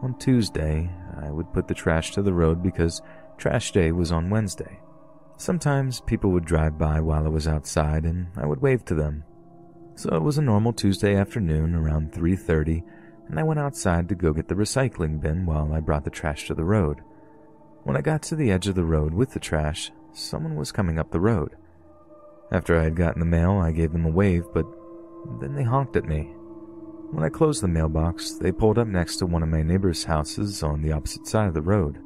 On 0.01 0.17
Tuesday, 0.17 0.89
I 1.21 1.29
would 1.29 1.53
put 1.53 1.67
the 1.67 1.75
trash 1.75 2.13
to 2.13 2.23
the 2.23 2.33
road 2.33 2.63
because 2.63 3.03
trash 3.37 3.71
day 3.71 3.91
was 3.91 4.11
on 4.11 4.31
Wednesday. 4.31 4.79
Sometimes 5.35 6.01
people 6.01 6.31
would 6.31 6.45
drive 6.45 6.79
by 6.79 6.99
while 6.99 7.25
I 7.25 7.29
was 7.29 7.47
outside 7.47 8.05
and 8.05 8.25
I 8.35 8.47
would 8.47 8.63
wave 8.63 8.83
to 8.85 8.95
them. 8.95 9.23
So 9.97 10.15
it 10.15 10.21
was 10.21 10.37
a 10.37 10.43
normal 10.43 10.73
Tuesday 10.73 11.15
afternoon 11.15 11.73
around 11.73 12.11
3:30 12.11 12.83
and 13.29 13.39
I 13.39 13.43
went 13.43 13.59
outside 13.59 14.07
to 14.09 14.15
go 14.15 14.31
get 14.31 14.47
the 14.47 14.53
recycling 14.53 15.19
bin 15.19 15.47
while 15.47 15.73
I 15.73 15.79
brought 15.79 16.03
the 16.03 16.11
trash 16.11 16.45
to 16.47 16.53
the 16.53 16.63
road. 16.63 17.01
When 17.81 17.97
I 17.97 18.01
got 18.01 18.21
to 18.23 18.35
the 18.35 18.51
edge 18.51 18.67
of 18.67 18.75
the 18.75 18.85
road 18.85 19.15
with 19.15 19.31
the 19.31 19.39
trash, 19.39 19.91
someone 20.13 20.55
was 20.55 20.71
coming 20.71 20.99
up 20.99 21.09
the 21.09 21.19
road. 21.19 21.55
After 22.51 22.79
I 22.79 22.83
had 22.83 22.95
gotten 22.95 23.19
the 23.19 23.25
mail, 23.25 23.53
I 23.53 23.71
gave 23.71 23.91
them 23.91 24.05
a 24.05 24.11
wave, 24.11 24.45
but 24.53 24.67
then 25.41 25.55
they 25.55 25.63
honked 25.63 25.95
at 25.95 26.05
me. 26.05 26.31
When 27.09 27.23
I 27.23 27.29
closed 27.29 27.63
the 27.63 27.67
mailbox, 27.67 28.33
they 28.33 28.51
pulled 28.51 28.77
up 28.77 28.87
next 28.87 29.17
to 29.17 29.25
one 29.25 29.41
of 29.41 29.49
my 29.49 29.63
neighbor's 29.63 30.03
houses 30.03 30.61
on 30.61 30.83
the 30.83 30.91
opposite 30.91 31.25
side 31.25 31.47
of 31.47 31.55
the 31.55 31.61
road. 31.63 31.97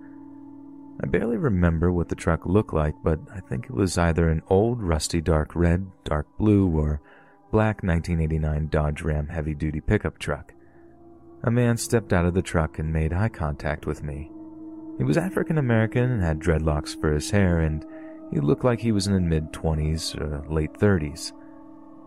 I 1.04 1.08
barely 1.08 1.38
remember 1.38 1.92
what 1.92 2.08
the 2.08 2.16
truck 2.16 2.46
looked 2.46 2.74
like, 2.74 2.96
but 3.04 3.20
I 3.36 3.42
think 3.42 3.66
it 3.66 3.74
was 3.74 3.98
either 3.98 4.30
an 4.30 4.44
old 4.48 4.82
rusty 4.82 5.20
dark 5.20 5.58
red, 5.58 5.88
dark 6.06 6.26
blue, 6.38 6.70
or 6.70 7.02
black 7.52 7.84
1989 7.84 8.68
Dodge 8.68 9.02
Ram 9.02 9.28
heavy 9.28 9.54
duty 9.54 9.82
pickup 9.82 10.18
truck. 10.18 10.54
A 11.44 11.52
man 11.52 11.76
stepped 11.76 12.14
out 12.14 12.26
of 12.26 12.34
the 12.34 12.42
truck 12.42 12.80
and 12.80 12.94
made 12.94 13.12
eye 13.12 13.28
contact 13.28 13.86
with 13.86 14.04
me. 14.04 14.32
He 14.98 15.04
was 15.04 15.18
African 15.18 15.58
American 15.58 16.10
and 16.12 16.24
had 16.24 16.40
dreadlocks 16.40 17.00
for 17.00 17.12
his 17.12 17.30
hair, 17.30 17.60
and 17.60 17.86
he 18.32 18.40
looked 18.40 18.64
like 18.64 18.80
he 18.80 18.94
was 18.94 19.08
in 19.08 19.14
his 19.14 19.22
mid 19.22 19.52
20s 19.52 20.20
or 20.20 20.46
late 20.50 20.74
30s. 20.74 21.34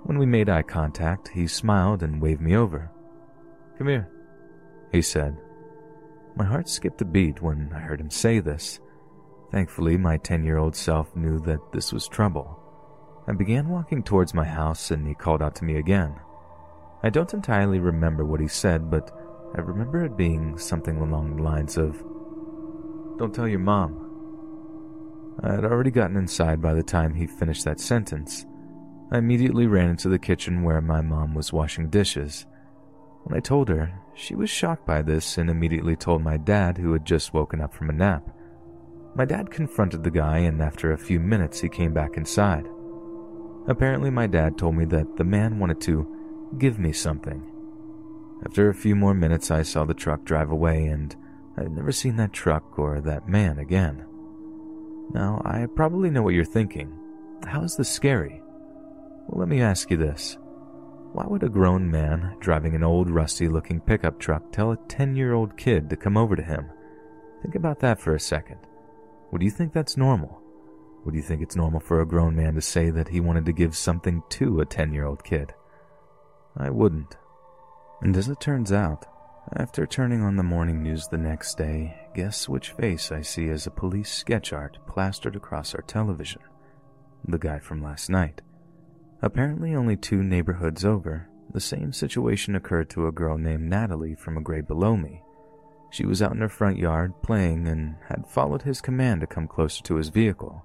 When 0.04 0.18
we 0.18 0.26
made 0.26 0.48
eye 0.48 0.62
contact, 0.62 1.28
he 1.28 1.46
smiled 1.46 2.02
and 2.02 2.22
waved 2.22 2.40
me 2.40 2.56
over. 2.56 2.90
Come 3.76 3.88
here, 3.88 4.08
he 4.92 5.02
said. 5.02 5.36
My 6.36 6.44
heart 6.44 6.68
skipped 6.68 7.02
a 7.02 7.04
beat 7.04 7.42
when 7.42 7.70
I 7.74 7.80
heard 7.80 8.00
him 8.00 8.10
say 8.10 8.40
this. 8.40 8.80
Thankfully, 9.50 9.98
my 9.98 10.16
10 10.16 10.42
year 10.44 10.56
old 10.56 10.74
self 10.74 11.14
knew 11.14 11.38
that 11.40 11.72
this 11.72 11.92
was 11.92 12.08
trouble. 12.08 12.63
I 13.26 13.32
began 13.32 13.68
walking 13.68 14.02
towards 14.02 14.34
my 14.34 14.44
house 14.44 14.90
and 14.90 15.06
he 15.06 15.14
called 15.14 15.42
out 15.42 15.55
to 15.56 15.64
me 15.64 15.76
again. 15.76 16.14
I 17.02 17.10
don't 17.10 17.32
entirely 17.32 17.78
remember 17.78 18.24
what 18.24 18.40
he 18.40 18.48
said, 18.48 18.90
but 18.90 19.10
I 19.56 19.60
remember 19.60 20.05
it 20.05 20.16
being 20.16 20.59
something 20.59 20.98
along 20.98 21.36
the 21.36 21.42
lines 21.42 21.76
of, 21.76 22.02
Don't 23.18 23.34
tell 23.34 23.48
your 23.48 23.60
mom. 23.60 24.01
I 25.42 25.52
had 25.52 25.64
already 25.64 25.90
gotten 25.90 26.16
inside 26.16 26.60
by 26.60 26.74
the 26.74 26.82
time 26.82 27.14
he 27.14 27.26
finished 27.26 27.64
that 27.64 27.80
sentence. 27.80 28.44
I 29.10 29.18
immediately 29.18 29.66
ran 29.66 29.90
into 29.90 30.09
the 30.09 30.18
kitchen 30.18 30.62
where 30.62 30.80
my 30.80 31.01
mom 31.01 31.34
was 31.34 31.52
washing 31.52 31.88
dishes. 31.88 32.46
When 33.24 33.36
I 33.36 33.40
told 33.40 33.68
her, 33.68 33.92
she 34.14 34.34
was 34.34 34.51
shocked 34.51 34.86
by 34.86 35.02
this 35.02 35.38
and 35.38 35.48
immediately 35.48 35.96
told 35.96 36.22
my 36.22 36.36
dad, 36.36 36.76
who 36.76 36.92
had 36.92 37.05
just 37.05 37.32
woken 37.32 37.60
up 37.60 37.74
from 37.74 37.90
a 37.90 37.94
nap. 37.94 38.28
My 39.14 39.24
dad 39.24 39.51
confronted 39.51 40.02
the 40.02 40.10
guy, 40.10 40.38
and 40.38 40.60
after 40.60 40.92
a 40.92 40.98
few 40.98 41.20
minutes, 41.20 41.60
he 41.60 41.68
came 41.68 41.94
back 41.94 42.16
inside. 42.16 42.68
Apparently, 43.66 44.10
my 44.10 44.26
dad 44.26 44.58
told 44.58 44.76
me 44.76 44.84
that 44.86 45.16
the 45.16 45.24
man 45.24 45.58
wanted 45.58 45.80
to 45.82 46.06
give 46.58 46.78
me 46.78 46.92
something. 46.92 47.50
After 48.44 48.68
a 48.68 48.74
few 48.74 48.94
more 48.94 49.14
minutes, 49.14 49.50
I 49.50 49.62
saw 49.62 49.84
the 49.84 49.94
truck 49.94 50.24
drive 50.24 50.50
away, 50.50 50.86
and 50.86 51.14
I've 51.56 51.70
never 51.70 51.92
seen 51.92 52.16
that 52.16 52.32
truck 52.32 52.78
or 52.78 53.00
that 53.00 53.28
man 53.28 53.58
again. 53.58 54.04
Now, 55.12 55.40
I 55.44 55.66
probably 55.74 56.10
know 56.10 56.22
what 56.22 56.34
you're 56.34 56.44
thinking. 56.44 56.92
How 57.46 57.62
is 57.62 57.76
this 57.76 57.88
scary? 57.88 58.42
Well, 59.28 59.40
let 59.40 59.48
me 59.48 59.62
ask 59.62 59.90
you 59.90 59.96
this. 59.96 60.36
Why 61.12 61.24
would 61.26 61.42
a 61.42 61.48
grown 61.48 61.90
man 61.90 62.36
driving 62.40 62.74
an 62.74 62.82
old 62.82 63.08
rusty 63.08 63.48
looking 63.48 63.80
pickup 63.80 64.18
truck 64.18 64.50
tell 64.50 64.72
a 64.72 64.76
10 64.88 65.14
year 65.14 65.32
old 65.32 65.56
kid 65.56 65.88
to 65.90 65.96
come 65.96 66.16
over 66.16 66.34
to 66.34 66.42
him? 66.42 66.68
Think 67.40 67.54
about 67.54 67.80
that 67.80 68.00
for 68.00 68.14
a 68.14 68.20
second. 68.20 68.58
Would 69.30 69.42
you 69.42 69.50
think 69.50 69.72
that's 69.72 69.96
normal? 69.96 70.42
Would 71.05 71.14
you 71.14 71.22
think 71.22 71.43
it's 71.43 71.56
normal 71.56 71.81
for 71.81 72.01
a 72.01 72.06
grown 72.06 72.35
man 72.35 72.55
to 72.55 72.62
say 72.62 72.90
that 72.90 73.09
he 73.09 73.20
wanted 73.20 73.44
to 73.47 73.52
give 73.52 73.76
something 73.76 74.22
to 74.31 74.60
a 74.60 74.64
10 74.64 74.93
year 74.93 75.05
old 75.05 75.22
kid? 75.22 75.52
I 76.56 76.70
wouldn't. 76.70 77.16
And 78.01 78.16
as 78.16 78.28
it 78.28 78.40
turns 78.40 78.72
out, 78.72 79.06
after 79.55 79.86
turning 79.86 80.22
on 80.22 80.36
the 80.36 80.43
morning 80.43 80.82
news 80.82 81.06
the 81.06 81.18
next 81.18 81.59
day, 81.59 82.09
guess 82.14 82.48
which 82.48 82.70
face 82.70 83.12
I 83.12 83.20
see 83.20 83.51
as 83.51 83.66
a 83.66 83.70
police 83.70 84.10
sketch 84.10 84.52
art 84.52 84.78
plastered 84.86 85.36
across 85.36 85.74
our 85.74 85.82
television? 85.82 86.40
The 87.26 87.39
guy 87.39 87.59
from 87.59 87.82
last 87.82 88.09
night. 88.09 88.40
Apparently, 89.20 89.74
only 89.74 89.97
two 89.97 90.22
neighborhoods 90.22 90.85
over, 90.85 91.28
the 91.52 91.60
same 91.60 91.93
situation 91.93 92.55
occurred 92.55 92.89
to 92.90 93.06
a 93.06 93.12
girl 93.12 93.36
named 93.36 93.68
Natalie 93.68 94.14
from 94.14 94.36
a 94.36 94.43
grade 94.43 94.66
below 94.66 94.97
me. 94.97 95.22
She 95.90 96.06
was 96.06 96.22
out 96.22 96.32
in 96.32 96.40
her 96.40 96.48
front 96.48 96.78
yard 96.78 97.12
playing 97.22 97.68
and 97.68 97.97
had 98.09 98.26
followed 98.26 98.62
his 98.62 98.81
command 98.81 99.20
to 99.20 99.26
come 99.26 99.47
closer 99.47 99.82
to 99.85 99.97
his 99.97 100.09
vehicle. 100.09 100.64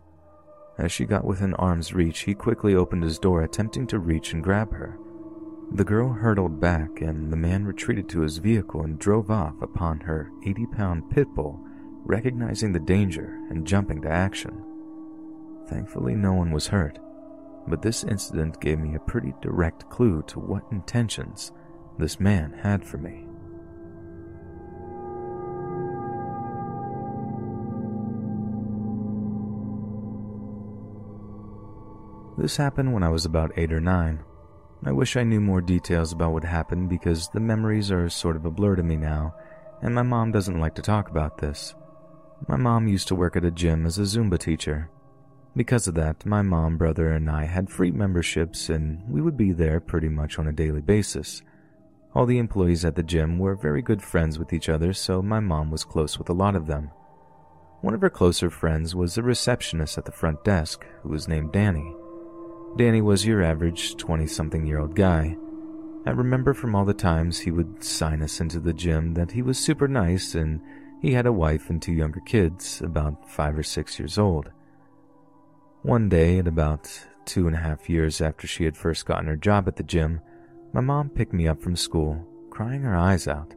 As 0.80 0.94
she 0.94 1.06
got 1.06 1.26
within 1.26 1.54
arm's 1.56 1.94
reach, 1.94 2.22
he 2.22 2.34
quickly 2.34 2.74
opened 2.74 3.04
his 3.04 3.20
door, 3.20 3.44
attempting 3.44 3.86
to 3.88 4.00
reach 4.00 4.32
and 4.32 4.42
grab 4.42 4.72
her. 4.74 4.98
The 5.72 5.84
girl 5.84 6.14
hurtled 6.14 6.62
back, 6.62 7.02
and 7.02 7.32
the 7.32 7.38
man 7.38 7.66
retreated 7.66 8.08
to 8.10 8.22
his 8.22 8.38
vehicle 8.38 8.84
and 8.84 8.98
drove 8.98 9.30
off 9.30 9.62
upon 9.62 10.00
her 10.00 10.32
80 10.46 10.68
pound 10.68 11.10
pit 11.12 11.28
bull, 11.36 11.60
recognizing 12.06 12.72
the 12.72 12.80
danger 12.80 13.38
and 13.50 13.68
jumping 13.68 14.02
to 14.04 14.10
action. 14.10 14.64
Thankfully, 15.68 16.16
no 16.16 16.34
one 16.34 16.52
was 16.52 16.68
hurt, 16.68 16.98
but 17.68 17.82
this 17.82 18.06
incident 18.06 18.62
gave 18.62 18.80
me 18.80 18.96
a 18.96 19.00
pretty 19.00 19.34
direct 19.42 19.90
clue 19.90 20.24
to 20.28 20.40
what 20.40 20.64
intentions 20.72 21.52
this 21.98 22.22
man 22.22 22.54
had 22.54 22.86
for 22.86 22.98
me. 22.98 23.29
This 32.40 32.56
happened 32.56 32.94
when 32.94 33.04
I 33.04 33.10
was 33.10 33.26
about 33.26 33.52
eight 33.58 33.74
or 33.74 33.82
nine. 33.82 34.24
I 34.86 34.94
wish 34.94 35.18
I 35.18 35.24
knew 35.24 35.42
more 35.42 35.60
details 35.60 36.14
about 36.14 36.32
what 36.32 36.46
happened 36.46 36.88
because 36.88 37.28
the 37.28 37.42
memories 37.42 37.92
are 37.92 38.08
sort 38.08 38.38
of 38.38 38.46
a 38.46 38.50
blur 38.50 38.78
to 38.78 38.82
me 38.82 38.96
now, 38.96 39.36
and 39.82 39.94
my 39.94 40.04
mom 40.04 40.32
doesn't 40.32 40.58
like 40.58 40.74
to 40.76 40.82
talk 40.82 41.10
about 41.10 41.40
this. 41.40 41.76
My 42.48 42.56
mom 42.56 42.88
used 42.88 43.10
to 43.10 43.16
work 43.16 43.36
at 43.36 43.44
a 43.44 43.52
gym 43.52 43.86
as 43.86 44.00
a 44.00 44.04
Zumba 44.04 44.40
teacher. 44.40 44.90
Because 45.54 45.86
of 45.86 45.96
that, 45.96 46.26
my 46.26 46.42
mom, 46.42 46.78
brother, 46.78 47.12
and 47.12 47.30
I 47.30 47.44
had 47.44 47.70
free 47.70 47.92
memberships, 47.92 48.70
and 48.70 49.04
we 49.10 49.20
would 49.20 49.36
be 49.36 49.52
there 49.52 49.82
pretty 49.82 50.08
much 50.08 50.40
on 50.40 50.48
a 50.48 50.54
daily 50.54 50.82
basis. 50.82 51.42
All 52.16 52.26
the 52.26 52.38
employees 52.38 52.86
at 52.86 52.96
the 52.96 53.04
gym 53.04 53.38
were 53.38 53.56
very 53.56 53.82
good 53.82 54.02
friends 54.02 54.40
with 54.40 54.54
each 54.54 54.70
other, 54.70 54.94
so 54.94 55.22
my 55.22 55.42
mom 55.42 55.72
was 55.72 55.84
close 55.84 56.18
with 56.18 56.30
a 56.30 56.34
lot 56.34 56.56
of 56.56 56.68
them. 56.68 56.92
One 57.82 57.94
of 57.94 58.00
her 58.00 58.10
closer 58.10 58.50
friends 58.50 58.96
was 58.96 59.18
a 59.18 59.24
receptionist 59.24 59.98
at 59.98 60.06
the 60.06 60.14
front 60.14 60.46
desk 60.46 60.86
who 61.04 61.10
was 61.10 61.28
named 61.28 61.52
Danny. 61.52 61.94
Danny 62.78 63.02
was 63.02 63.26
your 63.26 63.44
average 63.44 63.98
20 63.98 64.28
something 64.28 64.66
year 64.66 64.80
old 64.80 64.96
guy. 64.96 65.36
I 66.06 66.12
remember 66.12 66.54
from 66.54 66.76
all 66.76 66.86
the 66.86 66.94
times 66.94 67.40
he 67.40 67.52
would 67.52 67.84
sign 67.84 68.22
us 68.22 68.40
into 68.40 68.60
the 68.60 68.74
gym 68.74 69.14
that 69.16 69.32
he 69.32 69.42
was 69.42 69.58
super 69.58 69.88
nice 69.88 70.34
and 70.34 70.62
he 71.02 71.14
had 71.14 71.26
a 71.26 71.34
wife 71.34 71.70
and 71.70 71.82
two 71.82 71.94
younger 71.94 72.20
kids, 72.22 72.82
about 72.82 73.30
five 73.30 73.58
or 73.58 73.64
six 73.64 74.00
years 74.00 74.18
old. 74.18 74.52
One 75.82 76.10
day, 76.10 76.40
at 76.40 76.48
about 76.48 76.90
two 77.26 77.48
and 77.48 77.56
a 77.56 77.60
half 77.60 77.90
years 77.90 78.22
after 78.22 78.48
she 78.48 78.66
had 78.66 78.76
first 78.76 79.06
gotten 79.06 79.28
her 79.28 79.38
job 79.38 79.68
at 79.68 79.76
the 79.76 79.84
gym, 79.84 80.22
my 80.74 80.82
mom 80.82 81.10
picked 81.10 81.34
me 81.34 81.48
up 81.48 81.62
from 81.62 81.76
school, 81.76 82.26
crying 82.50 82.82
her 82.82 82.96
eyes 82.96 83.28
out. 83.28 83.56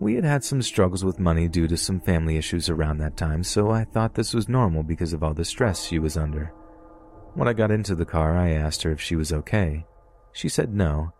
We 0.00 0.14
had 0.14 0.24
had 0.24 0.42
some 0.42 0.62
struggles 0.62 1.04
with 1.04 1.20
money 1.20 1.48
due 1.48 1.68
to 1.68 1.76
some 1.76 2.00
family 2.00 2.36
issues 2.36 2.68
around 2.68 2.98
that 2.98 3.16
time, 3.16 3.44
so 3.44 3.70
I 3.70 3.84
thought 3.84 4.14
this 4.14 4.34
was 4.34 4.48
normal 4.48 4.82
because 4.82 5.12
of 5.12 5.22
all 5.22 5.34
the 5.34 5.44
stress 5.44 5.84
she 5.84 5.98
was 5.98 6.16
under. 6.16 6.52
When 7.34 7.48
I 7.48 7.54
got 7.54 7.70
into 7.70 7.94
the 7.94 8.04
car, 8.04 8.36
I 8.36 8.50
asked 8.50 8.82
her 8.82 8.92
if 8.92 9.00
she 9.00 9.16
was 9.16 9.32
okay. 9.32 9.86
She 10.32 10.48
said 10.48 10.74
no, 10.74 11.12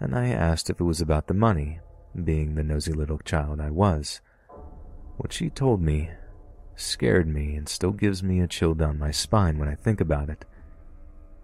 and 0.00 0.16
I 0.16 0.28
asked 0.28 0.68
if 0.68 0.80
it 0.80 0.84
was 0.84 1.00
about 1.00 1.28
the 1.28 1.34
money, 1.34 1.80
being 2.24 2.54
the 2.54 2.64
nosy 2.64 2.92
little 2.92 3.18
child 3.18 3.60
I 3.60 3.70
was. 3.70 4.20
What 5.16 5.32
she 5.32 5.48
told 5.48 5.80
me 5.80 6.10
scared 6.74 7.28
me 7.28 7.54
and 7.54 7.68
still 7.68 7.92
gives 7.92 8.22
me 8.22 8.40
a 8.40 8.48
chill 8.48 8.74
down 8.74 8.98
my 8.98 9.10
spine 9.10 9.58
when 9.58 9.68
I 9.68 9.74
think 9.74 10.00
about 10.00 10.28
it. 10.28 10.44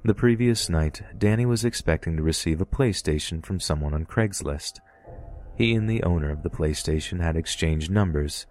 The 0.03 0.15
previous 0.15 0.69
night, 0.69 1.03
Danny 1.17 1.47
was 1.47 1.65
expecting 1.65 2.17
to 2.17 2.23
receive 2.23 2.61
a 2.61 2.67
PlayStation 2.67 3.45
from 3.45 3.61
someone 3.61 3.95
on 3.95 4.07
Craigslist. 4.07 4.81
He 5.57 5.75
and 5.75 5.89
the 5.89 6.03
owner 6.03 6.31
of 6.31 6.43
the 6.43 6.51
PlayStation 6.51 7.21
had 7.21 7.37
exchanged 7.37 7.91
numbers, 7.91 8.47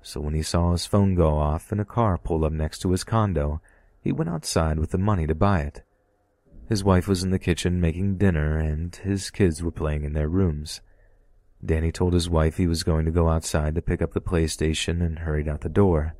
so 0.00 0.20
when 0.20 0.34
he 0.34 0.42
saw 0.42 0.72
his 0.72 0.86
phone 0.86 1.14
go 1.14 1.36
off 1.36 1.70
and 1.70 1.80
a 1.80 1.84
car 1.84 2.18
pull 2.18 2.44
up 2.44 2.52
next 2.52 2.80
to 2.80 2.90
his 2.90 3.04
condo, 3.04 3.60
he 4.02 4.12
went 4.12 4.30
outside 4.30 4.78
with 4.78 4.90
the 4.90 4.98
money 4.98 5.26
to 5.26 5.34
buy 5.34 5.60
it. 5.60 5.82
His 6.68 6.84
wife 6.84 7.08
was 7.08 7.22
in 7.22 7.30
the 7.30 7.38
kitchen 7.38 7.80
making 7.80 8.18
dinner, 8.18 8.58
and 8.58 8.94
his 8.94 9.30
kids 9.30 9.62
were 9.62 9.70
playing 9.70 10.04
in 10.04 10.12
their 10.12 10.28
rooms. 10.28 10.80
Danny 11.64 11.92
told 11.92 12.12
his 12.12 12.28
wife 12.28 12.56
he 12.56 12.66
was 12.66 12.82
going 12.82 13.04
to 13.04 13.10
go 13.10 13.28
outside 13.28 13.74
to 13.74 13.82
pick 13.82 14.02
up 14.02 14.12
the 14.12 14.20
PlayStation 14.20 15.04
and 15.04 15.20
hurried 15.20 15.48
out 15.48 15.60
the 15.60 15.68
door. 15.68 16.14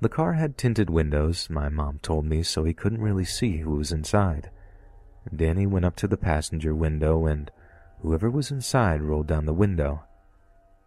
The 0.00 0.08
car 0.08 0.32
had 0.32 0.58
tinted 0.58 0.90
windows, 0.90 1.48
my 1.50 1.68
mom 1.68 1.98
told 2.00 2.24
me, 2.24 2.42
so 2.42 2.64
he 2.64 2.74
couldn't 2.74 3.02
really 3.02 3.24
see 3.24 3.58
who 3.58 3.76
was 3.76 3.92
inside. 3.92 4.50
Danny 5.34 5.66
went 5.66 5.84
up 5.84 5.96
to 5.96 6.08
the 6.08 6.16
passenger 6.16 6.74
window 6.74 7.26
and 7.26 7.50
Whoever 8.02 8.28
was 8.28 8.50
inside 8.50 9.00
rolled 9.00 9.28
down 9.28 9.46
the 9.46 9.54
window. 9.54 10.02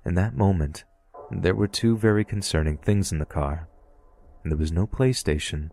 In 0.06 0.16
that 0.16 0.36
moment, 0.36 0.84
there 1.32 1.56
were 1.56 1.68
two 1.68 1.96
very 1.96 2.26
concerning 2.26 2.76
things 2.78 3.14
in 3.14 3.20
the 3.20 3.26
car. 3.26 3.70
There 4.44 4.58
was 4.58 4.74
no 4.74 4.86
PlayStation, 4.86 5.72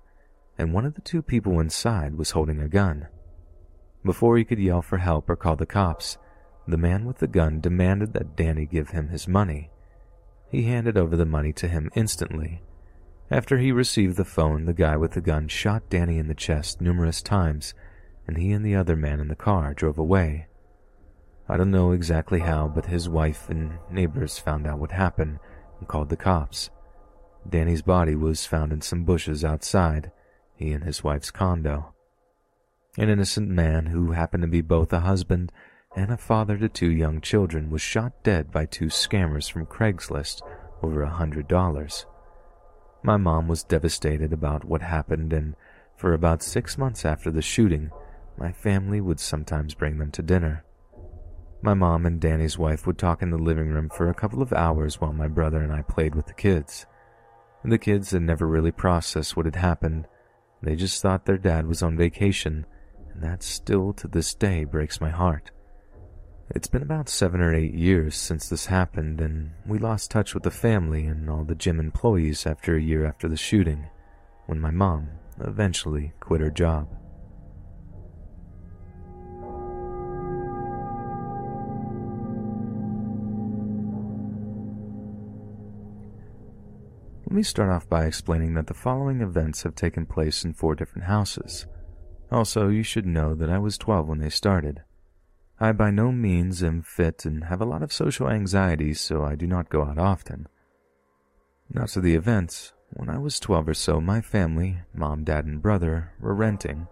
and 0.59 0.73
one 0.73 0.85
of 0.85 0.95
the 0.95 1.01
two 1.01 1.23
people 1.23 1.61
inside 1.61 2.17
was 2.17 2.33
holding 2.33 2.61
a 2.61 2.69
gun. 2.69 3.09
Before 4.05 4.37
he 4.37 4.45
could 4.45 4.59
yell 4.59 4.83
for 4.83 4.99
help 4.99 5.31
or 5.31 5.37
call 5.37 5.57
the 5.57 5.67
cops, 5.67 6.19
the 6.67 6.77
man 6.77 7.05
with 7.05 7.19
the 7.19 7.27
gun 7.27 7.61
demanded 7.61 8.13
that 8.13 8.37
Danny 8.37 8.67
give 8.67 8.91
him 8.91 9.09
his 9.09 9.27
money. 9.27 9.71
He 10.51 10.65
handed 10.65 10.97
over 10.97 11.17
the 11.17 11.27
money 11.27 11.53
to 11.55 11.69
him 11.69 11.91
instantly. 11.95 12.63
After 13.31 13.59
he 13.59 13.73
received 13.73 14.17
the 14.17 14.25
phone, 14.25 14.67
the 14.67 14.75
guy 14.75 14.97
with 14.97 15.13
the 15.13 15.21
gun 15.21 15.49
shot 15.49 15.89
Danny 15.89 16.19
in 16.19 16.29
the 16.29 16.35
chest 16.35 16.81
numerous 16.81 17.23
times, 17.23 17.75
and 18.27 18.37
he 18.37 18.53
and 18.53 18.65
the 18.65 18.77
other 18.77 18.95
man 18.97 19.21
in 19.21 19.29
the 19.29 19.35
car 19.35 19.73
drove 19.73 19.99
away. 19.99 20.47
I 21.49 21.57
don't 21.57 21.71
know 21.71 21.93
exactly 21.93 22.41
how, 22.41 22.69
but 22.69 22.87
his 22.87 23.09
wife 23.09 23.49
and 23.49 23.79
neighbors 23.91 24.39
found 24.39 24.67
out 24.67 24.79
what 24.79 24.93
happened 24.93 25.39
and 25.79 25.89
called 25.89 26.09
the 26.09 26.17
cops. 26.17 26.71
Danny's 27.49 27.83
body 27.83 28.15
was 28.15 28.47
found 28.47 28.73
in 28.73 28.81
some 28.81 29.05
bushes 29.05 29.45
outside, 29.45 30.13
he 30.63 30.73
and 30.73 30.85
his 30.85 31.03
wife's 31.03 31.31
condo. 31.31 31.93
An 32.97 33.09
innocent 33.09 33.49
man 33.49 33.87
who 33.87 34.13
happened 34.13 34.43
to 34.43 34.49
be 34.49 34.61
both 34.61 34.93
a 34.93 35.01
husband 35.01 35.51
and 35.97 36.11
a 36.11 36.17
father 36.17 36.57
to 36.59 36.69
two 36.69 36.91
young 36.91 37.21
children 37.21 37.71
was 37.71 37.83
shot 37.83 38.23
dead 38.23 38.51
by 38.51 38.67
two 38.67 38.87
scammers 38.87 39.51
from 39.51 39.67
Craigslist 39.67 40.41
over 40.83 41.03
a 41.03 41.11
hundred 41.11 41.49
dollars. 41.49 42.07
My 43.03 43.17
mom 43.17 43.49
was 43.49 43.65
devastated 43.65 44.33
about 44.33 44.65
what 44.65 44.83
happened, 44.83 45.33
and 45.33 45.57
for 45.97 46.13
about 46.13 46.43
six 46.43 46.79
months 46.79 47.05
after 47.05 47.31
the 47.31 47.43
shooting, 47.43 47.91
my 48.39 48.53
family 48.53 49.01
would 49.01 49.21
sometimes 49.21 49.75
bring 49.75 49.99
them 49.99 50.11
to 50.13 50.23
dinner. 50.23 50.65
My 51.63 51.75
mom 51.75 52.07
and 52.07 52.21
Danny's 52.21 52.59
wife 52.59 52.87
would 52.87 52.99
talk 52.99 53.23
in 53.23 53.31
the 53.31 53.39
living 53.39 53.69
room 53.69 53.89
for 53.89 54.09
a 54.09 54.15
couple 54.15 54.43
of 54.43 54.53
hours 54.53 55.01
while 55.01 55.13
my 55.13 55.29
brother 55.29 55.63
and 55.63 55.73
I 55.73 55.83
played 55.83 56.15
with 56.15 56.27
the 56.27 56.35
kids. 56.35 56.87
The 57.65 57.79
kids 57.79 58.11
had 58.11 58.23
never 58.23 58.47
really 58.47 58.73
processed 58.73 59.37
what 59.37 59.47
had 59.47 59.57
happened. 59.57 60.09
They 60.63 60.77
just 60.77 61.03
thought 61.03 61.27
their 61.27 61.39
dad 61.39 61.67
was 61.67 61.83
on 61.83 61.97
vacation, 61.97 62.67
and 63.13 63.23
that 63.23 63.43
still 63.43 63.93
to 63.95 64.09
this 64.09 64.35
day 64.35 64.65
breaks 64.65 65.01
my 65.01 65.11
heart. 65.11 65.51
It's 66.51 66.69
been 66.69 66.83
about 66.83 67.09
seven 67.09 67.41
or 67.41 67.55
eight 67.55 67.75
years 67.75 68.15
since 68.15 68.49
this 68.49 68.67
happened, 68.67 69.21
and 69.21 69.53
we 69.67 69.79
lost 69.79 70.11
touch 70.11 70.35
with 70.35 70.43
the 70.43 70.51
family 70.51 71.07
and 71.07 71.29
all 71.29 71.45
the 71.45 71.55
gym 71.55 71.81
employees 71.81 72.47
after 72.47 72.77
a 72.77 72.83
year 72.83 73.07
after 73.07 73.29
the 73.29 73.37
shooting, 73.37 73.89
when 74.47 74.61
my 74.61 74.71
mom 74.71 75.09
eventually 75.41 76.13
quit 76.21 76.41
her 76.41 76.51
job. 76.51 76.89
Let 87.33 87.37
me 87.37 87.43
start 87.45 87.71
off 87.71 87.89
by 87.89 88.05
explaining 88.05 88.53
that 88.55 88.67
the 88.67 88.75
following 88.75 89.23
events 89.23 89.63
have 89.63 89.75
taken 89.75 90.05
place 90.05 90.45
in 90.45 90.53
four 90.53 90.75
different 90.75 91.07
houses. 91.07 91.65
Also, 92.31 92.69
you 92.69 92.83
should 92.83 93.07
know 93.07 93.35
that 93.35 93.49
I 93.49 93.59
was 93.59 93.79
12 93.79 94.07
when 94.07 94.19
they 94.19 94.29
started. 94.29 94.83
I 95.59 95.73
by 95.73 95.91
no 95.91 96.13
means 96.13 96.63
am 96.63 96.83
fit 96.83 97.25
and 97.25 97.45
have 97.45 97.63
a 97.63 97.65
lot 97.65 97.83
of 97.83 97.91
social 97.91 98.29
anxiety, 98.29 98.93
so 98.93 99.25
I 99.25 99.35
do 99.35 99.47
not 99.47 99.71
go 99.71 99.83
out 99.83 99.97
often. 99.97 100.47
Now 101.73 101.87
to 101.87 102.03
the 102.03 102.15
events. 102.15 102.75
When 102.91 103.09
I 103.09 103.17
was 103.17 103.41
12 103.41 103.69
or 103.69 103.75
so, 103.75 103.99
my 103.99 104.21
family, 104.21 104.81
mom, 104.93 105.25
dad, 105.25 105.47
and 105.47 105.63
brother, 105.63 106.13
were 106.21 106.35
renting. 106.35 106.87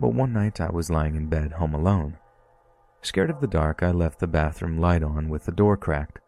But 0.00 0.14
one 0.14 0.32
night 0.32 0.60
I 0.60 0.70
was 0.70 0.90
lying 0.90 1.14
in 1.14 1.28
bed 1.28 1.52
home 1.52 1.74
alone. 1.74 2.18
Scared 3.02 3.30
of 3.30 3.40
the 3.40 3.46
dark, 3.46 3.84
I 3.84 3.92
left 3.92 4.18
the 4.18 4.26
bathroom 4.26 4.80
light 4.80 5.04
on 5.04 5.28
with 5.28 5.44
the 5.44 5.52
door 5.52 5.76
cracked. 5.76 6.19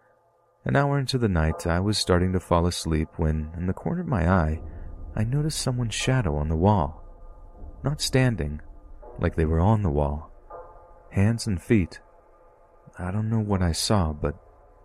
An 0.65 0.77
hour 0.77 0.97
into 0.97 1.19
the 1.19 1.29
night, 1.29 1.67
I 1.67 1.81
was 1.81 1.99
starting 1.99 2.33
to 2.35 2.41
fall 2.41 2.69
asleep 2.69 3.09
when, 3.17 3.51
in 3.57 3.67
the 3.67 3.73
corner 3.73 4.03
of 4.03 4.07
my 4.07 4.31
eye, 4.31 4.61
I 5.17 5.25
noticed 5.25 5.61
someone's 5.61 5.95
shadow 5.95 6.37
on 6.37 6.49
the 6.49 6.57
wall. 6.57 7.03
Not 7.83 8.01
standing, 8.01 8.61
like 9.19 9.35
they 9.35 9.45
were 9.45 9.59
on 9.59 9.83
the 9.83 9.91
wall. 9.91 10.31
Hands 11.11 11.45
and 11.49 11.61
feet. 11.61 11.99
I 12.97 13.11
don't 13.11 13.29
know 13.29 13.41
what 13.41 13.61
I 13.61 13.73
saw, 13.73 14.13
but 14.13 14.37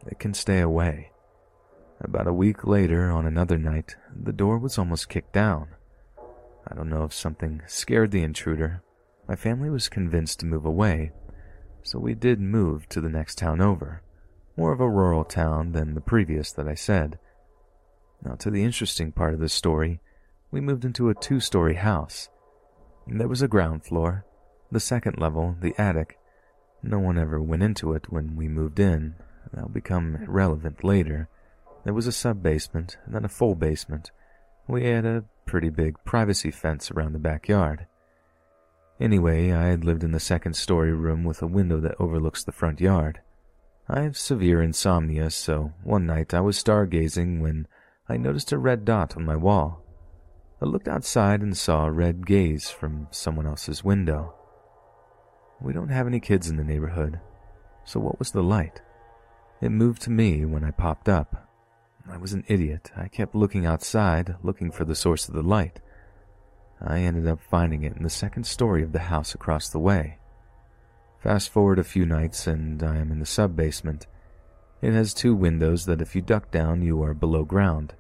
it 0.08 0.18
can 0.18 0.34
stay 0.34 0.62
away. 0.62 1.12
About 2.02 2.28
a 2.28 2.34
week 2.34 2.66
later, 2.66 3.12
on 3.12 3.28
another 3.28 3.60
night, 3.60 3.95
the 4.16 4.34
door 4.34 4.58
was 4.58 4.80
almost 4.80 5.10
kicked 5.10 5.34
down. 5.34 5.68
I 6.68 6.74
don't 6.74 6.90
know 6.90 7.04
if 7.04 7.14
something 7.14 7.62
scared 7.68 8.10
the 8.10 8.24
intruder. 8.24 8.82
My 9.28 9.36
family 9.36 9.70
was 9.70 9.90
convinced 9.90 10.40
to 10.40 10.48
move 10.48 10.66
away, 10.66 11.12
so 11.84 11.99
we 11.99 12.16
did 12.16 12.40
move 12.40 12.90
to 12.90 12.99
the 12.99 13.10
next 13.10 13.38
town 13.38 13.62
over 13.62 14.02
more 14.58 14.74
of 14.74 14.82
a 14.82 14.90
rural 14.90 15.24
town 15.24 15.72
than 15.72 15.94
the 15.94 16.02
previous 16.02 16.52
that 16.52 16.68
I 16.68 16.74
said. 16.74 17.20
Now, 18.24 18.34
to 18.36 18.50
the 18.50 18.64
interesting 18.64 19.12
part 19.12 19.36
of 19.36 19.40
the 19.40 19.50
story, 19.50 20.02
we 20.52 20.60
moved 20.60 20.84
into 20.84 21.10
a 21.10 21.16
two 21.16 21.40
story 21.40 21.76
house. 21.76 22.30
There 23.06 23.28
was 23.28 23.44
a 23.44 23.48
ground 23.48 23.86
floor, 23.86 24.26
the 24.72 24.80
second 24.80 25.18
level, 25.18 25.56
the 25.62 25.76
attic. 25.78 26.18
No 26.82 27.00
one 27.00 27.18
ever 27.18 27.42
went 27.42 27.64
into 27.64 27.94
it 27.94 28.12
when 28.12 28.36
we 28.36 28.48
moved 28.48 28.80
in. 28.80 29.16
That'll 29.54 29.70
become 29.70 30.26
relevant 30.28 30.84
later. 30.84 31.30
There 31.84 31.94
was 31.94 32.08
a 32.08 32.12
sub 32.12 32.42
basement, 32.44 32.98
then 33.08 33.24
a 33.24 33.30
full 33.30 33.56
basement. 33.56 34.12
We 34.68 34.86
had 34.86 35.06
a 35.06 35.24
pretty 35.46 35.70
big 35.70 35.96
privacy 36.04 36.52
fence 36.52 36.92
around 36.92 37.14
the 37.14 37.20
backyard. 37.20 37.86
Anyway, 39.00 39.52
I 39.52 39.68
had 39.68 39.86
lived 39.86 40.04
in 40.04 40.12
the 40.12 40.20
second 40.20 40.56
story 40.56 40.92
room 40.92 41.24
with 41.24 41.42
a 41.42 41.48
window 41.48 41.80
that 41.80 41.96
overlooks 42.00 42.44
the 42.44 42.52
front 42.52 42.82
yard. 42.82 43.22
I 43.89 44.01
have 44.01 44.18
severe 44.18 44.61
insomnia, 44.61 45.30
so 45.30 45.72
one 45.84 46.05
night 46.05 46.34
I 46.34 46.41
was 46.41 46.61
stargazing 46.61 47.39
when 47.39 47.68
I 48.09 48.18
noticed 48.18 48.51
a 48.51 48.57
red 48.57 48.84
dot 48.84 49.15
on 49.15 49.23
my 49.23 49.38
wall. 49.38 49.81
I 50.61 50.65
looked 50.65 50.89
outside 50.89 51.41
and 51.41 51.55
saw 51.55 51.85
a 51.85 51.91
red 51.91 52.26
gaze 52.26 52.69
from 52.69 53.07
someone 53.11 53.47
else's 53.47 53.85
window. 53.85 54.35
We 55.61 55.72
don't 55.72 55.88
have 55.89 56.05
any 56.05 56.19
kids 56.19 56.49
in 56.49 56.57
the 56.57 56.65
neighborhood, 56.65 57.22
so 57.85 58.01
what 58.01 58.19
was 58.19 58.31
the 58.31 58.43
light? 58.43 58.81
It 59.61 59.69
moved 59.69 60.01
to 60.01 60.09
me 60.09 60.43
when 60.43 60.65
I 60.65 60.72
popped 60.72 61.07
up. 61.07 61.49
I 62.09 62.18
was 62.18 62.34
an 62.34 62.43
idiot. 62.47 62.91
I 62.95 63.07
kept 63.07 63.35
looking 63.35 63.65
outside, 63.65 64.35
looking 64.43 64.69
for 64.69 64.84
the 64.84 64.95
source 64.95 65.30
of 65.30 65.34
the 65.34 65.43
light. 65.43 65.80
I 66.81 66.99
ended 66.99 67.26
up 67.26 67.39
finding 67.41 67.84
it 67.84 67.95
in 67.95 68.03
the 68.03 68.09
second 68.09 68.45
story 68.45 68.84
of 68.84 68.91
the 68.91 68.99
house 68.99 69.34
across 69.34 69.69
the 69.69 69.80
way. 69.80 70.19
Fast 71.22 71.49
forward 71.49 71.80
a 71.80 71.84
few 71.84 72.06
nights, 72.06 72.48
and 72.48 72.81
I 72.84 72.98
am 72.98 73.11
in 73.11 73.19
the 73.19 73.26
sub 73.26 73.56
basement. 73.56 74.07
It 74.81 74.94
has 74.94 75.14
two 75.14 75.35
windows 75.35 75.85
that, 75.85 76.02
if 76.02 76.15
you 76.15 76.22
duck 76.22 76.52
down, 76.52 76.81
you 76.81 77.02
are 77.02 77.14
below 77.14 77.44
ground. 77.44 77.95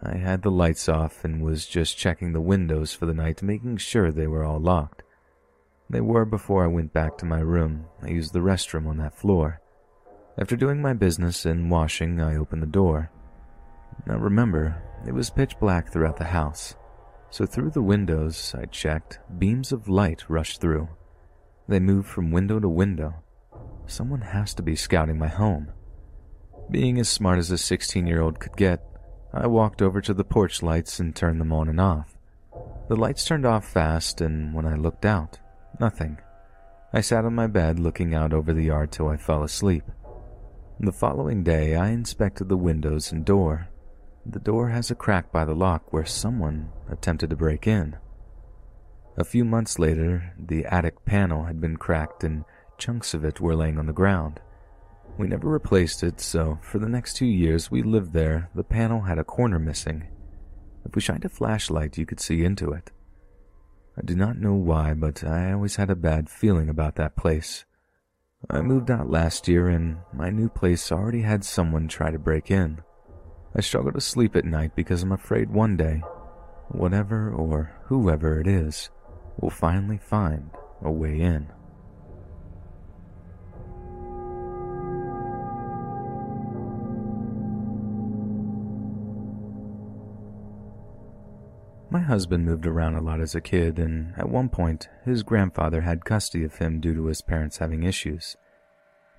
I 0.00 0.16
had 0.16 0.42
the 0.42 0.50
lights 0.50 0.88
off 0.88 1.24
and 1.24 1.42
was 1.42 1.66
just 1.66 1.98
checking 1.98 2.32
the 2.32 2.40
windows 2.40 2.92
for 2.92 3.06
the 3.06 3.14
night, 3.14 3.42
making 3.42 3.78
sure 3.78 4.10
they 4.10 4.26
were 4.26 4.44
all 4.44 4.60
locked. 4.60 5.02
They 5.90 6.00
were 6.00 6.24
before 6.24 6.64
I 6.64 6.68
went 6.68 6.92
back 6.92 7.18
to 7.18 7.26
my 7.26 7.40
room. 7.40 7.86
I 8.02 8.08
used 8.08 8.32
the 8.32 8.40
restroom 8.40 8.86
on 8.86 8.96
that 8.98 9.16
floor. 9.16 9.60
After 10.38 10.56
doing 10.56 10.80
my 10.80 10.94
business 10.94 11.44
and 11.44 11.70
washing, 11.70 12.20
I 12.20 12.36
opened 12.36 12.62
the 12.62 12.66
door. 12.66 13.10
Now 14.06 14.16
remember, 14.16 14.82
it 15.06 15.12
was 15.12 15.30
pitch 15.30 15.58
black 15.60 15.92
throughout 15.92 16.16
the 16.16 16.24
house, 16.24 16.74
so 17.30 17.46
through 17.46 17.70
the 17.70 17.82
windows 17.82 18.54
I 18.56 18.64
checked, 18.66 19.18
beams 19.38 19.70
of 19.70 19.88
light 19.88 20.24
rushed 20.28 20.60
through. 20.60 20.88
They 21.66 21.80
moved 21.80 22.08
from 22.08 22.30
window 22.30 22.60
to 22.60 22.68
window. 22.68 23.14
Someone 23.86 24.20
has 24.20 24.54
to 24.54 24.62
be 24.62 24.76
scouting 24.76 25.18
my 25.18 25.28
home. 25.28 25.72
Being 26.70 26.98
as 26.98 27.08
smart 27.08 27.38
as 27.38 27.50
a 27.50 27.58
16 27.58 28.06
year 28.06 28.20
old 28.20 28.38
could 28.38 28.56
get, 28.56 28.82
I 29.32 29.46
walked 29.46 29.82
over 29.82 30.00
to 30.00 30.14
the 30.14 30.24
porch 30.24 30.62
lights 30.62 31.00
and 31.00 31.14
turned 31.14 31.40
them 31.40 31.52
on 31.52 31.68
and 31.68 31.80
off. 31.80 32.14
The 32.88 32.96
lights 32.96 33.24
turned 33.24 33.46
off 33.46 33.66
fast, 33.66 34.20
and 34.20 34.54
when 34.54 34.66
I 34.66 34.74
looked 34.74 35.04
out, 35.04 35.38
nothing. 35.80 36.18
I 36.92 37.00
sat 37.00 37.24
on 37.24 37.34
my 37.34 37.46
bed 37.46 37.80
looking 37.80 38.14
out 38.14 38.32
over 38.32 38.52
the 38.52 38.64
yard 38.64 38.92
till 38.92 39.08
I 39.08 39.16
fell 39.16 39.42
asleep. 39.42 39.84
The 40.78 40.92
following 40.92 41.42
day, 41.42 41.76
I 41.76 41.88
inspected 41.88 42.48
the 42.48 42.56
windows 42.56 43.10
and 43.10 43.24
door. 43.24 43.68
The 44.26 44.38
door 44.38 44.68
has 44.68 44.90
a 44.90 44.94
crack 44.94 45.32
by 45.32 45.44
the 45.44 45.54
lock 45.54 45.92
where 45.92 46.04
someone 46.04 46.70
attempted 46.90 47.30
to 47.30 47.36
break 47.36 47.66
in. 47.66 47.96
A 49.16 49.24
few 49.24 49.44
months 49.44 49.78
later, 49.78 50.34
the 50.36 50.66
attic 50.66 51.04
panel 51.04 51.44
had 51.44 51.60
been 51.60 51.76
cracked 51.76 52.24
and 52.24 52.44
chunks 52.78 53.14
of 53.14 53.24
it 53.24 53.40
were 53.40 53.54
laying 53.54 53.78
on 53.78 53.86
the 53.86 53.92
ground. 53.92 54.40
We 55.16 55.28
never 55.28 55.48
replaced 55.48 56.02
it, 56.02 56.20
so 56.20 56.58
for 56.62 56.80
the 56.80 56.88
next 56.88 57.14
two 57.14 57.26
years 57.26 57.70
we 57.70 57.82
lived 57.82 58.12
there, 58.12 58.50
the 58.56 58.64
panel 58.64 59.02
had 59.02 59.18
a 59.18 59.24
corner 59.24 59.60
missing. 59.60 60.08
If 60.84 60.96
we 60.96 61.00
shined 61.00 61.24
a 61.24 61.28
flashlight, 61.28 61.96
you 61.96 62.04
could 62.04 62.18
see 62.18 62.44
into 62.44 62.72
it. 62.72 62.90
I 63.96 64.02
do 64.02 64.16
not 64.16 64.38
know 64.38 64.54
why, 64.54 64.94
but 64.94 65.22
I 65.22 65.52
always 65.52 65.76
had 65.76 65.90
a 65.90 65.96
bad 65.96 66.28
feeling 66.28 66.68
about 66.68 66.96
that 66.96 67.14
place. 67.14 67.64
I 68.50 68.60
moved 68.60 68.90
out 68.90 69.08
last 69.08 69.46
year, 69.46 69.68
and 69.68 69.98
my 70.12 70.30
new 70.30 70.48
place 70.48 70.90
already 70.90 71.22
had 71.22 71.44
someone 71.44 71.86
try 71.86 72.10
to 72.10 72.18
break 72.18 72.50
in. 72.50 72.82
I 73.54 73.60
struggle 73.60 73.92
to 73.92 74.00
sleep 74.00 74.34
at 74.34 74.44
night 74.44 74.74
because 74.74 75.04
I'm 75.04 75.12
afraid 75.12 75.50
one 75.50 75.76
day, 75.76 76.02
whatever 76.68 77.30
or 77.30 77.72
whoever 77.84 78.40
it 78.40 78.48
is, 78.48 78.90
will 79.40 79.50
finally 79.50 79.98
find 79.98 80.50
a 80.82 80.90
way 80.90 81.20
in. 81.20 81.48
My 91.94 92.00
husband 92.00 92.44
moved 92.44 92.66
around 92.66 92.96
a 92.96 93.00
lot 93.00 93.20
as 93.20 93.36
a 93.36 93.40
kid, 93.40 93.78
and 93.78 94.14
at 94.16 94.28
one 94.28 94.48
point, 94.48 94.88
his 95.04 95.22
grandfather 95.22 95.82
had 95.82 96.04
custody 96.04 96.42
of 96.42 96.56
him 96.56 96.80
due 96.80 96.92
to 96.92 97.06
his 97.06 97.22
parents 97.22 97.58
having 97.58 97.84
issues. 97.84 98.36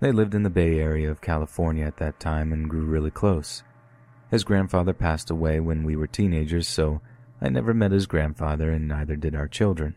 They 0.02 0.12
lived 0.12 0.36
in 0.36 0.44
the 0.44 0.50
Bay 0.50 0.80
Area 0.80 1.10
of 1.10 1.22
California 1.22 1.86
at 1.86 1.96
that 1.98 2.20
time 2.20 2.52
and 2.52 2.70
grew 2.70 2.84
really 2.84 3.12
close. 3.12 3.64
His 4.30 4.44
grandfather 4.44 4.94
passed 4.94 5.30
away 5.30 5.62
when 5.62 5.84
we 5.86 5.96
were 5.96 6.06
teenagers, 6.06 6.68
so 6.68 7.00
I 7.42 7.48
never 7.48 7.74
met 7.74 7.92
his 7.92 8.08
grandfather, 8.08 8.72
and 8.72 8.90
neither 8.90 9.16
did 9.16 9.36
our 9.36 9.48
children. 9.48 9.96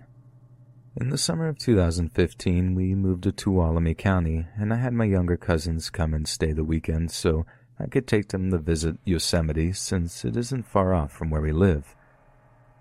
In 1.00 1.10
the 1.10 1.16
summer 1.16 1.46
of 1.46 1.58
2015, 1.58 2.74
we 2.74 2.92
moved 2.96 3.22
to 3.22 3.30
Tuolumne 3.30 3.96
County, 3.96 4.46
and 4.56 4.74
I 4.74 4.78
had 4.78 4.92
my 4.92 5.04
younger 5.04 5.36
cousins 5.36 5.90
come 5.90 6.12
and 6.12 6.26
stay 6.26 6.50
the 6.50 6.64
weekend 6.64 7.12
so 7.12 7.46
I 7.78 7.86
could 7.86 8.08
take 8.08 8.30
them 8.30 8.50
to 8.50 8.58
visit 8.58 8.96
Yosemite 9.04 9.72
since 9.74 10.24
it 10.24 10.36
isn't 10.36 10.66
far 10.66 10.92
off 10.92 11.12
from 11.12 11.30
where 11.30 11.40
we 11.40 11.52
live. 11.52 11.94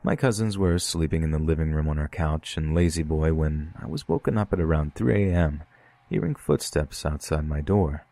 My 0.01 0.15
cousins 0.15 0.57
were 0.57 0.79
sleeping 0.79 1.21
in 1.21 1.29
the 1.29 1.37
living 1.37 1.73
room 1.73 1.87
on 1.87 1.99
our 1.99 2.07
couch 2.07 2.57
and 2.57 2.73
lazy 2.73 3.03
boy 3.03 3.35
when 3.35 3.75
I 3.79 3.85
was 3.85 4.07
woken 4.07 4.35
up 4.35 4.51
at 4.51 4.59
around 4.59 4.95
3 4.95 5.29
a.m., 5.29 5.61
hearing 6.09 6.33
footsteps 6.33 7.05
outside 7.05 7.47
my 7.47 7.61
door. 7.61 8.03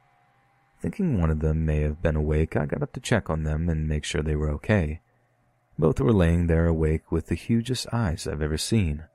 Thinking 0.80 1.20
one 1.20 1.32
of 1.32 1.40
them 1.40 1.66
may 1.66 1.80
have 1.80 2.04
been 2.04 2.16
awake, 2.16 2.56
I 2.56 2.68
got 2.68 2.84
up 2.84 2.94
to 2.94 3.00
check 3.00 3.32
on 3.32 3.42
them 3.42 3.70
and 3.70 3.90
make 3.90 4.04
sure 4.04 4.22
they 4.22 4.36
were 4.36 4.52
okay. 4.52 5.02
Both 5.80 6.00
were 6.00 6.14
laying 6.14 6.46
there 6.46 6.68
awake 6.68 7.12
with 7.12 7.26
the 7.26 7.36
hugest 7.36 7.88
eyes 7.92 8.28
I've 8.28 8.44
ever 8.44 8.60
seen. 8.60 9.06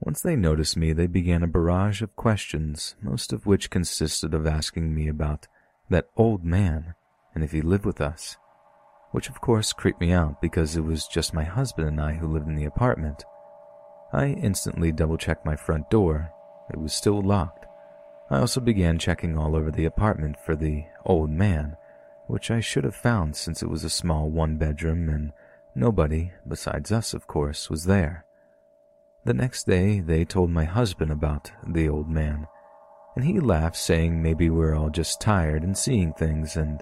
Once 0.00 0.20
they 0.20 0.36
noticed 0.36 0.76
me, 0.76 0.92
they 0.92 1.06
began 1.06 1.42
a 1.42 1.48
barrage 1.48 2.02
of 2.02 2.14
questions, 2.16 2.96
most 3.00 3.32
of 3.32 3.46
which 3.46 3.70
consisted 3.70 4.34
of 4.34 4.46
asking 4.46 4.94
me 4.94 5.08
about 5.08 5.48
that 5.88 6.08
old 6.16 6.44
man 6.44 6.94
and 7.34 7.42
if 7.42 7.52
he 7.52 7.60
lived 7.60 7.84
with 7.84 8.00
us 8.00 8.36
which 9.16 9.30
of 9.30 9.40
course 9.40 9.72
creeped 9.72 9.98
me 9.98 10.12
out 10.12 10.42
because 10.42 10.76
it 10.76 10.84
was 10.84 11.06
just 11.06 11.32
my 11.32 11.42
husband 11.42 11.88
and 11.88 11.98
I 11.98 12.12
who 12.12 12.26
lived 12.26 12.48
in 12.48 12.54
the 12.54 12.66
apartment. 12.66 13.24
I 14.12 14.26
instantly 14.26 14.92
double 14.92 15.16
checked 15.16 15.46
my 15.46 15.56
front 15.56 15.88
door. 15.88 16.30
It 16.70 16.78
was 16.78 16.92
still 16.92 17.22
locked. 17.22 17.64
I 18.28 18.40
also 18.40 18.60
began 18.60 18.98
checking 18.98 19.38
all 19.38 19.56
over 19.56 19.70
the 19.70 19.86
apartment 19.86 20.36
for 20.44 20.54
the 20.54 20.84
old 21.06 21.30
man, 21.30 21.78
which 22.26 22.50
I 22.50 22.60
should 22.60 22.84
have 22.84 22.94
found 22.94 23.36
since 23.36 23.62
it 23.62 23.70
was 23.70 23.84
a 23.84 23.88
small 23.88 24.28
one 24.28 24.58
bedroom 24.58 25.08
and 25.08 25.32
nobody, 25.74 26.32
besides 26.46 26.92
us 26.92 27.14
of 27.14 27.26
course, 27.26 27.70
was 27.70 27.84
there. 27.84 28.25
The 29.26 29.34
next 29.34 29.64
day, 29.66 29.98
they 29.98 30.24
told 30.24 30.50
my 30.50 30.62
husband 30.62 31.10
about 31.10 31.50
the 31.66 31.88
old 31.88 32.08
man, 32.08 32.46
and 33.16 33.24
he 33.24 33.40
laughed, 33.40 33.74
saying 33.74 34.22
maybe 34.22 34.50
we're 34.50 34.76
all 34.76 34.88
just 34.88 35.20
tired 35.20 35.64
and 35.64 35.76
seeing 35.76 36.12
things 36.12 36.56
and 36.56 36.80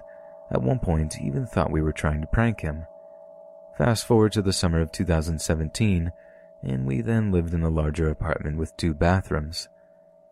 at 0.51 0.61
one 0.61 0.77
point, 0.77 1.19
even 1.19 1.47
thought 1.47 1.71
we 1.71 1.81
were 1.81 1.91
trying 1.91 2.21
to 2.21 2.27
prank 2.27 2.61
him. 2.61 2.85
Fast 3.79 4.05
forward 4.05 4.31
to 4.33 4.43
the 4.43 4.53
summer 4.53 4.79
of 4.79 4.91
2017, 4.91 6.11
and 6.61 6.85
we 6.85 7.01
then 7.01 7.31
lived 7.31 7.55
in 7.55 7.63
a 7.63 7.69
larger 7.69 8.09
apartment 8.09 8.59
with 8.59 8.77
two 8.77 8.93
bathrooms. 8.93 9.67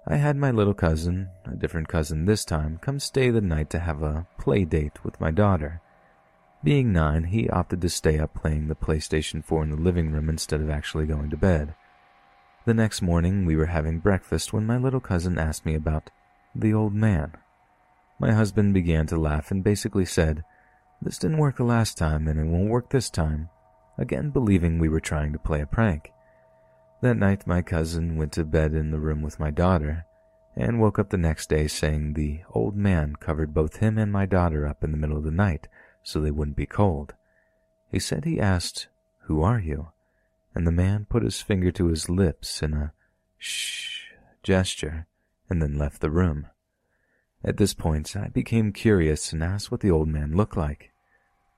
I 0.06 0.18
had 0.18 0.35
my 0.35 0.52
little 0.52 0.76
cousin, 0.76 1.31
a 1.45 1.56
different 1.56 1.88
cousin 1.88 2.26
this 2.26 2.45
time, 2.45 2.77
come 2.80 2.99
stay 2.99 3.31
the 3.31 3.41
night 3.41 3.72
to 3.72 3.80
have 3.80 4.03
a 4.03 4.27
play 4.38 4.65
date 4.65 5.03
with 5.03 5.19
my 5.19 5.31
daughter. 5.31 5.81
Being 6.64 6.94
nine, 6.94 7.23
he 7.23 7.49
opted 7.49 7.81
to 7.81 7.90
stay 7.90 8.19
up 8.19 8.35
playing 8.35 8.68
the 8.68 8.76
PlayStation 8.76 9.44
4 9.44 9.64
in 9.64 9.69
the 9.72 9.77
living 9.77 10.11
room 10.11 10.30
instead 10.30 10.61
of 10.61 10.69
actually 10.69 11.07
going 11.07 11.31
to 11.31 11.38
bed. 11.38 11.73
The 12.65 12.73
next 12.73 13.02
morning, 13.02 13.45
we 13.45 13.57
were 13.57 13.65
having 13.65 13.99
breakfast 13.99 14.53
when 14.53 14.65
my 14.65 14.77
little 14.77 15.02
cousin 15.02 15.38
asked 15.38 15.65
me 15.65 15.76
about 15.76 16.10
the 16.56 16.73
old 16.73 16.94
man. 16.94 17.34
My 18.19 18.31
husband 18.31 18.73
began 18.73 19.06
to 19.07 19.18
laugh 19.18 19.52
and 19.52 19.61
basically 19.61 20.06
said, 20.06 20.45
This 21.02 21.18
didn't 21.18 21.40
work 21.40 21.57
the 21.57 21.65
last 21.65 21.98
time 21.98 22.26
and 22.26 22.40
it 22.40 22.45
won't 22.45 22.69
work 22.69 22.90
this 22.90 23.10
time, 23.10 23.49
again 23.98 24.30
believing 24.30 24.80
we 24.80 24.88
were 24.88 25.02
trying 25.02 25.34
to 25.34 25.40
play 25.40 25.60
a 25.60 25.65
prank. 25.65 26.14
That 27.02 27.18
night, 27.18 27.45
my 27.45 27.61
cousin 27.61 28.15
went 28.15 28.31
to 28.34 28.45
bed 28.45 28.73
in 28.73 28.91
the 28.91 28.99
room 28.99 29.22
with 29.22 29.41
my 29.41 29.52
daughter 29.52 30.06
and 30.56 30.80
woke 30.80 30.98
up 30.98 31.10
the 31.10 31.18
next 31.18 31.49
day 31.49 31.68
saying 31.68 32.14
the 32.14 32.44
old 32.52 32.77
man 32.77 33.18
covered 33.18 33.53
both 33.53 33.77
him 33.77 33.98
and 33.98 34.10
my 34.10 34.26
daughter 34.26 34.65
up 34.65 34.85
in 34.85 34.91
the 34.91 34.98
middle 34.98 35.18
of 35.18 35.26
the 35.26 35.31
night 35.31 35.68
so 36.02 36.22
they 36.22 36.31
wouldn't 36.31 36.56
be 36.56 36.65
cold. 36.65 37.14
He 37.91 37.99
said 37.99 38.23
he 38.23 38.40
asked, 38.40 38.88
Who 39.23 39.41
are 39.41 39.60
you? 39.60 39.90
And 40.56 40.68
the 40.68 40.72
man 40.72 41.06
put 41.10 41.24
his 41.24 41.42
finger 41.42 41.72
to 41.72 41.88
his 41.88 42.10
lips 42.10 42.62
in 42.62 42.74
a 42.74 42.94
shh 43.38 44.12
gesture 44.44 45.08
and 45.50 45.62
then 45.62 45.78
left 45.78 46.02
the 46.02 46.12
room. 46.12 46.48
At 47.44 47.58
this 47.58 47.74
point, 47.74 48.16
I 48.16 48.30
became 48.30 48.72
curious 48.72 49.34
and 49.34 49.44
asked 49.44 49.72
what 49.72 49.82
the 49.82 49.92
old 49.92 50.08
man 50.08 50.36
looked 50.36 50.56
like. 50.56 50.92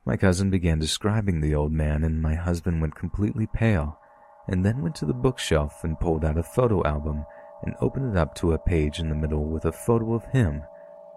My 0.05 0.17
cousin 0.17 0.49
began 0.49 0.79
describing 0.79 1.41
the 1.41 1.55
old 1.55 1.71
man, 1.71 2.03
and 2.03 2.21
my 2.21 2.35
husband 2.35 2.81
went 2.81 2.95
completely 2.95 3.47
pale, 3.47 3.99
and 4.47 4.65
then 4.65 4.81
went 4.81 4.95
to 4.95 5.05
the 5.05 5.13
bookshelf 5.13 5.83
and 5.83 5.99
pulled 5.99 6.23
out 6.23 6.37
a 6.37 6.43
photo 6.43 6.83
album 6.83 7.25
and 7.63 7.75
opened 7.81 8.15
it 8.15 8.17
up 8.17 8.35
to 8.35 8.53
a 8.53 8.59
page 8.59 8.99
in 8.99 9.09
the 9.09 9.15
middle 9.15 9.45
with 9.45 9.65
a 9.65 9.71
photo 9.71 10.13
of 10.13 10.25
him 10.25 10.63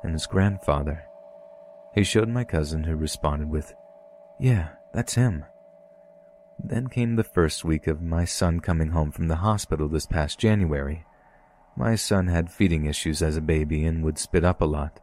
and 0.03 0.13
his 0.13 0.27
grandfather. 0.27 1.05
He 1.95 2.05
showed 2.05 2.29
my 2.29 2.45
cousin, 2.45 2.85
who 2.85 2.97
responded 2.97 3.51
with, 3.51 3.75
Yeah, 4.39 4.71
that's 4.93 5.15
him. 5.15 5.45
Then 6.63 6.89
came 6.89 7.17
the 7.17 7.25
first 7.25 7.65
week 7.65 7.87
of 7.87 8.03
my 8.03 8.25
son 8.25 8.61
coming 8.61 8.91
home 8.91 9.11
from 9.11 9.29
the 9.29 9.37
hospital 9.37 9.89
this 9.89 10.07
past 10.07 10.39
January. 10.39 11.05
My 11.77 11.95
son 11.95 12.27
had 12.27 12.51
feeding 12.51 12.87
issues 12.87 13.23
as 13.23 13.37
a 13.37 13.41
baby 13.41 13.85
and 13.85 14.03
would 14.05 14.19
spit 14.19 14.45
up 14.45 14.61
a 14.61 14.67
lot. 14.67 15.01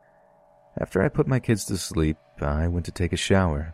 After 0.78 1.02
I 1.02 1.10
put 1.10 1.28
my 1.28 1.40
kids 1.40 1.64
to 1.66 1.78
sleep, 1.78 2.18
I 2.42 2.68
went 2.68 2.86
to 2.86 2.92
take 2.92 3.14
a 3.14 3.18
shower. 3.18 3.74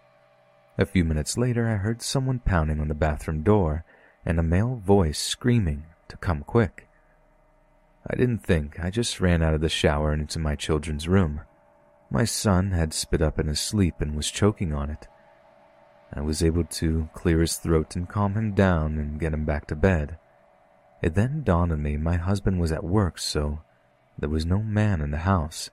A 0.77 0.85
few 0.85 1.03
minutes 1.03 1.37
later, 1.37 1.67
I 1.67 1.77
heard 1.77 2.01
someone 2.01 2.39
pounding 2.39 2.79
on 2.79 2.87
the 2.87 2.93
bathroom 2.93 3.41
door 3.41 3.83
and 4.25 4.39
a 4.39 4.43
male 4.43 4.75
voice 4.75 5.19
screaming 5.19 5.85
to 6.09 6.17
come 6.17 6.43
quick. 6.43 6.87
I 8.07 8.15
didn't 8.15 8.43
think, 8.43 8.79
I 8.79 8.89
just 8.89 9.19
ran 9.19 9.41
out 9.41 9.53
of 9.53 9.61
the 9.61 9.69
shower 9.69 10.11
and 10.11 10.21
into 10.21 10.39
my 10.39 10.55
children's 10.55 11.07
room. 11.07 11.41
My 12.09 12.25
son 12.25 12.71
had 12.71 12.93
spit 12.93 13.21
up 13.21 13.39
in 13.39 13.47
his 13.47 13.59
sleep 13.59 13.95
and 13.99 14.15
was 14.15 14.29
choking 14.29 14.73
on 14.73 14.89
it. 14.89 15.07
I 16.13 16.21
was 16.21 16.43
able 16.43 16.65
to 16.65 17.09
clear 17.13 17.39
his 17.39 17.55
throat 17.55 17.95
and 17.95 18.09
calm 18.09 18.33
him 18.33 18.53
down 18.53 18.97
and 18.97 19.19
get 19.19 19.33
him 19.33 19.45
back 19.45 19.67
to 19.67 19.75
bed. 19.75 20.17
It 21.01 21.15
then 21.15 21.43
dawned 21.43 21.71
on 21.71 21.81
me 21.81 21.97
my 21.97 22.17
husband 22.17 22.59
was 22.59 22.71
at 22.71 22.83
work, 22.83 23.17
so 23.17 23.61
there 24.19 24.29
was 24.29 24.45
no 24.45 24.59
man 24.59 25.01
in 25.01 25.11
the 25.11 25.19
house. 25.19 25.69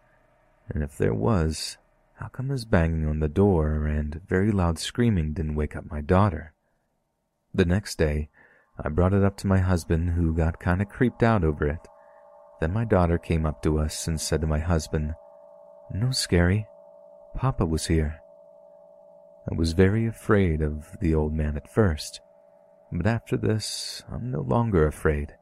And 0.69 0.83
if 0.83 0.97
there 0.97 1.15
was, 1.15 1.77
how 2.15 2.29
come 2.29 2.51
his 2.51 2.65
banging 2.65 3.07
on 3.07 3.21
the 3.21 3.29
door 3.29 3.87
and 3.87 4.21
very 4.29 4.53
loud 4.53 4.79
screaming 4.79 5.33
didn't 5.33 5.55
wake 5.55 5.77
up 5.77 5.91
my 5.91 6.01
daughter? 6.01 6.55
The 7.53 7.65
next 7.65 7.99
day, 7.99 8.29
I 8.83 8.89
brought 8.91 9.15
it 9.15 9.25
up 9.25 9.37
to 9.39 9.47
my 9.47 9.59
husband, 9.59 10.11
who 10.11 10.35
got 10.35 10.61
kind 10.61 10.81
of 10.81 10.89
creeped 10.89 11.23
out 11.23 11.43
over 11.43 11.67
it. 11.67 11.89
Then 12.61 12.73
my 12.73 12.85
daughter 12.85 13.19
came 13.19 13.45
up 13.45 13.63
to 13.63 13.79
us 13.79 14.07
and 14.07 14.21
said 14.21 14.41
to 14.43 14.47
my 14.47 14.61
husband, 14.61 15.15
No, 15.93 16.11
Scary, 16.11 16.67
Papa 17.35 17.67
was 17.67 17.87
here. 17.87 18.21
I 19.51 19.55
was 19.55 19.73
very 19.73 20.07
afraid 20.07 20.61
of 20.61 20.87
the 21.01 21.15
old 21.15 21.33
man 21.33 21.57
at 21.57 21.73
first, 21.73 22.21
but 22.93 23.07
after 23.07 23.37
this, 23.37 24.03
I'm 24.13 24.31
no 24.31 24.43
longer 24.43 24.87
afraid. 24.87 25.35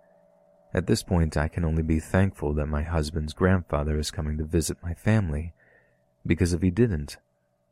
At 0.73 0.87
this 0.87 1.03
point, 1.03 1.37
I 1.37 1.49
can 1.49 1.65
only 1.65 1.83
be 1.83 1.99
thankful 1.99 2.53
that 2.55 2.67
my 2.67 2.83
husband's 2.83 3.33
grandfather 3.33 3.99
is 3.99 4.13
coming 4.13 4.39
to 4.39 4.45
visit 4.45 4.77
my 4.83 4.95
family, 4.95 5.55
because 6.25 6.53
if 6.53 6.63
he 6.63 6.71
didn't, 6.71 7.17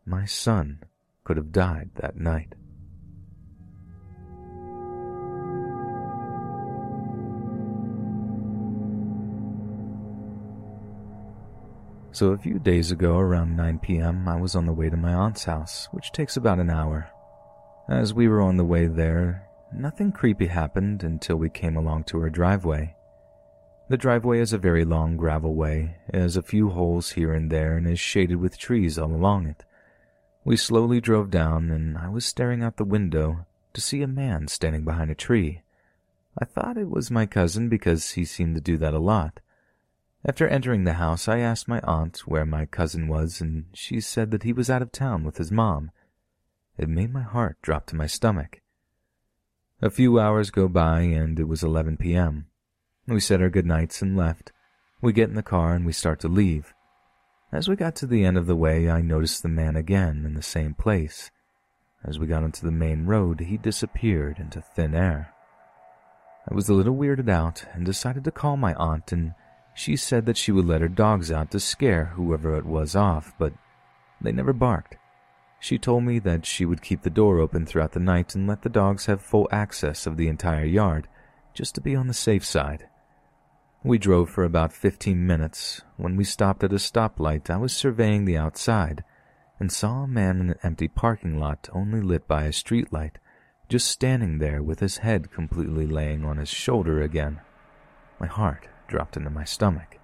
my 0.05 0.25
son 0.25 0.83
could 1.23 1.37
have 1.37 1.53
died 1.53 1.91
that 1.97 2.17
night. 2.17 2.55
So 12.15 12.29
a 12.29 12.39
few 12.39 12.61
days 12.61 12.93
ago, 12.93 13.19
around 13.19 13.57
9 13.57 13.81
p.m., 13.81 14.29
I 14.29 14.37
was 14.37 14.55
on 14.55 14.67
the 14.67 14.73
way 14.73 14.89
to 14.89 14.97
my 14.97 15.13
aunt's 15.13 15.47
house, 15.47 15.89
which 15.91 16.13
takes 16.13 16.37
about 16.37 16.61
an 16.61 16.71
hour. 16.71 17.11
As 17.89 18.15
we 18.15 18.29
were 18.29 18.41
on 18.41 18.57
the 18.57 18.65
way 18.65 18.87
there, 18.87 19.49
nothing 19.77 20.13
creepy 20.13 20.47
happened 20.47 21.03
until 21.03 21.35
we 21.35 21.51
came 21.51 21.77
along 21.77 22.05
to 22.05 22.21
her 22.21 22.31
driveway. 22.31 22.95
The 23.89 23.97
driveway 23.97 24.39
is 24.39 24.53
a 24.53 24.59
very 24.59 24.85
long 24.85 25.17
gravel 25.17 25.57
way, 25.57 25.97
it 26.07 26.21
has 26.21 26.37
a 26.37 26.43
few 26.43 26.71
holes 26.71 27.11
here 27.11 27.35
and 27.35 27.51
there, 27.51 27.77
and 27.77 27.89
is 27.89 27.99
shaded 27.99 28.37
with 28.37 28.59
trees 28.59 28.97
all 28.97 29.13
along 29.13 29.49
it. 29.49 29.65
We 30.45 30.57
slowly 30.57 31.01
drove 31.01 31.33
down, 31.33 31.69
and 31.73 31.99
I 31.99 32.11
was 32.11 32.25
staring 32.25 32.63
out 32.63 32.77
the 32.77 32.85
window 32.85 33.45
to 33.73 33.81
see 33.81 34.03
a 34.03 34.07
man 34.07 34.47
standing 34.47 34.85
behind 34.85 35.11
a 35.11 35.17
tree. 35.17 35.63
I 36.39 36.45
thought 36.45 36.79
it 36.79 36.91
was 36.91 37.11
my 37.11 37.27
cousin 37.27 37.69
because 37.69 38.13
he 38.13 38.25
seemed 38.25 38.55
to 38.55 38.61
do 38.61 38.77
that 38.77 38.95
a 38.95 39.01
lot. 39.01 39.41
After 40.27 40.49
entering 40.49 40.85
the 40.85 40.95
house, 40.95 41.29
I 41.29 41.41
asked 41.41 41.69
my 41.69 41.81
aunt 41.81 42.21
where 42.27 42.47
my 42.47 42.65
cousin 42.65 43.09
was, 43.09 43.43
and 43.43 43.67
she 43.75 44.01
said 44.01 44.31
that 44.31 44.43
he 44.43 44.55
was 44.55 44.71
out 44.71 44.81
of 44.81 44.91
town 44.91 45.23
with 45.23 45.37
his 45.37 45.53
mom. 45.53 45.91
It 46.79 46.89
made 46.89 47.13
my 47.13 47.23
heart 47.23 47.59
drop 47.61 47.87
to 47.87 47.97
my 47.97 48.07
stomach. 48.07 48.63
A 49.83 49.91
few 49.91 50.19
hours 50.19 50.51
go 50.51 50.67
by, 50.67 51.01
and 51.01 51.39
it 51.39 51.45
was 51.45 51.63
11 51.63 51.99
p.m. 51.99 52.47
We 53.07 53.21
said 53.21 53.43
our 53.43 53.51
good 53.51 53.67
nights 53.67 54.01
and 54.01 54.17
left. 54.17 54.51
We 55.03 55.13
get 55.13 55.29
in 55.29 55.35
the 55.35 55.43
car 55.43 55.75
and 55.75 55.85
we 55.85 55.93
start 55.93 56.21
to 56.21 56.29
leave. 56.29 56.73
As 57.53 57.69
we 57.69 57.77
got 57.77 57.95
to 57.97 58.07
the 58.07 58.25
end 58.25 58.39
of 58.39 58.47
the 58.47 58.57
way, 58.57 58.89
I 58.89 59.03
noticed 59.03 59.43
the 59.43 59.51
man 59.51 59.77
again 59.77 60.25
in 60.25 60.33
the 60.33 60.43
same 60.43 60.73
place. 60.73 61.31
As 62.03 62.19
we 62.19 62.27
got 62.27 62.43
onto 62.43 62.65
the 62.65 62.73
main 62.73 63.05
road, 63.05 63.41
he 63.41 63.59
disappeared 63.59 64.39
into 64.39 64.63
thin 64.63 64.95
air. 64.95 65.35
I 66.51 66.55
was 66.55 66.71
a 66.71 66.75
little 66.75 66.97
weirded 66.97 67.29
out 67.29 67.67
and 67.75 67.85
decided 67.85 68.25
to 68.25 68.31
call 68.31 68.57
my 68.57 68.73
aunt 68.75 69.13
and 69.13 69.35
she 69.75 69.97
said 69.97 70.25
that 70.27 70.37
she 70.37 70.53
would 70.53 70.65
let 70.65 70.81
her 70.81 70.89
dogs 70.89 71.33
out 71.33 71.51
to 71.51 71.61
scare 71.61 72.07
whoever 72.17 72.57
it 72.57 72.65
was 72.65 72.95
off, 72.95 73.35
but 73.39 73.53
they 74.21 74.33
never 74.33 74.53
barked. 74.53 74.97
She 75.59 75.79
told 75.79 76.05
me 76.05 76.19
that 76.21 76.47
she 76.47 76.65
would 76.65 76.83
keep 76.83 77.03
the 77.03 77.11
door 77.11 77.41
open 77.41 77.67
throughout 77.67 77.93
the 77.93 78.01
night 78.01 78.35
and 78.35 78.47
let 78.47 78.63
the 78.63 78.69
dogs 78.69 79.07
have 79.07 79.21
full 79.21 79.49
access 79.51 80.07
of 80.07 80.17
the 80.17 80.29
entire 80.29 80.65
yard, 80.65 81.09
just 81.53 81.75
to 81.75 81.81
be 81.81 81.97
on 81.97 82.07
the 82.07 82.15
safe 82.15 82.45
side. 82.45 82.87
We 83.83 83.99
drove 83.99 84.31
for 84.31 84.45
about 84.45 84.73
15 84.73 85.27
minutes. 85.27 85.83
When 85.97 86.17
we 86.17 86.25
stopped 86.25 86.63
at 86.65 86.73
a 86.73 86.77
stoplight, 86.77 87.51
I 87.51 87.57
was 87.57 87.73
surveying 87.75 88.25
the 88.25 88.37
outside 88.37 89.05
and 89.59 89.73
saw 89.73 90.03
a 90.03 90.09
man 90.09 90.41
in 90.41 90.51
an 90.51 90.59
empty 90.63 90.89
parking 90.89 91.39
lot 91.39 91.69
only 91.73 92.01
lit 92.01 92.29
by 92.29 92.45
a 92.45 92.51
streetlight, 92.51 93.17
just 93.69 93.89
standing 93.89 94.39
there 94.39 94.63
with 94.63 94.81
his 94.81 94.99
head 94.99 95.31
completely 95.33 95.87
laying 95.87 96.25
on 96.25 96.37
his 96.37 96.49
shoulder 96.49 97.01
again. 97.01 97.41
My 98.21 98.27
heart 98.27 98.69
dropped 98.89 99.17
into 99.17 99.31
my 99.31 99.45
stomach. 99.45 99.99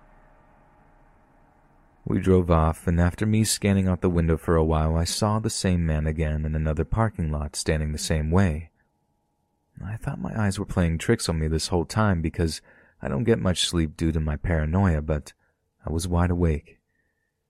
We 2.04 2.18
drove 2.18 2.50
off, 2.50 2.86
and 2.86 3.00
after 3.00 3.26
me 3.26 3.44
scanning 3.44 3.86
out 3.86 4.00
the 4.00 4.10
window 4.10 4.36
for 4.36 4.56
a 4.56 4.64
while, 4.64 4.96
I 4.96 5.04
saw 5.04 5.38
the 5.38 5.50
same 5.50 5.86
man 5.86 6.06
again 6.06 6.44
in 6.44 6.54
another 6.54 6.84
parking 6.84 7.30
lot 7.30 7.54
standing 7.54 7.92
the 7.92 7.98
same 7.98 8.30
way. 8.30 8.70
I 9.84 9.96
thought 9.96 10.20
my 10.20 10.32
eyes 10.38 10.58
were 10.58 10.66
playing 10.66 10.98
tricks 10.98 11.28
on 11.28 11.38
me 11.38 11.48
this 11.48 11.68
whole 11.68 11.84
time 11.84 12.20
because 12.20 12.60
I 13.00 13.08
don't 13.08 13.24
get 13.24 13.38
much 13.38 13.66
sleep 13.66 13.96
due 13.96 14.12
to 14.12 14.20
my 14.20 14.36
paranoia, 14.36 15.02
but 15.02 15.32
I 15.86 15.92
was 15.92 16.08
wide 16.08 16.30
awake. 16.30 16.78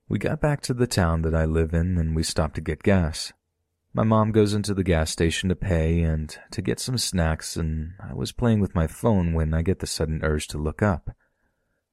We 0.08 0.18
got 0.18 0.40
back 0.40 0.60
to 0.62 0.74
the 0.74 0.86
town 0.86 1.22
that 1.22 1.34
I 1.34 1.44
live 1.44 1.72
in 1.72 1.98
and 1.98 2.14
we 2.14 2.22
stopped 2.22 2.56
to 2.56 2.60
get 2.60 2.82
gas. 2.82 3.32
My 3.92 4.04
mom 4.04 4.30
goes 4.30 4.54
into 4.54 4.74
the 4.74 4.84
gas 4.84 5.10
station 5.10 5.48
to 5.48 5.56
pay 5.56 6.00
and 6.02 6.36
to 6.52 6.62
get 6.62 6.78
some 6.78 6.98
snacks, 6.98 7.56
and 7.56 7.94
I 7.98 8.14
was 8.14 8.30
playing 8.30 8.60
with 8.60 8.74
my 8.74 8.86
phone 8.86 9.32
when 9.32 9.52
I 9.52 9.62
get 9.62 9.80
the 9.80 9.86
sudden 9.86 10.20
urge 10.22 10.46
to 10.48 10.58
look 10.58 10.80
up. 10.80 11.10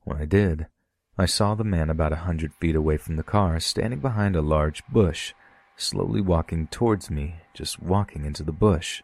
When 0.07 0.21
I 0.21 0.25
did, 0.25 0.67
I 1.17 1.25
saw 1.25 1.53
the 1.53 1.65
man 1.65 1.89
about 1.89 2.13
a 2.13 2.23
hundred 2.27 2.53
feet 2.53 2.77
away 2.77 2.95
from 2.95 3.17
the 3.17 3.23
car, 3.23 3.59
standing 3.59 3.99
behind 3.99 4.37
a 4.37 4.41
large 4.41 4.81
bush, 4.87 5.33
slowly 5.75 6.21
walking 6.21 6.67
towards 6.67 7.11
me, 7.11 7.35
just 7.53 7.81
walking 7.81 8.23
into 8.23 8.41
the 8.41 8.53
bush. 8.53 9.03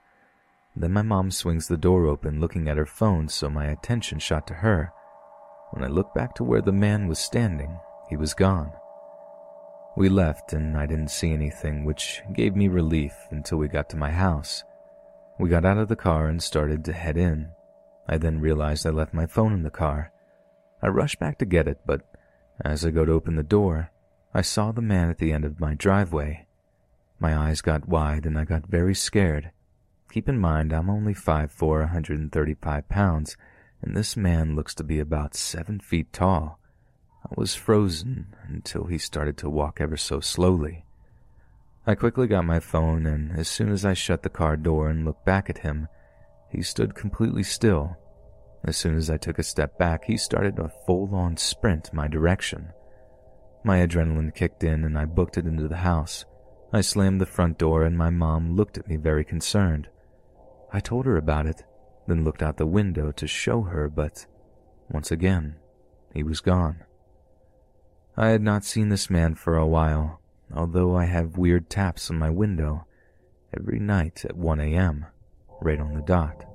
Then 0.78 0.94
my 0.94 1.02
mom 1.02 1.30
swings 1.30 1.68
the 1.68 1.76
door 1.76 2.06
open, 2.06 2.40
looking 2.40 2.70
at 2.70 2.78
her 2.78 2.86
phone, 2.86 3.28
so 3.28 3.50
my 3.50 3.66
attention 3.66 4.20
shot 4.20 4.48
to 4.48 4.54
her. 4.54 4.94
When 5.72 5.84
I 5.84 5.88
looked 5.88 6.16
back 6.16 6.36
to 6.36 6.46
where 6.46 6.62
the 6.62 6.72
man 6.72 7.10
was 7.10 7.20
standing, 7.20 7.78
he 8.10 8.16
was 8.16 8.34
gone. 8.34 8.72
We 9.98 10.08
left, 10.08 10.54
and 10.54 10.78
I 10.78 10.86
didn't 10.86 11.12
see 11.12 11.34
anything, 11.34 11.84
which 11.84 12.22
gave 12.32 12.56
me 12.56 12.70
relief 12.70 13.14
until 13.30 13.58
we 13.58 13.68
got 13.68 13.90
to 13.90 13.98
my 13.98 14.12
house. 14.12 14.64
We 15.38 15.50
got 15.50 15.66
out 15.66 15.80
of 15.80 15.90
the 15.90 15.98
car 15.98 16.28
and 16.28 16.42
started 16.42 16.86
to 16.86 16.94
head 16.94 17.18
in. 17.18 17.50
I 18.08 18.18
then 18.18 18.40
realized 18.40 18.88
I 18.88 18.92
left 18.92 19.14
my 19.14 19.26
phone 19.26 19.52
in 19.52 19.64
the 19.64 19.70
car. 19.70 20.14
I 20.84 20.88
rushed 20.90 21.18
back 21.18 21.38
to 21.38 21.46
get 21.46 21.70
it, 21.70 21.80
but 21.86 22.02
as 22.64 22.86
I 22.86 22.92
go 22.92 23.06
to 23.06 23.14
open 23.14 23.38
the 23.38 23.44
door, 23.44 23.90
I 24.34 24.42
saw 24.42 24.74
the 24.74 24.82
man 24.82 25.10
at 25.10 25.18
the 25.18 25.32
end 25.32 25.46
of 25.46 25.62
my 25.62 25.76
driveway. 25.76 26.46
My 27.20 27.38
eyes 27.38 27.62
got 27.62 27.88
wide 27.88 28.26
and 28.26 28.38
I 28.38 28.44
got 28.44 28.68
very 28.68 28.94
scared. 28.94 29.52
Keep 30.12 30.28
in 30.28 30.38
mind, 30.38 30.74
I'm 30.74 30.90
only 30.90 31.14
5'4", 31.14 31.80
135 31.80 32.90
pounds, 32.90 33.38
and 33.82 33.96
this 33.96 34.18
man 34.18 34.58
looks 34.58 34.76
to 34.76 34.84
be 34.84 35.00
about 35.00 35.36
seven 35.36 35.80
feet 35.80 36.12
tall. 36.12 36.60
I 37.26 37.34
was 37.38 37.56
frozen 37.56 38.36
until 38.50 38.88
he 38.88 38.98
started 38.98 39.38
to 39.38 39.50
walk 39.50 39.80
ever 39.80 39.96
so 39.96 40.20
slowly. 40.20 40.84
I 41.88 41.96
quickly 41.96 42.28
got 42.28 42.44
my 42.44 42.60
phone, 42.60 43.06
and 43.06 43.32
as 43.40 43.48
soon 43.48 43.72
as 43.72 43.86
I 43.86 43.94
shut 43.94 44.22
the 44.22 44.30
car 44.30 44.58
door 44.58 44.90
and 44.90 45.06
looked 45.06 45.26
back 45.26 45.50
at 45.50 45.60
him, 45.60 45.88
he 46.50 46.62
stood 46.62 46.94
completely 46.94 47.44
still, 47.44 47.98
as 48.66 48.78
soon 48.78 48.96
as 48.96 49.10
I 49.10 49.18
took 49.18 49.40
a 49.40 49.44
step 49.44 49.78
back, 49.78 50.06
he 50.06 50.16
started 50.16 50.58
a 50.58 50.72
full 50.86 51.14
on 51.14 51.38
sprint 51.38 51.94
my 51.94 52.08
direction. 52.08 52.72
My 53.64 53.86
adrenaline 53.86 54.34
kicked 54.34 54.64
in 54.64 54.84
and 54.84 54.98
I 54.98 55.06
booked 55.06 55.38
it 55.38 55.46
into 55.46 55.68
the 55.68 55.78
house. 55.78 56.26
I 56.72 56.82
slammed 56.82 57.20
the 57.20 57.26
front 57.26 57.58
door 57.58 57.84
and 57.84 57.98
my 57.98 58.10
mom 58.10 58.56
looked 58.56 58.78
at 58.78 58.88
me 58.88 58.96
very 58.96 59.26
concerned. 59.26 59.90
I 60.72 60.80
told 60.80 61.06
her 61.06 61.18
about 61.18 61.46
it, 61.46 61.64
then 62.08 62.24
looked 62.24 62.42
out 62.42 62.58
the 62.58 62.66
window 62.66 63.12
to 63.12 63.28
show 63.28 63.64
her, 63.64 63.90
but 63.90 64.26
once 64.90 65.12
again, 65.12 65.56
he 66.14 66.24
was 66.24 66.42
gone. 66.42 66.84
I 68.16 68.30
had 68.30 68.42
not 68.42 68.64
seen 68.64 68.90
this 68.90 69.10
man 69.10 69.36
for 69.36 69.58
a 69.58 69.68
while, 69.68 70.22
although 70.54 70.96
I 70.96 71.06
have 71.06 71.38
weird 71.38 71.70
taps 71.70 72.10
on 72.10 72.18
my 72.18 72.30
window 72.30 72.86
every 73.58 73.80
night 73.80 74.24
at 74.26 74.38
1 74.38 74.60
a.m., 74.60 75.06
right 75.62 75.80
on 75.80 75.94
the 75.94 76.02
dot. 76.02 76.46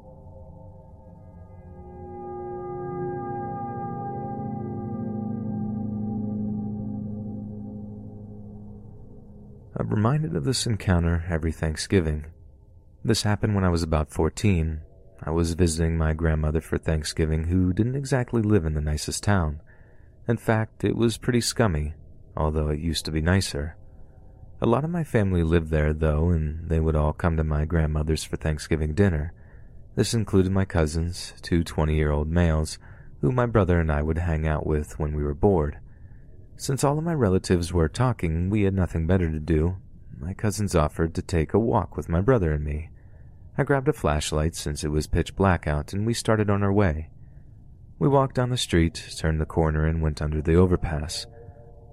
I'm 9.81 9.91
reminded 9.91 10.35
of 10.35 10.43
this 10.43 10.67
encounter 10.67 11.25
every 11.31 11.53
Thanksgiving. 11.53 12.27
This 13.05 13.23
happened 13.23 13.55
when 13.55 13.63
I 13.63 13.69
was 13.69 13.85
about 13.85 14.11
14. 14.11 14.81
I 15.23 15.31
was 15.31 15.55
visiting 15.55 15.97
my 15.97 16.15
grandmother 16.15 16.61
for 16.61 16.79
Thanksgiving, 16.79 17.45
who 17.45 17.73
didn't 17.73 17.95
exactly 17.95 18.43
live 18.43 18.67
in 18.67 18.75
the 18.75 18.81
nicest 18.81 19.23
town. 19.23 19.61
In 20.27 20.37
fact, 20.37 20.83
it 20.83 20.97
was 20.97 21.17
pretty 21.17 21.41
scummy, 21.41 21.95
although 22.37 22.71
it 22.71 22.81
used 22.81 23.05
to 23.05 23.13
be 23.13 23.21
nicer. 23.21 23.77
A 24.61 24.67
lot 24.67 24.83
of 24.83 24.91
my 24.91 25.05
family 25.05 25.45
lived 25.45 25.71
there, 25.71 25.93
though, 25.93 26.31
and 26.31 26.69
they 26.69 26.81
would 26.81 26.97
all 26.97 27.13
come 27.13 27.37
to 27.37 27.45
my 27.45 27.65
grandmother's 27.65 28.25
for 28.25 28.37
Thanksgiving 28.37 28.95
dinner. 28.95 29.33
This 29.95 30.13
included 30.13 30.51
my 30.51 30.65
cousins, 30.65 31.35
two 31.41 31.63
20 31.63 31.95
year 31.95 32.11
old 32.11 32.29
males, 32.29 32.81
who 33.21 33.31
my 33.31 33.47
brother 33.47 33.79
and 33.79 33.93
I 33.93 34.03
would 34.03 34.19
hang 34.19 34.45
out 34.45 34.67
with 34.67 34.99
when 34.99 35.15
we 35.15 35.23
were 35.23 35.35
bored. 35.35 35.79
Since 36.61 36.83
all 36.83 36.99
of 36.99 37.05
my 37.05 37.15
relatives 37.15 37.73
were 37.73 37.89
talking, 37.89 38.51
we 38.51 38.63
had 38.63 38.75
nothing 38.75 39.07
better 39.07 39.31
to 39.31 39.39
do. 39.39 39.77
My 40.19 40.35
cousins 40.35 40.75
offered 40.75 41.15
to 41.15 41.23
take 41.23 41.55
a 41.55 41.59
walk 41.59 41.97
with 41.97 42.09
my 42.09 42.21
brother 42.21 42.53
and 42.53 42.65
me. 42.65 42.91
I 43.57 43.63
grabbed 43.63 43.87
a 43.87 43.93
flashlight 43.93 44.57
since 44.57 44.83
it 44.83 44.89
was 44.89 45.07
pitch 45.07 45.37
black 45.37 45.69
out, 45.69 45.93
and 45.93 46.05
we 46.05 46.15
started 46.15 46.51
on 46.51 46.65
our 46.65 46.73
way. 46.73 47.11
We 48.01 48.09
walked 48.09 48.35
down 48.35 48.51
the 48.51 48.57
street, 48.57 49.15
turned 49.17 49.41
the 49.41 49.47
corner, 49.47 49.87
and 49.87 50.03
went 50.03 50.21
under 50.21 50.43
the 50.43 50.57
overpass. 50.57 51.27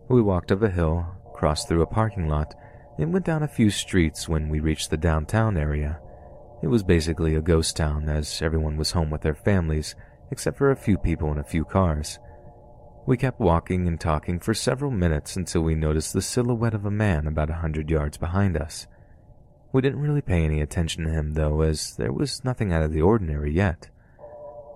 We 0.10 0.24
walked 0.24 0.52
up 0.52 0.64
a 0.64 0.70
hill, 0.72 1.06
crossed 1.36 1.68
through 1.68 1.84
a 1.84 1.88
parking 1.88 2.28
lot, 2.28 2.56
and 2.98 3.14
went 3.14 3.26
down 3.26 3.44
a 3.44 3.48
few 3.48 3.70
streets 3.70 4.28
when 4.28 4.50
we 4.50 4.60
reached 4.60 4.90
the 4.90 4.98
downtown 4.98 5.58
area. 5.58 6.00
It 6.64 6.68
was 6.68 6.82
basically 6.82 7.36
a 7.36 7.42
ghost 7.42 7.78
town, 7.78 8.10
as 8.10 8.42
everyone 8.42 8.78
was 8.78 8.94
home 8.94 9.12
with 9.12 9.22
their 9.22 9.36
families, 9.36 9.94
except 10.32 10.58
for 10.58 10.72
a 10.72 10.76
few 10.76 10.98
people 10.98 11.32
in 11.32 11.38
a 11.38 11.44
few 11.44 11.66
cars. 11.66 12.18
We 13.08 13.18
kept 13.18 13.40
walking 13.40 13.88
and 13.88 14.00
talking 14.00 14.40
for 14.40 14.56
several 14.56 14.90
minutes 14.90 15.36
until 15.36 15.62
we 15.62 15.76
noticed 15.76 16.14
the 16.14 16.24
silhouette 16.24 16.74
of 16.74 16.86
a 16.86 16.92
man 16.92 17.28
about 17.28 17.52
a 17.52 17.56
hundred 17.56 17.90
yards 17.90 18.18
behind 18.18 18.58
us. 18.58 18.88
We 19.72 19.82
didn't 19.84 20.02
really 20.02 20.22
pay 20.22 20.44
any 20.44 20.60
attention 20.60 21.04
to 21.04 21.12
him, 21.12 21.34
though, 21.34 21.62
as 21.62 21.96
there 21.98 22.12
was 22.12 22.44
nothing 22.44 22.74
out 22.74 22.82
of 22.82 22.94
the 22.94 23.02
ordinary 23.02 23.54
yet. 23.54 23.90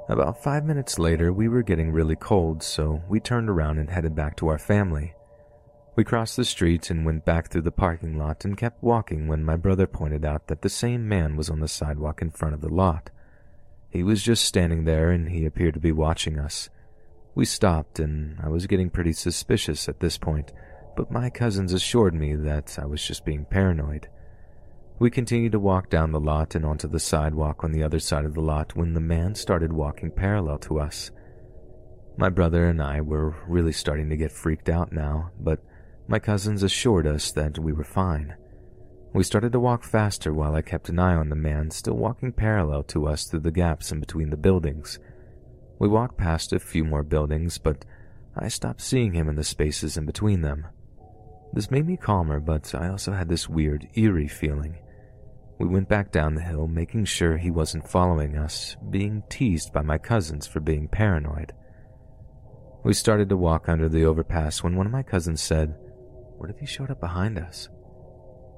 About 0.10 0.43
five 0.43 0.64
minutes 0.64 0.99
later, 0.99 1.34
we 1.34 1.47
were 1.47 1.64
getting 1.64 1.91
really 1.91 2.15
cold, 2.15 2.61
so 2.61 3.01
we 3.10 3.19
turned 3.19 3.49
around 3.49 3.80
and 3.80 3.89
headed 3.89 4.15
back 4.15 4.35
to 4.38 4.47
our 4.47 4.60
family. 4.60 5.15
We 5.95 6.03
crossed 6.03 6.38
the 6.38 6.45
street 6.45 6.91
and 6.91 7.06
went 7.06 7.26
back 7.26 7.49
through 7.49 7.64
the 7.64 7.72
parking 7.72 8.18
lot 8.18 8.45
and 8.45 8.56
kept 8.56 8.84
walking 8.84 9.27
when 9.27 9.43
my 9.43 9.56
brother 9.56 9.88
pointed 9.88 10.23
out 10.23 10.47
that 10.47 10.61
the 10.61 10.69
same 10.69 11.07
man 11.07 11.35
was 11.35 11.49
on 11.49 11.61
the 11.61 11.68
sidewalk 11.68 12.22
in 12.22 12.30
front 12.30 12.53
of 12.53 12.61
the 12.61 12.69
lot. 12.69 13.10
He 13.89 14.03
was 14.03 14.22
just 14.22 14.45
standing 14.45 14.85
there 14.85 15.10
and 15.10 15.30
he 15.30 15.45
appeared 15.45 15.73
to 15.73 15.80
be 15.80 15.91
watching 15.91 16.38
us. 16.38 16.69
We 17.40 17.45
stopped, 17.45 17.99
and 17.99 18.38
I 18.44 18.49
was 18.49 18.68
getting 18.68 18.90
pretty 18.90 19.14
suspicious 19.14 19.88
at 19.88 20.02
this 20.02 20.18
point, 20.18 20.52
but 20.98 21.10
my 21.10 21.30
cousins 21.30 21.72
assured 21.72 22.14
me 22.14 22.36
that 22.36 22.78
I 22.78 22.86
was 22.86 23.02
just 23.02 23.24
being 23.24 23.45
paranoid. 23.45 24.10
We 24.99 25.10
continued 25.10 25.53
to 25.53 25.60
walk 25.60 25.90
down 25.90 26.11
the 26.11 26.20
lot 26.20 26.53
and 26.53 26.66
onto 26.66 26.90
the 26.90 26.99
sidewalk 26.99 27.64
on 27.64 27.72
the 27.72 27.82
other 27.82 27.99
side 28.02 28.26
of 28.26 28.34
the 28.34 28.41
lot 28.41 28.76
when 28.76 28.94
the 28.94 28.99
man 28.99 29.36
started 29.36 29.72
walking 29.72 30.11
parallel 30.11 30.57
to 30.57 30.82
us. 30.82 31.11
My 32.18 32.28
brother 32.28 32.68
and 32.68 32.82
I 32.82 32.99
were 32.99 33.34
really 33.48 33.72
starting 33.72 34.10
to 34.10 34.18
get 34.18 34.34
freaked 34.34 34.68
out 34.68 34.91
now, 34.91 35.32
but 35.40 35.64
my 36.10 36.20
cousins 36.20 36.61
assured 36.61 37.07
us 37.07 37.32
that 37.32 37.57
we 37.57 37.72
were 37.72 37.86
fine. 37.86 38.36
We 39.14 39.24
started 39.24 39.53
to 39.53 39.61
walk 39.61 39.86
faster 39.86 40.34
while 40.34 40.56
I 40.56 40.61
kept 40.61 40.90
an 40.90 40.99
eye 40.99 41.16
on 41.16 41.30
the 41.30 41.38
man 41.38 41.72
still 41.72 41.95
walking 41.95 42.34
parallel 42.34 42.84
to 42.84 43.07
us 43.07 43.24
through 43.24 43.40
the 43.40 43.49
gaps 43.49 43.94
in 43.94 44.02
between 44.02 44.30
the 44.30 44.36
buildings. 44.36 44.99
We 45.80 45.88
walked 45.88 46.18
past 46.18 46.51
a 46.51 46.60
few 46.60 46.84
more 46.84 47.03
buildings, 47.03 47.57
but 47.57 47.85
I 48.35 48.49
stopped 48.49 48.81
seeing 48.81 49.14
him 49.14 49.30
in 49.30 49.35
the 49.35 49.43
spaces 49.43 49.95
in 49.95 50.06
between 50.06 50.41
them. 50.41 50.68
This 51.53 51.72
made 51.72 51.88
me 51.88 51.97
calmer, 51.97 52.39
but 52.39 52.76
I 52.76 52.89
also 52.89 53.14
had 53.14 53.30
this 53.30 53.49
weird, 53.49 53.88
eerie 53.95 54.27
feeling. 54.27 54.77
We 55.57 55.68
went 55.68 55.89
back 55.89 56.11
down 56.11 56.35
the 56.35 56.41
hill, 56.41 56.68
making 56.68 57.06
sure 57.06 57.38
he 57.38 57.49
wasn't 57.49 57.89
following 57.89 58.38
us, 58.38 58.76
being 58.89 59.23
teased 59.30 59.73
by 59.73 59.81
my 59.81 59.97
cousins 59.97 60.45
for 60.45 60.60
being 60.60 60.88
paranoid. 60.88 61.53
We 62.84 62.93
started 62.93 63.30
to 63.30 63.38
walk 63.38 63.68
under 63.68 63.89
the 63.89 64.06
overpass 64.06 64.61
when 64.61 64.76
one 64.76 64.85
of 64.85 64.91
my 64.91 65.03
cousins 65.03 65.41
said, 65.41 65.76
What 66.38 66.49
if 66.49 66.60
he 66.60 66.65
showed 66.65 66.91
up 66.91 66.99
behind 66.99 67.38
us? 67.38 67.68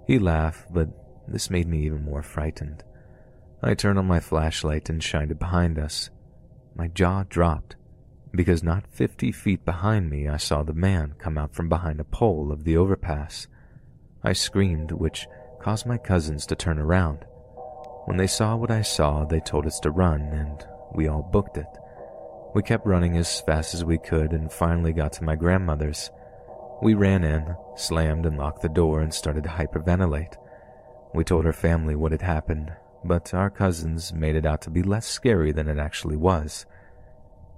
He 0.06 0.20
laughed, 0.20 0.72
but 0.74 0.90
this 1.28 1.50
made 1.50 1.68
me 1.68 1.86
even 1.86 2.04
more 2.04 2.24
frightened. 2.24 2.84
I 3.64 3.74
turned 3.74 4.00
on 4.00 4.06
my 4.06 4.20
flashlight 4.20 4.90
and 4.90 5.02
shined 5.02 5.32
it 5.32 5.40
behind 5.40 5.80
us. 5.80 6.10
My 6.76 6.88
jaw 6.88 7.24
dropped, 7.28 7.76
because 8.34 8.64
not 8.64 8.88
fifty 8.88 9.32
feet 9.32 9.66
behind 9.66 10.10
me 10.10 10.28
I 10.28 10.38
saw 10.38 10.64
the 10.64 10.74
man 10.74 11.16
come 11.20 11.38
out 11.38 11.54
from 11.54 11.70
behind 11.70 12.00
a 12.00 12.06
pole 12.06 12.52
of 12.52 12.64
the 12.64 12.78
overpass. 12.78 13.48
I 14.24 14.34
screamed, 14.34 14.92
which 14.92 15.28
caused 15.60 15.86
my 15.86 15.98
cousins 15.98 16.46
to 16.48 16.56
turn 16.56 16.80
around. 16.80 17.26
When 18.06 18.18
they 18.18 18.28
saw 18.28 18.56
what 18.56 18.72
I 18.72 18.82
saw, 18.82 19.26
they 19.26 19.40
told 19.40 19.66
us 19.66 19.80
to 19.82 19.92
run, 19.92 20.22
and 20.22 20.66
we 20.94 21.08
all 21.08 21.22
booked 21.22 21.58
it. 21.58 21.68
We 22.56 22.64
kept 22.64 22.86
running 22.86 23.16
as 23.18 23.42
fast 23.42 23.74
as 23.74 23.86
we 23.86 23.98
could 23.98 24.32
and 24.34 24.52
finally 24.52 24.92
got 24.92 25.14
to 25.14 25.24
my 25.24 25.36
grandmother's. 25.36 26.10
We 26.82 26.96
ran 26.96 27.24
in, 27.24 27.56
slammed 27.76 28.26
and 28.26 28.38
locked 28.38 28.62
the 28.62 28.70
door, 28.70 29.02
and 29.02 29.14
started 29.14 29.44
to 29.44 29.50
hyperventilate. 29.50 30.36
We 31.14 31.24
told 31.24 31.46
her 31.46 31.54
family 31.54 31.96
what 31.96 32.12
had 32.12 32.24
happened, 32.24 32.74
but 33.04 33.34
our 33.34 33.50
cousins 33.50 34.14
made 34.14 34.36
it 34.36 34.46
out 34.46 34.62
to 34.62 34.70
be 34.70 34.84
less 34.84 35.08
scary 35.08 35.52
than 35.52 35.68
it 35.68 35.80
actually 35.80 36.16
was. 36.16 36.66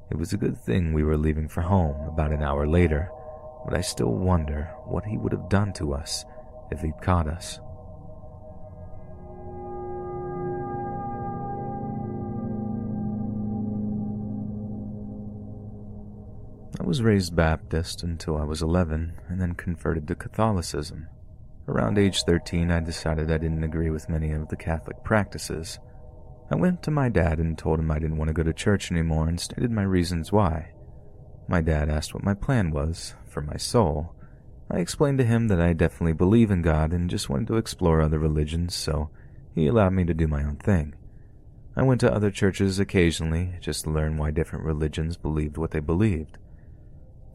It 0.09 0.17
was 0.17 0.33
a 0.33 0.37
good 0.37 0.57
thing 0.57 0.93
we 0.93 1.03
were 1.03 1.17
leaving 1.17 1.47
for 1.47 1.61
home 1.61 2.07
about 2.07 2.31
an 2.31 2.43
hour 2.43 2.67
later, 2.67 3.09
but 3.65 3.75
I 3.75 3.81
still 3.81 4.13
wonder 4.13 4.69
what 4.85 5.05
he 5.05 5.17
would 5.17 5.31
have 5.31 5.49
done 5.49 5.73
to 5.73 5.93
us 5.93 6.25
if 6.71 6.81
he'd 6.81 7.01
caught 7.01 7.27
us. 7.27 7.59
I 16.79 16.85
was 16.85 17.01
raised 17.01 17.35
Baptist 17.35 18.03
until 18.03 18.37
I 18.37 18.43
was 18.43 18.61
11 18.61 19.13
and 19.29 19.39
then 19.39 19.53
converted 19.53 20.07
to 20.07 20.15
Catholicism. 20.15 21.07
Around 21.67 21.97
age 21.97 22.23
13, 22.23 22.71
I 22.71 22.81
decided 22.81 23.31
I 23.31 23.37
didn't 23.37 23.63
agree 23.63 23.89
with 23.89 24.09
many 24.09 24.31
of 24.31 24.49
the 24.49 24.57
Catholic 24.57 25.01
practices. 25.03 25.79
I 26.51 26.55
went 26.55 26.83
to 26.83 26.91
my 26.91 27.07
dad 27.07 27.39
and 27.39 27.57
told 27.57 27.79
him 27.79 27.89
I 27.89 27.99
didn't 27.99 28.17
want 28.17 28.27
to 28.27 28.33
go 28.33 28.43
to 28.43 28.53
church 28.53 28.91
anymore 28.91 29.29
and 29.29 29.39
stated 29.39 29.71
my 29.71 29.83
reasons 29.83 30.31
why. 30.31 30.71
My 31.47 31.61
dad 31.61 31.89
asked 31.89 32.13
what 32.13 32.23
my 32.23 32.33
plan 32.33 32.71
was 32.71 33.15
for 33.25 33.41
my 33.41 33.55
soul. 33.55 34.13
I 34.69 34.79
explained 34.79 35.19
to 35.19 35.25
him 35.25 35.47
that 35.47 35.61
I 35.61 35.71
definitely 35.71 36.13
believe 36.13 36.51
in 36.51 36.61
God 36.61 36.91
and 36.91 37.09
just 37.09 37.29
wanted 37.29 37.47
to 37.47 37.57
explore 37.57 38.01
other 38.01 38.19
religions, 38.19 38.75
so 38.75 39.09
he 39.55 39.67
allowed 39.67 39.93
me 39.93 40.03
to 40.03 40.13
do 40.13 40.27
my 40.27 40.43
own 40.43 40.57
thing. 40.57 40.95
I 41.77 41.83
went 41.83 42.01
to 42.01 42.13
other 42.13 42.29
churches 42.29 42.77
occasionally 42.77 43.53
just 43.61 43.85
to 43.85 43.89
learn 43.89 44.17
why 44.17 44.31
different 44.31 44.65
religions 44.65 45.15
believed 45.15 45.57
what 45.57 45.71
they 45.71 45.79
believed. 45.79 46.37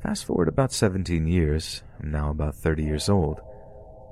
Fast 0.03 0.27
forward 0.27 0.49
about 0.49 0.73
17 0.73 1.27
years, 1.27 1.83
I'm 2.01 2.11
now 2.11 2.31
about 2.31 2.55
30 2.55 2.85
years 2.85 3.09
old. 3.09 3.41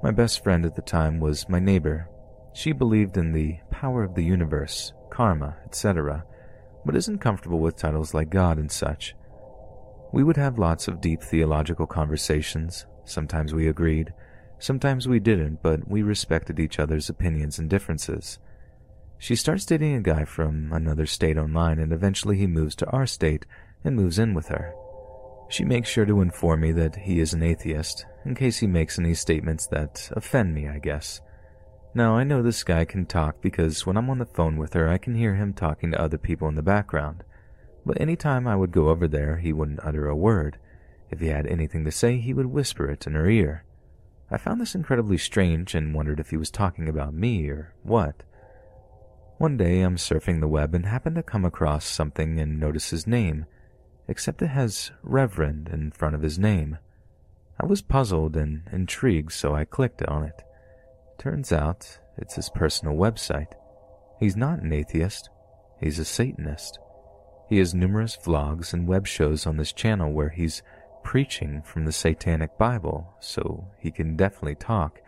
My 0.07 0.13
best 0.13 0.45
friend 0.45 0.65
at 0.65 0.77
the 0.77 0.83
time 0.83 1.19
was 1.19 1.49
my 1.49 1.59
neighbor. 1.59 2.09
She 2.53 2.71
believed 2.71 3.17
in 3.17 3.33
the 3.33 3.59
power 3.73 4.05
of 4.05 4.15
the 4.15 4.23
universe, 4.23 4.93
karma, 5.11 5.57
etc., 5.65 6.25
but 6.85 6.95
isn't 6.95 7.19
comfortable 7.19 7.59
with 7.59 7.75
titles 7.75 8.15
like 8.15 8.31
God 8.31 8.57
and 8.57 8.71
such. 8.71 9.17
We 10.13 10.23
would 10.23 10.37
have 10.37 10.61
lots 10.61 10.87
of 10.87 11.01
deep 11.01 11.23
theological 11.23 11.89
conversations. 11.89 12.87
Sometimes 13.05 13.53
we 13.53 13.67
agreed, 13.67 14.15
sometimes 14.61 15.09
we 15.09 15.19
didn't, 15.19 15.61
but 15.61 15.89
we 15.89 16.05
respected 16.05 16.61
each 16.61 16.79
other's 16.79 17.09
opinions 17.09 17.59
and 17.59 17.69
differences. 17.69 18.39
She 19.19 19.35
starts 19.35 19.67
dating 19.67 19.97
a 19.97 20.03
guy 20.03 20.25
from 20.25 20.73
another 20.73 21.07
state 21.07 21.37
online, 21.37 21.81
and 21.81 21.93
eventually 21.93 22.37
he 22.37 22.47
moves 22.47 22.77
to 22.77 22.91
our 22.91 23.07
state 23.07 23.45
and 23.83 23.97
moves 23.97 24.21
in 24.21 24.35
with 24.35 24.47
her. 24.51 24.73
She 25.49 25.65
makes 25.65 25.89
sure 25.89 26.05
to 26.05 26.21
inform 26.21 26.61
me 26.61 26.73
that 26.73 26.97
he 26.97 27.21
is 27.21 27.33
an 27.33 27.43
atheist, 27.43 28.05
in 28.25 28.35
case 28.35 28.59
he 28.59 28.67
makes 28.67 28.99
any 28.99 29.15
statements 29.15 29.67
that 29.69 30.11
offend 30.13 30.55
me, 30.55 30.69
I 30.69 30.79
guess. 30.79 31.21
Now, 31.95 32.17
I 32.17 32.25
know 32.25 32.43
this 32.43 32.65
guy 32.65 32.85
can 32.85 33.07
talk 33.07 33.41
because 33.41 33.87
when 33.87 33.97
I'm 33.97 34.11
on 34.11 34.19
the 34.19 34.27
phone 34.27 34.59
with 34.59 34.75
her, 34.75 34.89
I 34.89 34.99
can 34.99 35.15
hear 35.15 35.35
him 35.37 35.55
talking 35.55 35.93
to 35.93 36.01
other 36.01 36.19
people 36.19 36.49
in 36.49 36.57
the 36.57 36.63
background. 36.63 37.25
But 37.87 38.01
any 38.01 38.17
time 38.17 38.47
I 38.47 38.57
would 38.57 38.73
go 38.73 38.89
over 38.89 39.07
there, 39.07 39.37
he 39.37 39.53
wouldn't 39.53 39.81
utter 39.83 40.09
a 40.09 40.17
word. 40.17 40.59
If 41.11 41.21
he 41.21 41.29
had 41.29 41.47
anything 41.47 41.85
to 41.85 41.93
say, 41.93 42.19
he 42.19 42.35
would 42.35 42.47
whisper 42.47 42.91
it 42.91 43.07
in 43.07 43.15
her 43.15 43.31
ear. 43.31 43.65
I 44.31 44.39
found 44.39 44.61
this 44.61 44.75
incredibly 44.75 45.19
strange 45.19 45.75
and 45.75 45.95
wondered 45.95 46.19
if 46.19 46.31
he 46.31 46.37
was 46.37 46.51
talking 46.51 46.89
about 46.89 47.15
me 47.15 47.49
or 47.49 47.73
what. 47.85 48.25
One 49.39 49.57
day 49.57 49.83
I'm 49.83 49.97
surfing 49.97 50.41
the 50.41 50.49
web 50.49 50.75
and 50.75 50.87
happen 50.87 51.15
to 51.15 51.23
come 51.23 51.45
across 51.45 51.85
something 51.85 52.41
and 52.41 52.59
notice 52.59 52.91
his 52.91 53.07
name, 53.07 53.47
except 54.09 54.43
it 54.43 54.49
has 54.49 54.91
Reverend 55.03 55.69
in 55.69 55.91
front 55.91 56.15
of 56.15 56.23
his 56.23 56.39
name. 56.39 56.79
I 57.61 57.67
was 57.67 57.83
puzzled 57.83 58.37
and 58.37 58.63
intrigued, 58.71 59.33
so 59.33 59.55
I 59.55 59.65
clicked 59.65 60.03
on 60.03 60.25
it. 60.25 60.43
Turns 61.19 61.53
out 61.53 61.99
it's 62.17 62.37
his 62.37 62.51
personal 62.51 62.95
website. 62.95 63.53
He's 64.21 64.37
not 64.37 64.61
an 64.61 64.73
atheist, 64.73 65.31
he's 65.81 65.99
a 65.99 66.05
Satanist. 66.05 66.79
He 67.49 67.59
has 67.59 67.75
numerous 67.75 68.17
vlogs 68.17 68.73
and 68.73 68.89
web 68.89 69.07
shows 69.07 69.47
on 69.47 69.57
this 69.57 69.73
channel 69.73 70.13
where 70.13 70.31
he's 70.31 70.63
preaching 71.05 71.63
from 71.63 71.85
the 71.85 71.93
Satanic 71.93 72.59
Bible, 72.59 73.15
so 73.21 73.69
he 73.79 73.91
can 73.91 74.17
definitely 74.17 74.57
talk, 74.57 75.01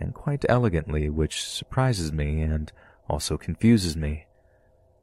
and 0.00 0.12
quite 0.12 0.44
elegantly, 0.48 1.08
which 1.08 1.44
surprises 1.44 2.12
me 2.12 2.42
and 2.42 2.72
also 3.08 3.36
confuses 3.36 3.96
me. 3.96 4.26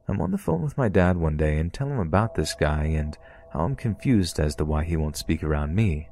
I'm 0.06 0.20
on 0.20 0.30
the 0.30 0.38
phone 0.38 0.62
with 0.62 0.76
my 0.76 0.88
dad 0.88 1.16
one 1.16 1.36
day 1.36 1.58
and 1.58 1.72
tell 1.72 1.86
him 1.86 2.00
about 2.00 2.34
this 2.34 2.54
guy 2.54 2.84
and 2.84 3.16
I'm 3.54 3.76
confused 3.76 4.40
as 4.40 4.54
to 4.56 4.64
why 4.64 4.84
he 4.84 4.96
won't 4.96 5.16
speak 5.16 5.42
around 5.42 5.74
me. 5.74 6.08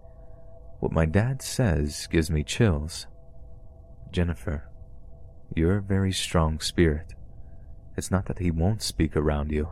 What 0.81 0.93
my 0.93 1.07
dad 1.07 1.43
says 1.43 2.07
gives 2.11 2.31
me 2.31 2.45
chills. 2.45 3.07
Jennifer, 4.11 4.69
you're 5.55 5.79
a 5.79 5.83
very 5.83 6.13
strong 6.13 6.61
spirit. 6.61 7.15
It's 7.97 8.11
not 8.11 8.27
that 8.27 8.39
he 8.39 8.51
won't 8.51 8.83
speak 8.83 9.17
around 9.17 9.53
you. 9.53 9.71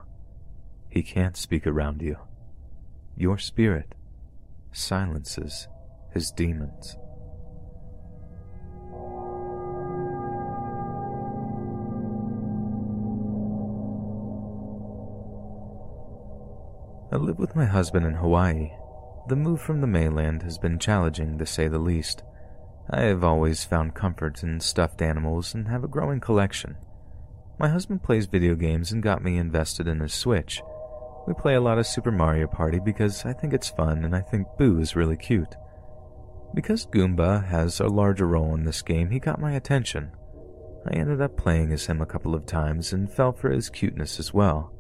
He 0.89 1.03
can't 1.03 1.37
speak 1.37 1.67
around 1.67 2.03
you. 2.03 2.17
Your 3.17 3.39
spirit 3.39 3.95
silences 4.73 5.69
his 6.13 6.31
demons. 6.31 6.97
I 17.11 17.17
live 17.17 17.39
with 17.39 17.57
my 17.57 17.65
husband 17.65 18.05
in 18.05 18.13
Hawaii. 18.13 18.71
The 19.29 19.37
move 19.37 19.63
from 19.63 19.81
the 19.81 19.87
mainland 19.87 20.43
has 20.43 20.59
been 20.59 20.79
challenging, 20.79 21.39
to 21.39 21.47
say 21.47 21.67
the 21.67 21.79
least. 21.79 22.23
I 22.91 23.03
have 23.03 23.25
always 23.25 23.65
found 23.65 23.95
comfort 23.95 24.43
in 24.43 24.61
stuffed 24.61 25.01
animals 25.01 25.55
and 25.55 25.69
have 25.69 25.85
a 25.85 25.89
growing 25.89 26.21
collection. 26.21 26.77
My 27.59 27.69
husband 27.69 28.03
plays 28.03 28.27
video 28.27 28.55
games 28.55 28.93
and 28.93 29.03
got 29.03 29.25
me 29.25 29.39
invested 29.39 29.89
in 29.89 30.01
his 30.01 30.13
Switch. 30.13 30.63
We 31.27 31.33
play 31.33 31.55
a 31.55 31.63
lot 31.63 31.79
of 31.79 31.87
Super 31.87 32.13
Mario 32.13 32.47
Party 32.47 32.79
because 32.79 33.25
I 33.25 33.33
think 33.33 33.55
it's 33.55 33.71
fun 33.71 34.05
and 34.05 34.15
I 34.15 34.21
think 34.21 34.47
Boo 34.59 34.79
is 34.79 34.95
really 34.95 35.17
cute. 35.17 35.57
Because 36.55 36.87
Goomba 36.87 37.43
has 37.47 37.81
a 37.81 37.87
larger 37.87 38.27
role 38.27 38.55
in 38.55 38.65
this 38.65 38.83
game, 38.83 39.09
he 39.09 39.19
got 39.19 39.41
my 39.41 39.53
attention. 39.53 40.13
I 40.87 40.95
ended 40.95 41.23
up 41.23 41.39
playing 41.39 41.73
as 41.73 41.87
him 41.87 42.03
a 42.03 42.07
couple 42.07 42.35
of 42.35 42.45
times 42.45 42.93
and 42.93 43.11
fell 43.11 43.33
for 43.33 43.51
his 43.51 43.71
cuteness 43.71 44.19
as 44.19 44.35
well. 44.35 44.75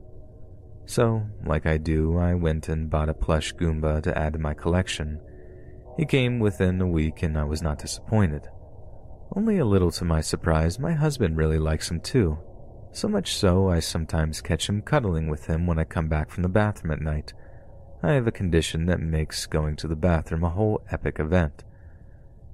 So, 0.88 1.22
like 1.44 1.66
I 1.66 1.76
do, 1.76 2.16
I 2.16 2.32
went 2.32 2.70
and 2.70 2.88
bought 2.88 3.10
a 3.10 3.14
plush 3.14 3.54
Goomba 3.54 4.02
to 4.04 4.16
add 4.16 4.32
to 4.32 4.38
my 4.38 4.54
collection. 4.54 5.20
He 5.98 6.06
came 6.06 6.38
within 6.38 6.80
a 6.80 6.86
week 6.88 7.22
and 7.22 7.36
I 7.36 7.44
was 7.44 7.60
not 7.60 7.78
disappointed. 7.78 8.48
Only 9.36 9.58
a 9.58 9.66
little 9.66 9.90
to 9.90 10.06
my 10.06 10.22
surprise, 10.22 10.78
my 10.78 10.94
husband 10.94 11.36
really 11.36 11.58
likes 11.58 11.90
him 11.90 12.00
too. 12.00 12.38
So 12.92 13.06
much 13.06 13.36
so, 13.36 13.68
I 13.68 13.80
sometimes 13.80 14.40
catch 14.40 14.66
him 14.66 14.80
cuddling 14.80 15.28
with 15.28 15.44
him 15.44 15.66
when 15.66 15.78
I 15.78 15.84
come 15.84 16.08
back 16.08 16.30
from 16.30 16.42
the 16.42 16.48
bathroom 16.48 16.92
at 16.92 17.02
night. 17.02 17.34
I 18.02 18.12
have 18.12 18.26
a 18.26 18.32
condition 18.32 18.86
that 18.86 18.98
makes 18.98 19.44
going 19.44 19.76
to 19.76 19.88
the 19.88 19.94
bathroom 19.94 20.42
a 20.42 20.48
whole 20.48 20.80
epic 20.90 21.20
event. 21.20 21.64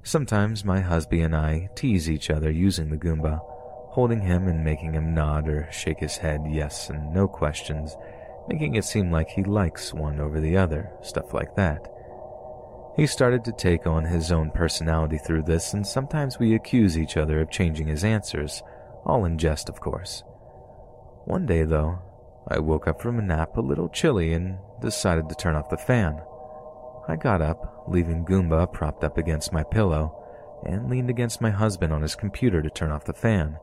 Sometimes 0.02 0.64
my 0.64 0.80
husband 0.80 1.22
and 1.22 1.36
I 1.36 1.68
tease 1.76 2.10
each 2.10 2.30
other 2.30 2.50
using 2.50 2.90
the 2.90 2.96
Goomba, 2.96 3.38
holding 3.90 4.22
him 4.22 4.48
and 4.48 4.64
making 4.64 4.94
him 4.94 5.14
nod 5.14 5.48
or 5.48 5.68
shake 5.70 6.00
his 6.00 6.16
head 6.16 6.40
yes 6.50 6.90
and 6.90 7.14
no 7.14 7.28
questions, 7.28 7.96
making 8.48 8.74
it 8.74 8.84
seem 8.84 9.10
like 9.10 9.28
he 9.28 9.42
likes 9.42 9.94
one 9.94 10.20
over 10.20 10.40
the 10.40 10.56
other, 10.56 10.90
stuff 11.02 11.32
like 11.32 11.54
that. 11.56 11.86
He 12.96 13.06
started 13.06 13.44
to 13.44 13.52
take 13.52 13.86
on 13.86 14.04
his 14.04 14.30
own 14.30 14.50
personality 14.50 15.18
through 15.18 15.42
this, 15.42 15.74
and 15.74 15.86
sometimes 15.86 16.38
we 16.38 16.54
accuse 16.54 16.96
each 16.96 17.16
other 17.16 17.40
of 17.40 17.50
changing 17.50 17.88
his 17.88 18.04
answers, 18.04 18.62
all 19.04 19.24
in 19.24 19.36
jest, 19.36 19.68
of 19.68 19.80
course. 19.80 20.22
One 21.24 21.46
day, 21.46 21.64
though, 21.64 21.98
I 22.46 22.58
woke 22.58 22.86
up 22.86 23.00
from 23.00 23.18
a 23.18 23.22
nap 23.22 23.56
a 23.56 23.60
little 23.60 23.88
chilly 23.88 24.32
and 24.32 24.58
decided 24.80 25.28
to 25.28 25.34
turn 25.34 25.56
off 25.56 25.70
the 25.70 25.76
fan. 25.76 26.20
I 27.08 27.16
got 27.16 27.42
up, 27.42 27.84
leaving 27.88 28.24
Goomba 28.24 28.72
propped 28.72 29.02
up 29.02 29.18
against 29.18 29.52
my 29.52 29.62
pillow, 29.62 30.20
and 30.64 30.88
leaned 30.88 31.10
against 31.10 31.40
my 31.40 31.50
husband 31.50 31.92
on 31.92 32.02
his 32.02 32.14
computer 32.14 32.62
to 32.62 32.70
turn 32.70 32.92
off 32.92 33.04
the 33.04 33.12
fan. 33.12 33.58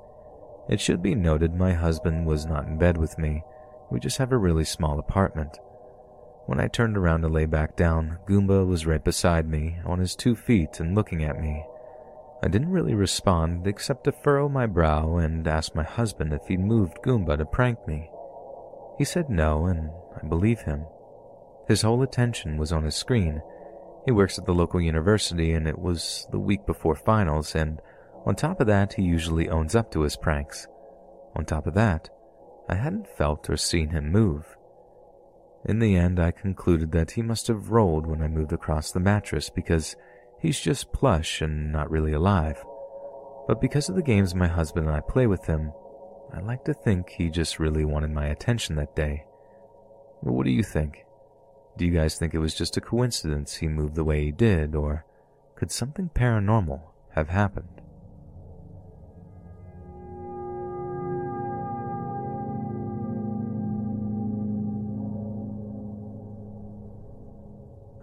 It 0.67 0.81
should 0.81 1.01
be 1.01 1.15
noted 1.15 1.55
my 1.55 1.73
husband 1.73 2.25
was 2.25 2.45
not 2.45 2.65
in 2.67 2.77
bed 2.77 2.97
with 2.97 3.17
me, 3.17 3.43
we 3.91 3.99
just 3.99 4.17
have 4.17 4.31
a 4.31 4.37
really 4.37 4.63
small 4.63 4.99
apartment. 4.99 5.59
When 6.45 6.59
I 6.59 6.67
turned 6.67 6.97
around 6.97 7.21
to 7.21 7.27
lay 7.27 7.45
back 7.45 7.75
down, 7.75 8.17
Goomba 8.27 8.65
was 8.65 8.85
right 8.85 9.03
beside 9.03 9.47
me, 9.47 9.77
on 9.85 9.99
his 9.99 10.15
two 10.15 10.35
feet 10.35 10.79
and 10.79 10.95
looking 10.95 11.23
at 11.23 11.39
me. 11.39 11.65
I 12.43 12.47
didn't 12.47 12.71
really 12.71 12.95
respond 12.95 13.67
except 13.67 14.05
to 14.05 14.11
furrow 14.11 14.49
my 14.49 14.65
brow 14.65 15.17
and 15.17 15.47
ask 15.47 15.75
my 15.75 15.83
husband 15.83 16.33
if 16.33 16.47
he'd 16.47 16.59
moved 16.59 17.03
Goomba 17.05 17.37
to 17.37 17.45
prank 17.45 17.85
me. 17.85 18.09
He 18.97 19.03
said 19.03 19.29
no, 19.29 19.65
and 19.65 19.91
I 20.21 20.27
believe 20.27 20.61
him. 20.61 20.85
His 21.67 21.83
whole 21.83 22.01
attention 22.01 22.57
was 22.57 22.71
on 22.71 22.83
his 22.83 22.95
screen. 22.95 23.41
He 24.05 24.11
works 24.11 24.39
at 24.39 24.45
the 24.45 24.53
local 24.53 24.81
university, 24.81 25.53
and 25.53 25.67
it 25.67 25.77
was 25.77 26.27
the 26.31 26.39
week 26.39 26.65
before 26.65 26.95
finals, 26.95 27.55
and 27.55 27.79
on 28.25 28.35
top 28.35 28.59
of 28.59 28.67
that, 28.67 28.93
he 28.93 29.03
usually 29.03 29.49
owns 29.49 29.75
up 29.75 29.91
to 29.91 30.01
his 30.01 30.17
pranks. 30.17 30.67
On 31.35 31.45
top 31.45 31.67
of 31.67 31.75
that, 31.75 32.09
I 32.71 32.75
hadn't 32.75 33.09
felt 33.17 33.49
or 33.49 33.57
seen 33.57 33.89
him 33.89 34.13
move. 34.13 34.55
In 35.65 35.79
the 35.79 35.95
end, 35.95 36.19
I 36.21 36.31
concluded 36.31 36.93
that 36.93 37.11
he 37.11 37.21
must 37.21 37.47
have 37.47 37.69
rolled 37.69 38.07
when 38.07 38.21
I 38.21 38.29
moved 38.29 38.53
across 38.53 38.91
the 38.91 39.01
mattress 39.01 39.49
because 39.49 39.97
he's 40.39 40.59
just 40.59 40.93
plush 40.93 41.41
and 41.41 41.71
not 41.71 41.91
really 41.91 42.13
alive. 42.13 42.63
But 43.45 43.59
because 43.59 43.89
of 43.89 43.95
the 43.95 44.01
games 44.01 44.33
my 44.33 44.47
husband 44.47 44.87
and 44.87 44.95
I 44.95 45.01
play 45.01 45.27
with 45.27 45.45
him, 45.45 45.73
I 46.33 46.39
like 46.39 46.63
to 46.63 46.73
think 46.73 47.09
he 47.09 47.29
just 47.29 47.59
really 47.59 47.83
wanted 47.83 48.11
my 48.11 48.27
attention 48.27 48.77
that 48.77 48.95
day. 48.95 49.25
But 50.23 50.31
what 50.31 50.45
do 50.45 50.51
you 50.51 50.63
think? 50.63 51.05
Do 51.77 51.85
you 51.85 51.91
guys 51.91 52.17
think 52.17 52.33
it 52.33 52.39
was 52.39 52.55
just 52.55 52.77
a 52.77 52.81
coincidence 52.81 53.55
he 53.55 53.67
moved 53.67 53.95
the 53.95 54.05
way 54.05 54.23
he 54.23 54.31
did, 54.31 54.75
or 54.75 55.05
could 55.55 55.71
something 55.71 56.09
paranormal 56.13 56.81
have 57.15 57.29
happened? 57.29 57.80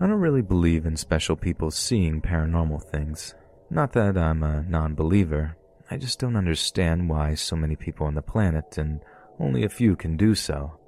I 0.00 0.06
don't 0.06 0.20
really 0.20 0.42
believe 0.42 0.86
in 0.86 0.96
special 0.96 1.34
people 1.34 1.72
seeing 1.72 2.22
paranormal 2.22 2.84
things. 2.84 3.34
Not 3.68 3.92
that 3.94 4.16
I'm 4.16 4.44
a 4.44 4.62
non 4.62 4.94
believer, 4.94 5.56
I 5.90 5.96
just 5.96 6.20
don't 6.20 6.36
understand 6.36 7.08
why 7.08 7.34
so 7.34 7.56
many 7.56 7.74
people 7.74 8.06
on 8.06 8.14
the 8.14 8.22
planet 8.22 8.78
and 8.78 9.00
only 9.40 9.64
a 9.64 9.68
few 9.68 9.96
can 9.96 10.16
do 10.16 10.36
so. 10.36 10.78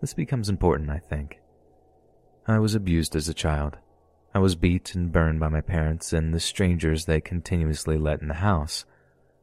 This 0.00 0.12
becomes 0.12 0.48
important, 0.48 0.90
I 0.90 0.98
think. 0.98 1.38
I 2.48 2.58
was 2.58 2.74
abused 2.74 3.14
as 3.14 3.28
a 3.28 3.34
child. 3.34 3.78
I 4.34 4.40
was 4.40 4.56
beat 4.56 4.94
and 4.94 5.12
burned 5.12 5.38
by 5.38 5.48
my 5.48 5.60
parents 5.60 6.12
and 6.12 6.34
the 6.34 6.40
strangers 6.40 7.04
they 7.04 7.20
continuously 7.20 7.96
let 7.96 8.22
in 8.22 8.28
the 8.28 8.34
house. 8.34 8.84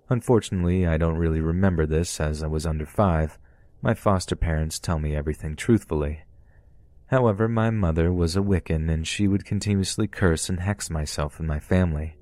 Unfortunately, 0.10 0.86
I 0.86 0.98
don't 0.98 1.18
really 1.18 1.42
remember 1.42 1.86
this 1.86 2.20
as 2.20 2.44
I 2.44 2.48
was 2.48 2.66
under 2.66 2.86
five. 2.86 3.40
My 3.82 3.94
foster 3.94 4.36
parents 4.36 4.78
tell 4.78 5.00
me 5.00 5.16
everything 5.16 5.56
truthfully. 5.56 6.25
However, 7.08 7.48
my 7.48 7.70
mother 7.70 8.12
was 8.12 8.36
a 8.36 8.42
Wiccan 8.42 8.90
and 8.90 9.08
she 9.08 9.28
would 9.28 9.46
continuously 9.46 10.08
curse 10.08 10.50
and 10.50 10.60
hex 10.60 10.90
myself 10.90 11.40
and 11.40 11.48
my 11.48 11.60
family. 11.60 12.18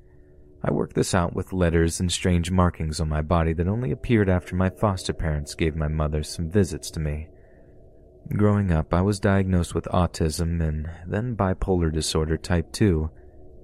I 0.63 0.71
worked 0.71 0.95
this 0.95 1.13
out 1.13 1.33
with 1.33 1.53
letters 1.53 1.99
and 1.99 2.11
strange 2.11 2.51
markings 2.51 2.99
on 2.99 3.09
my 3.09 3.21
body 3.21 3.53
that 3.53 3.67
only 3.67 3.91
appeared 3.91 4.29
after 4.29 4.55
my 4.55 4.69
foster 4.69 5.13
parents 5.13 5.55
gave 5.55 5.75
my 5.75 5.87
mother 5.87 6.23
some 6.23 6.49
visits 6.49 6.89
to 6.91 6.99
me. 6.99 7.27
Growing 8.29 8.71
up, 8.71 8.93
I 8.93 9.01
was 9.01 9.19
diagnosed 9.19 9.75
with 9.75 9.85
autism 9.85 10.65
and 10.65 10.89
then 11.05 11.35
bipolar 11.35 11.91
disorder 11.91 12.37
type 12.37 12.71
2, 12.71 13.09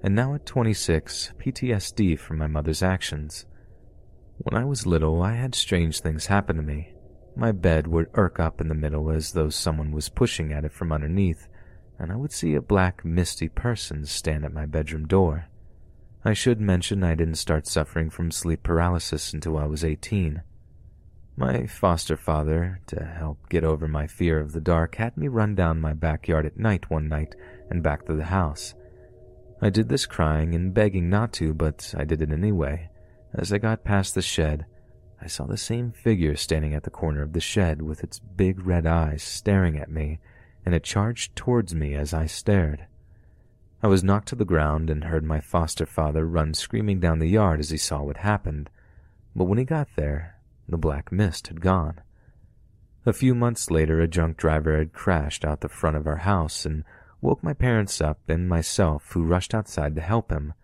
and 0.02 0.14
now 0.14 0.34
at 0.34 0.44
26, 0.44 1.32
PTSD 1.38 2.18
from 2.18 2.36
my 2.36 2.46
mother's 2.46 2.82
actions. 2.82 3.46
When 4.36 4.60
I 4.60 4.66
was 4.66 4.86
little, 4.86 5.22
I 5.22 5.34
had 5.34 5.54
strange 5.54 6.00
things 6.00 6.26
happen 6.26 6.56
to 6.56 6.62
me. 6.62 6.92
My 7.36 7.52
bed 7.52 7.86
would 7.86 8.10
irk 8.14 8.38
up 8.40 8.60
in 8.60 8.68
the 8.68 8.74
middle 8.74 9.10
as 9.10 9.32
though 9.32 9.48
someone 9.48 9.92
was 9.92 10.08
pushing 10.08 10.52
at 10.52 10.64
it 10.64 10.72
from 10.72 10.92
underneath, 10.92 11.48
and 11.98 12.10
I 12.12 12.16
would 12.16 12.32
see 12.32 12.54
a 12.54 12.60
black, 12.60 13.04
misty 13.04 13.48
person 13.48 14.04
stand 14.06 14.44
at 14.44 14.52
my 14.52 14.66
bedroom 14.66 15.06
door. 15.06 15.46
I 16.24 16.34
should 16.34 16.60
mention 16.60 17.02
I 17.02 17.14
didn't 17.14 17.36
start 17.36 17.66
suffering 17.66 18.10
from 18.10 18.30
sleep 18.30 18.62
paralysis 18.62 19.32
until 19.32 19.56
I 19.56 19.64
was 19.64 19.84
18. 19.84 20.42
My 21.36 21.66
foster 21.66 22.18
father, 22.18 22.80
to 22.88 23.02
help 23.02 23.48
get 23.48 23.64
over 23.64 23.88
my 23.88 24.06
fear 24.06 24.38
of 24.38 24.52
the 24.52 24.60
dark, 24.60 24.96
had 24.96 25.16
me 25.16 25.28
run 25.28 25.54
down 25.54 25.80
my 25.80 25.94
backyard 25.94 26.44
at 26.44 26.58
night 26.58 26.90
one 26.90 27.08
night 27.08 27.34
and 27.70 27.82
back 27.82 28.04
to 28.06 28.14
the 28.14 28.24
house. 28.24 28.74
I 29.62 29.70
did 29.70 29.88
this 29.88 30.04
crying 30.04 30.54
and 30.54 30.74
begging 30.74 31.08
not 31.08 31.32
to, 31.34 31.54
but 31.54 31.94
I 31.96 32.04
did 32.04 32.20
it 32.20 32.32
anyway. 32.32 32.90
As 33.32 33.52
I 33.52 33.58
got 33.58 33.84
past 33.84 34.14
the 34.14 34.20
shed, 34.20 34.66
I 35.22 35.26
saw 35.26 35.46
the 35.46 35.56
same 35.56 35.92
figure 35.92 36.34
standing 36.34 36.74
at 36.74 36.84
the 36.84 36.90
corner 36.90 37.22
of 37.22 37.34
the 37.34 37.40
shed 37.40 37.82
with 37.82 38.02
its 38.02 38.18
big 38.18 38.66
red 38.66 38.86
eyes 38.86 39.22
staring 39.22 39.76
at 39.76 39.90
me, 39.90 40.18
and 40.64 40.74
it 40.74 40.82
charged 40.82 41.36
towards 41.36 41.74
me 41.74 41.94
as 41.94 42.14
I 42.14 42.26
stared. 42.26 42.86
I 43.82 43.86
was 43.86 44.04
knocked 44.04 44.28
to 44.28 44.34
the 44.34 44.44
ground 44.44 44.88
and 44.88 45.04
heard 45.04 45.24
my 45.24 45.40
foster 45.40 45.86
father 45.86 46.26
run 46.26 46.54
screaming 46.54 47.00
down 47.00 47.18
the 47.18 47.28
yard 47.28 47.60
as 47.60 47.70
he 47.70 47.76
saw 47.76 48.02
what 48.02 48.18
happened, 48.18 48.70
but 49.36 49.44
when 49.44 49.58
he 49.58 49.64
got 49.64 49.88
there, 49.96 50.36
the 50.68 50.78
black 50.78 51.12
mist 51.12 51.48
had 51.48 51.60
gone. 51.60 52.00
A 53.04 53.12
few 53.12 53.34
months 53.34 53.70
later, 53.70 54.00
a 54.00 54.08
drunk 54.08 54.36
driver 54.36 54.78
had 54.78 54.92
crashed 54.92 55.44
out 55.44 55.60
the 55.60 55.68
front 55.68 55.96
of 55.96 56.06
our 56.06 56.18
house 56.18 56.64
and 56.64 56.84
woke 57.20 57.42
my 57.42 57.52
parents 57.52 58.00
up 58.00 58.18
and 58.28 58.48
myself, 58.48 59.12
who 59.12 59.22
rushed 59.22 59.54
outside 59.54 59.94
to 59.96 60.00
help 60.00 60.30
him. 60.30 60.54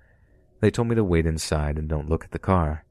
They 0.60 0.70
told 0.70 0.88
me 0.88 0.94
to 0.94 1.04
wait 1.04 1.26
inside 1.26 1.78
and 1.78 1.88
don't 1.88 2.08
look 2.08 2.24
at 2.24 2.30
the 2.30 2.38
car. 2.38 2.85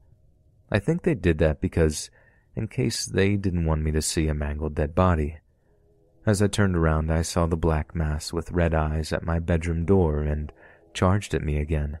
I 0.70 0.78
think 0.78 1.02
they 1.02 1.14
did 1.14 1.38
that 1.38 1.60
because, 1.60 2.10
in 2.54 2.68
case 2.68 3.06
they 3.06 3.36
didn't 3.36 3.66
want 3.66 3.82
me 3.82 3.92
to 3.92 4.02
see 4.02 4.28
a 4.28 4.34
mangled 4.34 4.74
dead 4.74 4.94
body. 4.94 5.38
As 6.26 6.42
I 6.42 6.48
turned 6.48 6.76
around, 6.76 7.12
I 7.12 7.22
saw 7.22 7.46
the 7.46 7.56
black 7.56 7.94
mass 7.94 8.32
with 8.32 8.50
red 8.50 8.74
eyes 8.74 9.12
at 9.12 9.22
my 9.22 9.38
bedroom 9.38 9.84
door 9.84 10.22
and 10.22 10.52
charged 10.92 11.34
at 11.34 11.42
me 11.42 11.58
again, 11.58 11.98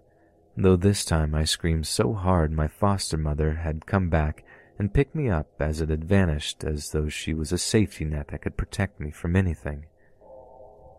though 0.56 0.74
this 0.74 1.04
time 1.04 1.34
I 1.34 1.44
screamed 1.44 1.86
so 1.86 2.12
hard 2.12 2.50
my 2.50 2.66
foster 2.66 3.16
mother 3.16 3.54
had 3.54 3.86
come 3.86 4.08
back 4.08 4.44
and 4.78 4.92
picked 4.92 5.14
me 5.14 5.30
up 5.30 5.48
as 5.60 5.80
it 5.80 5.88
had 5.88 6.04
vanished 6.04 6.64
as 6.64 6.90
though 6.90 7.08
she 7.08 7.34
was 7.34 7.52
a 7.52 7.58
safety 7.58 8.04
net 8.04 8.28
that 8.28 8.42
could 8.42 8.56
protect 8.56 8.98
me 8.98 9.10
from 9.10 9.36
anything. 9.36 9.86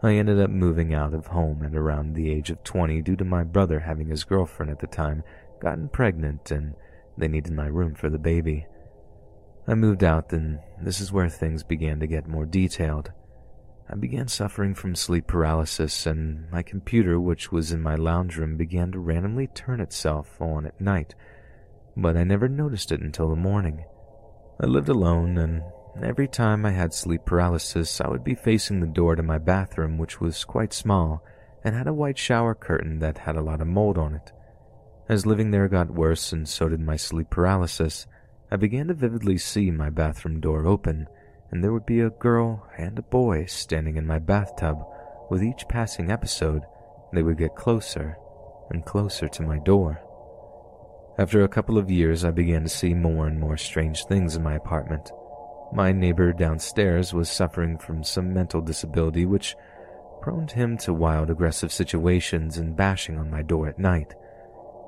I 0.01 0.13
ended 0.13 0.39
up 0.39 0.49
moving 0.49 0.93
out 0.93 1.13
of 1.13 1.27
home 1.27 1.63
at 1.65 1.75
around 1.75 2.13
the 2.13 2.31
age 2.31 2.49
of 2.49 2.63
20 2.63 3.01
due 3.01 3.15
to 3.15 3.25
my 3.25 3.43
brother 3.43 3.81
having 3.81 4.07
his 4.07 4.23
girlfriend 4.23 4.71
at 4.71 4.79
the 4.79 4.87
time 4.87 5.23
gotten 5.59 5.89
pregnant 5.89 6.51
and 6.51 6.75
they 7.17 7.27
needed 7.27 7.53
my 7.53 7.67
room 7.67 7.95
for 7.95 8.09
the 8.09 8.19
baby. 8.19 8.67
I 9.67 9.75
moved 9.75 10.03
out, 10.03 10.31
and 10.31 10.59
this 10.81 11.01
is 11.01 11.11
where 11.11 11.29
things 11.29 11.63
began 11.63 11.99
to 11.99 12.07
get 12.07 12.27
more 12.27 12.45
detailed. 12.45 13.11
I 13.89 13.95
began 13.95 14.27
suffering 14.27 14.75
from 14.75 14.95
sleep 14.95 15.27
paralysis, 15.27 16.05
and 16.05 16.49
my 16.51 16.61
computer, 16.61 17.19
which 17.19 17.51
was 17.51 17.71
in 17.71 17.81
my 17.81 17.95
lounge 17.95 18.37
room, 18.37 18.57
began 18.57 18.91
to 18.91 18.99
randomly 18.99 19.47
turn 19.47 19.81
itself 19.81 20.41
on 20.41 20.65
at 20.65 20.79
night, 20.79 21.15
but 21.95 22.15
I 22.17 22.23
never 22.23 22.47
noticed 22.47 22.91
it 22.91 23.01
until 23.01 23.29
the 23.29 23.35
morning. 23.35 23.85
I 24.61 24.65
lived 24.65 24.89
alone, 24.89 25.37
and 25.37 25.63
every 26.03 26.27
time 26.27 26.65
I 26.65 26.71
had 26.71 26.93
sleep 26.93 27.25
paralysis, 27.25 28.01
I 28.01 28.07
would 28.07 28.23
be 28.23 28.35
facing 28.35 28.79
the 28.79 28.87
door 28.87 29.15
to 29.15 29.23
my 29.23 29.37
bathroom, 29.37 29.97
which 29.97 30.19
was 30.19 30.45
quite 30.45 30.73
small 30.73 31.23
and 31.63 31.75
had 31.75 31.87
a 31.87 31.93
white 31.93 32.17
shower 32.17 32.55
curtain 32.55 32.99
that 32.99 33.17
had 33.19 33.35
a 33.35 33.41
lot 33.41 33.61
of 33.61 33.67
mold 33.67 33.97
on 33.97 34.15
it. 34.15 34.31
As 35.09 35.25
living 35.25 35.51
there 35.51 35.69
got 35.69 35.91
worse, 35.91 36.33
and 36.33 36.47
so 36.47 36.67
did 36.67 36.81
my 36.81 36.97
sleep 36.97 37.29
paralysis, 37.29 38.07
I 38.51 38.57
began 38.57 38.87
to 38.87 38.93
vividly 38.93 39.37
see 39.37 39.71
my 39.71 39.89
bathroom 39.89 40.41
door 40.41 40.65
open, 40.65 41.07
and 41.49 41.63
there 41.63 41.71
would 41.71 41.85
be 41.85 42.01
a 42.01 42.09
girl 42.09 42.67
and 42.77 42.99
a 42.99 43.03
boy 43.03 43.45
standing 43.45 43.95
in 43.95 44.05
my 44.05 44.19
bathtub. 44.19 44.79
With 45.29 45.43
each 45.43 45.67
passing 45.69 46.11
episode, 46.11 46.63
they 47.13 47.23
would 47.23 47.37
get 47.37 47.55
closer 47.55 48.17
and 48.69 48.85
closer 48.85 49.29
to 49.29 49.43
my 49.43 49.59
door. 49.59 50.01
After 51.17 51.41
a 51.41 51.49
couple 51.49 51.77
of 51.77 51.89
years, 51.89 52.25
I 52.25 52.31
began 52.31 52.63
to 52.63 52.69
see 52.69 52.93
more 52.93 53.27
and 53.27 53.39
more 53.39 53.55
strange 53.55 54.05
things 54.05 54.35
in 54.35 54.43
my 54.43 54.55
apartment. 54.55 55.09
My 55.71 55.93
neighbor 55.93 56.33
downstairs 56.33 57.13
was 57.13 57.29
suffering 57.29 57.77
from 57.77 58.03
some 58.03 58.33
mental 58.33 58.61
disability 58.61 59.25
which 59.25 59.55
prone 60.21 60.47
him 60.47 60.77
to 60.79 60.93
wild 60.93 61.29
aggressive 61.29 61.71
situations 61.71 62.57
and 62.57 62.75
bashing 62.75 63.17
on 63.17 63.31
my 63.31 63.41
door 63.41 63.67
at 63.67 63.79
night. 63.79 64.13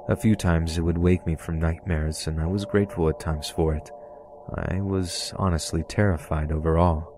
A 0.09 0.15
few 0.15 0.35
times 0.35 0.75
it 0.75 0.81
would 0.81 0.97
wake 0.97 1.27
me 1.27 1.35
from 1.35 1.59
nightmares, 1.59 2.25
and 2.25 2.41
I 2.41 2.47
was 2.47 2.65
grateful 2.65 3.07
at 3.09 3.19
times 3.19 3.47
for 3.47 3.75
it. 3.75 3.91
I 4.55 4.81
was 4.81 5.35
honestly 5.37 5.83
terrified 5.83 6.51
overall. 6.51 7.13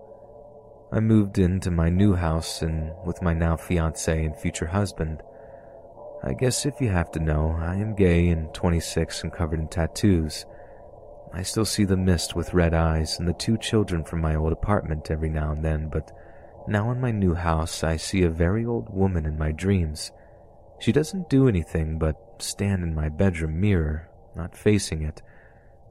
I 0.91 0.99
moved 0.99 1.39
into 1.39 1.71
my 1.71 1.87
new 1.87 2.15
house 2.15 2.61
and 2.61 2.91
with 3.05 3.21
my 3.21 3.33
now 3.33 3.55
fiance 3.55 4.25
and 4.25 4.35
future 4.35 4.65
husband. 4.65 5.23
I 6.21 6.33
guess 6.33 6.65
if 6.65 6.81
you 6.81 6.89
have 6.89 7.09
to 7.11 7.21
know, 7.21 7.55
I 7.57 7.75
am 7.75 7.95
gay 7.95 8.27
and 8.27 8.53
26 8.53 9.23
and 9.23 9.31
covered 9.31 9.61
in 9.61 9.69
tattoos. 9.69 10.45
I 11.33 11.43
still 11.43 11.63
see 11.63 11.85
the 11.85 11.95
mist 11.95 12.35
with 12.35 12.53
red 12.53 12.73
eyes 12.73 13.17
and 13.19 13.25
the 13.25 13.33
two 13.33 13.57
children 13.57 14.03
from 14.03 14.19
my 14.19 14.35
old 14.35 14.51
apartment 14.51 15.09
every 15.09 15.29
now 15.29 15.53
and 15.53 15.63
then, 15.63 15.87
but 15.87 16.11
now 16.67 16.91
in 16.91 16.99
my 16.99 17.11
new 17.11 17.35
house 17.35 17.85
I 17.85 17.95
see 17.95 18.23
a 18.23 18.29
very 18.29 18.65
old 18.65 18.89
woman 18.89 19.25
in 19.25 19.37
my 19.37 19.53
dreams. 19.53 20.11
She 20.81 20.91
doesn't 20.91 21.29
do 21.29 21.47
anything 21.47 21.97
but 21.97 22.30
stand 22.41 22.83
in 22.83 22.95
my 22.95 23.09
bedroom 23.09 23.59
mirror, 23.59 24.09
not 24.35 24.57
facing 24.57 25.01
it, 25.01 25.21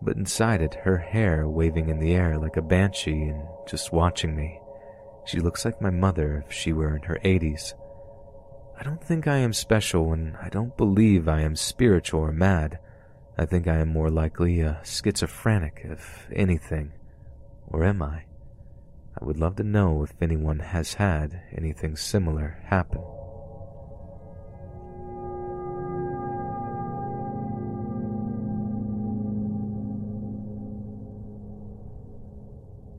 but 0.03 0.17
inside 0.17 0.63
it, 0.63 0.75
her 0.75 0.99
hair 0.99 1.49
waving 1.49 1.89
in 1.89 1.99
the 1.99 2.15
air 2.15 2.39
like 2.39 2.57
a 2.57 2.63
banshee 2.63 3.29
and 3.29 3.43
just 3.69 3.93
watching 3.93 4.35
me. 4.35 4.61
She 5.27 5.41
looks 5.41 5.65
like 5.65 5.81
my 5.81 5.91
mother 5.91 6.45
if 6.47 6.53
she 6.53 6.73
were 6.73 6.97
in 6.97 7.03
her 7.03 7.21
80s. 7.25 7.75
I 8.79 8.83
don't 8.83 9.05
think 9.05 9.27
I 9.27 9.37
am 9.37 9.53
special, 9.53 10.13
and 10.15 10.37
I 10.39 10.49
don't 10.49 10.77
believe 10.77 11.29
I 11.29 11.43
am 11.43 11.55
spiritual 11.55 12.21
or 12.21 12.33
mad. 12.33 12.79
I 13.37 13.45
think 13.45 13.69
I 13.69 13.77
am 13.77 13.89
more 13.89 14.11
likely 14.11 14.61
a 14.61 14.81
schizophrenic, 14.85 15.83
if 15.85 16.27
anything. 16.33 16.93
Or 17.67 17.85
am 17.85 18.03
I? 18.03 18.25
I 19.21 19.25
would 19.25 19.39
love 19.39 19.57
to 19.57 19.65
know 19.65 20.03
if 20.03 20.15
anyone 20.23 20.61
has 20.61 20.95
had 20.95 21.43
anything 21.55 21.95
similar 21.95 22.59
happen. 22.65 23.03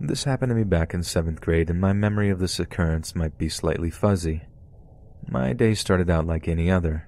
This 0.03 0.23
happened 0.23 0.49
to 0.49 0.55
me 0.55 0.63
back 0.63 0.95
in 0.95 1.03
seventh 1.03 1.41
grade, 1.41 1.69
and 1.69 1.79
my 1.79 1.93
memory 1.93 2.31
of 2.31 2.39
this 2.39 2.59
occurrence 2.59 3.15
might 3.15 3.37
be 3.37 3.49
slightly 3.49 3.91
fuzzy. 3.91 4.41
My 5.27 5.53
day 5.53 5.75
started 5.75 6.09
out 6.09 6.25
like 6.25 6.47
any 6.47 6.71
other. 6.71 7.07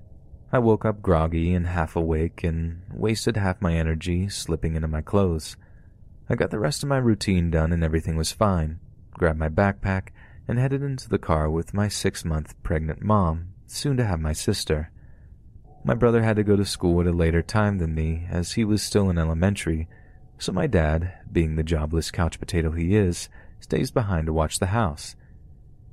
I 0.52 0.60
woke 0.60 0.86
up 0.86 1.02
groggy 1.02 1.56
and 1.56 1.66
half 1.66 1.96
awake 1.96 2.44
and 2.44 2.84
wasted 2.94 3.36
half 3.36 3.60
my 3.64 3.74
energy 3.74 4.30
slipping 4.30 4.76
into 4.76 4.88
my 4.88 5.02
clothes. 5.02 5.58
I 6.30 6.36
got 6.36 6.52
the 6.52 6.60
rest 6.60 6.84
of 6.84 6.90
my 6.90 7.00
routine 7.00 7.50
done 7.50 7.74
and 7.74 7.84
everything 7.84 8.16
was 8.16 8.32
fine. 8.32 8.80
Grabbed 9.16 9.40
my 9.40 9.50
backpack 9.50 10.10
and 10.48 10.60
headed 10.60 10.84
into 10.84 11.10
the 11.10 11.18
car 11.18 11.50
with 11.50 11.74
my 11.74 11.88
six 11.88 12.24
month 12.24 12.54
pregnant 12.62 13.02
mom, 13.02 13.56
soon 13.66 13.98
to 13.98 14.06
have 14.06 14.20
my 14.20 14.34
sister. 14.34 14.92
My 15.84 15.96
brother 15.96 16.22
had 16.22 16.36
to 16.36 16.44
go 16.44 16.56
to 16.56 16.64
school 16.64 17.02
at 17.02 17.08
a 17.08 17.12
later 17.12 17.42
time 17.42 17.80
than 17.80 17.96
me, 17.96 18.28
as 18.30 18.52
he 18.52 18.64
was 18.64 18.84
still 18.84 19.10
in 19.10 19.18
elementary, 19.18 19.88
so 20.38 20.52
my 20.52 20.68
dad, 20.68 21.14
being 21.32 21.56
the 21.56 21.64
jobless 21.64 22.12
couch 22.12 22.40
potato 22.40 22.72
he 22.72 22.96
is, 22.96 23.30
stays 23.60 23.92
behind 23.92 24.28
to 24.28 24.34
watch 24.34 24.60
the 24.60 24.68
house. 24.68 25.16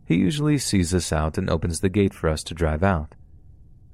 He 0.04 0.16
usually 0.16 0.58
sees 0.58 0.92
us 0.92 1.12
out 1.12 1.38
and 1.38 1.48
opens 1.48 1.80
the 1.80 1.88
gate 1.88 2.12
for 2.12 2.28
us 2.28 2.42
to 2.44 2.54
drive 2.54 2.82
out. 2.82 3.14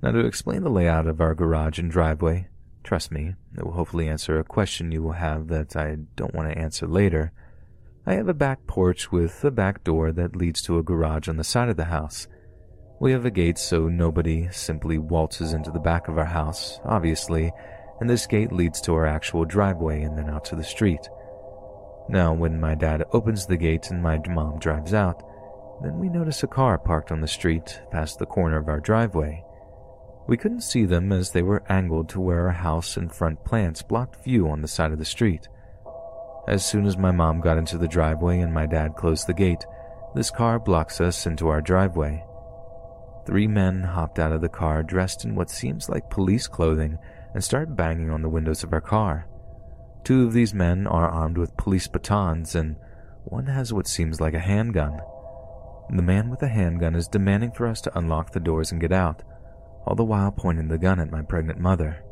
Now, 0.02 0.12
to 0.12 0.24
explain 0.24 0.62
the 0.62 0.70
layout 0.70 1.06
of 1.06 1.20
our 1.20 1.34
garage 1.34 1.78
and 1.78 1.90
driveway, 1.90 2.48
trust 2.82 3.10
me, 3.12 3.34
it 3.56 3.64
will 3.64 3.72
hopefully 3.72 4.08
answer 4.08 4.38
a 4.38 4.44
question 4.44 4.92
you 4.92 5.02
will 5.02 5.12
have 5.12 5.48
that 5.48 5.76
I 5.76 5.96
don't 6.16 6.34
want 6.34 6.50
to 6.50 6.58
answer 6.58 6.86
later. 6.86 7.32
I 8.06 8.14
have 8.14 8.28
a 8.28 8.34
back 8.34 8.66
porch 8.66 9.10
with 9.10 9.44
a 9.44 9.50
back 9.50 9.84
door 9.84 10.12
that 10.12 10.36
leads 10.36 10.62
to 10.62 10.78
a 10.78 10.82
garage 10.82 11.28
on 11.28 11.36
the 11.36 11.44
side 11.44 11.68
of 11.68 11.76
the 11.76 11.84
house. 11.84 12.28
We 12.98 13.12
have 13.12 13.26
a 13.26 13.30
gate 13.30 13.58
so 13.58 13.88
nobody 13.88 14.48
simply 14.52 14.96
waltzes 14.96 15.52
into 15.52 15.70
the 15.70 15.80
back 15.80 16.08
of 16.08 16.16
our 16.16 16.24
house, 16.24 16.80
obviously, 16.84 17.52
and 18.00 18.08
this 18.08 18.26
gate 18.26 18.52
leads 18.52 18.80
to 18.82 18.94
our 18.94 19.06
actual 19.06 19.44
driveway 19.44 20.02
and 20.02 20.16
then 20.16 20.30
out 20.30 20.44
to 20.46 20.56
the 20.56 20.64
street. 20.64 21.08
Now, 22.08 22.34
when 22.34 22.60
my 22.60 22.74
dad 22.74 23.04
opens 23.12 23.46
the 23.46 23.56
gate 23.56 23.90
and 23.90 24.02
my 24.02 24.20
mom 24.28 24.58
drives 24.58 24.94
out, 24.94 25.22
then 25.82 25.98
we 25.98 26.08
notice 26.08 26.42
a 26.42 26.46
car 26.46 26.78
parked 26.78 27.10
on 27.10 27.20
the 27.20 27.28
street 27.28 27.80
past 27.90 28.18
the 28.18 28.26
corner 28.26 28.58
of 28.58 28.68
our 28.68 28.80
driveway. 28.80 29.44
We 30.28 30.36
couldn't 30.36 30.62
see 30.62 30.84
them 30.84 31.12
as 31.12 31.30
they 31.30 31.42
were 31.42 31.62
angled 31.68 32.08
to 32.10 32.20
where 32.20 32.46
our 32.46 32.52
house 32.52 32.96
and 32.96 33.12
front 33.12 33.44
plants 33.44 33.82
blocked 33.82 34.24
view 34.24 34.48
on 34.48 34.62
the 34.62 34.68
side 34.68 34.92
of 34.92 34.98
the 34.98 35.04
street. 35.04 35.48
As 36.48 36.64
soon 36.64 36.86
as 36.86 36.96
my 36.96 37.10
mom 37.10 37.40
got 37.40 37.58
into 37.58 37.78
the 37.78 37.88
driveway 37.88 38.38
and 38.40 38.52
my 38.52 38.66
dad 38.66 38.94
closed 38.96 39.26
the 39.26 39.34
gate, 39.34 39.64
this 40.14 40.30
car 40.30 40.58
blocks 40.58 41.00
us 41.00 41.26
into 41.26 41.48
our 41.48 41.60
driveway. 41.60 42.24
Three 43.26 43.48
men 43.48 43.82
hopped 43.82 44.18
out 44.18 44.32
of 44.32 44.40
the 44.40 44.48
car 44.48 44.82
dressed 44.82 45.24
in 45.24 45.34
what 45.34 45.50
seems 45.50 45.88
like 45.88 46.08
police 46.08 46.46
clothing 46.46 46.98
and 47.36 47.44
start 47.44 47.76
banging 47.76 48.08
on 48.08 48.22
the 48.22 48.30
windows 48.30 48.64
of 48.64 48.72
our 48.72 48.80
car. 48.80 49.28
Two 50.04 50.24
of 50.24 50.32
these 50.32 50.54
men 50.54 50.86
are 50.86 51.06
armed 51.06 51.36
with 51.36 51.54
police 51.58 51.86
batons, 51.86 52.54
and 52.54 52.76
one 53.24 53.44
has 53.44 53.74
what 53.74 53.86
seems 53.86 54.22
like 54.22 54.32
a 54.32 54.38
handgun. 54.38 54.98
The 55.90 56.00
man 56.00 56.30
with 56.30 56.40
the 56.40 56.48
handgun 56.48 56.94
is 56.94 57.08
demanding 57.08 57.52
for 57.52 57.66
us 57.66 57.82
to 57.82 57.98
unlock 57.98 58.32
the 58.32 58.40
doors 58.40 58.72
and 58.72 58.80
get 58.80 58.90
out, 58.90 59.22
all 59.86 59.94
the 59.94 60.02
while 60.02 60.32
pointing 60.32 60.68
the 60.68 60.78
gun 60.78 60.98
at 60.98 61.10
my 61.10 61.20
pregnant 61.20 61.58
mother. 61.58 62.02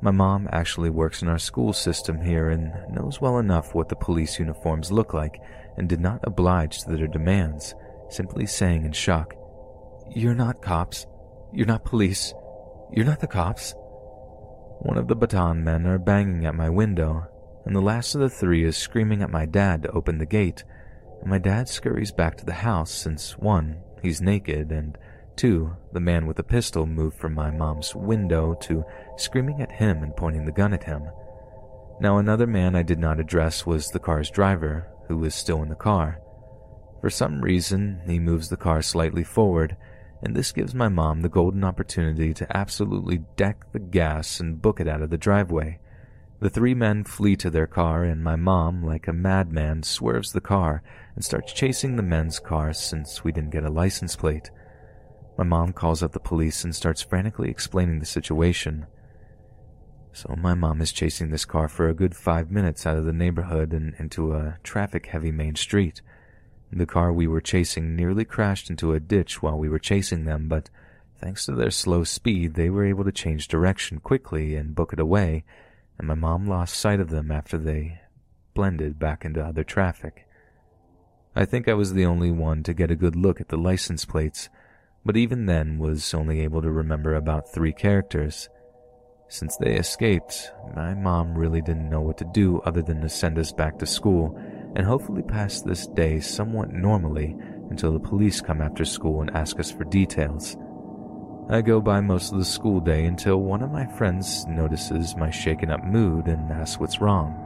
My 0.00 0.10
mom 0.10 0.48
actually 0.50 0.88
works 0.88 1.20
in 1.20 1.28
our 1.28 1.38
school 1.38 1.74
system 1.74 2.22
here 2.22 2.48
and 2.48 2.72
knows 2.90 3.20
well 3.20 3.36
enough 3.36 3.74
what 3.74 3.90
the 3.90 3.96
police 3.96 4.38
uniforms 4.38 4.90
look 4.90 5.12
like 5.12 5.42
and 5.76 5.90
did 5.90 6.00
not 6.00 6.20
oblige 6.22 6.78
to 6.78 6.96
their 6.96 7.06
demands, 7.06 7.74
simply 8.08 8.46
saying 8.46 8.86
in 8.86 8.92
shock, 8.92 9.34
You're 10.08 10.34
not 10.34 10.62
cops. 10.62 11.06
You're 11.52 11.66
not 11.66 11.84
police. 11.84 12.32
You're 12.90 13.04
not 13.04 13.20
the 13.20 13.26
cops. 13.26 13.74
One 14.84 14.98
of 14.98 15.08
the 15.08 15.16
baton 15.16 15.64
men 15.64 15.86
are 15.86 15.98
banging 15.98 16.44
at 16.44 16.54
my 16.54 16.68
window, 16.68 17.26
and 17.64 17.74
the 17.74 17.80
last 17.80 18.14
of 18.14 18.20
the 18.20 18.28
three 18.28 18.64
is 18.64 18.76
screaming 18.76 19.22
at 19.22 19.30
my 19.30 19.46
dad 19.46 19.82
to 19.82 19.90
open 19.92 20.18
the 20.18 20.26
gate. 20.26 20.62
And 21.22 21.30
my 21.30 21.38
dad 21.38 21.70
scurries 21.70 22.12
back 22.12 22.36
to 22.36 22.44
the 22.44 22.52
house 22.52 22.90
since 22.90 23.38
one, 23.38 23.78
he's 24.02 24.20
naked, 24.20 24.70
and 24.70 24.98
two, 25.36 25.74
the 25.94 26.00
man 26.00 26.26
with 26.26 26.36
the 26.36 26.42
pistol 26.42 26.84
moved 26.84 27.16
from 27.16 27.32
my 27.32 27.50
mom's 27.50 27.94
window 27.94 28.52
to 28.60 28.84
screaming 29.16 29.62
at 29.62 29.72
him 29.72 30.02
and 30.02 30.14
pointing 30.14 30.44
the 30.44 30.52
gun 30.52 30.74
at 30.74 30.84
him. 30.84 31.04
Now, 31.98 32.18
another 32.18 32.46
man 32.46 32.76
I 32.76 32.82
did 32.82 32.98
not 32.98 33.18
address 33.18 33.64
was 33.64 33.88
the 33.88 33.98
car's 33.98 34.30
driver, 34.30 34.86
who 35.08 35.16
was 35.16 35.34
still 35.34 35.62
in 35.62 35.70
the 35.70 35.74
car. 35.76 36.20
For 37.00 37.08
some 37.08 37.40
reason, 37.40 38.02
he 38.04 38.18
moves 38.18 38.50
the 38.50 38.58
car 38.58 38.82
slightly 38.82 39.24
forward 39.24 39.78
and 40.24 40.34
this 40.34 40.52
gives 40.52 40.74
my 40.74 40.88
mom 40.88 41.20
the 41.20 41.28
golden 41.28 41.62
opportunity 41.62 42.32
to 42.32 42.56
absolutely 42.56 43.18
deck 43.36 43.70
the 43.72 43.78
gas 43.78 44.40
and 44.40 44.62
book 44.62 44.80
it 44.80 44.88
out 44.88 45.02
of 45.02 45.10
the 45.10 45.18
driveway. 45.18 45.78
The 46.40 46.48
three 46.50 46.74
men 46.74 47.04
flee 47.04 47.36
to 47.36 47.50
their 47.50 47.66
car, 47.66 48.04
and 48.04 48.24
my 48.24 48.34
mom, 48.34 48.82
like 48.82 49.06
a 49.06 49.12
madman, 49.12 49.82
swerves 49.82 50.32
the 50.32 50.40
car 50.40 50.82
and 51.14 51.24
starts 51.24 51.52
chasing 51.52 51.96
the 51.96 52.02
men's 52.02 52.38
car 52.40 52.72
since 52.72 53.22
we 53.22 53.32
didn't 53.32 53.50
get 53.50 53.64
a 53.64 53.70
license 53.70 54.16
plate. 54.16 54.50
My 55.36 55.44
mom 55.44 55.72
calls 55.72 56.02
up 56.02 56.12
the 56.12 56.20
police 56.20 56.64
and 56.64 56.74
starts 56.74 57.02
frantically 57.02 57.50
explaining 57.50 57.98
the 57.98 58.06
situation. 58.06 58.86
So 60.12 60.34
my 60.38 60.54
mom 60.54 60.80
is 60.80 60.92
chasing 60.92 61.30
this 61.30 61.44
car 61.44 61.68
for 61.68 61.88
a 61.88 61.94
good 61.94 62.14
five 62.16 62.50
minutes 62.50 62.86
out 62.86 62.96
of 62.96 63.04
the 63.04 63.12
neighborhood 63.12 63.72
and 63.72 63.94
into 63.98 64.32
a 64.32 64.58
traffic 64.62 65.06
heavy 65.06 65.32
main 65.32 65.56
street. 65.56 66.00
The 66.76 66.86
car 66.86 67.12
we 67.12 67.28
were 67.28 67.40
chasing 67.40 67.94
nearly 67.94 68.24
crashed 68.24 68.68
into 68.68 68.94
a 68.94 69.00
ditch 69.00 69.40
while 69.40 69.56
we 69.56 69.68
were 69.68 69.78
chasing 69.78 70.24
them, 70.24 70.48
but 70.48 70.70
thanks 71.16 71.46
to 71.46 71.52
their 71.52 71.70
slow 71.70 72.02
speed, 72.02 72.54
they 72.54 72.68
were 72.68 72.84
able 72.84 73.04
to 73.04 73.12
change 73.12 73.46
direction 73.46 74.00
quickly 74.00 74.56
and 74.56 74.74
book 74.74 74.92
it 74.92 74.98
away, 74.98 75.44
and 75.98 76.08
my 76.08 76.16
mom 76.16 76.48
lost 76.48 76.76
sight 76.76 76.98
of 76.98 77.10
them 77.10 77.30
after 77.30 77.58
they 77.58 78.00
blended 78.54 78.98
back 78.98 79.24
into 79.24 79.40
other 79.40 79.62
traffic. 79.62 80.26
I 81.36 81.44
think 81.44 81.68
I 81.68 81.74
was 81.74 81.92
the 81.92 82.06
only 82.06 82.32
one 82.32 82.64
to 82.64 82.74
get 82.74 82.90
a 82.90 82.96
good 82.96 83.14
look 83.14 83.40
at 83.40 83.50
the 83.50 83.56
license 83.56 84.04
plates, 84.04 84.48
but 85.04 85.16
even 85.16 85.46
then 85.46 85.78
was 85.78 86.12
only 86.12 86.40
able 86.40 86.60
to 86.60 86.72
remember 86.72 87.14
about 87.14 87.52
three 87.54 87.72
characters. 87.72 88.48
Since 89.28 89.56
they 89.58 89.76
escaped, 89.76 90.50
my 90.74 90.94
mom 90.94 91.38
really 91.38 91.62
didn't 91.62 91.88
know 91.88 92.00
what 92.00 92.18
to 92.18 92.30
do 92.34 92.58
other 92.62 92.82
than 92.82 93.00
to 93.02 93.08
send 93.08 93.38
us 93.38 93.52
back 93.52 93.78
to 93.78 93.86
school 93.86 94.36
and 94.76 94.86
hopefully 94.86 95.22
pass 95.22 95.60
this 95.60 95.86
day 95.86 96.20
somewhat 96.20 96.70
normally 96.70 97.36
until 97.70 97.92
the 97.92 98.00
police 98.00 98.40
come 98.40 98.60
after 98.60 98.84
school 98.84 99.20
and 99.20 99.30
ask 99.36 99.58
us 99.58 99.70
for 99.70 99.84
details. 99.84 100.56
I 101.48 101.60
go 101.60 101.80
by 101.80 102.00
most 102.00 102.32
of 102.32 102.38
the 102.38 102.44
school 102.44 102.80
day 102.80 103.04
until 103.04 103.42
one 103.42 103.62
of 103.62 103.70
my 103.70 103.86
friends 103.86 104.46
notices 104.46 105.16
my 105.16 105.30
shaken 105.30 105.70
up 105.70 105.84
mood 105.84 106.26
and 106.26 106.50
asks 106.50 106.80
what's 106.80 107.00
wrong. 107.00 107.40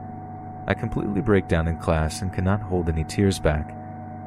I 0.68 0.74
completely 0.74 1.20
break 1.20 1.48
down 1.48 1.66
in 1.66 1.78
class 1.78 2.22
and 2.22 2.32
cannot 2.32 2.62
hold 2.62 2.88
any 2.88 3.04
tears 3.04 3.40
back. 3.40 3.74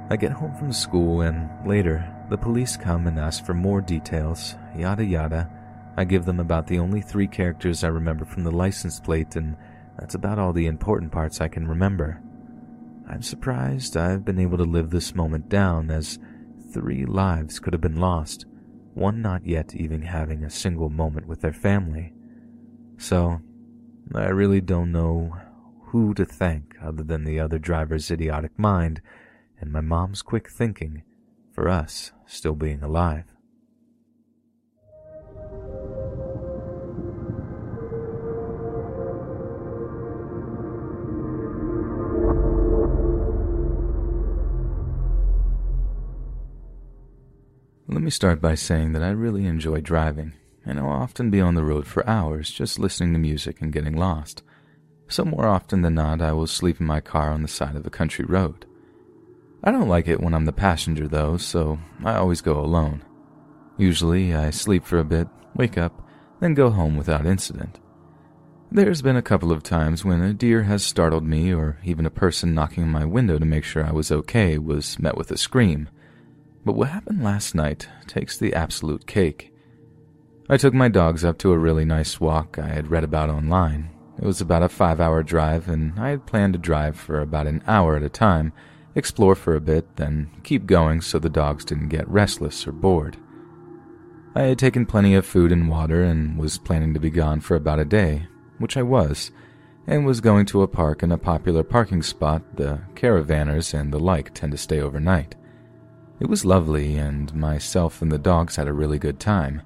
I 0.09 0.17
get 0.17 0.31
home 0.31 0.53
from 0.55 0.73
school 0.73 1.21
and 1.21 1.49
later, 1.65 2.05
the 2.29 2.37
police 2.37 2.75
come 2.75 3.07
and 3.07 3.17
ask 3.17 3.45
for 3.45 3.53
more 3.53 3.79
details, 3.79 4.55
yada 4.75 5.05
yada. 5.05 5.49
I 5.95 6.03
give 6.03 6.25
them 6.25 6.39
about 6.39 6.67
the 6.67 6.79
only 6.79 7.01
three 7.01 7.27
characters 7.27 7.83
I 7.83 7.89
remember 7.89 8.25
from 8.25 8.43
the 8.43 8.51
license 8.51 8.99
plate, 8.99 9.35
and 9.35 9.55
that's 9.97 10.15
about 10.15 10.39
all 10.39 10.51
the 10.51 10.67
important 10.67 11.11
parts 11.11 11.41
I 11.41 11.47
can 11.47 11.67
remember. 11.67 12.21
I'm 13.11 13.21
surprised 13.21 13.97
I've 13.97 14.23
been 14.23 14.39
able 14.39 14.57
to 14.57 14.63
live 14.63 14.89
this 14.89 15.13
moment 15.13 15.49
down, 15.49 15.91
as 15.91 16.17
three 16.73 17.05
lives 17.05 17.59
could 17.59 17.73
have 17.73 17.81
been 17.81 17.99
lost, 17.99 18.45
one 18.93 19.21
not 19.21 19.45
yet 19.45 19.75
even 19.75 20.01
having 20.01 20.45
a 20.45 20.49
single 20.49 20.89
moment 20.89 21.27
with 21.27 21.41
their 21.41 21.51
family. 21.51 22.13
So, 22.97 23.41
I 24.15 24.29
really 24.29 24.61
don't 24.61 24.93
know 24.93 25.35
who 25.87 26.13
to 26.13 26.23
thank 26.23 26.75
other 26.81 27.03
than 27.03 27.25
the 27.25 27.37
other 27.37 27.59
driver's 27.59 28.09
idiotic 28.09 28.57
mind 28.57 29.01
and 29.59 29.73
my 29.73 29.81
mom's 29.81 30.21
quick 30.21 30.49
thinking 30.49 31.03
for 31.53 31.67
us 31.67 32.13
still 32.25 32.55
being 32.55 32.81
alive. 32.81 33.25
Let 47.91 48.03
me 48.03 48.09
start 48.09 48.39
by 48.39 48.55
saying 48.55 48.93
that 48.93 49.03
I 49.03 49.09
really 49.09 49.45
enjoy 49.45 49.81
driving, 49.81 50.31
and 50.65 50.79
I'll 50.79 50.87
often 50.87 51.29
be 51.29 51.41
on 51.41 51.55
the 51.55 51.63
road 51.63 51.85
for 51.85 52.07
hours 52.07 52.49
just 52.49 52.79
listening 52.79 53.11
to 53.11 53.19
music 53.19 53.59
and 53.59 53.73
getting 53.73 53.97
lost. 53.97 54.43
So, 55.09 55.25
more 55.25 55.45
often 55.45 55.81
than 55.81 55.95
not, 55.95 56.21
I 56.21 56.31
will 56.31 56.47
sleep 56.47 56.79
in 56.79 56.87
my 56.87 57.01
car 57.01 57.31
on 57.31 57.41
the 57.41 57.49
side 57.49 57.75
of 57.75 57.85
a 57.85 57.89
country 57.89 58.23
road. 58.23 58.65
I 59.61 59.71
don't 59.71 59.89
like 59.89 60.07
it 60.07 60.21
when 60.21 60.33
I'm 60.33 60.45
the 60.45 60.53
passenger, 60.53 61.05
though, 61.05 61.35
so 61.35 61.79
I 62.05 62.15
always 62.15 62.39
go 62.39 62.61
alone. 62.61 63.03
Usually, 63.77 64.33
I 64.33 64.51
sleep 64.51 64.85
for 64.85 64.97
a 64.97 65.03
bit, 65.03 65.27
wake 65.53 65.77
up, 65.77 66.07
then 66.39 66.53
go 66.53 66.69
home 66.69 66.95
without 66.95 67.25
incident. 67.25 67.77
There's 68.71 69.01
been 69.01 69.17
a 69.17 69.21
couple 69.21 69.51
of 69.51 69.63
times 69.63 70.05
when 70.05 70.21
a 70.21 70.33
deer 70.33 70.63
has 70.63 70.81
startled 70.81 71.25
me, 71.25 71.53
or 71.53 71.77
even 71.83 72.05
a 72.05 72.09
person 72.09 72.55
knocking 72.55 72.83
on 72.83 72.89
my 72.89 73.03
window 73.03 73.37
to 73.37 73.45
make 73.45 73.65
sure 73.65 73.85
I 73.85 73.91
was 73.91 74.13
okay 74.13 74.57
was 74.57 74.97
met 74.97 75.17
with 75.17 75.29
a 75.29 75.37
scream. 75.37 75.89
But 76.65 76.73
what 76.73 76.89
happened 76.89 77.23
last 77.23 77.55
night 77.55 77.87
takes 78.07 78.37
the 78.37 78.53
absolute 78.53 79.07
cake. 79.07 79.53
I 80.49 80.57
took 80.57 80.73
my 80.73 80.89
dogs 80.89 81.23
up 81.23 81.37
to 81.39 81.51
a 81.51 81.57
really 81.57 81.85
nice 81.85 82.19
walk 82.19 82.59
I 82.59 82.67
had 82.67 82.91
read 82.91 83.03
about 83.03 83.29
online. 83.29 83.89
It 84.17 84.25
was 84.25 84.41
about 84.41 84.63
a 84.63 84.69
five 84.69 84.99
hour 84.99 85.23
drive, 85.23 85.67
and 85.69 85.99
I 85.99 86.09
had 86.09 86.25
planned 86.25 86.53
to 86.53 86.59
drive 86.59 86.97
for 86.97 87.21
about 87.21 87.47
an 87.47 87.63
hour 87.65 87.95
at 87.95 88.03
a 88.03 88.09
time 88.09 88.53
explore 88.95 89.35
for 89.35 89.55
a 89.55 89.61
bit, 89.61 89.95
then 89.95 90.29
keep 90.43 90.65
going 90.65 91.01
so 91.01 91.19
the 91.19 91.29
dogs 91.29 91.65
didn't 91.65 91.89
get 91.89 92.07
restless 92.09 92.67
or 92.67 92.71
bored. 92.71 93.17
I 94.35 94.43
had 94.43 94.59
taken 94.59 94.85
plenty 94.85 95.15
of 95.15 95.25
food 95.25 95.51
and 95.51 95.69
water 95.69 96.03
and 96.03 96.37
was 96.37 96.57
planning 96.57 96.93
to 96.93 96.99
be 96.99 97.09
gone 97.09 97.41
for 97.41 97.55
about 97.55 97.79
a 97.79 97.85
day, 97.85 98.27
which 98.59 98.77
I 98.77 98.81
was, 98.81 99.31
and 99.87 100.05
was 100.05 100.21
going 100.21 100.45
to 100.47 100.61
a 100.61 100.67
park 100.67 101.03
in 101.03 101.11
a 101.11 101.17
popular 101.17 101.63
parking 101.63 102.01
spot 102.01 102.55
the 102.55 102.81
caravanners 102.95 103.73
and 103.73 103.91
the 103.91 103.99
like 103.99 104.33
tend 104.33 104.51
to 104.53 104.57
stay 104.57 104.79
overnight. 104.79 105.35
It 106.21 106.29
was 106.29 106.45
lovely, 106.45 106.97
and 106.97 107.33
myself 107.33 107.99
and 107.99 108.11
the 108.11 108.19
dogs 108.19 108.55
had 108.55 108.67
a 108.67 108.73
really 108.73 108.99
good 108.99 109.19
time. 109.19 109.63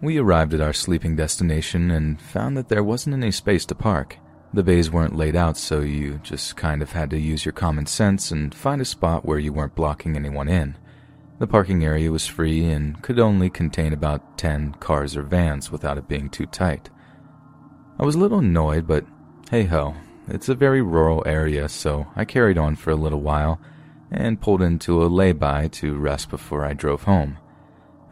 We 0.00 0.16
arrived 0.16 0.54
at 0.54 0.62
our 0.62 0.72
sleeping 0.72 1.16
destination 1.16 1.90
and 1.90 2.18
found 2.18 2.56
that 2.56 2.70
there 2.70 2.82
wasn't 2.82 3.16
any 3.16 3.30
space 3.30 3.66
to 3.66 3.74
park. 3.74 4.16
The 4.54 4.62
bays 4.62 4.90
weren't 4.90 5.16
laid 5.16 5.36
out, 5.36 5.58
so 5.58 5.80
you 5.80 6.18
just 6.22 6.56
kind 6.56 6.80
of 6.80 6.92
had 6.92 7.10
to 7.10 7.18
use 7.18 7.44
your 7.44 7.52
common 7.52 7.84
sense 7.84 8.30
and 8.30 8.54
find 8.54 8.80
a 8.80 8.86
spot 8.86 9.26
where 9.26 9.38
you 9.38 9.52
weren't 9.52 9.74
blocking 9.74 10.16
anyone 10.16 10.48
in. 10.48 10.78
The 11.40 11.46
parking 11.46 11.84
area 11.84 12.10
was 12.10 12.26
free 12.26 12.64
and 12.64 13.02
could 13.02 13.18
only 13.18 13.50
contain 13.50 13.92
about 13.92 14.38
10 14.38 14.76
cars 14.80 15.14
or 15.14 15.24
vans 15.24 15.70
without 15.70 15.98
it 15.98 16.08
being 16.08 16.30
too 16.30 16.46
tight. 16.46 16.88
I 17.98 18.06
was 18.06 18.14
a 18.14 18.18
little 18.18 18.38
annoyed, 18.38 18.86
but 18.86 19.04
hey 19.50 19.64
ho, 19.64 19.94
it's 20.26 20.48
a 20.48 20.54
very 20.54 20.80
rural 20.80 21.22
area, 21.26 21.68
so 21.68 22.06
I 22.16 22.24
carried 22.24 22.56
on 22.56 22.76
for 22.76 22.92
a 22.92 22.96
little 22.96 23.20
while 23.20 23.60
and 24.14 24.40
pulled 24.40 24.62
into 24.62 25.02
a 25.02 25.06
lay-by 25.06 25.68
to 25.68 25.96
rest 25.96 26.30
before 26.30 26.64
I 26.64 26.72
drove 26.72 27.02
home. 27.02 27.36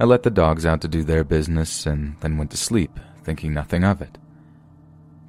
I 0.00 0.04
let 0.04 0.24
the 0.24 0.30
dogs 0.30 0.66
out 0.66 0.80
to 0.82 0.88
do 0.88 1.04
their 1.04 1.24
business 1.24 1.86
and 1.86 2.16
then 2.20 2.36
went 2.36 2.50
to 2.50 2.56
sleep, 2.56 2.98
thinking 3.22 3.54
nothing 3.54 3.84
of 3.84 4.02
it. 4.02 4.18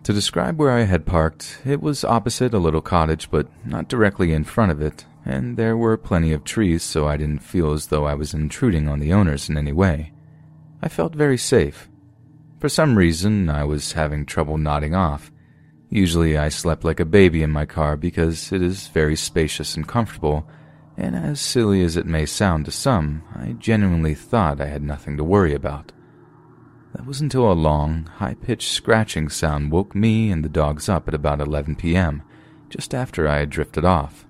To 0.04 0.14
describe 0.14 0.60
where 0.60 0.72
I 0.72 0.82
had 0.82 1.06
parked, 1.06 1.62
it 1.64 1.82
was 1.82 2.04
opposite 2.04 2.54
a 2.54 2.60
little 2.60 2.82
cottage, 2.82 3.32
but 3.32 3.48
not 3.66 3.88
directly 3.88 4.34
in 4.34 4.44
front 4.44 4.72
of 4.72 4.82
it, 4.82 5.06
and 5.26 5.56
there 5.56 5.78
were 5.78 5.96
plenty 5.96 6.34
of 6.34 6.44
trees, 6.44 6.84
so 6.84 7.08
I 7.08 7.16
didn't 7.16 7.40
feel 7.40 7.72
as 7.72 7.88
though 7.88 8.06
I 8.06 8.16
was 8.16 8.34
intruding 8.34 8.90
on 8.90 9.00
the 9.00 9.14
owners 9.14 9.48
in 9.48 9.58
any 9.58 9.72
way. 9.72 10.12
I 10.82 10.90
felt 10.90 11.16
very 11.16 11.38
safe. 11.38 11.88
For 12.60 12.68
some 12.68 12.98
reason, 12.98 13.50
I 13.50 13.64
was 13.64 13.94
having 13.94 14.26
trouble 14.26 14.58
nodding 14.58 14.96
off. 14.96 15.32
Usually, 15.90 16.38
I 16.38 16.50
slept 16.50 16.84
like 16.84 17.00
a 17.00 17.06
baby 17.06 17.44
in 17.44 17.52
my 17.52 17.66
car 17.66 17.96
because 17.96 18.52
it 18.52 18.62
is 18.62 18.88
very 18.88 19.16
spacious 19.16 19.76
and 19.76 19.88
comfortable, 19.88 20.48
and 20.98 21.16
as 21.16 21.40
silly 21.40 21.84
as 21.84 21.98
it 21.98 22.06
may 22.06 22.26
sound 22.26 22.66
to 22.66 22.72
some, 22.72 23.24
I 23.36 23.54
genuinely 23.54 24.14
thought 24.14 24.62
I 24.62 24.68
had 24.68 24.84
nothing 24.84 25.18
to 25.18 25.24
worry 25.24 25.54
about. 25.54 25.92
That 26.94 27.06
was 27.06 27.22
until 27.22 27.52
a 27.52 27.54
long, 27.54 28.06
high 28.18 28.36
pitched 28.36 28.72
scratching 28.72 29.30
sound 29.30 29.72
woke 29.72 29.96
me 29.96 30.30
and 30.32 30.46
the 30.46 30.50
dogs 30.50 30.88
up 30.88 31.08
at 31.08 31.16
about 31.16 31.42
11 31.42 31.76
p.m., 31.76 32.22
just 32.70 32.94
after 32.94 33.28
I 33.28 33.40
had 33.40 33.50
drifted 33.50 33.84
off. 33.84 34.28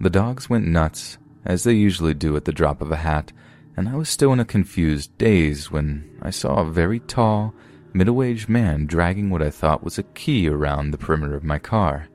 The 0.00 0.10
dogs 0.10 0.50
went 0.50 0.66
nuts, 0.66 1.18
as 1.44 1.62
they 1.62 1.74
usually 1.74 2.14
do 2.14 2.36
at 2.36 2.44
the 2.44 2.52
drop 2.52 2.82
of 2.82 2.90
a 2.90 2.96
hat, 2.96 3.32
and 3.76 3.88
I 3.88 3.94
was 3.94 4.08
still 4.08 4.32
in 4.32 4.40
a 4.40 4.44
confused 4.44 5.16
daze 5.16 5.70
when 5.70 6.18
I 6.20 6.30
saw 6.30 6.56
a 6.56 6.70
very 6.70 7.00
tall, 7.00 7.54
middle 7.92 8.22
aged 8.22 8.48
man 8.48 8.86
dragging 8.86 9.30
what 9.30 9.42
I 9.42 9.50
thought 9.50 9.84
was 9.84 9.98
a 9.98 10.02
key 10.02 10.48
around 10.48 10.90
the 10.90 10.98
perimeter 10.98 11.36
of 11.36 11.44
my 11.44 11.58
car. 11.58 12.08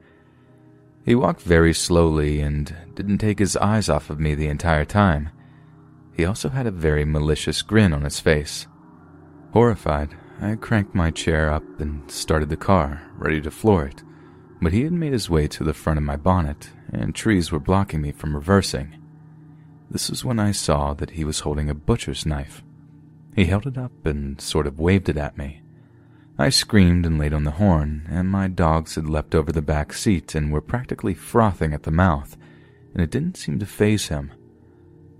He 1.03 1.15
walked 1.15 1.41
very 1.41 1.73
slowly 1.73 2.41
and 2.41 2.75
didn't 2.93 3.17
take 3.17 3.39
his 3.39 3.57
eyes 3.57 3.89
off 3.89 4.09
of 4.09 4.19
me 4.19 4.35
the 4.35 4.47
entire 4.47 4.85
time. 4.85 5.29
He 6.13 6.25
also 6.25 6.49
had 6.49 6.67
a 6.67 6.71
very 6.71 7.05
malicious 7.05 7.61
grin 7.61 7.93
on 7.93 8.03
his 8.03 8.19
face. 8.19 8.67
Horrified, 9.53 10.15
I 10.39 10.55
cranked 10.55 10.93
my 10.93 11.11
chair 11.11 11.51
up 11.51 11.63
and 11.79 12.09
started 12.09 12.49
the 12.49 12.57
car, 12.57 13.01
ready 13.15 13.41
to 13.41 13.51
floor 13.51 13.85
it, 13.85 14.03
but 14.61 14.73
he 14.73 14.83
had 14.83 14.93
made 14.93 15.13
his 15.13 15.29
way 15.29 15.47
to 15.47 15.63
the 15.63 15.73
front 15.73 15.97
of 15.97 16.03
my 16.03 16.17
bonnet, 16.17 16.69
and 16.91 17.15
trees 17.15 17.51
were 17.51 17.59
blocking 17.59 18.01
me 18.01 18.11
from 18.11 18.35
reversing. 18.35 18.97
This 19.89 20.09
was 20.09 20.23
when 20.23 20.39
I 20.39 20.51
saw 20.51 20.93
that 20.93 21.11
he 21.11 21.23
was 21.23 21.41
holding 21.41 21.69
a 21.69 21.75
butcher's 21.75 22.25
knife. 22.25 22.63
He 23.35 23.45
held 23.45 23.65
it 23.65 23.77
up 23.77 24.05
and 24.05 24.39
sort 24.39 24.67
of 24.67 24.79
waved 24.79 25.09
it 25.09 25.17
at 25.17 25.37
me. 25.37 25.61
I 26.41 26.49
screamed 26.49 27.05
and 27.05 27.19
laid 27.19 27.35
on 27.35 27.43
the 27.43 27.51
horn, 27.51 28.07
and 28.09 28.27
my 28.27 28.47
dogs 28.47 28.95
had 28.95 29.07
leapt 29.07 29.35
over 29.35 29.51
the 29.51 29.61
back 29.61 29.93
seat 29.93 30.33
and 30.33 30.51
were 30.51 30.59
practically 30.59 31.13
frothing 31.13 31.71
at 31.71 31.83
the 31.83 31.91
mouth, 31.91 32.35
and 32.93 33.03
it 33.03 33.11
didn't 33.11 33.37
seem 33.37 33.59
to 33.59 33.65
faze 33.67 34.07
him. 34.07 34.31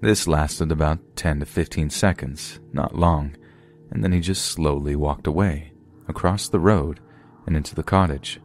This 0.01 0.27
lasted 0.27 0.71
about 0.71 0.97
10 1.15 1.41
to 1.41 1.45
15 1.45 1.91
seconds, 1.91 2.59
not 2.73 2.95
long, 2.95 3.35
and 3.91 4.03
then 4.03 4.13
he 4.13 4.19
just 4.19 4.43
slowly 4.43 4.95
walked 4.95 5.27
away, 5.27 5.73
across 6.07 6.49
the 6.49 6.59
road, 6.59 6.99
and 7.45 7.55
into 7.55 7.75
the 7.75 7.83
cottage. 7.83 8.39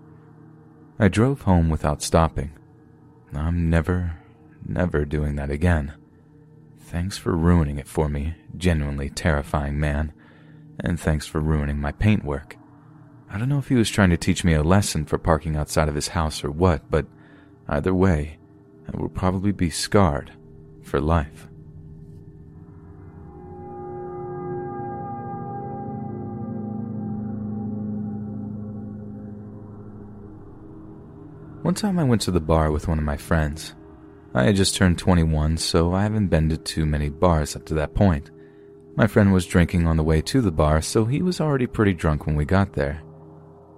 I 0.99 1.09
drove 1.09 1.41
home 1.41 1.71
without 1.71 2.03
stopping. 2.03 2.51
I'm 3.33 3.71
never, 3.71 4.19
never 4.69 5.07
doing 5.07 5.37
that 5.37 5.51
again. 5.51 5.95
Thanks 6.79 7.17
for 7.17 7.35
ruining 7.35 7.79
it 7.79 7.89
for 7.89 8.11
me, 8.11 8.35
genuinely 8.55 9.09
terrifying 9.09 9.81
man, 9.81 10.13
and 10.79 11.01
thanks 11.01 11.27
for 11.27 11.41
ruining 11.41 11.81
my 11.81 11.93
paintwork. 11.93 12.59
I 13.37 13.39
don't 13.39 13.51
know 13.51 13.59
if 13.59 13.69
he 13.69 13.75
was 13.75 13.91
trying 13.91 14.09
to 14.09 14.17
teach 14.17 14.45
me 14.45 14.55
a 14.55 14.63
lesson 14.63 15.05
for 15.05 15.19
parking 15.19 15.57
outside 15.57 15.91
of 15.91 15.95
his 15.95 16.09
house 16.09 16.43
or 16.43 16.51
what, 16.51 16.91
but 16.91 17.05
either 17.69 17.95
way, 17.95 18.39
I 18.91 18.97
will 18.97 19.11
probably 19.11 19.53
be 19.53 19.69
scarred 19.69 20.33
for 20.83 21.03
life. 21.03 21.47
One 31.61 31.75
time 31.75 31.99
I 31.99 32.05
went 32.05 32.23
to 32.23 32.31
the 32.31 32.41
bar 32.41 32.71
with 32.71 32.89
one 32.89 32.97
of 32.97 33.05
my 33.05 33.19
friends. 33.19 33.75
I 34.33 34.45
had 34.45 34.57
just 34.57 34.77
turned 34.77 34.97
21, 34.97 35.59
so 35.59 35.93
I 35.93 36.05
haven't 36.05 36.29
been 36.29 36.49
to 36.49 36.57
too 36.57 36.87
many 36.87 37.11
bars 37.11 37.55
up 37.55 37.67
to 37.67 37.75
that 37.75 37.93
point. 37.93 38.31
My 38.95 39.07
friend 39.07 39.31
was 39.31 39.45
drinking 39.45 39.87
on 39.87 39.99
the 39.99 40.03
way 40.03 40.23
to 40.23 40.41
the 40.41 40.51
bar, 40.51 40.81
so 40.81 41.05
he 41.05 41.21
was 41.21 41.39
already 41.39 41.67
pretty 41.67 41.93
drunk 41.93 42.25
when 42.25 42.35
we 42.35 42.47
got 42.47 42.73
there. 42.73 43.03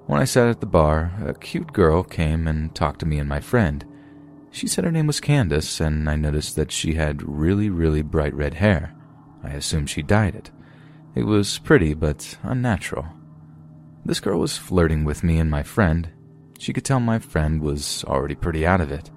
When 0.09 0.23
I 0.23 0.25
sat 0.25 0.49
at 0.49 0.61
the 0.61 0.67
bar, 0.67 1.13
a 1.27 1.35
cute 1.35 1.71
girl 1.75 2.03
came 2.03 2.49
and 2.49 2.75
talked 2.75 3.01
to 3.01 3.07
me 3.07 3.19
and 3.19 3.29
my 3.29 3.41
friend. 3.41 3.85
She 4.51 4.67
said 4.67 4.85
her 4.85 4.91
name 4.91 5.07
was 5.07 5.21
Candace, 5.21 5.81
and 5.81 6.09
I 6.09 6.17
noticed 6.17 6.57
that 6.57 6.73
she 6.73 6.95
had 6.95 7.23
really, 7.23 7.69
really 7.69 8.01
bright 8.01 8.33
red 8.33 8.55
hair. 8.55 8.95
I 9.45 9.51
assumed 9.51 9.91
she 9.91 10.03
dyed 10.03 10.35
it. 10.35 10.51
It 11.15 11.25
was 11.25 11.59
pretty, 11.59 11.93
but 11.93 12.39
unnatural. 12.43 13.05
This 14.03 14.19
girl 14.19 14.41
was 14.41 14.57
flirting 14.57 15.05
with 15.05 15.23
me 15.23 15.39
and 15.39 15.51
my 15.51 15.63
friend. 15.63 16.09
She 16.59 16.73
could 16.73 16.87
tell 16.87 17.01
my 17.01 17.19
friend 17.19 17.61
was 17.61 18.03
already 18.05 18.35
pretty 18.35 18.67
out 18.67 18.81
of 18.81 18.91
it. 18.91 19.11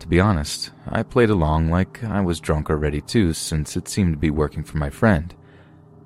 To 0.00 0.08
be 0.08 0.18
honest, 0.18 0.72
I 0.88 1.04
played 1.04 1.30
along 1.30 1.70
like 1.70 2.02
I 2.02 2.20
was 2.20 2.40
drunk 2.40 2.70
already 2.70 3.00
too, 3.00 3.34
since 3.34 3.76
it 3.76 3.86
seemed 3.86 4.14
to 4.14 4.18
be 4.18 4.30
working 4.30 4.64
for 4.64 4.78
my 4.78 4.90
friend. 4.90 5.32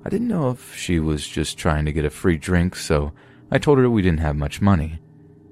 I 0.05 0.09
didn't 0.09 0.27
know 0.27 0.51
if 0.51 0.75
she 0.75 0.99
was 0.99 1.27
just 1.27 1.57
trying 1.57 1.85
to 1.85 1.91
get 1.91 2.05
a 2.05 2.11
free 2.11 2.37
drink, 2.37 2.75
so 2.75 3.11
I 3.51 3.57
told 3.57 3.77
her 3.79 3.89
we 3.89 4.01
didn't 4.01 4.19
have 4.19 4.35
much 4.35 4.61
money. 4.61 4.99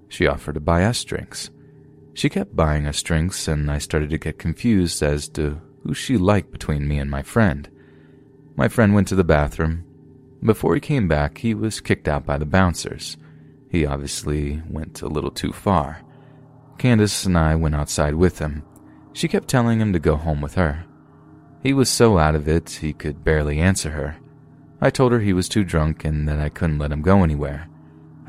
She 0.07 0.27
offered 0.27 0.53
to 0.53 0.59
buy 0.59 0.83
us 0.83 1.03
drinks. 1.03 1.49
She 2.13 2.29
kept 2.29 2.55
buying 2.55 2.85
us 2.87 3.01
drinks, 3.01 3.47
and 3.47 3.69
I 3.69 3.77
started 3.77 4.09
to 4.11 4.17
get 4.17 4.39
confused 4.39 5.01
as 5.03 5.27
to 5.29 5.61
who 5.83 5.93
she 5.93 6.17
liked 6.17 6.51
between 6.51 6.87
me 6.87 6.99
and 6.99 7.09
my 7.09 7.23
friend. 7.23 7.69
My 8.55 8.67
friend 8.67 8.93
went 8.93 9.07
to 9.09 9.15
the 9.15 9.23
bathroom. 9.23 9.83
Before 10.43 10.75
he 10.75 10.81
came 10.81 11.07
back, 11.07 11.39
he 11.39 11.53
was 11.53 11.79
kicked 11.79 12.07
out 12.07 12.25
by 12.25 12.37
the 12.37 12.45
bouncers. 12.45 13.17
He 13.69 13.85
obviously 13.85 14.61
went 14.69 15.01
a 15.01 15.07
little 15.07 15.31
too 15.31 15.51
far. 15.51 16.01
Candace 16.77 17.25
and 17.25 17.37
I 17.37 17.55
went 17.55 17.75
outside 17.75 18.15
with 18.15 18.39
him. 18.39 18.63
She 19.13 19.27
kept 19.27 19.47
telling 19.47 19.79
him 19.79 19.93
to 19.93 19.99
go 19.99 20.15
home 20.15 20.41
with 20.41 20.55
her. 20.55 20.85
He 21.63 21.73
was 21.73 21.89
so 21.89 22.17
out 22.17 22.35
of 22.35 22.47
it, 22.47 22.69
he 22.69 22.93
could 22.93 23.23
barely 23.23 23.59
answer 23.59 23.89
her. 23.91 24.17
I 24.79 24.91
told 24.91 25.11
her 25.11 25.19
he 25.19 25.33
was 25.33 25.49
too 25.49 25.63
drunk 25.63 26.05
and 26.05 26.27
that 26.27 26.39
I 26.39 26.49
couldn't 26.49 26.77
let 26.77 26.91
him 26.91 27.01
go 27.01 27.23
anywhere. 27.23 27.67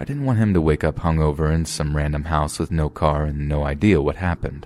I 0.00 0.04
didn't 0.04 0.24
want 0.24 0.38
him 0.38 0.54
to 0.54 0.60
wake 0.60 0.84
up 0.84 1.00
hungover 1.00 1.52
in 1.52 1.64
some 1.64 1.96
random 1.96 2.24
house 2.24 2.60
with 2.60 2.70
no 2.70 2.88
car 2.88 3.24
and 3.24 3.48
no 3.48 3.64
idea 3.64 4.00
what 4.00 4.14
happened. 4.14 4.64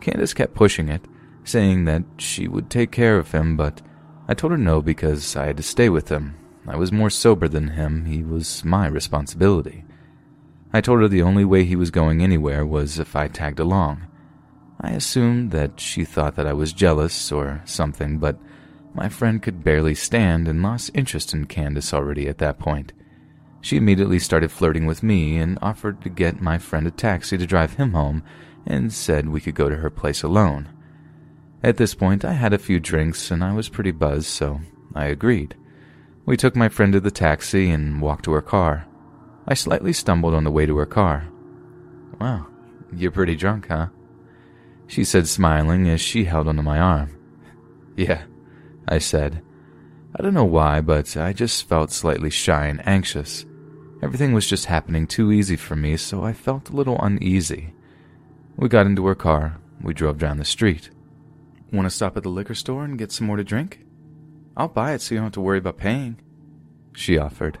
Candace 0.00 0.34
kept 0.34 0.54
pushing 0.54 0.88
it, 0.88 1.04
saying 1.42 1.84
that 1.86 2.04
she 2.18 2.46
would 2.46 2.70
take 2.70 2.92
care 2.92 3.18
of 3.18 3.32
him, 3.32 3.56
but 3.56 3.82
I 4.28 4.34
told 4.34 4.52
her 4.52 4.58
no 4.58 4.80
because 4.80 5.34
I 5.34 5.46
had 5.46 5.56
to 5.56 5.64
stay 5.64 5.88
with 5.88 6.10
him. 6.10 6.36
I 6.68 6.76
was 6.76 6.92
more 6.92 7.10
sober 7.10 7.48
than 7.48 7.68
him, 7.70 8.04
he 8.04 8.22
was 8.22 8.64
my 8.64 8.86
responsibility. 8.86 9.84
I 10.72 10.80
told 10.80 11.00
her 11.00 11.08
the 11.08 11.22
only 11.22 11.44
way 11.44 11.64
he 11.64 11.74
was 11.74 11.90
going 11.90 12.22
anywhere 12.22 12.64
was 12.64 13.00
if 13.00 13.16
I 13.16 13.26
tagged 13.26 13.58
along. 13.58 14.06
I 14.80 14.90
assumed 14.90 15.50
that 15.50 15.80
she 15.80 16.04
thought 16.04 16.36
that 16.36 16.46
I 16.46 16.52
was 16.52 16.72
jealous 16.72 17.32
or 17.32 17.62
something, 17.64 18.18
but 18.18 18.38
my 18.94 19.08
friend 19.08 19.42
could 19.42 19.64
barely 19.64 19.94
stand 19.96 20.46
and 20.46 20.62
lost 20.62 20.92
interest 20.94 21.34
in 21.34 21.46
Candace 21.46 21.92
already 21.92 22.28
at 22.28 22.38
that 22.38 22.60
point. 22.60 22.92
She 23.66 23.76
immediately 23.76 24.20
started 24.20 24.52
flirting 24.52 24.86
with 24.86 25.02
me 25.02 25.38
and 25.38 25.58
offered 25.60 26.00
to 26.02 26.08
get 26.08 26.40
my 26.40 26.56
friend 26.56 26.86
a 26.86 26.92
taxi 26.92 27.36
to 27.36 27.48
drive 27.48 27.74
him 27.74 27.94
home 27.94 28.22
and 28.64 28.92
said 28.92 29.28
we 29.28 29.40
could 29.40 29.56
go 29.56 29.68
to 29.68 29.78
her 29.78 29.90
place 29.90 30.22
alone. 30.22 30.68
At 31.64 31.76
this 31.76 31.92
point, 31.92 32.24
I 32.24 32.34
had 32.34 32.52
a 32.52 32.58
few 32.58 32.78
drinks 32.78 33.28
and 33.32 33.42
I 33.42 33.52
was 33.52 33.68
pretty 33.68 33.90
buzzed, 33.90 34.28
so 34.28 34.60
I 34.94 35.06
agreed. 35.06 35.56
We 36.26 36.36
took 36.36 36.54
my 36.54 36.68
friend 36.68 36.92
to 36.92 37.00
the 37.00 37.10
taxi 37.10 37.68
and 37.68 38.00
walked 38.00 38.26
to 38.26 38.32
her 38.34 38.40
car. 38.40 38.86
I 39.48 39.54
slightly 39.54 39.92
stumbled 39.92 40.34
on 40.34 40.44
the 40.44 40.52
way 40.52 40.64
to 40.64 40.76
her 40.76 40.86
car. 40.86 41.26
Wow, 42.20 42.46
you're 42.94 43.10
pretty 43.10 43.34
drunk, 43.34 43.66
huh? 43.66 43.88
She 44.86 45.02
said, 45.02 45.26
smiling 45.26 45.88
as 45.88 46.00
she 46.00 46.22
held 46.26 46.46
onto 46.46 46.62
my 46.62 46.78
arm. 46.78 47.18
Yeah, 47.96 48.26
I 48.86 48.98
said. 48.98 49.42
I 50.14 50.22
don't 50.22 50.34
know 50.34 50.44
why, 50.44 50.80
but 50.82 51.16
I 51.16 51.32
just 51.32 51.68
felt 51.68 51.90
slightly 51.90 52.30
shy 52.30 52.66
and 52.66 52.86
anxious. 52.86 53.45
Everything 54.02 54.34
was 54.34 54.46
just 54.46 54.66
happening 54.66 55.06
too 55.06 55.32
easy 55.32 55.56
for 55.56 55.74
me, 55.74 55.96
so 55.96 56.22
I 56.22 56.34
felt 56.34 56.68
a 56.68 56.76
little 56.76 57.00
uneasy. 57.00 57.74
We 58.56 58.68
got 58.68 58.86
into 58.86 59.06
her 59.06 59.14
car. 59.14 59.58
We 59.80 59.94
drove 59.94 60.18
down 60.18 60.36
the 60.36 60.44
street. 60.44 60.90
Want 61.72 61.86
to 61.86 61.90
stop 61.90 62.16
at 62.16 62.22
the 62.22 62.28
liquor 62.28 62.54
store 62.54 62.84
and 62.84 62.98
get 62.98 63.10
some 63.10 63.26
more 63.26 63.36
to 63.36 63.44
drink? 63.44 63.84
I'll 64.56 64.68
buy 64.68 64.92
it 64.92 65.00
so 65.00 65.14
you 65.14 65.18
don't 65.18 65.26
have 65.26 65.32
to 65.32 65.40
worry 65.40 65.58
about 65.58 65.78
paying. 65.78 66.18
She 66.94 67.16
offered. 67.18 67.58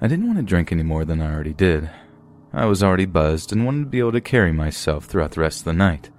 I 0.00 0.08
didn't 0.08 0.26
want 0.26 0.38
to 0.38 0.44
drink 0.44 0.72
any 0.72 0.82
more 0.82 1.04
than 1.04 1.20
I 1.20 1.32
already 1.32 1.54
did. 1.54 1.90
I 2.52 2.66
was 2.66 2.82
already 2.82 3.06
buzzed 3.06 3.52
and 3.52 3.64
wanted 3.64 3.80
to 3.80 3.86
be 3.86 3.98
able 4.00 4.12
to 4.12 4.20
carry 4.20 4.52
myself 4.52 5.04
throughout 5.04 5.32
the 5.32 5.40
rest 5.40 5.60
of 5.60 5.64
the 5.66 5.72
night. 5.72 6.10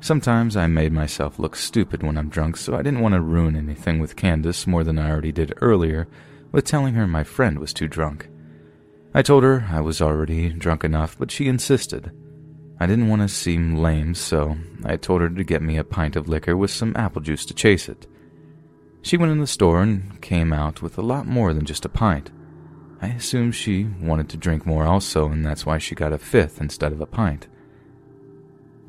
Sometimes 0.00 0.56
I 0.56 0.66
made 0.66 0.92
myself 0.92 1.38
look 1.38 1.56
stupid 1.56 2.02
when 2.02 2.16
I'm 2.16 2.30
drunk, 2.30 2.56
so 2.56 2.74
I 2.74 2.82
didn't 2.82 3.00
want 3.00 3.14
to 3.14 3.20
ruin 3.20 3.54
anything 3.54 4.00
with 4.00 4.16
Candace 4.16 4.66
more 4.66 4.82
than 4.82 4.98
I 4.98 5.10
already 5.10 5.32
did 5.32 5.52
earlier 5.60 6.08
with 6.52 6.64
telling 6.64 6.94
her 6.94 7.06
my 7.06 7.24
friend 7.24 7.58
was 7.58 7.72
too 7.72 7.88
drunk. 7.88 8.28
I 9.12 9.22
told 9.22 9.42
her 9.42 9.66
I 9.70 9.80
was 9.80 10.00
already 10.00 10.50
drunk 10.50 10.84
enough, 10.84 11.18
but 11.18 11.30
she 11.30 11.48
insisted. 11.48 12.12
I 12.78 12.86
didn't 12.86 13.08
want 13.08 13.22
to 13.22 13.28
seem 13.28 13.76
lame, 13.76 14.14
so 14.14 14.56
I 14.84 14.96
told 14.96 15.20
her 15.20 15.28
to 15.28 15.44
get 15.44 15.62
me 15.62 15.76
a 15.76 15.84
pint 15.84 16.16
of 16.16 16.28
liquor 16.28 16.56
with 16.56 16.70
some 16.70 16.96
apple 16.96 17.20
juice 17.20 17.44
to 17.46 17.54
chase 17.54 17.88
it. 17.88 18.06
She 19.02 19.16
went 19.16 19.32
in 19.32 19.40
the 19.40 19.46
store 19.46 19.82
and 19.82 20.20
came 20.22 20.52
out 20.52 20.80
with 20.80 20.96
a 20.96 21.02
lot 21.02 21.26
more 21.26 21.52
than 21.52 21.64
just 21.64 21.84
a 21.84 21.90
pint. 21.90 22.30
I 23.02 23.08
assumed 23.08 23.54
she 23.54 23.84
wanted 24.00 24.28
to 24.30 24.36
drink 24.36 24.66
more 24.66 24.84
also, 24.84 25.28
and 25.28 25.44
that's 25.44 25.66
why 25.66 25.78
she 25.78 25.94
got 25.94 26.12
a 26.12 26.18
fifth 26.18 26.60
instead 26.60 26.92
of 26.92 27.00
a 27.00 27.06
pint. 27.06 27.48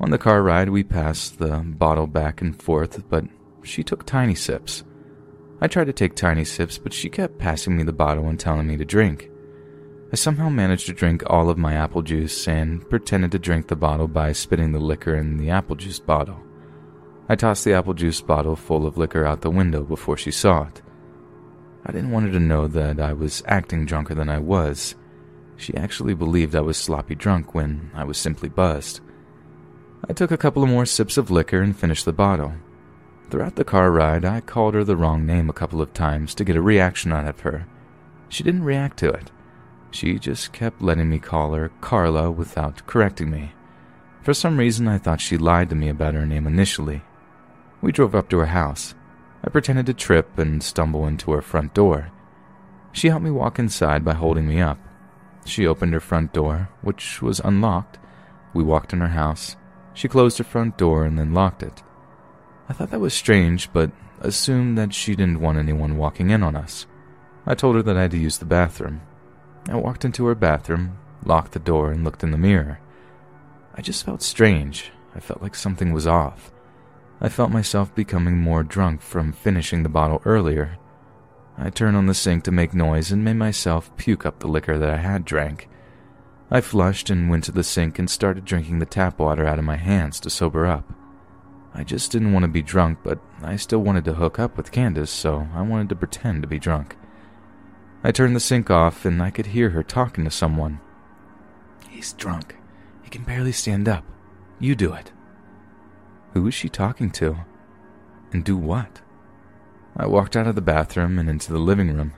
On 0.00 0.10
the 0.10 0.18
car 0.18 0.42
ride, 0.42 0.68
we 0.68 0.82
passed 0.82 1.38
the 1.38 1.58
bottle 1.58 2.06
back 2.06 2.40
and 2.40 2.60
forth, 2.60 3.08
but 3.08 3.24
she 3.62 3.82
took 3.82 4.04
tiny 4.04 4.34
sips. 4.34 4.84
I 5.62 5.68
tried 5.68 5.84
to 5.84 5.92
take 5.92 6.16
tiny 6.16 6.44
sips, 6.44 6.76
but 6.76 6.92
she 6.92 7.08
kept 7.08 7.38
passing 7.38 7.76
me 7.76 7.84
the 7.84 7.92
bottle 7.92 8.26
and 8.26 8.38
telling 8.38 8.66
me 8.66 8.76
to 8.78 8.84
drink. 8.84 9.30
I 10.12 10.16
somehow 10.16 10.48
managed 10.48 10.86
to 10.86 10.92
drink 10.92 11.22
all 11.28 11.48
of 11.48 11.56
my 11.56 11.74
apple 11.74 12.02
juice 12.02 12.48
and 12.48 12.90
pretended 12.90 13.30
to 13.30 13.38
drink 13.38 13.68
the 13.68 13.76
bottle 13.76 14.08
by 14.08 14.32
spitting 14.32 14.72
the 14.72 14.80
liquor 14.80 15.14
in 15.14 15.36
the 15.36 15.50
apple 15.50 15.76
juice 15.76 16.00
bottle. 16.00 16.42
I 17.28 17.36
tossed 17.36 17.64
the 17.64 17.74
apple 17.74 17.94
juice 17.94 18.20
bottle 18.20 18.56
full 18.56 18.88
of 18.88 18.98
liquor 18.98 19.24
out 19.24 19.42
the 19.42 19.50
window 19.50 19.84
before 19.84 20.16
she 20.16 20.32
saw 20.32 20.64
it. 20.64 20.82
I 21.86 21.92
didn't 21.92 22.10
want 22.10 22.26
her 22.26 22.32
to 22.32 22.40
know 22.40 22.66
that 22.66 22.98
I 22.98 23.12
was 23.12 23.44
acting 23.46 23.86
drunker 23.86 24.16
than 24.16 24.28
I 24.28 24.38
was. 24.38 24.96
She 25.56 25.76
actually 25.76 26.14
believed 26.14 26.56
I 26.56 26.60
was 26.60 26.76
sloppy 26.76 27.14
drunk 27.14 27.54
when 27.54 27.92
I 27.94 28.02
was 28.02 28.18
simply 28.18 28.48
buzzed. 28.48 29.00
I 30.10 30.12
took 30.12 30.32
a 30.32 30.36
couple 30.36 30.64
of 30.64 30.70
more 30.70 30.86
sips 30.86 31.16
of 31.16 31.30
liquor 31.30 31.62
and 31.62 31.78
finished 31.78 32.04
the 32.04 32.12
bottle. 32.12 32.52
Throughout 33.32 33.56
the 33.56 33.64
car 33.64 33.90
ride, 33.90 34.26
I 34.26 34.42
called 34.42 34.74
her 34.74 34.84
the 34.84 34.94
wrong 34.94 35.24
name 35.24 35.48
a 35.48 35.54
couple 35.54 35.80
of 35.80 35.94
times 35.94 36.34
to 36.34 36.44
get 36.44 36.54
a 36.54 36.60
reaction 36.60 37.14
out 37.14 37.26
of 37.26 37.40
her. 37.40 37.66
She 38.28 38.44
didn't 38.44 38.64
react 38.64 38.98
to 38.98 39.08
it. 39.08 39.30
She 39.90 40.18
just 40.18 40.52
kept 40.52 40.82
letting 40.82 41.08
me 41.08 41.18
call 41.18 41.54
her 41.54 41.70
Carla 41.80 42.30
without 42.30 42.86
correcting 42.86 43.30
me. 43.30 43.52
For 44.20 44.34
some 44.34 44.58
reason, 44.58 44.86
I 44.86 44.98
thought 44.98 45.22
she 45.22 45.38
lied 45.38 45.70
to 45.70 45.74
me 45.74 45.88
about 45.88 46.12
her 46.12 46.26
name 46.26 46.46
initially. 46.46 47.00
We 47.80 47.90
drove 47.90 48.14
up 48.14 48.28
to 48.28 48.36
her 48.36 48.52
house. 48.52 48.94
I 49.42 49.48
pretended 49.48 49.86
to 49.86 49.94
trip 49.94 50.36
and 50.38 50.62
stumble 50.62 51.06
into 51.06 51.32
her 51.32 51.40
front 51.40 51.72
door. 51.72 52.10
She 52.92 53.08
helped 53.08 53.24
me 53.24 53.30
walk 53.30 53.58
inside 53.58 54.04
by 54.04 54.12
holding 54.12 54.46
me 54.46 54.60
up. 54.60 54.78
She 55.46 55.66
opened 55.66 55.94
her 55.94 56.00
front 56.00 56.34
door, 56.34 56.68
which 56.82 57.22
was 57.22 57.40
unlocked. 57.40 57.98
We 58.52 58.62
walked 58.62 58.92
in 58.92 59.00
her 59.00 59.08
house. 59.08 59.56
She 59.94 60.06
closed 60.06 60.36
her 60.36 60.44
front 60.44 60.76
door 60.76 61.06
and 61.06 61.18
then 61.18 61.32
locked 61.32 61.62
it. 61.62 61.82
I 62.72 62.74
thought 62.74 62.90
that 62.92 63.00
was 63.00 63.12
strange, 63.12 63.70
but 63.74 63.90
assumed 64.22 64.78
that 64.78 64.94
she 64.94 65.14
didn't 65.14 65.42
want 65.42 65.58
anyone 65.58 65.98
walking 65.98 66.30
in 66.30 66.42
on 66.42 66.56
us. 66.56 66.86
I 67.44 67.54
told 67.54 67.76
her 67.76 67.82
that 67.82 67.98
I 67.98 68.00
had 68.00 68.12
to 68.12 68.18
use 68.18 68.38
the 68.38 68.46
bathroom. 68.46 69.02
I 69.68 69.76
walked 69.76 70.06
into 70.06 70.24
her 70.24 70.34
bathroom, 70.34 70.96
locked 71.22 71.52
the 71.52 71.58
door, 71.58 71.92
and 71.92 72.02
looked 72.02 72.22
in 72.22 72.30
the 72.30 72.38
mirror. 72.38 72.80
I 73.74 73.82
just 73.82 74.06
felt 74.06 74.22
strange. 74.22 74.90
I 75.14 75.20
felt 75.20 75.42
like 75.42 75.54
something 75.54 75.92
was 75.92 76.06
off. 76.06 76.50
I 77.20 77.28
felt 77.28 77.50
myself 77.50 77.94
becoming 77.94 78.38
more 78.38 78.62
drunk 78.62 79.02
from 79.02 79.32
finishing 79.32 79.82
the 79.82 79.90
bottle 79.90 80.22
earlier. 80.24 80.78
I 81.58 81.68
turned 81.68 81.98
on 81.98 82.06
the 82.06 82.14
sink 82.14 82.42
to 82.44 82.50
make 82.50 82.72
noise 82.72 83.12
and 83.12 83.22
made 83.22 83.36
myself 83.36 83.94
puke 83.98 84.24
up 84.24 84.38
the 84.38 84.48
liquor 84.48 84.78
that 84.78 84.88
I 84.88 84.96
had 84.96 85.26
drank. 85.26 85.68
I 86.50 86.62
flushed 86.62 87.10
and 87.10 87.28
went 87.28 87.44
to 87.44 87.52
the 87.52 87.64
sink 87.64 87.98
and 87.98 88.08
started 88.08 88.46
drinking 88.46 88.78
the 88.78 88.86
tap 88.86 89.18
water 89.18 89.44
out 89.44 89.58
of 89.58 89.66
my 89.66 89.76
hands 89.76 90.18
to 90.20 90.30
sober 90.30 90.64
up. 90.64 90.90
I 91.74 91.84
just 91.84 92.12
didn't 92.12 92.32
want 92.32 92.44
to 92.44 92.48
be 92.48 92.62
drunk, 92.62 92.98
but 93.02 93.18
I 93.42 93.56
still 93.56 93.80
wanted 93.80 94.04
to 94.04 94.14
hook 94.14 94.38
up 94.38 94.56
with 94.56 94.72
Candace, 94.72 95.10
so 95.10 95.48
I 95.54 95.62
wanted 95.62 95.88
to 95.88 95.96
pretend 95.96 96.42
to 96.42 96.48
be 96.48 96.58
drunk. 96.58 96.96
I 98.04 98.12
turned 98.12 98.36
the 98.36 98.40
sink 98.40 98.70
off 98.70 99.04
and 99.04 99.22
I 99.22 99.30
could 99.30 99.46
hear 99.46 99.70
her 99.70 99.82
talking 99.82 100.24
to 100.24 100.30
someone. 100.30 100.80
He's 101.88 102.12
drunk. 102.12 102.56
He 103.02 103.10
can 103.10 103.22
barely 103.22 103.52
stand 103.52 103.88
up. 103.88 104.04
You 104.58 104.74
do 104.74 104.92
it. 104.92 105.12
Who 106.34 106.46
is 106.46 106.54
she 106.54 106.68
talking 106.68 107.10
to? 107.12 107.36
And 108.32 108.44
do 108.44 108.56
what? 108.56 109.00
I 109.96 110.06
walked 110.06 110.36
out 110.36 110.46
of 110.46 110.54
the 110.54 110.62
bathroom 110.62 111.18
and 111.18 111.28
into 111.28 111.52
the 111.52 111.58
living 111.58 111.94
room. 111.94 112.12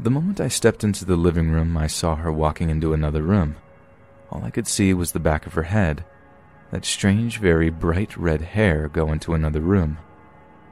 The 0.00 0.10
moment 0.10 0.40
I 0.40 0.48
stepped 0.48 0.82
into 0.82 1.04
the 1.04 1.16
living 1.16 1.50
room, 1.50 1.76
I 1.76 1.86
saw 1.86 2.16
her 2.16 2.32
walking 2.32 2.70
into 2.70 2.92
another 2.92 3.22
room. 3.22 3.56
All 4.30 4.44
I 4.44 4.50
could 4.50 4.66
see 4.66 4.94
was 4.94 5.12
the 5.12 5.20
back 5.20 5.46
of 5.46 5.54
her 5.54 5.64
head, 5.64 6.04
that 6.72 6.86
strange, 6.86 7.38
very 7.38 7.68
bright 7.68 8.16
red 8.16 8.40
hair 8.40 8.88
go 8.88 9.12
into 9.12 9.34
another 9.34 9.60
room. 9.60 9.98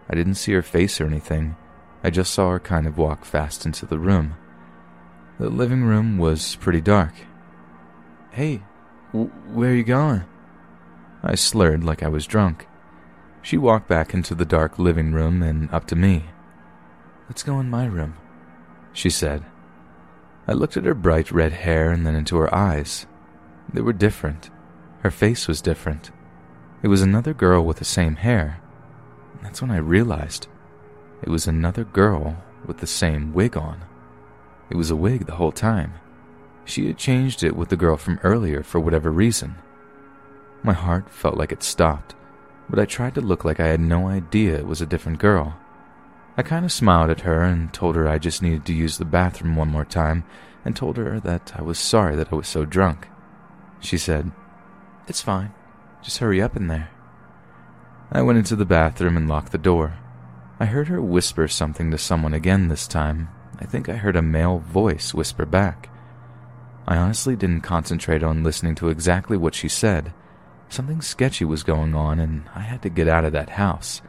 I 0.08 0.14
didn't 0.14 0.36
see 0.36 0.52
her 0.54 0.62
face 0.62 1.00
or 1.00 1.06
anything. 1.06 1.56
I 2.02 2.08
just 2.08 2.32
saw 2.32 2.50
her 2.50 2.58
kind 2.58 2.86
of 2.86 2.96
walk 2.96 3.26
fast 3.26 3.66
into 3.66 3.84
the 3.84 3.98
room. 3.98 4.34
The 5.38 5.50
living 5.50 5.84
room 5.84 6.16
was 6.16 6.56
pretty 6.56 6.80
dark. 6.80 7.12
Hey, 8.30 8.62
w- 9.12 9.30
where 9.52 9.70
are 9.70 9.74
you 9.74 9.84
going? 9.84 10.24
I 11.22 11.34
slurred 11.34 11.84
like 11.84 12.02
I 12.02 12.08
was 12.08 12.26
drunk. 12.26 12.66
She 13.42 13.58
walked 13.58 13.86
back 13.86 14.14
into 14.14 14.34
the 14.34 14.46
dark 14.46 14.78
living 14.78 15.12
room 15.12 15.42
and 15.42 15.70
up 15.70 15.86
to 15.88 15.96
me. 15.96 16.24
Let's 17.28 17.42
go 17.42 17.60
in 17.60 17.68
my 17.68 17.84
room, 17.84 18.14
she 18.94 19.10
said. 19.10 19.44
I 20.48 20.52
looked 20.52 20.78
at 20.78 20.86
her 20.86 20.94
bright 20.94 21.30
red 21.30 21.52
hair 21.52 21.90
and 21.90 22.06
then 22.06 22.14
into 22.14 22.36
her 22.38 22.52
eyes. 22.54 23.06
They 23.72 23.82
were 23.82 23.92
different. 23.92 24.50
Her 25.00 25.10
face 25.10 25.48
was 25.48 25.62
different. 25.62 26.10
It 26.82 26.88
was 26.88 27.02
another 27.02 27.32
girl 27.34 27.64
with 27.64 27.78
the 27.78 27.84
same 27.84 28.16
hair. 28.16 28.60
That's 29.42 29.62
when 29.62 29.70
I 29.70 29.78
realized 29.78 30.46
it 31.22 31.28
was 31.28 31.46
another 31.46 31.84
girl 31.84 32.42
with 32.66 32.78
the 32.78 32.86
same 32.86 33.32
wig 33.32 33.56
on. 33.56 33.82
It 34.68 34.76
was 34.76 34.90
a 34.90 34.96
wig 34.96 35.26
the 35.26 35.36
whole 35.36 35.52
time. 35.52 35.94
She 36.64 36.86
had 36.86 36.98
changed 36.98 37.42
it 37.42 37.56
with 37.56 37.70
the 37.70 37.76
girl 37.76 37.96
from 37.96 38.20
earlier 38.22 38.62
for 38.62 38.78
whatever 38.78 39.10
reason. 39.10 39.56
My 40.62 40.74
heart 40.74 41.10
felt 41.10 41.36
like 41.36 41.52
it 41.52 41.62
stopped, 41.62 42.14
but 42.68 42.78
I 42.78 42.84
tried 42.84 43.14
to 43.14 43.20
look 43.20 43.44
like 43.44 43.58
I 43.58 43.68
had 43.68 43.80
no 43.80 44.08
idea 44.08 44.58
it 44.58 44.66
was 44.66 44.80
a 44.80 44.86
different 44.86 45.18
girl. 45.18 45.58
I 46.36 46.42
kind 46.42 46.64
of 46.64 46.72
smiled 46.72 47.10
at 47.10 47.22
her 47.22 47.42
and 47.42 47.72
told 47.72 47.96
her 47.96 48.06
I 48.06 48.18
just 48.18 48.42
needed 48.42 48.64
to 48.66 48.74
use 48.74 48.98
the 48.98 49.04
bathroom 49.04 49.56
one 49.56 49.68
more 49.68 49.84
time 49.84 50.24
and 50.64 50.76
told 50.76 50.96
her 50.96 51.18
that 51.20 51.52
I 51.56 51.62
was 51.62 51.78
sorry 51.78 52.16
that 52.16 52.32
I 52.32 52.36
was 52.36 52.48
so 52.48 52.64
drunk. 52.64 53.08
She 53.80 53.98
said, 53.98 54.30
It's 55.10 55.20
fine. 55.20 55.52
Just 56.02 56.18
hurry 56.18 56.40
up 56.40 56.56
in 56.56 56.68
there. 56.68 56.88
I 58.12 58.22
went 58.22 58.38
into 58.38 58.54
the 58.54 58.64
bathroom 58.64 59.16
and 59.16 59.28
locked 59.28 59.50
the 59.50 59.58
door. 59.58 59.98
I 60.60 60.66
heard 60.66 60.86
her 60.86 61.02
whisper 61.02 61.48
something 61.48 61.90
to 61.90 61.98
someone 61.98 62.32
again 62.32 62.68
this 62.68 62.86
time. 62.86 63.28
I 63.58 63.64
think 63.64 63.88
I 63.88 63.94
heard 63.94 64.14
a 64.14 64.22
male 64.22 64.60
voice 64.60 65.12
whisper 65.12 65.44
back. 65.44 65.90
I 66.86 66.96
honestly 66.96 67.34
didn't 67.34 67.62
concentrate 67.62 68.22
on 68.22 68.44
listening 68.44 68.76
to 68.76 68.88
exactly 68.88 69.36
what 69.36 69.56
she 69.56 69.66
said. 69.68 70.14
Something 70.68 71.02
sketchy 71.02 71.44
was 71.44 71.64
going 71.64 71.92
on, 71.92 72.20
and 72.20 72.44
I 72.54 72.60
had 72.60 72.80
to 72.82 72.88
get 72.88 73.08
out 73.08 73.24
of 73.24 73.32
that 73.32 73.50
house. 73.50 74.02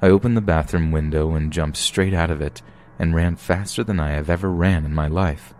I 0.00 0.10
opened 0.10 0.36
the 0.36 0.40
bathroom 0.40 0.92
window 0.92 1.34
and 1.34 1.52
jumped 1.52 1.76
straight 1.76 2.14
out 2.14 2.30
of 2.30 2.40
it 2.40 2.62
and 3.00 3.16
ran 3.16 3.34
faster 3.34 3.82
than 3.82 3.98
I 3.98 4.10
have 4.10 4.30
ever 4.30 4.48
ran 4.48 4.84
in 4.84 4.94
my 4.94 5.08
life. 5.08 5.54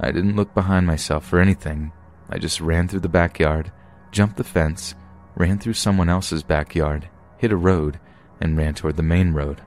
I 0.00 0.10
didn't 0.10 0.34
look 0.34 0.54
behind 0.54 0.88
myself 0.88 1.24
for 1.24 1.38
anything. 1.38 1.92
I 2.28 2.38
just 2.38 2.60
ran 2.60 2.88
through 2.88 3.00
the 3.00 3.08
backyard, 3.08 3.70
jumped 4.16 4.38
the 4.38 4.44
fence, 4.44 4.94
ran 5.36 5.58
through 5.58 5.74
someone 5.74 6.08
else's 6.08 6.42
backyard, 6.42 7.06
hit 7.36 7.52
a 7.52 7.56
road, 7.56 8.00
and 8.40 8.56
ran 8.56 8.72
toward 8.72 8.96
the 8.96 9.02
main 9.02 9.34
road. 9.34 9.60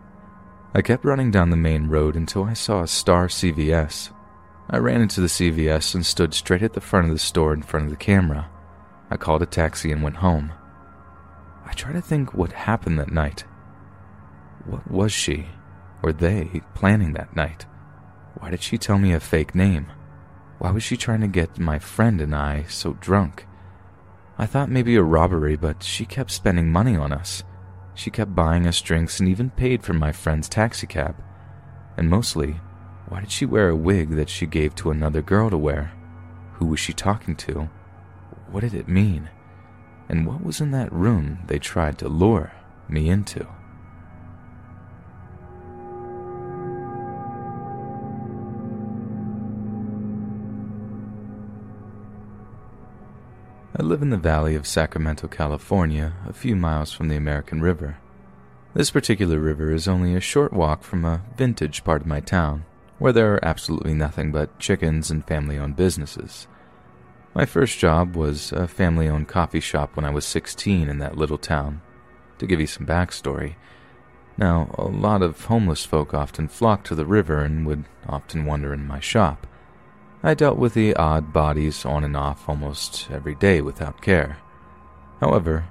I 0.73 0.81
kept 0.81 1.05
running 1.05 1.29
down 1.29 1.51
the 1.51 1.55
main 1.55 1.85
road 1.85 2.15
until 2.15 2.45
I 2.45 2.53
saw 2.53 2.81
a 2.81 2.87
Star 2.87 3.27
CVS. 3.27 4.11
I 4.67 4.77
ran 4.77 5.01
into 5.01 5.21
the 5.21 5.27
CVS 5.27 5.93
and 5.93 6.03
stood 6.03 6.33
straight 6.33 6.63
at 6.63 6.73
the 6.73 6.81
front 6.81 7.05
of 7.05 7.13
the 7.13 7.19
store 7.19 7.53
in 7.53 7.61
front 7.61 7.85
of 7.85 7.91
the 7.91 7.95
camera. 7.97 8.49
I 9.11 9.17
called 9.17 9.43
a 9.43 9.45
taxi 9.45 9.91
and 9.91 10.01
went 10.01 10.15
home. 10.15 10.51
I 11.63 11.73
try 11.73 11.91
to 11.91 12.01
think 12.01 12.33
what 12.33 12.51
happened 12.51 12.97
that 12.97 13.11
night. 13.11 13.43
What 14.65 14.89
was 14.89 15.11
she, 15.11 15.45
or 16.01 16.11
they, 16.11 16.63
planning 16.73 17.13
that 17.13 17.35
night? 17.35 17.67
Why 18.39 18.49
did 18.49 18.63
she 18.63 18.79
tell 18.79 18.97
me 18.97 19.13
a 19.13 19.19
fake 19.19 19.53
name? 19.53 19.91
Why 20.57 20.71
was 20.71 20.81
she 20.81 20.97
trying 20.97 21.21
to 21.21 21.27
get 21.27 21.59
my 21.59 21.77
friend 21.77 22.19
and 22.19 22.33
I 22.33 22.63
so 22.63 22.93
drunk? 22.93 23.45
I 24.39 24.45
thought 24.45 24.69
maybe 24.69 24.95
a 24.95 25.03
robbery, 25.03 25.57
but 25.57 25.83
she 25.83 26.05
kept 26.05 26.31
spending 26.31 26.71
money 26.71 26.95
on 26.95 27.11
us. 27.11 27.43
She 27.93 28.09
kept 28.09 28.33
buying 28.33 28.65
us 28.65 28.79
drinks 28.79 29.19
and 29.19 29.27
even 29.27 29.49
paid 29.49 29.83
for 29.83 29.91
my 29.91 30.13
friend's 30.13 30.47
taxicab. 30.47 31.15
And 31.97 32.09
mostly, 32.09 32.61
why 33.09 33.19
did 33.19 33.31
she 33.31 33.45
wear 33.45 33.67
a 33.67 33.75
wig 33.75 34.11
that 34.11 34.29
she 34.29 34.45
gave 34.45 34.75
to 34.75 34.91
another 34.91 35.21
girl 35.21 35.49
to 35.49 35.57
wear? 35.57 35.91
Who 36.53 36.67
was 36.67 36.79
she 36.79 36.93
talking 36.93 37.35
to? 37.35 37.69
What 38.49 38.61
did 38.61 38.73
it 38.73 38.87
mean? 38.87 39.29
And 40.07 40.25
what 40.25 40.41
was 40.41 40.61
in 40.61 40.71
that 40.71 40.93
room 40.93 41.39
they 41.47 41.59
tried 41.59 41.97
to 41.97 42.07
lure 42.07 42.53
me 42.87 43.09
into? 43.09 43.45
I 53.79 53.81
live 53.81 54.01
in 54.01 54.09
the 54.09 54.17
valley 54.17 54.55
of 54.55 54.67
Sacramento, 54.67 55.29
California, 55.29 56.11
a 56.27 56.33
few 56.33 56.57
miles 56.57 56.91
from 56.91 57.07
the 57.07 57.15
American 57.15 57.61
River. 57.61 57.97
This 58.73 58.91
particular 58.91 59.39
river 59.39 59.71
is 59.71 59.87
only 59.87 60.13
a 60.13 60.19
short 60.19 60.51
walk 60.51 60.83
from 60.83 61.05
a 61.05 61.21
vintage 61.37 61.85
part 61.85 62.01
of 62.01 62.07
my 62.07 62.19
town, 62.19 62.65
where 62.97 63.13
there 63.13 63.33
are 63.33 63.45
absolutely 63.45 63.93
nothing 63.93 64.33
but 64.33 64.59
chickens 64.59 65.09
and 65.09 65.25
family 65.25 65.57
owned 65.57 65.77
businesses. 65.77 66.45
My 67.33 67.45
first 67.45 67.79
job 67.79 68.17
was 68.17 68.51
a 68.51 68.67
family 68.67 69.07
owned 69.07 69.29
coffee 69.29 69.61
shop 69.61 69.95
when 69.95 70.03
I 70.03 70.09
was 70.09 70.25
16 70.25 70.89
in 70.89 70.97
that 70.97 71.15
little 71.17 71.37
town. 71.37 71.79
To 72.39 72.45
give 72.45 72.59
you 72.59 72.67
some 72.67 72.85
backstory, 72.85 73.55
now, 74.37 74.75
a 74.77 74.89
lot 74.89 75.21
of 75.21 75.45
homeless 75.45 75.85
folk 75.85 76.13
often 76.13 76.49
flocked 76.49 76.87
to 76.87 76.95
the 76.95 77.05
river 77.05 77.39
and 77.39 77.65
would 77.65 77.85
often 78.05 78.45
wander 78.45 78.73
in 78.73 78.85
my 78.85 78.99
shop. 78.99 79.47
I 80.21 80.33
dealt 80.33 80.57
with 80.57 80.73
the 80.73 80.95
odd 80.95 81.31
bodies 81.31 81.85
on 81.85 82.03
and 82.03 82.17
off 82.17 82.49
almost 82.49 83.09
every 83.09 83.35
day 83.35 83.61
without 83.61 84.01
care. 84.01 84.37
However, 85.21 85.65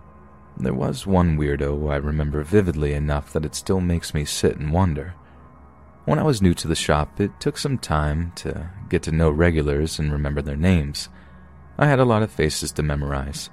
there 0.56 0.72
was 0.72 1.06
one 1.06 1.36
weirdo 1.36 1.90
I 1.90 1.96
remember 1.96 2.42
vividly 2.42 2.94
enough 2.94 3.32
that 3.32 3.44
it 3.44 3.54
still 3.54 3.80
makes 3.80 4.14
me 4.14 4.24
sit 4.24 4.56
and 4.56 4.72
wonder. 4.72 5.14
When 6.06 6.18
I 6.18 6.22
was 6.22 6.40
new 6.40 6.54
to 6.54 6.66
the 6.66 6.74
shop, 6.74 7.20
it 7.20 7.38
took 7.38 7.58
some 7.58 7.76
time 7.76 8.32
to 8.36 8.70
get 8.88 9.02
to 9.02 9.12
know 9.12 9.30
regulars 9.30 9.98
and 9.98 10.10
remember 10.10 10.40
their 10.40 10.56
names. 10.56 11.10
I 11.76 11.86
had 11.86 11.98
a 11.98 12.06
lot 12.06 12.22
of 12.22 12.30
faces 12.30 12.72
to 12.72 12.82
memorize. 12.82 13.50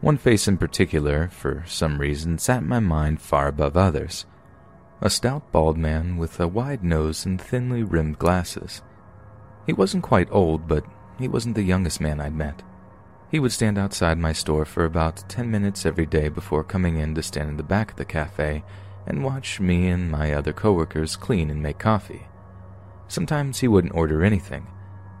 One 0.00 0.16
face 0.16 0.48
in 0.48 0.58
particular, 0.58 1.28
for 1.28 1.62
some 1.66 1.98
reason, 2.00 2.38
sat 2.38 2.62
in 2.62 2.68
my 2.68 2.80
mind 2.80 3.22
far 3.22 3.46
above 3.46 3.76
others. 3.76 4.26
A 5.00 5.08
stout 5.08 5.52
bald 5.52 5.78
man 5.78 6.16
with 6.16 6.40
a 6.40 6.48
wide 6.48 6.82
nose 6.82 7.24
and 7.24 7.40
thinly 7.40 7.84
rimmed 7.84 8.18
glasses. 8.18 8.82
He 9.66 9.72
wasn't 9.72 10.02
quite 10.02 10.28
old, 10.30 10.68
but 10.68 10.84
he 11.18 11.28
wasn't 11.28 11.54
the 11.54 11.62
youngest 11.62 12.00
man 12.00 12.20
I'd 12.20 12.34
met. 12.34 12.62
He 13.30 13.40
would 13.40 13.52
stand 13.52 13.78
outside 13.78 14.18
my 14.18 14.32
store 14.32 14.64
for 14.64 14.84
about 14.84 15.28
10 15.28 15.50
minutes 15.50 15.86
every 15.86 16.06
day 16.06 16.28
before 16.28 16.62
coming 16.62 16.98
in 16.98 17.14
to 17.14 17.22
stand 17.22 17.48
in 17.48 17.56
the 17.56 17.62
back 17.62 17.90
of 17.90 17.96
the 17.96 18.04
cafe 18.04 18.62
and 19.06 19.24
watch 19.24 19.60
me 19.60 19.88
and 19.88 20.10
my 20.10 20.32
other 20.32 20.52
coworkers 20.52 21.16
clean 21.16 21.50
and 21.50 21.62
make 21.62 21.78
coffee. 21.78 22.26
Sometimes 23.08 23.60
he 23.60 23.68
wouldn't 23.68 23.94
order 23.94 24.22
anything, 24.22 24.66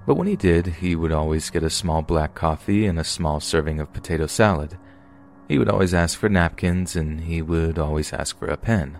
but 0.06 0.14
when 0.14 0.28
he 0.28 0.36
did, 0.36 0.66
he 0.66 0.94
would 0.94 1.12
always 1.12 1.50
get 1.50 1.62
a 1.62 1.70
small 1.70 2.02
black 2.02 2.34
coffee 2.34 2.86
and 2.86 2.98
a 2.98 3.04
small 3.04 3.40
serving 3.40 3.80
of 3.80 3.92
potato 3.92 4.26
salad. 4.26 4.78
He 5.48 5.58
would 5.58 5.68
always 5.68 5.94
ask 5.94 6.18
for 6.18 6.28
napkins 6.28 6.96
and 6.96 7.22
he 7.22 7.42
would 7.42 7.78
always 7.78 8.12
ask 8.12 8.38
for 8.38 8.46
a 8.46 8.56
pen. 8.56 8.98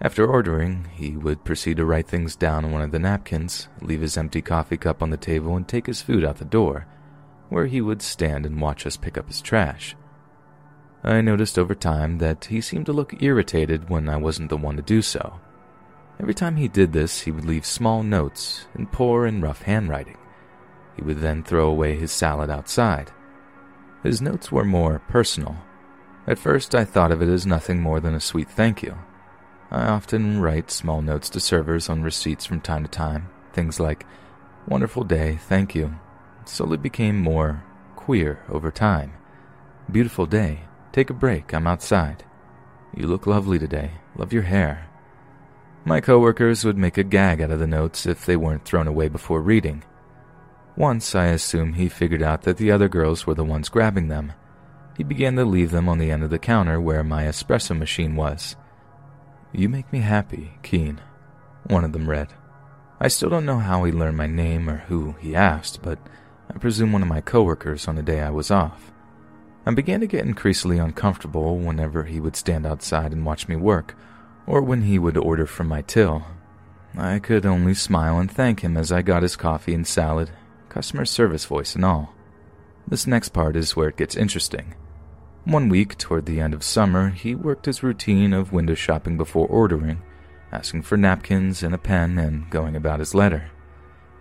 After 0.00 0.24
ordering, 0.24 0.86
he 0.94 1.16
would 1.16 1.44
proceed 1.44 1.78
to 1.78 1.84
write 1.84 2.06
things 2.06 2.36
down 2.36 2.64
on 2.64 2.70
one 2.70 2.82
of 2.82 2.92
the 2.92 3.00
napkins, 3.00 3.68
leave 3.80 4.00
his 4.00 4.16
empty 4.16 4.40
coffee 4.40 4.76
cup 4.76 5.02
on 5.02 5.10
the 5.10 5.16
table, 5.16 5.56
and 5.56 5.66
take 5.66 5.86
his 5.86 6.02
food 6.02 6.24
out 6.24 6.36
the 6.36 6.44
door, 6.44 6.86
where 7.48 7.66
he 7.66 7.80
would 7.80 8.00
stand 8.00 8.46
and 8.46 8.60
watch 8.60 8.86
us 8.86 8.96
pick 8.96 9.18
up 9.18 9.26
his 9.26 9.40
trash. 9.40 9.96
I 11.02 11.20
noticed 11.20 11.58
over 11.58 11.74
time 11.74 12.18
that 12.18 12.44
he 12.44 12.60
seemed 12.60 12.86
to 12.86 12.92
look 12.92 13.22
irritated 13.22 13.88
when 13.88 14.08
I 14.08 14.16
wasn't 14.16 14.50
the 14.50 14.56
one 14.56 14.76
to 14.76 14.82
do 14.82 15.02
so. 15.02 15.40
Every 16.20 16.34
time 16.34 16.56
he 16.56 16.68
did 16.68 16.92
this, 16.92 17.22
he 17.22 17.30
would 17.32 17.44
leave 17.44 17.66
small 17.66 18.02
notes 18.02 18.66
in 18.76 18.86
poor 18.86 19.26
and 19.26 19.42
rough 19.42 19.62
handwriting. 19.62 20.16
He 20.96 21.02
would 21.02 21.18
then 21.18 21.42
throw 21.42 21.68
away 21.68 21.96
his 21.96 22.12
salad 22.12 22.50
outside. 22.50 23.10
His 24.02 24.20
notes 24.20 24.52
were 24.52 24.64
more 24.64 25.00
personal. 25.08 25.56
At 26.26 26.38
first, 26.38 26.74
I 26.74 26.84
thought 26.84 27.12
of 27.12 27.22
it 27.22 27.28
as 27.28 27.46
nothing 27.46 27.80
more 27.80 28.00
than 28.00 28.14
a 28.14 28.20
sweet 28.20 28.50
thank 28.50 28.82
you. 28.82 28.96
I 29.70 29.86
often 29.88 30.40
write 30.40 30.70
small 30.70 31.02
notes 31.02 31.28
to 31.30 31.40
servers 31.40 31.90
on 31.90 32.02
receipts 32.02 32.46
from 32.46 32.60
time 32.60 32.84
to 32.84 32.90
time, 32.90 33.28
things 33.52 33.78
like, 33.78 34.06
Wonderful 34.66 35.04
day, 35.04 35.38
thank 35.48 35.74
you. 35.74 35.94
It 36.42 36.48
slowly 36.48 36.76
became 36.78 37.20
more 37.20 37.64
queer 37.96 38.42
over 38.48 38.70
time. 38.70 39.12
Beautiful 39.90 40.26
day, 40.26 40.60
take 40.92 41.10
a 41.10 41.14
break, 41.14 41.52
I'm 41.52 41.66
outside. 41.66 42.24
You 42.94 43.06
look 43.06 43.26
lovely 43.26 43.58
today, 43.58 43.92
love 44.16 44.32
your 44.32 44.42
hair. 44.42 44.88
My 45.84 46.00
coworkers 46.00 46.64
would 46.64 46.78
make 46.78 46.98
a 46.98 47.04
gag 47.04 47.40
out 47.40 47.50
of 47.50 47.60
the 47.60 47.66
notes 47.66 48.06
if 48.06 48.24
they 48.24 48.36
weren't 48.36 48.64
thrown 48.64 48.88
away 48.88 49.08
before 49.08 49.40
reading. 49.40 49.84
Once, 50.76 51.14
I 51.14 51.26
assume 51.26 51.74
he 51.74 51.88
figured 51.88 52.22
out 52.22 52.42
that 52.42 52.56
the 52.56 52.70
other 52.70 52.88
girls 52.88 53.26
were 53.26 53.34
the 53.34 53.44
ones 53.44 53.68
grabbing 53.68 54.08
them. 54.08 54.32
He 54.96 55.04
began 55.04 55.36
to 55.36 55.44
leave 55.44 55.70
them 55.70 55.88
on 55.88 55.98
the 55.98 56.10
end 56.10 56.22
of 56.24 56.30
the 56.30 56.38
counter 56.38 56.80
where 56.80 57.04
my 57.04 57.24
espresso 57.24 57.78
machine 57.78 58.16
was. 58.16 58.56
You 59.52 59.68
make 59.68 59.90
me 59.92 60.00
happy, 60.00 60.52
Keen, 60.62 61.00
one 61.66 61.84
of 61.84 61.92
them 61.92 62.08
read. 62.08 62.32
I 63.00 63.08
still 63.08 63.30
don't 63.30 63.46
know 63.46 63.58
how 63.58 63.84
he 63.84 63.92
learned 63.92 64.16
my 64.16 64.26
name 64.26 64.68
or 64.68 64.78
who 64.88 65.12
he 65.20 65.34
asked, 65.34 65.82
but 65.82 65.98
I 66.52 66.58
presume 66.58 66.92
one 66.92 67.02
of 67.02 67.08
my 67.08 67.20
coworkers 67.20 67.88
on 67.88 67.96
the 67.96 68.02
day 68.02 68.20
I 68.20 68.30
was 68.30 68.50
off. 68.50 68.92
I 69.64 69.72
began 69.72 70.00
to 70.00 70.06
get 70.06 70.26
increasingly 70.26 70.78
uncomfortable 70.78 71.58
whenever 71.58 72.04
he 72.04 72.20
would 72.20 72.36
stand 72.36 72.66
outside 72.66 73.12
and 73.12 73.24
watch 73.24 73.48
me 73.48 73.56
work, 73.56 73.94
or 74.46 74.62
when 74.62 74.82
he 74.82 74.98
would 74.98 75.16
order 75.16 75.46
from 75.46 75.68
my 75.68 75.82
till. 75.82 76.24
I 76.96 77.18
could 77.18 77.46
only 77.46 77.74
smile 77.74 78.18
and 78.18 78.30
thank 78.30 78.60
him 78.60 78.76
as 78.76 78.90
I 78.90 79.02
got 79.02 79.22
his 79.22 79.36
coffee 79.36 79.74
and 79.74 79.86
salad, 79.86 80.30
customer 80.68 81.04
service 81.04 81.44
voice 81.44 81.74
and 81.74 81.84
all. 81.84 82.14
This 82.86 83.06
next 83.06 83.30
part 83.30 83.56
is 83.56 83.76
where 83.76 83.88
it 83.88 83.96
gets 83.96 84.16
interesting. 84.16 84.74
One 85.44 85.68
week, 85.68 85.96
toward 85.96 86.26
the 86.26 86.40
end 86.40 86.52
of 86.52 86.62
summer, 86.62 87.10
he 87.10 87.34
worked 87.34 87.66
his 87.66 87.82
routine 87.82 88.32
of 88.32 88.52
window 88.52 88.74
shopping 88.74 89.16
before 89.16 89.46
ordering, 89.48 90.02
asking 90.52 90.82
for 90.82 90.96
napkins 90.96 91.62
and 91.62 91.74
a 91.74 91.78
pen 91.78 92.18
and 92.18 92.50
going 92.50 92.76
about 92.76 93.00
his 93.00 93.14
letter. 93.14 93.50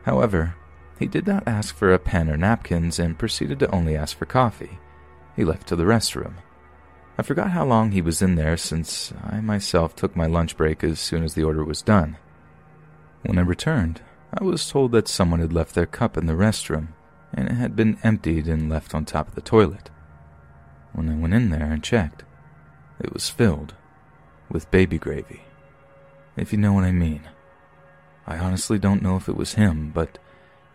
However, 0.04 0.56
he 1.00 1.06
did 1.06 1.28
not 1.28 1.48
ask 1.48 1.76
for 1.76 1.94
a 1.94 2.00
pen 2.00 2.30
or 2.30 2.38
napkins 2.38 2.98
and 2.98 3.20
proceeded 3.20 3.60
to 3.60 3.76
only 3.76 3.96
ask 3.96 4.18
for 4.18 4.26
coffee. 4.26 4.80
He 5.36 5.44
left 5.44 5.68
to 5.68 5.76
the 5.76 5.84
restroom. 5.84 6.36
I 7.18 7.24
forgot 7.24 7.52
how 7.52 7.66
long 7.66 7.92
he 7.92 8.02
was 8.02 8.22
in 8.22 8.36
there 8.36 8.58
since 8.58 9.12
I 9.24 9.42
myself 9.42 9.96
took 9.96 10.16
my 10.16 10.28
lunch 10.28 10.56
break 10.56 10.84
as 10.84 11.00
soon 11.00 11.24
as 11.24 11.34
the 11.34 11.44
order 11.44 11.64
was 11.64 11.82
done. 11.82 12.18
When 13.24 13.38
I 13.38 13.42
returned, 13.42 14.02
I 14.34 14.44
was 14.44 14.70
told 14.70 14.92
that 14.94 15.08
someone 15.08 15.40
had 15.40 15.54
left 15.54 15.76
their 15.76 15.86
cup 15.86 16.16
in 16.16 16.26
the 16.26 16.34
restroom 16.34 16.90
and 17.34 17.50
it 17.50 17.56
had 17.56 17.76
been 17.76 17.98
emptied 18.04 18.48
and 18.48 18.70
left 18.70 18.96
on 18.96 19.04
top 19.04 19.28
of 19.28 19.36
the 19.36 19.42
toilet. 19.42 19.90
When 20.94 21.10
I 21.10 21.16
went 21.16 21.34
in 21.34 21.50
there 21.50 21.72
and 21.72 21.84
checked, 21.84 22.24
it 23.00 23.14
was 23.14 23.30
filled 23.30 23.74
with 24.50 24.72
baby 24.72 24.98
gravy, 24.98 25.42
if 26.36 26.52
you 26.52 26.58
know 26.58 26.74
what 26.74 26.84
I 26.84 26.92
mean. 26.92 27.22
I 28.26 28.38
honestly 28.38 28.80
don't 28.80 29.02
know 29.02 29.16
if 29.16 29.30
it 29.30 29.38
was 29.38 29.54
him, 29.54 29.92
but 29.94 30.18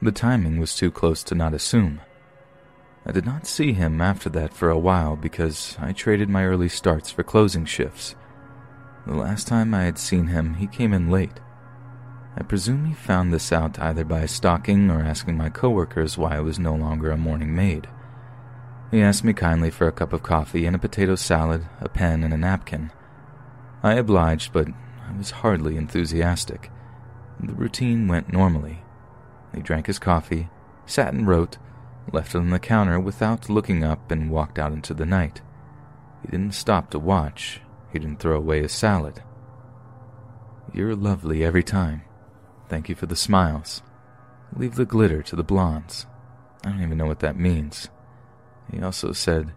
the 0.01 0.13
timing 0.13 0.59
was 0.59 0.75
too 0.75 0.91
close 0.91 1.23
to 1.25 1.35
not 1.35 1.55
assume. 1.55 2.01
I 3.05 3.13
did 3.13 3.27
not 3.27 3.47
see 3.47 3.73
him 3.73 4.01
after 4.01 4.29
that 4.31 4.55
for 4.55 4.71
a 4.71 4.79
while 4.79 5.17
because 5.17 5.77
I 5.81 5.93
traded 5.93 6.29
my 6.29 6.45
early 6.45 6.69
starts 6.69 7.11
for 7.11 7.25
closing 7.25 7.65
shifts. 7.65 8.15
The 9.07 9.15
last 9.15 9.49
time 9.49 9.75
I 9.75 9.83
had 9.83 9.99
seen 9.99 10.29
him, 10.29 10.55
he 10.55 10.69
came 10.69 10.93
in 10.93 11.11
late. 11.11 11.41
I 12.37 12.43
presume 12.43 12.85
he 12.87 12.95
found 12.95 13.33
this 13.33 13.53
out 13.53 13.79
either 13.79 14.05
by 14.05 14.27
stalking 14.27 14.91
or 14.91 15.03
asking 15.03 15.37
my 15.37 15.51
coworkers 15.51 16.17
why 16.17 16.37
I 16.37 16.41
was 16.41 16.59
no 16.59 16.75
longer 16.75 17.11
a 17.11 17.17
morning 17.17 17.55
maid. 17.55 17.89
He 18.93 19.01
asked 19.01 19.25
me 19.25 19.33
kindly 19.33 19.71
for 19.71 19.89
a 19.89 19.93
cup 19.93 20.13
of 20.13 20.23
coffee 20.23 20.67
and 20.67 20.77
a 20.77 20.79
potato 20.79 21.15
salad, 21.15 21.67
a 21.81 21.89
pen, 21.89 22.23
and 22.23 22.35
a 22.35 22.37
napkin. 22.37 22.93
I 23.83 23.95
obliged, 23.95 24.53
but 24.53 24.69
I 24.69 25.17
was 25.17 25.31
hardly 25.31 25.79
enthusiastic. 25.79 26.71
The 27.41 27.55
routine 27.55 28.07
went 28.07 28.31
normally. 28.31 28.83
He 29.55 29.63
drank 29.63 29.87
his 29.87 29.99
coffee, 29.99 30.51
sat 30.85 31.15
and 31.15 31.27
wrote, 31.27 31.57
left 32.13 32.35
it 32.35 32.39
on 32.39 32.51
the 32.51 32.59
counter 32.59 33.01
without 33.01 33.49
looking 33.49 33.83
up, 33.83 34.11
and 34.11 34.31
walked 34.31 34.59
out 34.59 34.73
into 34.73 34.93
the 34.93 35.07
night. 35.07 35.41
He 36.21 36.29
didn't 36.29 36.55
stop 36.55 36.91
to 36.91 36.99
watch. 36.99 37.63
He 37.95 37.99
didn't 37.99 38.21
throw 38.21 38.37
away 38.37 38.61
his 38.61 38.73
salad. 38.73 39.23
You're 40.75 40.95
lovely 40.95 41.43
every 41.43 41.63
time. 41.63 42.03
Thank 42.69 42.91
you 42.91 42.95
for 42.95 43.07
the 43.07 43.17
smiles. 43.17 43.83
Leave 44.55 44.75
the 44.75 44.85
glitter 44.85 45.23
to 45.23 45.37
the 45.37 45.43
blondes. 45.43 46.05
I 46.63 46.69
don't 46.69 46.83
even 46.83 46.99
know 46.99 47.07
what 47.07 47.21
that 47.21 47.39
means. 47.39 47.89
He 48.71 48.81
also 48.81 49.13
said, 49.13 49.53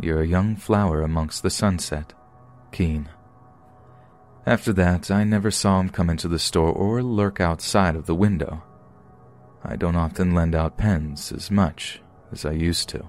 You're 0.00 0.20
a 0.20 0.26
young 0.26 0.56
flower 0.56 1.02
amongst 1.02 1.42
the 1.42 1.50
sunset. 1.50 2.12
Keen. 2.72 3.08
After 4.46 4.72
that, 4.74 5.10
I 5.10 5.24
never 5.24 5.50
saw 5.50 5.80
him 5.80 5.88
come 5.88 6.08
into 6.08 6.28
the 6.28 6.38
store 6.38 6.70
or 6.70 7.02
lurk 7.02 7.40
outside 7.40 7.96
of 7.96 8.06
the 8.06 8.14
window. 8.14 8.62
I 9.64 9.74
don't 9.74 9.96
often 9.96 10.34
lend 10.34 10.54
out 10.54 10.78
pens 10.78 11.32
as 11.32 11.50
much 11.50 12.00
as 12.30 12.44
I 12.44 12.52
used 12.52 12.88
to. 12.90 13.04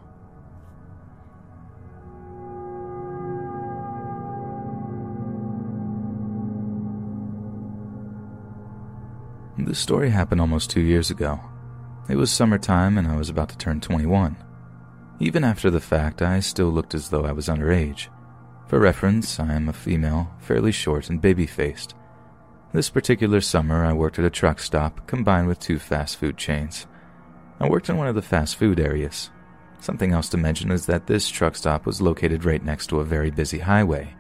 This 9.60 9.80
story 9.80 10.12
happened 10.12 10.40
almost 10.40 10.70
two 10.70 10.82
years 10.82 11.12
ago. 11.12 11.40
It 12.10 12.16
was 12.16 12.32
summertime 12.32 12.98
and 12.98 13.08
I 13.08 13.18
was 13.18 13.30
about 13.30 13.50
to 13.50 13.58
turn 13.58 13.82
21. 13.82 14.38
Even 15.20 15.44
after 15.44 15.72
the 15.72 15.80
fact, 15.80 16.22
I 16.22 16.40
still 16.40 16.70
looked 16.70 16.94
as 16.94 17.10
though 17.10 17.26
I 17.26 17.32
was 17.32 17.48
underage. 17.48 18.08
For 18.68 18.80
reference, 18.80 19.40
I 19.40 19.54
am 19.54 19.68
a 19.68 19.74
female, 19.74 20.30
fairly 20.40 20.72
short 20.72 21.10
and 21.10 21.22
baby 21.22 21.48
faced. 21.48 21.96
This 22.74 22.90
particular 22.90 23.42
summer, 23.42 23.84
I 23.84 23.94
worked 23.94 24.20
at 24.20 24.26
a 24.26 24.30
truck 24.30 24.60
stop 24.60 25.08
combined 25.08 25.48
with 25.48 25.60
two 25.60 25.80
fast 25.80 26.18
food 26.18 26.38
chains. 26.38 26.86
I 27.60 27.68
worked 27.68 27.90
in 27.90 27.98
one 27.98 28.08
of 28.08 28.16
the 28.16 28.22
fast 28.22 28.58
food 28.58 28.80
areas. 28.80 29.32
Something 29.80 30.12
else 30.12 30.30
to 30.30 30.38
mention 30.38 30.72
is 30.72 30.86
that 30.86 31.08
this 31.08 31.30
truck 31.30 31.56
stop 31.56 31.86
was 31.86 32.02
located 32.02 32.46
right 32.46 32.64
next 32.64 32.88
to 32.88 33.00
a 33.00 33.06
very 33.06 33.32
busy 33.32 33.60
highway. 33.60 34.16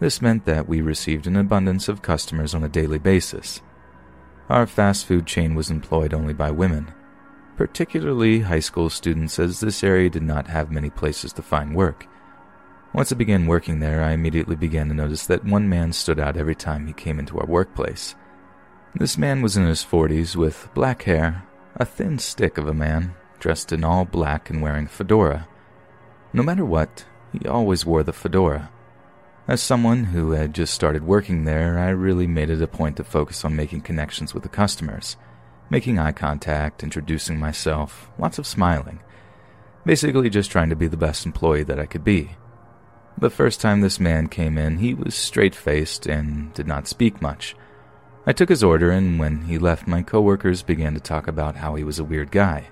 This 0.00 0.22
meant 0.22 0.44
that 0.46 0.68
we 0.68 0.80
received 0.80 1.26
an 1.26 1.36
abundance 1.36 1.88
of 1.88 2.02
customers 2.02 2.54
on 2.54 2.64
a 2.64 2.68
daily 2.68 2.98
basis. 2.98 3.60
Our 4.48 4.66
fast 4.66 5.06
food 5.06 5.26
chain 5.26 5.54
was 5.54 5.70
employed 5.70 6.14
only 6.14 6.34
by 6.34 6.50
women, 6.50 6.92
particularly 7.56 8.40
high 8.40 8.60
school 8.60 8.90
students, 8.90 9.38
as 9.38 9.60
this 9.60 9.84
area 9.84 10.10
did 10.10 10.22
not 10.22 10.48
have 10.48 10.70
many 10.70 10.90
places 10.90 11.32
to 11.34 11.42
find 11.42 11.74
work. 11.74 12.06
Once 12.92 13.10
I 13.10 13.16
began 13.16 13.46
working 13.46 13.80
there, 13.80 14.02
I 14.02 14.12
immediately 14.12 14.56
began 14.56 14.88
to 14.88 14.94
notice 14.94 15.26
that 15.26 15.44
one 15.44 15.68
man 15.68 15.92
stood 15.92 16.20
out 16.20 16.36
every 16.36 16.54
time 16.54 16.86
he 16.86 16.92
came 16.92 17.18
into 17.18 17.38
our 17.38 17.46
workplace. 17.46 18.14
This 18.94 19.18
man 19.18 19.42
was 19.42 19.56
in 19.56 19.66
his 19.66 19.84
40s 19.84 20.36
with 20.36 20.68
black 20.74 21.02
hair, 21.02 21.44
a 21.74 21.84
thin 21.84 22.20
stick 22.20 22.56
of 22.58 22.68
a 22.68 22.74
man, 22.74 23.14
dressed 23.40 23.72
in 23.72 23.82
all 23.82 24.04
black 24.04 24.48
and 24.48 24.62
wearing 24.62 24.86
a 24.86 24.88
fedora. 24.88 25.48
No 26.32 26.44
matter 26.44 26.64
what, 26.64 27.04
he 27.32 27.48
always 27.48 27.84
wore 27.84 28.04
the 28.04 28.12
fedora. 28.12 28.70
As 29.48 29.60
someone 29.60 30.04
who 30.04 30.30
had 30.30 30.54
just 30.54 30.72
started 30.72 31.04
working 31.04 31.44
there, 31.44 31.78
I 31.78 31.88
really 31.88 32.26
made 32.26 32.48
it 32.48 32.62
a 32.62 32.68
point 32.68 32.96
to 32.98 33.04
focus 33.04 33.44
on 33.44 33.56
making 33.56 33.80
connections 33.80 34.32
with 34.32 34.44
the 34.44 34.48
customers, 34.48 35.16
making 35.74 35.98
eye 35.98 36.12
contact, 36.12 36.84
introducing 36.84 37.36
myself, 37.36 38.08
lots 38.16 38.38
of 38.38 38.46
smiling. 38.46 39.00
Basically, 39.84 40.30
just 40.30 40.48
trying 40.48 40.70
to 40.70 40.76
be 40.76 40.86
the 40.86 40.96
best 40.96 41.26
employee 41.26 41.64
that 41.64 41.80
I 41.80 41.86
could 41.86 42.04
be. 42.04 42.36
The 43.18 43.28
first 43.28 43.60
time 43.60 43.80
this 43.80 43.98
man 43.98 44.28
came 44.28 44.56
in, 44.56 44.78
he 44.78 44.94
was 44.94 45.16
straight 45.16 45.52
faced 45.52 46.06
and 46.06 46.54
did 46.54 46.68
not 46.68 46.86
speak 46.86 47.20
much. 47.20 47.56
I 48.24 48.32
took 48.32 48.50
his 48.50 48.62
order, 48.62 48.92
and 48.92 49.18
when 49.18 49.46
he 49.46 49.58
left, 49.58 49.88
my 49.88 50.00
coworkers 50.00 50.62
began 50.62 50.94
to 50.94 51.00
talk 51.00 51.26
about 51.26 51.56
how 51.56 51.74
he 51.74 51.82
was 51.82 51.98
a 51.98 52.04
weird 52.04 52.30
guy. 52.30 52.68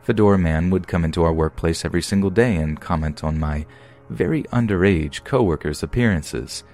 Fedora 0.00 0.38
Man 0.38 0.70
would 0.70 0.88
come 0.88 1.04
into 1.04 1.24
our 1.24 1.32
workplace 1.34 1.84
every 1.84 2.00
single 2.00 2.30
day 2.30 2.56
and 2.56 2.80
comment 2.80 3.22
on 3.22 3.38
my 3.38 3.66
very 4.08 4.44
underage 4.44 5.24
coworkers' 5.24 5.82
appearances, 5.82 6.64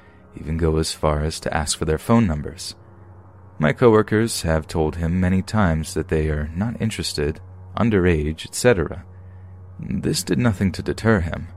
even 0.40 0.58
go 0.58 0.76
as 0.76 0.92
far 0.92 1.24
as 1.24 1.40
to 1.40 1.52
ask 1.52 1.76
for 1.76 1.86
their 1.86 1.98
phone 1.98 2.28
numbers. 2.28 2.76
My 3.60 3.74
coworkers 3.74 4.40
have 4.40 4.66
told 4.66 4.96
him 4.96 5.20
many 5.20 5.42
times 5.42 5.92
that 5.92 6.08
they 6.08 6.30
are 6.30 6.50
not 6.56 6.80
interested, 6.80 7.42
underage, 7.76 8.46
etc. 8.46 9.04
This 9.78 10.22
did 10.22 10.38
nothing 10.38 10.72
to 10.72 10.82
deter 10.82 11.20
him. 11.20 11.48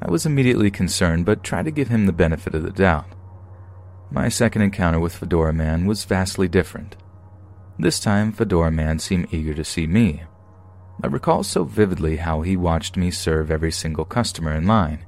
I 0.00 0.08
was 0.08 0.24
immediately 0.24 0.70
concerned, 0.70 1.26
but 1.26 1.42
tried 1.42 1.64
to 1.64 1.72
give 1.72 1.88
him 1.88 2.06
the 2.06 2.12
benefit 2.12 2.54
of 2.54 2.62
the 2.62 2.70
doubt. 2.70 3.12
My 4.08 4.28
second 4.28 4.62
encounter 4.62 5.00
with 5.00 5.16
Fedora 5.16 5.52
Man 5.52 5.86
was 5.86 6.04
vastly 6.04 6.46
different. 6.46 6.96
This 7.76 7.98
time, 7.98 8.30
Fedora 8.30 8.70
Man 8.70 9.00
seemed 9.00 9.34
eager 9.34 9.54
to 9.54 9.64
see 9.64 9.88
me. 9.88 10.22
I 11.02 11.08
recall 11.08 11.42
so 11.42 11.64
vividly 11.64 12.18
how 12.18 12.42
he 12.42 12.56
watched 12.56 12.96
me 12.96 13.10
serve 13.10 13.50
every 13.50 13.72
single 13.72 14.04
customer 14.04 14.52
in 14.52 14.68
line. 14.68 15.04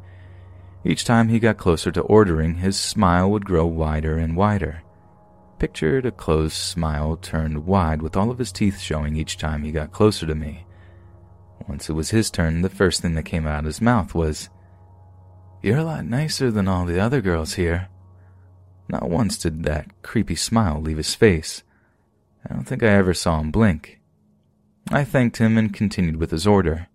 Each 0.85 1.05
time 1.05 1.28
he 1.28 1.39
got 1.39 1.59
closer 1.59 1.93
to 1.93 2.01
ordering, 2.01 2.56
his 2.56 2.77
smile 2.77 3.31
would 3.31 3.44
grow 3.44 3.66
wider 3.66 4.18
and 4.18 4.36
wider. 4.36 4.82
Pictured 5.60 6.06
a 6.06 6.10
closed 6.10 6.54
smile 6.54 7.18
turned 7.18 7.66
wide 7.66 8.00
with 8.00 8.16
all 8.16 8.30
of 8.30 8.38
his 8.38 8.50
teeth 8.50 8.80
showing 8.80 9.14
each 9.14 9.36
time 9.36 9.62
he 9.62 9.70
got 9.70 9.92
closer 9.92 10.26
to 10.26 10.34
me. 10.34 10.64
Once 11.68 11.90
it 11.90 11.92
was 11.92 12.08
his 12.08 12.30
turn, 12.30 12.62
the 12.62 12.70
first 12.70 13.02
thing 13.02 13.14
that 13.14 13.24
came 13.24 13.46
out 13.46 13.58
of 13.58 13.64
his 13.66 13.82
mouth 13.82 14.14
was, 14.14 14.48
you're 15.62 15.76
a 15.76 15.84
lot 15.84 16.06
nicer 16.06 16.50
than 16.50 16.66
all 16.66 16.86
the 16.86 16.98
other 16.98 17.20
girls 17.20 17.54
here. 17.54 17.88
Not 18.88 19.10
once 19.10 19.36
did 19.36 19.64
that 19.64 20.00
creepy 20.00 20.34
smile 20.34 20.80
leave 20.80 20.96
his 20.96 21.14
face. 21.14 21.62
I 22.48 22.54
don't 22.54 22.64
think 22.64 22.82
I 22.82 22.88
ever 22.88 23.12
saw 23.12 23.38
him 23.38 23.50
blink. 23.50 24.00
I 24.90 25.04
thanked 25.04 25.36
him 25.36 25.58
and 25.58 25.74
continued 25.74 26.16
with 26.16 26.30
his 26.30 26.46
order. 26.46 26.88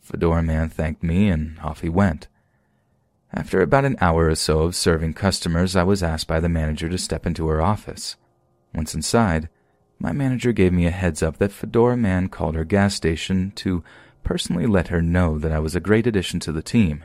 Fedora 0.00 0.42
Man 0.42 0.68
thanked 0.68 1.04
me 1.04 1.28
and 1.28 1.60
off 1.60 1.82
he 1.82 1.88
went. 1.88 2.26
After 3.32 3.60
about 3.60 3.84
an 3.84 3.96
hour 4.00 4.26
or 4.26 4.34
so 4.34 4.62
of 4.62 4.74
serving 4.74 5.14
customers, 5.14 5.76
I 5.76 5.84
was 5.84 6.02
asked 6.02 6.26
by 6.26 6.40
the 6.40 6.48
manager 6.48 6.88
to 6.88 6.98
step 6.98 7.26
into 7.26 7.46
her 7.46 7.62
office. 7.62 8.16
Once 8.74 8.94
inside, 8.94 9.48
my 10.00 10.12
manager 10.12 10.52
gave 10.52 10.72
me 10.72 10.86
a 10.86 10.90
heads 10.90 11.22
up 11.22 11.36
that 11.38 11.52
Fedora 11.52 11.96
Man 11.96 12.28
called 12.28 12.54
her 12.54 12.64
gas 12.64 12.94
station 12.94 13.52
to 13.56 13.84
personally 14.24 14.66
let 14.66 14.88
her 14.88 15.00
know 15.00 15.38
that 15.38 15.52
I 15.52 15.60
was 15.60 15.76
a 15.76 15.80
great 15.80 16.06
addition 16.06 16.40
to 16.40 16.52
the 16.52 16.62
team. 16.62 17.04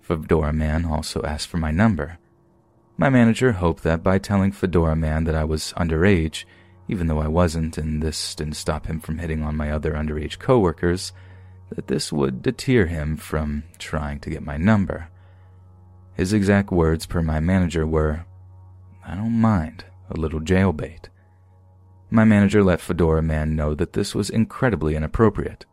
Fedora 0.00 0.52
Man 0.52 0.84
also 0.84 1.22
asked 1.22 1.46
for 1.46 1.58
my 1.58 1.70
number. 1.70 2.18
My 2.96 3.08
manager 3.08 3.52
hoped 3.52 3.84
that 3.84 4.02
by 4.02 4.18
telling 4.18 4.50
Fedora 4.50 4.96
Man 4.96 5.24
that 5.24 5.34
I 5.34 5.44
was 5.44 5.72
underage, 5.76 6.44
even 6.88 7.06
though 7.06 7.20
I 7.20 7.28
wasn't, 7.28 7.78
and 7.78 8.02
this 8.02 8.34
didn't 8.34 8.54
stop 8.54 8.86
him 8.86 8.98
from 8.98 9.18
hitting 9.18 9.42
on 9.42 9.56
my 9.56 9.70
other 9.70 9.92
underage 9.92 10.38
coworkers, 10.38 11.12
that 11.70 11.86
this 11.86 12.12
would 12.12 12.42
deter 12.42 12.86
him 12.86 13.16
from 13.16 13.62
trying 13.78 14.18
to 14.20 14.30
get 14.30 14.44
my 14.44 14.56
number. 14.56 15.08
His 16.14 16.32
exact 16.32 16.70
words 16.70 17.06
per 17.06 17.22
my 17.22 17.40
manager 17.40 17.86
were, 17.86 18.24
I 19.04 19.14
don't 19.14 19.40
mind 19.40 19.84
a 20.10 20.20
little 20.20 20.40
jailbait. 20.40 21.08
My 22.10 22.24
manager 22.24 22.62
let 22.62 22.80
Fedora 22.80 23.22
Man 23.22 23.56
know 23.56 23.74
that 23.74 23.94
this 23.94 24.14
was 24.14 24.28
incredibly 24.28 24.94
inappropriate. 24.94 25.64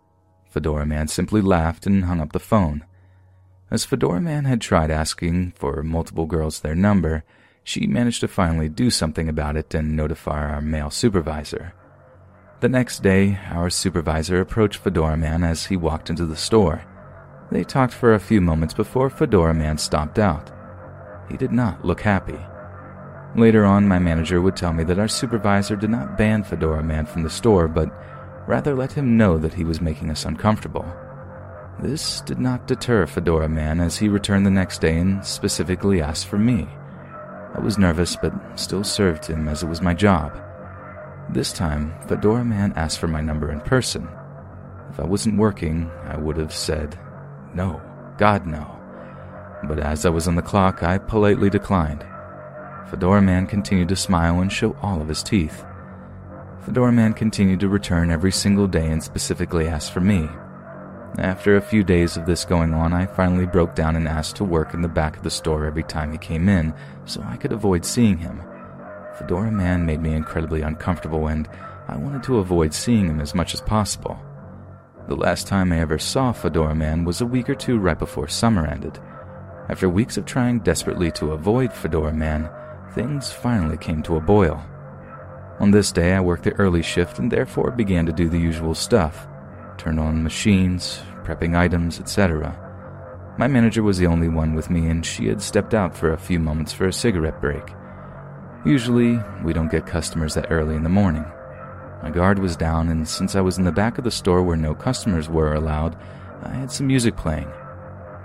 Fedora 0.50 0.86
Man 0.86 1.08
simply 1.08 1.42
laughed 1.42 1.86
and 1.86 2.06
hung 2.06 2.22
up 2.22 2.32
the 2.32 2.40
phone. 2.40 2.86
As 3.70 3.86
Fedora 3.86 4.22
Man 4.22 4.46
had 4.46 4.62
tried 4.62 4.90
asking 4.90 5.52
for 5.58 5.84
multiple 5.84 6.26
girls 6.26 6.62
their 6.62 6.76
number, 6.76 7.24
she 7.64 7.86
managed 7.86 8.22
to 8.22 8.28
finally 8.28 8.70
do 8.70 8.90
something 8.90 9.30
about 9.30 9.58
it 9.58 9.74
and 9.76 9.96
notify 9.96 10.50
our 10.50 10.62
male 10.62 10.90
supervisor. 10.90 11.74
The 12.62 12.70
next 12.70 13.04
day, 13.04 13.38
our 13.52 13.70
supervisor 13.70 14.42
approached 14.42 14.80
Fedora 14.80 15.18
Man 15.18 15.44
as 15.44 15.68
he 15.68 15.78
walked 15.78 16.10
into 16.10 16.26
the 16.26 16.36
store. 16.36 16.84
They 17.52 17.64
talked 17.64 17.94
for 17.94 18.14
a 18.14 18.20
few 18.20 18.42
moments 18.42 18.74
before 18.74 19.10
Fedora 19.10 19.54
Man 19.54 19.78
stopped 19.78 20.20
out. 20.20 20.52
He 21.30 21.38
did 21.38 21.52
not 21.52 21.84
look 21.84 22.02
happy. 22.02 22.38
Later 23.36 23.66
on, 23.66 23.88
my 23.88 24.00
manager 24.00 24.42
would 24.42 24.56
tell 24.56 24.74
me 24.74 24.84
that 24.86 25.00
our 25.00 25.08
supervisor 25.08 25.76
did 25.76 25.90
not 25.90 26.18
ban 26.18 26.44
Fedora 26.44 26.84
Man 26.84 27.06
from 27.06 27.24
the 27.24 27.30
store, 27.30 27.68
but 27.68 27.90
rather 28.48 28.76
let 28.76 28.92
him 28.92 29.18
know 29.18 29.38
that 29.38 29.54
he 29.54 29.64
was 29.64 29.82
making 29.82 30.10
us 30.10 30.26
uncomfortable. 30.26 30.86
This 31.80 32.22
did 32.22 32.40
not 32.40 32.68
deter 32.68 33.06
Fedora 33.08 33.48
Man 33.48 33.80
as 33.80 33.98
he 33.98 34.10
returned 34.10 34.46
the 34.46 34.52
next 34.52 34.82
day 34.82 34.98
and 34.98 35.26
specifically 35.26 36.02
asked 36.02 36.28
for 36.28 36.38
me. 36.38 36.68
I 37.56 37.60
was 37.60 37.78
nervous 37.78 38.16
but 38.16 38.34
still 38.60 38.84
served 38.84 39.26
him 39.26 39.48
as 39.48 39.64
it 39.64 39.68
was 39.68 39.82
my 39.82 39.94
job. 39.94 40.40
This 41.30 41.54
time, 41.54 41.94
Fedora 42.08 42.44
Man 42.44 42.74
asked 42.76 43.00
for 43.00 43.08
my 43.08 43.22
number 43.22 43.52
in 43.52 43.62
person. 43.62 44.08
If 44.90 45.00
I 45.00 45.06
wasn't 45.06 45.38
working, 45.38 45.90
I 46.06 46.18
would 46.18 46.38
have 46.38 46.54
said, 46.54 46.98
no, 47.54 47.82
God 48.18 48.46
no. 48.46 48.76
But 49.64 49.80
as 49.80 50.06
I 50.06 50.10
was 50.10 50.28
on 50.28 50.36
the 50.36 50.42
clock, 50.42 50.84
I 50.84 50.98
politely 50.98 51.50
declined. 51.50 52.06
Fedora 52.90 53.22
Man 53.22 53.46
continued 53.46 53.90
to 53.90 53.96
smile 53.96 54.40
and 54.40 54.52
show 54.52 54.76
all 54.82 55.02
of 55.02 55.08
his 55.08 55.22
teeth. 55.22 55.64
Fedora 56.66 56.92
Man 56.92 57.14
continued 57.14 57.60
to 57.60 57.70
return 57.70 58.12
every 58.12 58.32
single 58.32 58.68
day 58.68 58.88
and 58.88 59.04
specifically 59.04 59.68
asked 59.68 59.92
for 59.92 60.02
me. 60.02 60.28
After 61.18 61.56
a 61.56 61.62
few 61.62 61.84
days 61.84 62.18
of 62.18 62.26
this 62.26 62.46
going 62.46 62.74
on, 62.74 62.94
I 62.94 63.06
finally 63.06 63.46
broke 63.46 63.76
down 63.76 63.96
and 63.96 64.08
asked 64.08 64.36
to 64.38 64.44
work 64.44 64.74
in 64.74 64.82
the 64.82 64.88
back 64.88 65.18
of 65.18 65.24
the 65.24 65.32
store 65.32 65.66
every 65.66 65.84
time 65.84 66.12
he 66.12 66.18
came 66.18 66.48
in 66.48 66.74
so 67.06 67.22
I 67.24 67.38
could 67.38 67.52
avoid 67.52 67.84
seeing 67.84 68.18
him. 68.18 68.42
Fedora 69.18 69.52
Man 69.52 69.86
made 69.86 70.02
me 70.02 70.14
incredibly 70.14 70.62
uncomfortable 70.62 71.28
and 71.28 71.50
I 71.88 71.98
wanted 71.98 72.24
to 72.24 72.38
avoid 72.38 72.74
seeing 72.74 73.08
him 73.08 73.20
as 73.20 73.36
much 73.36 73.54
as 73.54 73.62
possible. 73.62 74.20
The 75.10 75.16
last 75.16 75.48
time 75.48 75.74
I 75.74 75.80
ever 75.80 75.98
saw 75.98 76.32
Fedora 76.32 76.76
Man 76.76 77.04
was 77.04 77.20
a 77.20 77.26
week 77.26 77.50
or 77.50 77.56
two 77.56 77.80
right 77.80 77.98
before 77.98 78.28
summer 78.28 78.68
ended. 78.68 79.00
After 79.68 79.90
weeks 79.90 80.18
of 80.18 80.26
trying 80.28 80.60
desperately 80.60 81.10
to 81.14 81.32
avoid 81.32 81.74
Fedora 81.74 82.14
Man, 82.14 82.48
things 82.94 83.32
finally 83.32 83.76
came 83.76 84.04
to 84.04 84.18
a 84.18 84.22
boil. 84.22 84.64
On 85.60 85.72
this 85.72 85.92
day, 85.92 86.14
I 86.14 86.20
worked 86.20 86.44
the 86.44 86.54
early 86.54 86.84
shift 86.84 87.18
and 87.18 87.32
therefore 87.32 87.72
began 87.72 88.06
to 88.06 88.14
do 88.14 88.30
the 88.30 88.38
usual 88.38 88.76
stuff 88.76 89.28
turn 89.80 89.98
on 89.98 90.22
machines, 90.22 91.02
prepping 91.24 91.58
items, 91.58 92.00
etc. 92.00 92.56
My 93.40 93.48
manager 93.48 93.82
was 93.82 93.98
the 93.98 94.06
only 94.06 94.30
one 94.30 94.54
with 94.54 94.70
me, 94.70 94.90
and 94.90 95.04
she 95.04 95.26
had 95.26 95.42
stepped 95.42 95.74
out 95.74 95.98
for 95.98 96.14
a 96.14 96.20
few 96.20 96.38
moments 96.38 96.72
for 96.72 96.86
a 96.86 96.94
cigarette 96.94 97.42
break. 97.42 97.64
Usually, 98.64 99.20
we 99.44 99.54
don't 99.54 99.72
get 99.72 99.88
customers 99.88 100.36
that 100.36 100.52
early 100.52 100.76
in 100.76 100.84
the 100.84 100.90
morning. 100.90 101.26
My 102.02 102.10
guard 102.10 102.40
was 102.40 102.56
down, 102.56 102.90
and 102.90 103.08
since 103.08 103.36
I 103.36 103.42
was 103.42 103.58
in 103.58 103.66
the 103.66 103.72
back 103.72 103.98
of 103.98 104.04
the 104.04 104.12
store 104.12 104.42
where 104.42 104.58
no 104.58 104.74
customers 104.74 105.30
were 105.30 105.54
allowed, 105.54 105.98
I 106.44 106.54
had 106.54 106.72
some 106.72 106.88
music 106.88 107.18
playing. 107.18 107.52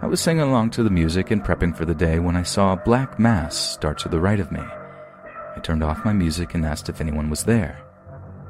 I 0.01 0.07
was 0.07 0.21
singing 0.21 0.43
along 0.43 0.71
to 0.71 0.83
the 0.83 0.91
music 0.91 1.31
and 1.31 1.43
prepping 1.43 1.77
for 1.77 1.85
the 1.85 1.95
day 1.95 2.19
when 2.19 2.37
I 2.37 2.43
saw 2.43 2.73
a 2.73 2.77
black 2.77 3.19
mass 3.19 3.57
start 3.57 3.99
to 4.01 4.09
the 4.09 4.21
right 4.21 4.39
of 4.39 4.53
me. 4.53 4.61
I 4.61 5.61
turned 5.63 5.83
off 5.83 6.05
my 6.05 6.13
music 6.13 6.55
and 6.55 6.65
asked 6.65 6.89
if 6.89 7.01
anyone 7.01 7.31
was 7.31 7.45
there. 7.45 7.81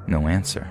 No 0.06 0.28
answer. 0.28 0.68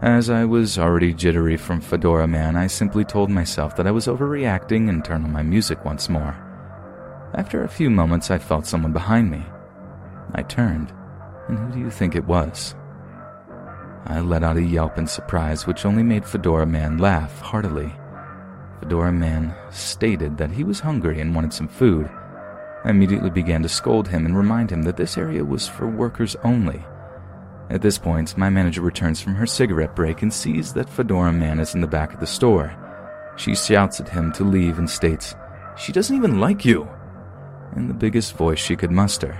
As 0.00 0.30
I 0.30 0.44
was 0.44 0.78
already 0.78 1.12
jittery 1.12 1.56
from 1.56 1.80
Fedora 1.80 2.26
Man, 2.26 2.56
I 2.56 2.66
simply 2.66 3.04
told 3.04 3.30
myself 3.30 3.76
that 3.76 3.86
I 3.86 3.92
was 3.92 4.06
overreacting 4.06 4.88
and 4.88 5.04
turned 5.04 5.24
on 5.24 5.32
my 5.32 5.42
music 5.42 5.84
once 5.84 6.08
more. 6.08 6.36
After 7.34 7.62
a 7.62 7.68
few 7.68 7.88
moments, 7.88 8.30
I 8.30 8.38
felt 8.38 8.66
someone 8.66 8.92
behind 8.92 9.30
me. 9.30 9.44
I 10.34 10.42
turned, 10.42 10.92
and 11.48 11.58
who 11.58 11.72
do 11.72 11.78
you 11.78 11.90
think 11.90 12.14
it 12.14 12.24
was? 12.24 12.74
I 14.06 14.20
let 14.20 14.42
out 14.42 14.56
a 14.56 14.62
yelp 14.62 14.98
in 14.98 15.06
surprise, 15.06 15.66
which 15.66 15.84
only 15.84 16.02
made 16.02 16.26
Fedora 16.26 16.66
Man 16.66 16.98
laugh 16.98 17.40
heartily. 17.40 17.92
Fedora 18.80 19.12
Man 19.12 19.54
stated 19.70 20.36
that 20.38 20.50
he 20.50 20.64
was 20.64 20.80
hungry 20.80 21.20
and 21.20 21.34
wanted 21.34 21.52
some 21.52 21.68
food. 21.68 22.10
I 22.84 22.90
immediately 22.90 23.30
began 23.30 23.62
to 23.62 23.68
scold 23.68 24.08
him 24.08 24.26
and 24.26 24.36
remind 24.36 24.70
him 24.70 24.82
that 24.82 24.96
this 24.96 25.16
area 25.16 25.44
was 25.44 25.68
for 25.68 25.88
workers 25.88 26.34
only 26.42 26.84
at 27.72 27.80
this 27.80 27.96
point, 27.96 28.36
my 28.36 28.50
manager 28.50 28.82
returns 28.82 29.22
from 29.22 29.34
her 29.34 29.46
cigarette 29.46 29.96
break 29.96 30.20
and 30.20 30.32
sees 30.32 30.74
that 30.74 30.90
Fedora 30.90 31.32
Man 31.32 31.58
is 31.58 31.74
in 31.74 31.80
the 31.80 31.86
back 31.86 32.12
of 32.12 32.20
the 32.20 32.26
store. 32.26 32.76
She 33.36 33.54
shouts 33.54 33.98
at 33.98 34.10
him 34.10 34.30
to 34.32 34.44
leave 34.44 34.78
and 34.78 34.88
states, 34.88 35.34
She 35.78 35.90
doesn't 35.90 36.14
even 36.14 36.38
like 36.38 36.66
you! 36.66 36.86
in 37.74 37.88
the 37.88 37.94
biggest 37.94 38.36
voice 38.36 38.58
she 38.58 38.76
could 38.76 38.90
muster. 38.90 39.38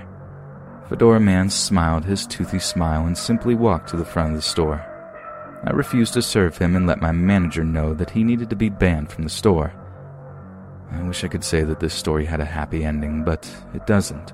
Fedora 0.89 1.19
Man 1.19 1.49
smiled 1.49 2.03
his 2.03 2.27
toothy 2.27 2.59
smile 2.59 3.05
and 3.07 3.17
simply 3.17 3.55
walked 3.55 3.89
to 3.89 3.97
the 3.97 4.05
front 4.05 4.31
of 4.31 4.35
the 4.35 4.41
store. 4.41 4.85
I 5.63 5.71
refused 5.71 6.13
to 6.15 6.21
serve 6.21 6.57
him 6.57 6.75
and 6.75 6.85
let 6.85 7.01
my 7.01 7.13
manager 7.13 7.63
know 7.63 7.93
that 7.93 8.09
he 8.09 8.23
needed 8.23 8.49
to 8.49 8.55
be 8.57 8.67
banned 8.67 9.09
from 9.09 9.23
the 9.23 9.29
store. 9.29 9.73
I 10.91 11.01
wish 11.03 11.23
I 11.23 11.29
could 11.29 11.43
say 11.43 11.63
that 11.63 11.79
this 11.79 11.93
story 11.93 12.25
had 12.25 12.41
a 12.41 12.45
happy 12.45 12.83
ending, 12.83 13.23
but 13.23 13.49
it 13.73 13.87
doesn't. 13.87 14.33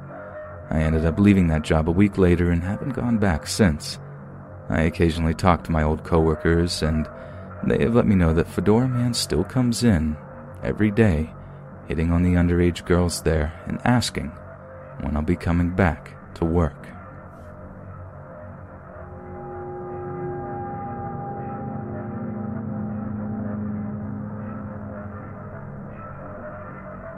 I 0.71 0.81
ended 0.81 1.05
up 1.05 1.19
leaving 1.19 1.47
that 1.47 1.61
job 1.61 1.87
a 1.87 1.91
week 1.91 2.17
later 2.17 2.49
and 2.49 2.63
haven't 2.63 2.93
gone 2.93 3.19
back 3.19 3.45
since. 3.45 3.99
I 4.69 4.81
occasionally 4.81 5.35
talk 5.35 5.63
to 5.63 5.71
my 5.71 5.83
old 5.83 6.03
coworkers, 6.03 6.81
and 6.81 7.07
they 7.63 7.79
have 7.83 7.93
let 7.93 8.07
me 8.07 8.15
know 8.15 8.33
that 8.33 8.47
Fedora 8.47 8.87
Man 8.87 9.13
still 9.13 9.43
comes 9.43 9.83
in 9.83 10.17
every 10.63 10.89
day, 10.89 11.29
hitting 11.87 12.11
on 12.11 12.23
the 12.23 12.33
underage 12.33 12.85
girls 12.85 13.21
there 13.21 13.53
and 13.67 13.79
asking 13.85 14.29
when 15.01 15.15
I'll 15.15 15.21
be 15.21 15.35
coming 15.35 15.69
back 15.69 16.18
to 16.39 16.45
work. 16.45 16.87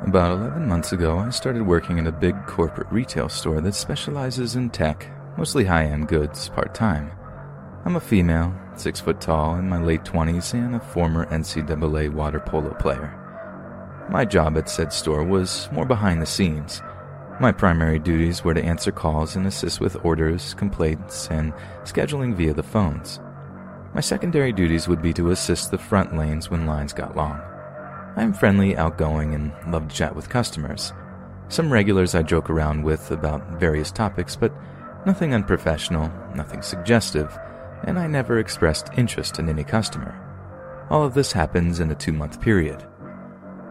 About 0.05 0.31
11 0.31 0.67
months 0.67 0.91
ago, 0.91 1.19
I 1.19 1.29
started 1.29 1.65
working 1.65 1.97
in 1.97 2.07
a 2.07 2.11
big 2.11 2.35
corporate 2.45 2.91
retail 2.91 3.29
store 3.29 3.61
that 3.61 3.75
specializes 3.75 4.55
in 4.55 4.71
tech, 4.71 5.07
mostly 5.37 5.63
high 5.63 5.85
end 5.85 6.07
goods, 6.07 6.49
part 6.49 6.73
time. 6.73 7.11
I'm 7.85 7.95
a 7.95 8.01
female, 8.01 8.53
six 8.75 8.99
foot 8.99 9.21
tall, 9.21 9.55
in 9.55 9.69
my 9.69 9.81
late 9.81 10.03
20s, 10.03 10.53
and 10.53 10.75
a 10.75 10.79
former 10.79 11.27
NCAA 11.27 12.11
water 12.11 12.39
polo 12.39 12.73
player. 12.73 13.17
My 14.09 14.25
job 14.25 14.57
at 14.57 14.69
said 14.69 14.91
store 14.91 15.23
was 15.23 15.69
more 15.71 15.85
behind 15.85 16.21
the 16.21 16.25
scenes. 16.25 16.81
My 17.41 17.51
primary 17.51 17.97
duties 17.97 18.43
were 18.43 18.53
to 18.53 18.63
answer 18.63 18.91
calls 18.91 19.35
and 19.35 19.47
assist 19.47 19.81
with 19.81 20.05
orders, 20.05 20.53
complaints, 20.53 21.27
and 21.31 21.53
scheduling 21.85 22.35
via 22.35 22.53
the 22.53 22.61
phones. 22.61 23.19
My 23.95 23.99
secondary 23.99 24.53
duties 24.53 24.87
would 24.87 25.01
be 25.01 25.11
to 25.13 25.31
assist 25.31 25.71
the 25.71 25.79
front 25.79 26.15
lanes 26.15 26.51
when 26.51 26.67
lines 26.67 26.93
got 26.93 27.15
long. 27.15 27.41
I'm 28.15 28.31
friendly, 28.31 28.77
outgoing, 28.77 29.33
and 29.33 29.51
love 29.73 29.87
to 29.87 29.95
chat 29.95 30.15
with 30.15 30.29
customers. 30.29 30.93
Some 31.49 31.73
regulars 31.73 32.13
I 32.13 32.21
joke 32.21 32.51
around 32.51 32.83
with 32.83 33.09
about 33.09 33.59
various 33.59 33.91
topics, 33.91 34.35
but 34.35 34.53
nothing 35.07 35.33
unprofessional, 35.33 36.11
nothing 36.35 36.61
suggestive, 36.61 37.35
and 37.85 37.97
I 37.97 38.05
never 38.05 38.37
expressed 38.37 38.93
interest 38.97 39.39
in 39.39 39.49
any 39.49 39.63
customer. 39.63 40.13
All 40.91 41.03
of 41.03 41.15
this 41.15 41.31
happens 41.31 41.79
in 41.79 41.89
a 41.89 41.95
two 41.95 42.13
month 42.13 42.39
period. 42.39 42.85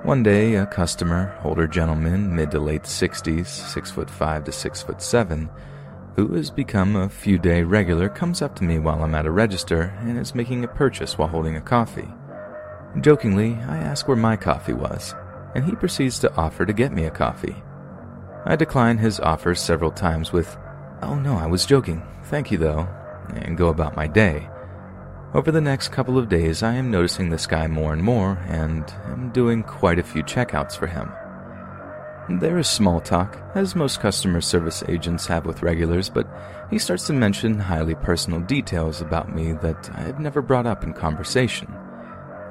One 0.03 0.23
day, 0.23 0.55
a 0.55 0.65
customer, 0.65 1.39
older 1.45 1.67
gentleman, 1.67 2.35
mid 2.35 2.51
to 2.53 2.59
late 2.59 2.85
60s, 2.85 3.47
6 3.47 3.91
foot 3.91 4.09
5 4.09 4.45
to 4.45 4.51
6 4.51 4.83
foot 4.83 5.03
7, 5.03 5.51
who 6.17 6.29
has 6.37 6.51
become 6.51 6.97
a 6.97 7.07
few 7.07 7.37
day 7.37 7.63
regular, 7.63 8.09
comes 8.09 8.41
up 8.41 8.57
to 8.57 8.65
me 8.65 8.79
while 8.79 9.03
I'm 9.03 9.15
at 9.15 9.27
a 9.27 9.31
register 9.31 9.95
and 10.01 10.19
is 10.19 10.35
making 10.35 10.65
a 10.65 10.69
purchase 10.69 11.19
while 11.19 11.29
holding 11.29 11.57
a 11.57 11.61
coffee. 11.61 12.09
Jokingly, 13.03 13.57
I 13.69 13.77
ask 13.77 14.09
where 14.09 14.17
my 14.17 14.37
coffee 14.37 14.73
was, 14.73 15.15
and 15.55 15.67
he 15.67 15.77
proceeds 15.77 16.19
to 16.21 16.35
offer 16.35 16.65
to 16.65 16.73
get 16.73 16.93
me 16.93 17.05
a 17.05 17.11
coffee. 17.11 17.63
I 18.47 18.57
decline 18.57 18.97
his 18.97 19.21
offer 19.21 19.55
several 19.55 19.91
times 19.91 20.33
with, 20.33 20.57
Oh 21.03 21.17
no, 21.17 21.37
I 21.37 21.47
was 21.47 21.67
joking, 21.67 22.03
thank 22.25 22.51
you 22.51 22.57
though, 22.57 22.89
and 23.35 23.59
go 23.59 23.69
about 23.69 23.97
my 23.97 24.07
day. 24.07 24.49
Over 25.33 25.53
the 25.53 25.61
next 25.61 25.93
couple 25.93 26.19
of 26.19 26.29
days, 26.29 26.65
I 26.65 26.75
am 26.75 26.91
noticing 26.91 27.31
this 27.31 27.47
guy 27.47 27.69
more 27.69 27.93
and 27.93 28.03
more 28.03 28.37
and 28.49 28.85
am 29.05 29.31
doing 29.31 29.63
quite 29.63 30.01
a 30.01 30.03
few 30.03 30.25
checkouts 30.25 30.77
for 30.77 30.89
him. 30.89 31.09
There 32.41 32.59
is 32.59 32.69
small 32.69 33.01
talk, 33.01 33.41
as 33.55 33.77
most 33.77 34.01
customer 34.01 34.41
service 34.41 34.83
agents 34.89 35.29
have 35.29 35.47
with 35.47 35.63
regulars, 35.63 36.09
but 36.09 36.27
he 36.69 36.81
starts 36.81 37.07
to 37.07 37.13
mention 37.13 37.61
highly 37.61 37.95
personal 37.95 38.41
details 38.41 39.01
about 39.01 39.33
me 39.33 39.53
that 39.53 39.89
I 39.95 40.01
have 40.01 40.19
never 40.19 40.43
brought 40.43 40.67
up 40.67 40.83
in 40.83 40.93
conversation. 40.93 41.73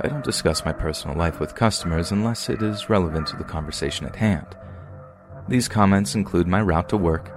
I 0.02 0.08
don't 0.08 0.24
discuss 0.24 0.64
my 0.64 0.72
personal 0.72 1.18
life 1.18 1.42
with 1.42 1.56
customers 1.56 2.14
unless 2.14 2.48
it 2.48 2.62
is 2.62 2.90
relevant 2.90 3.28
to 3.28 3.36
the 3.36 3.44
conversation 3.44 4.06
at 4.06 4.16
hand. 4.16 4.56
These 5.50 5.68
comments 5.68 6.16
include 6.16 6.48
my 6.48 6.62
route 6.62 6.88
to 6.90 6.98
work, 6.98 7.28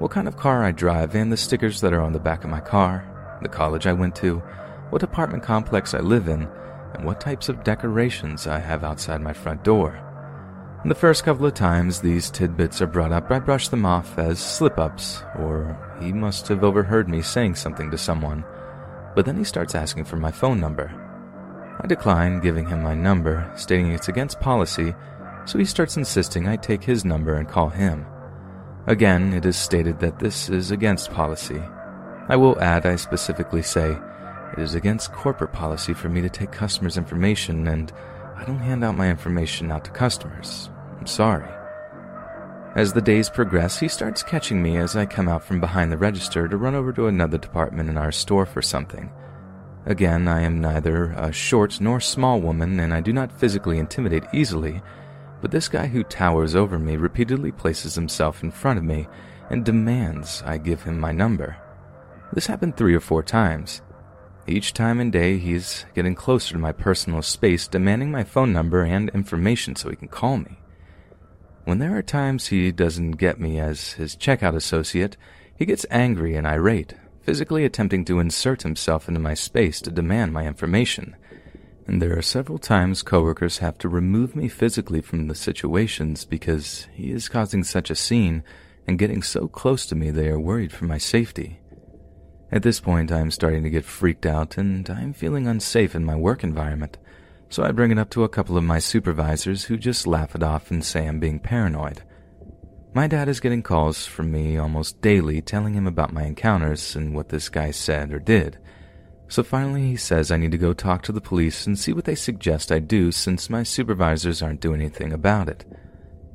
what 0.00 0.10
kind 0.10 0.28
of 0.28 0.36
car 0.36 0.62
I 0.64 0.70
drive, 0.70 1.14
and 1.14 1.32
the 1.32 1.38
stickers 1.38 1.80
that 1.80 1.94
are 1.94 2.02
on 2.02 2.12
the 2.12 2.20
back 2.20 2.44
of 2.44 2.50
my 2.50 2.60
car, 2.60 3.08
the 3.40 3.48
college 3.48 3.86
I 3.86 3.94
went 3.94 4.14
to, 4.16 4.42
what 4.92 5.02
apartment 5.02 5.42
complex 5.42 5.94
I 5.94 6.00
live 6.00 6.28
in, 6.28 6.46
and 6.92 7.06
what 7.06 7.18
types 7.18 7.48
of 7.48 7.64
decorations 7.64 8.46
I 8.46 8.58
have 8.58 8.84
outside 8.84 9.22
my 9.22 9.32
front 9.32 9.64
door. 9.64 9.98
The 10.84 10.94
first 10.94 11.24
couple 11.24 11.46
of 11.46 11.54
times 11.54 11.98
these 11.98 12.30
tidbits 12.30 12.82
are 12.82 12.86
brought 12.86 13.10
up, 13.10 13.30
I 13.30 13.38
brush 13.38 13.68
them 13.68 13.86
off 13.86 14.18
as 14.18 14.38
slip 14.38 14.78
ups, 14.78 15.22
or 15.38 15.96
he 15.98 16.12
must 16.12 16.46
have 16.48 16.62
overheard 16.62 17.08
me 17.08 17.22
saying 17.22 17.54
something 17.54 17.90
to 17.90 17.96
someone. 17.96 18.44
But 19.14 19.24
then 19.24 19.38
he 19.38 19.44
starts 19.44 19.74
asking 19.74 20.04
for 20.04 20.16
my 20.16 20.30
phone 20.30 20.60
number. 20.60 20.92
I 21.82 21.86
decline 21.86 22.40
giving 22.40 22.68
him 22.68 22.82
my 22.82 22.94
number, 22.94 23.50
stating 23.56 23.92
it's 23.92 24.08
against 24.08 24.40
policy, 24.40 24.94
so 25.46 25.58
he 25.58 25.64
starts 25.64 25.96
insisting 25.96 26.46
I 26.46 26.56
take 26.56 26.84
his 26.84 27.02
number 27.02 27.36
and 27.36 27.48
call 27.48 27.70
him. 27.70 28.04
Again, 28.86 29.32
it 29.32 29.46
is 29.46 29.56
stated 29.56 30.00
that 30.00 30.18
this 30.18 30.50
is 30.50 30.70
against 30.70 31.12
policy. 31.12 31.62
I 32.28 32.36
will 32.36 32.60
add, 32.60 32.84
I 32.84 32.96
specifically 32.96 33.62
say, 33.62 33.96
it 34.52 34.58
is 34.58 34.74
against 34.74 35.12
corporate 35.12 35.52
policy 35.52 35.94
for 35.94 36.08
me 36.08 36.20
to 36.20 36.28
take 36.28 36.52
customers' 36.52 36.98
information, 36.98 37.68
and 37.68 37.92
I 38.36 38.44
don't 38.44 38.58
hand 38.58 38.84
out 38.84 38.96
my 38.96 39.08
information 39.08 39.70
out 39.70 39.84
to 39.84 39.90
customers. 39.90 40.70
I'm 40.98 41.06
sorry. 41.06 41.48
As 42.74 42.92
the 42.92 43.02
days 43.02 43.28
progress, 43.28 43.78
he 43.78 43.88
starts 43.88 44.22
catching 44.22 44.62
me 44.62 44.78
as 44.78 44.96
I 44.96 45.04
come 45.04 45.28
out 45.28 45.44
from 45.44 45.60
behind 45.60 45.92
the 45.92 45.98
register 45.98 46.48
to 46.48 46.56
run 46.56 46.74
over 46.74 46.92
to 46.94 47.06
another 47.06 47.38
department 47.38 47.90
in 47.90 47.98
our 47.98 48.12
store 48.12 48.46
for 48.46 48.62
something. 48.62 49.10
Again, 49.84 50.28
I 50.28 50.42
am 50.42 50.60
neither 50.60 51.12
a 51.12 51.32
short 51.32 51.80
nor 51.80 52.00
small 52.00 52.40
woman, 52.40 52.80
and 52.80 52.94
I 52.94 53.00
do 53.00 53.12
not 53.12 53.32
physically 53.32 53.78
intimidate 53.78 54.24
easily, 54.32 54.80
but 55.40 55.50
this 55.50 55.68
guy 55.68 55.86
who 55.88 56.02
towers 56.04 56.54
over 56.54 56.78
me 56.78 56.96
repeatedly 56.96 57.52
places 57.52 57.94
himself 57.94 58.42
in 58.42 58.50
front 58.50 58.78
of 58.78 58.84
me 58.84 59.08
and 59.50 59.64
demands 59.64 60.42
I 60.46 60.56
give 60.56 60.82
him 60.82 60.98
my 60.98 61.12
number. 61.12 61.56
This 62.32 62.46
happened 62.46 62.76
three 62.76 62.94
or 62.94 63.00
four 63.00 63.22
times. 63.22 63.82
Each 64.46 64.72
time 64.72 65.00
and 65.00 65.12
day, 65.12 65.38
he's 65.38 65.84
getting 65.94 66.14
closer 66.14 66.52
to 66.52 66.58
my 66.58 66.72
personal 66.72 67.22
space, 67.22 67.68
demanding 67.68 68.10
my 68.10 68.24
phone 68.24 68.52
number 68.52 68.82
and 68.82 69.08
information 69.10 69.76
so 69.76 69.88
he 69.90 69.96
can 69.96 70.08
call 70.08 70.38
me. 70.38 70.58
When 71.64 71.78
there 71.78 71.96
are 71.96 72.02
times 72.02 72.48
he 72.48 72.72
doesn't 72.72 73.12
get 73.12 73.38
me 73.38 73.60
as 73.60 73.92
his 73.92 74.16
checkout 74.16 74.56
associate, 74.56 75.16
he 75.56 75.64
gets 75.64 75.86
angry 75.90 76.34
and 76.34 76.46
irate, 76.46 76.94
physically 77.22 77.64
attempting 77.64 78.04
to 78.06 78.18
insert 78.18 78.62
himself 78.62 79.06
into 79.08 79.20
my 79.20 79.34
space 79.34 79.80
to 79.82 79.90
demand 79.90 80.32
my 80.32 80.46
information 80.46 81.14
and 81.86 82.00
there 82.00 82.16
are 82.16 82.22
several 82.22 82.58
times 82.58 83.02
coworkers 83.02 83.58
have 83.58 83.76
to 83.78 83.88
remove 83.88 84.36
me 84.36 84.48
physically 84.48 85.00
from 85.00 85.28
the 85.28 85.34
situations 85.34 86.24
because 86.24 86.86
he 86.92 87.10
is 87.10 87.28
causing 87.28 87.64
such 87.64 87.90
a 87.90 87.94
scene 87.94 88.42
and 88.86 88.98
getting 88.98 89.22
so 89.22 89.48
close 89.48 89.86
to 89.86 89.94
me 89.94 90.10
they 90.10 90.28
are 90.28 90.38
worried 90.38 90.72
for 90.72 90.84
my 90.84 90.98
safety. 90.98 91.58
At 92.52 92.62
this 92.62 92.80
point, 92.80 93.10
I 93.10 93.20
am 93.20 93.30
starting 93.30 93.62
to 93.62 93.70
get 93.70 93.86
freaked 93.86 94.26
out 94.26 94.58
and 94.58 94.88
I 94.90 95.00
am 95.00 95.14
feeling 95.14 95.46
unsafe 95.46 95.94
in 95.94 96.04
my 96.04 96.14
work 96.14 96.44
environment, 96.44 96.98
so 97.48 97.62
I 97.62 97.72
bring 97.72 97.90
it 97.90 97.98
up 97.98 98.10
to 98.10 98.24
a 98.24 98.28
couple 98.28 98.58
of 98.58 98.64
my 98.64 98.78
supervisors 98.78 99.64
who 99.64 99.78
just 99.78 100.06
laugh 100.06 100.34
it 100.34 100.42
off 100.42 100.70
and 100.70 100.84
say 100.84 101.08
I'm 101.08 101.18
being 101.18 101.38
paranoid. 101.38 102.02
My 102.92 103.06
dad 103.06 103.26
is 103.30 103.40
getting 103.40 103.62
calls 103.62 104.04
from 104.04 104.30
me 104.30 104.58
almost 104.58 105.00
daily 105.00 105.40
telling 105.40 105.72
him 105.72 105.86
about 105.86 106.12
my 106.12 106.24
encounters 106.24 106.94
and 106.94 107.14
what 107.14 107.30
this 107.30 107.48
guy 107.48 107.70
said 107.70 108.12
or 108.12 108.18
did. 108.18 108.58
So 109.28 109.42
finally, 109.42 109.86
he 109.86 109.96
says 109.96 110.30
I 110.30 110.36
need 110.36 110.50
to 110.50 110.58
go 110.58 110.74
talk 110.74 111.02
to 111.04 111.12
the 111.12 111.22
police 111.22 111.66
and 111.66 111.78
see 111.78 111.94
what 111.94 112.04
they 112.04 112.14
suggest 112.14 112.70
I 112.70 112.80
do 112.80 113.12
since 113.12 113.48
my 113.48 113.62
supervisors 113.62 114.42
aren't 114.42 114.60
doing 114.60 114.82
anything 114.82 115.14
about 115.14 115.48
it. 115.48 115.64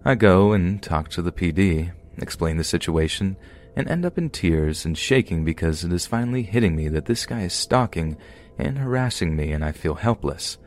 I 0.03 0.15
go 0.15 0.53
and 0.53 0.81
talk 0.81 1.09
to 1.09 1.21
the 1.21 1.31
PD, 1.31 1.91
explain 2.17 2.57
the 2.57 2.63
situation, 2.63 3.37
and 3.77 3.87
end 3.87 4.05
up 4.05 4.17
in 4.17 4.27
tears 4.27 4.85
and 4.85 4.97
shaking 4.97 5.45
because 5.45 5.83
it 5.83 5.93
is 5.93 6.07
finally 6.07 6.41
hitting 6.41 6.75
me 6.75 6.87
that 6.87 7.05
this 7.05 7.27
guy 7.27 7.43
is 7.43 7.53
stalking 7.53 8.17
and 8.57 8.79
harassing 8.79 9.35
me 9.35 9.51
and 9.51 9.63
I 9.63 9.71
feel 9.71 9.93
helpless. 9.93 10.57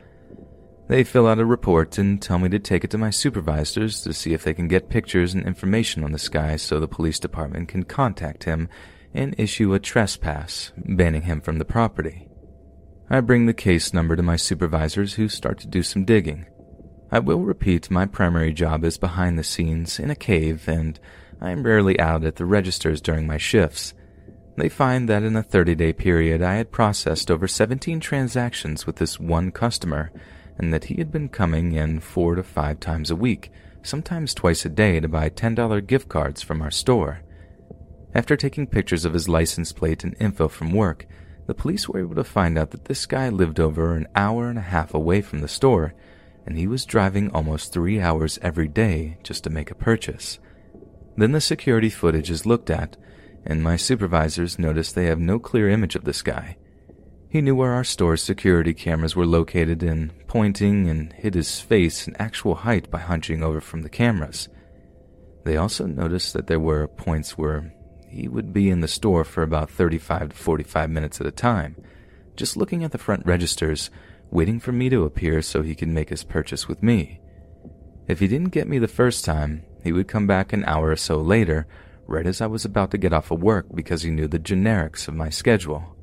They 0.87 1.03
fill 1.03 1.27
out 1.27 1.37
a 1.37 1.45
report 1.45 1.97
and 1.97 2.21
tell 2.21 2.39
me 2.39 2.47
to 2.47 2.57
take 2.57 2.85
it 2.85 2.91
to 2.91 2.97
my 2.97 3.09
supervisors 3.09 4.01
to 4.03 4.13
see 4.13 4.33
if 4.33 4.45
they 4.45 4.53
can 4.53 4.69
get 4.69 4.89
pictures 4.89 5.33
and 5.33 5.45
information 5.45 6.05
on 6.05 6.13
this 6.13 6.29
guy 6.29 6.55
so 6.55 6.79
the 6.79 6.87
police 6.87 7.19
department 7.19 7.67
can 7.67 7.83
contact 7.83 8.45
him 8.45 8.69
and 9.13 9.35
issue 9.37 9.73
a 9.73 9.79
trespass, 9.79 10.71
banning 10.77 11.23
him 11.23 11.41
from 11.41 11.57
the 11.57 11.65
property. 11.65 12.29
I 13.09 13.19
bring 13.19 13.45
the 13.45 13.53
case 13.53 13.93
number 13.93 14.15
to 14.15 14.23
my 14.23 14.37
supervisors 14.37 15.15
who 15.15 15.27
start 15.27 15.59
to 15.59 15.67
do 15.67 15.83
some 15.83 16.05
digging. 16.05 16.45
I 17.11 17.19
will 17.19 17.41
repeat 17.41 17.91
my 17.91 18.05
primary 18.05 18.53
job 18.53 18.85
is 18.85 18.97
behind 18.97 19.37
the 19.37 19.43
scenes 19.43 19.99
in 19.99 20.09
a 20.09 20.15
cave, 20.15 20.69
and 20.69 20.97
I 21.41 21.49
am 21.49 21.63
rarely 21.63 21.99
out 21.99 22.23
at 22.23 22.35
the 22.35 22.45
registers 22.45 23.01
during 23.01 23.25
my 23.25 23.37
shifts. 23.37 23.95
They 24.57 24.69
find 24.69 25.09
that 25.09 25.23
in 25.23 25.35
a 25.35 25.41
30 25.41 25.73
day 25.73 25.91
period 25.91 26.43
I 26.43 26.55
had 26.55 26.71
processed 26.71 27.31
over 27.31 27.47
17 27.47 27.99
transactions 27.99 28.85
with 28.85 28.97
this 28.97 29.19
one 29.19 29.51
customer, 29.51 30.11
and 30.59 30.71
that 30.71 30.85
he 30.85 30.95
had 30.95 31.11
been 31.11 31.29
coming 31.29 31.71
in 31.71 31.99
four 31.99 32.35
to 32.35 32.43
five 32.43 32.79
times 32.79 33.09
a 33.09 33.15
week, 33.15 33.51
sometimes 33.81 34.35
twice 34.35 34.65
a 34.65 34.69
day, 34.69 34.99
to 34.99 35.07
buy 35.07 35.29
$10 35.29 35.87
gift 35.87 36.09
cards 36.09 36.43
from 36.43 36.61
our 36.61 36.69
store. 36.69 37.21
After 38.13 38.35
taking 38.35 38.67
pictures 38.67 39.03
of 39.03 39.13
his 39.13 39.27
license 39.27 39.71
plate 39.71 40.03
and 40.03 40.15
info 40.19 40.47
from 40.47 40.73
work, 40.73 41.07
the 41.47 41.55
police 41.55 41.89
were 41.89 42.01
able 42.01 42.15
to 42.15 42.23
find 42.23 42.55
out 42.55 42.69
that 42.69 42.85
this 42.85 43.07
guy 43.07 43.29
lived 43.29 43.59
over 43.59 43.95
an 43.95 44.07
hour 44.15 44.47
and 44.47 44.59
a 44.59 44.61
half 44.61 44.93
away 44.93 45.21
from 45.21 45.39
the 45.39 45.47
store, 45.47 45.95
and 46.45 46.55
he 46.55 46.67
was 46.67 46.85
driving 46.85 47.31
almost 47.31 47.73
three 47.73 47.99
hours 47.99 48.37
every 48.43 48.67
day 48.67 49.17
just 49.23 49.43
to 49.45 49.49
make 49.49 49.71
a 49.71 49.75
purchase. 49.75 50.37
Then 51.17 51.31
the 51.31 51.41
security 51.41 51.89
footage 51.89 52.29
is 52.29 52.45
looked 52.45 52.69
at, 52.69 52.97
and 53.45 53.63
my 53.63 53.75
supervisors 53.75 54.59
notice 54.59 54.91
they 54.91 55.05
have 55.05 55.19
no 55.19 55.39
clear 55.39 55.69
image 55.69 55.95
of 55.95 56.03
this 56.03 56.21
guy. 56.21 56.57
He 57.29 57.41
knew 57.41 57.55
where 57.55 57.71
our 57.71 57.83
store's 57.83 58.21
security 58.21 58.73
cameras 58.73 59.15
were 59.15 59.25
located 59.25 59.83
and 59.83 60.11
pointing 60.27 60.89
and 60.89 61.13
hid 61.13 61.33
his 61.33 61.61
face 61.61 62.05
and 62.05 62.19
actual 62.19 62.55
height 62.55 62.91
by 62.91 62.99
hunching 62.99 63.41
over 63.41 63.61
from 63.61 63.83
the 63.83 63.89
cameras. 63.89 64.49
They 65.45 65.57
also 65.57 65.85
noticed 65.85 66.33
that 66.33 66.47
there 66.47 66.59
were 66.59 66.87
points 66.87 67.37
where 67.37 67.73
he 68.09 68.27
would 68.27 68.51
be 68.51 68.69
in 68.69 68.81
the 68.81 68.87
store 68.87 69.23
for 69.23 69.43
about 69.43 69.69
35 69.69 70.29
to 70.29 70.35
45 70.35 70.89
minutes 70.89 71.21
at 71.21 71.27
a 71.27 71.31
time, 71.31 71.77
just 72.35 72.57
looking 72.57 72.83
at 72.83 72.91
the 72.91 72.97
front 72.97 73.25
registers, 73.25 73.89
waiting 74.29 74.59
for 74.59 74.73
me 74.73 74.89
to 74.89 75.05
appear 75.05 75.41
so 75.41 75.61
he 75.61 75.75
could 75.75 75.87
make 75.87 76.09
his 76.09 76.25
purchase 76.25 76.67
with 76.67 76.83
me. 76.83 77.21
If 78.07 78.19
he 78.19 78.27
didn't 78.27 78.49
get 78.49 78.67
me 78.67 78.77
the 78.77 78.89
first 78.89 79.23
time, 79.23 79.63
he 79.83 79.91
would 79.91 80.07
come 80.07 80.27
back 80.27 80.53
an 80.53 80.63
hour 80.65 80.89
or 80.91 80.95
so 80.95 81.17
later, 81.17 81.67
right 82.07 82.25
as 82.25 82.41
I 82.41 82.47
was 82.47 82.65
about 82.65 82.91
to 82.91 82.97
get 82.97 83.13
off 83.13 83.31
of 83.31 83.41
work 83.41 83.67
because 83.73 84.03
he 84.03 84.11
knew 84.11 84.27
the 84.27 84.39
generics 84.39 85.07
of 85.07 85.15
my 85.15 85.29
schedule. 85.29 85.95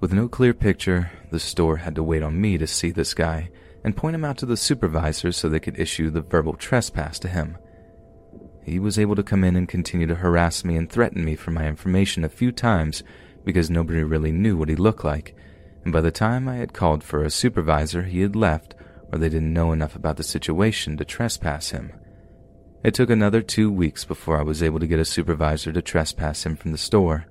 With 0.00 0.12
no 0.12 0.28
clear 0.28 0.52
picture, 0.52 1.10
the 1.30 1.40
store 1.40 1.78
had 1.78 1.94
to 1.94 2.02
wait 2.02 2.22
on 2.22 2.40
me 2.40 2.58
to 2.58 2.66
see 2.66 2.90
this 2.90 3.14
guy 3.14 3.50
and 3.84 3.96
point 3.96 4.14
him 4.14 4.24
out 4.24 4.38
to 4.38 4.46
the 4.46 4.56
supervisors 4.56 5.36
so 5.36 5.48
they 5.48 5.60
could 5.60 5.78
issue 5.78 6.10
the 6.10 6.22
verbal 6.22 6.54
trespass 6.54 7.18
to 7.20 7.28
him. 7.28 7.56
He 8.64 8.78
was 8.78 8.98
able 8.98 9.14
to 9.14 9.22
come 9.22 9.44
in 9.44 9.56
and 9.56 9.68
continue 9.68 10.06
to 10.06 10.14
harass 10.14 10.64
me 10.64 10.76
and 10.76 10.90
threaten 10.90 11.24
me 11.24 11.36
for 11.36 11.50
my 11.50 11.66
information 11.66 12.24
a 12.24 12.28
few 12.30 12.50
times 12.50 13.02
because 13.44 13.70
nobody 13.70 14.02
really 14.02 14.32
knew 14.32 14.56
what 14.56 14.70
he 14.70 14.76
looked 14.76 15.04
like, 15.04 15.36
and 15.84 15.92
by 15.92 16.00
the 16.00 16.10
time 16.10 16.48
I 16.48 16.56
had 16.56 16.72
called 16.72 17.04
for 17.04 17.22
a 17.22 17.30
supervisor, 17.30 18.02
he 18.02 18.20
had 18.20 18.34
left 18.34 18.74
or 19.12 19.18
they 19.18 19.28
didn't 19.28 19.52
know 19.52 19.72
enough 19.72 19.94
about 19.94 20.16
the 20.16 20.24
situation 20.24 20.96
to 20.96 21.04
trespass 21.04 21.70
him. 21.70 21.92
It 22.84 22.92
took 22.92 23.08
another 23.08 23.40
two 23.40 23.72
weeks 23.72 24.04
before 24.04 24.38
I 24.38 24.42
was 24.42 24.62
able 24.62 24.78
to 24.78 24.86
get 24.86 24.98
a 24.98 25.06
supervisor 25.06 25.72
to 25.72 25.80
trespass 25.80 26.44
him 26.44 26.54
from 26.54 26.70
the 26.70 26.78
store. 26.78 27.24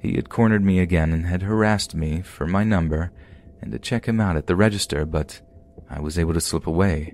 He 0.00 0.14
had 0.14 0.30
cornered 0.30 0.64
me 0.64 0.78
again 0.78 1.12
and 1.12 1.26
had 1.26 1.42
harassed 1.42 1.94
me 1.94 2.22
for 2.22 2.46
my 2.46 2.64
number 2.64 3.12
and 3.60 3.70
to 3.72 3.78
check 3.78 4.08
him 4.08 4.18
out 4.18 4.34
at 4.34 4.46
the 4.46 4.56
register, 4.56 5.04
but 5.04 5.42
I 5.90 6.00
was 6.00 6.18
able 6.18 6.32
to 6.32 6.40
slip 6.40 6.66
away. 6.66 7.12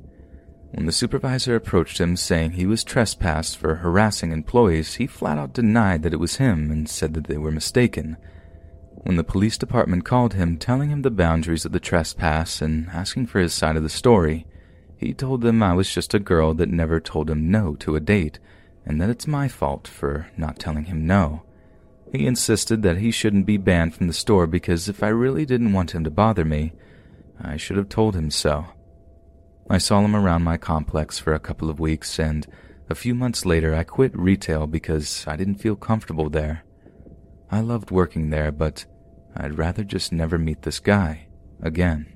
When 0.70 0.86
the 0.86 0.92
supervisor 0.92 1.56
approached 1.56 1.98
him 1.98 2.14
saying 2.14 2.52
he 2.52 2.64
was 2.64 2.84
trespassed 2.84 3.56
for 3.56 3.74
harassing 3.74 4.30
employees, 4.30 4.94
he 4.94 5.08
flat 5.08 5.36
out 5.36 5.52
denied 5.52 6.04
that 6.04 6.12
it 6.12 6.20
was 6.20 6.36
him 6.36 6.70
and 6.70 6.88
said 6.88 7.12
that 7.14 7.26
they 7.26 7.38
were 7.38 7.50
mistaken. 7.50 8.18
When 9.02 9.16
the 9.16 9.24
police 9.24 9.58
department 9.58 10.04
called 10.04 10.34
him 10.34 10.58
telling 10.58 10.90
him 10.90 11.02
the 11.02 11.10
boundaries 11.10 11.64
of 11.64 11.72
the 11.72 11.80
trespass 11.80 12.62
and 12.62 12.88
asking 12.90 13.26
for 13.26 13.40
his 13.40 13.52
side 13.52 13.76
of 13.76 13.82
the 13.82 13.88
story, 13.88 14.46
he 14.98 15.14
told 15.14 15.42
them 15.42 15.62
I 15.62 15.72
was 15.74 15.92
just 15.92 16.12
a 16.12 16.18
girl 16.18 16.54
that 16.54 16.68
never 16.68 17.00
told 17.00 17.30
him 17.30 17.50
no 17.50 17.76
to 17.76 17.96
a 17.96 18.00
date 18.00 18.38
and 18.84 19.00
that 19.00 19.10
it's 19.10 19.26
my 19.26 19.48
fault 19.48 19.86
for 19.86 20.28
not 20.36 20.58
telling 20.58 20.86
him 20.86 21.06
no. 21.06 21.42
He 22.10 22.26
insisted 22.26 22.82
that 22.82 22.98
he 22.98 23.10
shouldn't 23.10 23.46
be 23.46 23.58
banned 23.58 23.94
from 23.94 24.06
the 24.06 24.12
store 24.12 24.46
because 24.46 24.88
if 24.88 25.02
I 25.02 25.08
really 25.08 25.44
didn't 25.44 25.74
want 25.74 25.94
him 25.94 26.04
to 26.04 26.10
bother 26.10 26.44
me, 26.44 26.72
I 27.40 27.56
should 27.56 27.76
have 27.76 27.88
told 27.88 28.16
him 28.16 28.30
so. 28.30 28.66
I 29.70 29.78
saw 29.78 30.00
him 30.00 30.16
around 30.16 30.42
my 30.42 30.56
complex 30.56 31.18
for 31.18 31.34
a 31.34 31.38
couple 31.38 31.68
of 31.68 31.78
weeks, 31.78 32.18
and 32.18 32.46
a 32.88 32.94
few 32.94 33.14
months 33.14 33.44
later 33.44 33.74
I 33.74 33.84
quit 33.84 34.18
retail 34.18 34.66
because 34.66 35.26
I 35.28 35.36
didn't 35.36 35.56
feel 35.56 35.76
comfortable 35.76 36.30
there. 36.30 36.64
I 37.50 37.60
loved 37.60 37.90
working 37.90 38.30
there, 38.30 38.50
but 38.50 38.86
I'd 39.36 39.58
rather 39.58 39.84
just 39.84 40.10
never 40.10 40.38
meet 40.38 40.62
this 40.62 40.80
guy 40.80 41.28
again. 41.60 42.06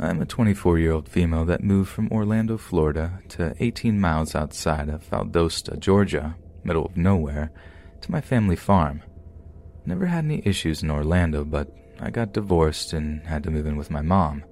I'm 0.00 0.22
a 0.22 0.26
24 0.26 0.78
year 0.78 0.92
old 0.92 1.08
female 1.08 1.44
that 1.46 1.64
moved 1.64 1.90
from 1.90 2.08
Orlando, 2.12 2.56
Florida 2.56 3.20
to 3.30 3.54
18 3.58 4.00
miles 4.00 4.36
outside 4.36 4.88
of 4.88 5.08
Valdosta, 5.10 5.76
Georgia, 5.78 6.36
middle 6.62 6.86
of 6.86 6.96
nowhere, 6.96 7.50
to 8.02 8.12
my 8.12 8.20
family 8.20 8.54
farm. 8.54 9.02
Never 9.84 10.06
had 10.06 10.24
any 10.24 10.40
issues 10.44 10.84
in 10.84 10.90
Orlando, 10.90 11.44
but 11.44 11.74
I 11.98 12.10
got 12.10 12.32
divorced 12.32 12.92
and 12.92 13.26
had 13.26 13.42
to 13.42 13.50
move 13.50 13.66
in 13.66 13.76
with 13.76 13.90
my 13.90 14.02
mom. 14.02 14.44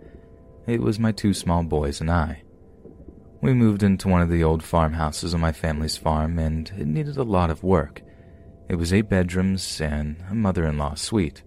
It 0.67 0.81
was 0.81 0.99
my 0.99 1.13
two 1.13 1.33
small 1.33 1.63
boys 1.63 2.01
and 2.01 2.11
I. 2.11 2.43
We 3.41 3.55
moved 3.55 3.85
into 3.85 4.09
one 4.09 4.23
of 4.23 4.31
the 4.31 4.43
old 4.43 4.65
farmhouses 4.65 5.33
on 5.33 5.41
my 5.41 5.53
family's 5.53 5.97
farm, 5.97 6.41
and 6.41 6.69
it 6.77 6.89
needed 6.89 7.19
a 7.19 7.23
lot 7.23 7.51
of 7.51 7.63
work. 7.63 8.03
It 8.69 8.75
was 8.75 8.93
eight 8.93 9.09
bedrooms 9.09 9.81
and 9.81 10.17
a 10.29 10.35
mother 10.35 10.67
in 10.67 10.77
law 10.77 10.95
suite. 10.95 11.45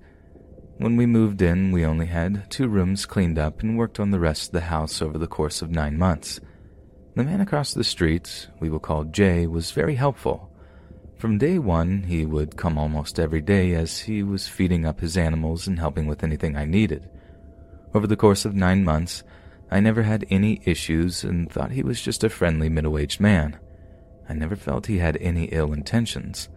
When 0.79 0.95
we 0.95 1.05
moved 1.05 1.41
in, 1.41 1.73
we 1.73 1.83
only 1.83 2.05
had 2.05 2.49
two 2.49 2.69
rooms 2.69 3.05
cleaned 3.05 3.37
up 3.37 3.61
and 3.61 3.77
worked 3.77 3.99
on 3.99 4.11
the 4.11 4.19
rest 4.19 4.47
of 4.47 4.51
the 4.53 4.61
house 4.61 5.01
over 5.01 5.17
the 5.17 5.27
course 5.27 5.61
of 5.61 5.69
nine 5.69 5.97
months. 5.97 6.39
The 7.15 7.25
man 7.25 7.41
across 7.41 7.73
the 7.73 7.83
street, 7.83 8.47
we 8.61 8.69
will 8.69 8.79
call 8.79 9.03
Jay, 9.03 9.45
was 9.45 9.71
very 9.71 9.95
helpful. 9.95 10.49
From 11.17 11.37
day 11.37 11.59
one, 11.59 12.03
he 12.03 12.25
would 12.25 12.55
come 12.55 12.77
almost 12.77 13.19
every 13.19 13.41
day 13.41 13.73
as 13.73 13.99
he 13.99 14.23
was 14.23 14.47
feeding 14.47 14.85
up 14.85 15.01
his 15.01 15.17
animals 15.17 15.67
and 15.67 15.77
helping 15.77 16.07
with 16.07 16.23
anything 16.23 16.55
I 16.55 16.63
needed. 16.63 17.09
Over 17.93 18.07
the 18.07 18.15
course 18.15 18.45
of 18.45 18.55
nine 18.55 18.85
months, 18.85 19.21
I 19.69 19.81
never 19.81 20.03
had 20.03 20.25
any 20.29 20.61
issues 20.63 21.25
and 21.25 21.51
thought 21.51 21.71
he 21.71 21.83
was 21.83 22.01
just 22.01 22.23
a 22.23 22.29
friendly 22.29 22.69
middle 22.69 22.97
aged 22.97 23.19
man. 23.19 23.59
I 24.29 24.33
never 24.33 24.55
felt 24.55 24.85
he 24.85 24.99
had 24.99 25.17
any 25.17 25.47
ill 25.47 25.73
intentions. 25.73 26.47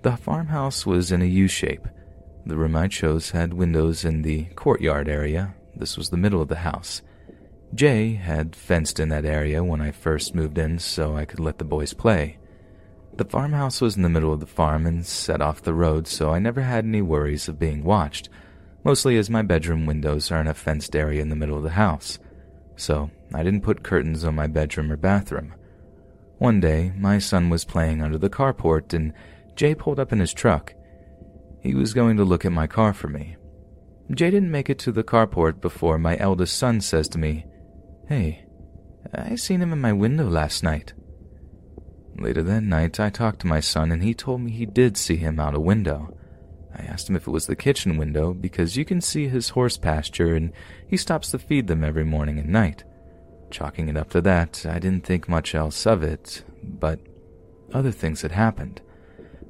The 0.00 0.16
farmhouse 0.16 0.86
was 0.86 1.12
in 1.12 1.20
a 1.20 1.26
U 1.26 1.46
shape 1.46 1.86
the 2.46 2.56
room 2.56 2.76
I 2.76 2.88
chose 2.88 3.30
had 3.30 3.54
windows 3.54 4.04
in 4.04 4.22
the 4.22 4.44
courtyard 4.56 5.08
area. 5.08 5.54
This 5.74 5.96
was 5.96 6.10
the 6.10 6.16
middle 6.16 6.42
of 6.42 6.48
the 6.48 6.56
house. 6.56 7.02
Jay 7.74 8.14
had 8.14 8.56
fenced 8.56 8.98
in 8.98 9.08
that 9.10 9.24
area 9.24 9.62
when 9.62 9.80
I 9.80 9.92
first 9.92 10.34
moved 10.34 10.58
in 10.58 10.78
so 10.78 11.16
I 11.16 11.24
could 11.24 11.38
let 11.40 11.58
the 11.58 11.64
boys 11.64 11.94
play. 11.94 12.38
The 13.16 13.24
farmhouse 13.24 13.80
was 13.80 13.96
in 13.96 14.02
the 14.02 14.08
middle 14.08 14.32
of 14.32 14.40
the 14.40 14.46
farm 14.46 14.86
and 14.86 15.06
set 15.06 15.40
off 15.40 15.62
the 15.62 15.74
road, 15.74 16.08
so 16.08 16.30
I 16.30 16.38
never 16.38 16.62
had 16.62 16.84
any 16.84 17.02
worries 17.02 17.48
of 17.48 17.58
being 17.58 17.84
watched, 17.84 18.28
mostly 18.82 19.18
as 19.18 19.28
my 19.30 19.42
bedroom 19.42 19.86
windows 19.86 20.32
are 20.32 20.40
in 20.40 20.46
a 20.46 20.54
fenced 20.54 20.96
area 20.96 21.20
in 21.22 21.28
the 21.28 21.36
middle 21.36 21.56
of 21.56 21.62
the 21.62 21.70
house. 21.70 22.18
So 22.76 23.10
I 23.34 23.42
didn't 23.42 23.62
put 23.62 23.82
curtains 23.82 24.24
on 24.24 24.34
my 24.34 24.46
bedroom 24.46 24.90
or 24.90 24.96
bathroom. 24.96 25.54
One 26.38 26.60
day, 26.60 26.92
my 26.96 27.18
son 27.18 27.50
was 27.50 27.64
playing 27.66 28.00
under 28.00 28.16
the 28.16 28.30
carport 28.30 28.94
and 28.94 29.12
Jay 29.54 29.74
pulled 29.74 30.00
up 30.00 30.12
in 30.12 30.20
his 30.20 30.32
truck. 30.32 30.74
He 31.60 31.74
was 31.74 31.94
going 31.94 32.16
to 32.16 32.24
look 32.24 32.44
at 32.44 32.52
my 32.52 32.66
car 32.66 32.92
for 32.92 33.08
me. 33.08 33.36
Jay 34.12 34.30
didn't 34.30 34.50
make 34.50 34.70
it 34.70 34.78
to 34.80 34.92
the 34.92 35.04
carport 35.04 35.60
before 35.60 35.98
my 35.98 36.16
eldest 36.18 36.56
son 36.56 36.80
says 36.80 37.08
to 37.08 37.18
me, 37.18 37.44
Hey, 38.08 38.44
I 39.14 39.36
seen 39.36 39.60
him 39.60 39.72
in 39.72 39.80
my 39.80 39.92
window 39.92 40.28
last 40.28 40.62
night. 40.62 40.94
Later 42.18 42.42
that 42.42 42.62
night, 42.62 42.98
I 42.98 43.08
talked 43.10 43.40
to 43.40 43.46
my 43.46 43.60
son 43.60 43.92
and 43.92 44.02
he 44.02 44.14
told 44.14 44.40
me 44.40 44.50
he 44.50 44.66
did 44.66 44.96
see 44.96 45.16
him 45.16 45.38
out 45.38 45.54
a 45.54 45.60
window. 45.60 46.16
I 46.74 46.82
asked 46.82 47.08
him 47.08 47.16
if 47.16 47.26
it 47.26 47.30
was 47.30 47.46
the 47.46 47.56
kitchen 47.56 47.96
window 47.96 48.32
because 48.32 48.76
you 48.76 48.84
can 48.84 49.00
see 49.00 49.28
his 49.28 49.50
horse 49.50 49.76
pasture 49.76 50.34
and 50.34 50.52
he 50.88 50.96
stops 50.96 51.30
to 51.30 51.38
feed 51.38 51.66
them 51.66 51.84
every 51.84 52.04
morning 52.04 52.38
and 52.38 52.48
night. 52.48 52.84
Chalking 53.50 53.88
it 53.88 53.96
up 53.96 54.10
to 54.10 54.20
that, 54.22 54.64
I 54.66 54.78
didn't 54.78 55.04
think 55.04 55.28
much 55.28 55.54
else 55.54 55.86
of 55.86 56.02
it, 56.02 56.42
but 56.62 57.00
other 57.72 57.90
things 57.90 58.22
had 58.22 58.32
happened. 58.32 58.80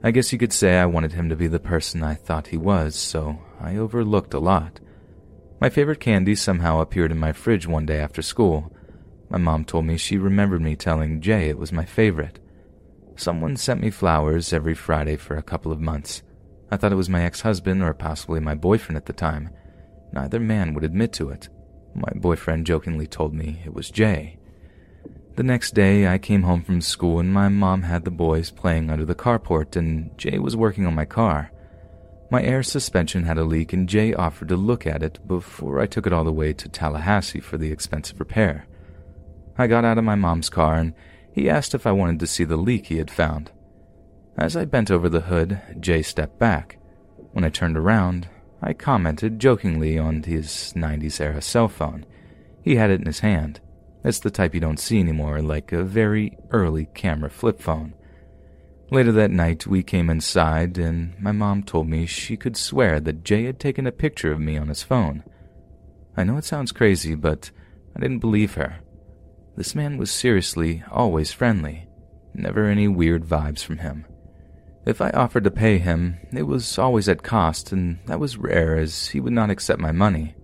I 0.02 0.12
guess 0.12 0.32
you 0.32 0.38
could 0.38 0.52
say 0.52 0.78
I 0.78 0.86
wanted 0.86 1.12
him 1.12 1.28
to 1.28 1.36
be 1.36 1.46
the 1.46 1.60
person 1.60 2.02
I 2.02 2.14
thought 2.14 2.46
he 2.46 2.56
was, 2.56 2.94
so 2.96 3.38
I 3.60 3.76
overlooked 3.76 4.32
a 4.32 4.38
lot. 4.38 4.80
My 5.60 5.68
favorite 5.68 6.00
candy 6.00 6.34
somehow 6.34 6.80
appeared 6.80 7.12
in 7.12 7.18
my 7.18 7.32
fridge 7.32 7.66
one 7.66 7.84
day 7.84 7.98
after 7.98 8.22
school. 8.22 8.74
My 9.28 9.36
mom 9.36 9.66
told 9.66 9.84
me 9.84 9.98
she 9.98 10.16
remembered 10.16 10.62
me 10.62 10.74
telling 10.74 11.20
Jay 11.20 11.50
it 11.50 11.58
was 11.58 11.70
my 11.70 11.84
favorite. 11.84 12.40
Someone 13.16 13.56
sent 13.56 13.82
me 13.82 13.90
flowers 13.90 14.54
every 14.54 14.72
Friday 14.72 15.16
for 15.16 15.36
a 15.36 15.42
couple 15.42 15.70
of 15.70 15.80
months. 15.80 16.22
I 16.70 16.78
thought 16.78 16.92
it 16.92 16.96
was 16.96 17.10
my 17.10 17.22
ex 17.22 17.42
husband 17.42 17.82
or 17.82 17.92
possibly 17.92 18.40
my 18.40 18.54
boyfriend 18.54 18.96
at 18.96 19.04
the 19.04 19.12
time. 19.12 19.50
Neither 20.14 20.40
man 20.40 20.72
would 20.72 20.84
admit 20.84 21.12
to 21.14 21.28
it. 21.28 21.50
My 21.94 22.12
boyfriend 22.14 22.66
jokingly 22.66 23.06
told 23.06 23.34
me 23.34 23.60
it 23.66 23.74
was 23.74 23.90
Jay. 23.90 24.38
The 25.36 25.42
next 25.44 25.74
day, 25.74 26.06
I 26.06 26.18
came 26.18 26.42
home 26.42 26.62
from 26.62 26.80
school 26.80 27.18
and 27.18 27.32
my 27.32 27.48
mom 27.48 27.82
had 27.82 28.04
the 28.04 28.10
boys 28.10 28.50
playing 28.50 28.90
under 28.90 29.04
the 29.04 29.14
carport, 29.14 29.76
and 29.76 30.16
Jay 30.18 30.38
was 30.38 30.56
working 30.56 30.86
on 30.86 30.94
my 30.94 31.04
car. 31.04 31.52
My 32.30 32.42
air 32.42 32.62
suspension 32.62 33.24
had 33.24 33.38
a 33.38 33.44
leak, 33.44 33.72
and 33.72 33.88
Jay 33.88 34.12
offered 34.12 34.48
to 34.48 34.56
look 34.56 34.86
at 34.86 35.02
it 35.02 35.18
before 35.26 35.80
I 35.80 35.86
took 35.86 36.06
it 36.06 36.12
all 36.12 36.24
the 36.24 36.32
way 36.32 36.52
to 36.52 36.68
Tallahassee 36.68 37.40
for 37.40 37.56
the 37.56 37.72
expensive 37.72 38.20
repair. 38.20 38.66
I 39.56 39.66
got 39.66 39.84
out 39.84 39.98
of 39.98 40.04
my 40.04 40.14
mom's 40.14 40.50
car, 40.50 40.74
and 40.74 40.94
he 41.32 41.48
asked 41.48 41.74
if 41.74 41.86
I 41.86 41.92
wanted 41.92 42.20
to 42.20 42.26
see 42.26 42.44
the 42.44 42.56
leak 42.56 42.86
he 42.86 42.98
had 42.98 43.10
found. 43.10 43.50
As 44.36 44.56
I 44.56 44.64
bent 44.64 44.90
over 44.90 45.08
the 45.08 45.22
hood, 45.22 45.60
Jay 45.80 46.02
stepped 46.02 46.38
back. 46.38 46.78
When 47.32 47.44
I 47.44 47.50
turned 47.50 47.76
around, 47.76 48.28
I 48.62 48.72
commented 48.74 49.38
jokingly 49.38 49.98
on 49.98 50.24
his 50.24 50.72
90s 50.76 51.20
era 51.20 51.40
cell 51.40 51.68
phone. 51.68 52.04
He 52.62 52.76
had 52.76 52.90
it 52.90 53.00
in 53.00 53.06
his 53.06 53.20
hand. 53.20 53.60
It's 54.02 54.18
the 54.18 54.30
type 54.30 54.54
you 54.54 54.60
don't 54.60 54.80
see 54.80 54.98
anymore, 54.98 55.42
like 55.42 55.72
a 55.72 55.84
very 55.84 56.38
early 56.50 56.86
camera 56.94 57.30
flip 57.30 57.60
phone. 57.60 57.94
Later 58.90 59.12
that 59.12 59.30
night, 59.30 59.66
we 59.66 59.82
came 59.82 60.10
inside, 60.10 60.78
and 60.78 61.14
my 61.20 61.32
mom 61.32 61.62
told 61.62 61.88
me 61.88 62.06
she 62.06 62.36
could 62.36 62.56
swear 62.56 62.98
that 63.00 63.24
Jay 63.24 63.44
had 63.44 63.60
taken 63.60 63.86
a 63.86 63.92
picture 63.92 64.32
of 64.32 64.40
me 64.40 64.56
on 64.56 64.68
his 64.68 64.82
phone. 64.82 65.22
I 66.16 66.24
know 66.24 66.38
it 66.38 66.44
sounds 66.44 66.72
crazy, 66.72 67.14
but 67.14 67.50
I 67.94 68.00
didn't 68.00 68.18
believe 68.18 68.54
her. 68.54 68.80
This 69.56 69.74
man 69.74 69.96
was 69.96 70.10
seriously 70.10 70.82
always 70.90 71.32
friendly, 71.32 71.86
never 72.34 72.66
any 72.66 72.88
weird 72.88 73.24
vibes 73.24 73.62
from 73.62 73.78
him. 73.78 74.06
If 74.86 75.00
I 75.00 75.10
offered 75.10 75.44
to 75.44 75.50
pay 75.50 75.78
him, 75.78 76.18
it 76.32 76.44
was 76.44 76.78
always 76.78 77.08
at 77.08 77.22
cost, 77.22 77.70
and 77.70 77.98
that 78.06 78.18
was 78.18 78.38
rare 78.38 78.76
as 78.76 79.08
he 79.08 79.20
would 79.20 79.34
not 79.34 79.50
accept 79.50 79.80
my 79.80 79.92
money. 79.92 80.34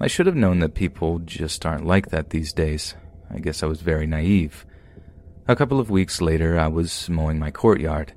I 0.00 0.06
should 0.06 0.26
have 0.26 0.36
known 0.36 0.60
that 0.60 0.74
people 0.74 1.18
just 1.18 1.66
aren't 1.66 1.86
like 1.86 2.10
that 2.10 2.30
these 2.30 2.52
days. 2.52 2.94
I 3.30 3.38
guess 3.38 3.62
I 3.62 3.66
was 3.66 3.80
very 3.80 4.06
naive. 4.06 4.64
A 5.48 5.56
couple 5.56 5.80
of 5.80 5.90
weeks 5.90 6.20
later, 6.20 6.58
I 6.58 6.68
was 6.68 7.08
mowing 7.10 7.38
my 7.38 7.50
courtyard. 7.50 8.12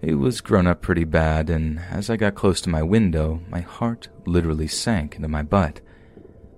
It 0.00 0.14
was 0.14 0.40
grown 0.40 0.66
up 0.66 0.80
pretty 0.80 1.04
bad, 1.04 1.50
and 1.50 1.78
as 1.90 2.08
I 2.08 2.16
got 2.16 2.34
close 2.34 2.60
to 2.62 2.70
my 2.70 2.82
window, 2.82 3.40
my 3.50 3.60
heart 3.60 4.08
literally 4.26 4.68
sank 4.68 5.16
into 5.16 5.28
my 5.28 5.42
butt. 5.42 5.80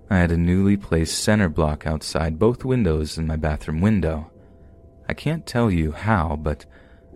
I 0.09 0.17
had 0.17 0.31
a 0.31 0.37
newly 0.37 0.77
placed 0.77 1.21
center 1.21 1.49
block 1.49 1.85
outside 1.85 2.39
both 2.39 2.63
windows 2.63 3.17
and 3.17 3.27
my 3.27 3.35
bathroom 3.35 3.81
window. 3.81 4.31
I 5.09 5.13
can't 5.13 5.45
tell 5.45 5.69
you 5.69 5.91
how, 5.91 6.37
but 6.37 6.65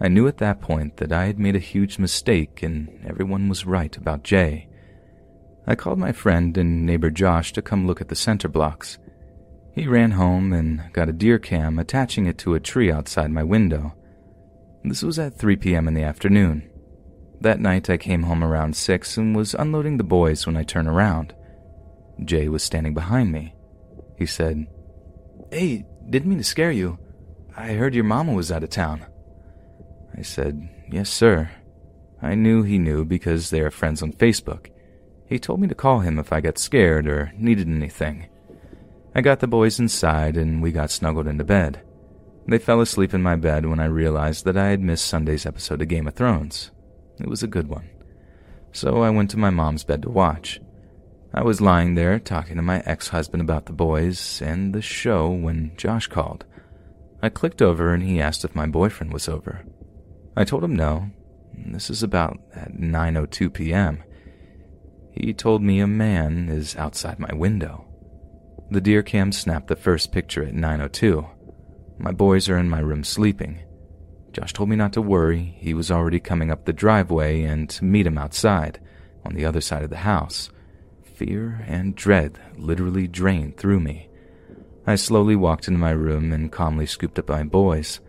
I 0.01 0.09
knew 0.09 0.27
at 0.27 0.39
that 0.39 0.59
point 0.59 0.97
that 0.97 1.13
I 1.13 1.27
had 1.27 1.39
made 1.39 1.55
a 1.55 1.59
huge 1.59 1.97
mistake 1.99 2.61
and 2.63 3.05
everyone 3.05 3.47
was 3.47 3.65
right 3.65 3.95
about 3.95 4.23
Jay. 4.23 4.67
I 5.67 5.75
called 5.75 5.99
my 5.99 6.11
friend 6.11 6.57
and 6.57 6.85
neighbor 6.85 7.11
Josh 7.11 7.53
to 7.53 7.61
come 7.61 7.85
look 7.85 8.01
at 8.01 8.07
the 8.07 8.15
center 8.15 8.47
blocks. 8.47 8.97
He 9.73 9.87
ran 9.87 10.11
home 10.11 10.51
and 10.53 10.91
got 10.91 11.09
a 11.09 11.13
deer 11.13 11.39
cam, 11.39 11.79
attaching 11.79 12.25
it 12.25 12.37
to 12.39 12.55
a 12.55 12.59
tree 12.59 12.91
outside 12.91 13.31
my 13.31 13.43
window. 13.43 13.93
This 14.83 15.03
was 15.03 15.19
at 15.19 15.37
3 15.37 15.55
p.m. 15.57 15.87
in 15.87 15.93
the 15.93 16.03
afternoon. 16.03 16.67
That 17.39 17.59
night 17.59 17.89
I 17.89 17.97
came 17.97 18.23
home 18.23 18.43
around 18.43 18.75
6 18.75 19.17
and 19.17 19.35
was 19.35 19.53
unloading 19.53 19.97
the 19.97 20.03
boys 20.03 20.45
when 20.45 20.57
I 20.57 20.63
turned 20.63 20.87
around. 20.87 21.33
Jay 22.23 22.49
was 22.49 22.63
standing 22.63 22.93
behind 22.93 23.31
me. 23.31 23.55
He 24.17 24.25
said, 24.25 24.67
Hey, 25.51 25.85
didn't 26.09 26.29
mean 26.29 26.37
to 26.39 26.43
scare 26.43 26.71
you. 26.71 26.99
I 27.55 27.73
heard 27.73 27.95
your 27.95 28.03
mama 28.03 28.33
was 28.33 28.51
out 28.51 28.63
of 28.63 28.69
town. 28.69 29.05
I 30.17 30.21
said, 30.21 30.69
Yes, 30.91 31.09
sir. 31.09 31.49
I 32.21 32.35
knew 32.35 32.63
he 32.63 32.77
knew 32.77 33.05
because 33.05 33.49
they 33.49 33.61
are 33.61 33.71
friends 33.71 34.03
on 34.03 34.13
Facebook. 34.13 34.67
He 35.31 35.39
told 35.39 35.61
me 35.61 35.69
to 35.69 35.75
call 35.75 35.99
him 35.99 36.19
if 36.19 36.33
I 36.33 36.41
got 36.41 36.57
scared 36.57 37.07
or 37.07 37.31
needed 37.37 37.69
anything. 37.69 38.27
I 39.15 39.21
got 39.21 39.39
the 39.39 39.47
boys 39.47 39.79
inside 39.79 40.35
and 40.35 40.61
we 40.61 40.73
got 40.73 40.91
snuggled 40.91 41.25
into 41.25 41.45
bed. 41.45 41.81
They 42.49 42.57
fell 42.57 42.81
asleep 42.81 43.13
in 43.13 43.21
my 43.21 43.37
bed 43.37 43.65
when 43.65 43.79
I 43.79 43.85
realized 43.85 44.43
that 44.43 44.57
I 44.57 44.71
had 44.71 44.81
missed 44.81 45.05
Sunday's 45.05 45.45
episode 45.45 45.81
of 45.81 45.87
Game 45.87 46.05
of 46.05 46.15
Thrones. 46.15 46.71
It 47.17 47.29
was 47.29 47.43
a 47.43 47.47
good 47.47 47.69
one. 47.69 47.89
So 48.73 49.03
I 49.03 49.09
went 49.09 49.29
to 49.29 49.37
my 49.37 49.51
mom's 49.51 49.85
bed 49.85 50.01
to 50.01 50.09
watch. 50.09 50.59
I 51.33 51.43
was 51.43 51.61
lying 51.61 51.95
there 51.95 52.19
talking 52.19 52.57
to 52.57 52.61
my 52.61 52.83
ex 52.85 53.07
husband 53.07 53.39
about 53.39 53.67
the 53.67 53.71
boys 53.71 54.41
and 54.41 54.75
the 54.75 54.81
show 54.81 55.29
when 55.29 55.71
Josh 55.77 56.07
called. 56.07 56.43
I 57.23 57.29
clicked 57.29 57.61
over 57.61 57.93
and 57.93 58.03
he 58.03 58.19
asked 58.19 58.43
if 58.43 58.53
my 58.53 58.65
boyfriend 58.65 59.13
was 59.13 59.29
over. 59.29 59.63
I 60.35 60.43
told 60.43 60.61
him 60.61 60.75
no. 60.75 61.09
This 61.55 61.89
is 61.89 62.03
about 62.03 62.37
at 62.53 62.73
9:02 62.73 63.53
p.m. 63.53 64.03
He 65.13 65.33
told 65.33 65.61
me 65.61 65.79
a 65.79 65.87
man 65.87 66.49
is 66.49 66.75
outside 66.75 67.19
my 67.19 67.33
window. 67.33 67.85
The 68.69 68.81
deer 68.81 69.03
cam 69.03 69.31
snapped 69.31 69.67
the 69.67 69.75
first 69.75 70.11
picture 70.11 70.43
at 70.43 70.53
9:02. 70.53 71.27
My 71.97 72.11
boys 72.11 72.49
are 72.49 72.57
in 72.57 72.69
my 72.69 72.79
room 72.79 73.03
sleeping. 73.03 73.59
Josh 74.31 74.53
told 74.53 74.69
me 74.69 74.75
not 74.75 74.93
to 74.93 75.01
worry. 75.01 75.55
He 75.57 75.73
was 75.73 75.91
already 75.91 76.19
coming 76.19 76.49
up 76.49 76.65
the 76.65 76.73
driveway 76.73 77.43
and 77.43 77.69
to 77.71 77.83
meet 77.83 78.07
him 78.07 78.17
outside, 78.17 78.79
on 79.25 79.35
the 79.35 79.45
other 79.45 79.61
side 79.61 79.83
of 79.83 79.89
the 79.89 79.97
house. 79.97 80.49
Fear 81.03 81.65
and 81.67 81.95
dread 81.95 82.39
literally 82.57 83.07
drained 83.07 83.57
through 83.57 83.81
me. 83.81 84.09
I 84.87 84.95
slowly 84.95 85.35
walked 85.35 85.67
into 85.67 85.79
my 85.79 85.91
room 85.91 86.31
and 86.31 86.51
calmly 86.51 86.85
scooped 86.85 87.19
up 87.19 87.29
my 87.29 87.43
boys. 87.43 87.99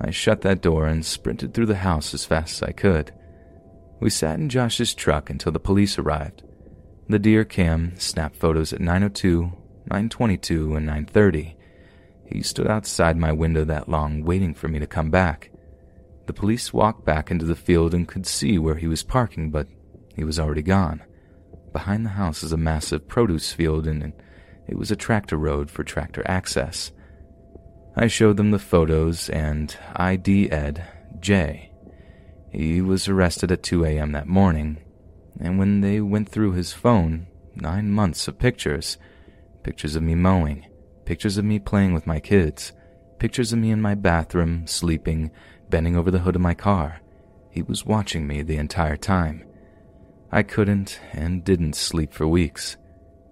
I 0.00 0.10
shut 0.10 0.42
that 0.42 0.60
door 0.60 0.86
and 0.86 1.04
sprinted 1.04 1.54
through 1.54 1.66
the 1.66 1.76
house 1.76 2.12
as 2.12 2.24
fast 2.24 2.60
as 2.60 2.68
I 2.68 2.72
could. 2.72 3.12
We 4.00 4.10
sat 4.10 4.38
in 4.38 4.48
Josh's 4.48 4.94
truck 4.94 5.30
until 5.30 5.52
the 5.52 5.58
police 5.58 5.98
arrived. 5.98 6.42
The 7.10 7.18
deer 7.18 7.44
cam 7.44 7.98
snapped 7.98 8.36
photos 8.36 8.74
at 8.74 8.80
902, 8.80 9.40
922, 9.86 10.76
and 10.76 10.84
930. 10.84 11.56
He 12.26 12.42
stood 12.42 12.66
outside 12.66 13.16
my 13.16 13.32
window 13.32 13.64
that 13.64 13.88
long, 13.88 14.22
waiting 14.24 14.52
for 14.52 14.68
me 14.68 14.78
to 14.78 14.86
come 14.86 15.10
back. 15.10 15.50
The 16.26 16.34
police 16.34 16.74
walked 16.74 17.06
back 17.06 17.30
into 17.30 17.46
the 17.46 17.56
field 17.56 17.94
and 17.94 18.06
could 18.06 18.26
see 18.26 18.58
where 18.58 18.74
he 18.74 18.86
was 18.86 19.02
parking, 19.02 19.50
but 19.50 19.66
he 20.14 20.22
was 20.22 20.38
already 20.38 20.60
gone. 20.60 21.02
Behind 21.72 22.04
the 22.04 22.10
house 22.10 22.42
is 22.42 22.52
a 22.52 22.58
massive 22.58 23.08
produce 23.08 23.54
field, 23.54 23.86
and 23.86 24.12
it 24.66 24.76
was 24.76 24.90
a 24.90 24.96
tractor 24.96 25.38
road 25.38 25.70
for 25.70 25.84
tractor 25.84 26.22
access. 26.26 26.92
I 27.96 28.08
showed 28.08 28.36
them 28.36 28.50
the 28.50 28.58
photos, 28.58 29.30
and 29.30 29.74
ID 29.96 30.50
Ed, 30.52 30.86
J. 31.20 31.72
He 32.52 32.82
was 32.82 33.08
arrested 33.08 33.50
at 33.50 33.62
2 33.62 33.86
a.m. 33.86 34.12
that 34.12 34.26
morning, 34.26 34.76
and 35.40 35.58
when 35.58 35.80
they 35.80 36.00
went 36.00 36.28
through 36.28 36.52
his 36.52 36.72
phone, 36.72 37.26
nine 37.54 37.90
months 37.90 38.28
of 38.28 38.38
pictures 38.38 38.98
pictures 39.64 39.96
of 39.96 40.02
me 40.02 40.14
mowing, 40.14 40.64
pictures 41.04 41.36
of 41.36 41.44
me 41.44 41.58
playing 41.58 41.92
with 41.92 42.06
my 42.06 42.18
kids, 42.18 42.72
pictures 43.18 43.52
of 43.52 43.58
me 43.58 43.70
in 43.70 43.82
my 43.82 43.94
bathroom, 43.94 44.66
sleeping, 44.66 45.30
bending 45.68 45.96
over 45.96 46.10
the 46.10 46.20
hood 46.20 46.34
of 46.34 46.40
my 46.40 46.54
car. 46.54 47.00
He 47.50 47.60
was 47.60 47.84
watching 47.84 48.26
me 48.26 48.40
the 48.40 48.56
entire 48.56 48.96
time. 48.96 49.44
I 50.30 50.42
couldn't 50.42 51.00
and 51.12 51.44
didn't 51.44 51.74
sleep 51.74 52.14
for 52.14 52.26
weeks. 52.26 52.76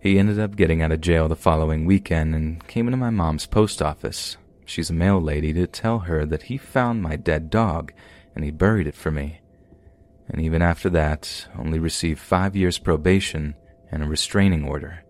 He 0.01 0.18
ended 0.18 0.39
up 0.39 0.57
getting 0.57 0.83
out 0.83 0.93
of 0.93 1.01
jail 1.01 1.28
the 1.28 1.36
following 1.36 1.86
weekend 1.86 2.35
and 2.35 2.67
came 2.67 2.86
into 2.86 2.97
my 2.97 3.10
mom's 3.10 3.47
post 3.47 3.81
office. 3.81 4.36
She's 4.65 4.91
a 4.91 4.94
mail 4.94 5.20
lady 5.20 5.52
to 5.55 5.67
tell 5.67 6.01
her 6.01 6.26
that 6.26 6.44
he 6.44 6.59
found 6.59 7.02
my 7.02 7.17
dead 7.17 7.51
dog 7.51 7.93
and 8.35 8.44
he 8.44 8.51
buried 8.51 8.86
it 8.86 8.94
for 8.94 9.10
me. 9.10 9.41
And 10.29 10.41
even 10.41 10.63
after 10.63 10.91
that, 10.91 11.47
only 11.59 11.79
received 11.79 12.19
five 12.19 12.57
years 12.57 12.79
probation 12.79 13.55
and 13.91 14.03
a 14.03 14.09
restraining 14.09 14.65
order. 14.65 15.05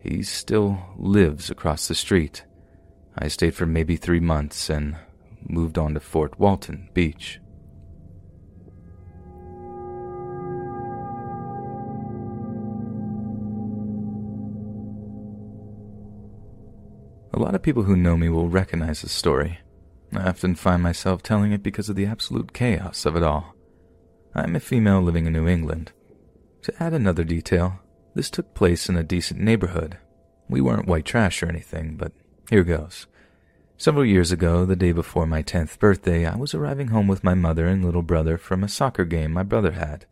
He 0.00 0.22
still 0.22 0.78
lives 0.96 1.50
across 1.50 1.88
the 1.88 1.94
street. 1.94 2.44
I 3.18 3.28
stayed 3.28 3.54
for 3.54 3.66
maybe 3.66 3.96
three 3.96 4.20
months 4.20 4.70
and 4.70 4.96
moved 5.48 5.78
on 5.78 5.94
to 5.94 6.00
Fort 6.00 6.38
Walton 6.38 6.88
Beach. 6.94 7.40
A 17.32 17.38
lot 17.38 17.54
of 17.54 17.62
people 17.62 17.84
who 17.84 17.96
know 17.96 18.16
me 18.16 18.28
will 18.28 18.48
recognize 18.48 19.02
this 19.02 19.12
story. 19.12 19.60
I 20.12 20.28
often 20.28 20.54
find 20.54 20.82
myself 20.82 21.22
telling 21.22 21.52
it 21.52 21.62
because 21.62 21.88
of 21.88 21.96
the 21.96 22.06
absolute 22.06 22.52
chaos 22.52 23.06
of 23.06 23.16
it 23.16 23.22
all. 23.22 23.54
I'm 24.34 24.54
a 24.54 24.60
female 24.60 25.00
living 25.00 25.26
in 25.26 25.32
New 25.32 25.48
England. 25.48 25.92
To 26.62 26.82
add 26.82 26.92
another 26.92 27.24
detail, 27.24 27.80
this 28.14 28.30
took 28.30 28.54
place 28.54 28.88
in 28.88 28.96
a 28.96 29.02
decent 29.02 29.40
neighborhood. 29.40 29.98
We 30.48 30.60
weren't 30.60 30.86
white 30.86 31.04
trash 31.04 31.42
or 31.42 31.48
anything, 31.48 31.96
but 31.96 32.12
here 32.48 32.64
goes. 32.64 33.06
Several 33.76 34.04
years 34.04 34.30
ago, 34.30 34.64
the 34.64 34.76
day 34.76 34.92
before 34.92 35.26
my 35.26 35.42
10th 35.42 35.78
birthday, 35.78 36.26
I 36.26 36.36
was 36.36 36.54
arriving 36.54 36.88
home 36.88 37.08
with 37.08 37.24
my 37.24 37.34
mother 37.34 37.66
and 37.66 37.84
little 37.84 38.02
brother 38.02 38.36
from 38.36 38.62
a 38.62 38.68
soccer 38.68 39.04
game 39.04 39.32
my 39.32 39.42
brother 39.42 39.72
had. 39.72 40.06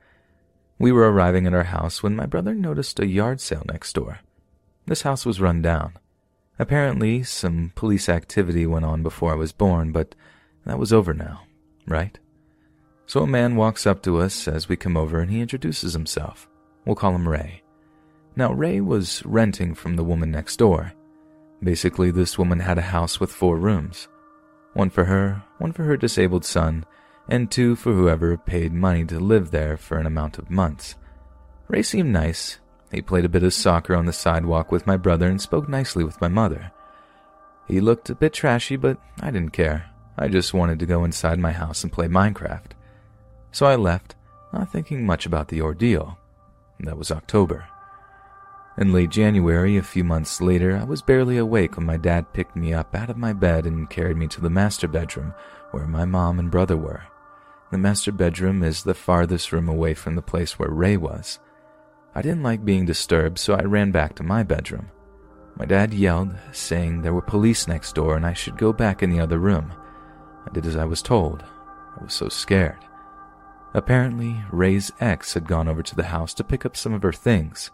We 0.78 0.90
were 0.90 1.12
arriving 1.12 1.46
at 1.46 1.54
our 1.54 1.64
house 1.64 2.02
when 2.02 2.16
my 2.16 2.26
brother 2.26 2.54
noticed 2.54 2.98
a 2.98 3.06
yard 3.06 3.40
sale 3.40 3.64
next 3.68 3.92
door. 3.92 4.20
This 4.86 5.02
house 5.02 5.26
was 5.26 5.40
run 5.40 5.60
down. 5.60 5.98
Apparently, 6.58 7.22
some 7.22 7.72
police 7.74 8.08
activity 8.08 8.66
went 8.66 8.84
on 8.84 9.02
before 9.02 9.32
I 9.32 9.36
was 9.36 9.52
born, 9.52 9.92
but 9.92 10.14
that 10.64 10.78
was 10.78 10.92
over 10.92 11.12
now, 11.12 11.42
right? 11.86 12.18
So 13.08 13.22
a 13.22 13.26
man 13.26 13.56
walks 13.56 13.86
up 13.86 14.02
to 14.02 14.18
us 14.18 14.46
as 14.46 14.68
we 14.68 14.76
come 14.76 14.94
over 14.94 15.18
and 15.20 15.30
he 15.30 15.40
introduces 15.40 15.94
himself. 15.94 16.46
We'll 16.84 16.94
call 16.94 17.14
him 17.14 17.26
Ray. 17.26 17.62
Now, 18.36 18.52
Ray 18.52 18.82
was 18.82 19.24
renting 19.24 19.74
from 19.74 19.96
the 19.96 20.04
woman 20.04 20.30
next 20.30 20.58
door. 20.58 20.92
Basically, 21.62 22.10
this 22.10 22.36
woman 22.36 22.60
had 22.60 22.76
a 22.76 22.82
house 22.82 23.18
with 23.18 23.32
four 23.32 23.56
rooms 23.56 24.08
one 24.74 24.90
for 24.90 25.06
her, 25.06 25.42
one 25.56 25.72
for 25.72 25.84
her 25.84 25.96
disabled 25.96 26.44
son, 26.44 26.84
and 27.28 27.50
two 27.50 27.74
for 27.74 27.94
whoever 27.94 28.36
paid 28.36 28.74
money 28.74 29.06
to 29.06 29.18
live 29.18 29.50
there 29.50 29.78
for 29.78 29.98
an 29.98 30.06
amount 30.06 30.36
of 30.36 30.50
months. 30.50 30.94
Ray 31.66 31.82
seemed 31.82 32.12
nice. 32.12 32.58
He 32.92 33.00
played 33.00 33.24
a 33.24 33.30
bit 33.30 33.42
of 33.42 33.54
soccer 33.54 33.96
on 33.96 34.04
the 34.04 34.12
sidewalk 34.12 34.70
with 34.70 34.86
my 34.86 34.98
brother 34.98 35.28
and 35.28 35.40
spoke 35.40 35.66
nicely 35.66 36.04
with 36.04 36.20
my 36.20 36.28
mother. 36.28 36.72
He 37.66 37.80
looked 37.80 38.10
a 38.10 38.14
bit 38.14 38.34
trashy, 38.34 38.76
but 38.76 38.98
I 39.20 39.30
didn't 39.30 39.54
care. 39.54 39.90
I 40.18 40.28
just 40.28 40.52
wanted 40.52 40.78
to 40.80 40.86
go 40.86 41.04
inside 41.04 41.38
my 41.38 41.52
house 41.52 41.82
and 41.82 41.90
play 41.90 42.06
Minecraft. 42.06 42.72
So 43.58 43.66
I 43.66 43.74
left, 43.74 44.14
not 44.52 44.70
thinking 44.70 45.04
much 45.04 45.26
about 45.26 45.48
the 45.48 45.62
ordeal. 45.62 46.16
That 46.78 46.96
was 46.96 47.10
October. 47.10 47.66
In 48.78 48.92
late 48.92 49.10
January, 49.10 49.76
a 49.76 49.82
few 49.82 50.04
months 50.04 50.40
later, 50.40 50.76
I 50.76 50.84
was 50.84 51.02
barely 51.02 51.38
awake 51.38 51.76
when 51.76 51.84
my 51.84 51.96
dad 51.96 52.32
picked 52.32 52.54
me 52.54 52.72
up 52.72 52.94
out 52.94 53.10
of 53.10 53.16
my 53.16 53.32
bed 53.32 53.66
and 53.66 53.90
carried 53.90 54.16
me 54.16 54.28
to 54.28 54.40
the 54.40 54.48
master 54.48 54.86
bedroom 54.86 55.34
where 55.72 55.88
my 55.88 56.04
mom 56.04 56.38
and 56.38 56.52
brother 56.52 56.76
were. 56.76 57.02
The 57.72 57.78
master 57.78 58.12
bedroom 58.12 58.62
is 58.62 58.84
the 58.84 58.94
farthest 58.94 59.50
room 59.50 59.68
away 59.68 59.92
from 59.92 60.14
the 60.14 60.22
place 60.22 60.56
where 60.56 60.70
Ray 60.70 60.96
was. 60.96 61.40
I 62.14 62.22
didn't 62.22 62.44
like 62.44 62.64
being 62.64 62.86
disturbed, 62.86 63.40
so 63.40 63.54
I 63.54 63.62
ran 63.62 63.90
back 63.90 64.14
to 64.14 64.22
my 64.22 64.44
bedroom. 64.44 64.88
My 65.56 65.64
dad 65.64 65.92
yelled, 65.92 66.32
saying 66.52 67.02
there 67.02 67.12
were 67.12 67.22
police 67.22 67.66
next 67.66 67.96
door 67.96 68.14
and 68.14 68.24
I 68.24 68.34
should 68.34 68.56
go 68.56 68.72
back 68.72 69.02
in 69.02 69.10
the 69.10 69.18
other 69.18 69.40
room. 69.40 69.74
I 70.46 70.52
did 70.52 70.64
as 70.64 70.76
I 70.76 70.84
was 70.84 71.02
told. 71.02 71.42
I 72.00 72.04
was 72.04 72.14
so 72.14 72.28
scared. 72.28 72.78
Apparently, 73.74 74.40
Ray's 74.50 74.90
ex 74.98 75.34
had 75.34 75.46
gone 75.46 75.68
over 75.68 75.82
to 75.82 75.94
the 75.94 76.04
house 76.04 76.32
to 76.34 76.44
pick 76.44 76.64
up 76.64 76.76
some 76.76 76.94
of 76.94 77.02
her 77.02 77.12
things. 77.12 77.70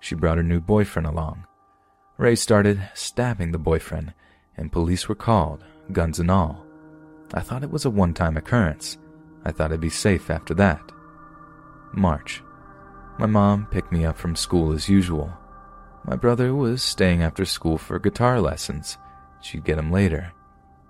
She 0.00 0.14
brought 0.14 0.38
her 0.38 0.42
new 0.42 0.60
boyfriend 0.60 1.06
along. 1.06 1.46
Ray 2.18 2.34
started 2.34 2.88
stabbing 2.94 3.52
the 3.52 3.58
boyfriend, 3.58 4.12
and 4.56 4.72
police 4.72 5.08
were 5.08 5.14
called, 5.14 5.64
guns 5.92 6.18
and 6.18 6.30
all. 6.30 6.64
I 7.34 7.40
thought 7.40 7.62
it 7.62 7.70
was 7.70 7.84
a 7.84 7.90
one 7.90 8.14
time 8.14 8.36
occurrence. 8.36 8.98
I 9.44 9.52
thought 9.52 9.72
I'd 9.72 9.80
be 9.80 9.90
safe 9.90 10.30
after 10.30 10.54
that. 10.54 10.92
March. 11.92 12.42
My 13.18 13.26
mom 13.26 13.66
picked 13.66 13.92
me 13.92 14.04
up 14.04 14.18
from 14.18 14.36
school 14.36 14.72
as 14.72 14.88
usual. 14.88 15.32
My 16.04 16.16
brother 16.16 16.54
was 16.54 16.82
staying 16.82 17.22
after 17.22 17.44
school 17.44 17.78
for 17.78 17.98
guitar 17.98 18.40
lessons. 18.40 18.98
She'd 19.40 19.64
get 19.64 19.78
him 19.78 19.90
later. 19.90 20.32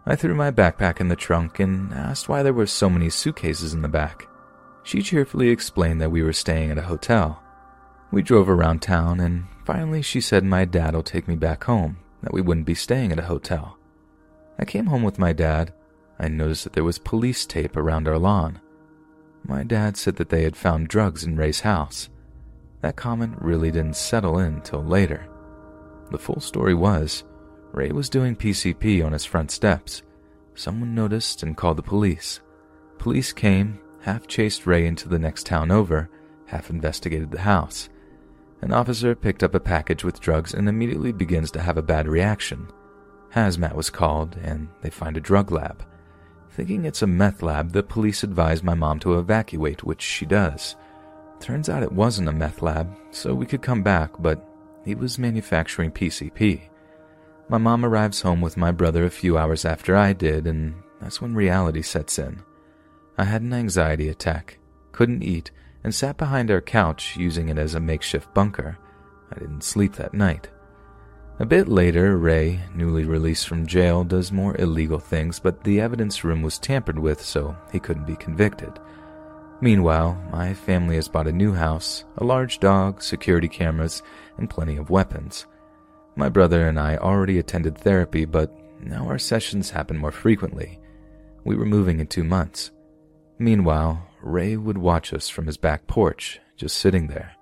I 0.06 0.16
threw 0.16 0.34
my 0.34 0.50
backpack 0.50 1.00
in 1.00 1.08
the 1.08 1.16
trunk 1.16 1.60
and 1.60 1.92
asked 1.92 2.28
why 2.28 2.42
there 2.42 2.52
were 2.52 2.66
so 2.66 2.88
many 2.88 3.10
suitcases 3.10 3.74
in 3.74 3.82
the 3.82 3.88
back. 3.88 4.28
She 4.86 5.02
cheerfully 5.02 5.48
explained 5.48 6.00
that 6.00 6.12
we 6.12 6.22
were 6.22 6.32
staying 6.32 6.70
at 6.70 6.78
a 6.78 6.82
hotel. 6.82 7.42
We 8.12 8.22
drove 8.22 8.48
around 8.48 8.82
town, 8.82 9.18
and 9.18 9.46
finally 9.64 10.00
she 10.00 10.20
said 10.20 10.44
my 10.44 10.64
dad'll 10.64 11.02
take 11.02 11.26
me 11.26 11.34
back 11.34 11.64
home, 11.64 11.98
that 12.22 12.32
we 12.32 12.40
wouldn't 12.40 12.66
be 12.66 12.76
staying 12.76 13.10
at 13.10 13.18
a 13.18 13.22
hotel. 13.22 13.78
I 14.60 14.64
came 14.64 14.86
home 14.86 15.02
with 15.02 15.18
my 15.18 15.32
dad. 15.32 15.74
I 16.20 16.28
noticed 16.28 16.62
that 16.62 16.72
there 16.74 16.84
was 16.84 17.00
police 17.00 17.46
tape 17.46 17.76
around 17.76 18.06
our 18.06 18.16
lawn. 18.16 18.60
My 19.42 19.64
dad 19.64 19.96
said 19.96 20.14
that 20.16 20.28
they 20.28 20.44
had 20.44 20.56
found 20.56 20.86
drugs 20.86 21.24
in 21.24 21.36
Ray's 21.36 21.62
house. 21.62 22.08
That 22.82 22.94
comment 22.94 23.34
really 23.40 23.72
didn't 23.72 23.96
settle 23.96 24.38
in 24.38 24.60
till 24.60 24.84
later. 24.84 25.26
The 26.12 26.18
full 26.18 26.38
story 26.38 26.74
was 26.74 27.24
Ray 27.72 27.90
was 27.90 28.08
doing 28.08 28.36
PCP 28.36 29.04
on 29.04 29.10
his 29.10 29.24
front 29.24 29.50
steps. 29.50 30.04
Someone 30.54 30.94
noticed 30.94 31.42
and 31.42 31.56
called 31.56 31.76
the 31.76 31.82
police. 31.82 32.38
Police 32.98 33.32
came, 33.32 33.80
half 34.06 34.28
chased 34.28 34.68
Ray 34.68 34.86
into 34.86 35.08
the 35.08 35.18
next 35.18 35.46
town 35.46 35.72
over, 35.72 36.08
half 36.46 36.70
investigated 36.70 37.32
the 37.32 37.40
house. 37.40 37.88
An 38.62 38.72
officer 38.72 39.16
picked 39.16 39.42
up 39.42 39.52
a 39.52 39.60
package 39.60 40.04
with 40.04 40.20
drugs 40.20 40.54
and 40.54 40.68
immediately 40.68 41.10
begins 41.10 41.50
to 41.50 41.60
have 41.60 41.76
a 41.76 41.82
bad 41.82 42.06
reaction. 42.06 42.68
Hazmat 43.34 43.74
was 43.74 43.90
called, 43.90 44.36
and 44.44 44.68
they 44.80 44.90
find 44.90 45.16
a 45.16 45.20
drug 45.20 45.50
lab. 45.50 45.84
Thinking 46.52 46.84
it's 46.84 47.02
a 47.02 47.06
meth 47.08 47.42
lab, 47.42 47.72
the 47.72 47.82
police 47.82 48.22
advise 48.22 48.62
my 48.62 48.74
mom 48.74 49.00
to 49.00 49.18
evacuate, 49.18 49.82
which 49.82 50.02
she 50.02 50.24
does. 50.24 50.76
Turns 51.40 51.68
out 51.68 51.82
it 51.82 51.90
wasn't 51.90 52.28
a 52.28 52.32
meth 52.32 52.62
lab, 52.62 52.96
so 53.10 53.34
we 53.34 53.44
could 53.44 53.60
come 53.60 53.82
back, 53.82 54.12
but 54.20 54.48
he 54.84 54.94
was 54.94 55.18
manufacturing 55.18 55.90
PCP. 55.90 56.68
My 57.48 57.58
mom 57.58 57.84
arrives 57.84 58.20
home 58.20 58.40
with 58.40 58.56
my 58.56 58.70
brother 58.70 59.04
a 59.04 59.10
few 59.10 59.36
hours 59.36 59.64
after 59.64 59.96
I 59.96 60.12
did, 60.12 60.46
and 60.46 60.76
that's 61.00 61.20
when 61.20 61.34
reality 61.34 61.82
sets 61.82 62.20
in. 62.20 62.44
I 63.18 63.24
had 63.24 63.42
an 63.42 63.52
anxiety 63.52 64.08
attack, 64.08 64.58
couldn't 64.92 65.22
eat, 65.22 65.50
and 65.82 65.94
sat 65.94 66.16
behind 66.16 66.50
our 66.50 66.60
couch 66.60 67.16
using 67.16 67.48
it 67.48 67.58
as 67.58 67.74
a 67.74 67.80
makeshift 67.80 68.32
bunker. 68.34 68.78
I 69.30 69.38
didn't 69.38 69.64
sleep 69.64 69.94
that 69.94 70.14
night. 70.14 70.48
A 71.38 71.46
bit 71.46 71.68
later, 71.68 72.16
Ray, 72.16 72.60
newly 72.74 73.04
released 73.04 73.46
from 73.46 73.66
jail, 73.66 74.04
does 74.04 74.32
more 74.32 74.58
illegal 74.58 74.98
things, 74.98 75.38
but 75.38 75.64
the 75.64 75.80
evidence 75.80 76.24
room 76.24 76.42
was 76.42 76.58
tampered 76.58 76.98
with, 76.98 77.20
so 77.22 77.56
he 77.72 77.78
couldn't 77.78 78.06
be 78.06 78.16
convicted. 78.16 78.78
Meanwhile, 79.60 80.22
my 80.30 80.52
family 80.52 80.96
has 80.96 81.08
bought 81.08 81.26
a 81.26 81.32
new 81.32 81.52
house, 81.52 82.04
a 82.18 82.24
large 82.24 82.58
dog, 82.58 83.02
security 83.02 83.48
cameras, 83.48 84.02
and 84.38 84.50
plenty 84.50 84.76
of 84.76 84.90
weapons. 84.90 85.46
My 86.16 86.28
brother 86.28 86.68
and 86.68 86.78
I 86.78 86.96
already 86.96 87.38
attended 87.38 87.76
therapy, 87.76 88.24
but 88.24 88.50
now 88.80 89.06
our 89.06 89.18
sessions 89.18 89.70
happen 89.70 89.96
more 89.96 90.12
frequently. 90.12 90.78
We 91.44 91.56
were 91.56 91.66
moving 91.66 92.00
in 92.00 92.06
two 92.06 92.24
months. 92.24 92.70
Meanwhile, 93.38 94.02
Ray 94.22 94.56
would 94.56 94.78
watch 94.78 95.12
us 95.12 95.28
from 95.28 95.46
his 95.46 95.56
back 95.56 95.86
porch, 95.86 96.40
just 96.56 96.78
sitting 96.78 97.06
there. 97.06 97.32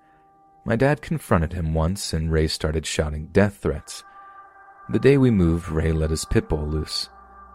My 0.64 0.76
dad 0.76 1.02
confronted 1.02 1.52
him 1.52 1.74
once, 1.74 2.12
and 2.12 2.32
Ray 2.32 2.48
started 2.48 2.84
shouting 2.84 3.28
death 3.28 3.58
threats. 3.58 4.02
The 4.90 4.98
day 4.98 5.18
we 5.18 5.30
moved, 5.30 5.68
Ray 5.68 5.92
let 5.92 6.10
his 6.10 6.24
pit 6.24 6.48
bull 6.48 6.66
loose. 6.66 7.08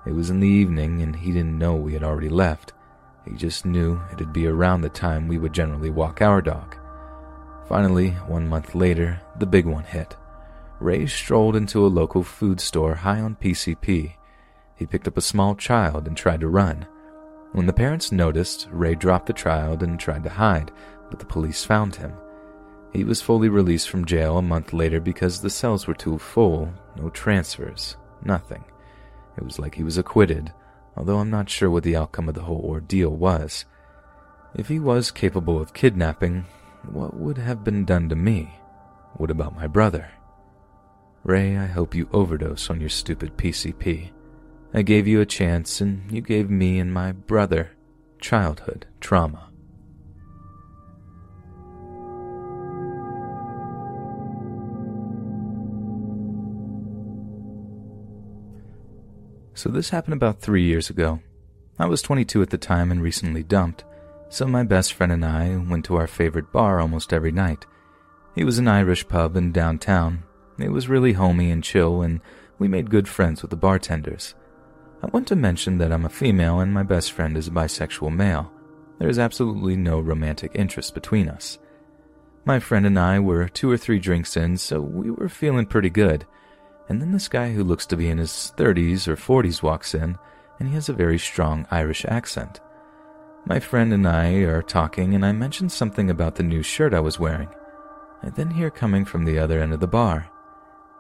It 0.06 0.14
was 0.14 0.30
in 0.30 0.40
the 0.40 0.48
evening, 0.48 1.02
and 1.02 1.16
he 1.16 1.32
didn't 1.32 1.58
know 1.58 1.76
we 1.76 1.94
had 1.94 2.04
already 2.04 2.30
left. 2.30 2.74
He 3.26 3.36
just 3.36 3.66
knew 3.66 4.00
it'd 4.14 4.32
be 4.32 4.48
around 4.48 4.82
the 4.82 4.90
time 4.90 5.28
we 5.28 5.38
would 5.38 5.54
generally 5.54 5.90
walk 5.90 6.22
our 6.22 6.42
dog. 6.42 6.78
Finally, 7.68 8.12
one 8.28 8.48
month 8.48 8.74
later, 8.74 9.22
the 9.38 9.46
big 9.46 9.66
one 9.66 9.84
hit. 9.84 10.16
Ray 10.80 11.06
strolled 11.06 11.56
into 11.56 11.86
a 11.86 11.88
local 11.88 12.24
food 12.24 12.62
store 12.62 12.96
high 12.96 13.20
on 13.20 13.36
PCP. 13.36 14.14
He 14.76 14.86
picked 14.86 15.08
up 15.08 15.18
a 15.18 15.22
small 15.22 15.56
child 15.56 16.08
and 16.08 16.16
tried 16.16 16.40
to 16.40 16.48
run. 16.48 16.88
When 17.52 17.66
the 17.66 17.74
parents 17.74 18.12
noticed, 18.12 18.68
Ray 18.72 18.96
dropped 18.96 19.26
the 19.26 19.34
child 19.34 19.82
and 19.82 20.00
tried 20.00 20.24
to 20.24 20.30
hide, 20.30 20.72
but 21.10 21.20
the 21.20 21.26
police 21.26 21.66
found 21.66 21.96
him. 21.96 22.14
He 22.94 23.04
was 23.04 23.22
fully 23.22 23.50
released 23.50 23.90
from 23.90 24.06
jail 24.06 24.38
a 24.38 24.42
month 24.42 24.74
later 24.74 25.00
because 25.00 25.42
the 25.42 25.50
cells 25.50 25.88
were 25.88 25.94
too 25.94 26.18
full, 26.18 26.74
no 26.96 27.10
transfers, 27.10 27.98
nothing. 28.24 28.64
It 29.38 29.44
was 29.44 29.60
like 29.60 29.76
he 29.76 29.84
was 29.84 29.98
acquitted, 29.98 30.54
although 30.96 31.20
I'm 31.20 31.30
not 31.30 31.50
sure 31.50 31.70
what 31.70 31.84
the 31.84 31.96
outcome 31.96 32.30
of 32.30 32.36
the 32.36 32.42
whole 32.42 32.64
ordeal 32.66 33.12
was. 33.12 33.66
If 34.56 34.68
he 34.68 34.80
was 34.80 35.12
capable 35.12 35.62
of 35.62 35.74
kidnapping, 35.74 36.46
what 36.92 37.16
would 37.16 37.38
have 37.38 37.64
been 37.64 37.86
done 37.86 38.10
to 38.10 38.16
me? 38.16 38.54
What 39.14 39.32
about 39.32 39.56
my 39.56 39.68
brother? 39.68 40.10
Ray, 41.24 41.58
I 41.58 41.68
hope 41.68 41.94
you 41.94 42.10
overdose 42.12 42.70
on 42.70 42.80
your 42.80 42.90
stupid 42.90 43.38
PCP. 43.38 44.12
I 44.74 44.84
gave 44.84 45.08
you 45.08 45.20
a 45.20 45.26
chance, 45.26 45.82
and 45.82 46.12
you 46.12 46.22
gave 46.22 46.50
me 46.50 46.80
and 46.80 46.94
my 46.94 47.12
brother 47.12 47.72
childhood 48.20 48.86
trauma. 49.00 49.50
So, 59.56 59.70
this 59.70 59.90
happened 59.90 60.14
about 60.14 60.40
three 60.40 60.64
years 60.64 60.90
ago. 60.90 61.20
I 61.80 61.86
was 61.86 62.02
22 62.02 62.42
at 62.42 62.50
the 62.50 62.58
time 62.58 62.92
and 62.92 63.02
recently 63.02 63.44
dumped, 63.44 63.84
so 64.30 64.46
my 64.46 64.64
best 64.64 64.94
friend 64.94 65.12
and 65.12 65.26
I 65.26 65.58
went 65.58 65.84
to 65.86 65.96
our 65.96 66.08
favorite 66.08 66.52
bar 66.52 66.80
almost 66.80 67.12
every 67.12 67.32
night. 67.32 67.66
It 68.36 68.46
was 68.46 68.60
an 68.60 68.68
Irish 68.68 69.08
pub 69.08 69.36
in 69.36 69.52
downtown. 69.52 70.24
It 70.60 70.72
was 70.72 70.88
really 70.88 71.14
homey 71.14 71.50
and 71.52 71.64
chill, 71.64 72.04
and 72.04 72.22
we 72.60 72.68
made 72.68 72.90
good 72.90 73.08
friends 73.08 73.42
with 73.42 73.50
the 73.50 73.58
bartenders. 73.58 74.36
I 75.02 75.08
want 75.08 75.28
to 75.28 75.36
mention 75.36 75.78
that 75.78 75.92
I'm 75.92 76.06
a 76.06 76.10
female 76.10 76.60
and 76.60 76.74
my 76.74 76.84
best 76.84 77.12
friend 77.12 77.38
is 77.38 77.48
a 77.48 77.52
bisexual 77.52 78.14
male. 78.14 78.52
There 79.00 79.10
is 79.10 79.20
absolutely 79.20 79.76
no 79.76 80.00
romantic 80.00 80.52
interest 80.56 80.94
between 80.94 81.30
us. 81.30 81.58
My 82.46 82.60
friend 82.60 82.86
and 82.86 83.00
I 83.00 83.20
were 83.20 83.48
two 83.48 83.72
or 83.72 83.78
three 83.78 84.00
drinks 84.00 84.36
in, 84.36 84.58
so 84.58 84.82
we 84.82 85.12
were 85.12 85.30
feeling 85.30 85.66
pretty 85.66 85.90
good. 85.90 86.26
And 86.90 87.02
then 87.02 87.12
this 87.12 87.28
guy 87.28 87.54
who 87.54 87.64
looks 87.64 87.86
to 87.88 87.98
be 87.98 88.10
in 88.10 88.18
his 88.18 88.54
30s 88.58 89.08
or 89.08 89.16
40s 89.16 89.62
walks 89.62 89.94
in, 89.94 90.18
and 90.60 90.68
he 90.68 90.76
has 90.76 90.90
a 90.90 90.94
very 90.94 91.20
strong 91.20 91.66
Irish 91.72 92.04
accent. 92.06 92.60
My 93.46 93.60
friend 93.60 93.94
and 93.94 94.08
I 94.08 94.32
are 94.44 94.62
talking, 94.62 95.16
and 95.16 95.26
I 95.26 95.32
mention 95.32 95.70
something 95.70 96.10
about 96.10 96.36
the 96.36 96.44
new 96.44 96.64
shirt 96.64 96.94
I 96.94 97.00
was 97.00 97.20
wearing. 97.20 97.50
I 98.22 98.30
then 98.30 98.52
hear 98.52 98.70
coming 98.70 99.06
from 99.06 99.24
the 99.24 99.40
other 99.40 99.62
end 99.62 99.74
of 99.74 99.80
the 99.80 99.88
bar, 99.88 100.30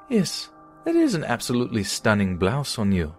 Yes, 0.10 0.50
that 0.86 0.95
is 0.95 1.14
an 1.14 1.24
absolutely 1.24 1.84
stunning 1.84 2.38
blouse 2.38 2.80
on 2.80 2.92
you. 2.92 3.14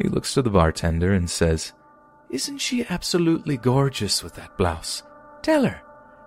He 0.00 0.08
looks 0.08 0.34
to 0.34 0.42
the 0.42 0.50
bartender 0.50 1.12
and 1.12 1.28
says, 1.28 1.72
Isn't 2.30 2.58
she 2.58 2.86
absolutely 2.88 3.56
gorgeous 3.56 4.22
with 4.22 4.34
that 4.34 4.56
blouse? 4.56 5.02
Tell 5.42 5.64
her. 5.64 5.80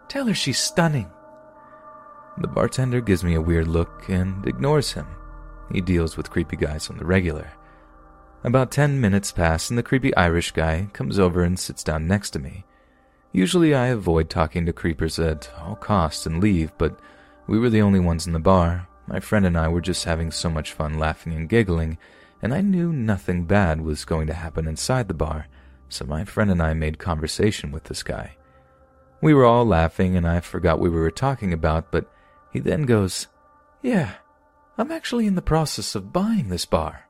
Tell 0.07 0.25
her 0.25 0.33
she's 0.33 0.59
stunning. 0.59 1.09
The 2.37 2.47
bartender 2.47 3.01
gives 3.01 3.23
me 3.23 3.35
a 3.35 3.41
weird 3.41 3.67
look 3.67 4.09
and 4.09 4.45
ignores 4.45 4.91
him. 4.91 5.07
He 5.71 5.79
deals 5.79 6.17
with 6.17 6.29
creepy 6.29 6.57
guys 6.57 6.89
on 6.89 6.97
the 6.97 7.05
regular. 7.05 7.51
About 8.43 8.71
ten 8.71 8.99
minutes 8.99 9.31
pass, 9.31 9.69
and 9.69 9.77
the 9.77 9.83
creepy 9.83 10.15
Irish 10.15 10.51
guy 10.51 10.89
comes 10.93 11.19
over 11.19 11.43
and 11.43 11.59
sits 11.59 11.83
down 11.83 12.07
next 12.07 12.31
to 12.31 12.39
me. 12.39 12.65
Usually 13.31 13.73
I 13.73 13.87
avoid 13.87 14.29
talking 14.29 14.65
to 14.65 14.73
creepers 14.73 15.19
at 15.19 15.49
all 15.59 15.75
costs 15.75 16.25
and 16.25 16.41
leave, 16.41 16.71
but 16.77 16.99
we 17.47 17.59
were 17.59 17.69
the 17.69 17.81
only 17.81 17.99
ones 17.99 18.27
in 18.27 18.33
the 18.33 18.39
bar. 18.39 18.87
My 19.07 19.19
friend 19.19 19.45
and 19.45 19.57
I 19.57 19.67
were 19.67 19.81
just 19.81 20.05
having 20.05 20.31
so 20.31 20.49
much 20.49 20.73
fun 20.73 20.97
laughing 20.97 21.33
and 21.33 21.47
giggling, 21.47 21.97
and 22.41 22.53
I 22.53 22.61
knew 22.61 22.91
nothing 22.91 23.45
bad 23.45 23.81
was 23.81 24.05
going 24.05 24.27
to 24.27 24.33
happen 24.33 24.67
inside 24.67 25.07
the 25.07 25.13
bar, 25.13 25.47
so 25.89 26.05
my 26.05 26.25
friend 26.25 26.49
and 26.49 26.61
I 26.61 26.73
made 26.73 26.99
conversation 26.99 27.71
with 27.71 27.85
this 27.85 28.03
guy. 28.03 28.35
We 29.21 29.33
were 29.33 29.45
all 29.45 29.65
laughing, 29.65 30.15
and 30.15 30.27
I 30.27 30.39
forgot 30.39 30.79
what 30.79 30.91
we 30.91 30.99
were 30.99 31.11
talking 31.11 31.53
about, 31.53 31.91
but 31.91 32.11
he 32.51 32.59
then 32.59 32.83
goes, 32.83 33.27
Yeah, 33.81 34.13
I'm 34.77 34.91
actually 34.91 35.27
in 35.27 35.35
the 35.35 35.41
process 35.41 35.95
of 35.95 36.13
buying 36.13 36.49
this 36.49 36.65
bar. 36.65 37.07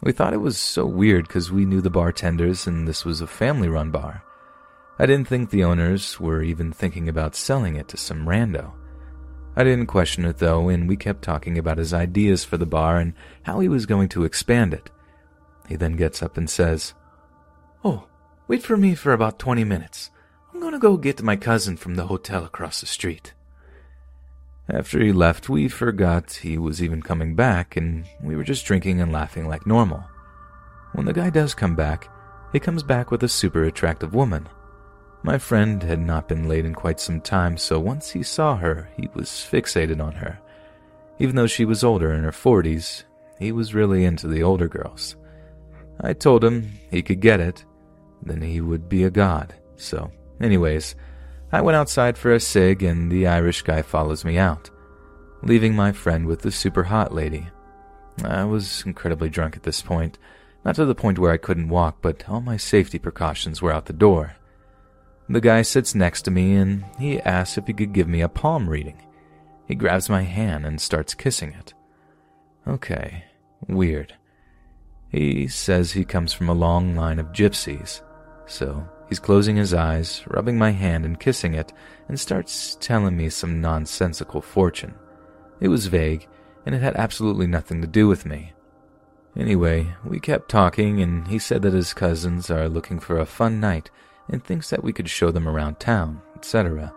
We 0.00 0.12
thought 0.12 0.32
it 0.32 0.38
was 0.38 0.58
so 0.58 0.86
weird 0.86 1.26
because 1.26 1.50
we 1.50 1.64
knew 1.64 1.80
the 1.80 1.90
bartenders 1.90 2.66
and 2.66 2.86
this 2.86 3.04
was 3.04 3.20
a 3.20 3.26
family 3.26 3.68
run 3.68 3.90
bar. 3.90 4.22
I 4.98 5.06
didn't 5.06 5.28
think 5.28 5.50
the 5.50 5.64
owners 5.64 6.20
were 6.20 6.42
even 6.42 6.72
thinking 6.72 7.08
about 7.08 7.34
selling 7.34 7.76
it 7.76 7.88
to 7.88 7.96
some 7.96 8.26
rando. 8.26 8.72
I 9.58 9.64
didn't 9.64 9.86
question 9.86 10.24
it 10.24 10.38
though, 10.38 10.68
and 10.68 10.88
we 10.88 10.96
kept 10.96 11.22
talking 11.22 11.58
about 11.58 11.78
his 11.78 11.92
ideas 11.92 12.44
for 12.44 12.56
the 12.56 12.64
bar 12.64 12.98
and 12.98 13.12
how 13.42 13.58
he 13.58 13.66
was 13.66 13.86
going 13.86 14.08
to 14.10 14.22
expand 14.22 14.72
it. 14.72 14.88
He 15.68 15.74
then 15.74 15.96
gets 15.96 16.22
up 16.22 16.36
and 16.36 16.48
says, 16.48 16.94
Oh, 17.84 18.04
wait 18.46 18.62
for 18.62 18.76
me 18.76 18.94
for 18.94 19.12
about 19.12 19.40
20 19.40 19.64
minutes. 19.64 20.12
I'm 20.54 20.60
going 20.60 20.74
to 20.74 20.78
go 20.78 20.96
get 20.96 21.24
my 21.24 21.34
cousin 21.34 21.76
from 21.76 21.96
the 21.96 22.06
hotel 22.06 22.44
across 22.44 22.80
the 22.80 22.86
street. 22.86 23.34
After 24.70 25.02
he 25.02 25.10
left, 25.12 25.48
we 25.48 25.66
forgot 25.66 26.34
he 26.34 26.56
was 26.56 26.80
even 26.80 27.02
coming 27.02 27.34
back, 27.34 27.76
and 27.76 28.06
we 28.22 28.36
were 28.36 28.44
just 28.44 28.64
drinking 28.64 29.00
and 29.00 29.10
laughing 29.10 29.48
like 29.48 29.66
normal. 29.66 30.04
When 30.92 31.04
the 31.04 31.12
guy 31.12 31.30
does 31.30 31.52
come 31.54 31.74
back, 31.74 32.08
he 32.52 32.60
comes 32.60 32.84
back 32.84 33.10
with 33.10 33.24
a 33.24 33.28
super 33.28 33.64
attractive 33.64 34.14
woman. 34.14 34.48
My 35.22 35.36
friend 35.38 35.82
had 35.82 36.00
not 36.00 36.28
been 36.28 36.48
late 36.48 36.64
in 36.64 36.74
quite 36.74 37.00
some 37.00 37.20
time, 37.20 37.56
so 37.56 37.78
once 37.80 38.10
he 38.10 38.22
saw 38.22 38.56
her, 38.56 38.88
he 38.96 39.08
was 39.14 39.28
fixated 39.28 40.02
on 40.02 40.12
her. 40.12 40.38
Even 41.18 41.34
though 41.36 41.46
she 41.46 41.64
was 41.64 41.82
older 41.82 42.12
in 42.12 42.22
her 42.22 42.30
40s, 42.30 43.02
he 43.38 43.52
was 43.52 43.74
really 43.74 44.04
into 44.04 44.28
the 44.28 44.42
older 44.42 44.68
girls. 44.68 45.16
I 46.00 46.12
told 46.12 46.44
him 46.44 46.78
he 46.90 47.02
could 47.02 47.20
get 47.20 47.40
it, 47.40 47.64
then 48.22 48.40
he 48.40 48.60
would 48.60 48.88
be 48.88 49.04
a 49.04 49.10
god. 49.10 49.54
So, 49.76 50.10
anyways, 50.40 50.94
I 51.50 51.60
went 51.62 51.76
outside 51.76 52.16
for 52.16 52.32
a 52.32 52.40
cig, 52.40 52.82
and 52.82 53.10
the 53.10 53.26
Irish 53.26 53.62
guy 53.62 53.82
follows 53.82 54.24
me 54.24 54.38
out, 54.38 54.70
leaving 55.42 55.74
my 55.74 55.92
friend 55.92 56.26
with 56.26 56.42
the 56.42 56.52
super 56.52 56.84
hot 56.84 57.12
lady. 57.12 57.48
I 58.24 58.44
was 58.44 58.84
incredibly 58.86 59.28
drunk 59.28 59.56
at 59.56 59.62
this 59.64 59.82
point, 59.82 60.18
not 60.64 60.76
to 60.76 60.84
the 60.84 60.94
point 60.94 61.18
where 61.18 61.32
I 61.32 61.38
couldn't 61.38 61.68
walk, 61.68 61.98
but 62.02 62.28
all 62.28 62.40
my 62.40 62.56
safety 62.56 62.98
precautions 62.98 63.60
were 63.60 63.72
out 63.72 63.86
the 63.86 63.92
door. 63.92 64.36
The 65.28 65.40
guy 65.40 65.62
sits 65.62 65.94
next 65.94 66.22
to 66.22 66.30
me 66.30 66.54
and 66.54 66.84
he 66.98 67.20
asks 67.20 67.58
if 67.58 67.66
he 67.66 67.72
could 67.72 67.92
give 67.92 68.08
me 68.08 68.20
a 68.20 68.28
palm 68.28 68.68
reading. 68.68 69.02
He 69.66 69.74
grabs 69.74 70.08
my 70.08 70.22
hand 70.22 70.64
and 70.64 70.80
starts 70.80 71.14
kissing 71.14 71.52
it. 71.52 71.74
Okay, 72.66 73.24
weird. 73.66 74.14
He 75.10 75.48
says 75.48 75.92
he 75.92 76.04
comes 76.04 76.32
from 76.32 76.48
a 76.48 76.54
long 76.54 76.96
line 76.96 77.18
of 77.18 77.32
gypsies, 77.32 78.02
so 78.46 78.88
He's 79.08 79.18
closing 79.18 79.56
his 79.56 79.72
eyes, 79.72 80.22
rubbing 80.26 80.58
my 80.58 80.70
hand 80.70 81.04
and 81.06 81.18
kissing 81.18 81.54
it, 81.54 81.72
and 82.08 82.20
starts 82.20 82.76
telling 82.78 83.16
me 83.16 83.30
some 83.30 83.60
nonsensical 83.60 84.42
fortune. 84.42 84.94
It 85.60 85.68
was 85.68 85.86
vague, 85.86 86.28
and 86.66 86.74
it 86.74 86.82
had 86.82 86.96
absolutely 86.96 87.46
nothing 87.46 87.80
to 87.80 87.86
do 87.86 88.06
with 88.06 88.26
me. 88.26 88.52
Anyway, 89.34 89.94
we 90.04 90.20
kept 90.20 90.50
talking, 90.50 91.00
and 91.00 91.26
he 91.28 91.38
said 91.38 91.62
that 91.62 91.72
his 91.72 91.94
cousins 91.94 92.50
are 92.50 92.68
looking 92.68 93.00
for 93.00 93.18
a 93.18 93.26
fun 93.26 93.60
night 93.60 93.90
and 94.28 94.42
thinks 94.42 94.70
that 94.70 94.84
we 94.84 94.92
could 94.92 95.08
show 95.08 95.30
them 95.30 95.48
around 95.48 95.80
town, 95.80 96.20
etc. 96.36 96.92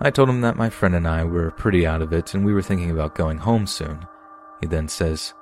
I 0.00 0.10
told 0.10 0.28
him 0.28 0.42
that 0.42 0.56
my 0.56 0.68
friend 0.68 0.94
and 0.94 1.08
I 1.08 1.24
were 1.24 1.50
pretty 1.50 1.86
out 1.86 2.02
of 2.02 2.12
it 2.12 2.34
and 2.34 2.44
we 2.44 2.52
were 2.52 2.62
thinking 2.62 2.90
about 2.90 3.14
going 3.14 3.38
home 3.38 3.66
soon. 3.66 4.06
He 4.60 4.66
then 4.66 4.88
says, 4.88 5.32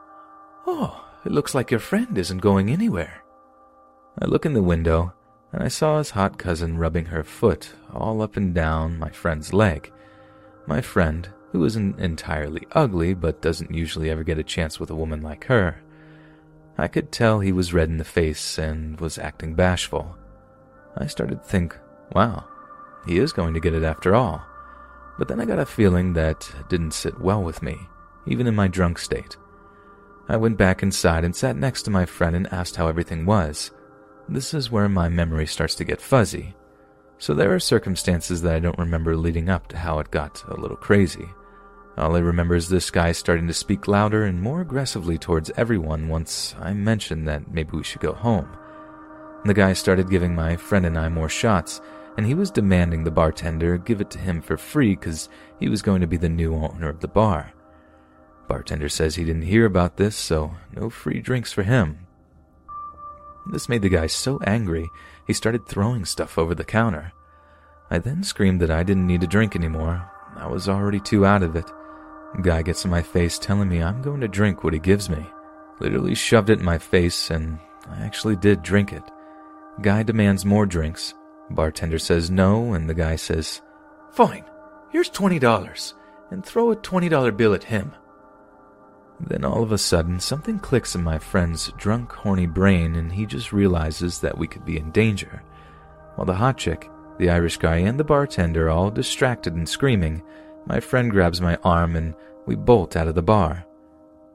Oh, 0.67 1.05
it 1.25 1.33
looks 1.33 1.55
like 1.55 1.71
your 1.71 1.81
friend 1.81 2.17
isn't 2.17 2.39
going 2.39 2.71
anywhere. 2.71 3.23
I 4.21 4.27
look 4.27 4.47
in 4.47 4.53
the 4.53 4.63
window 4.63 5.13
and 5.53 5.63
I 5.63 5.69
saw 5.69 5.99
his 5.99 6.11
hot 6.11 6.39
cousin 6.39 6.79
rubbing 6.79 7.07
her 7.07 7.25
foot 7.25 7.71
all 7.93 8.23
up 8.23 8.37
and 8.37 8.55
down 8.55 8.99
my 8.99 9.11
friend's 9.11 9.53
leg. 9.53 9.93
My 10.67 10.81
friend, 10.81 11.29
who 11.53 11.65
isn't 11.65 12.01
entirely 12.01 12.67
ugly 12.73 13.15
but 13.15 13.43
doesn't 13.43 13.75
usually 13.75 14.11
ever 14.11 14.25
get 14.25 14.39
a 14.39 14.45
chance 14.45 14.79
with 14.79 14.91
a 14.91 14.97
woman 14.97 15.23
like 15.23 15.45
her, 15.45 15.81
I 16.77 16.89
could 16.89 17.13
tell 17.13 17.41
he 17.41 17.53
was 17.53 17.73
red 17.73 17.89
in 17.89 17.99
the 17.99 18.05
face 18.05 18.59
and 18.59 19.01
was 19.01 19.19
acting 19.19 19.55
bashful. 19.55 20.17
I 20.97 21.07
started 21.07 21.43
to 21.43 21.49
think, 21.49 21.77
wow, 22.13 22.45
he 23.07 23.19
is 23.19 23.33
going 23.33 23.55
to 23.55 23.61
get 23.61 23.75
it 23.75 23.83
after 23.83 24.15
all. 24.15 24.45
But 25.19 25.29
then 25.29 25.41
I 25.41 25.45
got 25.45 25.59
a 25.59 25.67
feeling 25.67 26.13
that 26.15 26.51
didn't 26.69 26.93
sit 26.93 27.21
well 27.21 27.43
with 27.43 27.63
me, 27.63 27.79
even 28.27 28.47
in 28.47 28.55
my 28.55 28.69
drunk 28.69 28.99
state. 28.99 29.37
I 30.29 30.37
went 30.37 30.57
back 30.57 30.83
inside 30.83 31.25
and 31.25 31.37
sat 31.37 31.57
next 31.57 31.83
to 31.83 31.91
my 31.91 32.07
friend 32.07 32.35
and 32.35 32.53
asked 32.53 32.77
how 32.77 32.89
everything 32.89 33.27
was. 33.27 33.71
This 34.29 34.55
is 34.55 34.71
where 34.71 34.89
my 34.89 35.09
memory 35.09 35.47
starts 35.47 35.75
to 35.77 35.85
get 35.85 36.01
fuzzy. 36.01 36.55
So 37.19 37.35
there 37.35 37.55
are 37.55 37.61
circumstances 37.61 38.43
that 38.43 38.55
I 38.55 38.59
don't 38.59 38.79
remember 38.79 39.17
leading 39.17 39.49
up 39.49 39.69
to 39.69 39.77
how 39.77 39.99
it 39.99 40.11
got 40.11 40.43
a 40.49 40.59
little 40.59 40.77
crazy. 40.77 41.29
All 41.97 42.17
I 42.17 42.21
remember 42.21 42.57
is 42.57 42.69
this 42.69 42.91
guy 42.91 43.13
starting 43.13 43.47
to 43.47 43.55
speak 43.55 43.87
louder 43.87 44.25
and 44.25 44.43
more 44.43 44.63
aggressively 44.63 45.17
towards 45.17 45.53
everyone 45.57 46.09
once 46.09 46.57
I 46.59 46.73
mentioned 46.73 47.29
that 47.29 47.53
maybe 47.53 47.77
we 47.77 47.85
should 47.85 48.01
go 48.01 48.15
home. 48.15 48.49
The 49.45 49.55
guy 49.55 49.75
started 49.75 50.09
giving 50.09 50.35
my 50.35 50.57
friend 50.57 50.87
and 50.87 50.99
I 50.99 51.09
more 51.09 51.29
shots, 51.29 51.81
and 52.17 52.27
he 52.27 52.35
was 52.35 52.51
demanding 52.51 53.05
the 53.05 53.11
bartender 53.11 53.77
give 53.77 54.01
it 54.01 54.11
to 54.11 54.19
him 54.19 54.41
for 54.41 54.57
free 54.57 54.97
because 54.97 55.29
he 55.61 55.69
was 55.69 55.83
going 55.83 56.01
to 56.01 56.07
be 56.07 56.17
the 56.17 56.29
new 56.29 56.55
owner 56.55 56.89
of 56.89 57.01
the 57.01 57.09
bar. 57.09 57.53
Bartender 58.49 58.89
says 58.89 59.15
he 59.15 59.25
didn't 59.25 59.43
hear 59.43 59.67
about 59.67 59.97
this, 59.97 60.17
so 60.17 60.53
no 60.75 60.89
free 60.89 61.21
drinks 61.21 61.53
for 61.53 61.63
him. 61.63 62.07
This 63.51 63.69
made 63.69 63.83
the 63.83 63.89
guy 63.89 64.07
so 64.07 64.41
angry, 64.47 64.89
he 65.27 65.33
started 65.33 65.67
throwing 65.67 66.05
stuff 66.05 66.39
over 66.39 66.55
the 66.55 66.65
counter. 66.65 67.13
I 67.91 67.99
then 67.99 68.23
screamed 68.23 68.61
that 68.61 68.71
I 68.71 68.83
didn't 68.83 69.07
need 69.07 69.23
a 69.23 69.27
drink 69.27 69.55
anymore. 69.55 70.11
I 70.37 70.47
was 70.47 70.69
already 70.69 71.01
too 71.01 71.27
out 71.27 71.43
of 71.43 71.55
it. 71.55 71.71
Guy 72.43 72.63
gets 72.63 72.85
in 72.85 72.91
my 72.91 73.03
face 73.03 73.39
telling 73.39 73.69
me 73.69 73.83
I'm 73.83 74.03
going 74.03 74.21
to 74.21 74.29
drink 74.29 74.65
what 74.65 74.73
he 74.73 74.79
gives 74.79 75.11
me. 75.11 75.25
Literally 75.81 76.15
shoved 76.15 76.51
it 76.51 76.59
in 76.59 76.65
my 76.65 76.79
face, 76.79 77.31
and 77.31 77.59
I 77.91 78.01
actually 78.01 78.37
did 78.37 78.63
drink 78.63 78.93
it. 78.93 79.03
Guy 79.81 80.03
demands 80.03 80.45
more 80.45 80.67
drinks. 80.67 81.15
Bartender 81.51 81.99
says 81.99 82.31
no, 82.31 82.75
and 82.75 82.89
the 82.89 82.95
guy 82.95 83.17
says, 83.17 83.61
Fine, 84.13 84.45
here's 84.91 85.11
$20, 85.11 85.95
and 86.31 86.45
throw 86.45 86.71
a 86.71 86.77
$20 86.77 87.37
bill 87.37 87.55
at 87.55 87.65
him. 87.65 87.93
Then 89.21 89.45
all 89.45 89.63
of 89.63 89.73
a 89.73 89.79
sudden, 89.79 90.21
something 90.21 90.59
clicks 90.59 90.95
in 90.95 91.03
my 91.03 91.19
friend's 91.19 91.73
drunk, 91.77 92.13
horny 92.13 92.47
brain, 92.47 92.95
and 92.97 93.13
he 93.13 93.27
just 93.27 93.53
realizes 93.53 94.21
that 94.21 94.39
we 94.39 94.47
could 94.47 94.65
be 94.65 94.77
in 94.77 94.91
danger. 94.91 95.43
While 96.15 96.27
the 96.27 96.35
hot 96.35 96.59
chick, 96.59 96.91
the 97.19 97.31
Irish 97.31 97.57
guy, 97.57 97.79
and 97.79 97.99
the 97.99 98.05
bartender 98.05 98.67
are 98.67 98.71
all 98.71 98.91
distracted 98.91 99.55
and 99.55 99.69
screaming, 99.69 100.23
my 100.67 100.81
friend 100.81 101.11
grabs 101.11 101.41
my 101.41 101.57
arm 101.63 101.97
and 101.97 102.15
we 102.47 102.55
bolt 102.55 102.97
out 102.97 103.09
of 103.09 103.15
the 103.15 103.23
bar. 103.23 103.65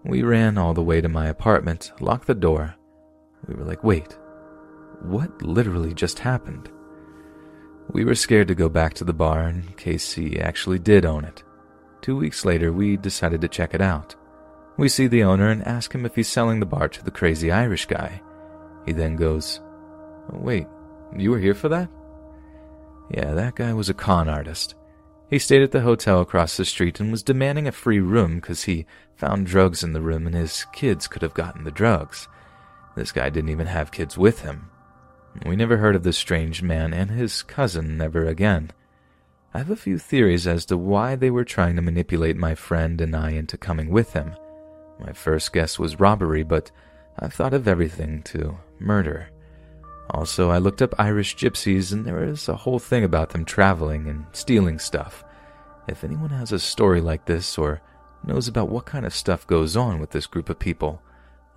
We 0.03 0.23
ran 0.23 0.57
all 0.57 0.73
the 0.73 0.83
way 0.83 1.01
to 1.01 1.09
my 1.09 1.27
apartment, 1.27 1.91
locked 1.99 2.27
the 2.27 2.35
door. 2.35 2.75
We 3.47 3.55
were 3.55 3.65
like, 3.65 3.83
wait, 3.83 4.17
what 5.01 5.41
literally 5.41 5.93
just 5.93 6.19
happened? 6.19 6.69
We 7.91 8.05
were 8.05 8.15
scared 8.15 8.47
to 8.49 8.55
go 8.55 8.69
back 8.69 8.93
to 8.95 9.03
the 9.03 9.13
bar 9.13 9.49
in 9.49 9.63
case 9.77 10.13
he 10.13 10.39
actually 10.39 10.79
did 10.79 11.05
own 11.05 11.25
it. 11.25 11.43
Two 12.01 12.15
weeks 12.15 12.45
later, 12.45 12.71
we 12.71 12.97
decided 12.97 13.41
to 13.41 13.47
check 13.47 13.73
it 13.73 13.81
out. 13.81 14.15
We 14.77 14.87
see 14.87 15.07
the 15.07 15.23
owner 15.23 15.49
and 15.49 15.67
ask 15.67 15.93
him 15.93 16.05
if 16.05 16.15
he's 16.15 16.27
selling 16.27 16.59
the 16.59 16.65
bar 16.65 16.87
to 16.87 17.03
the 17.03 17.11
crazy 17.11 17.51
Irish 17.51 17.85
guy. 17.85 18.21
He 18.85 18.93
then 18.93 19.15
goes, 19.15 19.59
Wait, 20.31 20.67
you 21.17 21.31
were 21.31 21.39
here 21.39 21.55
for 21.55 21.69
that? 21.69 21.89
Yeah, 23.11 23.33
that 23.33 23.55
guy 23.55 23.73
was 23.73 23.89
a 23.89 23.93
con 23.93 24.29
artist. 24.29 24.75
He 25.29 25.39
stayed 25.39 25.61
at 25.61 25.71
the 25.71 25.81
hotel 25.81 26.21
across 26.21 26.57
the 26.57 26.65
street 26.65 26.99
and 26.99 27.11
was 27.11 27.23
demanding 27.23 27.67
a 27.67 27.71
free 27.71 27.99
room 27.99 28.35
because 28.35 28.63
he 28.63 28.85
found 29.15 29.47
drugs 29.47 29.83
in 29.83 29.93
the 29.93 30.01
room 30.01 30.25
and 30.25 30.35
his 30.35 30.65
kids 30.73 31.07
could 31.07 31.21
have 31.21 31.33
gotten 31.33 31.63
the 31.63 31.71
drugs. 31.71 32.27
This 32.95 33.11
guy 33.11 33.29
didn't 33.29 33.51
even 33.51 33.67
have 33.67 33.91
kids 33.91 34.17
with 34.17 34.41
him. 34.41 34.69
We 35.45 35.55
never 35.55 35.77
heard 35.77 35.95
of 35.95 36.03
this 36.03 36.17
strange 36.17 36.61
man 36.61 36.93
and 36.93 37.11
his 37.11 37.43
cousin 37.43 38.01
ever 38.01 38.25
again. 38.25 38.71
I 39.53 39.59
have 39.59 39.69
a 39.69 39.75
few 39.75 39.97
theories 39.97 40.45
as 40.45 40.65
to 40.65 40.77
why 40.77 41.15
they 41.15 41.31
were 41.31 41.45
trying 41.45 41.75
to 41.75 41.81
manipulate 41.81 42.37
my 42.37 42.55
friend 42.55 42.99
and 43.01 43.15
I 43.15 43.31
into 43.31 43.57
coming 43.57 43.89
with 43.89 44.13
him. 44.13 44.35
My 44.99 45.13
first 45.13 45.53
guess 45.53 45.79
was 45.79 45.99
robbery, 45.99 46.43
but 46.43 46.71
I've 47.17 47.33
thought 47.33 47.53
of 47.53 47.67
everything 47.67 48.21
to 48.23 48.57
murder. 48.79 49.29
Also, 50.11 50.49
I 50.49 50.57
looked 50.57 50.81
up 50.81 50.93
Irish 50.99 51.35
gypsies, 51.35 51.93
and 51.93 52.05
there 52.05 52.23
is 52.23 52.49
a 52.49 52.55
whole 52.55 52.79
thing 52.79 53.03
about 53.03 53.29
them 53.29 53.45
traveling 53.45 54.07
and 54.07 54.25
stealing 54.33 54.79
stuff. 54.79 55.23
If 55.87 56.03
anyone 56.03 56.31
has 56.31 56.51
a 56.51 56.59
story 56.59 57.01
like 57.01 57.25
this 57.25 57.57
or 57.57 57.81
knows 58.23 58.47
about 58.47 58.69
what 58.69 58.85
kind 58.85 59.05
of 59.05 59.13
stuff 59.13 59.47
goes 59.47 59.77
on 59.77 59.99
with 59.99 60.11
this 60.11 60.27
group 60.27 60.49
of 60.49 60.59
people, 60.59 61.01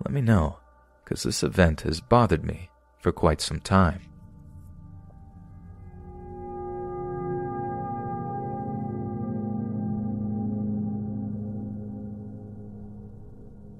let 0.03 0.13
me 0.13 0.21
know, 0.21 0.57
because 1.03 1.23
this 1.23 1.43
event 1.43 1.81
has 1.81 1.99
bothered 1.99 2.43
me 2.43 2.69
for 3.03 3.11
quite 3.11 3.41
some 3.41 3.59
time. 3.59 4.01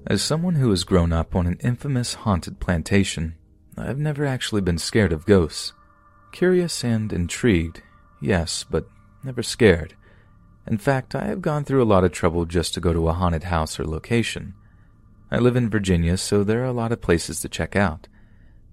As 0.06 0.22
someone 0.22 0.56
who 0.56 0.70
has 0.70 0.84
grown 0.84 1.14
up 1.14 1.34
on 1.34 1.48
an 1.48 1.58
infamous 1.64 2.14
haunted 2.14 2.60
plantation, 2.60 3.36
I've 3.78 3.98
never 3.98 4.26
actually 4.26 4.62
been 4.62 4.78
scared 4.78 5.14
of 5.14 5.26
ghosts. 5.26 5.72
Curious 6.34 6.84
and 6.84 7.14
intrigued, 7.14 7.82
yes, 8.22 8.66
but 8.70 8.86
never 9.24 9.42
scared. 9.42 9.96
In 10.68 10.78
fact, 10.78 11.16
I 11.16 11.26
have 11.26 11.42
gone 11.42 11.64
through 11.64 11.82
a 11.82 11.86
lot 11.86 12.04
of 12.04 12.12
trouble 12.12 12.46
just 12.46 12.74
to 12.74 12.82
go 12.82 12.92
to 12.92 13.08
a 13.08 13.14
haunted 13.14 13.46
house 13.46 13.80
or 13.80 13.86
location. 13.86 14.54
I 15.32 15.38
live 15.38 15.56
in 15.56 15.70
Virginia, 15.70 16.18
so 16.18 16.44
there 16.44 16.62
are 16.62 16.66
a 16.66 16.74
lot 16.74 16.92
of 16.92 17.02
places 17.02 17.40
to 17.40 17.50
check 17.50 17.76
out. 17.76 18.08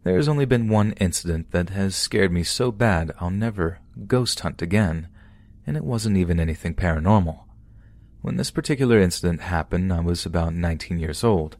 There 0.02 0.16
has 0.16 0.28
only 0.28 0.46
been 0.46 0.68
one 0.68 0.92
incident 0.92 1.50
that 1.50 1.70
has 1.70 1.94
scared 1.94 2.32
me 2.32 2.42
so 2.42 2.72
bad 2.72 3.12
I'll 3.20 3.30
never 3.30 3.80
ghost 4.06 4.40
hunt 4.40 4.62
again, 4.62 5.08
and 5.66 5.76
it 5.76 5.84
wasn't 5.84 6.16
even 6.16 6.40
anything 6.40 6.74
paranormal. 6.74 7.40
When 8.22 8.36
this 8.36 8.50
particular 8.50 8.98
incident 8.98 9.42
happened, 9.42 9.92
I 9.92 10.00
was 10.00 10.24
about 10.24 10.54
19 10.54 10.98
years 10.98 11.22
old. 11.22 11.58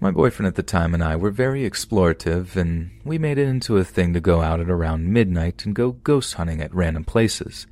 My 0.00 0.10
boyfriend 0.10 0.48
at 0.48 0.56
the 0.56 0.62
time 0.64 0.94
and 0.94 1.04
I 1.04 1.14
were 1.14 1.30
very 1.30 1.68
explorative, 1.68 2.56
and 2.56 2.90
we 3.04 3.18
made 3.18 3.38
it 3.38 3.46
into 3.46 3.76
a 3.76 3.84
thing 3.84 4.14
to 4.14 4.20
go 4.20 4.40
out 4.40 4.58
at 4.58 4.70
around 4.70 5.12
midnight 5.12 5.64
and 5.64 5.74
go 5.74 5.92
ghost 5.92 6.34
hunting 6.34 6.60
at 6.60 6.74
random 6.74 7.04
places. 7.04 7.68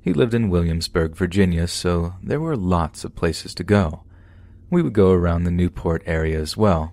He 0.00 0.12
lived 0.12 0.34
in 0.34 0.50
Williamsburg, 0.50 1.16
Virginia, 1.16 1.66
so 1.66 2.14
there 2.22 2.40
were 2.40 2.56
lots 2.56 3.04
of 3.04 3.16
places 3.16 3.54
to 3.54 3.64
go. 3.64 4.04
We 4.70 4.82
would 4.82 4.92
go 4.92 5.12
around 5.12 5.44
the 5.44 5.50
Newport 5.50 6.02
area 6.06 6.38
as 6.40 6.56
well. 6.56 6.92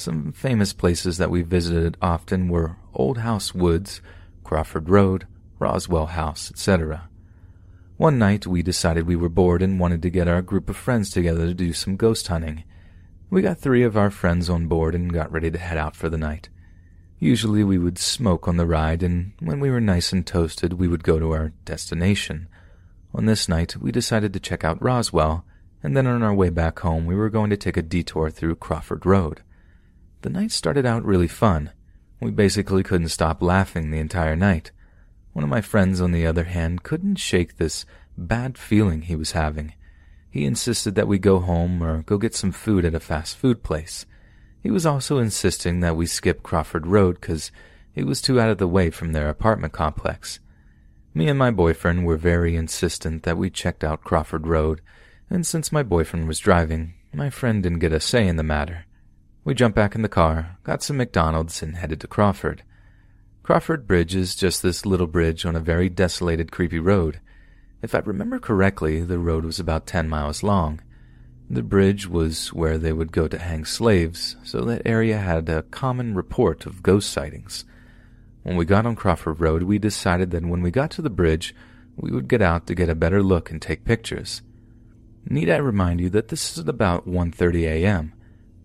Some 0.00 0.32
famous 0.32 0.72
places 0.72 1.18
that 1.18 1.30
we 1.30 1.42
visited 1.42 1.98
often 2.00 2.48
were 2.48 2.78
Old 2.94 3.18
House 3.18 3.54
Woods, 3.54 4.00
Crawford 4.44 4.88
Road, 4.88 5.26
Rosewell 5.60 6.08
House, 6.08 6.50
etc. 6.50 7.10
One 7.98 8.18
night, 8.18 8.46
we 8.46 8.62
decided 8.62 9.06
we 9.06 9.14
were 9.14 9.28
bored 9.28 9.60
and 9.60 9.78
wanted 9.78 10.00
to 10.00 10.08
get 10.08 10.26
our 10.26 10.40
group 10.40 10.70
of 10.70 10.78
friends 10.78 11.10
together 11.10 11.48
to 11.48 11.52
do 11.52 11.74
some 11.74 11.96
ghost 11.98 12.28
hunting. 12.28 12.64
We 13.28 13.42
got 13.42 13.58
three 13.58 13.82
of 13.82 13.94
our 13.98 14.10
friends 14.10 14.48
on 14.48 14.68
board 14.68 14.94
and 14.94 15.12
got 15.12 15.30
ready 15.30 15.50
to 15.50 15.58
head 15.58 15.76
out 15.76 15.94
for 15.94 16.08
the 16.08 16.16
night. 16.16 16.48
Usually 17.18 17.62
we 17.62 17.76
would 17.76 17.98
smoke 17.98 18.48
on 18.48 18.56
the 18.56 18.64
ride, 18.64 19.02
and 19.02 19.32
when 19.38 19.60
we 19.60 19.68
were 19.68 19.82
nice 19.82 20.14
and 20.14 20.26
toasted, 20.26 20.72
we 20.72 20.88
would 20.88 21.04
go 21.04 21.18
to 21.18 21.32
our 21.32 21.52
destination. 21.66 22.48
On 23.12 23.26
this 23.26 23.50
night, 23.50 23.76
we 23.76 23.92
decided 23.92 24.32
to 24.32 24.40
check 24.40 24.64
out 24.64 24.80
Rosewell, 24.80 25.42
and 25.82 25.94
then 25.94 26.06
on 26.06 26.22
our 26.22 26.32
way 26.32 26.48
back 26.48 26.78
home, 26.78 27.04
we 27.04 27.14
were 27.14 27.28
going 27.28 27.50
to 27.50 27.56
take 27.58 27.76
a 27.76 27.82
detour 27.82 28.30
through 28.30 28.56
Crawford 28.56 29.04
Road. 29.04 29.42
The 30.22 30.30
night 30.30 30.52
started 30.52 30.84
out 30.84 31.04
really 31.04 31.28
fun. 31.28 31.70
We 32.20 32.30
basically 32.30 32.82
couldn't 32.82 33.08
stop 33.08 33.40
laughing 33.40 33.90
the 33.90 33.98
entire 33.98 34.36
night. 34.36 34.70
One 35.32 35.42
of 35.42 35.48
my 35.48 35.62
friends, 35.62 36.00
on 36.00 36.12
the 36.12 36.26
other 36.26 36.44
hand, 36.44 36.82
couldn't 36.82 37.16
shake 37.16 37.56
this 37.56 37.86
bad 38.18 38.58
feeling 38.58 39.02
he 39.02 39.16
was 39.16 39.32
having. 39.32 39.72
He 40.30 40.44
insisted 40.44 40.94
that 40.94 41.08
we 41.08 41.18
go 41.18 41.38
home 41.38 41.82
or 41.82 42.02
go 42.02 42.18
get 42.18 42.34
some 42.34 42.52
food 42.52 42.84
at 42.84 42.94
a 42.94 43.00
fast 43.00 43.36
food 43.36 43.62
place. 43.62 44.04
He 44.62 44.70
was 44.70 44.84
also 44.84 45.18
insisting 45.18 45.80
that 45.80 45.96
we 45.96 46.04
skip 46.04 46.42
Crawford 46.42 46.86
Road 46.86 47.18
because 47.18 47.50
it 47.94 48.04
was 48.04 48.20
too 48.20 48.38
out 48.38 48.50
of 48.50 48.58
the 48.58 48.68
way 48.68 48.90
from 48.90 49.12
their 49.12 49.30
apartment 49.30 49.72
complex. 49.72 50.38
Me 51.14 51.28
and 51.28 51.38
my 51.38 51.50
boyfriend 51.50 52.04
were 52.04 52.16
very 52.16 52.56
insistent 52.56 53.22
that 53.22 53.38
we 53.38 53.48
checked 53.48 53.82
out 53.82 54.04
Crawford 54.04 54.46
Road, 54.46 54.82
and 55.30 55.46
since 55.46 55.72
my 55.72 55.82
boyfriend 55.82 56.28
was 56.28 56.38
driving, 56.38 56.94
my 57.12 57.30
friend 57.30 57.62
didn't 57.62 57.78
get 57.78 57.92
a 57.92 58.00
say 58.00 58.28
in 58.28 58.36
the 58.36 58.42
matter. 58.42 58.84
We 59.42 59.54
jumped 59.54 59.76
back 59.76 59.94
in 59.94 60.02
the 60.02 60.08
car, 60.08 60.58
got 60.64 60.82
some 60.82 60.98
McDonald's, 60.98 61.62
and 61.62 61.76
headed 61.76 62.00
to 62.00 62.06
Crawford. 62.06 62.62
Crawford 63.42 63.86
Bridge 63.86 64.14
is 64.14 64.36
just 64.36 64.62
this 64.62 64.84
little 64.84 65.06
bridge 65.06 65.46
on 65.46 65.56
a 65.56 65.60
very 65.60 65.88
desolated, 65.88 66.52
creepy 66.52 66.78
road. 66.78 67.20
If 67.80 67.94
I 67.94 68.00
remember 68.00 68.38
correctly, 68.38 69.00
the 69.00 69.18
road 69.18 69.46
was 69.46 69.58
about 69.58 69.86
10 69.86 70.08
miles 70.10 70.42
long. 70.42 70.82
The 71.48 71.62
bridge 71.62 72.06
was 72.06 72.52
where 72.52 72.76
they 72.76 72.92
would 72.92 73.12
go 73.12 73.26
to 73.28 73.38
hang 73.38 73.64
slaves, 73.64 74.36
so 74.44 74.60
that 74.66 74.82
area 74.84 75.18
had 75.18 75.48
a 75.48 75.62
common 75.62 76.14
report 76.14 76.66
of 76.66 76.82
ghost 76.82 77.10
sightings. 77.10 77.64
When 78.42 78.56
we 78.56 78.66
got 78.66 78.86
on 78.86 78.94
Crawford 78.94 79.40
Road, 79.40 79.62
we 79.62 79.78
decided 79.78 80.30
that 80.30 80.44
when 80.44 80.62
we 80.62 80.70
got 80.70 80.90
to 80.92 81.02
the 81.02 81.10
bridge, 81.10 81.54
we 81.96 82.12
would 82.12 82.28
get 82.28 82.42
out 82.42 82.66
to 82.66 82.74
get 82.74 82.90
a 82.90 82.94
better 82.94 83.22
look 83.22 83.50
and 83.50 83.60
take 83.60 83.84
pictures. 83.84 84.42
Need 85.28 85.50
I 85.50 85.56
remind 85.56 86.00
you 86.00 86.10
that 86.10 86.28
this 86.28 86.56
is 86.56 86.68
about 86.68 87.08
1:30 87.08 87.64
a.m. 87.64 88.12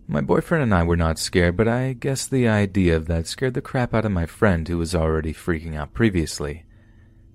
My 0.08 0.20
boyfriend 0.20 0.62
and 0.62 0.74
I 0.74 0.84
were 0.84 0.96
not 0.96 1.18
scared, 1.18 1.56
but 1.56 1.66
I 1.66 1.92
guess 1.92 2.26
the 2.26 2.46
idea 2.46 2.96
of 2.96 3.06
that 3.06 3.26
scared 3.26 3.54
the 3.54 3.60
crap 3.60 3.92
out 3.92 4.04
of 4.04 4.12
my 4.12 4.24
friend 4.24 4.66
who 4.66 4.78
was 4.78 4.94
already 4.94 5.32
freaking 5.32 5.74
out 5.74 5.94
previously. 5.94 6.64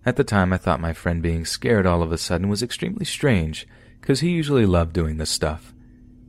At 0.05 0.15
the 0.15 0.23
time, 0.23 0.53
I 0.53 0.57
thought 0.57 0.79
my 0.79 0.93
friend 0.93 1.21
being 1.21 1.45
scared 1.45 1.85
all 1.85 2.01
of 2.01 2.13
a 2.13 2.17
sudden 2.17 2.47
was 2.47 2.63
extremely 2.63 3.03
strange, 3.03 3.67
because 3.99 4.21
he 4.21 4.29
usually 4.29 4.65
loved 4.65 4.93
doing 4.93 5.17
this 5.17 5.29
stuff. 5.29 5.73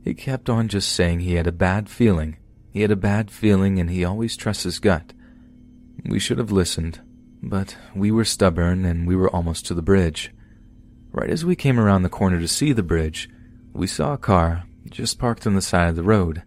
He 0.03 0.13
kept 0.13 0.49
on 0.49 0.67
just 0.67 0.91
saying 0.91 1.21
he 1.21 1.35
had 1.35 1.47
a 1.47 1.53
bad 1.53 1.89
feeling. 1.89 2.37
He 2.71 2.81
had 2.81 2.91
a 2.91 2.97
bad 2.97 3.31
feeling 3.31 3.79
and 3.79 3.89
he 3.89 4.03
always 4.03 4.35
trusts 4.35 4.63
his 4.63 4.79
gut. 4.79 5.13
We 6.03 6.19
should 6.19 6.39
have 6.39 6.51
listened, 6.51 6.99
but 7.41 7.77
we 7.95 8.11
were 8.11 8.25
stubborn 8.25 8.83
and 8.83 9.07
we 9.07 9.15
were 9.15 9.33
almost 9.33 9.65
to 9.67 9.73
the 9.73 9.81
bridge. 9.81 10.31
Right 11.11 11.29
as 11.29 11.45
we 11.45 11.55
came 11.55 11.79
around 11.79 12.01
the 12.01 12.09
corner 12.09 12.39
to 12.39 12.47
see 12.49 12.73
the 12.73 12.83
bridge, 12.83 13.29
we 13.71 13.87
saw 13.87 14.13
a 14.13 14.17
car 14.17 14.65
just 14.93 15.17
parked 15.17 15.47
on 15.47 15.55
the 15.55 15.61
side 15.61 15.89
of 15.89 15.95
the 15.95 16.03
road. 16.03 16.43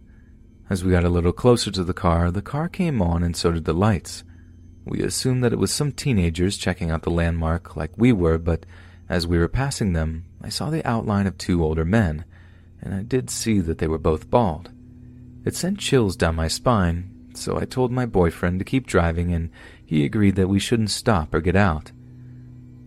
As 0.69 0.83
we 0.83 0.91
got 0.91 1.03
a 1.03 1.09
little 1.09 1.33
closer 1.33 1.69
to 1.69 1.83
the 1.83 1.93
car, 1.93 2.31
the 2.31 2.41
car 2.41 2.69
came 2.69 3.01
on 3.01 3.21
and 3.21 3.35
so 3.35 3.51
did 3.51 3.65
the 3.65 3.73
lights. 3.73 4.23
We 4.85 5.01
assumed 5.01 5.43
that 5.43 5.51
it 5.51 5.59
was 5.59 5.71
some 5.71 5.91
teenagers 5.91 6.57
checking 6.57 6.89
out 6.89 7.01
the 7.01 7.09
landmark 7.09 7.75
like 7.75 7.91
we 7.97 8.13
were, 8.13 8.37
but 8.37 8.65
as 9.09 9.27
we 9.27 9.37
were 9.37 9.49
passing 9.49 9.91
them, 9.91 10.25
I 10.41 10.47
saw 10.47 10.69
the 10.69 10.85
outline 10.87 11.27
of 11.27 11.37
two 11.37 11.61
older 11.61 11.83
men, 11.83 12.23
and 12.81 12.93
I 12.93 13.03
did 13.03 13.29
see 13.29 13.59
that 13.59 13.79
they 13.79 13.87
were 13.87 13.97
both 13.97 14.29
bald. 14.29 14.71
It 15.43 15.53
sent 15.55 15.79
chills 15.79 16.15
down 16.15 16.35
my 16.35 16.47
spine, 16.47 17.31
so 17.33 17.59
I 17.59 17.65
told 17.65 17.91
my 17.91 18.05
boyfriend 18.05 18.59
to 18.59 18.65
keep 18.65 18.87
driving, 18.87 19.33
and 19.33 19.49
he 19.85 20.05
agreed 20.05 20.35
that 20.37 20.47
we 20.47 20.59
shouldn't 20.59 20.91
stop 20.91 21.33
or 21.33 21.41
get 21.41 21.57
out. 21.57 21.91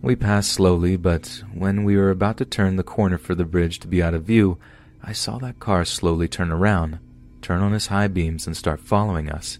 We 0.01 0.15
passed 0.15 0.53
slowly, 0.53 0.97
but 0.97 1.43
when 1.53 1.83
we 1.83 1.97
were 1.97 2.09
about 2.09 2.37
to 2.37 2.45
turn 2.45 2.77
the 2.77 2.83
corner 2.83 3.19
for 3.19 3.35
the 3.35 3.45
bridge 3.45 3.79
to 3.81 3.87
be 3.87 4.01
out 4.01 4.15
of 4.15 4.23
view, 4.23 4.57
I 5.03 5.13
saw 5.13 5.37
that 5.39 5.59
car 5.59 5.83
slowly 5.85 6.27
turn 6.27 6.51
around, 6.51 6.99
turn 7.41 7.61
on 7.61 7.71
his 7.71 7.87
high 7.87 8.07
beams, 8.07 8.45
and 8.45 8.55
start 8.55 8.79
following 8.79 9.29
us. 9.29 9.59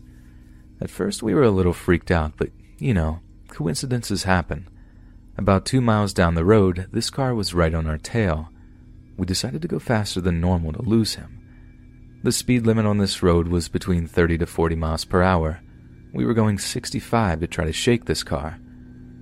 At 0.80 0.90
first, 0.90 1.24
we 1.24 1.34
were 1.34 1.44
a 1.44 1.52
little 1.52 1.74
freaked 1.74 2.12
out, 2.12 2.34
but 2.38 2.50
you 2.78 2.94
know, 2.94 3.20
coincidences 3.48 4.24
happen. 4.24 4.68
About 5.38 5.66
two 5.66 5.82
miles 5.82 6.14
down 6.14 6.36
the 6.36 6.46
road, 6.46 6.88
this 6.92 7.10
car 7.10 7.34
was 7.34 7.54
right 7.54 7.74
on 7.74 7.88
our 7.88 7.98
tail. 7.98 8.50
We 9.18 9.26
decided 9.26 9.62
to 9.62 9.68
go 9.68 9.80
faster 9.80 10.22
than 10.22 10.42
normal 10.42 10.74
to 10.74 10.82
lose 10.82 11.16
him. 11.16 11.38
The 12.24 12.32
speed 12.32 12.66
limit 12.66 12.86
on 12.86 12.98
this 12.98 13.24
road 13.24 13.48
was 13.48 13.70
between 13.70 14.08
30 14.08 14.40
to 14.40 14.46
40 14.46 14.76
miles 14.76 15.06
per 15.06 15.24
hour. 15.24 15.62
We 16.14 16.26
were 16.26 16.34
going 16.34 16.60
65 16.60 17.40
to 17.40 17.48
try 17.48 17.66
to 17.66 17.74
shake 17.74 18.06
this 18.06 18.24
car. 18.24 18.60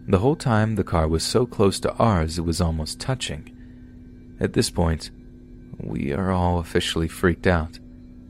The 0.08 0.20
whole 0.20 0.36
time, 0.36 0.76
the 0.76 0.84
car 0.84 1.08
was 1.08 1.24
so 1.24 1.46
close 1.46 1.80
to 1.82 1.94
ours 1.94 2.38
it 2.38 2.42
was 2.42 2.60
almost 2.60 3.00
touching. 3.00 3.56
At 4.40 4.54
this 4.54 4.70
point, 4.70 5.12
we 5.82 6.14
are 6.14 6.32
all 6.32 6.60
officially 6.60 7.08
freaked 7.08 7.48
out. 7.48 7.80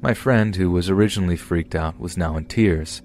My 0.01 0.13
friend, 0.13 0.55
who 0.55 0.71
was 0.71 0.89
originally 0.89 1.35
freaked 1.35 1.75
out, 1.75 1.99
was 1.99 2.17
now 2.17 2.37
in 2.37 2.45
tears. 2.45 3.01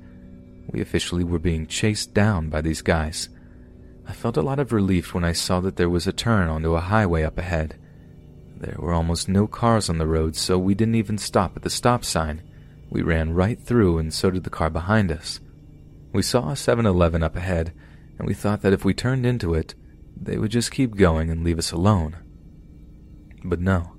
We 0.70 0.80
officially 0.80 1.24
were 1.24 1.38
being 1.38 1.66
chased 1.66 2.14
down 2.14 2.50
by 2.50 2.60
these 2.60 2.82
guys. 2.82 3.28
I 4.06 4.12
felt 4.12 4.36
a 4.36 4.42
lot 4.42 4.58
of 4.58 4.72
relief 4.72 5.14
when 5.14 5.24
I 5.24 5.32
saw 5.32 5.60
that 5.60 5.76
there 5.76 5.90
was 5.90 6.06
a 6.06 6.12
turn 6.12 6.48
onto 6.48 6.74
a 6.74 6.80
highway 6.80 7.22
up 7.22 7.38
ahead. 7.38 7.78
There 8.56 8.76
were 8.78 8.92
almost 8.92 9.28
no 9.28 9.46
cars 9.46 9.88
on 9.90 9.98
the 9.98 10.06
road, 10.06 10.36
so 10.36 10.58
we 10.58 10.74
didn't 10.74 10.94
even 10.94 11.18
stop 11.18 11.56
at 11.56 11.62
the 11.62 11.70
stop 11.70 12.04
sign. 12.04 12.42
We 12.90 13.02
ran 13.02 13.34
right 13.34 13.60
through, 13.60 13.98
and 13.98 14.12
so 14.12 14.30
did 14.30 14.44
the 14.44 14.50
car 14.50 14.70
behind 14.70 15.10
us. 15.10 15.40
We 16.12 16.22
saw 16.22 16.50
a 16.50 16.56
7 16.56 16.86
Eleven 16.86 17.22
up 17.22 17.34
ahead, 17.34 17.72
and 18.18 18.28
we 18.28 18.34
thought 18.34 18.62
that 18.62 18.72
if 18.72 18.84
we 18.84 18.94
turned 18.94 19.26
into 19.26 19.54
it, 19.54 19.74
they 20.16 20.38
would 20.38 20.52
just 20.52 20.70
keep 20.70 20.96
going 20.96 21.30
and 21.30 21.42
leave 21.42 21.58
us 21.58 21.72
alone. 21.72 22.16
But 23.42 23.60
no. 23.60 23.93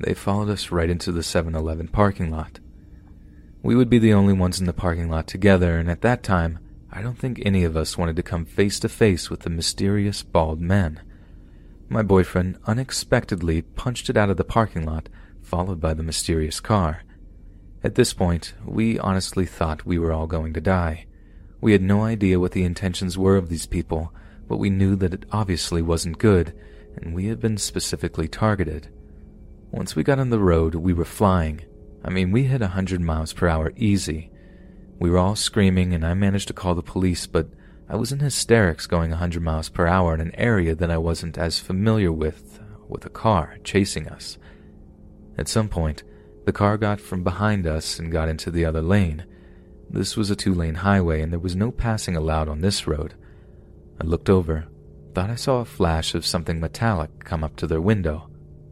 They 0.00 0.14
followed 0.14 0.48
us 0.48 0.70
right 0.70 0.88
into 0.88 1.12
the 1.12 1.22
7 1.22 1.54
Eleven 1.54 1.86
parking 1.86 2.30
lot. 2.30 2.58
We 3.62 3.74
would 3.74 3.90
be 3.90 3.98
the 3.98 4.14
only 4.14 4.32
ones 4.32 4.58
in 4.58 4.64
the 4.64 4.72
parking 4.72 5.10
lot 5.10 5.26
together, 5.26 5.76
and 5.76 5.90
at 5.90 6.00
that 6.00 6.22
time, 6.22 6.58
I 6.90 7.02
don't 7.02 7.18
think 7.18 7.42
any 7.44 7.64
of 7.64 7.76
us 7.76 7.98
wanted 7.98 8.16
to 8.16 8.22
come 8.22 8.46
face 8.46 8.80
to 8.80 8.88
face 8.88 9.28
with 9.28 9.40
the 9.40 9.50
mysterious 9.50 10.22
bald 10.22 10.58
men. 10.58 11.02
My 11.90 12.00
boyfriend 12.02 12.56
unexpectedly 12.66 13.60
punched 13.60 14.08
it 14.08 14.16
out 14.16 14.30
of 14.30 14.38
the 14.38 14.44
parking 14.44 14.86
lot, 14.86 15.10
followed 15.42 15.82
by 15.82 15.92
the 15.92 16.02
mysterious 16.02 16.60
car. 16.60 17.02
At 17.84 17.94
this 17.94 18.14
point, 18.14 18.54
we 18.64 18.98
honestly 18.98 19.44
thought 19.44 19.84
we 19.84 19.98
were 19.98 20.12
all 20.12 20.26
going 20.26 20.54
to 20.54 20.62
die. 20.62 21.04
We 21.60 21.72
had 21.72 21.82
no 21.82 22.04
idea 22.04 22.40
what 22.40 22.52
the 22.52 22.64
intentions 22.64 23.18
were 23.18 23.36
of 23.36 23.50
these 23.50 23.66
people, 23.66 24.14
but 24.48 24.56
we 24.56 24.70
knew 24.70 24.96
that 24.96 25.12
it 25.12 25.26
obviously 25.30 25.82
wasn't 25.82 26.18
good, 26.18 26.54
and 26.96 27.14
we 27.14 27.26
had 27.26 27.38
been 27.38 27.58
specifically 27.58 28.28
targeted. 28.28 28.88
Once 29.72 29.94
we 29.94 30.02
got 30.02 30.18
on 30.18 30.30
the 30.30 30.38
road, 30.38 30.74
we 30.74 30.92
were 30.92 31.04
flying. 31.04 31.60
I 32.04 32.10
mean, 32.10 32.32
we 32.32 32.42
hit 32.44 32.60
a 32.60 32.74
100 32.74 33.00
miles 33.00 33.32
per 33.32 33.46
hour 33.46 33.72
easy. 33.76 34.30
We 34.98 35.10
were 35.10 35.18
all 35.18 35.36
screaming, 35.36 35.94
and 35.94 36.04
I 36.04 36.12
managed 36.14 36.48
to 36.48 36.54
call 36.54 36.74
the 36.74 36.82
police, 36.82 37.28
but 37.28 37.48
I 37.88 37.94
was 37.94 38.10
in 38.10 38.18
hysterics 38.18 38.88
going 38.88 39.10
a 39.10 39.14
100 39.14 39.42
miles 39.42 39.68
per 39.68 39.86
hour 39.86 40.12
in 40.12 40.20
an 40.20 40.34
area 40.34 40.74
that 40.74 40.90
I 40.90 40.98
wasn't 40.98 41.38
as 41.38 41.60
familiar 41.60 42.10
with, 42.10 42.60
with 42.88 43.06
a 43.06 43.10
car 43.10 43.58
chasing 43.62 44.08
us. 44.08 44.38
At 45.38 45.46
some 45.46 45.68
point, 45.68 46.02
the 46.46 46.52
car 46.52 46.76
got 46.76 47.00
from 47.00 47.22
behind 47.22 47.64
us 47.64 48.00
and 48.00 48.10
got 48.10 48.28
into 48.28 48.50
the 48.50 48.64
other 48.64 48.82
lane. 48.82 49.24
This 49.88 50.16
was 50.16 50.30
a 50.30 50.36
two 50.36 50.52
lane 50.52 50.76
highway, 50.76 51.22
and 51.22 51.30
there 51.30 51.38
was 51.38 51.54
no 51.54 51.70
passing 51.70 52.16
allowed 52.16 52.48
on 52.48 52.60
this 52.60 52.88
road. 52.88 53.14
I 54.00 54.04
looked 54.04 54.28
over, 54.28 54.66
thought 55.14 55.30
I 55.30 55.36
saw 55.36 55.60
a 55.60 55.64
flash 55.64 56.16
of 56.16 56.26
something 56.26 56.58
metallic 56.58 57.24
come 57.24 57.44
up 57.44 57.54
to 57.56 57.68
their 57.68 57.80
window 57.80 58.29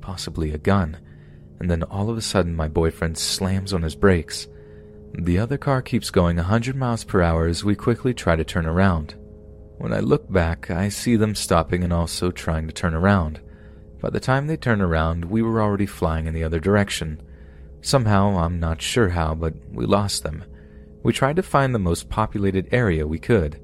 possibly 0.09 0.53
a 0.53 0.59
gun, 0.59 0.97
and 1.61 1.71
then 1.71 1.83
all 1.83 2.09
of 2.09 2.17
a 2.17 2.23
sudden 2.23 2.57
my 2.57 2.67
boyfriend 2.67 3.19
slams 3.19 3.75
on 3.75 3.83
his 3.83 3.95
brakes. 3.95 4.49
The 5.13 5.39
other 5.39 5.59
car 5.59 5.83
keeps 5.83 6.11
going 6.11 6.39
a 6.39 6.49
100 6.49 6.75
miles 6.75 7.05
per 7.05 7.21
hour 7.21 7.47
as 7.47 7.63
we 7.63 7.77
quickly 7.77 8.15
try 8.15 8.35
to 8.35 8.43
turn 8.43 8.65
around. 8.65 9.17
When 9.77 9.93
I 9.93 10.01
look 10.01 10.33
back, 10.33 10.71
I 10.71 10.89
see 10.89 11.17
them 11.17 11.35
stopping 11.35 11.85
and 11.85 11.93
also 11.93 12.31
trying 12.31 12.67
to 12.69 12.73
turn 12.73 12.95
around. 12.95 13.41
By 14.01 14.09
the 14.09 14.19
time 14.19 14.47
they 14.47 14.57
turn 14.57 14.81
around, 14.81 15.27
we 15.27 15.43
were 15.43 15.61
already 15.61 15.85
flying 15.85 16.25
in 16.25 16.33
the 16.33 16.45
other 16.45 16.59
direction. 16.59 17.21
Somehow, 17.83 18.39
I'm 18.39 18.59
not 18.59 18.81
sure 18.81 19.11
how, 19.11 19.35
but 19.35 19.53
we 19.71 19.85
lost 19.85 20.23
them. 20.23 20.43
We 21.03 21.13
tried 21.13 21.37
to 21.37 21.43
find 21.43 21.75
the 21.75 21.79
most 21.79 22.09
populated 22.09 22.67
area 22.73 23.07
we 23.07 23.19
could. 23.19 23.61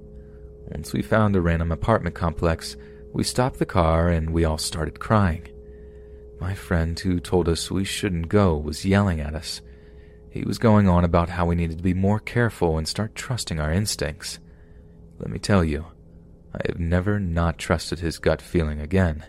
Once 0.71 0.93
we 0.93 1.01
found 1.01 1.37
a 1.37 1.41
random 1.41 1.73
apartment 1.73 2.15
complex, 2.15 2.77
we 3.15 3.25
stopped 3.25 3.59
the 3.59 3.65
car 3.65 4.11
and 4.11 4.29
we 4.29 4.45
all 4.45 4.59
started 4.59 5.01
crying. 5.01 5.49
My 6.41 6.55
friend 6.55 6.99
who 6.99 7.21
told 7.21 7.49
us 7.49 7.71
we 7.71 7.85
shouldn't 7.85 8.29
go 8.29 8.57
was 8.57 8.85
yelling 8.85 9.21
at 9.21 9.35
us. 9.35 9.61
He 10.31 10.43
was 10.43 10.59
going 10.59 10.89
on 10.89 11.05
about 11.05 11.31
how 11.31 11.47
we 11.47 11.55
needed 11.55 11.79
to 11.79 11.85
be 11.85 11.95
more 11.95 12.19
careful 12.19 12.77
and 12.77 12.89
start 12.89 13.15
trusting 13.15 13.61
our 13.61 13.73
instincts. 13.73 14.41
Let 15.19 15.31
me 15.31 15.39
tell 15.39 15.63
you, 15.63 15.87
I 16.53 16.61
have 16.67 16.81
never 16.81 17.21
not 17.21 17.59
trusted 17.59 18.01
his 18.01 18.19
gut 18.19 18.43
feeling 18.43 18.81
again. 18.81 19.25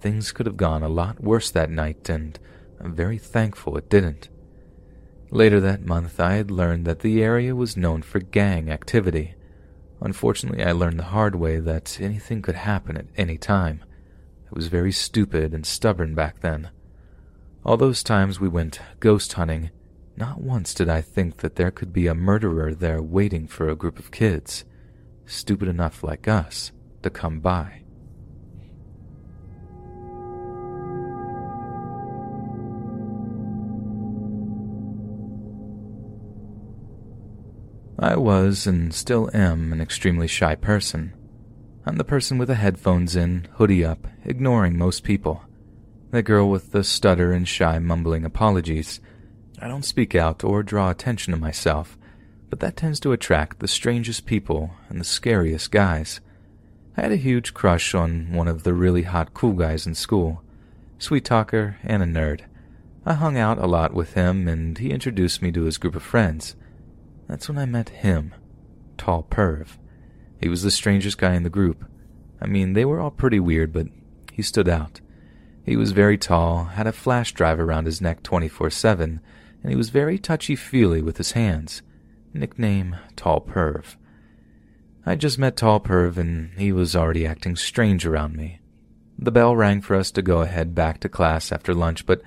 Things 0.00 0.30
could 0.30 0.46
have 0.46 0.56
gone 0.56 0.82
a 0.82 0.88
lot 0.88 1.22
worse 1.22 1.50
that 1.50 1.70
night, 1.70 2.08
and 2.08 2.38
I'm 2.80 2.94
very 2.94 3.18
thankful 3.18 3.76
it 3.76 3.90
didn't. 3.90 4.28
Later 5.30 5.60
that 5.60 5.84
month, 5.84 6.20
I 6.20 6.34
had 6.34 6.50
learned 6.50 6.86
that 6.86 7.00
the 7.00 7.22
area 7.22 7.54
was 7.54 7.76
known 7.76 8.02
for 8.02 8.20
gang 8.20 8.70
activity. 8.70 9.34
Unfortunately, 10.00 10.64
I 10.64 10.72
learned 10.72 10.98
the 10.98 11.04
hard 11.04 11.34
way 11.34 11.58
that 11.58 12.00
anything 12.00 12.42
could 12.42 12.54
happen 12.54 12.96
at 12.96 13.06
any 13.16 13.36
time. 13.36 13.82
I 14.48 14.54
was 14.54 14.68
very 14.68 14.92
stupid 14.92 15.52
and 15.52 15.66
stubborn 15.66 16.14
back 16.14 16.40
then. 16.40 16.70
All 17.64 17.76
those 17.76 18.02
times 18.02 18.40
we 18.40 18.48
went 18.48 18.80
ghost 18.98 19.34
hunting, 19.34 19.70
not 20.16 20.40
once 20.40 20.72
did 20.72 20.88
I 20.88 21.02
think 21.02 21.38
that 21.38 21.56
there 21.56 21.70
could 21.70 21.92
be 21.92 22.06
a 22.06 22.14
murderer 22.14 22.74
there 22.74 23.02
waiting 23.02 23.46
for 23.46 23.68
a 23.68 23.76
group 23.76 23.98
of 23.98 24.10
kids, 24.10 24.64
stupid 25.26 25.68
enough 25.68 26.02
like 26.02 26.26
us, 26.26 26.72
to 27.02 27.10
come 27.10 27.40
by. 27.40 27.82
I 37.98 38.16
was 38.16 38.66
and 38.66 38.94
still 38.94 39.28
am 39.34 39.72
an 39.72 39.80
extremely 39.80 40.28
shy 40.28 40.54
person. 40.54 41.12
I'm 41.88 41.96
the 41.96 42.04
person 42.04 42.36
with 42.36 42.48
the 42.48 42.54
headphones 42.54 43.16
in, 43.16 43.48
hoodie 43.54 43.82
up, 43.82 44.06
ignoring 44.22 44.76
most 44.76 45.04
people. 45.04 45.44
The 46.10 46.22
girl 46.22 46.50
with 46.50 46.70
the 46.70 46.84
stutter 46.84 47.32
and 47.32 47.48
shy 47.48 47.78
mumbling 47.78 48.26
apologies. 48.26 49.00
I 49.58 49.68
don't 49.68 49.86
speak 49.86 50.14
out 50.14 50.44
or 50.44 50.62
draw 50.62 50.90
attention 50.90 51.32
to 51.32 51.40
myself, 51.40 51.96
but 52.50 52.60
that 52.60 52.76
tends 52.76 53.00
to 53.00 53.12
attract 53.12 53.60
the 53.60 53.66
strangest 53.68 54.26
people 54.26 54.72
and 54.90 55.00
the 55.00 55.04
scariest 55.04 55.70
guys. 55.70 56.20
I 56.94 57.00
had 57.00 57.12
a 57.12 57.16
huge 57.16 57.54
crush 57.54 57.94
on 57.94 58.34
one 58.34 58.48
of 58.48 58.64
the 58.64 58.74
really 58.74 59.04
hot 59.04 59.32
cool 59.32 59.54
guys 59.54 59.86
in 59.86 59.94
school, 59.94 60.42
sweet 60.98 61.24
talker 61.24 61.78
and 61.82 62.02
a 62.02 62.06
nerd. 62.06 62.42
I 63.06 63.14
hung 63.14 63.38
out 63.38 63.56
a 63.56 63.66
lot 63.66 63.94
with 63.94 64.12
him 64.12 64.46
and 64.46 64.76
he 64.76 64.90
introduced 64.90 65.40
me 65.40 65.52
to 65.52 65.62
his 65.62 65.78
group 65.78 65.96
of 65.96 66.02
friends. 66.02 66.54
That's 67.28 67.48
when 67.48 67.56
I 67.56 67.64
met 67.64 67.88
him, 67.88 68.34
Tall 68.98 69.22
Perv. 69.22 69.78
He 70.40 70.48
was 70.48 70.62
the 70.62 70.70
strangest 70.70 71.18
guy 71.18 71.34
in 71.34 71.42
the 71.42 71.50
group. 71.50 71.84
I 72.40 72.46
mean, 72.46 72.72
they 72.72 72.84
were 72.84 73.00
all 73.00 73.10
pretty 73.10 73.40
weird, 73.40 73.72
but 73.72 73.88
he 74.32 74.42
stood 74.42 74.68
out. 74.68 75.00
He 75.64 75.76
was 75.76 75.92
very 75.92 76.16
tall, 76.16 76.64
had 76.64 76.86
a 76.86 76.92
flash 76.92 77.32
drive 77.32 77.60
around 77.60 77.86
his 77.86 78.00
neck 78.00 78.22
24 78.22 78.70
7, 78.70 79.20
and 79.62 79.70
he 79.70 79.76
was 79.76 79.90
very 79.90 80.18
touchy 80.18 80.56
feely 80.56 81.02
with 81.02 81.16
his 81.16 81.32
hands. 81.32 81.82
Nickname 82.32 82.96
Tall 83.16 83.40
Perv. 83.40 83.96
I 85.04 85.14
just 85.14 85.38
met 85.38 85.56
Tall 85.56 85.80
Perv, 85.80 86.16
and 86.16 86.52
he 86.58 86.72
was 86.72 86.94
already 86.94 87.26
acting 87.26 87.56
strange 87.56 88.06
around 88.06 88.36
me. 88.36 88.60
The 89.18 89.32
bell 89.32 89.56
rang 89.56 89.80
for 89.80 89.96
us 89.96 90.10
to 90.12 90.22
go 90.22 90.42
ahead 90.42 90.74
back 90.74 91.00
to 91.00 91.08
class 91.08 91.50
after 91.50 91.74
lunch, 91.74 92.06
but 92.06 92.22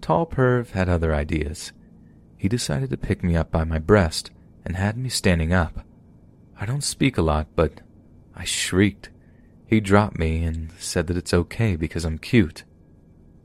Tall 0.00 0.26
Perv 0.26 0.70
had 0.70 0.88
other 0.88 1.14
ideas. 1.14 1.72
He 2.36 2.48
decided 2.48 2.90
to 2.90 2.96
pick 2.98 3.24
me 3.24 3.34
up 3.34 3.50
by 3.50 3.64
my 3.64 3.78
breast 3.78 4.30
and 4.64 4.76
had 4.76 4.98
me 4.98 5.08
standing 5.08 5.52
up. 5.52 5.85
I 6.58 6.66
don't 6.66 6.84
speak 6.84 7.18
a 7.18 7.22
lot, 7.22 7.48
but 7.54 7.80
I 8.34 8.44
shrieked. 8.44 9.10
He 9.66 9.80
dropped 9.80 10.18
me 10.18 10.42
and 10.44 10.70
said 10.78 11.06
that 11.08 11.16
it's 11.16 11.34
okay 11.34 11.76
because 11.76 12.04
I'm 12.04 12.18
cute. 12.18 12.64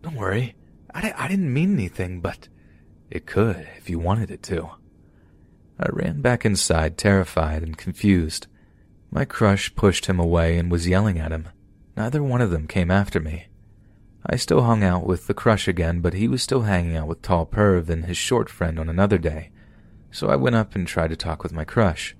Don't 0.02 0.16
worry, 0.16 0.56
I, 0.94 1.14
I 1.18 1.28
didn't 1.28 1.54
mean 1.54 1.74
anything, 1.74 2.22
but 2.22 2.48
it 3.10 3.26
could 3.26 3.68
if 3.78 3.90
you 3.90 4.00
wanted 4.00 4.32
it 4.32 4.44
to. 4.44 4.72
I 5.80 5.88
ran 5.90 6.22
back 6.22 6.46
inside, 6.46 6.98
terrified 6.98 7.64
and 7.64 7.78
confused. 7.78 8.48
My 9.10 9.26
crush 9.26 9.74
pushed 9.76 10.06
him 10.06 10.20
away 10.20 10.58
and 10.58 10.72
was 10.72 10.88
yelling 10.88 11.20
at 11.20 11.32
him. 11.32 11.50
Neither 11.98 12.24
one 12.24 12.42
of 12.42 12.52
them 12.52 12.68
came 12.68 12.92
after 12.92 13.20
me. 13.20 13.48
I 14.26 14.36
still 14.36 14.62
hung 14.62 14.84
out 14.84 15.06
with 15.06 15.28
the 15.28 15.34
crush 15.34 15.68
again, 15.68 16.00
but 16.00 16.14
he 16.14 16.28
was 16.28 16.44
still 16.44 16.62
hanging 16.62 16.96
out 16.96 17.08
with 17.08 17.22
Tall 17.22 17.46
Perv 17.46 17.90
and 17.90 18.06
his 18.06 18.18
short 18.18 18.50
friend 18.50 18.80
on 18.80 18.88
another 18.88 19.18
day, 19.18 19.50
so 20.12 20.30
I 20.30 20.36
went 20.36 20.56
up 20.56 20.76
and 20.76 20.88
tried 20.88 21.10
to 21.10 21.16
talk 21.16 21.42
with 21.42 21.52
my 21.52 21.66
crush. 21.66 22.16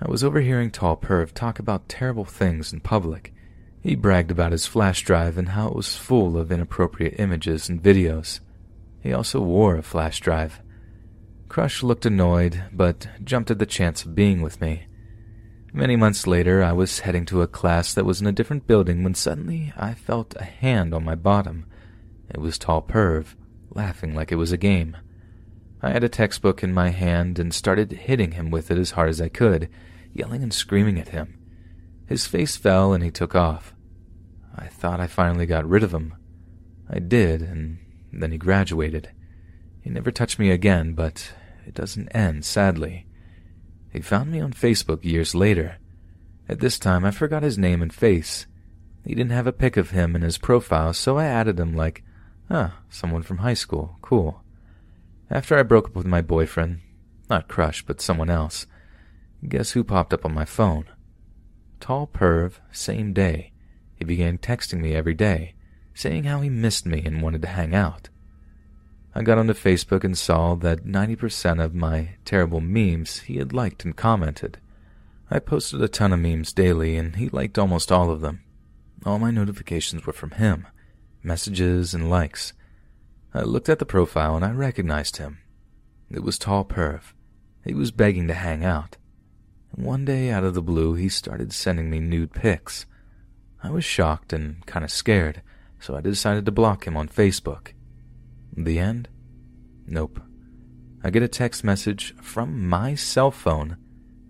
I 0.00 0.10
was 0.10 0.24
overhearing 0.24 0.70
Tall 0.70 0.96
Perv 0.96 1.32
talk 1.32 1.58
about 1.58 1.88
terrible 1.88 2.24
things 2.24 2.72
in 2.72 2.80
public. 2.80 3.32
He 3.80 3.94
bragged 3.94 4.30
about 4.30 4.52
his 4.52 4.66
flash 4.66 5.02
drive 5.02 5.38
and 5.38 5.50
how 5.50 5.68
it 5.68 5.76
was 5.76 5.96
full 5.96 6.36
of 6.36 6.50
inappropriate 6.50 7.14
images 7.18 7.68
and 7.68 7.82
videos. 7.82 8.40
He 9.00 9.12
also 9.12 9.40
wore 9.40 9.76
a 9.76 9.82
flash 9.82 10.20
drive. 10.20 10.60
Crush 11.48 11.82
looked 11.82 12.06
annoyed, 12.06 12.64
but 12.72 13.06
jumped 13.22 13.50
at 13.50 13.58
the 13.58 13.66
chance 13.66 14.04
of 14.04 14.14
being 14.14 14.42
with 14.42 14.60
me. 14.60 14.86
Many 15.72 15.96
months 15.96 16.26
later, 16.26 16.62
I 16.62 16.72
was 16.72 17.00
heading 17.00 17.26
to 17.26 17.42
a 17.42 17.46
class 17.46 17.94
that 17.94 18.04
was 18.04 18.20
in 18.20 18.26
a 18.26 18.32
different 18.32 18.66
building 18.66 19.04
when 19.04 19.14
suddenly 19.14 19.72
I 19.76 19.94
felt 19.94 20.34
a 20.36 20.44
hand 20.44 20.94
on 20.94 21.04
my 21.04 21.14
bottom. 21.14 21.66
It 22.30 22.38
was 22.38 22.58
Tall 22.58 22.82
Perv, 22.82 23.34
laughing 23.70 24.14
like 24.14 24.32
it 24.32 24.36
was 24.36 24.52
a 24.52 24.56
game. 24.56 24.96
I 25.84 25.90
had 25.90 26.02
a 26.02 26.08
textbook 26.08 26.62
in 26.62 26.72
my 26.72 26.88
hand 26.88 27.38
and 27.38 27.52
started 27.52 27.92
hitting 27.92 28.32
him 28.32 28.50
with 28.50 28.70
it 28.70 28.78
as 28.78 28.92
hard 28.92 29.10
as 29.10 29.20
I 29.20 29.28
could, 29.28 29.68
yelling 30.14 30.42
and 30.42 30.52
screaming 30.52 30.98
at 30.98 31.10
him. 31.10 31.38
His 32.06 32.26
face 32.26 32.56
fell 32.56 32.94
and 32.94 33.04
he 33.04 33.10
took 33.10 33.34
off. 33.34 33.74
I 34.56 34.68
thought 34.68 34.98
I 34.98 35.06
finally 35.06 35.44
got 35.44 35.68
rid 35.68 35.82
of 35.82 35.92
him. 35.92 36.14
I 36.88 37.00
did, 37.00 37.42
and 37.42 37.80
then 38.10 38.32
he 38.32 38.38
graduated. 38.38 39.10
He 39.82 39.90
never 39.90 40.10
touched 40.10 40.38
me 40.38 40.50
again, 40.50 40.94
but 40.94 41.34
it 41.66 41.74
doesn't 41.74 42.08
end, 42.16 42.46
sadly. 42.46 43.06
He 43.92 44.00
found 44.00 44.32
me 44.32 44.40
on 44.40 44.54
Facebook 44.54 45.04
years 45.04 45.34
later. 45.34 45.76
At 46.48 46.60
this 46.60 46.78
time, 46.78 47.04
I 47.04 47.10
forgot 47.10 47.42
his 47.42 47.58
name 47.58 47.82
and 47.82 47.92
face. 47.92 48.46
He 49.04 49.14
didn't 49.14 49.32
have 49.32 49.46
a 49.46 49.52
pic 49.52 49.76
of 49.76 49.90
him 49.90 50.16
in 50.16 50.22
his 50.22 50.38
profile, 50.38 50.94
so 50.94 51.18
I 51.18 51.26
added 51.26 51.60
him 51.60 51.74
like, 51.76 52.02
ah, 52.48 52.78
someone 52.88 53.22
from 53.22 53.38
high 53.38 53.52
school, 53.52 53.98
cool. 54.00 54.43
After 55.34 55.58
I 55.58 55.64
broke 55.64 55.88
up 55.88 55.96
with 55.96 56.06
my 56.06 56.22
boyfriend, 56.22 56.78
not 57.28 57.48
Crush, 57.48 57.84
but 57.84 58.00
someone 58.00 58.30
else, 58.30 58.68
guess 59.48 59.72
who 59.72 59.82
popped 59.82 60.14
up 60.14 60.24
on 60.24 60.32
my 60.32 60.44
phone? 60.44 60.84
Tall 61.80 62.06
Perv, 62.06 62.60
same 62.70 63.12
day. 63.12 63.50
He 63.96 64.04
began 64.04 64.38
texting 64.38 64.80
me 64.80 64.94
every 64.94 65.12
day, 65.12 65.56
saying 65.92 66.22
how 66.22 66.40
he 66.40 66.48
missed 66.48 66.86
me 66.86 67.02
and 67.04 67.20
wanted 67.20 67.42
to 67.42 67.48
hang 67.48 67.74
out. 67.74 68.10
I 69.12 69.22
got 69.22 69.38
onto 69.38 69.54
Facebook 69.54 70.04
and 70.04 70.16
saw 70.16 70.54
that 70.54 70.86
90% 70.86 71.60
of 71.60 71.74
my 71.74 72.10
terrible 72.24 72.60
memes 72.60 73.22
he 73.22 73.38
had 73.38 73.52
liked 73.52 73.84
and 73.84 73.96
commented. 73.96 74.58
I 75.32 75.40
posted 75.40 75.82
a 75.82 75.88
ton 75.88 76.12
of 76.12 76.20
memes 76.20 76.52
daily, 76.52 76.96
and 76.96 77.16
he 77.16 77.28
liked 77.28 77.58
almost 77.58 77.90
all 77.90 78.08
of 78.08 78.20
them. 78.20 78.44
All 79.04 79.18
my 79.18 79.32
notifications 79.32 80.06
were 80.06 80.12
from 80.12 80.30
him 80.30 80.68
messages 81.24 81.92
and 81.92 82.08
likes. 82.08 82.52
I 83.34 83.42
looked 83.42 83.68
at 83.68 83.80
the 83.80 83.86
profile 83.86 84.36
and 84.36 84.44
I 84.44 84.52
recognized 84.52 85.16
him. 85.16 85.38
It 86.08 86.22
was 86.22 86.38
Tall 86.38 86.64
Perv. 86.64 87.12
He 87.64 87.74
was 87.74 87.90
begging 87.90 88.28
to 88.28 88.34
hang 88.34 88.64
out. 88.64 88.96
And 89.74 89.84
one 89.84 90.04
day, 90.04 90.30
out 90.30 90.44
of 90.44 90.54
the 90.54 90.62
blue, 90.62 90.94
he 90.94 91.08
started 91.08 91.52
sending 91.52 91.90
me 91.90 91.98
nude 91.98 92.32
pics. 92.32 92.86
I 93.60 93.70
was 93.70 93.84
shocked 93.84 94.32
and 94.32 94.64
kind 94.66 94.84
of 94.84 94.90
scared, 94.92 95.42
so 95.80 95.96
I 95.96 96.00
decided 96.00 96.44
to 96.44 96.52
block 96.52 96.86
him 96.86 96.96
on 96.96 97.08
Facebook. 97.08 97.72
The 98.56 98.78
end? 98.78 99.08
Nope. 99.86 100.20
I 101.02 101.10
get 101.10 101.24
a 101.24 101.28
text 101.28 101.64
message 101.64 102.14
from 102.22 102.68
my 102.68 102.94
cell 102.94 103.32
phone. 103.32 103.78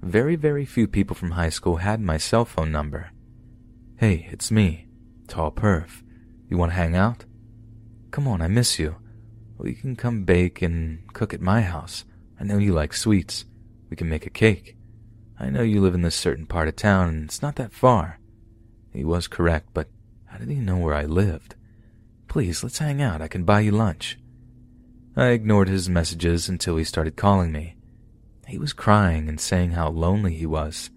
Very, 0.00 0.36
very 0.36 0.64
few 0.64 0.88
people 0.88 1.14
from 1.14 1.32
high 1.32 1.50
school 1.50 1.76
had 1.76 2.00
my 2.00 2.16
cell 2.16 2.44
phone 2.44 2.72
number. 2.72 3.10
Hey, 3.96 4.28
it's 4.32 4.50
me, 4.50 4.86
Tall 5.28 5.50
Perv. 5.50 6.02
You 6.48 6.56
want 6.56 6.72
to 6.72 6.76
hang 6.76 6.96
out? 6.96 7.26
Come 8.14 8.28
on, 8.28 8.40
I 8.40 8.46
miss 8.46 8.78
you. 8.78 8.94
We 9.58 9.74
can 9.74 9.96
come 9.96 10.22
bake 10.22 10.62
and 10.62 11.12
cook 11.14 11.34
at 11.34 11.40
my 11.40 11.62
house. 11.62 12.04
I 12.38 12.44
know 12.44 12.58
you 12.58 12.72
like 12.72 12.94
sweets. 12.94 13.44
We 13.90 13.96
can 13.96 14.08
make 14.08 14.24
a 14.24 14.30
cake. 14.30 14.76
I 15.36 15.50
know 15.50 15.62
you 15.62 15.80
live 15.80 15.96
in 15.96 16.02
this 16.02 16.14
certain 16.14 16.46
part 16.46 16.68
of 16.68 16.76
town, 16.76 17.08
and 17.08 17.24
it's 17.24 17.42
not 17.42 17.56
that 17.56 17.72
far. 17.72 18.20
He 18.92 19.04
was 19.04 19.26
correct, 19.26 19.70
but 19.74 19.88
how 20.26 20.38
did 20.38 20.48
he 20.48 20.60
know 20.60 20.76
where 20.76 20.94
I 20.94 21.06
lived? 21.06 21.56
Please, 22.28 22.62
let's 22.62 22.78
hang 22.78 23.02
out. 23.02 23.20
I 23.20 23.26
can 23.26 23.42
buy 23.42 23.58
you 23.58 23.72
lunch. 23.72 24.16
I 25.16 25.30
ignored 25.30 25.68
his 25.68 25.88
messages 25.88 26.48
until 26.48 26.76
he 26.76 26.84
started 26.84 27.16
calling 27.16 27.50
me. 27.50 27.74
He 28.46 28.58
was 28.58 28.72
crying 28.72 29.28
and 29.28 29.40
saying 29.40 29.72
how 29.72 29.88
lonely 29.88 30.36
he 30.36 30.46
was. 30.46 30.88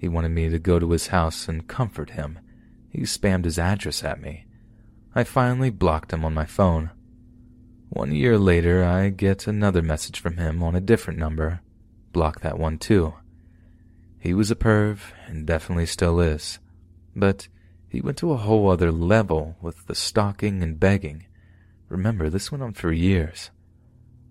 He 0.00 0.08
wanted 0.08 0.30
me 0.30 0.48
to 0.48 0.58
go 0.58 0.80
to 0.80 0.90
his 0.90 1.06
house 1.06 1.46
and 1.46 1.68
comfort 1.68 2.10
him. 2.10 2.40
He 2.90 3.02
spammed 3.02 3.44
his 3.44 3.60
address 3.60 4.02
at 4.02 4.20
me. 4.20 4.46
I 5.14 5.22
finally 5.22 5.70
blocked 5.70 6.12
him 6.12 6.24
on 6.24 6.34
my 6.34 6.44
phone. 6.44 6.90
One 7.88 8.12
year 8.12 8.36
later, 8.36 8.82
I 8.82 9.10
get 9.10 9.46
another 9.46 9.80
message 9.80 10.18
from 10.18 10.38
him 10.38 10.60
on 10.62 10.74
a 10.74 10.80
different 10.80 11.20
number. 11.20 11.60
Block 12.12 12.40
that 12.40 12.58
one 12.58 12.78
too. 12.78 13.14
He 14.18 14.34
was 14.34 14.50
a 14.50 14.56
perv 14.56 14.98
and 15.28 15.46
definitely 15.46 15.86
still 15.86 16.18
is. 16.18 16.58
But 17.14 17.46
he 17.88 18.00
went 18.00 18.18
to 18.18 18.32
a 18.32 18.38
whole 18.38 18.68
other 18.68 18.90
level 18.90 19.56
with 19.60 19.86
the 19.86 19.94
stalking 19.94 20.64
and 20.64 20.80
begging. 20.80 21.26
Remember, 21.88 22.28
this 22.28 22.50
went 22.50 22.64
on 22.64 22.72
for 22.72 22.90
years. 22.90 23.52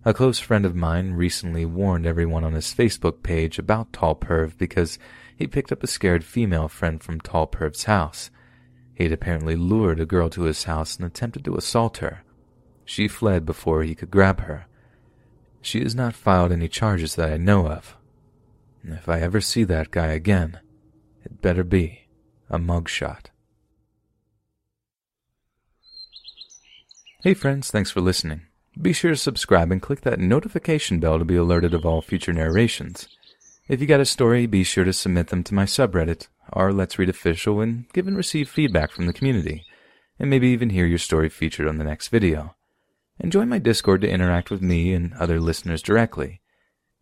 A 0.04 0.14
close 0.14 0.40
friend 0.40 0.66
of 0.66 0.76
mine 0.76 1.14
recently 1.14 1.66
warned 1.66 2.06
everyone 2.06 2.44
on 2.44 2.52
his 2.52 2.74
Facebook 2.74 3.24
page 3.24 3.58
about 3.58 3.94
Tall 3.94 4.16
Perv 4.16 4.58
because 4.58 5.00
he 5.38 5.48
picked 5.48 5.72
up 5.72 5.82
a 5.82 5.88
scared 5.88 6.26
female 6.26 6.68
friend 6.68 7.02
from 7.02 7.22
Tall 7.22 7.48
Perv's 7.48 7.86
house. 7.86 8.30
He 8.96 9.04
had 9.04 9.14
apparently 9.14 9.56
lured 9.56 10.00
a 10.00 10.06
girl 10.06 10.30
to 10.30 10.44
his 10.44 10.66
house 10.66 10.96
and 10.96 11.06
attempted 11.06 11.44
to 11.46 11.56
assault 11.56 11.98
her. 11.98 12.24
She 12.86 13.08
fled 13.08 13.46
before 13.46 13.84
he 13.84 13.96
could 13.96 14.12
grab 14.12 14.42
her. 14.42 14.68
She 15.62 15.82
has 15.82 15.96
not 15.96 16.14
filed 16.14 16.52
any 16.52 16.68
charges 16.68 17.16
that 17.16 17.32
I 17.32 17.38
know 17.38 17.68
of. 17.68 17.96
If 18.84 19.08
I 19.08 19.22
ever 19.22 19.40
see 19.40 19.64
that 19.64 19.92
guy 19.92 20.08
again, 20.08 20.60
it 21.24 21.42
better 21.42 21.64
be 21.64 22.08
a 22.50 22.60
mugshot. 22.60 23.28
Hey 27.24 27.34
friends, 27.34 27.72
thanks 27.72 27.90
for 27.90 28.02
listening. 28.02 28.42
Be 28.80 28.92
sure 28.92 29.12
to 29.12 29.18
subscribe 29.18 29.72
and 29.72 29.82
click 29.82 30.02
that 30.02 30.20
notification 30.20 31.00
bell 31.00 31.20
to 31.20 31.26
be 31.26 31.38
alerted 31.38 31.74
of 31.74 31.86
all 31.86 32.02
future 32.02 32.34
narrations. 32.34 33.08
If 33.70 33.80
you 33.80 33.88
got 33.88 34.02
a 34.02 34.06
story, 34.06 34.46
be 34.46 34.66
sure 34.66 34.84
to 34.84 34.92
submit 34.92 35.28
them 35.28 35.44
to 35.44 35.54
my 35.54 35.64
subreddit, 35.64 36.28
r 36.52 36.74
Let's 36.74 37.00
Read 37.00 37.10
Official, 37.10 37.62
and 37.62 37.86
give 37.94 38.08
and 38.08 38.18
receive 38.18 38.50
feedback 38.50 38.92
from 38.92 39.06
the 39.08 39.14
community, 39.14 39.66
and 40.20 40.30
maybe 40.30 40.50
even 40.50 40.70
hear 40.70 40.86
your 40.86 40.98
story 40.98 41.30
featured 41.30 41.68
on 41.68 41.78
the 41.78 41.84
next 41.84 42.10
video. 42.10 42.56
And 43.20 43.32
join 43.32 43.48
my 43.48 43.60
Discord 43.60 44.02
to 44.02 44.10
interact 44.10 44.52
with 44.52 44.62
me 44.62 44.94
and 44.94 45.14
other 45.14 45.40
listeners 45.40 45.82
directly. 45.82 46.42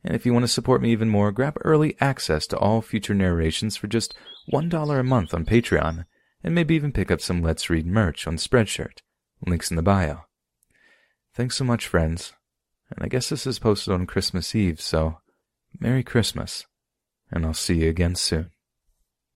And 0.03 0.15
if 0.15 0.25
you 0.25 0.33
want 0.33 0.43
to 0.43 0.47
support 0.49 0.81
me 0.81 0.91
even 0.91 1.09
more, 1.09 1.31
grab 1.31 1.57
early 1.61 1.95
access 1.99 2.47
to 2.47 2.57
all 2.57 2.81
future 2.81 3.13
narrations 3.13 3.77
for 3.77 3.87
just 3.87 4.13
$1 4.51 4.99
a 4.99 5.03
month 5.03 5.33
on 5.33 5.45
Patreon, 5.45 6.05
and 6.43 6.55
maybe 6.55 6.75
even 6.75 6.91
pick 6.91 7.11
up 7.11 7.21
some 7.21 7.41
Let's 7.41 7.69
Read 7.69 7.85
merch 7.85 8.27
on 8.27 8.37
Spreadshirt. 8.37 8.99
Links 9.45 9.71
in 9.71 9.77
the 9.77 9.83
bio. 9.83 10.25
Thanks 11.33 11.55
so 11.55 11.63
much, 11.63 11.87
friends. 11.87 12.33
And 12.89 13.05
I 13.05 13.07
guess 13.07 13.29
this 13.29 13.47
is 13.47 13.59
posted 13.59 13.93
on 13.93 14.05
Christmas 14.05 14.53
Eve, 14.53 14.81
so 14.81 15.19
Merry 15.79 16.03
Christmas, 16.03 16.65
and 17.31 17.45
I'll 17.45 17.53
see 17.53 17.83
you 17.83 17.89
again 17.89 18.15
soon. 18.15 18.51